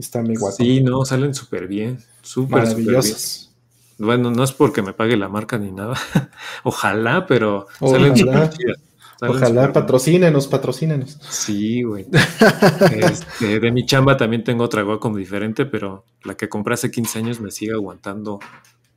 Está 0.00 0.22
muy 0.22 0.36
guapo. 0.36 0.56
Sí, 0.56 0.80
no, 0.80 1.04
salen 1.04 1.34
súper 1.34 1.68
bien. 1.68 1.98
Súper, 2.22 2.62
Maravillosas. 2.62 3.50
Bueno, 3.98 4.30
no 4.30 4.42
es 4.42 4.52
porque 4.52 4.80
me 4.80 4.94
pague 4.94 5.16
la 5.16 5.28
marca 5.28 5.58
ni 5.58 5.70
nada. 5.70 5.94
Ojalá, 6.64 7.26
pero 7.26 7.66
salen 7.78 8.16
súper 8.16 8.50
chidas. 8.50 8.78
Ojalá 9.22 9.72
patrocínenos, 9.72 10.46
patrocínenos. 10.46 11.18
Sí, 11.28 11.82
güey. 11.82 12.06
Este, 12.92 13.60
de 13.60 13.70
mi 13.70 13.84
chamba 13.84 14.16
también 14.16 14.42
tengo 14.42 14.64
otra 14.64 14.84
como 14.98 15.18
diferente, 15.18 15.66
pero 15.66 16.04
la 16.24 16.34
que 16.34 16.48
compré 16.48 16.74
hace 16.74 16.90
15 16.90 17.18
años 17.18 17.40
me 17.40 17.50
sigue 17.50 17.72
aguantando 17.72 18.40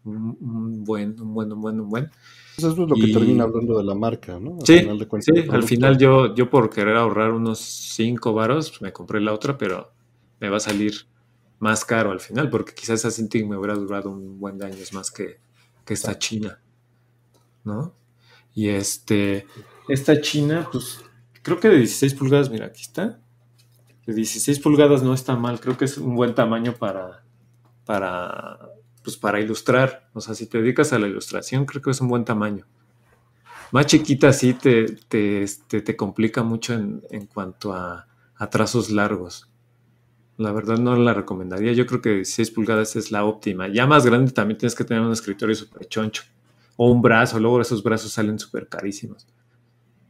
un, 0.06 0.84
buen, 0.86 1.20
un 1.20 1.34
buen, 1.34 1.52
un 1.52 1.62
buen, 1.62 1.80
un 1.82 1.90
buen. 1.90 2.12
Pues 2.56 2.72
eso 2.72 2.84
es 2.84 2.90
lo 2.90 2.96
que 2.96 3.12
termina 3.12 3.44
hablando 3.44 3.78
de 3.78 3.84
la 3.84 3.96
marca, 3.96 4.40
¿no? 4.40 4.60
Al 4.60 4.66
sí, 4.66 4.80
final 4.80 5.08
sí 5.20 5.32
al 5.50 5.64
final 5.64 5.98
yo, 5.98 6.34
yo 6.36 6.50
por 6.50 6.70
querer 6.70 6.96
ahorrar 6.96 7.32
unos 7.32 7.60
5 7.60 8.34
varos 8.34 8.82
me 8.82 8.94
compré 8.94 9.20
la 9.20 9.34
otra, 9.34 9.58
pero 9.58 9.92
me 10.44 10.50
va 10.50 10.58
a 10.58 10.60
salir 10.60 11.08
más 11.60 11.86
caro 11.86 12.12
al 12.12 12.20
final, 12.20 12.50
porque 12.50 12.74
quizás 12.74 13.00
esa 13.00 13.12
Cintiq 13.12 13.48
me 13.48 13.56
hubiera 13.56 13.76
durado 13.76 14.10
un 14.10 14.42
buen 14.42 14.58
de 14.58 14.66
años 14.66 14.92
más 14.92 15.10
que, 15.10 15.40
esta 15.88 16.20
China, 16.20 16.60
¿no? 17.64 17.94
Y 18.54 18.68
este, 18.68 19.48
esta 19.88 20.20
China, 20.20 20.68
pues 20.70 21.02
creo 21.44 21.62
que 21.62 21.70
de 21.70 21.78
16 21.78 22.14
pulgadas, 22.16 22.50
mira, 22.50 22.66
aquí 22.66 22.82
está. 22.82 23.22
De 24.06 24.14
16 24.14 24.60
pulgadas 24.60 25.02
no 25.02 25.14
está 25.14 25.38
mal, 25.38 25.62
creo 25.62 25.78
que 25.78 25.86
es 25.86 25.98
un 25.98 26.14
buen 26.14 26.36
tamaño 26.36 26.76
para, 26.76 27.24
para, 27.86 28.60
pues 29.02 29.16
para 29.16 29.40
ilustrar. 29.40 30.10
O 30.14 30.20
sea, 30.20 30.36
si 30.36 30.48
te 30.48 30.62
dedicas 30.62 30.92
a 30.92 31.00
la 31.00 31.08
ilustración, 31.08 31.66
creo 31.66 31.82
que 31.82 31.92
es 31.92 32.02
un 32.02 32.10
buen 32.10 32.26
tamaño. 32.26 32.66
Más 33.72 33.86
chiquita 33.86 34.34
sí 34.34 34.56
te, 34.56 34.88
te, 35.08 35.44
este, 35.44 35.82
te, 35.82 35.96
complica 35.96 36.44
mucho 36.44 36.74
en, 36.74 37.02
en 37.12 37.28
cuanto 37.28 37.72
a, 37.72 38.08
a, 38.36 38.50
trazos 38.50 38.90
largos. 38.90 39.53
La 40.38 40.52
verdad 40.52 40.80
no 40.80 40.96
la 40.96 41.14
recomendaría. 41.14 41.74
Yo 41.74 41.86
creo 41.86 42.02
que 42.02 42.16
16 42.16 42.52
pulgadas 42.52 42.96
es 42.96 43.12
la 43.12 43.26
óptima. 43.26 43.68
Ya 43.68 43.86
más 43.86 44.06
grande 44.06 44.32
también 44.32 44.58
tienes 44.58 44.76
que 44.76 44.84
tener 44.84 45.04
un 45.04 45.12
escritorio 45.12 45.56
súper 45.56 45.88
choncho. 45.88 46.24
O 46.76 46.90
un 46.90 47.02
brazo. 47.02 47.40
Luego 47.40 47.62
esos 47.62 47.84
brazos 47.84 48.12
salen 48.12 48.40
súper 48.40 48.68
carísimos. 48.68 49.28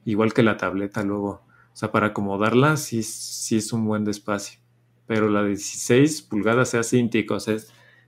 Igual 0.05 0.33
que 0.33 0.43
la 0.43 0.55
tableta 0.55 1.03
luego. 1.03 1.43
O 1.73 1.75
sea, 1.75 1.91
para 1.91 2.07
acomodarla 2.07 2.77
sí, 2.77 3.03
sí 3.03 3.57
es 3.57 3.73
un 3.73 3.85
buen 3.85 4.05
despacio. 4.05 4.59
Pero 5.07 5.29
la 5.29 5.41
de 5.41 5.49
16 5.49 6.21
pulgadas 6.23 6.69
sea 6.69 6.83
Cintiq, 6.83 7.29
o 7.31 7.39
sea, 7.39 7.57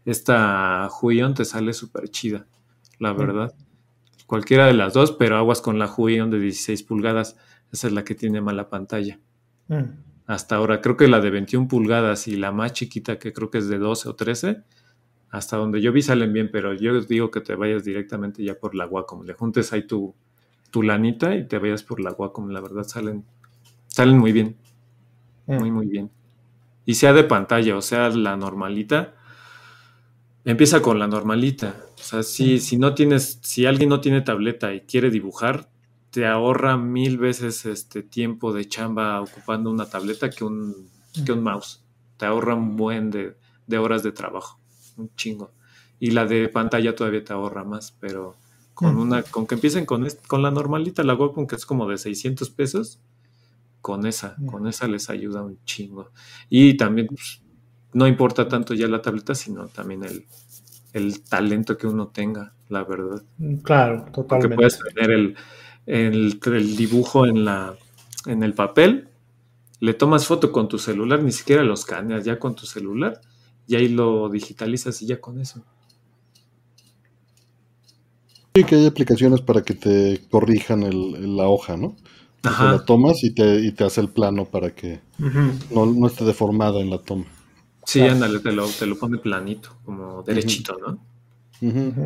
esta 0.05 0.87
Huion 1.01 1.33
te 1.33 1.43
sale 1.43 1.73
súper 1.73 2.09
chida. 2.09 2.45
La 2.99 3.11
verdad. 3.11 3.53
Cualquiera 4.25 4.67
de 4.67 4.73
las 4.73 4.93
dos, 4.93 5.11
pero 5.11 5.35
aguas 5.35 5.59
con 5.59 5.77
la 5.77 5.93
Huion 5.93 6.29
de 6.29 6.39
16 6.39 6.83
pulgadas. 6.83 7.35
Esa 7.73 7.87
es 7.87 7.93
la 7.93 8.05
que 8.05 8.15
tiene 8.15 8.39
mala 8.39 8.69
pantalla. 8.69 9.19
Mm 9.67 10.04
hasta 10.27 10.55
ahora. 10.55 10.81
Creo 10.81 10.97
que 10.97 11.07
la 11.07 11.19
de 11.19 11.29
21 11.29 11.67
pulgadas 11.67 12.27
y 12.27 12.35
la 12.35 12.51
más 12.51 12.73
chiquita, 12.73 13.19
que 13.19 13.33
creo 13.33 13.49
que 13.49 13.59
es 13.59 13.67
de 13.67 13.77
12 13.77 14.09
o 14.09 14.15
13, 14.15 14.63
hasta 15.29 15.57
donde 15.57 15.81
yo 15.81 15.91
vi 15.91 16.01
salen 16.01 16.33
bien, 16.33 16.49
pero 16.51 16.73
yo 16.73 16.99
digo 17.01 17.31
que 17.31 17.41
te 17.41 17.55
vayas 17.55 17.83
directamente 17.83 18.43
ya 18.43 18.55
por 18.55 18.75
la 18.75 18.85
Wacom. 18.85 19.23
Le 19.23 19.33
juntes 19.33 19.73
ahí 19.73 19.85
tu, 19.85 20.15
tu 20.71 20.81
lanita 20.81 21.35
y 21.35 21.47
te 21.47 21.59
vayas 21.59 21.83
por 21.83 21.99
la 21.99 22.11
Wacom. 22.11 22.49
La 22.49 22.61
verdad 22.61 22.83
salen, 22.83 23.25
salen 23.87 24.17
muy 24.17 24.31
bien. 24.31 24.55
Mm. 25.47 25.55
Muy, 25.55 25.71
muy 25.71 25.87
bien. 25.87 26.11
Y 26.85 26.95
sea 26.95 27.13
de 27.13 27.23
pantalla, 27.23 27.75
o 27.75 27.81
sea, 27.81 28.09
la 28.09 28.37
normalita. 28.37 29.15
Empieza 30.43 30.81
con 30.81 30.99
la 30.99 31.07
normalita. 31.07 31.75
O 31.95 32.03
sea, 32.03 32.23
si, 32.23 32.55
mm. 32.55 32.59
si 32.59 32.77
no 32.77 32.93
tienes, 32.93 33.39
si 33.41 33.65
alguien 33.65 33.89
no 33.89 33.99
tiene 33.99 34.21
tableta 34.21 34.73
y 34.73 34.81
quiere 34.81 35.09
dibujar, 35.09 35.69
te 36.15 36.25
ahorra 36.25 36.77
mil 36.77 37.17
veces 37.17 37.65
este 37.65 38.01
tiempo 38.01 38.53
de 38.53 38.69
chamba 38.69 39.19
ocupando 39.19 39.69
una 39.69 39.89
tableta 39.89 40.29
que 40.29 40.45
un, 40.45 40.89
que 41.25 41.33
un 41.33 41.43
mouse. 41.43 41.83
Te 42.15 42.25
ahorra 42.25 42.55
un 42.55 42.77
buen 42.77 43.11
de, 43.11 43.35
de 43.67 43.77
horas 43.77 44.01
de 44.01 44.13
trabajo, 44.13 44.57
un 44.95 45.13
chingo. 45.17 45.51
Y 45.99 46.11
la 46.11 46.25
de 46.25 46.47
pantalla 46.47 46.95
todavía 46.95 47.21
te 47.21 47.33
ahorra 47.33 47.65
más, 47.65 47.91
pero 47.99 48.37
con 48.73 48.95
una, 48.95 49.23
con 49.23 49.45
que 49.45 49.55
empiecen 49.55 49.85
con, 49.85 50.07
con 50.25 50.41
la 50.41 50.51
normalita, 50.51 51.03
la 51.03 51.15
Wacom 51.15 51.47
que 51.47 51.57
es 51.57 51.65
como 51.65 51.85
de 51.85 51.97
600 51.97 52.49
pesos, 52.49 53.01
con 53.81 54.05
esa, 54.05 54.37
con 54.45 54.67
esa 54.67 54.87
les 54.87 55.09
ayuda 55.09 55.43
un 55.43 55.59
chingo. 55.65 56.11
Y 56.49 56.77
también 56.77 57.07
pues, 57.07 57.41
no 57.91 58.07
importa 58.07 58.47
tanto 58.47 58.73
ya 58.73 58.87
la 58.87 59.01
tableta, 59.01 59.35
sino 59.35 59.67
también 59.67 60.05
el, 60.05 60.25
el 60.93 61.21
talento 61.23 61.77
que 61.77 61.87
uno 61.87 62.07
tenga, 62.07 62.53
la 62.69 62.85
verdad. 62.85 63.21
Claro, 63.63 64.05
totalmente. 64.13 64.25
Porque 64.27 64.55
puedes 64.55 64.79
tener 64.79 65.11
el, 65.11 65.35
el, 65.85 66.39
el, 66.45 66.75
dibujo 66.75 67.25
en, 67.25 67.45
la, 67.45 67.75
en 68.25 68.43
el 68.43 68.53
papel, 68.53 69.09
le 69.79 69.93
tomas 69.93 70.25
foto 70.25 70.51
con 70.51 70.67
tu 70.67 70.79
celular, 70.79 71.23
ni 71.23 71.31
siquiera 71.31 71.63
lo 71.63 71.73
escaneas 71.73 72.25
ya 72.25 72.39
con 72.39 72.55
tu 72.55 72.65
celular, 72.65 73.21
y 73.67 73.75
ahí 73.75 73.89
lo 73.89 74.29
digitalizas 74.29 75.01
y 75.01 75.07
ya 75.07 75.19
con 75.19 75.39
eso. 75.39 75.63
Sí, 78.55 78.63
que 78.63 78.75
hay 78.75 78.85
aplicaciones 78.85 79.41
para 79.41 79.63
que 79.63 79.73
te 79.73 80.21
corrijan 80.29 80.83
el, 80.83 81.35
la 81.35 81.47
hoja, 81.47 81.75
¿no? 81.75 81.95
Ajá. 82.43 82.73
la 82.73 82.85
tomas 82.85 83.23
y 83.23 83.33
te, 83.33 83.59
y 83.59 83.71
te, 83.71 83.83
hace 83.83 84.01
el 84.01 84.09
plano 84.09 84.45
para 84.45 84.69
que 84.69 85.01
no, 85.71 85.87
no, 85.87 86.07
esté 86.07 86.25
deformada 86.25 86.79
en 86.79 86.91
la 86.91 86.99
toma. 86.99 87.25
Sí, 87.85 88.01
ándale, 88.01 88.39
te 88.39 88.51
lo, 88.51 88.67
te 88.67 88.85
lo 88.85 88.97
pone 88.97 89.17
planito, 89.17 89.77
como 89.83 90.21
derechito, 90.21 90.77
¿no? 90.77 90.99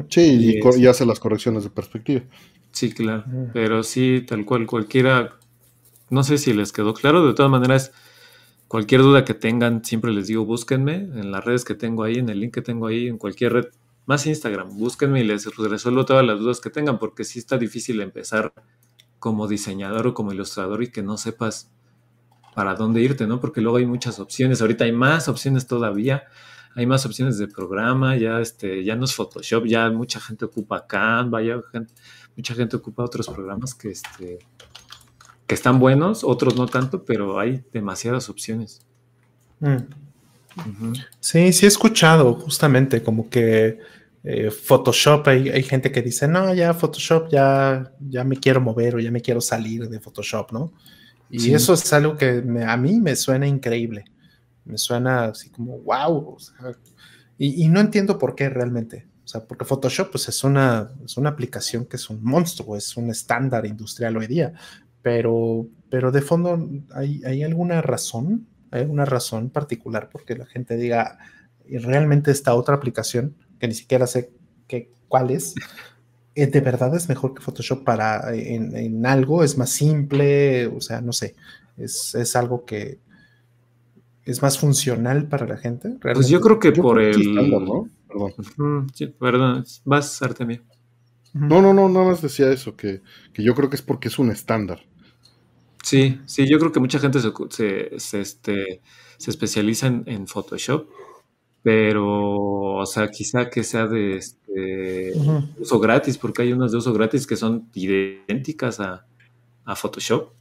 Sí, 0.09 0.59
y, 0.77 0.87
hace 0.87 1.05
las 1.05 1.19
correcciones 1.19 1.63
de 1.63 1.69
perspectiva. 1.69 2.21
Sí, 2.71 2.91
claro, 2.93 3.25
pero 3.51 3.83
sí, 3.83 4.23
tal 4.27 4.45
cual, 4.45 4.65
cualquiera, 4.67 5.37
no 6.09 6.23
sé 6.23 6.37
si 6.37 6.53
les 6.53 6.71
quedó 6.71 6.93
claro, 6.93 7.25
de 7.25 7.33
todas 7.33 7.51
maneras, 7.51 7.91
cualquier 8.67 9.01
duda 9.01 9.25
que 9.25 9.33
tengan, 9.33 9.83
siempre 9.83 10.11
les 10.11 10.27
digo, 10.27 10.45
búsquenme 10.45 10.95
en 10.95 11.31
las 11.31 11.43
redes 11.43 11.65
que 11.65 11.75
tengo 11.75 12.03
ahí, 12.03 12.19
en 12.19 12.29
el 12.29 12.39
link 12.39 12.53
que 12.53 12.61
tengo 12.61 12.87
ahí, 12.87 13.07
en 13.07 13.17
cualquier 13.17 13.53
red 13.53 13.65
más 14.05 14.25
Instagram, 14.25 14.77
búsquenme 14.77 15.21
y 15.21 15.23
les 15.23 15.45
resuelvo 15.55 16.05
todas 16.05 16.25
las 16.25 16.39
dudas 16.39 16.61
que 16.61 16.69
tengan, 16.69 16.99
porque 16.99 17.23
sí 17.23 17.39
está 17.39 17.57
difícil 17.57 18.01
empezar 18.01 18.53
como 19.19 19.47
diseñador 19.47 20.07
o 20.07 20.13
como 20.13 20.31
ilustrador 20.31 20.81
y 20.81 20.91
que 20.91 21.03
no 21.03 21.17
sepas 21.17 21.69
para 22.55 22.75
dónde 22.75 23.01
irte, 23.01 23.27
¿no? 23.27 23.39
Porque 23.39 23.61
luego 23.61 23.77
hay 23.77 23.85
muchas 23.85 24.19
opciones, 24.19 24.61
ahorita 24.61 24.85
hay 24.85 24.91
más 24.91 25.27
opciones 25.27 25.67
todavía, 25.67 26.23
hay 26.75 26.85
más 26.85 27.05
opciones 27.05 27.37
de 27.37 27.47
programa, 27.47 28.17
ya 28.17 28.39
este, 28.39 28.83
ya 28.83 28.95
no 28.95 29.05
es 29.05 29.13
Photoshop, 29.13 29.65
ya 29.65 29.89
mucha 29.91 30.19
gente 30.19 30.45
ocupa 30.45 30.87
Canva, 30.87 31.41
ya 31.41 31.61
mucha 32.39 32.55
gente 32.55 32.77
ocupa 32.77 33.03
otros 33.03 33.27
programas 33.27 33.75
que 33.75 33.89
este 33.89 34.39
que 35.45 35.55
están 35.55 35.77
buenos, 35.79 36.23
otros 36.23 36.55
no 36.55 36.67
tanto, 36.67 37.03
pero 37.03 37.37
hay 37.37 37.63
demasiadas 37.73 38.29
opciones. 38.29 38.81
Mm. 39.59 40.93
Sí, 41.19 41.51
sí 41.51 41.65
he 41.65 41.67
escuchado 41.67 42.35
justamente 42.35 43.03
como 43.03 43.29
que 43.29 43.79
eh, 44.23 44.51
Photoshop, 44.51 45.27
hay, 45.27 45.63
gente 45.63 45.91
que 45.91 46.01
dice, 46.01 46.27
no, 46.27 46.53
ya 46.53 46.73
Photoshop, 46.73 47.29
ya, 47.29 47.91
ya 47.99 48.23
me 48.23 48.37
quiero 48.37 48.61
mover 48.61 48.95
o 48.95 48.99
ya 48.99 49.11
me 49.11 49.21
quiero 49.21 49.41
salir 49.41 49.89
de 49.89 49.99
Photoshop, 49.99 50.51
¿no? 50.51 50.71
Y 51.29 51.53
eso 51.53 51.73
es 51.73 51.91
algo 51.93 52.15
que 52.15 52.43
a 52.65 52.77
mí 52.77 52.99
me 53.01 53.15
suena 53.15 53.47
increíble. 53.47 54.05
Me 54.65 54.77
suena 54.77 55.25
así 55.25 55.49
como, 55.49 55.79
wow. 55.79 56.37
y, 57.37 57.67
no 57.67 57.79
entiendo 57.79 58.17
por 58.17 58.35
qué 58.35 58.49
realmente. 58.49 59.07
O 59.29 59.31
sea, 59.31 59.45
porque 59.45 59.63
Photoshop 59.63 60.09
pues, 60.09 60.27
es, 60.27 60.43
una, 60.43 60.89
es 61.05 61.15
una 61.15 61.29
aplicación 61.29 61.85
que 61.85 61.97
es 61.97 62.09
un 62.09 62.23
monstruo, 62.23 62.75
es 62.75 62.97
un 62.97 63.11
estándar 63.11 63.63
industrial 63.67 64.17
hoy 64.17 64.25
día. 64.25 64.53
Pero, 65.03 65.67
pero 65.91 66.11
de 66.11 66.23
fondo, 66.23 66.67
¿hay, 66.95 67.21
¿hay 67.23 67.43
alguna 67.43 67.83
razón? 67.83 68.47
¿Hay 68.71 68.81
alguna 68.81 69.05
razón 69.05 69.51
particular 69.51 70.09
porque 70.11 70.35
la 70.35 70.47
gente 70.47 70.77
diga, 70.77 71.19
realmente 71.63 72.31
esta 72.31 72.55
otra 72.55 72.73
aplicación 72.73 73.35
que 73.59 73.67
ni 73.67 73.75
siquiera 73.75 74.07
sé 74.07 74.31
qué, 74.65 74.89
cuál 75.07 75.29
es, 75.29 75.53
eh, 76.33 76.47
de 76.47 76.61
verdad 76.61 76.95
es 76.95 77.07
mejor 77.07 77.35
que 77.35 77.41
Photoshop 77.41 77.83
para 77.83 78.33
en, 78.33 79.05
algo, 79.05 79.43
es 79.43 79.59
más 79.59 79.69
simple, 79.69 80.65
o 80.65 80.81
sea, 80.81 81.01
no 81.01 81.13
sé, 81.13 81.35
es, 81.77 82.35
algo 82.35 82.65
que 82.65 82.97
es 84.25 84.41
más 84.41 84.57
funcional 84.57 85.27
para 85.27 85.45
la 85.45 85.57
gente. 85.57 85.97
Pues 86.01 86.29
yo 86.29 86.41
creo 86.41 86.57
que 86.57 86.71
por 86.71 86.99
el... 86.99 87.35
¿no? 87.51 87.87
Perdón. 88.09 88.87
sí, 88.93 89.07
perdón, 89.07 89.63
vas, 89.85 90.21
Artemio. 90.21 90.61
No, 91.33 91.61
no, 91.61 91.73
no, 91.73 91.87
nada 91.87 92.07
más 92.07 92.21
decía 92.21 92.51
eso, 92.51 92.75
que, 92.75 93.01
yo 93.35 93.53
creo 93.53 93.69
que 93.69 93.75
es 93.75 93.81
porque 93.81 94.09
es 94.09 94.19
un 94.19 94.31
estándar. 94.31 94.81
Sí, 95.83 96.19
sí, 96.25 96.49
yo 96.49 96.59
creo 96.59 96.71
que 96.71 96.79
mucha 96.81 96.99
gente 96.99 97.19
se, 97.21 97.93
este, 98.19 98.81
se 99.17 99.31
especializa 99.31 99.87
en 99.87 100.27
Photoshop 100.27 100.89
pero, 101.61 102.75
o 102.77 102.85
sea, 102.85 103.09
quizá 103.09 103.49
que 103.49 103.63
sea 103.63 103.87
de 103.87 104.17
este, 104.17 105.13
uso 105.59 105.79
gratis, 105.79 106.17
porque 106.17 106.43
hay 106.43 106.53
unas 106.53 106.71
de 106.71 106.77
uso 106.77 106.93
gratis 106.93 107.27
que 107.27 107.35
son 107.35 107.69
idénticas 107.73 108.79
a, 108.79 109.05
Photoshop. 109.75 110.31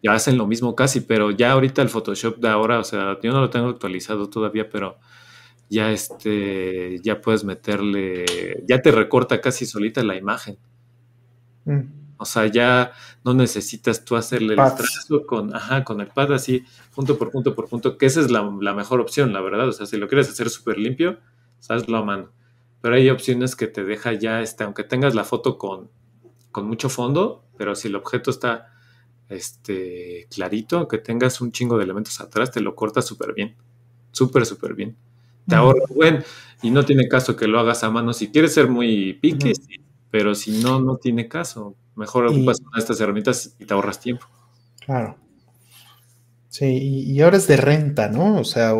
Ya 0.00 0.12
hacen 0.12 0.38
lo 0.38 0.46
mismo 0.46 0.76
casi, 0.76 1.00
pero 1.00 1.32
ya 1.32 1.50
ahorita 1.50 1.82
el 1.82 1.88
Photoshop 1.88 2.36
de 2.38 2.48
ahora, 2.48 2.78
o 2.78 2.84
sea, 2.84 3.18
yo 3.20 3.32
no 3.32 3.40
lo 3.40 3.50
tengo 3.50 3.68
actualizado 3.68 4.30
todavía, 4.30 4.70
pero 4.70 4.98
ya 5.68 5.90
este, 5.90 7.00
ya 7.02 7.20
puedes 7.20 7.44
meterle, 7.44 8.24
ya 8.66 8.80
te 8.82 8.90
recorta 8.92 9.40
casi 9.40 9.66
solita 9.66 10.02
la 10.02 10.16
imagen. 10.16 10.58
Mm. 11.64 12.06
O 12.18 12.24
sea, 12.24 12.46
ya 12.46 12.92
no 13.24 13.34
necesitas 13.34 14.04
tú 14.04 14.16
hacerle 14.16 14.54
el 14.54 14.56
trazo 14.56 15.26
con, 15.26 15.54
ajá, 15.54 15.84
con 15.84 16.00
el 16.00 16.08
pad 16.08 16.32
así, 16.32 16.64
punto 16.94 17.18
por 17.18 17.30
punto 17.30 17.54
por 17.54 17.68
punto, 17.68 17.98
que 17.98 18.06
esa 18.06 18.20
es 18.20 18.30
la, 18.30 18.42
mejor 18.42 19.00
opción, 19.00 19.32
la 19.32 19.40
verdad. 19.40 19.68
O 19.68 19.72
sea, 19.72 19.86
si 19.86 19.96
lo 19.98 20.08
quieres 20.08 20.28
hacer 20.28 20.48
súper 20.48 20.78
limpio, 20.78 21.18
hazlo 21.68 21.98
a 21.98 22.04
mano. 22.04 22.30
Pero 22.80 22.94
hay 22.94 23.10
opciones 23.10 23.54
que 23.56 23.66
te 23.66 23.84
deja 23.84 24.12
ya, 24.14 24.40
este, 24.40 24.64
aunque 24.64 24.84
tengas 24.84 25.14
la 25.14 25.24
foto 25.24 25.58
con, 25.58 25.90
con 26.52 26.66
mucho 26.66 26.88
fondo, 26.88 27.44
pero 27.58 27.74
si 27.74 27.88
el 27.88 27.96
objeto 27.96 28.30
está 28.30 28.72
este, 29.28 30.26
clarito, 30.30 30.88
que 30.88 30.98
tengas 30.98 31.40
un 31.40 31.52
chingo 31.52 31.76
de 31.76 31.84
elementos 31.84 32.20
atrás, 32.20 32.50
te 32.50 32.60
lo 32.60 32.74
corta 32.74 33.02
súper 33.02 33.34
bien. 33.34 33.56
Súper, 34.12 34.46
súper 34.46 34.74
bien. 34.74 34.96
Te 35.46 35.54
ahorra 35.54 35.84
buen 35.88 36.24
y 36.62 36.70
no 36.70 36.84
tiene 36.84 37.08
caso 37.08 37.36
que 37.36 37.46
lo 37.46 37.60
hagas 37.60 37.84
a 37.84 37.90
mano. 37.90 38.12
Si 38.12 38.28
quieres 38.28 38.54
ser 38.54 38.68
muy 38.68 39.14
pique, 39.14 39.52
pero 40.10 40.34
si 40.34 40.62
no, 40.62 40.80
no 40.80 40.96
tiene 40.96 41.28
caso 41.28 41.76
Mejor 41.96 42.26
ocupas 42.26 42.60
una 42.60 42.72
de 42.74 42.80
estas 42.80 43.00
herramientas 43.00 43.56
y 43.58 43.64
te 43.64 43.72
ahorras 43.72 43.98
tiempo. 43.98 44.26
Claro. 44.84 45.16
Sí, 46.50 46.66
y, 46.66 47.20
ahora 47.22 47.38
es 47.38 47.46
de 47.48 47.56
renta, 47.56 48.08
¿no? 48.08 48.38
O 48.38 48.44
sea, 48.44 48.74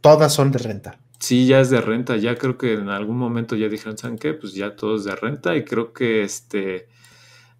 todas 0.00 0.32
son 0.32 0.50
de 0.50 0.58
renta. 0.58 0.98
Sí, 1.18 1.46
ya 1.46 1.60
es 1.60 1.68
de 1.68 1.80
renta. 1.82 2.16
Ya 2.16 2.36
creo 2.36 2.56
que 2.56 2.72
en 2.72 2.88
algún 2.88 3.18
momento 3.18 3.54
ya 3.54 3.68
dijeron, 3.68 3.98
¿saben 3.98 4.18
qué? 4.18 4.32
Pues 4.32 4.54
ya 4.54 4.76
todo 4.76 4.96
es 4.96 5.04
de 5.04 5.14
renta. 5.14 5.56
Y 5.56 5.64
creo 5.64 5.92
que 5.92 6.22
este. 6.22 6.88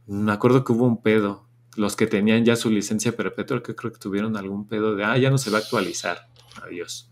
Me 0.06 0.32
acuerdo 0.32 0.64
que 0.64 0.72
hubo 0.72 0.86
un 0.86 1.02
pedo. 1.02 1.44
Los 1.76 1.94
que 1.94 2.06
tenían 2.06 2.44
ya 2.44 2.56
su 2.56 2.70
licencia 2.70 3.14
perpetua, 3.14 3.62
que 3.62 3.74
creo 3.74 3.92
que 3.92 3.98
tuvieron 3.98 4.36
algún 4.36 4.66
pedo 4.66 4.96
de, 4.96 5.04
ah, 5.04 5.16
ya 5.18 5.30
no 5.30 5.38
se 5.38 5.50
va 5.50 5.58
a 5.58 5.60
actualizar. 5.60 6.28
Adiós. 6.64 7.10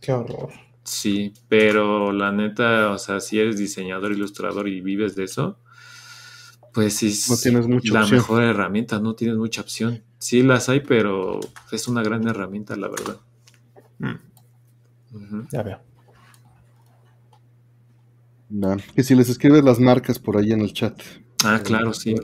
Qué 0.00 0.12
horror. 0.12 0.50
Sí, 0.82 1.34
pero 1.48 2.12
la 2.12 2.32
neta, 2.32 2.90
o 2.90 2.98
sea, 2.98 3.20
si 3.20 3.38
eres 3.38 3.58
diseñador, 3.58 4.12
ilustrador 4.12 4.66
y 4.68 4.80
vives 4.80 5.14
de 5.14 5.24
eso, 5.24 5.58
pues 6.72 6.94
sí, 6.96 7.14
no 7.28 7.36
tienes 7.36 7.66
mucha 7.66 7.92
la 7.92 8.06
mejor 8.06 8.42
herramienta, 8.42 9.00
no 9.00 9.14
tienes 9.14 9.36
mucha 9.36 9.60
opción. 9.60 10.02
Sí 10.18 10.42
las 10.42 10.68
hay, 10.68 10.80
pero 10.80 11.40
es 11.72 11.88
una 11.88 12.02
gran 12.02 12.26
herramienta, 12.28 12.76
la 12.76 12.88
verdad. 12.88 13.18
Mm. 13.98 15.48
Ya 15.50 15.62
veo. 15.62 15.80
que 18.94 19.02
si 19.02 19.14
les 19.14 19.28
escribes 19.28 19.64
las 19.64 19.80
marcas 19.80 20.18
por 20.18 20.36
ahí 20.36 20.52
en 20.52 20.60
el 20.60 20.72
chat. 20.72 21.00
Ah, 21.44 21.60
claro, 21.62 21.92
sí. 21.92 22.14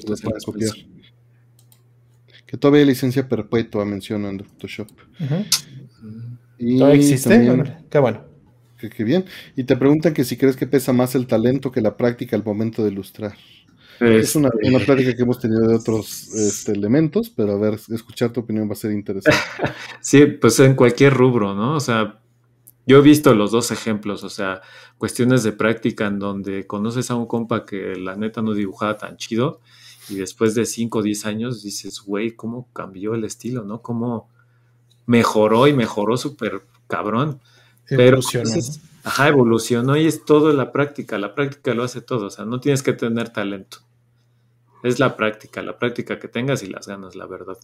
copiar. 0.44 0.74
Que 2.46 2.56
todavía 2.56 2.82
hay 2.82 2.86
licencia 2.86 3.28
perpetua, 3.28 3.84
mencionan 3.84 4.36
de 4.36 4.44
Photoshop. 4.44 4.88
Y 6.58 6.82
existe? 6.82 7.74
Qué 7.90 7.98
bueno. 7.98 8.24
Qué 8.78 9.04
bien. 9.04 9.24
Y 9.56 9.64
te 9.64 9.76
preguntan 9.76 10.12
que 10.12 10.24
si 10.24 10.36
crees 10.36 10.56
que 10.56 10.66
pesa 10.66 10.92
más 10.92 11.14
el 11.14 11.26
talento 11.26 11.72
que 11.72 11.80
la 11.80 11.96
práctica 11.96 12.36
al 12.36 12.44
momento 12.44 12.84
de 12.84 12.90
ilustrar. 12.90 13.34
Es 14.00 14.36
una, 14.36 14.50
una, 14.62 14.76
este, 14.76 14.84
plática 14.84 15.16
que 15.16 15.22
hemos 15.22 15.38
tenido 15.38 15.66
de 15.66 15.74
otros 15.74 16.28
este, 16.34 16.72
elementos, 16.72 17.30
pero 17.30 17.52
a 17.52 17.58
ver, 17.58 17.80
escuchar 17.90 18.30
tu 18.30 18.40
opinión 18.40 18.68
va 18.68 18.72
a 18.72 18.76
ser 18.76 18.92
interesante. 18.92 19.38
sí, 20.00 20.26
pues 20.26 20.60
en 20.60 20.74
cualquier 20.74 21.14
rubro, 21.14 21.54
¿no? 21.54 21.76
O 21.76 21.80
sea, 21.80 22.20
yo 22.86 22.98
he 22.98 23.02
visto 23.02 23.34
los 23.34 23.52
dos 23.52 23.70
ejemplos, 23.70 24.22
o 24.22 24.28
sea, 24.28 24.60
cuestiones 24.98 25.42
de 25.44 25.52
práctica 25.52 26.06
en 26.06 26.18
donde 26.18 26.66
conoces 26.66 27.10
a 27.10 27.14
un 27.14 27.26
compa 27.26 27.64
que 27.64 27.96
la 27.96 28.16
neta 28.16 28.42
no 28.42 28.52
dibujaba 28.52 28.98
tan 28.98 29.16
chido 29.16 29.60
y 30.08 30.16
después 30.16 30.54
de 30.54 30.66
5 30.66 30.98
o 30.98 31.02
10 31.02 31.26
años 31.26 31.62
dices, 31.62 32.00
güey, 32.00 32.32
¿cómo 32.32 32.70
cambió 32.72 33.14
el 33.14 33.24
estilo, 33.24 33.64
no? 33.64 33.80
¿Cómo 33.80 34.28
mejoró 35.06 35.66
y 35.66 35.72
mejoró 35.72 36.16
súper 36.16 36.62
cabrón? 36.88 37.40
Pero, 37.88 38.20
ajá, 39.04 39.28
evolucionó 39.28 39.96
y 39.96 40.06
es 40.06 40.24
todo 40.24 40.52
la 40.52 40.72
práctica, 40.72 41.18
la 41.18 41.34
práctica 41.34 41.72
lo 41.74 41.84
hace 41.84 42.00
todo, 42.00 42.26
o 42.26 42.30
sea, 42.30 42.44
no 42.44 42.60
tienes 42.60 42.82
que 42.82 42.92
tener 42.92 43.28
talento. 43.30 43.78
Es 44.82 44.98
la 44.98 45.16
práctica, 45.16 45.62
la 45.62 45.78
práctica 45.78 46.18
que 46.18 46.28
tengas 46.28 46.62
y 46.62 46.66
las 46.66 46.86
ganas, 46.86 47.14
la 47.14 47.26
verdad. 47.26 47.56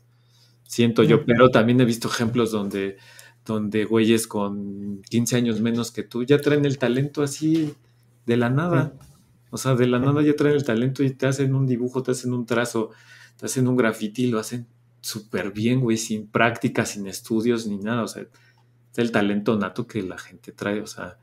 Siento 0.63 1.03
yo, 1.03 1.25
pero 1.25 1.51
también 1.51 1.81
he 1.81 1.85
visto 1.85 2.09
ejemplos 2.09 2.51
donde, 2.51 2.97
donde 3.45 3.85
güeyes 3.85 4.27
con 4.27 5.03
15 5.03 5.37
años 5.37 5.61
menos 5.61 5.91
que 5.91 6.03
tú 6.03 6.23
ya 6.23 6.41
traen 6.41 6.65
el 6.65 6.79
talento 6.79 7.23
así 7.23 7.75
de 8.27 8.37
la 8.37 8.49
nada. 8.49 8.95
O 9.51 9.59
sea, 9.59 9.75
de 9.75 9.87
la 9.87 9.99
nada 9.99 10.23
ya 10.23 10.35
traen 10.35 10.57
el 10.57 10.65
talento 10.65 11.03
y 11.03 11.11
te 11.11 11.27
hacen 11.27 11.55
un 11.55 11.67
dibujo, 11.67 12.03
te 12.03 12.13
hacen 12.13 12.33
un 12.33 12.47
trazo, 12.47 12.91
te 13.37 13.47
hacen 13.47 13.69
un 13.69 13.77
graffiti, 13.77 14.29
lo 14.29 14.39
hacen 14.39 14.67
súper 15.03 15.53
bien, 15.53 15.81
güey, 15.81 15.99
sin 15.99 16.27
práctica, 16.29 16.87
sin 16.87 17.07
estudios 17.07 17.67
ni 17.67 17.77
nada. 17.77 18.05
O 18.05 18.09
sea, 18.09 18.23
es 18.23 18.99
el 18.99 19.13
talento 19.13 19.59
nato 19.59 19.87
que 19.87 20.03
la 20.03 20.17
gente 20.17 20.53
trae. 20.53 20.81
O 20.81 20.87
sea, 20.87 21.19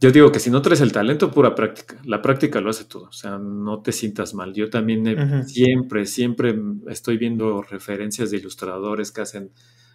yo 0.00 0.10
digo 0.10 0.32
que 0.32 0.40
si 0.40 0.50
no 0.50 0.60
traes 0.60 0.80
el 0.80 0.90
talento, 0.90 1.30
pura 1.30 1.54
práctica. 1.54 1.96
La 2.04 2.20
práctica 2.20 2.60
lo 2.60 2.70
hace 2.70 2.84
todo. 2.84 3.04
O 3.04 3.12
sea, 3.12 3.38
no 3.38 3.80
te 3.80 3.92
sientas 3.92 4.34
mal. 4.34 4.52
Yo 4.52 4.68
también 4.70 5.46
siempre, 5.46 6.06
siempre 6.06 6.58
estoy 6.88 7.18
viendo 7.18 7.62
referencias 7.62 8.30
de 8.30 8.38
ilustradores 8.38 9.12
que 9.12 9.20
hacen 9.20 9.50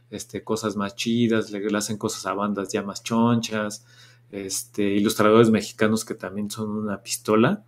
este, 0.10 0.44
cosas 0.44 0.76
más 0.76 0.96
chidas, 0.96 1.52
le, 1.52 1.66
hacen 1.76 1.98
cosas 1.98 2.26
a 2.26 2.34
bandas 2.34 2.72
ya 2.72 2.82
más 2.82 3.04
chonchas, 3.04 3.86
este, 4.32 4.84
ilustradores 4.84 5.50
mexicanos 5.50 6.06
que 6.06 6.16
también 6.16 6.50
son 6.50 6.70
una 6.70 7.02
pistola. 7.02 7.64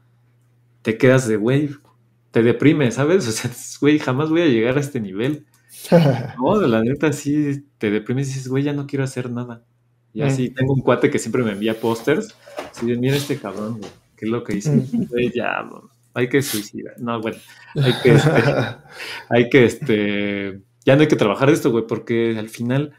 Te 0.81 0.97
quedas 0.97 1.27
de, 1.27 1.37
güey, 1.37 1.69
te 2.31 2.41
deprime, 2.41 2.91
¿sabes? 2.91 3.27
O 3.29 3.31
sea, 3.31 3.51
güey, 3.79 3.99
jamás 3.99 4.29
voy 4.29 4.41
a 4.41 4.47
llegar 4.47 4.77
a 4.77 4.81
este 4.81 4.99
nivel. 4.99 5.45
no, 6.37 6.59
de 6.59 6.67
la 6.67 6.81
neta 6.81 7.11
sí 7.13 7.65
te 7.77 7.91
deprimes 7.91 8.29
y 8.29 8.33
dices, 8.33 8.47
güey, 8.47 8.63
ya 8.63 8.73
no 8.73 8.87
quiero 8.87 9.03
hacer 9.03 9.29
nada. 9.29 9.63
Y 10.13 10.23
así 10.23 10.49
tengo 10.49 10.73
un 10.73 10.81
cuate 10.81 11.09
que 11.09 11.19
siempre 11.19 11.41
me 11.43 11.53
envía 11.53 11.79
pósters. 11.79 12.35
De, 12.81 12.97
mira 12.97 13.15
este 13.15 13.37
cabrón, 13.37 13.77
güey, 13.79 13.91
¿qué 14.17 14.25
es 14.25 14.31
lo 14.31 14.43
que 14.43 14.57
hice? 14.57 14.85
ya, 15.33 15.69
hay 16.13 16.27
que 16.27 16.41
suicidar. 16.41 16.95
No, 16.99 17.21
bueno, 17.21 17.37
hay 17.75 17.93
que, 18.03 18.11
este, 18.11 18.31
hay 19.29 19.49
que, 19.49 19.65
este, 19.65 20.61
ya 20.85 20.95
no 20.95 21.01
hay 21.01 21.07
que 21.07 21.15
trabajar 21.15 21.49
esto, 21.49 21.71
güey, 21.71 21.85
porque 21.87 22.37
al 22.37 22.49
final 22.49 22.93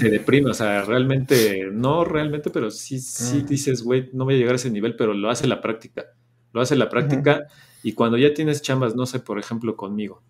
te 0.00 0.08
deprime, 0.08 0.50
o 0.50 0.54
sea, 0.54 0.82
realmente, 0.84 1.68
no 1.70 2.04
realmente, 2.04 2.48
pero 2.48 2.70
sí, 2.70 2.98
sí 2.98 3.42
dices, 3.42 3.82
güey, 3.82 4.08
no 4.14 4.24
voy 4.24 4.34
a 4.34 4.38
llegar 4.38 4.54
a 4.54 4.56
ese 4.56 4.70
nivel, 4.70 4.96
pero 4.96 5.12
lo 5.12 5.28
hace 5.28 5.46
la 5.46 5.60
práctica. 5.60 6.06
Lo 6.52 6.60
hace 6.60 6.76
la 6.76 6.88
práctica 6.88 7.46
y 7.82 7.92
cuando 7.92 8.18
ya 8.18 8.34
tienes 8.34 8.62
chambas, 8.62 8.94
no 8.94 9.06
sé, 9.06 9.20
por 9.20 9.38
ejemplo, 9.38 9.76
conmigo, 9.76 10.22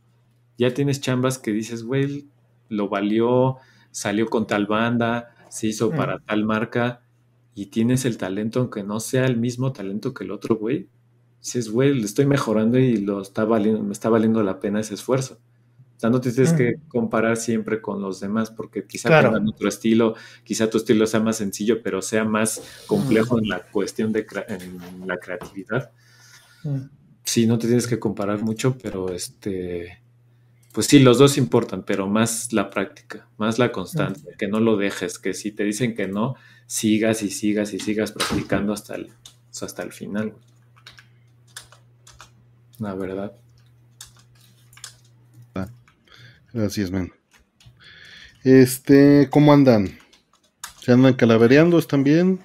ya 0.59 0.73
tienes 0.73 1.01
chambas 1.01 1.39
que 1.39 1.53
dices, 1.53 1.85
güey, 1.85 2.29
lo 2.69 2.89
valió, 2.89 3.57
salió 3.91 4.29
con 4.29 4.47
tal 4.47 4.67
banda, 4.67 5.35
se 5.49 5.67
hizo 5.67 5.91
para 5.91 6.19
tal 6.21 6.45
marca 6.45 7.03
y 7.55 7.67
tienes 7.67 8.05
el 8.05 8.17
talento, 8.17 8.61
aunque 8.61 8.83
no 8.83 9.01
sea 9.01 9.27
el 9.27 9.37
mismo 9.37 9.73
talento 9.73 10.15
que 10.15 10.25
el 10.25 10.31
otro 10.31 10.57
güey, 10.57 10.89
dices, 11.41 11.71
güey, 11.71 11.95
le 11.95 12.05
estoy 12.05 12.25
mejorando 12.27 12.79
y 12.79 12.97
lo 12.99 13.21
está 13.21 13.45
valiendo, 13.45 13.83
me 13.83 13.93
está 13.93 14.09
valiendo 14.09 14.43
la 14.43 14.61
pena 14.61 14.81
ese 14.81 14.95
esfuerzo. 14.95 15.39
O 15.97 16.01
sea, 16.03 16.11
no 16.11 16.21
te 16.21 16.33
tienes 16.33 16.53
que 16.53 16.77
comparar 16.89 17.37
siempre 17.37 17.81
con 17.81 18.01
los 18.01 18.19
demás, 18.19 18.51
porque 18.51 18.85
quizá 18.85 19.09
tengan 19.21 19.47
otro 19.47 19.69
estilo, 19.69 20.17
quizá 20.43 20.69
tu 20.69 20.79
estilo 20.79 21.07
sea 21.07 21.21
más 21.21 21.37
sencillo, 21.37 21.81
pero 21.83 22.03
sea 22.03 22.25
más 22.25 22.63
complejo 22.87 23.39
en 23.39 23.49
la 23.49 23.61
cuestión 23.61 24.13
de 24.13 24.27
en 24.49 25.07
la 25.07 25.19
creatividad. 25.19 25.93
Sí, 27.25 27.47
no 27.47 27.59
te 27.59 27.67
tienes 27.67 27.87
que 27.87 27.99
comparar 27.99 28.43
mucho, 28.43 28.77
pero 28.79 29.13
este, 29.13 30.03
pues 30.73 30.87
sí, 30.87 30.99
los 30.99 31.19
dos 31.19 31.39
importan, 31.39 31.85
pero 31.85 32.09
más 32.09 32.53
la 32.53 32.71
práctica, 32.71 33.29
más 33.37 33.59
la 33.59 33.73
constancia, 33.73 34.33
que 34.39 34.49
no 34.49 34.59
lo 34.59 34.77
dejes, 34.77 35.19
que 35.19 35.35
si 35.35 35.53
te 35.53 35.65
dicen 35.65 35.95
que 35.95 36.09
no, 36.09 36.35
sigas 36.67 37.23
y 37.23 37.31
sigas 37.31 37.75
y 37.75 37.79
sigas 37.79 38.13
practicando 38.13 38.73
hasta 38.73 38.95
el, 38.95 39.13
hasta 39.61 39.83
el 39.83 39.93
final. 39.93 40.35
La 42.79 42.95
verdad. 42.95 43.33
Ah, 45.55 45.69
gracias, 46.53 46.91
man. 46.91 47.13
Este, 48.43 49.29
¿cómo 49.31 49.53
andan? 49.53 49.99
¿Se 50.81 50.91
andan 50.91 51.15
calavereando? 51.15 51.79
¿Están 51.79 52.03
bien? 52.03 52.41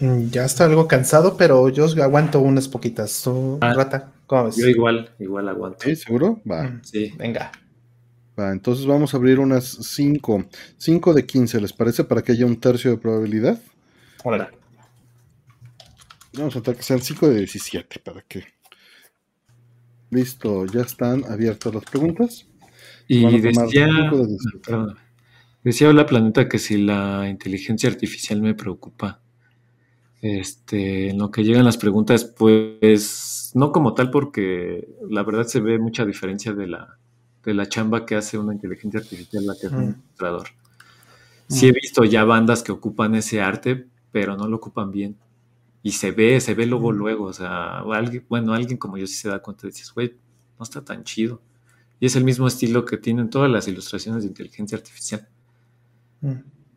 Mm, 0.00 0.30
ya 0.30 0.44
está 0.44 0.64
algo 0.64 0.88
cansado, 0.88 1.36
pero 1.36 1.68
yo 1.68 1.86
aguanto 2.02 2.40
unas 2.40 2.68
poquitas. 2.68 3.24
Ah, 3.60 3.74
rata, 3.74 4.12
¿cómo 4.26 4.46
ves? 4.46 4.56
Yo 4.56 4.68
igual, 4.68 5.10
igual 5.18 5.48
aguanto. 5.48 5.78
¿Sí? 5.84 5.96
¿Seguro? 5.96 6.40
Va. 6.50 6.64
Mm, 6.64 6.80
sí. 6.82 7.12
Venga 7.16 7.52
entonces 8.48 8.86
vamos 8.86 9.12
a 9.12 9.16
abrir 9.16 9.38
unas 9.38 9.64
5. 9.64 10.46
5 10.76 11.14
de 11.14 11.26
15, 11.26 11.60
¿les 11.60 11.72
parece? 11.72 12.04
Para 12.04 12.22
que 12.22 12.32
haya 12.32 12.46
un 12.46 12.58
tercio 12.58 12.90
de 12.90 12.96
probabilidad. 12.96 13.60
Hola. 14.24 14.50
Vamos 16.32 16.56
a 16.56 16.60
tratar 16.60 16.76
que 16.76 16.82
sean 16.82 17.00
5 17.00 17.28
de 17.28 17.38
17 17.38 18.00
para 18.00 18.22
que. 18.22 18.44
Listo, 20.10 20.66
ya 20.66 20.80
están 20.80 21.24
abiertas 21.24 21.74
las 21.74 21.84
preguntas. 21.84 22.46
Y 23.06 23.40
decía, 23.40 23.88
decía 25.64 25.88
Hola 25.88 26.06
Planeta 26.06 26.48
que 26.48 26.58
si 26.58 26.78
la 26.78 27.28
inteligencia 27.28 27.88
artificial 27.88 28.40
me 28.40 28.54
preocupa. 28.54 29.20
Este, 30.22 31.10
en 31.10 31.18
lo 31.18 31.30
que 31.30 31.44
llegan 31.44 31.64
las 31.64 31.78
preguntas, 31.78 32.24
pues 32.24 33.52
no 33.54 33.72
como 33.72 33.94
tal, 33.94 34.10
porque 34.10 34.88
la 35.08 35.22
verdad 35.22 35.46
se 35.46 35.60
ve 35.60 35.78
mucha 35.78 36.04
diferencia 36.04 36.52
de 36.52 36.66
la, 36.66 36.98
de 37.44 37.54
la 37.54 37.68
chamba 37.68 38.04
que 38.04 38.16
hace 38.16 38.36
una 38.38 38.52
inteligencia 38.52 39.00
artificial, 39.00 39.46
la 39.46 39.54
que 39.58 39.66
es 39.66 39.72
un 39.72 39.84
ilustrador. 39.84 40.48
Sí 41.48 41.66
he 41.66 41.72
visto 41.72 42.04
ya 42.04 42.24
bandas 42.24 42.62
que 42.62 42.70
ocupan 42.70 43.14
ese 43.16 43.40
arte, 43.40 43.86
pero 44.12 44.36
no 44.36 44.46
lo 44.46 44.56
ocupan 44.56 44.90
bien. 44.90 45.16
Y 45.82 45.92
se 45.92 46.12
ve, 46.12 46.40
se 46.40 46.54
ve 46.54 46.66
luego, 46.66 46.92
luego. 46.92 47.24
O 47.24 47.32
sea, 47.32 47.80
alguien, 47.80 48.24
bueno, 48.28 48.52
alguien 48.52 48.78
como 48.78 48.98
yo 48.98 49.06
sí 49.06 49.14
se 49.14 49.28
da 49.28 49.40
cuenta 49.40 49.66
y 49.66 49.70
dices, 49.70 49.92
güey, 49.92 50.14
no 50.58 50.62
está 50.62 50.84
tan 50.84 51.02
chido. 51.02 51.40
Y 51.98 52.06
es 52.06 52.14
el 52.14 52.24
mismo 52.24 52.46
estilo 52.46 52.84
que 52.84 52.98
tienen 52.98 53.30
todas 53.30 53.50
las 53.50 53.66
ilustraciones 53.66 54.22
de 54.22 54.28
inteligencia 54.28 54.78
artificial. 54.78 55.26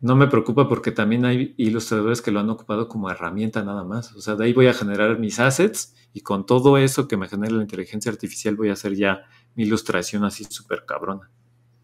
No 0.04 0.16
me 0.16 0.26
preocupa 0.26 0.68
porque 0.68 0.92
también 0.92 1.24
hay 1.24 1.54
ilustradores 1.56 2.20
que 2.20 2.30
lo 2.30 2.38
han 2.38 2.50
ocupado 2.50 2.88
como 2.88 3.08
herramienta 3.08 3.64
nada 3.64 3.84
más. 3.84 4.12
O 4.12 4.20
sea, 4.20 4.34
de 4.34 4.44
ahí 4.44 4.52
voy 4.52 4.66
a 4.66 4.74
generar 4.74 5.18
mis 5.18 5.40
assets 5.40 5.94
y 6.12 6.20
con 6.20 6.44
todo 6.44 6.76
eso 6.76 7.08
que 7.08 7.16
me 7.16 7.26
genera 7.26 7.54
la 7.54 7.62
inteligencia 7.62 8.12
artificial 8.12 8.54
voy 8.54 8.68
a 8.68 8.74
hacer 8.74 8.94
ya 8.96 9.22
mi 9.54 9.62
ilustración 9.62 10.22
así 10.24 10.44
súper 10.44 10.84
cabrona. 10.84 11.30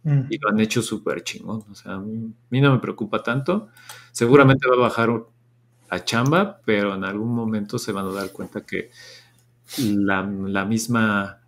Mm. 0.03 0.25
Y 0.29 0.37
lo 0.37 0.51
han 0.51 0.61
hecho 0.61 0.83
súper 0.83 1.25
chingón. 1.25 1.65
O 1.71 1.75
sea, 1.75 1.95
a 1.95 1.99
mí, 1.99 2.61
no 2.61 2.73
me 2.75 2.79
preocupa 2.79 3.23
tanto. 3.23 3.69
Seguramente 4.13 4.69
va 4.69 4.75
a 4.75 4.81
bajar 4.81 5.25
a 5.89 6.05
chamba, 6.05 6.61
pero 6.67 6.95
en 6.95 7.05
algún 7.05 7.35
momento 7.35 7.79
se 7.79 7.93
van 7.93 8.05
a 8.05 8.13
dar 8.13 8.33
cuenta 8.33 8.67
que 8.67 8.91
la, 9.79 10.23
misma 10.67 11.39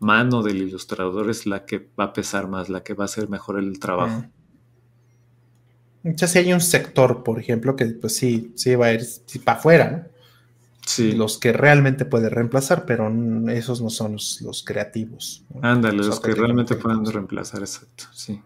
mano 0.00 0.42
del 0.42 0.58
ilustrador 0.58 1.30
es 1.30 1.46
la 1.46 1.64
que 1.64 1.88
va 1.98 2.04
a 2.04 2.12
pesar 2.12 2.46
más, 2.46 2.68
la 2.68 2.82
que 2.82 2.92
va 2.92 3.04
a 3.04 3.06
hacer 3.06 3.30
mejor 3.30 3.58
el 3.58 3.78
trabajo. 3.78 4.26
Ya 6.04 6.28
si 6.28 6.38
hay 6.38 6.52
un 6.52 6.60
sector, 6.60 7.24
por 7.24 7.40
ejemplo, 7.40 7.76
que 7.76 7.86
pues 7.86 8.14
sí, 8.14 8.52
sí 8.56 8.74
va 8.74 8.86
a 8.86 8.92
ir 8.92 9.02
para 9.42 9.58
afuera, 9.58 9.90
¿no? 9.90 10.14
Los 11.16 11.38
que 11.38 11.52
realmente 11.52 12.04
puede 12.04 12.28
reemplazar, 12.28 12.84
pero 12.84 13.10
esos 13.50 13.80
no 13.80 13.88
son 13.88 14.12
los, 14.12 14.62
creativos. 14.66 15.44
Ándale, 15.62 15.96
los, 15.96 16.20
que 16.20 16.34
realmente 16.34 16.76
pueden 16.76 17.06
reemplazar, 17.06 17.60
exacto, 17.60 18.04
sí. 18.12 18.40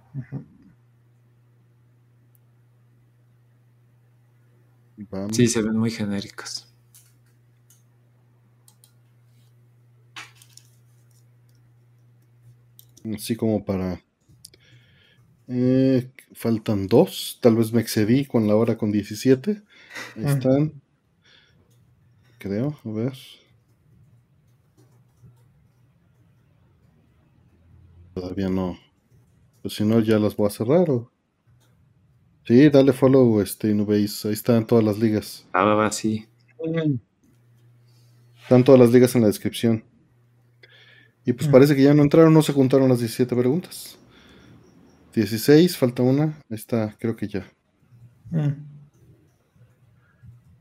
Sí, 5.33 5.49
se 5.49 5.62
ven 5.62 5.77
muy 5.77 5.91
genéricas. 5.91 6.69
Así 13.15 13.35
como 13.37 13.65
para... 13.65 14.01
Eh, 15.49 16.11
faltan 16.32 16.86
dos, 16.86 17.39
tal 17.40 17.57
vez 17.57 17.73
me 17.73 17.81
excedí 17.81 18.24
con 18.24 18.47
la 18.47 18.57
hora 18.57 18.76
con 18.76 18.92
17. 18.92 19.62
Ahí 20.16 20.24
están 20.24 20.81
creo, 22.39 22.78
a 22.84 22.89
ver. 22.89 23.12
Todavía 28.15 28.48
no. 28.48 28.78
Pues 29.62 29.74
si 29.74 29.84
no, 29.84 30.00
ya 30.00 30.18
las 30.18 30.36
voy 30.36 30.47
a 30.47 30.50
cerrar. 30.50 30.90
¿o? 30.90 31.10
Sí, 32.44 32.68
dale 32.70 32.92
follow, 32.92 33.40
este, 33.40 33.73
veis 33.74 34.24
Ahí 34.24 34.32
están 34.32 34.66
todas 34.66 34.84
las 34.84 34.98
ligas. 34.98 35.47
Ah, 35.52 35.65
va, 35.65 35.74
va, 35.74 35.92
sí. 35.92 36.26
Están 38.42 38.65
todas 38.65 38.81
las 38.81 38.90
ligas 38.90 39.15
en 39.15 39.23
la 39.23 39.28
descripción. 39.28 39.84
Y 41.24 41.34
pues 41.34 41.48
mm. 41.48 41.52
parece 41.52 41.76
que 41.76 41.82
ya 41.82 41.92
no 41.92 42.02
entraron, 42.02 42.32
no 42.32 42.42
se 42.42 42.52
juntaron 42.55 42.89
las 42.89 43.00
17 43.00 43.36
preguntas. 43.36 43.98
16, 45.15 45.77
falta 45.77 46.03
una. 46.03 46.39
Está, 46.51 46.97
creo 46.99 47.17
que 47.17 47.28
ya. 47.28 47.47
Mm. 48.31 48.53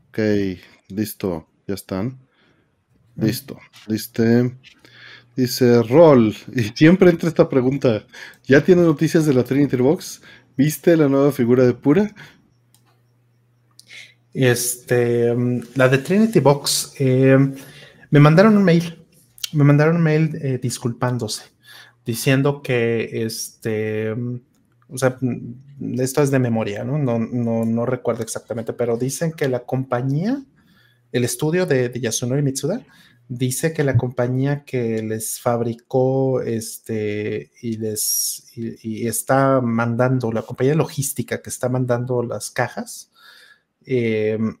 Ok, 0.08 0.18
listo. 0.88 1.46
Ya 1.66 1.74
están. 1.74 2.18
Mm. 3.16 3.24
Listo. 3.24 3.58
Dice, 3.86 4.56
dice 5.36 5.82
Roll. 5.82 6.34
Y 6.54 6.62
siempre 6.74 7.10
entra 7.10 7.28
esta 7.28 7.48
pregunta. 7.48 8.06
¿Ya 8.44 8.64
tiene 8.64 8.82
noticias 8.82 9.26
de 9.26 9.34
la 9.34 9.44
Trinity 9.44 9.76
Box? 9.76 10.22
¿Viste 10.56 10.96
la 10.96 11.08
nueva 11.08 11.32
figura 11.32 11.64
de 11.64 11.74
Pura? 11.74 12.14
Este, 14.32 15.34
mm, 15.34 15.60
la 15.74 15.88
de 15.88 15.98
Trinity 15.98 16.40
Box, 16.40 16.94
eh, 16.98 17.38
me 18.10 18.20
mandaron 18.20 18.56
un 18.56 18.64
mail 18.64 18.98
me 19.52 19.64
mandaron 19.64 19.96
un 19.96 20.02
mail 20.02 20.38
eh, 20.42 20.58
disculpándose, 20.60 21.44
diciendo 22.08 22.62
que 22.62 23.26
este, 23.26 24.12
o 24.88 24.96
sea, 24.96 25.18
esto 25.98 26.22
es 26.22 26.30
de 26.30 26.38
memoria, 26.38 26.82
¿no? 26.82 26.96
No, 26.96 27.18
no, 27.18 27.66
no 27.66 27.84
recuerdo 27.84 28.22
exactamente, 28.22 28.72
pero 28.72 28.96
dicen 28.96 29.32
que 29.32 29.46
la 29.46 29.66
compañía, 29.66 30.42
el 31.12 31.24
estudio 31.24 31.66
de, 31.66 31.90
de 31.90 32.00
Yasunori 32.00 32.40
Mitsuda, 32.40 32.80
dice 33.28 33.74
que 33.74 33.84
la 33.84 33.98
compañía 33.98 34.64
que 34.64 35.02
les 35.02 35.38
fabricó 35.38 36.40
este 36.40 37.50
y 37.60 37.76
les 37.76 38.52
y, 38.56 39.06
está 39.06 39.60
mandando 39.60 40.32
la 40.32 40.40
compañía 40.40 40.74
logística 40.74 41.42
que 41.42 41.50
está 41.50 41.68
mandando 41.68 42.22
las 42.22 42.50
cajas 42.50 43.10
em, 43.84 44.56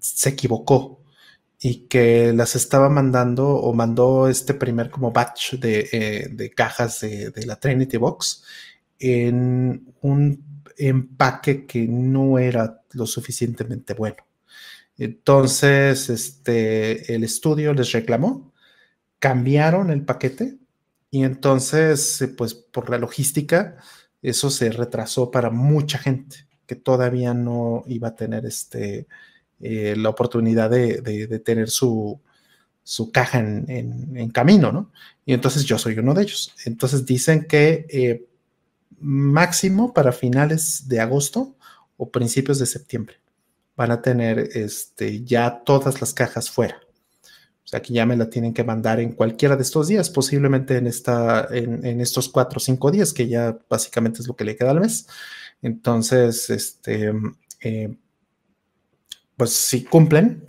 se 0.00 0.30
equivocó 0.30 1.01
y 1.64 1.86
que 1.86 2.32
las 2.32 2.56
estaba 2.56 2.88
mandando 2.88 3.48
o 3.48 3.72
mandó 3.72 4.26
este 4.28 4.52
primer 4.52 4.90
como 4.90 5.12
batch 5.12 5.54
de, 5.54 5.88
eh, 5.92 6.50
cajas 6.56 7.00
de, 7.02 7.30
de, 7.30 7.46
la 7.46 7.54
Trinity 7.54 7.98
Box 7.98 8.42
en 8.98 9.94
un 10.00 10.44
empaque 10.76 11.64
que 11.64 11.86
no 11.86 12.38
era 12.40 12.82
lo 12.94 13.06
suficientemente 13.06 13.94
bueno. 13.94 14.26
Entonces, 14.98 16.10
este, 16.10 17.14
el 17.14 17.22
estudio 17.22 17.72
les 17.74 17.92
reclamó, 17.92 18.52
cambiaron 19.20 19.90
el 19.90 20.04
paquete 20.04 20.58
y 21.12 21.22
entonces, 21.22 22.22
eh, 22.22 22.28
pues 22.28 22.54
por 22.54 22.90
la 22.90 22.98
logística, 22.98 23.76
eso 24.20 24.50
se 24.50 24.70
retrasó 24.70 25.30
para 25.30 25.50
mucha 25.50 25.98
gente 25.98 26.48
que 26.66 26.74
todavía 26.74 27.34
no 27.34 27.84
iba 27.86 28.08
a 28.08 28.16
tener 28.16 28.46
este, 28.46 29.06
eh, 29.62 29.94
la 29.96 30.08
oportunidad 30.08 30.70
de, 30.70 31.40
tener 31.44 31.70
su, 31.70 32.20
caja 33.12 33.38
en, 33.38 34.30
camino, 34.30 34.72
¿no? 34.72 34.90
Y 35.24 35.34
entonces 35.34 35.64
yo 35.64 35.78
soy 35.78 35.98
uno 35.98 36.14
de 36.14 36.22
ellos. 36.22 36.52
Entonces 36.64 37.06
dicen 37.06 37.46
que 37.46 37.86
eh, 37.88 38.26
máximo 38.98 39.94
para 39.94 40.12
finales 40.12 40.88
de 40.88 41.00
agosto 41.00 41.56
o 41.96 42.10
principios 42.10 42.58
de 42.58 42.66
septiembre 42.66 43.16
van 43.76 43.92
a 43.92 44.02
tener 44.02 44.50
este, 44.54 45.22
ya 45.22 45.62
todas 45.64 46.00
las 46.00 46.12
cajas 46.12 46.50
fuera. 46.50 46.80
O 47.64 47.68
sea, 47.72 47.80
que 47.80 47.92
ya 47.92 48.04
me 48.04 48.16
la 48.16 48.28
tienen 48.28 48.52
que 48.52 48.64
mandar 48.64 48.98
en 48.98 49.12
cualquiera 49.12 49.56
de 49.56 49.62
estos 49.62 49.86
días, 49.88 50.10
posiblemente 50.10 50.76
en, 50.76 50.88
esta, 50.88 51.46
en, 51.50 52.00
estos 52.00 52.28
cuatro 52.28 52.58
o 52.58 52.60
cinco 52.60 52.90
días, 52.90 53.12
que 53.12 53.28
ya 53.28 53.56
básicamente 53.70 54.20
es 54.20 54.26
lo 54.26 54.34
que 54.34 54.44
le 54.44 54.56
queda 54.56 54.72
al 54.72 54.80
mes. 54.80 55.06
Entonces, 55.62 56.50
este, 56.50 57.12
eh, 57.60 57.96
pues 59.42 59.54
si 59.54 59.82
cumplen, 59.82 60.44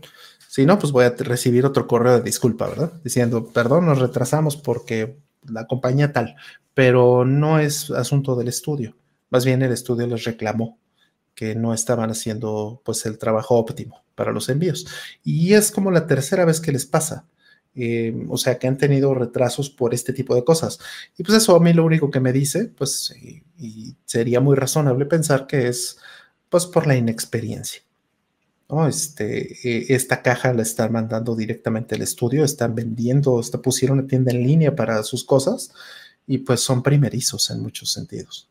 si 0.48 0.68
no, 0.68 0.78
pues 0.78 0.92
voy 0.92 1.06
a 1.06 1.16
recibir 1.18 1.66
otro 1.66 1.88
correo 1.88 2.14
de 2.14 2.22
disculpa, 2.22 2.68
¿verdad? 2.68 2.94
Diciendo, 3.04 3.48
perdón, 3.52 3.88
nos 3.88 3.98
retrasamos 3.98 4.56
porque 4.56 5.18
la 5.50 5.66
compañía 5.66 6.14
tal, 6.14 6.36
pero 6.76 7.26
no 7.26 7.58
es 7.58 7.90
asunto 7.90 8.36
del 8.36 8.50
estudio. 8.50 8.96
Más 9.32 9.46
bien 9.46 9.64
el 9.64 9.72
estudio 9.72 10.06
les 10.06 10.26
reclamó 10.26 10.78
que 11.34 11.56
no 11.56 11.74
estaban 11.74 12.12
haciendo 12.12 12.84
pues 12.86 13.04
el 13.08 13.18
trabajo 13.18 13.56
óptimo 13.56 14.04
para 14.14 14.32
los 14.32 14.48
envíos. 14.48 14.86
Y 15.24 15.56
es 15.56 15.72
como 15.72 15.90
la 15.90 16.06
tercera 16.06 16.46
vez 16.46 16.62
que 16.62 16.72
les 16.72 16.86
pasa. 16.86 17.26
Eh, 17.74 18.14
o 18.30 18.38
sea, 18.38 18.60
que 18.60 18.68
han 18.68 18.78
tenido 18.78 19.16
retrasos 19.16 19.72
por 19.72 19.96
este 19.96 20.14
tipo 20.14 20.36
de 20.36 20.44
cosas. 20.44 20.78
Y 21.18 21.24
pues 21.24 21.40
eso 21.40 21.56
a 21.56 21.60
mí 21.60 21.74
lo 21.74 21.84
único 21.84 22.12
que 22.12 22.20
me 22.20 22.32
dice, 22.32 22.66
pues, 22.66 23.12
y, 23.58 23.96
sería 24.06 24.40
muy 24.40 24.56
razonable 24.56 25.08
pensar 25.08 25.48
que 25.48 25.68
es 25.68 25.98
pues 26.48 26.68
por 26.68 26.86
la 26.86 26.96
inexperiencia. 26.96 27.82
¿No? 28.74 28.88
Este, 28.88 29.54
eh, 29.68 29.86
esta 29.90 30.22
caja 30.22 30.54
la 30.54 30.64
están 30.64 30.92
mandando 30.92 31.36
directamente 31.36 31.96
al 31.96 32.02
estudio, 32.02 32.44
están 32.44 32.76
vendiendo, 32.76 33.40
hasta 33.40 33.62
pusieron 33.62 34.00
una 34.00 34.08
tienda 34.08 34.32
en 34.32 34.44
línea 34.44 34.76
para 34.76 35.04
sus 35.04 35.24
cosas 35.24 35.72
y 36.26 36.40
pues 36.40 36.62
son 36.62 36.82
primerizos 36.82 37.50
en 37.50 37.62
muchos 37.62 37.92
sentidos. 37.92 38.50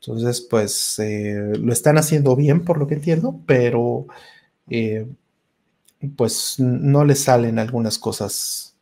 Entonces, 0.00 0.40
pues 0.40 0.98
eh, 0.98 1.52
lo 1.58 1.72
están 1.72 1.98
haciendo 1.98 2.34
bien 2.36 2.64
por 2.64 2.78
lo 2.78 2.86
que 2.86 2.94
entiendo, 2.94 3.38
pero 3.46 4.06
eh, 4.70 5.06
pues 6.16 6.54
no 6.58 7.04
les 7.04 7.24
salen 7.24 7.58
algunas 7.58 7.98
cosas 7.98 8.74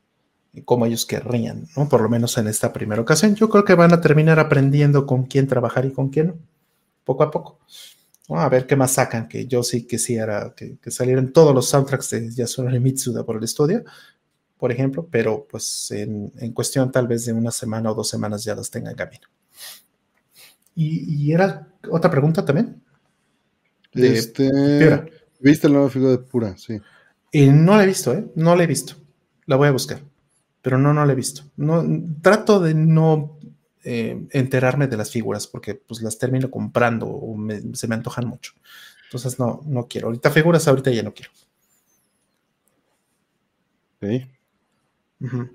como 0.64 0.86
ellos 0.86 1.06
querrían, 1.06 1.68
¿no? 1.76 1.88
Por 1.88 2.00
lo 2.00 2.08
menos 2.08 2.38
en 2.38 2.48
esta 2.48 2.72
primera 2.72 3.02
ocasión. 3.02 3.34
Yo 3.34 3.48
creo 3.48 3.64
que 3.64 3.74
van 3.74 3.92
a 3.92 4.00
terminar 4.00 4.38
aprendiendo 4.38 5.06
con 5.06 5.24
quién 5.24 5.46
trabajar 5.46 5.84
y 5.86 5.92
con 5.92 6.08
quién 6.08 6.34
poco 7.04 7.22
a 7.22 7.30
poco. 7.30 7.58
A 8.28 8.48
ver 8.48 8.66
qué 8.66 8.76
más 8.76 8.92
sacan, 8.92 9.26
que 9.26 9.46
yo 9.46 9.62
sí 9.62 9.86
quisiera 9.86 10.52
que, 10.54 10.78
que 10.78 10.90
salieran 10.90 11.32
todos 11.32 11.54
los 11.54 11.68
soundtracks 11.68 12.10
de 12.10 12.30
Yasunori 12.30 12.78
Mitsuda 12.78 13.24
por 13.24 13.36
el 13.36 13.44
estudio, 13.44 13.84
por 14.58 14.70
ejemplo, 14.70 15.08
pero 15.10 15.46
pues 15.48 15.90
en, 15.92 16.32
en 16.36 16.52
cuestión 16.52 16.92
tal 16.92 17.06
vez 17.06 17.24
de 17.24 17.32
una 17.32 17.50
semana 17.50 17.90
o 17.90 17.94
dos 17.94 18.08
semanas 18.08 18.44
ya 18.44 18.54
las 18.54 18.70
tengan 18.70 18.90
en 18.90 18.96
camino. 18.96 19.28
Y, 20.80 21.32
era 21.32 21.66
otra 21.90 22.08
pregunta 22.08 22.44
también. 22.44 22.80
este, 23.92 24.48
¿Viste 25.40 25.68
la 25.68 25.74
nueva 25.74 25.90
figura 25.90 26.12
de 26.12 26.18
Pura? 26.18 26.56
Sí. 26.56 26.80
Y 27.32 27.48
no 27.48 27.76
la 27.76 27.82
he 27.82 27.86
visto, 27.86 28.12
¿eh? 28.14 28.30
No 28.36 28.54
la 28.54 28.62
he 28.62 28.66
visto. 28.68 28.94
La 29.46 29.56
voy 29.56 29.66
a 29.66 29.72
buscar. 29.72 30.00
Pero 30.62 30.78
no, 30.78 30.94
no 30.94 31.04
la 31.04 31.12
he 31.12 31.16
visto. 31.16 31.42
No, 31.56 31.84
trato 32.22 32.60
de 32.60 32.74
no 32.74 33.37
eh, 33.84 34.26
enterarme 34.32 34.86
de 34.86 34.96
las 34.96 35.10
figuras 35.10 35.46
porque 35.46 35.74
pues 35.74 36.02
las 36.02 36.18
termino 36.18 36.50
comprando 36.50 37.06
o 37.08 37.36
se 37.74 37.88
me 37.88 37.94
antojan 37.94 38.26
mucho. 38.26 38.52
Entonces 39.04 39.38
no, 39.38 39.60
no 39.66 39.86
quiero. 39.88 40.08
Ahorita 40.08 40.30
figuras, 40.30 40.68
ahorita 40.68 40.90
ya 40.90 41.02
no 41.02 41.14
quiero. 41.14 41.30
Ok. 44.00 44.28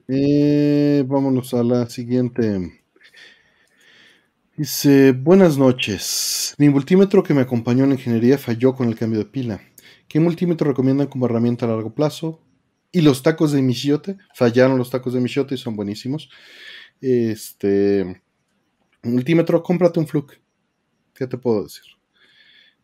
Eh, 0.07 1.03
vámonos 1.07 1.53
a 1.53 1.63
la 1.63 1.89
siguiente. 1.89 2.81
Dice, 4.55 5.13
buenas 5.13 5.57
noches. 5.57 6.53
Mi 6.57 6.69
multímetro 6.69 7.23
que 7.23 7.33
me 7.33 7.41
acompañó 7.41 7.83
en 7.83 7.89
la 7.89 7.95
ingeniería 7.95 8.37
falló 8.37 8.75
con 8.75 8.87
el 8.87 8.95
cambio 8.95 9.19
de 9.19 9.25
pila. 9.25 9.61
¿Qué 10.07 10.19
multímetro 10.19 10.67
recomiendan 10.69 11.07
como 11.07 11.25
herramienta 11.25 11.65
a 11.65 11.69
largo 11.69 11.95
plazo? 11.95 12.39
Y 12.91 13.01
los 13.01 13.23
tacos 13.23 13.51
de 13.51 13.63
michiote, 13.63 14.17
fallaron 14.35 14.77
los 14.77 14.91
tacos 14.91 15.13
de 15.13 15.21
michiote 15.21 15.55
y 15.55 15.57
son 15.57 15.75
buenísimos. 15.75 16.29
Este, 17.05 18.21
multímetro, 19.01 19.61
cómprate 19.61 19.99
un 19.99 20.07
Fluke. 20.07 20.41
¿Qué 21.13 21.27
te 21.27 21.37
puedo 21.37 21.63
decir? 21.63 21.83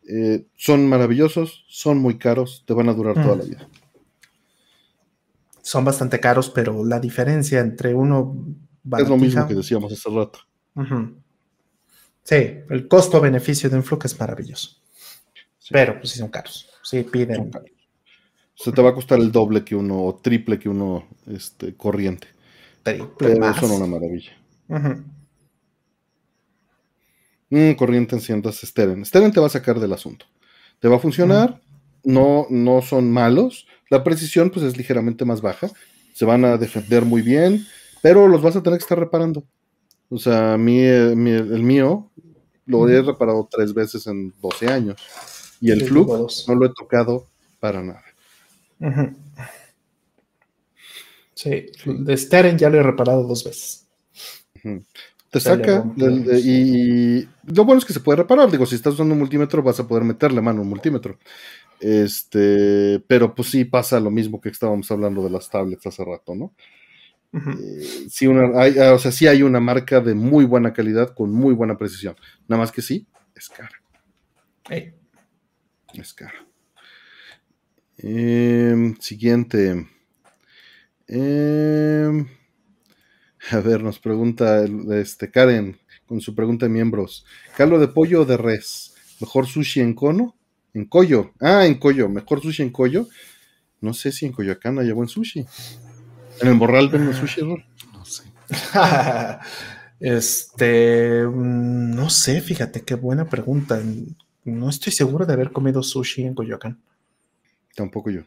Eh, 0.06 0.46
son 0.56 0.86
maravillosos, 0.86 1.64
son 1.68 1.96
muy 1.96 2.18
caros, 2.18 2.62
te 2.66 2.74
van 2.74 2.90
a 2.90 2.92
durar 2.92 3.14
toda 3.14 3.36
la 3.36 3.44
mm. 3.44 3.48
vida. 3.48 3.68
Son 5.62 5.86
bastante 5.86 6.20
caros, 6.20 6.50
pero 6.50 6.84
la 6.84 7.00
diferencia 7.00 7.60
entre 7.60 7.94
uno... 7.94 8.36
Es 8.98 9.08
lo 9.08 9.16
mismo 9.16 9.48
que 9.48 9.54
decíamos 9.54 9.90
hace 9.90 10.10
rato. 10.10 10.40
Sí, 12.22 12.58
el 12.68 12.88
costo-beneficio 12.88 13.70
de 13.70 13.76
un 13.76 13.82
Fluke 13.82 14.04
es 14.04 14.20
maravilloso. 14.20 14.82
Pero 15.70 15.98
pues 15.98 16.10
sí 16.10 16.18
son 16.18 16.28
caros. 16.28 16.68
Sí, 16.82 17.04
piden. 17.04 17.50
Se 18.54 18.70
te 18.70 18.82
va 18.82 18.90
a 18.90 18.94
costar 18.94 19.18
el 19.18 19.32
doble 19.32 19.64
que 19.64 19.74
uno, 19.74 20.04
o 20.04 20.16
triple 20.16 20.58
que 20.58 20.68
uno 20.68 21.08
este, 21.26 21.74
corriente. 21.74 22.28
Pero 22.82 23.54
son 23.54 23.70
una 23.72 23.86
maravilla. 23.86 24.32
Mm, 27.50 27.72
corriente 27.72 28.14
en 28.14 28.22
cientos 28.22 28.60
Steren. 28.60 29.04
Steren 29.04 29.32
te 29.32 29.40
va 29.40 29.46
a 29.46 29.50
sacar 29.50 29.80
del 29.80 29.92
asunto. 29.92 30.26
Te 30.78 30.88
va 30.88 30.96
a 30.96 31.00
funcionar. 31.00 31.60
No, 32.02 32.46
no 32.48 32.80
son 32.80 33.10
malos. 33.10 33.66
La 33.90 34.02
precisión, 34.02 34.50
pues, 34.50 34.64
es 34.64 34.76
ligeramente 34.76 35.24
más 35.24 35.40
baja. 35.42 35.68
Se 36.14 36.24
van 36.24 36.44
a 36.44 36.56
defender 36.56 37.04
muy 37.04 37.22
bien. 37.22 37.66
Pero 38.02 38.28
los 38.28 38.40
vas 38.40 38.56
a 38.56 38.62
tener 38.62 38.78
que 38.78 38.84
estar 38.84 38.98
reparando. 38.98 39.44
O 40.08 40.18
sea, 40.18 40.54
a 40.54 40.58
mí, 40.58 40.78
eh, 40.80 41.12
el 41.12 41.62
mío 41.62 42.10
lo 42.66 42.88
he 42.88 43.02
reparado 43.02 43.48
tres 43.50 43.74
veces 43.74 44.06
en 44.06 44.32
12 44.40 44.68
años. 44.68 45.00
Y 45.60 45.70
el 45.70 45.82
Fluke 45.84 46.32
no 46.48 46.54
lo 46.54 46.66
he 46.66 46.70
tocado 46.70 47.26
para 47.58 47.82
nada. 47.82 48.02
Sí, 51.40 51.72
de 51.86 52.16
Steren 52.18 52.58
ya 52.58 52.68
lo 52.68 52.78
he 52.78 52.82
reparado 52.82 53.26
dos 53.26 53.44
veces. 53.44 53.88
Te 55.30 55.40
saca 55.40 55.90
y, 55.96 57.26
lo 57.44 57.64
bueno 57.64 57.78
es 57.78 57.86
que 57.86 57.94
se 57.94 58.00
puede 58.00 58.18
reparar. 58.18 58.50
Digo, 58.50 58.66
si 58.66 58.74
estás 58.74 58.92
usando 58.92 59.14
un 59.14 59.20
multímetro, 59.20 59.62
vas 59.62 59.80
a 59.80 59.88
poder 59.88 60.04
meterle 60.04 60.42
mano 60.42 60.58
a 60.58 60.62
un 60.64 60.68
multímetro. 60.68 61.18
Este, 61.80 63.02
pero 63.06 63.34
pues 63.34 63.48
sí 63.48 63.64
pasa 63.64 63.98
lo 64.00 64.10
mismo 64.10 64.38
que 64.38 64.50
estábamos 64.50 64.90
hablando 64.90 65.24
de 65.24 65.30
las 65.30 65.48
tablets 65.48 65.86
hace 65.86 66.04
rato, 66.04 66.34
¿no? 66.34 66.52
Eh, 67.32 68.06
sí, 68.10 68.26
una, 68.26 68.60
hay, 68.60 68.78
ah, 68.78 68.92
o 68.92 68.98
sea, 68.98 69.10
sí 69.10 69.26
hay 69.26 69.42
una 69.42 69.60
marca 69.60 70.00
de 70.00 70.12
muy 70.12 70.44
buena 70.44 70.74
calidad 70.74 71.14
con 71.14 71.32
muy 71.32 71.54
buena 71.54 71.78
precisión. 71.78 72.16
Nada 72.48 72.60
más 72.60 72.70
que 72.70 72.82
sí, 72.82 73.06
es 73.34 73.48
cara. 73.48 73.82
Es 75.94 76.12
cara. 76.12 76.46
Em, 77.96 78.94
siguiente. 78.98 79.86
Em, 81.12 82.24
a 83.50 83.58
ver, 83.58 83.82
nos 83.82 83.98
pregunta 83.98 84.64
este, 84.92 85.28
Karen 85.28 85.76
con 86.06 86.20
su 86.20 86.36
pregunta 86.36 86.66
de 86.66 86.70
miembros. 86.70 87.24
¿Caldo 87.56 87.80
de 87.80 87.88
pollo 87.88 88.22
o 88.22 88.24
de 88.24 88.36
res? 88.36 88.94
¿Mejor 89.20 89.46
sushi 89.46 89.80
en 89.80 89.94
cono? 89.94 90.36
En 90.72 90.84
Coyo. 90.84 91.32
Ah, 91.40 91.66
en 91.66 91.74
Coyo. 91.80 92.08
¿Mejor 92.08 92.40
sushi 92.40 92.62
en 92.62 92.70
Coyo? 92.70 93.08
No 93.80 93.92
sé 93.92 94.12
si 94.12 94.26
en 94.26 94.32
Coyoacán 94.32 94.78
haya 94.78 94.94
buen 94.94 95.08
sushi. 95.08 95.44
¿En 96.40 96.48
el 96.48 96.54
Morral 96.54 96.88
venden 96.88 97.12
sushi, 97.12 97.42
No 97.42 98.04
sé. 98.04 98.24
este, 100.00 101.24
mm, 101.26 101.94
no 101.94 102.08
sé, 102.08 102.40
fíjate, 102.40 102.82
qué 102.82 102.94
buena 102.94 103.28
pregunta. 103.28 103.82
No 104.44 104.70
estoy 104.70 104.92
seguro 104.92 105.26
de 105.26 105.32
haber 105.32 105.50
comido 105.50 105.82
sushi 105.82 106.22
en 106.22 106.34
Coyoacán. 106.34 106.80
Tampoco 107.74 108.10
yo. 108.10 108.22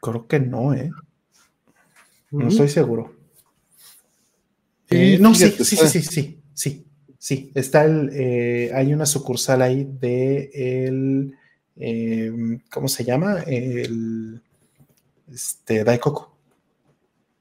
Creo 0.00 0.26
que 0.26 0.40
no, 0.40 0.74
¿eh? 0.74 0.90
No 2.32 2.48
estoy 2.48 2.68
seguro. 2.68 3.14
Eh, 4.88 5.18
no, 5.20 5.34
sí, 5.34 5.50
sí, 5.50 5.64
sí, 5.64 5.76
sí, 5.76 6.02
sí, 6.02 6.42
sí, 6.54 6.86
sí. 7.18 7.52
Está 7.54 7.84
el, 7.84 8.10
eh, 8.12 8.70
hay 8.74 8.92
una 8.92 9.06
sucursal 9.06 9.62
ahí 9.62 9.84
de 9.84 10.50
el, 10.54 11.34
em, 11.76 12.60
¿cómo 12.70 12.88
se 12.88 13.04
llama? 13.04 13.40
El, 13.46 14.42
este, 15.32 15.84
Daikoku. 15.84 16.26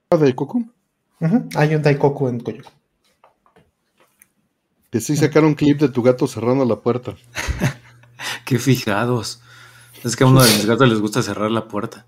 ¿Ah, 0.10 0.18
Daikoku? 0.18 0.70
Hay 1.56 1.76
un 1.76 1.82
Daikoku 1.82 2.28
en 2.28 2.40
Coyoacán. 2.40 2.74
Que 4.90 5.00
sí 5.00 5.16
sacaron 5.16 5.50
un 5.52 5.56
clip 5.56 5.80
de 5.80 5.88
tu 5.88 6.04
gato 6.04 6.28
cerrando 6.28 6.66
la 6.66 6.76
puerta. 6.82 7.16
Qué 8.46 8.60
fijados. 8.60 9.42
Es 10.04 10.18
que 10.18 10.26
a 10.26 10.28
uno 10.28 10.44
de 10.44 10.50
mis 10.50 10.66
gatos 10.66 10.90
les 10.90 11.00
gusta 11.00 11.22
cerrar 11.22 11.50
la 11.50 11.68
puerta. 11.68 12.06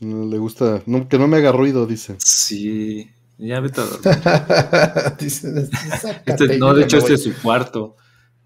No 0.00 0.24
le 0.24 0.38
gusta, 0.38 0.82
que 1.08 1.18
no 1.18 1.28
me 1.28 1.36
haga 1.36 1.52
ruido, 1.52 1.86
dice. 1.86 2.16
Sí, 2.18 3.10
ya 3.36 3.60
ve 3.60 3.68
todo. 3.68 3.98
este, 5.20 6.58
no, 6.58 6.74
de 6.74 6.84
hecho, 6.84 6.96
este 6.96 7.14
es 7.14 7.22
su 7.22 7.34
cuarto. 7.40 7.96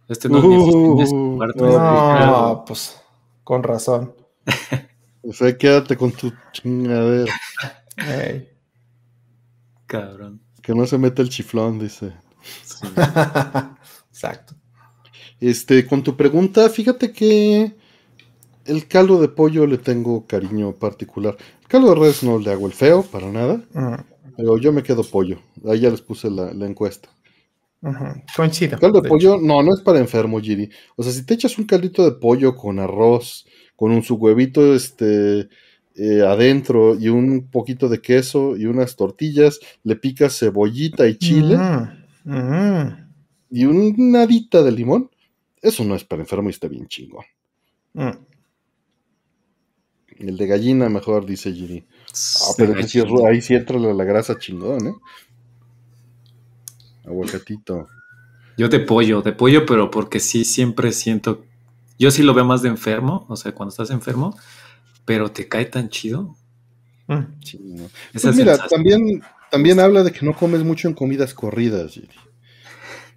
Este 0.08 0.28
no 0.28 0.38
es 0.38 0.44
su 0.44 1.16
uh, 1.16 1.36
cuarto. 1.36 1.64
No, 1.66 2.64
pues 2.66 3.00
con 3.44 3.62
razón. 3.62 4.14
o 5.22 5.32
sea, 5.32 5.56
quédate 5.56 5.96
con 5.96 6.10
tu 6.10 6.32
chingadera. 6.52 7.32
Cabrón. 9.86 10.40
Que 10.60 10.74
no 10.74 10.86
se 10.86 10.98
mete 10.98 11.22
el 11.22 11.28
chiflón, 11.28 11.78
dice. 11.78 12.12
Exacto. 14.10 14.54
Este, 15.40 15.86
con 15.86 16.02
tu 16.02 16.16
pregunta, 16.16 16.68
fíjate 16.68 17.12
que 17.12 17.76
el 18.66 18.86
caldo 18.86 19.20
de 19.20 19.28
pollo 19.28 19.66
le 19.66 19.78
tengo 19.78 20.26
cariño 20.26 20.72
particular. 20.72 21.36
El 21.62 21.68
caldo 21.68 21.94
de 21.94 22.00
res 22.00 22.22
no 22.22 22.38
le 22.38 22.50
hago 22.50 22.66
el 22.66 22.72
feo, 22.72 23.02
para 23.02 23.30
nada. 23.30 23.62
Pero 24.36 24.58
yo 24.58 24.72
me 24.72 24.82
quedo 24.82 25.04
pollo. 25.04 25.38
Ahí 25.68 25.80
ya 25.80 25.90
les 25.90 26.00
puse 26.00 26.30
la, 26.30 26.50
encuesta. 26.66 27.08
Coincido. 28.34 28.74
El 28.74 28.80
caldo 28.80 29.00
de, 29.00 29.08
pollo, 29.08 29.38
no, 29.40 29.62
no 29.62 29.74
es 29.74 29.80
para 29.80 29.98
enfermo, 29.98 30.40
Giri. 30.40 30.70
O 30.96 31.02
sea, 31.02 31.12
si 31.12 31.24
te 31.24 31.34
echas 31.34 31.58
un 31.58 31.64
caldito 31.64 32.04
de 32.04 32.12
pollo 32.12 32.56
con 32.56 32.78
arroz, 32.78 33.46
con 33.76 33.92
un 33.92 34.02
su 34.02 34.14
huevito 34.14 34.74
este, 34.74 35.48
eh, 35.96 36.22
adentro 36.26 36.96
y 36.98 37.08
un 37.08 37.48
poquito 37.50 37.88
de 37.88 38.00
queso 38.00 38.56
y 38.56 38.66
unas 38.66 38.96
tortillas, 38.96 39.60
le 39.82 39.96
picas 39.96 40.38
cebollita 40.38 41.06
y 41.06 41.16
chile 41.18 41.56
y 43.54 43.64
un 43.66 43.94
nadita 44.10 44.62
de 44.62 44.72
limón, 44.72 45.10
eso 45.62 45.84
no 45.84 45.94
es 45.94 46.02
para 46.02 46.22
enfermo 46.22 46.48
y 46.48 46.50
está 46.50 46.66
bien 46.66 46.88
chingón. 46.88 47.24
Mm. 47.92 48.10
El 50.18 50.36
de 50.36 50.46
gallina 50.46 50.88
mejor, 50.88 51.26
dice 51.26 51.52
Giri. 51.52 51.86
Ah, 52.42 52.52
pero 52.56 52.74
ahí 53.26 53.40
sí 53.40 53.54
entra 53.54 53.78
la, 53.78 54.04
grasa 54.04 54.38
chingón, 54.38 54.86
¿eh? 54.86 54.94
Aguacatito. 57.04 57.88
Yo 58.56 58.68
de 58.68 58.80
pollo, 58.80 59.22
de 59.22 59.32
pollo, 59.32 59.66
pero 59.66 59.90
porque 59.90 60.20
sí 60.20 60.44
siempre 60.44 60.92
siento. 60.92 61.44
Yo 61.98 62.10
sí 62.10 62.22
lo 62.22 62.34
veo 62.34 62.44
más 62.44 62.62
de 62.62 62.68
enfermo, 62.68 63.26
o 63.28 63.36
sea, 63.36 63.52
cuando 63.52 63.70
estás 63.70 63.90
enfermo, 63.90 64.36
pero 65.04 65.30
te 65.32 65.48
cae 65.48 65.66
tan 65.66 65.88
chido. 65.88 66.36
Mm. 67.06 67.22
Pues 68.12 68.36
mira, 68.36 68.56
también, 68.68 69.22
también 69.50 69.80
habla 69.80 70.02
de 70.02 70.12
que 70.12 70.24
no 70.24 70.34
comes 70.34 70.62
mucho 70.62 70.88
en 70.88 70.94
comidas 70.94 71.34
corridas, 71.34 71.92
Giri. 71.92 72.08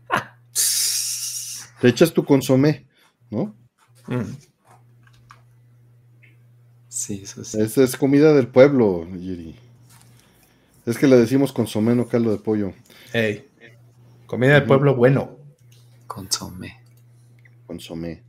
Te 1.82 1.88
echas 1.88 2.14
tu 2.14 2.26
consomé, 2.26 2.88
¿no? 3.30 3.56
Mm. 4.08 4.34
Sí, 6.98 7.22
eso 7.24 7.43
sí. 7.43 7.59
Es 7.61 7.95
comida 7.95 8.34
del 8.34 8.48
pueblo, 8.48 9.08
Yiri. 9.08 9.56
Es 10.88 10.98
que 10.98 11.06
le 11.06 11.16
decimos 11.16 11.53
consomé, 11.53 11.93
no 11.93 12.08
caldo 12.08 12.32
de 12.32 12.40
pollo. 12.40 12.74
Ey, 13.14 13.48
comida 14.26 14.56
del 14.56 14.64
pueblo 14.64 14.95
bueno. 14.95 15.38
Consomé. 16.08 16.82
Consomé. 17.67 18.24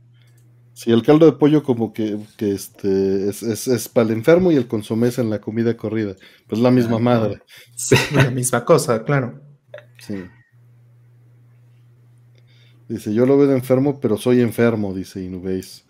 Sí, 0.73 0.91
el 0.91 1.01
caldo 1.01 1.25
de 1.25 1.31
pollo 1.31 1.63
como 1.63 1.93
que, 1.93 2.19
este 2.37 3.29
es, 3.29 3.89
para 3.91 4.05
el 4.05 4.13
enfermo 4.13 4.51
y 4.51 4.55
el 4.55 4.67
consomé 4.67 5.07
es 5.07 5.17
en 5.17 5.31
la 5.31 5.41
comida 5.41 5.75
corrida. 5.75 6.15
Pues 6.45 6.61
la 6.61 6.69
misma 6.69 6.97
ah, 6.97 6.99
madre. 6.99 7.41
Sí. 7.75 7.95
La 8.13 8.29
misma 8.29 8.65
cosa, 8.65 9.03
claro. 9.03 9.41
Sí. 9.97 10.25
Dice, 12.87 13.15
yo 13.15 13.25
lo 13.25 13.35
veo 13.35 13.47
de 13.47 13.55
enfermo, 13.55 13.99
pero 13.99 14.15
soy 14.15 14.41
enfermo, 14.41 14.93
dice 14.93 15.23
Inubase. 15.23 15.88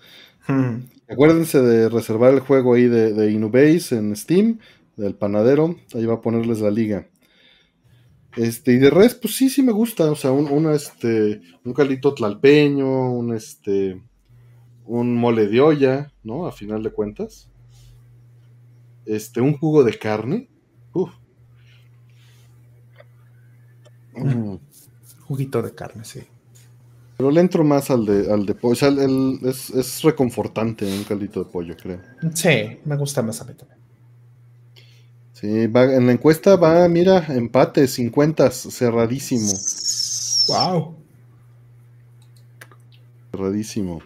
Hmm. 0.49 0.89
Acuérdense 1.07 1.61
de 1.61 1.89
reservar 1.89 2.33
el 2.33 2.39
juego 2.39 2.73
ahí 2.73 2.87
de, 2.87 3.13
de, 3.13 3.31
Inubase 3.31 3.97
en 3.97 4.15
Steam, 4.15 4.57
del 4.97 5.13
panadero, 5.13 5.75
ahí 5.93 6.05
va 6.07 6.15
a 6.15 6.21
ponerles 6.21 6.59
la 6.59 6.71
liga. 6.71 7.07
Este, 8.35 8.73
y 8.73 8.77
de 8.77 8.89
res, 8.89 9.13
pues 9.13 9.35
sí, 9.35 9.49
sí 9.49 9.61
me 9.61 9.71
gusta. 9.71 10.09
O 10.11 10.15
sea, 10.15 10.31
un, 10.31 10.71
este, 10.71 11.41
un 11.63 11.73
calito 11.73 12.15
tlalpeño, 12.15 13.11
un 13.11 13.35
este, 13.35 14.01
un 14.85 15.15
mole 15.15 15.47
de 15.47 15.61
olla, 15.61 16.11
¿no? 16.23 16.47
A 16.47 16.51
final 16.51 16.81
de 16.81 16.91
cuentas. 16.91 17.51
Este, 19.05 19.39
un 19.39 19.55
jugo 19.55 19.83
de 19.83 19.97
carne. 19.99 20.49
Uf. 20.93 21.11
Mm. 24.15 24.55
Juguito 25.21 25.61
de 25.61 25.75
carne, 25.75 26.03
sí. 26.05 26.21
Pero 27.19 27.31
le 27.31 27.41
entro 27.41 27.65
más 27.65 27.91
al 27.91 28.05
de, 28.05 28.31
al 28.31 28.45
de 28.45 28.55
pollo. 28.55 28.71
O 28.71 28.75
sea, 28.77 28.87
el, 28.87 29.39
es, 29.43 29.71
es, 29.71 30.01
reconfortante 30.03 30.85
un 30.85 31.03
caldito 31.03 31.43
de 31.43 31.51
pollo, 31.51 31.75
creo. 31.75 31.99
Sí, 32.33 32.79
me 32.85 32.95
gusta 32.95 33.21
más 33.21 33.41
a 33.41 33.43
mí 33.43 33.55
también. 33.55 33.77
Sí, 35.33 35.67
va, 35.67 35.83
en 35.83 36.05
la 36.05 36.13
encuesta 36.13 36.55
va, 36.55 36.87
mira, 36.87 37.25
empate, 37.27 37.89
50, 37.89 38.49
cerradísimo. 38.51 39.51
Wow. 40.47 40.95
Cerradísimo. 43.31 44.01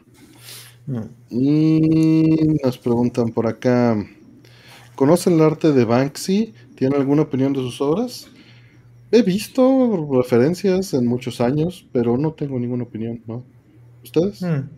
Mm. 0.88 1.02
Y 1.30 2.58
nos 2.64 2.80
preguntan 2.80 3.30
por 3.30 3.46
acá, 3.46 3.96
¿conocen 4.96 5.34
el 5.34 5.42
arte 5.42 5.72
de 5.72 5.86
Banksy? 5.86 6.56
¿Tienen 6.76 7.00
alguna 7.00 7.22
opinión 7.22 7.54
de 7.54 7.60
sus 7.60 7.80
obras? 7.80 8.28
He 9.16 9.22
visto 9.22 10.10
referencias 10.12 10.92
en 10.96 11.06
muchos 11.06 11.40
años, 11.40 11.86
pero 11.92 12.18
no 12.18 12.34
tengo 12.34 12.60
ninguna 12.60 12.86
opinión, 12.86 13.22
¿no? 13.28 13.44
¿Ustedes? 14.04 14.42
Hmm. 14.42 14.70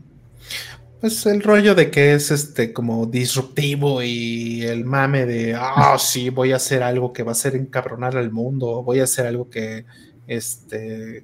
Pues 1.00 1.26
el 1.26 1.42
rollo 1.42 1.74
de 1.74 1.90
que 1.90 2.14
es 2.14 2.32
este 2.32 2.74
como 2.74 3.06
disruptivo 3.06 4.04
y 4.04 4.64
el 4.64 4.84
mame 4.84 5.26
de, 5.26 5.56
ah, 5.56 5.96
sí, 5.98 6.32
voy 6.32 6.52
a 6.52 6.58
hacer 6.58 6.84
algo 6.84 7.14
que 7.14 7.24
va 7.24 7.32
a 7.32 7.36
ser 7.36 7.56
encabronar 7.56 8.18
al 8.18 8.30
mundo, 8.30 8.84
voy 8.84 9.00
a 9.00 9.06
hacer 9.06 9.26
algo 9.26 9.50
que, 9.50 9.86
este, 10.28 11.24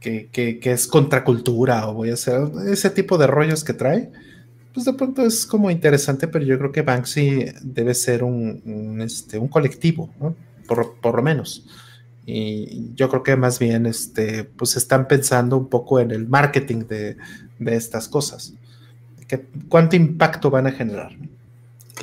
que, 0.00 0.30
que, 0.30 0.72
es 0.72 0.86
contracultura, 0.86 1.90
o 1.90 1.92
voy 1.92 2.08
a 2.08 2.14
hacer 2.14 2.40
ese 2.68 2.88
tipo 2.88 3.18
de 3.18 3.26
rollos 3.26 3.62
que 3.62 3.74
trae, 3.74 4.10
pues 4.72 4.86
de 4.86 4.94
pronto 4.94 5.26
es 5.26 5.44
como 5.44 5.70
interesante, 5.70 6.26
pero 6.26 6.46
yo 6.46 6.56
creo 6.56 6.72
que 6.72 6.80
Banksy 6.80 7.52
debe 7.60 7.92
ser 7.92 8.24
un, 8.24 8.98
este, 9.02 9.36
un 9.38 9.48
colectivo, 9.48 10.08
¿no? 10.18 10.34
Por, 10.66 11.14
lo 11.14 11.22
menos. 11.22 11.66
Y 12.24 12.92
yo 12.94 13.08
creo 13.08 13.22
que 13.22 13.36
más 13.36 13.58
bien 13.58 13.86
este, 13.86 14.44
pues 14.44 14.76
están 14.76 15.06
pensando 15.06 15.56
un 15.56 15.68
poco 15.68 16.00
en 16.00 16.10
el 16.10 16.26
marketing 16.26 16.86
de, 16.86 17.16
estas 17.66 18.08
cosas. 18.08 18.54
Que, 19.28 19.46
¿Cuánto 19.68 19.96
impacto 19.96 20.50
van 20.50 20.66
a 20.66 20.72
generar? 20.72 21.16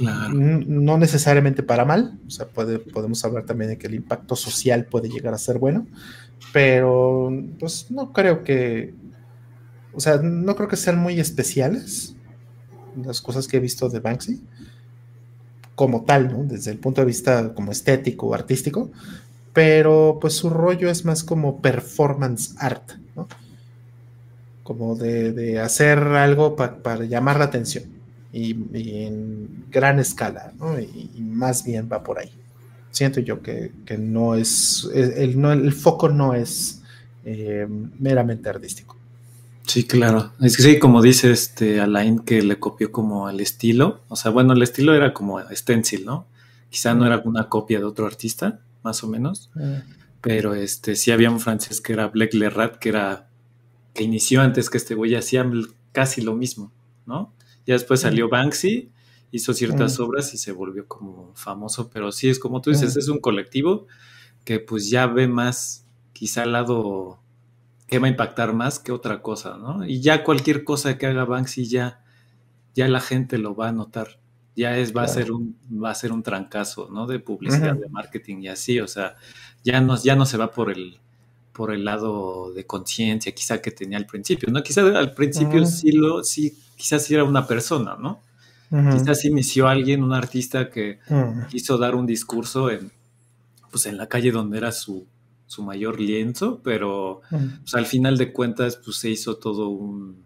No 0.02 0.98
necesariamente 0.98 1.62
para 1.62 1.86
mal, 1.86 2.18
o 2.26 2.30
sea, 2.32 2.48
puede, 2.48 2.80
podemos 2.80 3.24
hablar 3.24 3.46
también 3.46 3.70
de 3.70 3.78
que 3.78 3.86
el 3.86 3.94
impacto 3.94 4.36
social 4.36 4.86
puede 4.86 5.08
llegar 5.08 5.36
a 5.36 5.38
ser 5.38 5.60
bueno, 5.60 5.86
pero 6.52 7.32
pues 7.60 7.92
no 7.92 8.12
creo 8.12 8.44
que, 8.44 8.96
o 9.94 10.00
sea, 10.00 10.18
no 10.18 10.56
creo 10.56 10.68
que 10.68 10.78
sean 10.78 10.98
muy 10.98 11.20
especiales 11.20 12.16
las 13.04 13.22
cosas 13.22 13.48
que 13.48 13.58
he 13.58 13.60
visto 13.60 13.88
de 13.90 14.00
Banksy 14.00 14.42
como 15.76 16.04
tal, 16.04 16.32
¿no? 16.32 16.44
Desde 16.44 16.72
el 16.72 16.78
punto 16.78 17.02
de 17.02 17.08
vista 17.08 17.54
como 17.54 17.72
estético, 17.72 18.34
artístico, 18.34 18.92
pero 19.54 20.18
pues 20.20 20.34
su 20.34 20.50
rollo 20.50 20.90
es 20.90 21.06
más 21.06 21.24
como 21.24 21.62
performance 21.62 22.56
art, 22.58 22.94
¿no? 23.16 23.28
Como 24.64 24.96
de, 24.96 25.60
hacer 25.60 26.00
algo 26.00 26.56
para 26.56 27.06
llamar 27.06 27.38
la 27.38 27.46
atención 27.46 27.84
y, 28.32 28.52
en 29.04 29.66
gran 29.70 30.00
escala, 30.00 30.54
¿no? 30.58 30.80
Y, 30.80 31.22
más 31.22 31.64
bien 31.64 31.90
va 31.92 32.04
por 32.04 32.20
ahí. 32.20 32.32
Siento 32.92 33.20
yo 33.20 33.42
que, 33.42 33.72
no 33.98 34.36
es, 34.36 34.90
el, 34.94 35.40
no, 35.40 35.52
el 35.52 35.74
foco 35.74 36.10
no 36.10 36.34
es 36.34 36.82
eh, 37.26 37.68
meramente 38.00 38.50
artístico. 38.50 38.98
Sí, 39.66 39.86
claro. 39.86 40.34
Es 40.42 40.58
que 40.58 40.64
sí, 40.64 40.80
como 40.80 41.02
dice 41.02 41.32
este 41.32 41.80
Alain, 41.80 42.20
que 42.20 42.42
le 42.42 42.60
copió 42.60 42.92
como 42.92 43.28
al 43.28 43.40
estilo. 43.40 44.02
O 44.10 44.16
sea, 44.16 44.32
bueno, 44.32 44.54
el 44.54 44.62
estilo 44.62 44.94
era 44.94 45.14
como 45.14 45.40
stencil, 45.52 46.06
¿no? 46.06 46.28
Quizá 46.70 46.94
no 46.94 47.06
era 47.06 47.22
una 47.24 47.50
copia 47.50 47.80
de 47.80 47.86
otro 47.86 48.06
artista, 48.06 48.60
más 48.84 49.04
o 49.04 49.08
menos, 49.08 49.52
pero 50.22 50.56
este 50.56 50.96
sí 50.96 51.12
había 51.12 51.30
un 51.30 51.40
francés 51.40 51.82
que 51.82 51.94
era 51.94 52.08
Black 52.08 52.34
Lerrat, 52.34 52.78
que 52.78 52.90
era 52.90 53.30
que 53.94 54.04
inició 54.04 54.42
antes 54.42 54.70
que 54.70 54.78
este 54.78 54.96
güey, 54.96 55.16
hacía 55.16 55.46
casi 55.92 56.22
lo 56.22 56.36
mismo, 56.36 56.72
¿no? 57.06 57.34
Ya 57.66 57.76
después 57.76 58.02
salió 58.02 58.28
Banksy, 58.28 58.92
hizo 59.32 59.54
ciertas 59.54 60.00
obras 60.00 60.34
y 60.34 60.38
se 60.38 60.52
volvió 60.52 60.88
como 60.88 61.32
famoso, 61.36 61.90
pero 61.90 62.12
sí 62.12 62.30
es 62.30 62.40
como 62.40 62.62
tú 62.62 62.72
dices, 62.72 62.98
es 62.98 63.08
un 63.08 63.20
colectivo 63.20 63.88
que 64.44 64.60
pues 64.60 64.90
ya 64.90 65.08
ve 65.08 65.28
más, 65.28 65.86
quizá 66.12 66.44
al 66.44 66.54
lado 66.54 67.20
que 67.94 68.00
va 68.00 68.08
a 68.08 68.10
impactar 68.10 68.54
más 68.54 68.80
que 68.80 68.92
otra 68.92 69.22
cosa, 69.22 69.56
¿no? 69.56 69.86
Y 69.86 70.02
ya 70.02 70.24
cualquier 70.24 70.64
cosa 70.64 70.98
que 70.98 71.06
haga 71.06 71.26
Banksy 71.26 71.68
ya, 71.68 72.02
ya 72.74 72.88
la 72.88 73.00
gente 73.00 73.38
lo 73.38 73.54
va 73.54 73.68
a 73.68 73.72
notar. 73.72 74.20
Ya 74.56 74.76
es, 74.80 74.98
va 74.98 75.04
a 75.04 75.08
ser 75.08 75.32
un, 75.32 75.60
va 75.72 75.92
a 75.92 75.94
ser 75.94 76.12
un 76.12 76.24
trancazo, 76.24 76.90
¿no? 76.92 77.06
De 77.06 77.20
publicidad, 77.20 77.76
de 77.76 77.88
marketing 77.90 78.38
y 78.42 78.48
así. 78.48 78.80
O 78.80 78.88
sea, 78.88 79.16
ya 79.64 79.80
no, 79.80 79.96
ya 80.02 80.16
no 80.16 80.26
se 80.26 80.38
va 80.38 80.50
por 80.50 80.72
el, 80.72 80.98
por 81.52 81.72
el 81.72 81.86
lado 81.86 82.52
de 82.52 82.66
conciencia, 82.66 83.32
quizá 83.32 83.62
que 83.62 83.70
tenía 83.70 84.00
al 84.00 84.08
principio, 84.08 84.52
¿no? 84.52 84.64
Quizá 84.64 84.82
al 84.98 85.14
principio 85.14 85.64
sí 85.68 85.92
lo, 85.92 86.24
sí, 86.24 86.58
quizás 86.76 87.04
sí 87.04 87.14
era 87.14 87.26
una 87.26 87.46
persona, 87.46 87.96
¿no? 87.96 88.22
Quizás 88.72 89.20
sí 89.20 89.28
inició 89.28 89.68
alguien, 89.68 90.02
un 90.02 90.14
artista 90.14 90.72
que 90.72 90.98
quiso 91.48 91.78
dar 91.78 91.94
un 91.94 92.08
discurso 92.08 92.72
en, 92.72 92.92
pues 93.70 93.86
en 93.86 93.98
la 93.98 94.08
calle 94.08 94.32
donde 94.32 94.58
era 94.58 94.72
su, 94.72 95.06
su 95.54 95.64
mayor 95.64 96.00
lienzo, 96.00 96.60
pero 96.64 97.22
pues, 97.30 97.76
al 97.76 97.86
final 97.86 98.18
de 98.18 98.34
cuentas 98.34 98.78
pues 98.78 98.98
se 98.98 99.10
hizo 99.10 99.38
todo 99.38 99.70
un, 99.70 100.24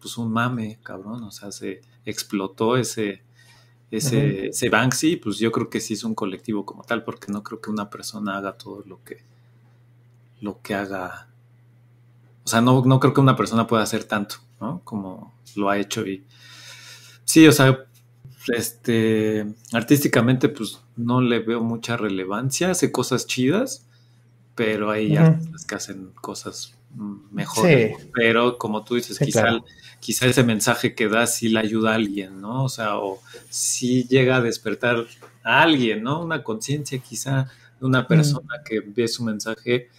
pues 0.00 0.16
un 0.16 0.32
mame, 0.32 0.78
cabrón, 0.84 1.24
o 1.24 1.32
sea, 1.32 1.50
se 1.50 1.80
explotó 2.04 2.76
ese, 2.76 3.22
ese, 3.90 4.48
ese 4.48 4.68
Banksy, 4.68 5.16
pues 5.16 5.38
yo 5.38 5.50
creo 5.50 5.68
que 5.68 5.80
sí 5.80 5.94
es 5.94 6.04
un 6.04 6.14
colectivo 6.14 6.64
como 6.64 6.84
tal, 6.84 7.02
porque 7.02 7.32
no 7.32 7.42
creo 7.42 7.60
que 7.60 7.70
una 7.70 7.90
persona 7.90 8.36
haga 8.36 8.52
todo 8.52 8.84
lo 8.86 9.02
que, 9.02 9.24
lo 10.40 10.62
que 10.62 10.76
haga, 10.76 11.28
o 12.44 12.48
sea, 12.48 12.60
no, 12.60 12.84
no 12.84 13.00
creo 13.00 13.12
que 13.12 13.20
una 13.20 13.36
persona 13.36 13.66
pueda 13.66 13.82
hacer 13.82 14.04
tanto, 14.04 14.36
¿no? 14.60 14.80
Como 14.84 15.34
lo 15.56 15.70
ha 15.70 15.78
hecho 15.78 16.06
y 16.06 16.24
sí, 17.24 17.48
o 17.48 17.52
sea, 17.52 17.84
este, 18.54 19.44
artísticamente 19.72 20.48
pues 20.48 20.80
no 20.96 21.20
le 21.20 21.40
veo 21.40 21.62
mucha 21.64 21.96
relevancia, 21.96 22.70
hace 22.70 22.92
cosas 22.92 23.26
chidas, 23.26 23.87
pero 24.58 24.90
hay 24.90 25.16
artistas 25.16 25.64
que 25.64 25.74
hacen 25.76 26.10
cosas 26.20 26.74
mejores. 27.30 27.96
Pero 28.12 28.58
como 28.58 28.82
tú 28.82 28.96
dices, 28.96 29.16
quizá, 29.16 29.60
quizá, 30.00 30.26
ese 30.26 30.42
mensaje 30.42 30.96
que 30.96 31.06
da 31.06 31.28
sí 31.28 31.48
le 31.48 31.60
ayuda 31.60 31.92
a 31.92 31.94
alguien, 31.94 32.40
¿no? 32.40 32.64
O 32.64 32.68
sea, 32.68 32.98
o 32.98 33.20
sí 33.50 34.02
llega 34.08 34.38
a 34.38 34.40
despertar 34.40 35.06
a 35.44 35.62
alguien, 35.62 36.02
¿no? 36.02 36.20
Una 36.20 36.42
conciencia 36.42 36.98
quizá 36.98 37.48
de 37.78 37.86
una 37.86 38.08
persona 38.08 38.56
que 38.68 38.80
ve 38.80 39.06
su 39.06 39.22
mensaje 39.22 39.90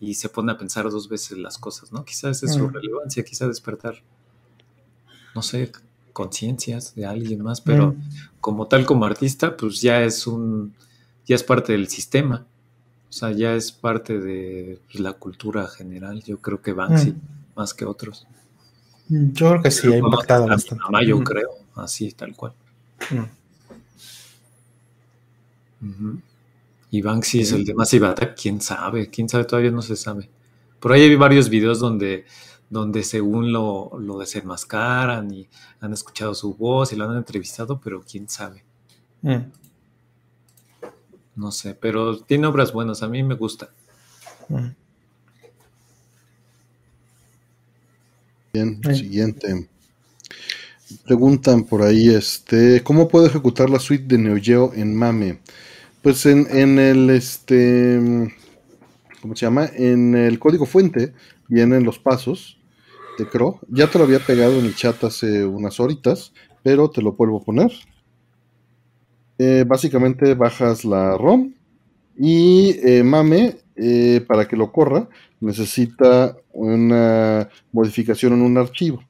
y 0.00 0.14
se 0.14 0.30
pone 0.30 0.52
a 0.52 0.56
pensar 0.56 0.88
dos 0.88 1.06
veces 1.10 1.36
las 1.36 1.58
cosas, 1.58 1.92
¿no? 1.92 2.02
Quizá 2.06 2.30
esa 2.30 2.46
es 2.46 2.54
su 2.54 2.66
relevancia, 2.66 3.22
quizá 3.22 3.46
despertar, 3.46 3.96
no 5.34 5.42
sé, 5.42 5.70
conciencias 6.14 6.94
de 6.94 7.04
alguien 7.04 7.42
más, 7.42 7.60
pero 7.60 7.94
como 8.40 8.68
tal 8.68 8.86
como 8.86 9.04
artista, 9.04 9.54
pues 9.54 9.82
ya 9.82 10.02
es 10.02 10.26
un, 10.26 10.72
ya 11.26 11.34
es 11.34 11.42
parte 11.42 11.72
del 11.72 11.88
sistema. 11.88 12.46
O 13.08 13.12
sea, 13.12 13.30
ya 13.32 13.54
es 13.54 13.72
parte 13.72 14.18
de 14.18 14.80
la 14.92 15.14
cultura 15.14 15.66
general. 15.66 16.22
Yo 16.22 16.40
creo 16.40 16.60
que 16.60 16.72
Banksy, 16.72 17.12
mm. 17.12 17.20
más 17.56 17.72
que 17.72 17.86
otros. 17.86 18.26
Mm, 19.08 19.32
yo 19.32 19.50
creo 19.50 19.62
que 19.62 19.70
sí, 19.70 19.92
ha 19.92 19.96
impactado 19.96 20.46
bastante. 20.46 20.84
yo 21.06 21.18
mm. 21.18 21.24
creo, 21.24 21.50
así, 21.74 22.12
tal 22.12 22.36
cual. 22.36 22.52
Y 26.90 27.02
Banksy 27.02 27.40
es 27.40 27.52
el 27.52 27.64
de 27.64 27.74
más 27.74 27.92
Attack, 27.94 28.38
quién 28.40 28.60
sabe, 28.60 29.08
quién 29.08 29.28
sabe, 29.28 29.44
todavía 29.44 29.70
no 29.70 29.82
se 29.82 29.96
sabe. 29.96 30.28
Por 30.80 30.92
ahí 30.92 31.02
hay 31.02 31.16
varios 31.16 31.48
videos 31.48 31.80
donde, 31.80 32.24
donde 32.68 33.02
según 33.02 33.52
lo, 33.52 33.90
lo 33.98 34.18
desenmascaran 34.18 35.32
y 35.32 35.48
han 35.80 35.92
escuchado 35.92 36.34
su 36.34 36.54
voz 36.54 36.92
y 36.92 36.96
lo 36.96 37.08
han 37.08 37.16
entrevistado, 37.16 37.80
pero 37.80 38.02
quién 38.02 38.28
sabe. 38.28 38.64
No 41.38 41.52
sé, 41.52 41.74
pero 41.74 42.18
tiene 42.18 42.48
obras 42.48 42.72
buenas, 42.72 43.02
a 43.04 43.08
mí 43.08 43.22
me 43.22 43.36
gusta. 43.36 43.70
Bien, 48.52 48.80
siguiente. 48.92 49.68
Preguntan 51.04 51.62
por 51.62 51.82
ahí, 51.82 52.08
este, 52.08 52.82
¿cómo 52.82 53.06
puedo 53.06 53.26
ejecutar 53.26 53.70
la 53.70 53.78
suite 53.78 54.04
de 54.08 54.18
Neo 54.18 54.36
Geo 54.42 54.72
en 54.74 54.96
MAME? 54.96 55.38
Pues 56.02 56.26
en, 56.26 56.48
en 56.50 56.80
el, 56.80 57.08
este, 57.10 58.34
¿cómo 59.22 59.36
se 59.36 59.46
llama? 59.46 59.70
En 59.76 60.16
el 60.16 60.40
código 60.40 60.66
fuente 60.66 61.14
vienen 61.46 61.84
los 61.84 62.00
pasos 62.00 62.58
de 63.16 63.28
CRO. 63.28 63.60
Ya 63.68 63.88
te 63.88 63.98
lo 63.98 64.04
había 64.04 64.18
pegado 64.18 64.58
en 64.58 64.64
el 64.64 64.74
chat 64.74 65.04
hace 65.04 65.44
unas 65.44 65.78
horitas, 65.78 66.32
pero 66.64 66.90
te 66.90 67.00
lo 67.00 67.12
vuelvo 67.12 67.38
a 67.38 67.44
poner. 67.44 67.70
Eh, 69.38 69.64
básicamente 69.64 70.34
bajas 70.34 70.84
la 70.84 71.16
ROM 71.16 71.52
y 72.16 72.74
eh, 72.82 73.04
Mame, 73.04 73.56
eh, 73.76 74.20
para 74.26 74.48
que 74.48 74.56
lo 74.56 74.72
corra, 74.72 75.08
necesita 75.40 76.36
una 76.52 77.48
modificación 77.70 78.32
en 78.32 78.42
un 78.42 78.58
archivo. 78.58 79.00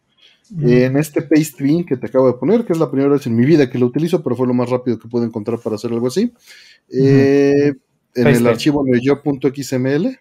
En 0.62 0.97
este 0.97 1.20
paste 1.20 1.62
bin 1.62 1.84
que 1.84 1.98
te 1.98 2.07
acabo 2.07 2.26
de 2.26 2.39
poner, 2.39 2.65
que 2.65 2.73
es 2.73 2.78
la 2.78 2.90
primera 2.90 3.12
vez 3.12 3.26
en 3.26 3.36
mi 3.36 3.44
vida 3.44 3.68
que 3.68 3.78
lo 3.78 3.84
utilizo, 3.84 4.23
pero 4.23 4.34
fue 4.34 4.47
lo 4.47 4.55
más 4.55 4.70
rápido 4.70 4.98
que 4.98 5.07
puedo 5.07 5.26
encontrar 5.26 5.58
para 5.60 5.76
hacer 5.76 5.92
algo 5.92 6.07
así. 6.07 6.32
En 6.90 7.76
el 8.15 8.47
archivo 8.47 8.82
neoyo.xml, 8.82 10.18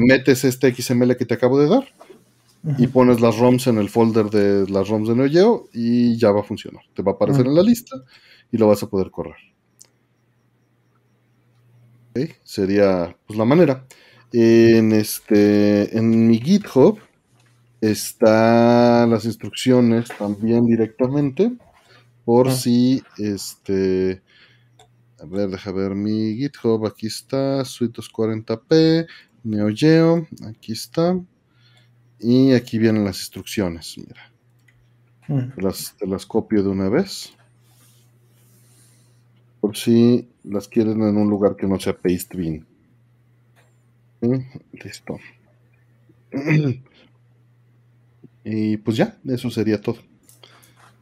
metes 0.00 0.44
este 0.44 0.74
XML 0.74 1.14
que 1.14 1.26
te 1.26 1.34
acabo 1.34 1.60
de 1.60 1.68
dar 1.68 1.84
y 2.78 2.86
pones 2.86 3.20
las 3.20 3.36
ROMs 3.36 3.66
en 3.66 3.76
el 3.76 3.90
folder 3.90 4.30
de 4.30 4.66
las 4.70 4.88
ROMs 4.88 5.08
de 5.08 5.14
NeoGeo 5.14 5.68
y 5.74 6.16
ya 6.16 6.30
va 6.30 6.40
a 6.40 6.44
funcionar. 6.44 6.82
Te 6.94 7.02
va 7.02 7.12
a 7.12 7.14
aparecer 7.16 7.46
en 7.46 7.54
la 7.54 7.62
lista 7.62 7.96
y 8.52 8.58
lo 8.58 8.68
vas 8.68 8.82
a 8.82 8.88
poder 8.88 9.10
correr. 9.10 9.36
Sería 12.42 13.16
pues 13.26 13.38
la 13.38 13.44
manera. 13.44 13.86
En 14.32 14.92
este 14.92 15.96
en 15.96 16.28
mi 16.28 16.38
GitHub 16.38 16.98
están 17.80 19.10
las 19.10 19.24
instrucciones 19.24 20.08
también 20.18 20.66
directamente 20.66 21.52
por 22.24 22.48
ah. 22.48 22.52
si 22.52 23.02
este 23.18 24.22
a 25.20 25.26
ver, 25.26 25.50
deja 25.50 25.70
ver 25.72 25.94
mi 25.94 26.34
GitHub, 26.34 26.86
aquí 26.86 27.06
está, 27.06 27.64
Suitos 27.66 28.10
40p, 28.10 29.06
NeoGeo, 29.44 30.26
aquí 30.48 30.72
está. 30.72 31.20
Y 32.18 32.52
aquí 32.52 32.78
vienen 32.78 33.04
las 33.04 33.18
instrucciones, 33.20 33.96
mira. 33.98 34.32
Las, 35.56 35.94
te 35.96 36.06
las 36.06 36.26
copio 36.26 36.62
de 36.62 36.70
una 36.70 36.88
vez 36.88 37.34
por 39.60 39.76
si 39.76 40.28
las 40.44 40.68
quieren 40.68 41.02
en 41.02 41.16
un 41.16 41.28
lugar 41.28 41.56
que 41.56 41.66
no 41.66 41.78
sea 41.78 41.92
paste 41.92 42.36
bin. 42.36 42.66
Listo. 44.72 45.18
y 48.44 48.76
pues 48.78 48.96
ya, 48.96 49.18
eso 49.26 49.50
sería 49.50 49.80
todo. 49.80 49.98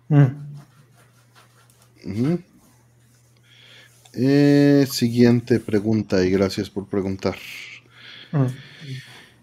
Mm. 0.08 0.26
Eh, 4.14 4.86
siguiente 4.90 5.60
pregunta 5.60 6.24
y 6.24 6.30
gracias 6.30 6.70
por 6.70 6.88
preguntar. 6.88 7.36
Mm. 8.32 8.46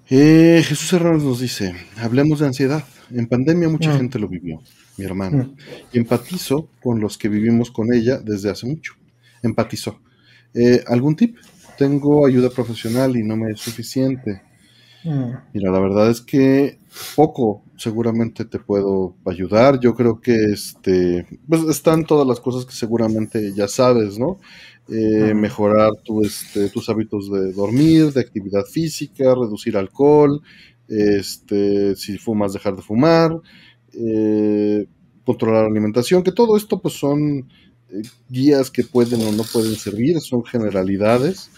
Eh, 0.10 0.64
Jesús 0.66 0.92
Hernández 0.94 1.24
nos 1.24 1.40
dice, 1.40 1.76
hablemos 1.98 2.40
de 2.40 2.48
ansiedad. 2.48 2.84
En 3.11 3.27
pandemia 3.27 3.69
mucha 3.69 3.94
mm. 3.94 3.98
gente 3.98 4.19
lo 4.19 4.27
vivió, 4.27 4.61
mi 4.98 5.06
hermano, 5.06 5.56
y 5.94 6.00
empatizo 6.00 6.69
con 6.82 7.00
los 7.00 7.18
que 7.18 7.30
vivimos 7.30 7.72
con 7.72 7.94
ella 7.94 8.18
desde 8.18 8.50
hace 8.50 8.66
mucho 8.66 8.95
empatizó. 9.42 10.00
Eh, 10.54 10.84
¿Algún 10.88 11.16
tip? 11.16 11.38
Tengo 11.78 12.26
ayuda 12.26 12.50
profesional 12.50 13.16
y 13.18 13.24
no 13.24 13.36
me 13.36 13.52
es 13.52 13.60
suficiente. 13.60 14.42
Mm. 15.04 15.32
Mira, 15.54 15.72
la 15.72 15.80
verdad 15.80 16.10
es 16.10 16.22
que 16.22 16.80
poco 17.16 17.64
seguramente 17.78 18.46
te 18.46 18.60
puedo 18.60 19.16
ayudar. 19.26 19.80
Yo 19.80 19.94
creo 19.94 20.20
que 20.20 20.36
este, 20.52 21.28
pues 21.48 21.64
están 21.64 22.06
todas 22.06 22.28
las 22.28 22.40
cosas 22.40 22.66
que 22.66 22.74
seguramente 22.74 23.54
ya 23.54 23.68
sabes, 23.68 24.18
¿no? 24.18 24.40
Eh, 24.88 25.34
mejorar 25.34 25.92
tu, 26.04 26.24
este, 26.24 26.70
tus 26.70 26.90
hábitos 26.90 27.32
de 27.32 27.52
dormir, 27.52 28.14
de 28.14 28.22
actividad 28.22 28.64
física, 28.66 29.34
reducir 29.34 29.78
alcohol, 29.78 30.42
este, 30.88 31.96
si 31.96 32.18
fumas, 32.18 32.54
dejar 32.54 32.76
de 32.76 32.84
fumar, 32.84 33.32
eh, 33.94 34.86
controlar 35.26 35.64
la 35.64 35.70
alimentación, 35.70 36.22
que 36.24 36.32
todo 36.32 36.56
esto 36.56 36.80
pues 36.82 36.94
son 36.94 37.50
guías 38.30 38.72
que 38.72 38.83
pueden 38.83 39.22
o 39.22 39.32
no 39.32 39.43
pueden 39.43 39.75
servir, 39.75 40.19
son 40.22 40.43
generalidades. 40.43 41.49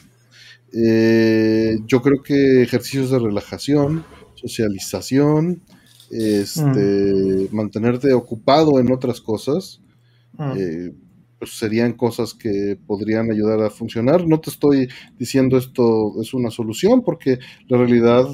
Eh, 0.74 1.77
yo 1.85 2.01
creo 2.01 2.22
que 2.24 2.61
ejercicios 2.61 3.11
de 3.11 3.19
relajación, 3.19 4.06
socialización, 4.35 5.61
este, 6.11 7.49
mm. 7.49 7.56
mantenerte 7.56 8.14
ocupado 8.14 8.80
en 8.80 8.91
otras 8.91 9.22
cosas, 9.22 9.82
mm. 10.38 10.51
eh, 10.57 10.93
pues 11.40 11.51
serían 11.51 11.93
cosas 11.93 12.33
que 12.33 12.77
podrían 12.88 13.32
ayudar 13.32 13.61
a 13.61 13.69
funcionar. 13.69 14.27
No 14.27 14.40
te 14.40 14.49
estoy 14.49 14.88
diciendo 15.17 15.57
esto 15.57 16.14
es 16.22 16.33
una 16.33 16.49
solución, 16.49 17.03
porque 17.03 17.40
la 17.67 17.77
realidad, 17.77 18.25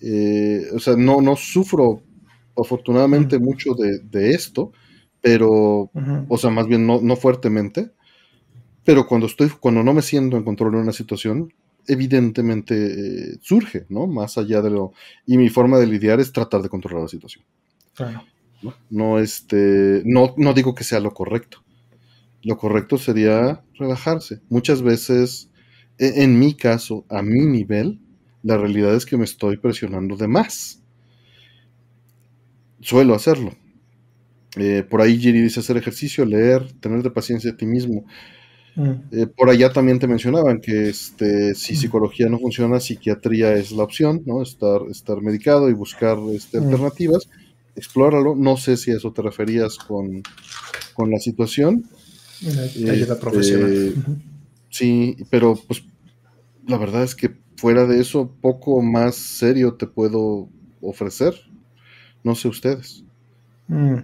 eh, 0.00 0.66
o 0.74 0.78
sea, 0.78 0.96
no, 0.96 1.20
no 1.20 1.36
sufro 1.36 2.02
afortunadamente 2.56 3.38
mucho 3.38 3.70
de, 3.74 4.30
esto, 4.30 4.72
pero, 5.20 5.90
o 6.28 6.38
sea, 6.38 6.50
más 6.50 6.66
bien 6.66 6.86
no, 6.86 7.00
no 7.00 7.16
fuertemente, 7.16 7.90
pero 8.84 9.06
cuando 9.06 9.26
estoy, 9.26 9.50
cuando 9.50 9.82
no 9.82 9.92
me 9.92 10.02
siento 10.02 10.36
en 10.36 10.44
control 10.44 10.72
de 10.72 10.78
una 10.78 10.92
situación, 10.92 11.52
evidentemente 11.86 13.32
eh, 13.32 13.38
surge, 13.40 13.86
¿no? 13.88 14.06
Más 14.06 14.38
allá 14.38 14.62
de 14.62 14.70
lo... 14.70 14.92
Y 15.26 15.38
mi 15.38 15.48
forma 15.48 15.78
de 15.78 15.86
lidiar 15.86 16.20
es 16.20 16.32
tratar 16.32 16.62
de 16.62 16.68
controlar 16.68 17.02
la 17.02 17.08
situación. 17.08 17.44
Claro. 17.94 18.22
No, 18.90 19.18
este, 19.18 20.02
no, 20.04 20.34
no 20.36 20.52
digo 20.52 20.74
que 20.74 20.84
sea 20.84 21.00
lo 21.00 21.12
correcto. 21.12 21.64
Lo 22.42 22.56
correcto 22.56 22.98
sería 22.98 23.62
relajarse. 23.74 24.40
Muchas 24.48 24.82
veces, 24.82 25.50
e, 25.98 26.22
en, 26.22 26.38
mi 26.38 26.54
caso, 26.54 27.04
a 27.08 27.22
mi 27.22 27.46
nivel, 27.46 28.00
la 28.42 28.56
realidad 28.56 28.94
es 28.94 29.06
que 29.06 29.16
me 29.16 29.24
estoy 29.24 29.56
presionando 29.56 30.16
de 30.16 30.28
más. 30.28 30.82
Suelo 32.80 33.14
hacerlo. 33.14 33.52
Eh, 34.56 34.84
por 34.88 35.00
ahí 35.00 35.18
Giri 35.18 35.40
dice 35.40 35.60
hacer 35.60 35.76
ejercicio, 35.76 36.24
leer, 36.24 36.72
tener 36.80 37.02
de 37.02 37.10
paciencia 37.10 37.50
a 37.50 37.56
ti 37.56 37.66
mismo. 37.66 38.04
Mm. 38.76 38.92
Eh, 39.12 39.26
por 39.26 39.50
allá 39.50 39.72
también 39.72 39.98
te 39.98 40.06
mencionaban 40.06 40.60
que 40.60 40.88
este, 40.88 41.54
si 41.54 41.74
mm. 41.74 41.76
psicología 41.76 42.28
no 42.28 42.38
funciona, 42.38 42.80
psiquiatría 42.80 43.54
es 43.54 43.72
la 43.72 43.84
opción, 43.84 44.22
¿no? 44.24 44.42
Estar, 44.42 44.82
estar 44.90 45.20
medicado 45.20 45.68
y 45.68 45.72
buscar 45.72 46.16
este, 46.32 46.60
mm. 46.60 46.64
alternativas 46.64 47.28
explóralo. 47.78 48.34
No 48.34 48.56
sé 48.56 48.76
si 48.76 48.90
a 48.90 48.96
eso 48.96 49.12
te 49.12 49.22
referías 49.22 49.78
con, 49.78 50.22
la 51.08 51.18
situación. 51.18 51.84
ayuda 52.42 52.92
este, 52.92 53.14
profesional. 53.14 53.94
Sí, 54.68 55.16
pero 55.30 55.56
pues 55.66 55.84
la 56.66 56.76
verdad 56.76 57.04
es 57.04 57.14
que 57.14 57.34
fuera 57.56 57.86
de 57.86 58.00
eso, 58.00 58.30
poco 58.40 58.82
más 58.82 59.14
serio 59.14 59.74
te 59.74 59.86
puedo 59.86 60.48
ofrecer. 60.82 61.34
No 62.24 62.34
sé 62.34 62.48
ustedes. 62.48 63.04
Mm, 63.68 63.98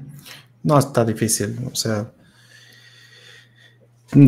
no, 0.64 0.78
está 0.78 1.04
difícil. 1.04 1.56
O 1.70 1.76
sea, 1.76 2.10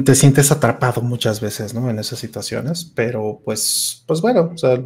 te 0.05 0.15
sientes 0.15 0.53
atrapado 0.53 1.03
muchas 1.03 1.41
veces, 1.41 1.75
¿no? 1.75 1.91
En 1.91 1.99
esas 1.99 2.19
situaciones, 2.19 2.85
pero 2.95 3.41
pues, 3.45 4.05
pues 4.07 4.21
bueno, 4.21 4.53
o 4.55 4.59
sea, 4.59 4.81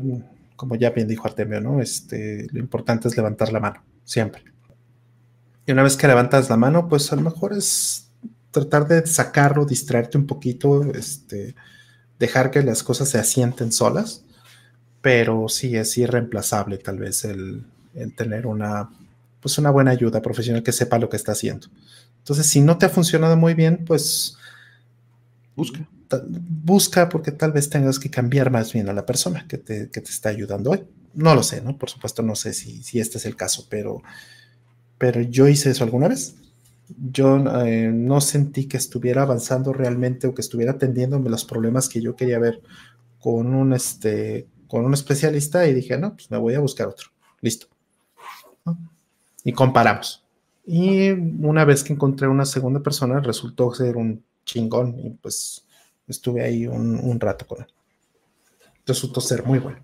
como 0.57 0.77
ya 0.77 0.91
bien 0.91 1.09
dijo 1.09 1.27
Artemio, 1.27 1.61
¿no? 1.61 1.83
Este, 1.83 2.47
lo 2.53 2.59
importante 2.59 3.09
es 3.09 3.17
levantar 3.17 3.53
la 3.53 3.61
mano, 3.61 3.83
siempre. 4.05 4.45
Y 5.67 5.73
una 5.73 5.83
vez 5.83 5.97
que 5.97 6.09
levantas 6.09 6.49
la 6.49 6.57
mano, 6.57 6.89
pues 6.89 7.13
a 7.13 7.17
lo 7.17 7.23
mejor 7.23 7.53
es 7.53 8.11
tratar 8.51 8.89
de 8.89 9.07
sacarlo, 9.07 9.65
distraerte 9.65 10.19
un 10.19 10.27
poquito, 10.27 10.85
este, 10.95 11.55
dejar 12.19 12.51
que 12.51 12.63
las 12.63 12.83
cosas 12.83 13.09
se 13.09 13.19
asienten 13.19 13.73
solas, 13.73 14.25
pero 15.01 15.49
sí 15.49 15.77
es 15.77 15.97
irreemplazable 15.97 16.79
tal 16.79 16.99
vez 16.99 17.25
el, 17.25 17.67
tener 18.17 18.47
una, 18.47 18.91
pues 19.41 19.59
una 19.59 19.71
buena 19.71 19.91
ayuda 19.91 20.23
profesional 20.23 20.63
que 20.63 20.73
sepa 20.73 20.99
lo 20.99 21.09
que 21.09 21.17
está 21.17 21.33
haciendo. 21.33 21.69
Entonces, 22.19 22.47
si 22.47 22.61
no 22.61 22.79
te 22.79 22.87
ha 22.87 22.91
funcionado 22.91 23.37
muy 23.37 23.55
bien, 23.55 23.85
pues 23.87 24.37
busca. 25.57 25.89
Busca 26.65 27.09
porque 27.09 27.31
tal 27.31 27.53
vez 27.53 27.71
tengas 27.71 27.99
que 28.01 28.11
cambiar 28.11 28.51
más 28.51 28.73
bien 28.73 28.89
a 28.89 28.93
la 28.93 29.07
persona 29.07 29.47
que 29.49 29.59
te, 29.59 29.91
que 29.91 30.01
te 30.01 30.11
está 30.11 30.29
ayudando 30.29 30.73
hoy. 30.73 30.83
No 31.15 31.35
lo 31.35 31.43
sé, 31.43 31.61
¿no? 31.61 31.79
Por 31.79 31.89
supuesto, 31.89 32.23
no 32.23 32.35
sé 32.35 32.53
si, 32.53 32.83
si 32.83 32.99
este 32.99 33.19
es 33.19 33.27
el 33.27 33.37
caso, 33.37 33.67
pero 33.69 34.03
pero 35.01 35.23
yo 35.23 35.49
hice 35.49 35.71
eso 35.71 35.83
alguna 35.83 36.09
vez. 36.09 36.35
Yo 37.11 37.39
eh, 37.65 37.91
no 37.91 38.21
sentí 38.21 38.67
que 38.67 38.77
estuviera 38.77 39.23
avanzando 39.23 39.73
realmente 39.73 40.27
o 40.27 40.35
que 40.35 40.43
estuviera 40.43 40.73
atendiéndome 40.73 41.31
los 41.31 41.47
problemas 41.47 41.89
que 41.89 42.03
yo 42.03 42.17
quería 42.17 42.39
ver 42.39 42.61
con 43.19 43.55
un, 43.55 43.73
este, 43.73 44.47
con 44.69 44.85
un 44.85 44.93
especialista 44.93 45.67
y 45.67 45.73
dije, 45.73 45.97
no, 45.97 46.15
pues 46.17 46.31
me 46.31 46.37
voy 46.37 46.53
a 46.53 46.61
buscar 46.61 46.87
otro. 46.87 47.09
Listo. 47.41 47.69
Y 49.45 49.53
comparamos. 49.53 50.25
Y 50.67 51.11
una 51.11 51.65
vez 51.65 51.83
que 51.83 51.93
encontré 51.93 52.29
una 52.29 52.45
segunda 52.45 52.81
persona, 52.81 53.21
resultó 53.21 53.73
ser 53.75 53.97
un 53.97 54.25
chingón 54.45 54.99
y 54.99 55.11
pues 55.11 55.67
estuve 56.07 56.45
ahí 56.45 56.67
un, 56.67 56.97
un 56.97 57.21
rato 57.21 57.47
con 57.47 57.63
él. 57.63 57.67
Resultó 58.87 59.21
ser 59.21 59.45
muy 59.45 59.59
bueno. 59.59 59.79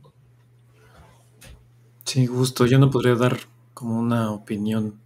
Sí, 2.05 2.27
gusto. 2.27 2.67
Yo 2.67 2.79
no 2.79 2.91
podría 2.91 3.15
dar 3.15 3.37
como 3.75 3.99
una 3.99 4.31
opinión 4.31 5.01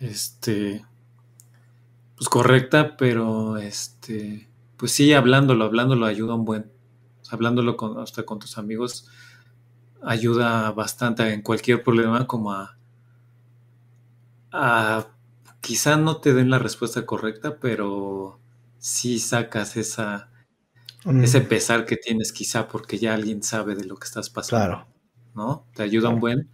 este, 0.00 0.84
pues 2.16 2.28
correcta, 2.28 2.96
pero 2.96 3.56
este, 3.58 4.48
pues 4.76 4.92
sí, 4.92 5.12
hablándolo, 5.12 5.64
hablándolo 5.64 6.06
ayuda 6.06 6.34
un 6.34 6.44
buen, 6.44 6.70
hablándolo 7.30 7.76
con, 7.76 7.98
hasta 7.98 8.24
con 8.24 8.38
tus 8.38 8.58
amigos 8.58 9.08
ayuda 10.02 10.70
bastante 10.72 11.32
en 11.32 11.42
cualquier 11.42 11.82
problema 11.82 12.26
como 12.26 12.52
a, 12.52 12.76
a 14.54 15.08
quizá 15.60 15.96
no 15.96 16.18
te 16.18 16.32
den 16.32 16.48
la 16.48 16.60
respuesta 16.60 17.04
correcta, 17.04 17.58
pero 17.58 18.38
sí 18.78 19.18
sacas 19.18 19.76
esa, 19.76 20.30
ese 21.22 21.40
mm. 21.40 21.48
pesar 21.48 21.84
que 21.86 21.96
tienes 21.96 22.32
quizá 22.32 22.68
porque 22.68 22.98
ya 22.98 23.14
alguien 23.14 23.42
sabe 23.42 23.74
de 23.74 23.84
lo 23.84 23.96
que 23.96 24.06
estás 24.06 24.30
pasando. 24.30 24.66
Claro. 24.66 24.86
¿No? 25.34 25.66
Te 25.74 25.82
ayuda 25.82 26.10
un 26.10 26.20
buen. 26.20 26.48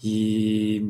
Y 0.00 0.82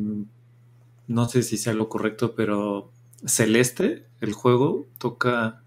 no 1.09 1.29
sé 1.29 1.43
si 1.43 1.57
sea 1.57 1.75
lo 1.75 1.89
correcto, 1.89 2.35
pero 2.37 2.93
Celeste, 3.27 4.07
el 4.21 4.33
juego, 4.33 4.87
toca, 4.99 5.65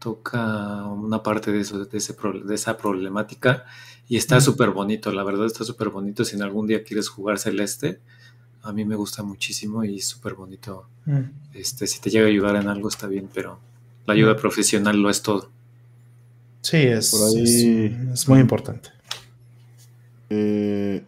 toca 0.00 0.84
una 0.86 1.22
parte 1.22 1.52
de, 1.52 1.60
eso, 1.60 1.84
de, 1.84 1.98
ese, 1.98 2.16
de 2.44 2.54
esa 2.54 2.76
problemática 2.76 3.66
y 4.08 4.16
está 4.16 4.40
súper 4.40 4.70
bonito, 4.70 5.12
la 5.12 5.22
verdad 5.22 5.46
está 5.46 5.62
súper 5.62 5.90
bonito. 5.90 6.24
Si 6.24 6.34
en 6.34 6.42
algún 6.42 6.66
día 6.66 6.82
quieres 6.82 7.08
jugar 7.08 7.38
Celeste, 7.38 8.00
a 8.62 8.72
mí 8.72 8.84
me 8.84 8.96
gusta 8.96 9.22
muchísimo 9.22 9.84
y 9.84 10.00
súper 10.00 10.34
bonito. 10.34 10.86
Mm. 11.06 11.20
Este, 11.54 11.86
si 11.86 12.00
te 12.00 12.10
llega 12.10 12.26
a 12.26 12.28
ayudar 12.28 12.56
en 12.56 12.68
algo 12.68 12.88
está 12.88 13.06
bien, 13.06 13.28
pero 13.32 13.58
la 14.06 14.14
ayuda 14.14 14.34
mm. 14.34 14.38
profesional 14.38 15.00
lo 15.00 15.10
es 15.10 15.22
todo. 15.22 15.50
Sí, 16.60 16.76
es, 16.76 17.12
es, 17.12 18.28
muy 18.28 18.38
importante. 18.38 18.90
Eh, 20.30 21.02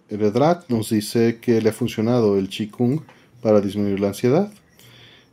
nos 0.69 0.91
dice 0.91 1.39
que 1.41 1.61
le 1.63 1.71
ha 1.71 1.73
funcionado 1.73 2.37
el 2.37 2.49
Qigong 2.49 3.03
para 3.41 3.61
disminuir 3.61 4.01
la 4.01 4.09
ansiedad. 4.09 4.53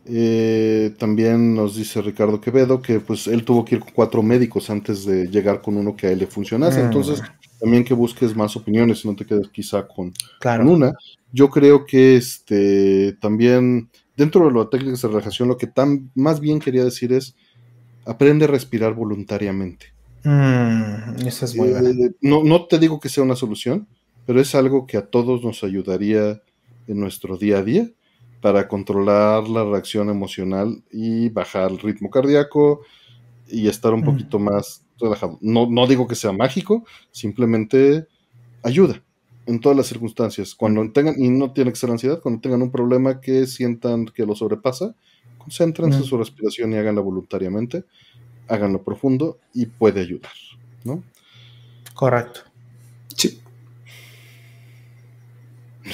Eh, 0.05 0.93
también 0.97 1.55
nos 1.55 1.75
dice 1.75 2.01
Ricardo 2.01 2.39
Quevedo 2.41 2.81
que 2.81 2.99
pues 2.99 3.27
él 3.27 3.43
tuvo 3.43 3.65
que 3.65 3.75
ir 3.75 3.81
con 3.81 3.91
cuatro 3.93 4.23
médicos 4.23 4.69
antes 4.69 5.05
de 5.05 5.27
llegar 5.27 5.61
con 5.61 5.77
uno 5.77 5.95
que 5.95 6.07
a 6.07 6.11
él 6.11 6.19
le 6.19 6.27
funcionase. 6.27 6.81
Mm. 6.81 6.85
Entonces, 6.85 7.21
también 7.61 7.83
que 7.83 7.93
busques 7.93 8.35
más 8.35 8.55
opiniones 8.55 9.05
y 9.05 9.07
no 9.07 9.15
te 9.15 9.25
quedes 9.25 9.47
quizá 9.49 9.87
con, 9.87 10.11
una. 10.67 10.93
Yo 11.31 11.47
creo 11.51 11.85
que 11.85 12.15
este 12.15 13.13
también 13.21 13.87
dentro 14.17 14.47
de 14.47 14.51
las 14.51 14.69
técnicas 14.71 15.03
de 15.03 15.07
relajación 15.09 15.47
lo 15.47 15.57
que 15.57 15.67
tan 15.67 16.09
más 16.15 16.39
bien 16.39 16.59
quería 16.59 16.83
decir 16.83 17.13
es 17.13 17.35
aprende 18.05 18.45
a 18.45 18.47
respirar 18.47 18.95
voluntariamente. 18.95 19.93
Mm, 20.23 21.27
es 21.27 21.43
eh, 21.55 22.15
no, 22.21 22.43
no 22.43 22.65
te 22.65 22.79
digo 22.79 22.99
que 22.99 23.09
sea 23.09 23.23
una 23.23 23.35
solución, 23.35 23.87
pero 24.25 24.41
es 24.41 24.55
algo 24.55 24.87
que 24.87 24.97
a 24.97 25.05
todos 25.05 25.43
nos 25.43 25.63
ayudaría 25.63 26.41
en 26.87 26.99
nuestro 26.99 27.37
día 27.37 27.59
a 27.59 27.63
día 27.63 27.87
para 28.41 28.67
controlar 28.67 29.47
la 29.47 29.63
reacción 29.63 30.09
emocional 30.09 30.83
y 30.91 31.29
bajar 31.29 31.69
el 31.69 31.77
ritmo 31.77 32.09
cardíaco 32.09 32.81
y 33.47 33.67
estar 33.67 33.93
un 33.93 34.01
mm. 34.01 34.05
poquito 34.05 34.39
más 34.39 34.83
relajado. 35.01 35.37
No, 35.41 35.67
no 35.69 35.87
digo 35.87 36.07
que 36.07 36.15
sea 36.15 36.31
mágico, 36.31 36.85
simplemente 37.11 38.07
ayuda 38.63 39.03
en 39.45 39.59
todas 39.59 39.77
las 39.77 39.87
circunstancias. 39.87 40.55
Cuando 40.55 40.89
tengan, 40.91 41.15
y 41.17 41.29
no 41.29 41.51
tiene 41.51 41.71
que 41.71 41.77
ser 41.77 41.89
ansiedad, 41.89 42.21
cuando 42.21 42.41
tengan 42.41 42.61
un 42.61 42.71
problema 42.71 43.21
que 43.21 43.47
sientan 43.47 44.05
que 44.05 44.25
lo 44.25 44.35
sobrepasa, 44.35 44.95
concéntrense 45.37 45.97
en 45.97 46.03
su 46.03 46.17
respiración 46.17 46.71
y 46.73 46.77
háganla 46.77 47.01
voluntariamente, 47.01 47.83
háganlo 48.47 48.83
profundo 48.83 49.39
y 49.53 49.65
puede 49.65 50.01
ayudar, 50.01 50.31
¿no? 50.83 51.03
Correcto. 51.93 52.41
Sí. 53.15 53.41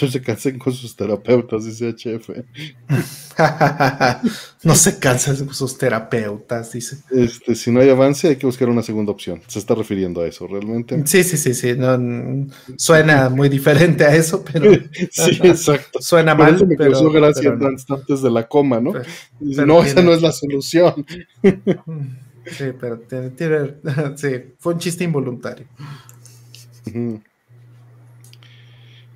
No 0.01 0.07
se 0.07 0.21
cansen 0.21 0.59
con 0.59 0.73
sus 0.73 0.95
terapeutas, 0.95 1.65
dice 1.65 1.93
HF. 1.93 2.29
no 4.63 4.75
se 4.75 4.99
cansen 4.99 5.45
con 5.45 5.53
sus 5.53 5.77
terapeutas, 5.77 6.71
dice. 6.71 6.97
Este, 7.11 7.55
si 7.55 7.71
no 7.71 7.79
hay 7.79 7.89
avance, 7.89 8.27
hay 8.27 8.35
que 8.35 8.45
buscar 8.45 8.69
una 8.69 8.83
segunda 8.83 9.11
opción. 9.11 9.41
Se 9.47 9.59
está 9.59 9.75
refiriendo 9.75 10.21
a 10.21 10.27
eso, 10.27 10.47
realmente. 10.47 11.01
Sí, 11.05 11.23
sí, 11.23 11.37
sí, 11.37 11.53
sí. 11.53 11.77
suena 12.77 13.29
muy 13.29 13.49
diferente 13.49 14.05
a 14.05 14.15
eso, 14.15 14.43
pero. 14.43 14.71
sí, 15.11 15.39
exacto. 15.43 16.01
Suena 16.01 16.35
mal. 16.35 16.55
Eso 16.55 16.65
me 16.65 16.75
pero, 16.75 17.11
gracia 17.11 17.57
antes 17.89 18.21
de 18.21 18.31
la 18.31 18.47
coma, 18.47 18.79
¿no? 18.79 18.93
no, 19.39 19.83
esa 19.83 20.01
no 20.01 20.13
es 20.13 20.21
la 20.21 20.31
solución. 20.31 21.05
sí, 21.43 22.65
pero 22.79 22.99
tiene, 22.99 23.31
sí, 24.15 24.53
fue 24.59 24.73
un 24.73 24.79
chiste 24.79 25.03
involuntario. 25.03 25.67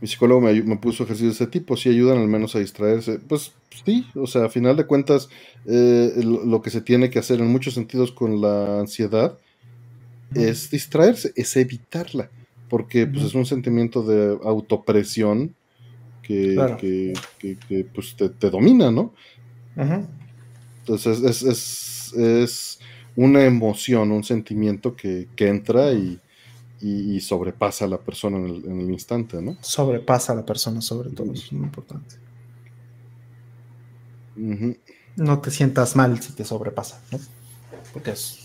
Mi 0.02 0.08
psicólogo 0.08 0.42
me, 0.42 0.78
puso 0.78 1.04
ejercicios 1.04 1.38
de 1.38 1.44
ese 1.44 1.52
tipo, 1.52 1.78
sí 1.78 1.90
ayudan 1.90 2.18
al 2.18 2.28
menos 2.28 2.56
a 2.56 2.60
distraerse. 2.60 3.20
Pues 3.20 3.54
sí, 3.86 4.08
o 4.16 4.26
sea, 4.26 4.46
a 4.46 4.50
final 4.50 4.76
de 4.76 4.88
cuentas, 4.88 5.30
eh, 5.68 6.14
lo 6.24 6.62
que 6.64 6.72
se 6.72 6.82
tiene 6.82 7.12
que 7.12 7.20
hacer 7.20 7.40
en 7.40 7.48
muchos 7.48 7.76
sentidos 7.76 8.12
con 8.12 8.42
la 8.42 8.80
ansiedad 8.80 9.38
es 10.34 10.72
distraerse, 10.72 11.32
es 11.36 11.56
evitarla, 11.56 12.32
porque 12.68 13.06
pues, 13.06 13.26
es 13.26 13.36
un 13.36 13.46
sentimiento 13.46 14.02
de 14.02 14.40
autopresión 14.44 15.56
que, 16.24 17.14
pues, 17.94 18.16
te, 18.16 18.50
domina, 18.50 18.90
¿no? 18.90 19.14
Entonces 20.80 21.22
es, 21.22 21.44
es, 21.44 22.14
es, 22.14 22.80
una 23.16 23.44
emoción, 23.44 24.12
un 24.12 24.24
sentimiento 24.24 24.96
que, 24.96 25.28
entra 25.38 25.92
y, 25.94 26.20
y, 26.82 27.20
sobrepasa 27.20 27.86
a 27.86 27.88
la 27.88 27.98
persona 27.98 28.38
en 28.38 28.46
el, 28.46 28.66
en 28.66 28.82
el, 28.82 28.92
instante, 28.92 29.42
¿no? 29.42 29.58
Sobrepasa 29.62 30.34
a 30.34 30.36
la 30.36 30.46
persona 30.46 30.82
sobre 30.82 31.10
todo, 31.10 31.32
eso 31.34 31.46
es 31.46 31.54
muy 31.54 31.66
importante. 31.66 32.16
No 35.16 35.40
te 35.40 35.52
sientas 35.52 35.96
mal 35.96 36.22
si 36.22 36.34
te 36.34 36.44
sobrepasa, 36.44 37.02
¿no? 37.12 37.20
Porque 37.94 38.12
es 38.12 38.40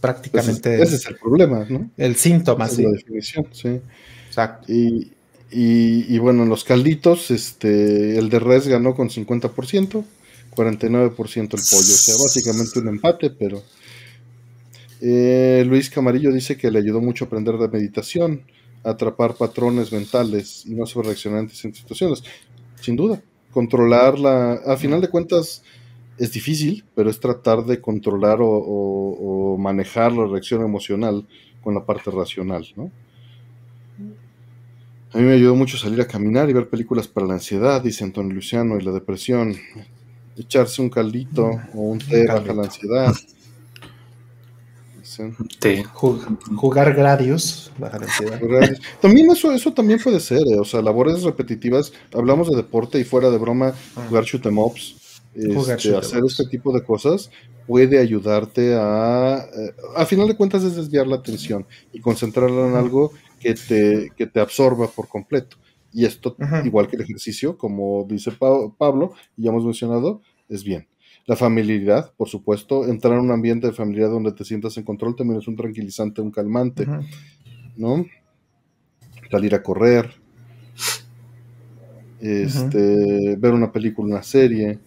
prácticamente... 0.00 0.82
Ese, 0.82 0.96
es 0.96 1.06
el 1.06 1.16
problema, 1.16 1.64
¿no? 1.68 1.90
El 1.96 2.16
síntoma, 2.16 2.68
sí. 2.68 2.82
la 2.82 2.90
definición, 2.90 3.46
sí. 3.52 3.80
Exacto. 4.28 4.70
Y, 4.70 5.12
y, 5.50 6.18
bueno, 6.18 6.42
en 6.42 6.48
los 6.48 6.64
calditos, 6.64 7.30
este, 7.30 8.18
el 8.18 8.30
de 8.30 8.38
res 8.38 8.66
ganó 8.66 8.94
con 8.94 9.10
50%, 9.10 10.04
49% 10.54 11.36
el 11.36 11.48
pollo. 11.48 11.58
O 11.58 11.82
sea, 11.82 12.14
básicamente 12.22 12.78
un 12.78 12.88
empate, 12.88 13.30
pero 13.30 13.62
eh, 15.04 15.64
Luis 15.66 15.90
Camarillo 15.90 16.30
dice 16.30 16.56
que 16.56 16.70
le 16.70 16.78
ayudó 16.78 17.00
mucho 17.00 17.24
a 17.24 17.26
aprender 17.26 17.56
de 17.56 17.68
meditación, 17.68 18.42
a 18.84 18.90
atrapar 18.90 19.34
patrones 19.34 19.92
mentales 19.92 20.64
y 20.64 20.76
no 20.76 20.86
sobre 20.86 21.08
reaccionar 21.08 21.40
en 21.40 21.50
situaciones. 21.50 22.22
Sin 22.80 22.94
duda, 22.94 23.20
controlarla, 23.50 24.60
a 24.64 24.76
final 24.76 25.00
de 25.00 25.08
cuentas 25.08 25.64
es 26.18 26.32
difícil, 26.32 26.84
pero 26.94 27.10
es 27.10 27.18
tratar 27.18 27.64
de 27.64 27.80
controlar 27.80 28.38
o, 28.40 29.56
manejar 29.58 30.12
la 30.12 30.26
reacción 30.26 30.62
emocional 30.62 31.26
con 31.62 31.74
la 31.74 31.84
parte 31.84 32.10
racional, 32.10 32.66
¿no? 32.76 32.90
A 35.12 35.18
mí 35.18 35.24
me 35.24 35.34
ayudó 35.34 35.54
mucho 35.54 35.76
salir 35.76 36.00
a 36.00 36.06
caminar 36.06 36.48
y 36.48 36.52
ver 36.52 36.68
películas 36.68 37.06
para 37.06 37.26
la 37.26 37.34
ansiedad, 37.34 37.82
dice 37.82 38.02
Antonio 38.02 38.34
Luciano, 38.34 38.78
y 38.78 38.82
la 38.82 38.92
depresión. 38.92 39.54
Echarse 40.36 40.80
un 40.80 40.88
caldito 40.88 41.50
o 41.74 41.80
un 41.80 41.98
té 41.98 42.26
baja 42.26 42.54
la 42.54 42.62
ansiedad. 42.62 43.12
Jugar 46.56 46.94
Gradius, 46.94 47.72
También 49.00 49.30
eso, 49.30 49.52
eso 49.52 49.72
también 49.72 50.00
puede 50.00 50.20
ser, 50.20 50.42
eh, 50.46 50.58
o 50.58 50.64
sea, 50.64 50.82
labores 50.82 51.22
repetitivas. 51.22 51.92
Hablamos 52.12 52.48
de 52.50 52.56
deporte 52.56 52.98
y 52.98 53.04
fuera 53.04 53.30
de 53.30 53.38
broma, 53.38 53.74
ah. 53.96 54.06
jugar 54.08 54.24
shoot 54.24 54.46
em 54.46 54.58
ups, 54.58 54.96
este, 55.34 55.96
hacer 55.96 56.22
este 56.26 56.46
tipo 56.46 56.72
de 56.72 56.84
cosas 56.84 57.30
puede 57.66 57.98
ayudarte 57.98 58.74
a, 58.74 59.46
eh, 59.56 59.74
a 59.96 60.04
final 60.04 60.28
de 60.28 60.36
cuentas 60.36 60.62
es 60.64 60.76
desviar 60.76 61.06
la 61.06 61.16
atención 61.16 61.66
y 61.92 62.00
concentrarla 62.00 62.68
en 62.68 62.74
algo 62.74 63.12
que 63.40 63.54
te, 63.54 64.10
que 64.16 64.26
te 64.26 64.40
absorba 64.40 64.88
por 64.88 65.08
completo. 65.08 65.56
Y 65.92 66.06
esto, 66.06 66.36
igual 66.64 66.88
que 66.88 66.96
el 66.96 67.02
ejercicio, 67.02 67.58
como 67.58 68.06
dice 68.08 68.32
Pablo, 68.32 69.12
y 69.36 69.42
ya 69.42 69.50
hemos 69.50 69.64
mencionado, 69.64 70.22
es 70.48 70.64
bien. 70.64 70.86
La 71.26 71.36
familiaridad, 71.36 72.12
por 72.16 72.28
supuesto, 72.28 72.86
entrar 72.86 73.14
en 73.14 73.20
un 73.20 73.30
ambiente 73.30 73.68
de 73.68 73.72
familiaridad 73.72 74.10
donde 74.10 74.32
te 74.32 74.44
sientas 74.44 74.76
en 74.76 74.84
control 74.84 75.14
también 75.14 75.38
es 75.38 75.46
un 75.46 75.56
tranquilizante, 75.56 76.20
un 76.20 76.32
calmante, 76.32 76.86
¿no? 77.76 78.04
Salir 79.30 79.54
a 79.54 79.62
correr, 79.62 80.10
este, 82.20 83.36
ver 83.36 83.52
una 83.52 83.70
película, 83.70 84.14
una 84.14 84.22
serie, 84.22 84.78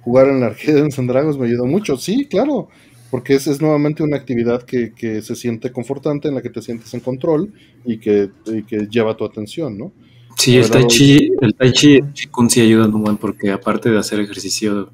jugar 0.00 0.28
en 0.28 0.40
la 0.40 0.46
arcade 0.48 0.80
en 0.80 0.90
San 0.90 1.06
Dragos 1.06 1.38
me 1.38 1.46
ayudó 1.46 1.66
mucho, 1.66 1.96
sí, 1.96 2.26
claro, 2.26 2.68
porque 3.10 3.34
es, 3.34 3.46
es 3.46 3.60
nuevamente 3.60 4.02
una 4.02 4.16
actividad 4.16 4.62
que, 4.62 4.92
que, 4.92 5.22
se 5.22 5.34
siente 5.34 5.72
confortante, 5.72 6.28
en 6.28 6.36
la 6.36 6.42
que 6.42 6.50
te 6.50 6.62
sientes 6.62 6.92
en 6.94 7.00
control 7.00 7.52
y 7.84 7.98
que, 7.98 8.30
y 8.46 8.62
que 8.62 8.86
lleva 8.86 9.16
tu 9.16 9.24
atención, 9.24 9.76
¿no? 9.76 9.92
Sí, 10.36 10.56
el 10.56 10.70
tai 10.70 10.86
chi, 10.86 11.32
el 11.40 11.54
tai 11.54 11.72
chi, 11.72 11.96
el 11.96 12.50
sí 12.50 12.60
ayudan 12.60 12.94
un 12.94 13.02
buen 13.02 13.16
porque 13.18 13.50
aparte 13.50 13.90
de 13.90 13.98
hacer 13.98 14.20
ejercicio 14.20 14.90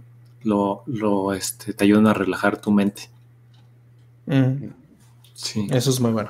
lo, 0.46 0.84
lo 0.86 1.34
este, 1.34 1.72
te 1.74 1.84
ayudan 1.84 2.06
a 2.06 2.14
relajar 2.14 2.60
tu 2.60 2.70
mente. 2.70 3.10
Mm. 4.26 4.68
Sí. 5.34 5.66
Eso 5.70 5.90
es 5.90 6.00
muy 6.00 6.12
bueno. 6.12 6.28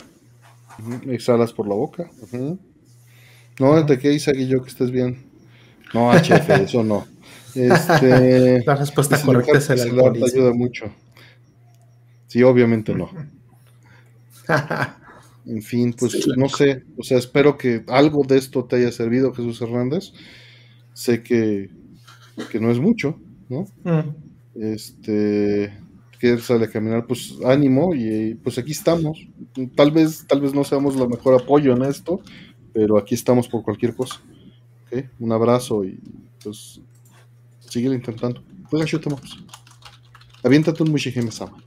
Exhalas 1.06 1.52
por 1.52 1.68
la 1.68 1.74
boca. 1.74 2.10
No, 3.60 3.82
¿de 3.82 3.98
qué 3.98 4.08
dice 4.10 4.46
yo 4.46 4.62
que 4.62 4.68
estés 4.68 4.90
bien? 4.90 5.26
No, 5.94 6.12
HF, 6.12 6.50
eso 6.64 6.82
no. 6.82 7.06
Este, 7.54 8.64
la 8.64 8.74
respuesta 8.74 9.20
correcta 9.20 9.58
es 9.58 9.70
el 9.70 9.80
alcoholismo. 9.80 10.26
Te 10.26 10.36
ayuda 10.36 10.52
mucho. 10.52 10.86
Sí, 12.26 12.42
obviamente 12.42 12.94
no. 12.94 13.10
En 15.48 15.62
fin, 15.62 15.94
pues 15.96 16.26
no 16.36 16.48
sé, 16.48 16.82
o 16.98 17.04
sea, 17.04 17.18
espero 17.18 17.56
que 17.56 17.84
algo 17.86 18.24
de 18.24 18.36
esto 18.36 18.64
te 18.64 18.74
haya 18.76 18.90
servido, 18.90 19.32
Jesús 19.32 19.62
Hernández. 19.62 20.12
Sé 20.92 21.22
que, 21.22 21.70
que 22.50 22.58
no 22.58 22.72
es 22.72 22.80
mucho, 22.80 23.20
¿no? 23.48 23.66
Mm. 23.84 24.14
Este, 24.54 25.72
que 26.18 26.38
sale 26.38 26.64
a 26.64 26.70
caminar, 26.70 27.06
pues 27.06 27.34
ánimo 27.44 27.94
y 27.94 28.34
pues 28.34 28.58
aquí 28.58 28.72
estamos. 28.72 29.26
Tal 29.74 29.90
vez, 29.90 30.26
tal 30.26 30.40
vez 30.40 30.54
no 30.54 30.64
seamos 30.64 30.96
la 30.96 31.06
mejor 31.06 31.40
apoyo 31.40 31.74
en 31.74 31.84
esto, 31.84 32.20
pero 32.72 32.98
aquí 32.98 33.14
estamos 33.14 33.48
por 33.48 33.62
cualquier 33.62 33.94
cosa. 33.94 34.20
Un 35.18 35.32
abrazo 35.32 35.84
y 35.84 36.00
pues 36.42 36.80
sigue 37.68 37.92
intentando. 37.94 38.42
Pues 38.70 38.82
ayúdame. 38.82 39.16
Aviéntate 40.42 40.82
un 40.82 40.90
Mushihime 40.90 41.30
Sama. 41.30 41.62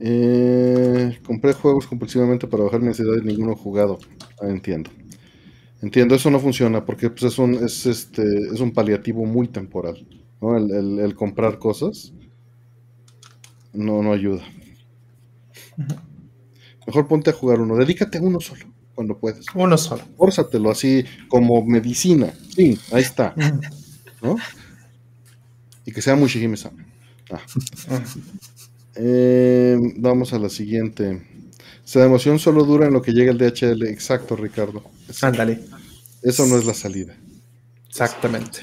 Eh, 0.00 1.18
compré 1.24 1.52
juegos 1.54 1.86
compulsivamente 1.86 2.46
para 2.46 2.64
bajar 2.64 2.80
mi 2.80 2.88
ansiedad 2.88 3.14
y 3.22 3.24
ninguno 3.24 3.54
jugado. 3.54 3.98
Ah, 4.40 4.48
entiendo. 4.48 4.90
Entiendo, 5.84 6.14
eso 6.14 6.30
no 6.30 6.40
funciona 6.40 6.82
porque 6.82 7.10
pues, 7.10 7.24
es, 7.24 7.38
un, 7.38 7.62
es, 7.62 7.84
este, 7.84 8.22
es 8.50 8.58
un 8.58 8.72
paliativo 8.72 9.26
muy 9.26 9.48
temporal. 9.48 10.06
El, 10.40 11.14
comprar 11.14 11.58
cosas 11.58 12.14
no, 13.74 14.02
no 14.02 14.14
ayuda. 14.14 14.42
Mejor 16.86 17.06
ponte 17.06 17.28
a 17.28 17.34
jugar 17.34 17.60
uno. 17.60 17.76
Dedícate 17.76 18.16
a 18.16 18.22
uno 18.22 18.40
solo 18.40 18.64
cuando 18.94 19.18
puedes. 19.18 19.44
Uno 19.54 19.76
solo. 19.76 20.02
Fórzatelo 20.16 20.70
así 20.70 21.04
como 21.28 21.62
medicina. 21.62 22.32
Sí, 22.56 22.78
ahí 22.90 23.02
está. 23.02 23.34
¿No? 24.22 24.36
Y 25.84 25.92
que 25.92 26.00
sea 26.00 26.16
muy 26.16 26.28
shihime 26.30 26.56
ah. 27.30 27.42
eh, 28.94 29.78
vamos 29.96 30.32
a 30.32 30.38
la 30.38 30.48
siguiente. 30.48 31.26
Se 31.84 31.98
da 31.98 32.06
emoción 32.06 32.38
solo 32.38 32.64
dura 32.64 32.86
en 32.86 32.94
lo 32.94 33.02
que 33.02 33.12
llega 33.12 33.30
el 33.30 33.36
DHL. 33.36 33.86
Exacto, 33.86 34.34
Ricardo. 34.34 34.93
Ándale. 35.22 35.60
Eso 36.22 36.46
no 36.46 36.56
es 36.56 36.64
la 36.64 36.74
salida. 36.74 37.14
Exactamente. 37.88 38.60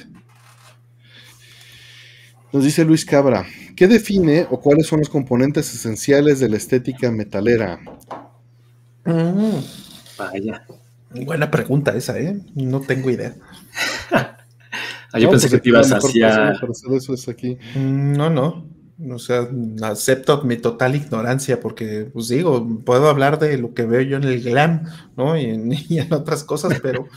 Nos 2.52 2.64
dice 2.64 2.84
Luis 2.84 3.06
Cabra, 3.06 3.45
¿qué 3.76 3.88
define 3.88 4.45
o 4.50 4.60
cuáles 4.60 4.88
son 4.88 5.00
los 5.00 5.10
componentes 5.10 5.74
esenciales 5.74 6.40
de 6.40 6.50
la 6.50 6.58
estética 6.58 7.10
metalera? 7.11 7.80
Mm. 9.06 9.60
vaya. 10.18 10.66
Buena 11.11 11.50
pregunta 11.50 11.92
esa, 11.95 12.20
¿eh? 12.20 12.40
No 12.56 12.82
tengo 12.82 13.10
idea. 13.10 13.36
Ah, 15.14 15.20
yo 15.20 15.30
pensé 15.30 15.50
que 15.50 15.58
te 15.58 15.68
ibas 15.68 15.92
hacia... 15.92 16.53
Eso 16.95 17.14
es 17.14 17.28
aquí. 17.28 17.58
Mm, 17.76 18.14
no, 18.14 18.30
no. 18.30 18.66
O 19.10 19.20
sea, 19.20 19.48
acepto 19.84 20.44
mi 20.44 20.58
total 20.58 20.96
ignorancia 20.96 21.60
porque, 21.60 22.10
pues 22.12 22.28
digo, 22.28 22.68
puedo 22.86 23.10
hablar 23.10 23.40
de 23.40 23.58
lo 23.58 23.74
que 23.74 23.86
veo 23.86 24.02
yo 24.02 24.18
en 24.18 24.24
el 24.24 24.42
glam, 24.42 24.84
¿no? 25.18 25.38
Y 25.38 25.46
en, 25.46 25.74
otras 26.14 26.44
cosas, 26.44 26.80
pero, 26.82 27.08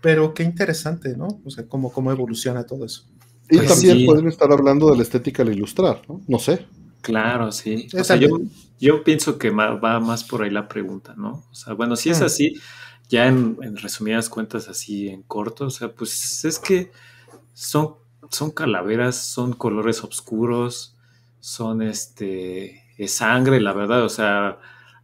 pero 0.00 0.34
qué 0.34 0.42
interesante, 0.42 1.16
¿no? 1.16 1.40
O 1.44 1.50
sea, 1.50 1.66
cómo, 1.66 1.92
cómo 1.92 2.12
evoluciona 2.12 2.64
todo 2.64 2.84
eso. 2.84 3.04
Y 3.50 3.58
pues 3.58 3.68
también 3.68 4.06
pueden 4.06 4.28
estar 4.28 4.50
hablando 4.52 4.90
de 4.90 4.96
la 4.96 5.02
estética 5.02 5.42
al 5.42 5.52
ilustrar, 5.52 6.02
¿no? 6.08 6.20
No 6.26 6.38
sé. 6.38 6.66
Claro, 7.00 7.52
sí. 7.52 7.88
O 7.98 8.02
sea, 8.02 8.16
yo, 8.78 9.04
pienso 9.04 9.38
que 9.38 9.50
va 9.50 10.00
más 10.00 10.24
por 10.24 10.42
ahí 10.42 10.50
la 10.50 10.68
pregunta, 10.68 11.14
¿no? 11.16 11.44
O 11.50 11.54
sea, 11.54 11.74
bueno, 11.74 11.94
si 11.94 12.10
es 12.10 12.20
mm. 12.20 12.24
así, 12.24 12.54
ya 13.08 13.26
en, 13.26 13.56
en 13.62 13.76
resumidas 13.76 14.28
cuentas, 14.28 14.68
así 14.68 15.08
en 15.08 15.22
corto, 15.22 15.66
o 15.66 15.70
sea, 15.70 15.92
pues 15.92 16.44
es 16.44 16.58
que 16.58 16.90
son, 17.52 17.94
son 18.30 18.50
calaveras, 18.50 19.16
son 19.16 19.52
colores 19.52 20.02
oscuros, 20.02 20.95
son 21.46 21.80
este, 21.80 22.82
es 22.98 23.12
sangre, 23.12 23.60
la 23.60 23.72
verdad, 23.72 24.02
o 24.02 24.08
sea, 24.08 24.58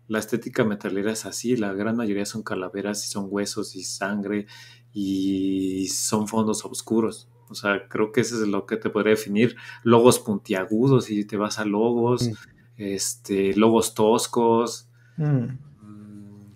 la 0.08 0.18
estética 0.18 0.64
metalera 0.64 1.12
es 1.12 1.24
así, 1.24 1.54
la 1.54 1.72
gran 1.72 1.94
mayoría 1.96 2.26
son 2.26 2.42
calaveras 2.42 3.06
y 3.06 3.10
son 3.10 3.28
huesos 3.30 3.76
y 3.76 3.84
sangre 3.84 4.48
y 4.92 5.86
son 5.86 6.26
fondos 6.26 6.64
oscuros. 6.64 7.28
O 7.48 7.54
sea, 7.54 7.86
creo 7.88 8.10
que 8.10 8.22
eso 8.22 8.42
es 8.42 8.48
lo 8.48 8.66
que 8.66 8.76
te 8.76 8.90
podría 8.90 9.10
definir. 9.10 9.54
Logos 9.84 10.18
puntiagudos, 10.18 11.10
y 11.10 11.24
te 11.24 11.36
vas 11.36 11.60
a 11.60 11.64
logos, 11.64 12.28
mm. 12.28 12.32
este, 12.76 13.54
logos 13.54 13.94
toscos. 13.94 14.88
Mm. 15.18 15.44
Mm, 15.80 16.54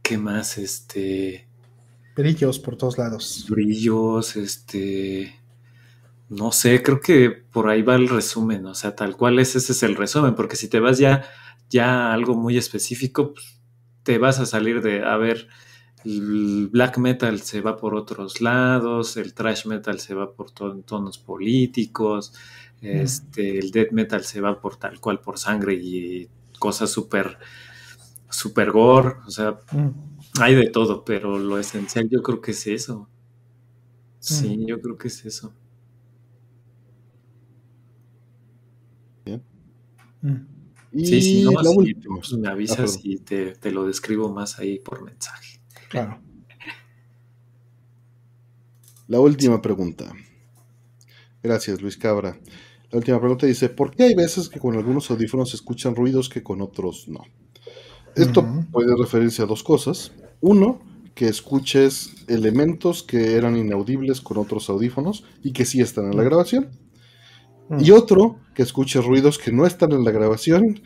¿Qué 0.00 0.16
más? 0.16 0.58
Este. 0.58 1.48
Brillos 2.14 2.60
por 2.60 2.76
todos 2.76 2.98
lados. 2.98 3.46
Brillos, 3.48 4.36
este. 4.36 5.43
No 6.34 6.50
sé, 6.52 6.82
creo 6.82 7.00
que 7.00 7.30
por 7.30 7.68
ahí 7.68 7.82
va 7.82 7.94
el 7.94 8.08
resumen, 8.08 8.66
o 8.66 8.74
sea, 8.74 8.96
tal 8.96 9.16
cual 9.16 9.38
es, 9.38 9.54
ese 9.54 9.72
es 9.72 9.82
el 9.84 9.94
resumen, 9.94 10.34
porque 10.34 10.56
si 10.56 10.68
te 10.68 10.80
vas 10.80 10.98
ya, 10.98 11.24
ya 11.70 12.08
a 12.08 12.12
algo 12.12 12.34
muy 12.34 12.56
específico, 12.56 13.34
pues, 13.34 13.60
te 14.02 14.18
vas 14.18 14.40
a 14.40 14.46
salir 14.46 14.82
de, 14.82 15.04
a 15.04 15.16
ver, 15.16 15.48
el 16.04 16.68
black 16.72 16.98
metal 16.98 17.40
se 17.40 17.60
va 17.60 17.76
por 17.76 17.94
otros 17.94 18.40
lados, 18.40 19.16
el 19.16 19.32
trash 19.32 19.66
metal 19.66 20.00
se 20.00 20.14
va 20.14 20.32
por 20.32 20.50
tonos 20.50 21.18
políticos, 21.18 22.32
mm. 22.82 22.86
este, 22.86 23.58
el 23.58 23.70
death 23.70 23.92
metal 23.92 24.24
se 24.24 24.40
va 24.40 24.60
por 24.60 24.76
tal 24.76 25.00
cual 25.00 25.20
por 25.20 25.38
sangre 25.38 25.74
y 25.74 26.28
cosas 26.58 26.90
súper, 26.90 27.38
súper 28.28 28.72
gore, 28.72 29.16
o 29.26 29.30
sea, 29.30 29.58
mm. 29.72 30.40
hay 30.40 30.54
de 30.56 30.68
todo, 30.68 31.04
pero 31.04 31.38
lo 31.38 31.58
esencial 31.58 32.08
yo 32.10 32.22
creo 32.22 32.40
que 32.40 32.50
es 32.50 32.66
eso. 32.66 33.08
Sí, 34.18 34.56
mm. 34.56 34.66
yo 34.66 34.80
creo 34.80 34.98
que 34.98 35.08
es 35.08 35.24
eso. 35.24 35.54
Y 40.92 41.06
sí, 41.06 41.20
sí, 41.20 41.42
no, 41.42 41.52
me 42.38 42.48
avisas 42.48 42.96
ah, 42.96 43.00
y 43.02 43.18
te, 43.18 43.52
te, 43.52 43.70
lo 43.72 43.86
describo 43.86 44.32
más 44.32 44.58
ahí 44.58 44.78
por 44.78 45.02
mensaje. 45.02 45.60
Claro. 45.90 46.20
La 49.08 49.20
última 49.20 49.60
pregunta. 49.60 50.12
Gracias, 51.42 51.82
Luis 51.82 51.96
Cabra. 51.96 52.38
La 52.90 52.98
última 52.98 53.18
pregunta 53.18 53.46
dice, 53.46 53.68
¿por 53.68 53.94
qué 53.94 54.04
hay 54.04 54.14
veces 54.14 54.48
que 54.48 54.60
con 54.60 54.76
algunos 54.76 55.10
audífonos 55.10 55.50
se 55.50 55.56
escuchan 55.56 55.96
ruidos 55.96 56.28
que 56.28 56.42
con 56.42 56.62
otros 56.62 57.08
no? 57.08 57.22
Esto 58.14 58.46
puede 58.70 58.96
referirse 58.96 59.42
a 59.42 59.46
dos 59.46 59.64
cosas. 59.64 60.12
Uno, 60.40 60.80
que 61.14 61.26
escuches 61.26 62.14
elementos 62.28 63.02
que 63.02 63.34
eran 63.34 63.56
inaudibles 63.56 64.20
con 64.20 64.38
otros 64.38 64.70
audífonos 64.70 65.24
y 65.42 65.52
que 65.52 65.64
sí 65.64 65.80
están 65.80 66.06
en 66.06 66.16
la 66.16 66.22
grabación. 66.22 66.68
Y 67.78 67.90
otro, 67.90 68.38
que 68.54 68.62
escuches 68.62 69.04
ruidos 69.04 69.38
que 69.38 69.52
no 69.52 69.66
están 69.66 69.92
en 69.92 70.04
la 70.04 70.10
grabación 70.10 70.82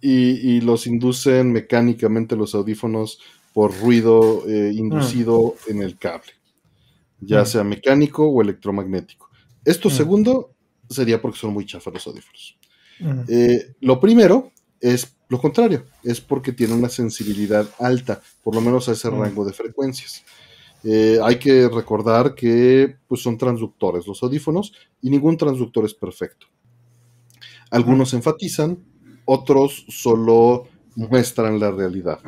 y, 0.00 0.60
los 0.60 0.86
inducen 0.86 1.52
mecánicamente 1.52 2.36
los 2.36 2.54
audífonos 2.54 3.20
por 3.52 3.78
ruido 3.80 4.42
eh, 4.48 4.72
inducido 4.74 5.54
en 5.68 5.82
el 5.82 5.98
cable, 5.98 6.32
ya 7.20 7.44
sea 7.44 7.62
mecánico 7.62 8.26
o 8.26 8.42
electromagnético. 8.42 9.30
Esto 9.64 9.90
segundo 9.90 10.54
sería 10.88 11.20
porque 11.22 11.38
son 11.38 11.52
muy 11.52 11.66
chafas 11.66 11.94
los 11.94 12.06
audífonos. 12.06 12.58
Eh, 13.28 13.74
lo 13.80 14.00
primero 14.00 14.52
es 14.80 15.16
lo 15.28 15.40
contrario, 15.40 15.86
es 16.04 16.20
porque 16.20 16.52
tiene 16.52 16.74
una 16.74 16.90
sensibilidad 16.90 17.66
alta, 17.78 18.20
por 18.42 18.54
lo 18.54 18.60
menos 18.60 18.88
a 18.88 18.92
ese 18.92 19.08
rango 19.08 19.46
de 19.46 19.54
frecuencias. 19.54 20.24
Eh, 20.84 21.18
hay 21.22 21.38
que 21.38 21.68
recordar 21.68 22.34
que 22.34 22.96
pues, 23.06 23.22
son 23.22 23.38
transductores 23.38 24.06
los 24.06 24.22
audífonos 24.22 24.72
y 25.00 25.10
ningún 25.10 25.36
transductor 25.36 25.84
es 25.84 25.94
perfecto. 25.94 26.46
Algunos 27.70 28.12
enfatizan, 28.14 28.78
otros 29.24 29.86
solo 29.88 30.64
muestran 30.96 31.58
la 31.58 31.70
realidad 31.70 32.20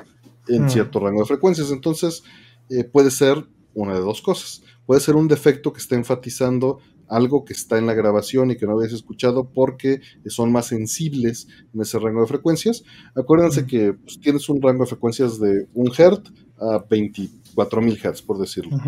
en 0.48 0.70
cierto 0.70 1.00
rango 1.00 1.20
de 1.20 1.26
frecuencias. 1.26 1.70
Entonces, 1.70 2.22
eh, 2.70 2.84
puede 2.84 3.10
ser 3.10 3.46
una 3.74 3.94
de 3.94 4.00
dos 4.00 4.22
cosas. 4.22 4.62
Puede 4.86 5.00
ser 5.00 5.16
un 5.16 5.28
defecto 5.28 5.72
que 5.72 5.80
está 5.80 5.96
enfatizando 5.96 6.78
algo 7.14 7.44
que 7.44 7.52
está 7.52 7.78
en 7.78 7.86
la 7.86 7.94
grabación 7.94 8.50
y 8.50 8.56
que 8.56 8.66
no 8.66 8.72
habías 8.72 8.92
escuchado 8.92 9.50
porque 9.52 10.00
son 10.26 10.50
más 10.50 10.66
sensibles 10.66 11.46
en 11.72 11.80
ese 11.80 11.98
rango 11.98 12.22
de 12.22 12.26
frecuencias. 12.26 12.82
Acuérdense 13.14 13.66
que 13.66 13.92
pues, 13.92 14.20
tienes 14.20 14.48
un 14.48 14.60
rango 14.60 14.84
de 14.84 14.90
frecuencias 14.90 15.38
de 15.38 15.68
1 15.74 15.92
Hz 15.92 16.32
a 16.58 16.84
24.000 16.88 17.98
Hz, 17.98 18.22
por 18.22 18.38
decirlo. 18.38 18.78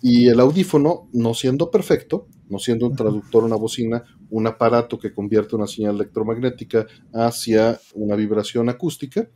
Y 0.00 0.26
el 0.26 0.40
audífono, 0.40 1.08
no 1.12 1.32
siendo 1.34 1.70
perfecto, 1.70 2.26
no 2.48 2.58
siendo 2.58 2.86
un 2.86 2.96
traductor, 2.96 3.44
una 3.44 3.54
bocina, 3.54 4.02
un 4.30 4.46
aparato 4.48 4.98
que 4.98 5.14
convierte 5.14 5.54
una 5.54 5.68
señal 5.68 5.94
electromagnética 5.94 6.86
hacia 7.14 7.78
una 7.94 8.16
vibración 8.16 8.68
acústica, 8.68 9.28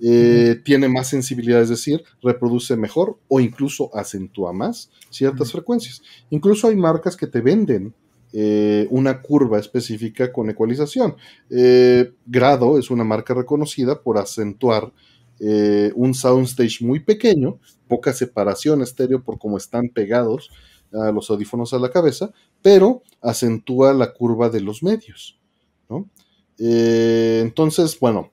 eh, 0.00 0.60
tiene 0.62 0.88
más 0.88 1.08
sensibilidad, 1.08 1.62
es 1.62 1.70
decir, 1.70 2.04
reproduce 2.22 2.76
mejor 2.76 3.18
o 3.28 3.40
incluso 3.40 3.90
acentúa 3.96 4.52
más 4.52 4.90
ciertas 5.10 5.52
frecuencias. 5.52 6.02
Incluso 6.30 6.68
hay 6.68 6.76
marcas 6.76 7.16
que 7.16 7.26
te 7.26 7.40
venden 7.40 7.94
eh, 8.32 8.86
una 8.90 9.22
curva 9.22 9.58
específica 9.58 10.32
con 10.32 10.50
ecualización. 10.50 11.16
Eh, 11.48 12.12
Grado 12.26 12.78
es 12.78 12.90
una 12.90 13.04
marca 13.04 13.32
reconocida 13.34 14.02
por 14.02 14.18
acentuar 14.18 14.92
un 15.38 16.14
soundstage 16.14 16.80
muy 16.80 17.00
pequeño, 17.00 17.58
poca 17.88 18.14
separación 18.14 18.80
estéreo 18.80 19.22
por 19.22 19.38
cómo 19.38 19.58
están 19.58 19.90
pegados 19.90 20.50
a 20.94 21.12
los 21.12 21.28
audífonos 21.28 21.74
a 21.74 21.78
la 21.78 21.90
cabeza, 21.90 22.30
pero 22.62 23.02
acentúa 23.20 23.92
la 23.92 24.14
curva 24.14 24.48
de 24.48 24.62
los 24.62 24.82
medios. 24.82 25.38
entonces, 26.58 28.00
bueno, 28.00 28.32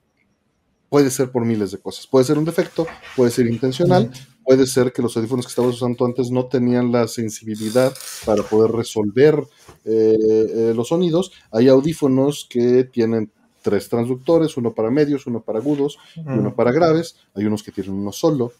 puede 0.94 1.10
ser 1.10 1.32
por 1.32 1.44
miles 1.44 1.72
de 1.72 1.78
cosas. 1.78 2.06
Puede 2.06 2.24
ser 2.24 2.38
un 2.38 2.44
defecto, 2.44 2.86
puede 3.16 3.32
ser 3.32 3.48
intencional, 3.48 4.12
puede 4.44 4.64
ser 4.64 4.92
que 4.92 5.02
los 5.02 5.16
audífonos 5.16 5.44
que 5.44 5.50
estabas 5.50 5.74
usando 5.74 6.06
antes 6.06 6.30
no 6.30 6.46
tenían 6.46 6.92
la 6.92 7.08
sensibilidad 7.08 7.92
para 8.24 8.44
poder 8.44 8.70
resolver 8.70 9.42
eh, 9.84 10.16
eh, 10.16 10.72
los 10.72 10.86
sonidos. 10.86 11.32
Hay 11.50 11.66
audífonos 11.66 12.46
que 12.48 12.84
tienen 12.84 13.32
tres 13.60 13.88
transductores, 13.88 14.56
uno 14.56 14.72
para 14.72 14.88
medios, 14.88 15.26
uno 15.26 15.40
para 15.40 15.58
agudos 15.58 15.98
y 16.14 16.20
uno 16.20 16.54
para 16.54 16.70
graves. 16.70 17.16
Hay 17.34 17.44
unos 17.44 17.64
que 17.64 17.72
tienen 17.72 17.94
uno 17.94 18.12
solo. 18.12 18.52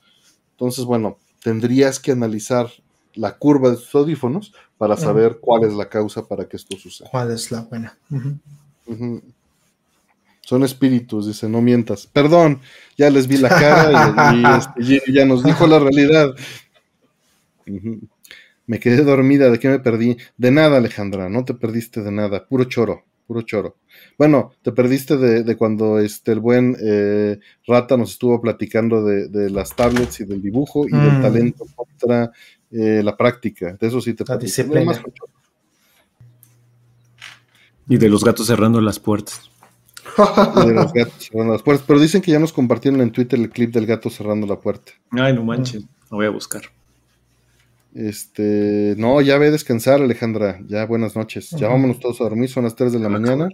Entonces, 0.55 0.85
bueno, 0.87 1.19
tendrías 1.41 2.01
que 2.01 2.11
analizar 2.11 2.69
la 3.15 3.39
curva 3.39 3.71
de 3.71 3.77
tus 3.77 3.95
audífonos 3.95 4.53
para 4.77 4.97
saber 4.97 5.39
cuál 5.41 5.63
es 5.63 5.73
la 5.75 5.89
causa 5.89 6.27
para 6.27 6.49
que 6.49 6.57
esto 6.57 6.77
suceda. 6.77 7.11
¿Cuál 7.13 7.31
es 7.31 7.53
la 7.53 7.61
buena? 7.61 7.97
Son 10.45 10.63
espíritus, 10.63 11.27
dice, 11.27 11.49
no 11.49 11.63
mientas. 11.63 12.07
Perdón, 12.07 12.61
ya 12.99 13.09
les 13.09 13.27
vi 13.27 13.39
la 13.39 13.49
cara 13.49 14.35
y, 14.77 14.85
este, 14.91 15.13
ya 15.13 15.25
nos 15.25 15.43
dijo 15.43 15.67
la 15.67 15.79
realidad. 15.79 16.35
Me 18.67 18.79
quedé 18.79 19.03
dormida, 19.05 19.49
¿de 19.49 19.59
qué 19.59 19.69
me 19.69 19.79
perdí? 19.79 20.19
De 20.37 20.51
nada, 20.51 20.77
Alejandra, 20.77 21.31
no 21.31 21.47
te 21.47 21.55
perdiste 21.55 22.03
de 22.03 22.13
nada, 22.13 22.47
puro 22.47 22.65
choro, 22.65 23.05
puro 23.27 23.41
choro. 23.41 23.77
Bueno, 24.19 24.53
te 24.61 24.73
perdiste 24.73 25.17
de, 25.17 25.57
cuando 25.57 25.99
este, 25.99 26.33
el 26.33 26.41
buen 26.41 26.77
eh, 26.79 27.39
Rata 27.67 27.97
nos 27.97 28.11
estuvo 28.13 28.39
platicando 28.43 29.03
de, 29.03 29.49
las 29.49 29.75
tablets 29.75 30.21
y 30.21 30.25
del 30.25 30.43
dibujo 30.43 30.87
y 30.87 30.91
del 30.91 31.21
mm. 31.21 31.23
talento 31.23 31.65
contra 31.75 32.31
eh, 32.71 33.01
la 33.03 33.17
práctica. 33.17 33.79
De 33.81 33.87
eso 33.87 33.99
sí 34.03 34.13
te 34.13 34.27
perdiste. 34.27 34.69
Y 37.89 37.97
de 37.97 38.09
los 38.11 38.25
gatos 38.25 38.47
cerrando 38.47 38.81
las 38.83 38.99
puertas 38.99 39.51
de 40.66 40.73
los 40.73 40.92
gatos 40.92 41.28
cerrando 41.31 41.52
las 41.52 41.62
puertas. 41.62 41.86
Pero 41.86 42.00
dicen 42.00 42.23
que 42.23 42.31
ya 42.31 42.39
nos 42.39 42.52
compartieron 42.52 43.00
en 43.00 43.10
Twitter 43.10 43.39
el 43.39 43.50
clip 43.50 43.73
del 43.73 43.86
gato 43.86 44.10
cerrando 44.10 44.47
la 44.47 44.60
puerta. 44.60 44.92
Ay, 45.10 45.34
no 45.34 45.44
manches, 45.44 45.83
lo 46.10 46.18
voy 46.18 46.26
a 46.26 46.31
buscar. 46.31 46.62
Este, 47.94 48.94
no, 48.99 49.20
ya 49.20 49.39
ve 49.39 49.49
a 49.49 49.50
descansar, 49.52 50.02
Alejandra. 50.02 50.60
Ya 50.66 50.84
buenas 50.84 51.15
noches. 51.15 51.50
Ya 51.50 51.68
vámonos 51.68 52.00
todos 52.00 52.20
a 52.20 52.24
dormir, 52.24 52.49
son 52.49 52.65
las 52.65 52.74
3 52.74 52.92
de 52.92 52.99
la 52.99 53.08
mañana. 53.08 53.49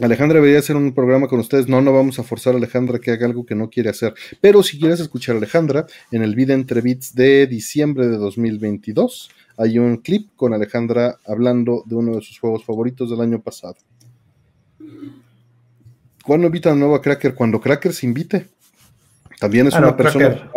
Alejandra 0.00 0.40
debería 0.40 0.58
hacer 0.58 0.76
un 0.76 0.92
programa 0.92 1.28
con 1.28 1.38
ustedes. 1.38 1.68
No, 1.68 1.80
no 1.80 1.92
vamos 1.92 2.18
a 2.18 2.24
forzar 2.24 2.54
a 2.54 2.56
Alejandra 2.58 2.98
que 2.98 3.12
haga 3.12 3.26
algo 3.26 3.46
que 3.46 3.54
no 3.54 3.70
quiere 3.70 3.90
hacer. 3.90 4.12
Pero 4.40 4.62
si 4.62 4.78
quieres 4.78 5.00
escuchar 5.00 5.36
a 5.36 5.38
Alejandra, 5.38 5.86
en 6.10 6.22
el 6.22 6.34
video 6.34 6.56
entre 6.56 6.80
bits 6.80 7.14
de 7.14 7.46
diciembre 7.46 8.08
de 8.08 8.16
2022, 8.16 9.30
hay 9.56 9.78
un 9.78 9.98
clip 9.98 10.30
con 10.34 10.52
Alejandra 10.52 11.18
hablando 11.26 11.84
de 11.86 11.94
uno 11.94 12.16
de 12.16 12.22
sus 12.22 12.38
juegos 12.38 12.64
favoritos 12.64 13.08
del 13.08 13.20
año 13.20 13.40
pasado. 13.40 13.76
¿Cuándo 16.24 16.46
invita 16.46 16.70
a 16.70 16.74
nuevo 16.74 16.94
a 16.94 17.02
Cracker? 17.02 17.34
Cuando 17.34 17.60
Cracker 17.60 17.92
se 17.92 18.06
invite. 18.06 18.48
También 19.40 19.66
es 19.66 19.74
ah, 19.74 19.80
una 19.80 19.96
persona 19.96 20.50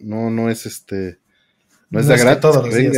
No, 0.00 0.30
no 0.30 0.48
es 0.48 0.66
este. 0.66 1.18
No 1.90 2.00
es 2.00 2.06
de 2.06 2.16
gratis. 2.16 2.50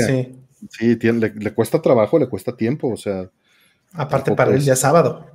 sí. 0.07 0.39
Sí, 0.71 0.97
le, 0.97 1.55
cuesta 1.55 1.83
trabajo, 1.83 2.19
le 2.19 2.29
cuesta 2.29 2.57
tiempo, 2.57 2.89
o 2.93 2.97
sea. 2.97 3.29
Aparte 3.95 4.33
para 4.33 4.55
él 4.55 4.61
ya 4.61 4.77
sábado. 4.77 5.27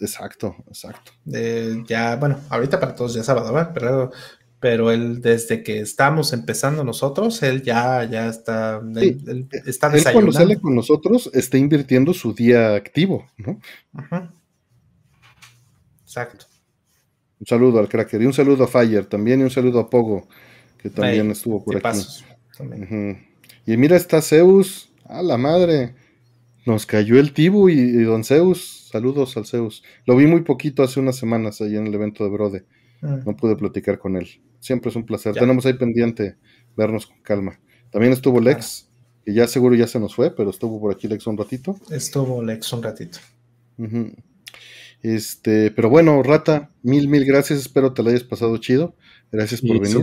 Exacto, 0.00 0.56
exacto. 0.66 1.12
ya, 1.24 2.16
bueno, 2.16 2.38
ahorita 2.50 2.78
para 2.80 2.94
todos 2.94 3.14
ya 3.14 3.22
sábado, 3.22 3.52
¿verdad? 3.52 3.70
Pero, 3.72 4.12
pero 4.60 4.90
él, 4.90 5.20
desde 5.20 5.62
que 5.62 5.80
estamos 5.80 6.32
empezando 6.32 6.84
nosotros, 6.84 7.42
él 7.42 7.62
ya, 7.62 8.04
ya 8.04 8.28
está, 8.28 8.82
él, 8.96 9.48
está 9.64 9.88
desayunando. 9.88 9.96
Él 9.96 10.12
cuando 10.12 10.32
sale 10.32 10.60
con 10.60 10.74
nosotros 10.74 11.30
está 11.32 11.56
invirtiendo 11.56 12.12
su 12.12 12.34
día 12.34 12.74
activo, 12.74 13.26
¿no? 13.36 13.60
Ajá. 13.94 14.32
Exacto. 16.14 16.46
Un 17.40 17.46
saludo 17.46 17.80
al 17.80 17.88
Cracker 17.88 18.22
y 18.22 18.26
un 18.26 18.32
saludo 18.32 18.64
a 18.64 18.68
Fire 18.68 19.06
también 19.06 19.40
y 19.40 19.42
un 19.42 19.50
saludo 19.50 19.80
a 19.80 19.90
Pogo, 19.90 20.28
que 20.78 20.88
también 20.88 21.28
estuvo 21.32 21.64
por 21.64 21.76
aquí. 21.76 21.98
Y 23.66 23.76
mira, 23.76 23.96
está 23.96 24.22
Zeus, 24.22 24.92
a 25.04 25.22
la 25.22 25.36
madre. 25.36 25.96
Nos 26.66 26.86
cayó 26.86 27.18
el 27.18 27.32
Tibu 27.32 27.68
y, 27.68 28.04
Don 28.04 28.22
Zeus. 28.22 28.88
Saludos 28.92 29.36
al 29.36 29.44
Zeus. 29.44 29.82
Lo 30.06 30.16
vi 30.16 30.26
muy 30.26 30.42
poquito 30.42 30.84
hace 30.84 31.00
unas 31.00 31.16
semanas 31.16 31.60
ahí 31.60 31.76
en 31.76 31.88
el 31.88 31.94
evento 31.94 32.22
de 32.22 32.30
Brode. 32.30 32.64
mm. 33.00 33.26
no 33.26 33.36
pude 33.36 33.56
platicar 33.56 33.98
con 33.98 34.16
él. 34.16 34.28
Siempre 34.60 34.90
es 34.90 34.96
un 34.96 35.04
placer. 35.04 35.34
Tenemos 35.34 35.66
ahí 35.66 35.74
pendiente 35.74 36.36
vernos 36.76 37.06
con 37.06 37.20
calma. 37.22 37.60
También 37.90 38.12
estuvo 38.12 38.40
Lex, 38.40 38.88
que 39.24 39.34
ya 39.34 39.48
seguro 39.48 39.74
ya 39.74 39.88
se 39.88 39.98
nos 39.98 40.14
fue, 40.14 40.34
pero 40.34 40.50
estuvo 40.50 40.80
por 40.80 40.94
aquí 40.94 41.08
Lex 41.08 41.26
un 41.26 41.36
ratito. 41.36 41.76
Estuvo 41.90 42.40
Lex 42.40 42.72
un 42.72 42.82
ratito. 42.82 43.18
Este, 45.04 45.70
pero 45.70 45.90
bueno, 45.90 46.22
Rata, 46.22 46.70
mil, 46.82 47.08
mil 47.08 47.26
gracias. 47.26 47.58
Espero 47.58 47.92
te 47.92 48.02
lo 48.02 48.08
hayas 48.08 48.24
pasado 48.24 48.56
chido. 48.56 48.94
Gracias 49.30 49.60
por 49.60 49.78
venir. 49.78 50.02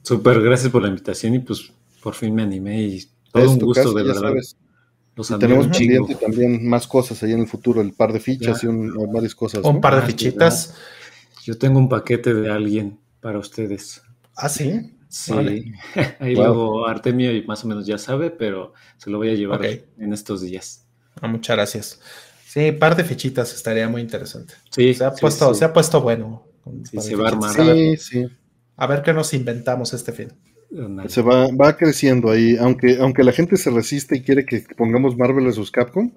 Súper, 0.00 0.40
gracias 0.40 0.72
por 0.72 0.80
la 0.80 0.88
invitación 0.88 1.34
y 1.34 1.40
pues 1.40 1.70
por 2.02 2.14
fin 2.14 2.34
me 2.34 2.42
animé 2.42 2.80
y 2.80 3.06
todo 3.30 3.50
un 3.50 3.58
gusto 3.58 3.92
de 3.92 4.04
verdad. 4.04 4.32
y 4.34 5.38
tenemos 5.38 5.68
pendiente 5.68 6.14
también 6.14 6.66
más 6.66 6.86
cosas 6.86 7.22
ahí 7.22 7.32
en 7.32 7.40
el 7.40 7.46
futuro, 7.46 7.82
el 7.82 7.92
par 7.92 8.10
de 8.14 8.20
fichas 8.20 8.64
y 8.64 8.68
varias 9.12 9.34
cosas. 9.34 9.62
Un 9.62 9.82
par 9.82 9.96
de 9.96 10.00
ah, 10.00 10.06
fichitas. 10.06 10.74
Yo 11.44 11.58
tengo 11.58 11.78
un 11.78 11.90
paquete 11.90 12.32
de 12.32 12.50
alguien 12.50 12.98
para 13.20 13.38
ustedes. 13.38 14.00
Ah, 14.34 14.48
sí. 14.48 14.94
Sí, 15.08 15.32
ahí 16.20 16.34
luego 16.34 16.88
Artemio 16.88 17.36
y 17.36 17.46
más 17.46 17.64
o 17.64 17.68
menos 17.68 17.86
ya 17.86 17.98
sabe, 17.98 18.30
pero 18.30 18.72
se 18.96 19.10
lo 19.10 19.18
voy 19.18 19.28
a 19.28 19.34
llevar 19.34 19.62
en 19.64 20.12
estos 20.14 20.40
días. 20.40 20.86
Ah, 21.20 21.28
muchas 21.28 21.56
gracias. 21.56 22.00
Sí, 22.56 22.72
par 22.72 22.96
de 22.96 23.04
fichitas 23.04 23.52
estaría 23.54 23.86
muy 23.86 24.00
interesante. 24.00 24.54
Sí, 24.70 24.94
se 24.94 25.04
ha, 25.04 25.12
puesto, 25.12 25.52
Se 25.52 25.62
ha 25.62 25.74
puesto 25.74 26.00
bueno. 26.00 26.42
se 26.90 27.14
va 27.14 27.26
a 27.26 27.28
armar. 27.32 27.54
Sí, 27.54 27.98
sí. 27.98 28.26
A 28.78 28.86
ver 28.86 29.02
qué 29.02 29.12
nos 29.12 29.34
inventamos 29.34 29.92
este 29.92 30.10
fin. 30.12 30.32
Se 31.06 31.20
va, 31.20 31.48
va 31.48 31.76
creciendo 31.76 32.30
ahí, 32.30 32.56
aunque, 32.58 32.96
aunque 32.98 33.24
la 33.24 33.32
gente 33.32 33.58
se 33.58 33.68
resiste 33.68 34.16
y 34.16 34.22
quiere 34.22 34.46
que 34.46 34.64
pongamos 34.74 35.18
Marvel 35.18 35.44
vs. 35.48 35.70
Capcom, 35.70 36.14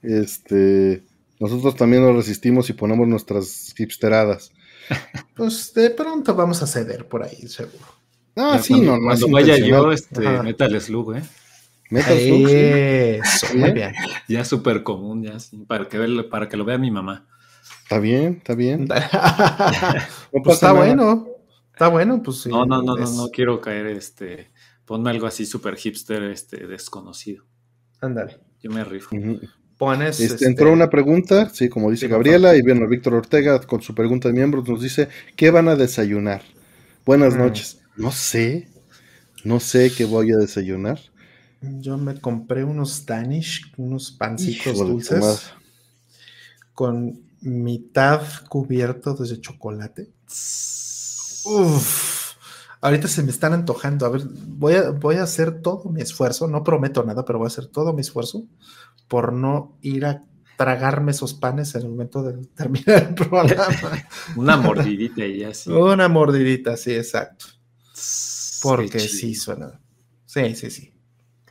este, 0.00 1.02
nosotros 1.38 1.76
también 1.76 2.02
nos 2.02 2.16
resistimos 2.16 2.70
y 2.70 2.72
ponemos 2.72 3.06
nuestras 3.06 3.74
hipsteradas. 3.78 4.50
Pues 5.36 5.74
de 5.74 5.90
pronto 5.90 6.34
vamos 6.34 6.62
a 6.62 6.66
ceder 6.66 7.06
por 7.06 7.22
ahí, 7.22 7.46
seguro. 7.48 7.84
Ah, 8.34 8.58
sí, 8.62 8.80
no, 8.80 8.96
no. 8.96 9.08
Cuando 9.08 9.28
vaya 9.28 9.58
yo, 9.58 9.92
este, 9.92 10.20
Metal 10.42 10.80
Slug, 10.80 11.16
¿eh? 11.16 11.22
Metal 11.92 12.18
Slug, 12.18 12.48
sí. 12.48 13.58
Muy 13.58 13.72
bien. 13.72 13.92
Ya 14.26 14.46
súper 14.46 14.82
común, 14.82 15.22
ya, 15.22 15.36
para 15.66 15.86
que, 15.86 16.24
para 16.30 16.48
que 16.48 16.56
lo 16.56 16.64
vea 16.64 16.78
mi 16.78 16.90
mamá. 16.90 17.26
Está 17.82 17.98
bien, 17.98 18.36
está 18.38 18.54
bien. 18.54 18.88
pues 20.42 20.54
está 20.54 20.72
bueno. 20.72 21.26
Está 21.70 21.88
bueno, 21.88 22.22
pues 22.22 22.40
sí. 22.40 22.48
No, 22.48 22.64
no, 22.64 22.80
no, 22.82 22.96
no, 22.96 23.12
no 23.12 23.28
quiero 23.28 23.60
caer, 23.60 23.88
este, 23.88 24.50
ponme 24.86 25.10
algo 25.10 25.26
así 25.26 25.44
súper 25.44 25.76
hipster, 25.76 26.22
este, 26.22 26.66
desconocido. 26.66 27.44
Ándale. 28.00 28.38
Yo 28.62 28.70
me 28.70 28.84
rifo. 28.84 29.10
Pones, 29.76 30.18
este, 30.18 30.46
entró 30.46 30.68
este, 30.68 30.74
una 30.74 30.88
pregunta, 30.88 31.50
sí, 31.50 31.68
como 31.68 31.90
dice 31.90 32.08
Gabriela, 32.08 32.56
y 32.56 32.62
bueno, 32.62 32.88
Víctor 32.88 33.14
Ortega 33.14 33.60
con 33.60 33.82
su 33.82 33.94
pregunta 33.94 34.28
de 34.28 34.34
miembros 34.34 34.66
nos 34.66 34.80
dice, 34.80 35.08
¿qué 35.36 35.50
van 35.50 35.68
a 35.68 35.76
desayunar? 35.76 36.40
Buenas 37.04 37.34
mm. 37.34 37.38
noches. 37.38 37.82
No 37.96 38.12
sé, 38.12 38.68
no 39.44 39.60
sé 39.60 39.92
qué 39.94 40.06
voy 40.06 40.32
a 40.32 40.36
desayunar. 40.36 40.98
Yo 41.62 41.96
me 41.96 42.20
compré 42.20 42.64
unos 42.64 43.06
Danish, 43.06 43.72
unos 43.76 44.10
pancitos 44.10 44.78
dulces 44.78 45.52
con 46.74 47.20
mitad 47.40 48.22
cubierto 48.48 49.14
de 49.14 49.40
chocolate. 49.40 50.10
Uf, 51.44 52.34
ahorita 52.80 53.08
se 53.08 53.22
me 53.22 53.30
están 53.30 53.52
antojando. 53.52 54.06
A 54.06 54.10
ver, 54.10 54.22
voy 54.24 54.74
a, 54.74 54.90
voy 54.90 55.16
a 55.16 55.22
hacer 55.22 55.60
todo 55.60 55.90
mi 55.90 56.00
esfuerzo. 56.00 56.48
No 56.48 56.64
prometo 56.64 57.04
nada, 57.04 57.24
pero 57.24 57.38
voy 57.38 57.46
a 57.46 57.48
hacer 57.48 57.66
todo 57.66 57.92
mi 57.92 58.00
esfuerzo 58.00 58.46
por 59.08 59.32
no 59.32 59.76
ir 59.82 60.06
a 60.06 60.24
tragarme 60.56 61.12
esos 61.12 61.34
panes 61.34 61.74
en 61.74 61.82
el 61.82 61.88
momento 61.88 62.22
de 62.22 62.46
terminar 62.56 63.08
el 63.08 63.14
programa. 63.14 64.08
Una 64.36 64.56
mordidita 64.56 65.24
y 65.26 65.44
así. 65.44 65.70
Una 65.70 66.08
mordidita, 66.08 66.76
sí, 66.76 66.94
exacto. 66.94 67.46
Porque 68.62 69.00
sí 69.00 69.34
suena. 69.34 69.80
Sí, 70.26 70.54
sí, 70.54 70.70
sí. 70.70 70.92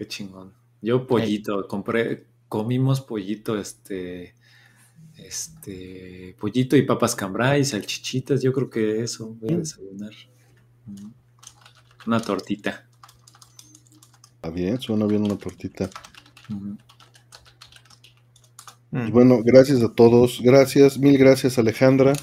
Qué 0.02 0.08
chingón. 0.08 0.52
Yo 0.82 1.06
pollito, 1.06 1.68
compré, 1.68 2.26
comimos 2.48 3.02
pollito, 3.02 3.56
este, 3.56 4.34
este, 5.16 6.36
pollito 6.40 6.76
y 6.76 6.82
papas 6.82 7.14
cambray, 7.14 7.64
salchichitas, 7.64 8.42
yo 8.42 8.52
creo 8.52 8.68
que 8.68 9.04
eso 9.04 9.36
voy 9.40 9.54
a 9.54 9.58
mm. 9.58 9.60
desayunar. 9.60 10.14
Mm. 10.88 11.12
Una 12.08 12.20
tortita. 12.20 12.90
Está 14.38 14.50
bien, 14.50 14.82
suena 14.82 15.06
bien 15.06 15.24
una 15.24 15.38
tortita. 15.38 15.88
Y 18.92 19.12
bueno, 19.12 19.44
gracias 19.44 19.84
a 19.84 19.94
todos. 19.94 20.42
Gracias, 20.42 20.98
mil 20.98 21.16
gracias 21.20 21.60
Alejandra, 21.60 22.14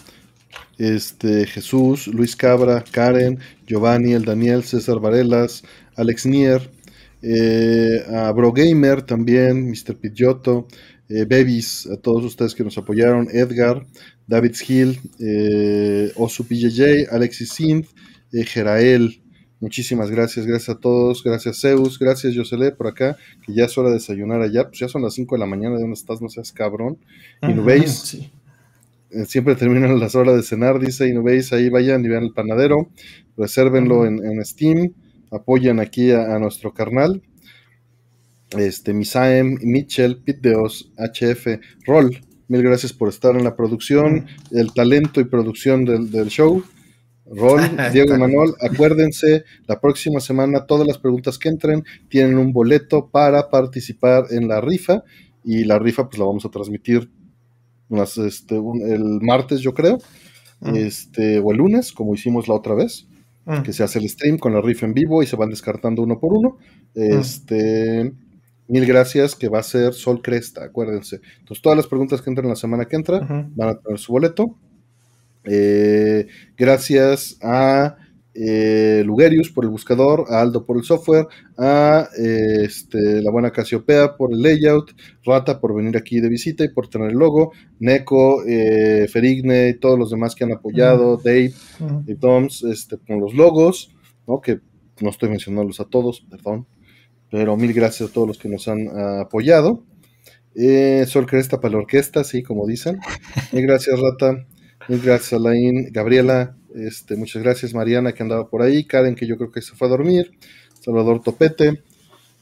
este, 0.79 1.47
Jesús, 1.47 2.09
Luis 2.09 2.35
Cabra, 2.35 2.83
Karen, 2.91 3.39
Giovanni, 3.69 4.15
el 4.15 4.25
Daniel, 4.25 4.65
César 4.65 4.99
Varelas, 4.99 5.63
Alex 5.95 6.27
Nier, 6.27 6.77
eh, 7.23 8.05
a 8.09 8.33
Bro 8.33 8.53
Gamer 8.53 9.03
también, 9.03 9.69
Mr. 9.69 9.97
Pidgeotto, 9.97 10.69
eh, 11.09 11.25
Babies, 11.25 11.87
a 11.87 11.97
todos 11.97 12.25
ustedes 12.25 12.55
que 12.55 12.65
nos 12.65 12.77
apoyaron, 12.79 13.29
Edgar, 13.33 13.87
David 14.27 14.55
Hill, 14.69 15.01
eh, 15.19 16.13
Osu 16.17 16.45
PJJ, 16.45 17.09
Alexis 17.11 17.59
eh, 17.61 18.45
Jerael, 18.45 19.23
muchísimas 19.59 20.11
gracias, 20.11 20.47
gracias 20.47 20.77
a 20.77 20.79
todos, 20.79 21.25
gracias 21.25 21.63
Zeus, 21.63 21.99
gracias 21.99 22.37
Josele 22.37 22.73
por 22.73 22.89
acá, 22.89 23.17
que 23.45 23.55
ya 23.55 23.65
es 23.65 23.79
hora 23.79 23.89
de 23.89 23.95
desayunar 23.95 24.43
allá, 24.43 24.69
pues 24.69 24.81
ya 24.81 24.89
son 24.89 25.01
las 25.01 25.15
5 25.15 25.35
de 25.35 25.39
la 25.39 25.47
mañana, 25.47 25.77
¿de 25.77 25.81
dónde 25.81 25.95
estás? 25.95 26.21
No 26.21 26.29
seas 26.29 26.53
cabrón. 26.53 26.99
Y 27.43 27.55
no 27.55 27.65
veis, 27.65 28.19
eh, 29.11 29.25
siempre 29.25 29.57
terminan 29.57 29.99
las 29.99 30.15
horas 30.15 30.37
de 30.37 30.43
cenar, 30.43 30.79
dice, 30.79 31.09
y 31.09 31.15
no 31.15 31.23
veis, 31.23 31.51
ahí 31.55 31.71
vayan 31.71 32.05
y 32.05 32.09
vean 32.09 32.25
el 32.25 32.33
panadero, 32.33 32.91
resérvenlo 33.39 34.05
en, 34.05 34.45
Steam, 34.45 34.93
apoyan 35.31 35.81
aquí 35.81 36.11
a 36.13 36.39
nuestro 36.39 36.73
carnal 36.73 37.23
este, 38.51 38.95
Misaem, 38.95 39.59
Mitchell, 39.63 40.19
Pitdeos, 40.23 40.91
HF, 40.97 41.61
Roll. 41.87 42.21
Mil 42.49 42.63
gracias 42.63 42.93
por 42.95 43.11
estar 43.11 43.37
en 43.37 43.45
la 43.45 43.57
producción, 43.57 44.27
el 44.53 44.73
talento 44.73 45.21
y 45.21 45.25
producción 45.25 45.85
del, 45.85 46.29
show. 46.29 46.63
Roll, 47.27 47.61
Diego 47.93 48.15
y 48.15 48.19
Manuel, 48.19 48.55
acuérdense, 48.61 49.45
la 49.67 49.79
próxima 49.81 50.21
semana 50.21 50.65
todas 50.65 50.87
las 50.87 50.97
preguntas 50.97 51.39
que 51.39 51.51
entren 51.51 51.85
tienen 52.09 52.39
un 52.39 52.55
boleto 52.55 53.11
para 53.11 53.51
participar 53.51 54.25
en 54.31 54.49
la 54.49 54.63
rifa 54.63 55.03
y 55.45 55.65
la 55.65 55.79
rifa 55.79 56.09
pues 56.09 56.19
la 56.19 56.25
vamos 56.25 56.47
a 56.47 56.51
transmitir 56.51 57.11
este, 58.25 58.57
el 58.57 59.21
martes 59.21 59.61
yo 59.61 59.75
creo, 59.75 59.99
este, 60.75 61.39
o 61.39 61.53
el 61.53 61.59
lunes 61.59 61.93
como 61.93 62.15
hicimos 62.15 62.49
la 62.49 62.55
otra 62.55 62.75
vez, 62.75 63.08
que 63.65 63.73
se 63.73 63.83
hace 63.83 63.99
el 63.99 64.09
stream 64.09 64.39
con 64.39 64.53
la 64.53 64.61
rifa 64.61 64.87
en 64.87 64.95
vivo 64.95 65.23
y 65.23 65.27
se 65.27 65.37
van 65.37 65.51
descartando 65.51 66.03
uno 66.03 66.19
por 66.19 66.33
uno. 66.33 66.59
Este, 66.95 68.13
Mil 68.69 68.85
gracias, 68.85 69.35
que 69.35 69.49
va 69.49 69.61
a 69.61 69.63
ser 69.63 69.95
Sol 69.95 70.21
Cresta, 70.21 70.63
acuérdense. 70.63 71.21
Entonces, 71.39 71.63
todas 71.63 71.77
las 71.77 71.87
preguntas 71.87 72.21
que 72.21 72.29
entran 72.29 72.49
la 72.49 72.55
semana 72.55 72.85
que 72.85 72.97
entra 72.97 73.21
van 73.21 73.69
a 73.71 73.79
tener 73.79 73.99
su 73.99 74.13
boleto. 74.13 74.59
Eh, 75.45 76.27
gracias 76.55 77.39
a 77.41 77.97
eh, 78.35 79.03
Lugerius 79.05 79.51
por 79.51 79.65
el 79.65 79.71
buscador, 79.71 80.27
a 80.29 80.41
Aldo 80.41 80.65
por 80.65 80.77
el 80.77 80.85
software, 80.85 81.27
a 81.57 82.09
eh, 82.19 82.65
este, 82.65 83.23
la 83.23 83.31
buena 83.31 83.51
Casiopea 83.51 84.17
por 84.17 84.33
el 84.33 84.43
layout, 84.43 84.93
Rata 85.25 85.61
por 85.61 85.75
venir 85.75 85.97
aquí 85.97 86.21
de 86.21 86.29
visita 86.29 86.65
y 86.65 86.69
por 86.69 86.89
tener 86.89 87.11
el 87.11 87.17
logo, 87.17 87.53
Neko, 87.81 88.43
Ferigne 89.11 89.71
y 89.71 89.75
todos 89.75 89.99
los 89.99 90.11
demás 90.11 90.35
que 90.35 90.45
han 90.45 90.53
apoyado, 90.53 91.17
Dave 91.17 91.53
y 92.07 92.15
Toms 92.15 92.65
este, 92.65 92.99
con 92.99 93.21
los 93.21 93.35
logos, 93.35 93.95
¿no? 94.27 94.41
que 94.41 94.61
no 95.01 95.11
estoy 95.11 95.29
mencionándolos 95.29 95.81
a 95.81 95.85
todos, 95.85 96.27
perdón. 96.31 96.67
Pero 97.31 97.57
mil 97.57 97.73
gracias 97.73 98.11
a 98.11 98.13
todos 98.13 98.27
los 98.27 98.39
que 98.39 98.49
nos 98.49 98.69
han 98.69 98.89
ah, 98.89 99.21
apoyado. 99.23 99.85
Eh, 100.55 101.05
Sol 101.07 101.27
Cresta 101.27 101.61
para 101.61 101.73
la 101.73 101.79
orquesta, 101.79 102.25
sí, 102.25 102.43
como 102.43 102.67
dicen. 102.67 102.99
Mil 103.53 103.67
gracias, 103.67 103.99
Rata. 104.01 104.47
Mil 104.89 105.01
gracias, 105.01 105.35
Alain. 105.35 105.93
Gabriela, 105.93 106.57
este, 106.75 107.17
muchas 107.17 107.43
gracias, 107.43 107.75
Mariana, 107.75 108.13
que 108.13 108.23
andaba 108.23 108.49
por 108.49 108.63
ahí. 108.63 108.85
Karen, 108.85 109.15
que 109.15 109.27
yo 109.27 109.37
creo 109.37 109.51
que 109.51 109.63
se 109.63 109.75
fue 109.75 109.89
a 109.89 109.91
dormir. 109.91 110.33
Salvador 110.81 111.23
Topete. 111.23 111.83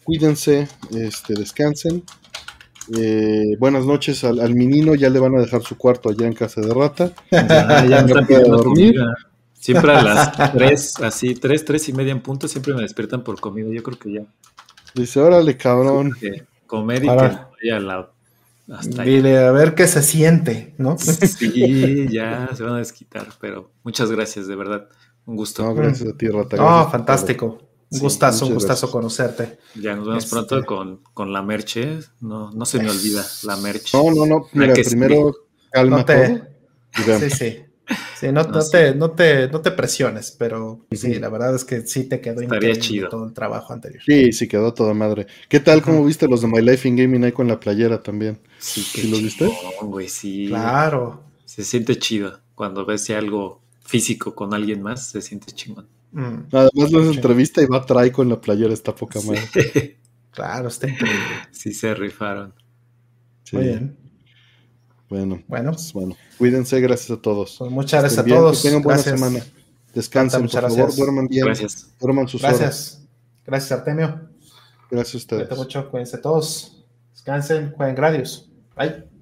Cuídense, 0.05 0.69
este, 0.93 1.35
descansen. 1.35 2.05
Eh, 2.97 3.57
buenas 3.59 3.85
noches 3.85 4.23
al, 4.23 4.39
al, 4.39 4.55
menino, 4.55 4.95
ya 4.95 5.11
le 5.11 5.19
van 5.19 5.37
a 5.37 5.41
dejar 5.41 5.63
su 5.63 5.77
cuarto 5.77 6.09
allá 6.09 6.27
en 6.27 6.35
casa 6.35 6.61
de 6.61 6.73
rata. 6.73 7.13
Ya, 7.31 7.85
ya 7.89 8.03
no 8.03 8.27
puede 8.27 8.49
dormir. 8.49 8.95
Siempre 9.53 9.93
a 9.93 10.03
las 10.03 10.53
tres, 10.53 11.01
así, 11.01 11.35
tres, 11.35 11.65
tres 11.65 11.89
y 11.89 11.93
media 11.93 12.13
en 12.13 12.21
punto, 12.21 12.47
siempre 12.47 12.75
me 12.75 12.83
despiertan 12.83 13.25
por 13.25 13.41
comida. 13.41 13.69
Yo 13.73 13.83
creo 13.83 13.99
que 13.99 14.13
ya 14.13 14.21
Dice, 14.95 15.21
órale, 15.21 15.57
cabrón. 15.57 16.13
comer 16.67 17.05
y 17.05 17.09
que 17.09 17.15
vaya 17.15 17.81
la, 17.81 18.11
hasta 18.73 19.03
Dile, 19.03 19.39
a 19.39 19.53
ver 19.53 19.75
qué 19.75 19.87
se 19.87 20.03
siente, 20.03 20.75
¿no? 20.79 20.97
Sí, 20.99 22.09
ya 22.11 22.49
se 22.55 22.63
van 22.63 22.75
a 22.75 22.79
desquitar, 22.79 23.29
pero 23.41 23.71
muchas 23.85 24.11
gracias, 24.11 24.47
de 24.47 24.57
verdad. 24.57 24.89
Un 25.25 25.37
gusto. 25.37 25.63
No, 25.63 25.75
gracias 25.75 26.09
a 26.09 26.17
ti, 26.17 26.29
Rata. 26.29 26.57
Oh, 26.59 26.91
fantástico. 26.91 27.59
Un 27.89 28.01
gustazo, 28.01 28.47
un 28.47 28.55
gustazo 28.55 28.91
conocerte. 28.91 29.59
Ya 29.77 29.95
nos 29.95 30.09
vemos 30.09 30.27
pronto 30.27 30.57
este 30.57 30.67
con, 30.67 31.03
con, 31.15 31.33
la 31.33 31.43
merche. 31.43 32.01
No, 32.21 32.51
no 32.51 32.67
se 32.67 32.83
me 32.83 32.91
olvida 32.91 33.25
la 33.45 33.57
merche. 33.57 33.97
No, 33.97 34.13
no, 34.13 34.27
no. 34.27 34.47
Mira, 34.53 34.75
primero 34.75 35.35
calma 35.71 36.05
todo. 36.05 36.41
Sí, 37.21 37.31
sí. 37.31 37.66
Sí, 38.19 38.33
no, 38.33 38.47
Te, 38.47 38.95
no, 38.95 39.11
te, 39.11 39.49
no 39.49 39.61
te 39.61 39.71
presiones, 39.73 40.35
pero 40.39 40.87
sí, 40.91 41.15
la 41.17 41.29
verdad 41.29 41.55
es 41.55 41.65
que 41.65 41.83
sí 41.83 42.05
te 42.05 42.21
quedó 42.23 42.41
Estaría 42.41 42.75
chido. 42.79 43.11
todo 43.11 43.27
el 43.27 43.35
trabajo 43.35 43.75
anterior. 43.75 44.03
Sí, 44.05 44.33
sí 44.33 44.49
quedó 44.49 44.73
toda 44.73 44.95
madre. 44.95 45.27
¿Qué 45.51 45.61
tal? 45.61 45.83
¿Cómo 45.83 46.03
viste 46.03 46.27
los 46.27 46.41
de 46.41 46.49
My 46.49 46.63
Life 46.63 46.89
in 46.89 46.97
Gaming 46.97 47.25
ahí 47.25 47.33
con 47.33 47.47
la 47.47 47.61
playera 47.61 48.03
también? 48.03 48.39
Sí, 48.59 48.81
¿Sí 48.81 49.11
los 49.11 49.23
viste? 49.23 49.51
Güey, 49.83 50.09
sí. 50.09 50.47
Claro. 50.49 51.23
Se 51.45 51.63
siente 51.63 51.99
chido 51.99 52.41
cuando 52.55 52.87
ves 52.87 53.11
algo 53.11 53.61
físico 53.85 54.35
con 54.35 54.55
alguien 54.55 54.83
más, 54.83 55.09
se 55.11 55.21
siente 55.21 55.53
chingón. 55.53 55.87
Mm. 56.13 56.49
Además, 56.53 56.91
lo 56.91 57.13
entrevista 57.13 57.63
y 57.63 57.67
va 57.67 57.79
a 57.79 57.87
traer 57.87 58.13
con 58.13 58.29
la 58.31 58.41
playera, 58.41 58.73
está 58.73 58.95
poca 58.95 59.21
madre. 59.21 59.99
claro, 60.31 60.69
está 60.69 60.89
increíble. 60.89 61.21
Sí, 61.51 61.75
se 61.75 61.95
rifaron. 61.95 62.55
Muy 63.53 63.65
bien. 63.65 64.06
Bueno, 65.09 65.43
bueno. 65.47 65.73
Pues, 65.73 65.93
bueno. 65.93 66.17
Cuídense, 66.39 66.81
gracias 66.81 67.11
a 67.17 67.21
todos. 67.21 67.57
Pues 67.59 67.71
muchas 67.71 68.01
gracias 68.03 68.25
a 68.25 68.29
todos. 68.29 68.63
Que 68.63 68.69
tengan 68.69 68.83
buena 68.83 69.03
semana. 69.03 69.41
Descansen, 69.95 70.43
por 70.43 70.51
gracias. 70.51 70.75
favor, 70.77 70.97
duerman 70.97 71.29
bien. 71.29 71.47
Gracias. 71.47 71.89
Duerman 72.01 72.29
sus 72.29 72.43
gracias. 72.43 73.03
Gracias, 73.47 73.73
Artemio. 73.73 74.21
Gracias 74.91 75.15
a 75.15 75.19
ustedes. 75.19 75.49
Cuídense 75.49 75.65
mucho, 75.65 75.91
cuídense 75.91 76.19
todos. 76.19 76.85
Descansen, 77.13 77.73
jueguen 77.73 77.95
gradios. 77.97 78.51
Bye. 78.77 79.16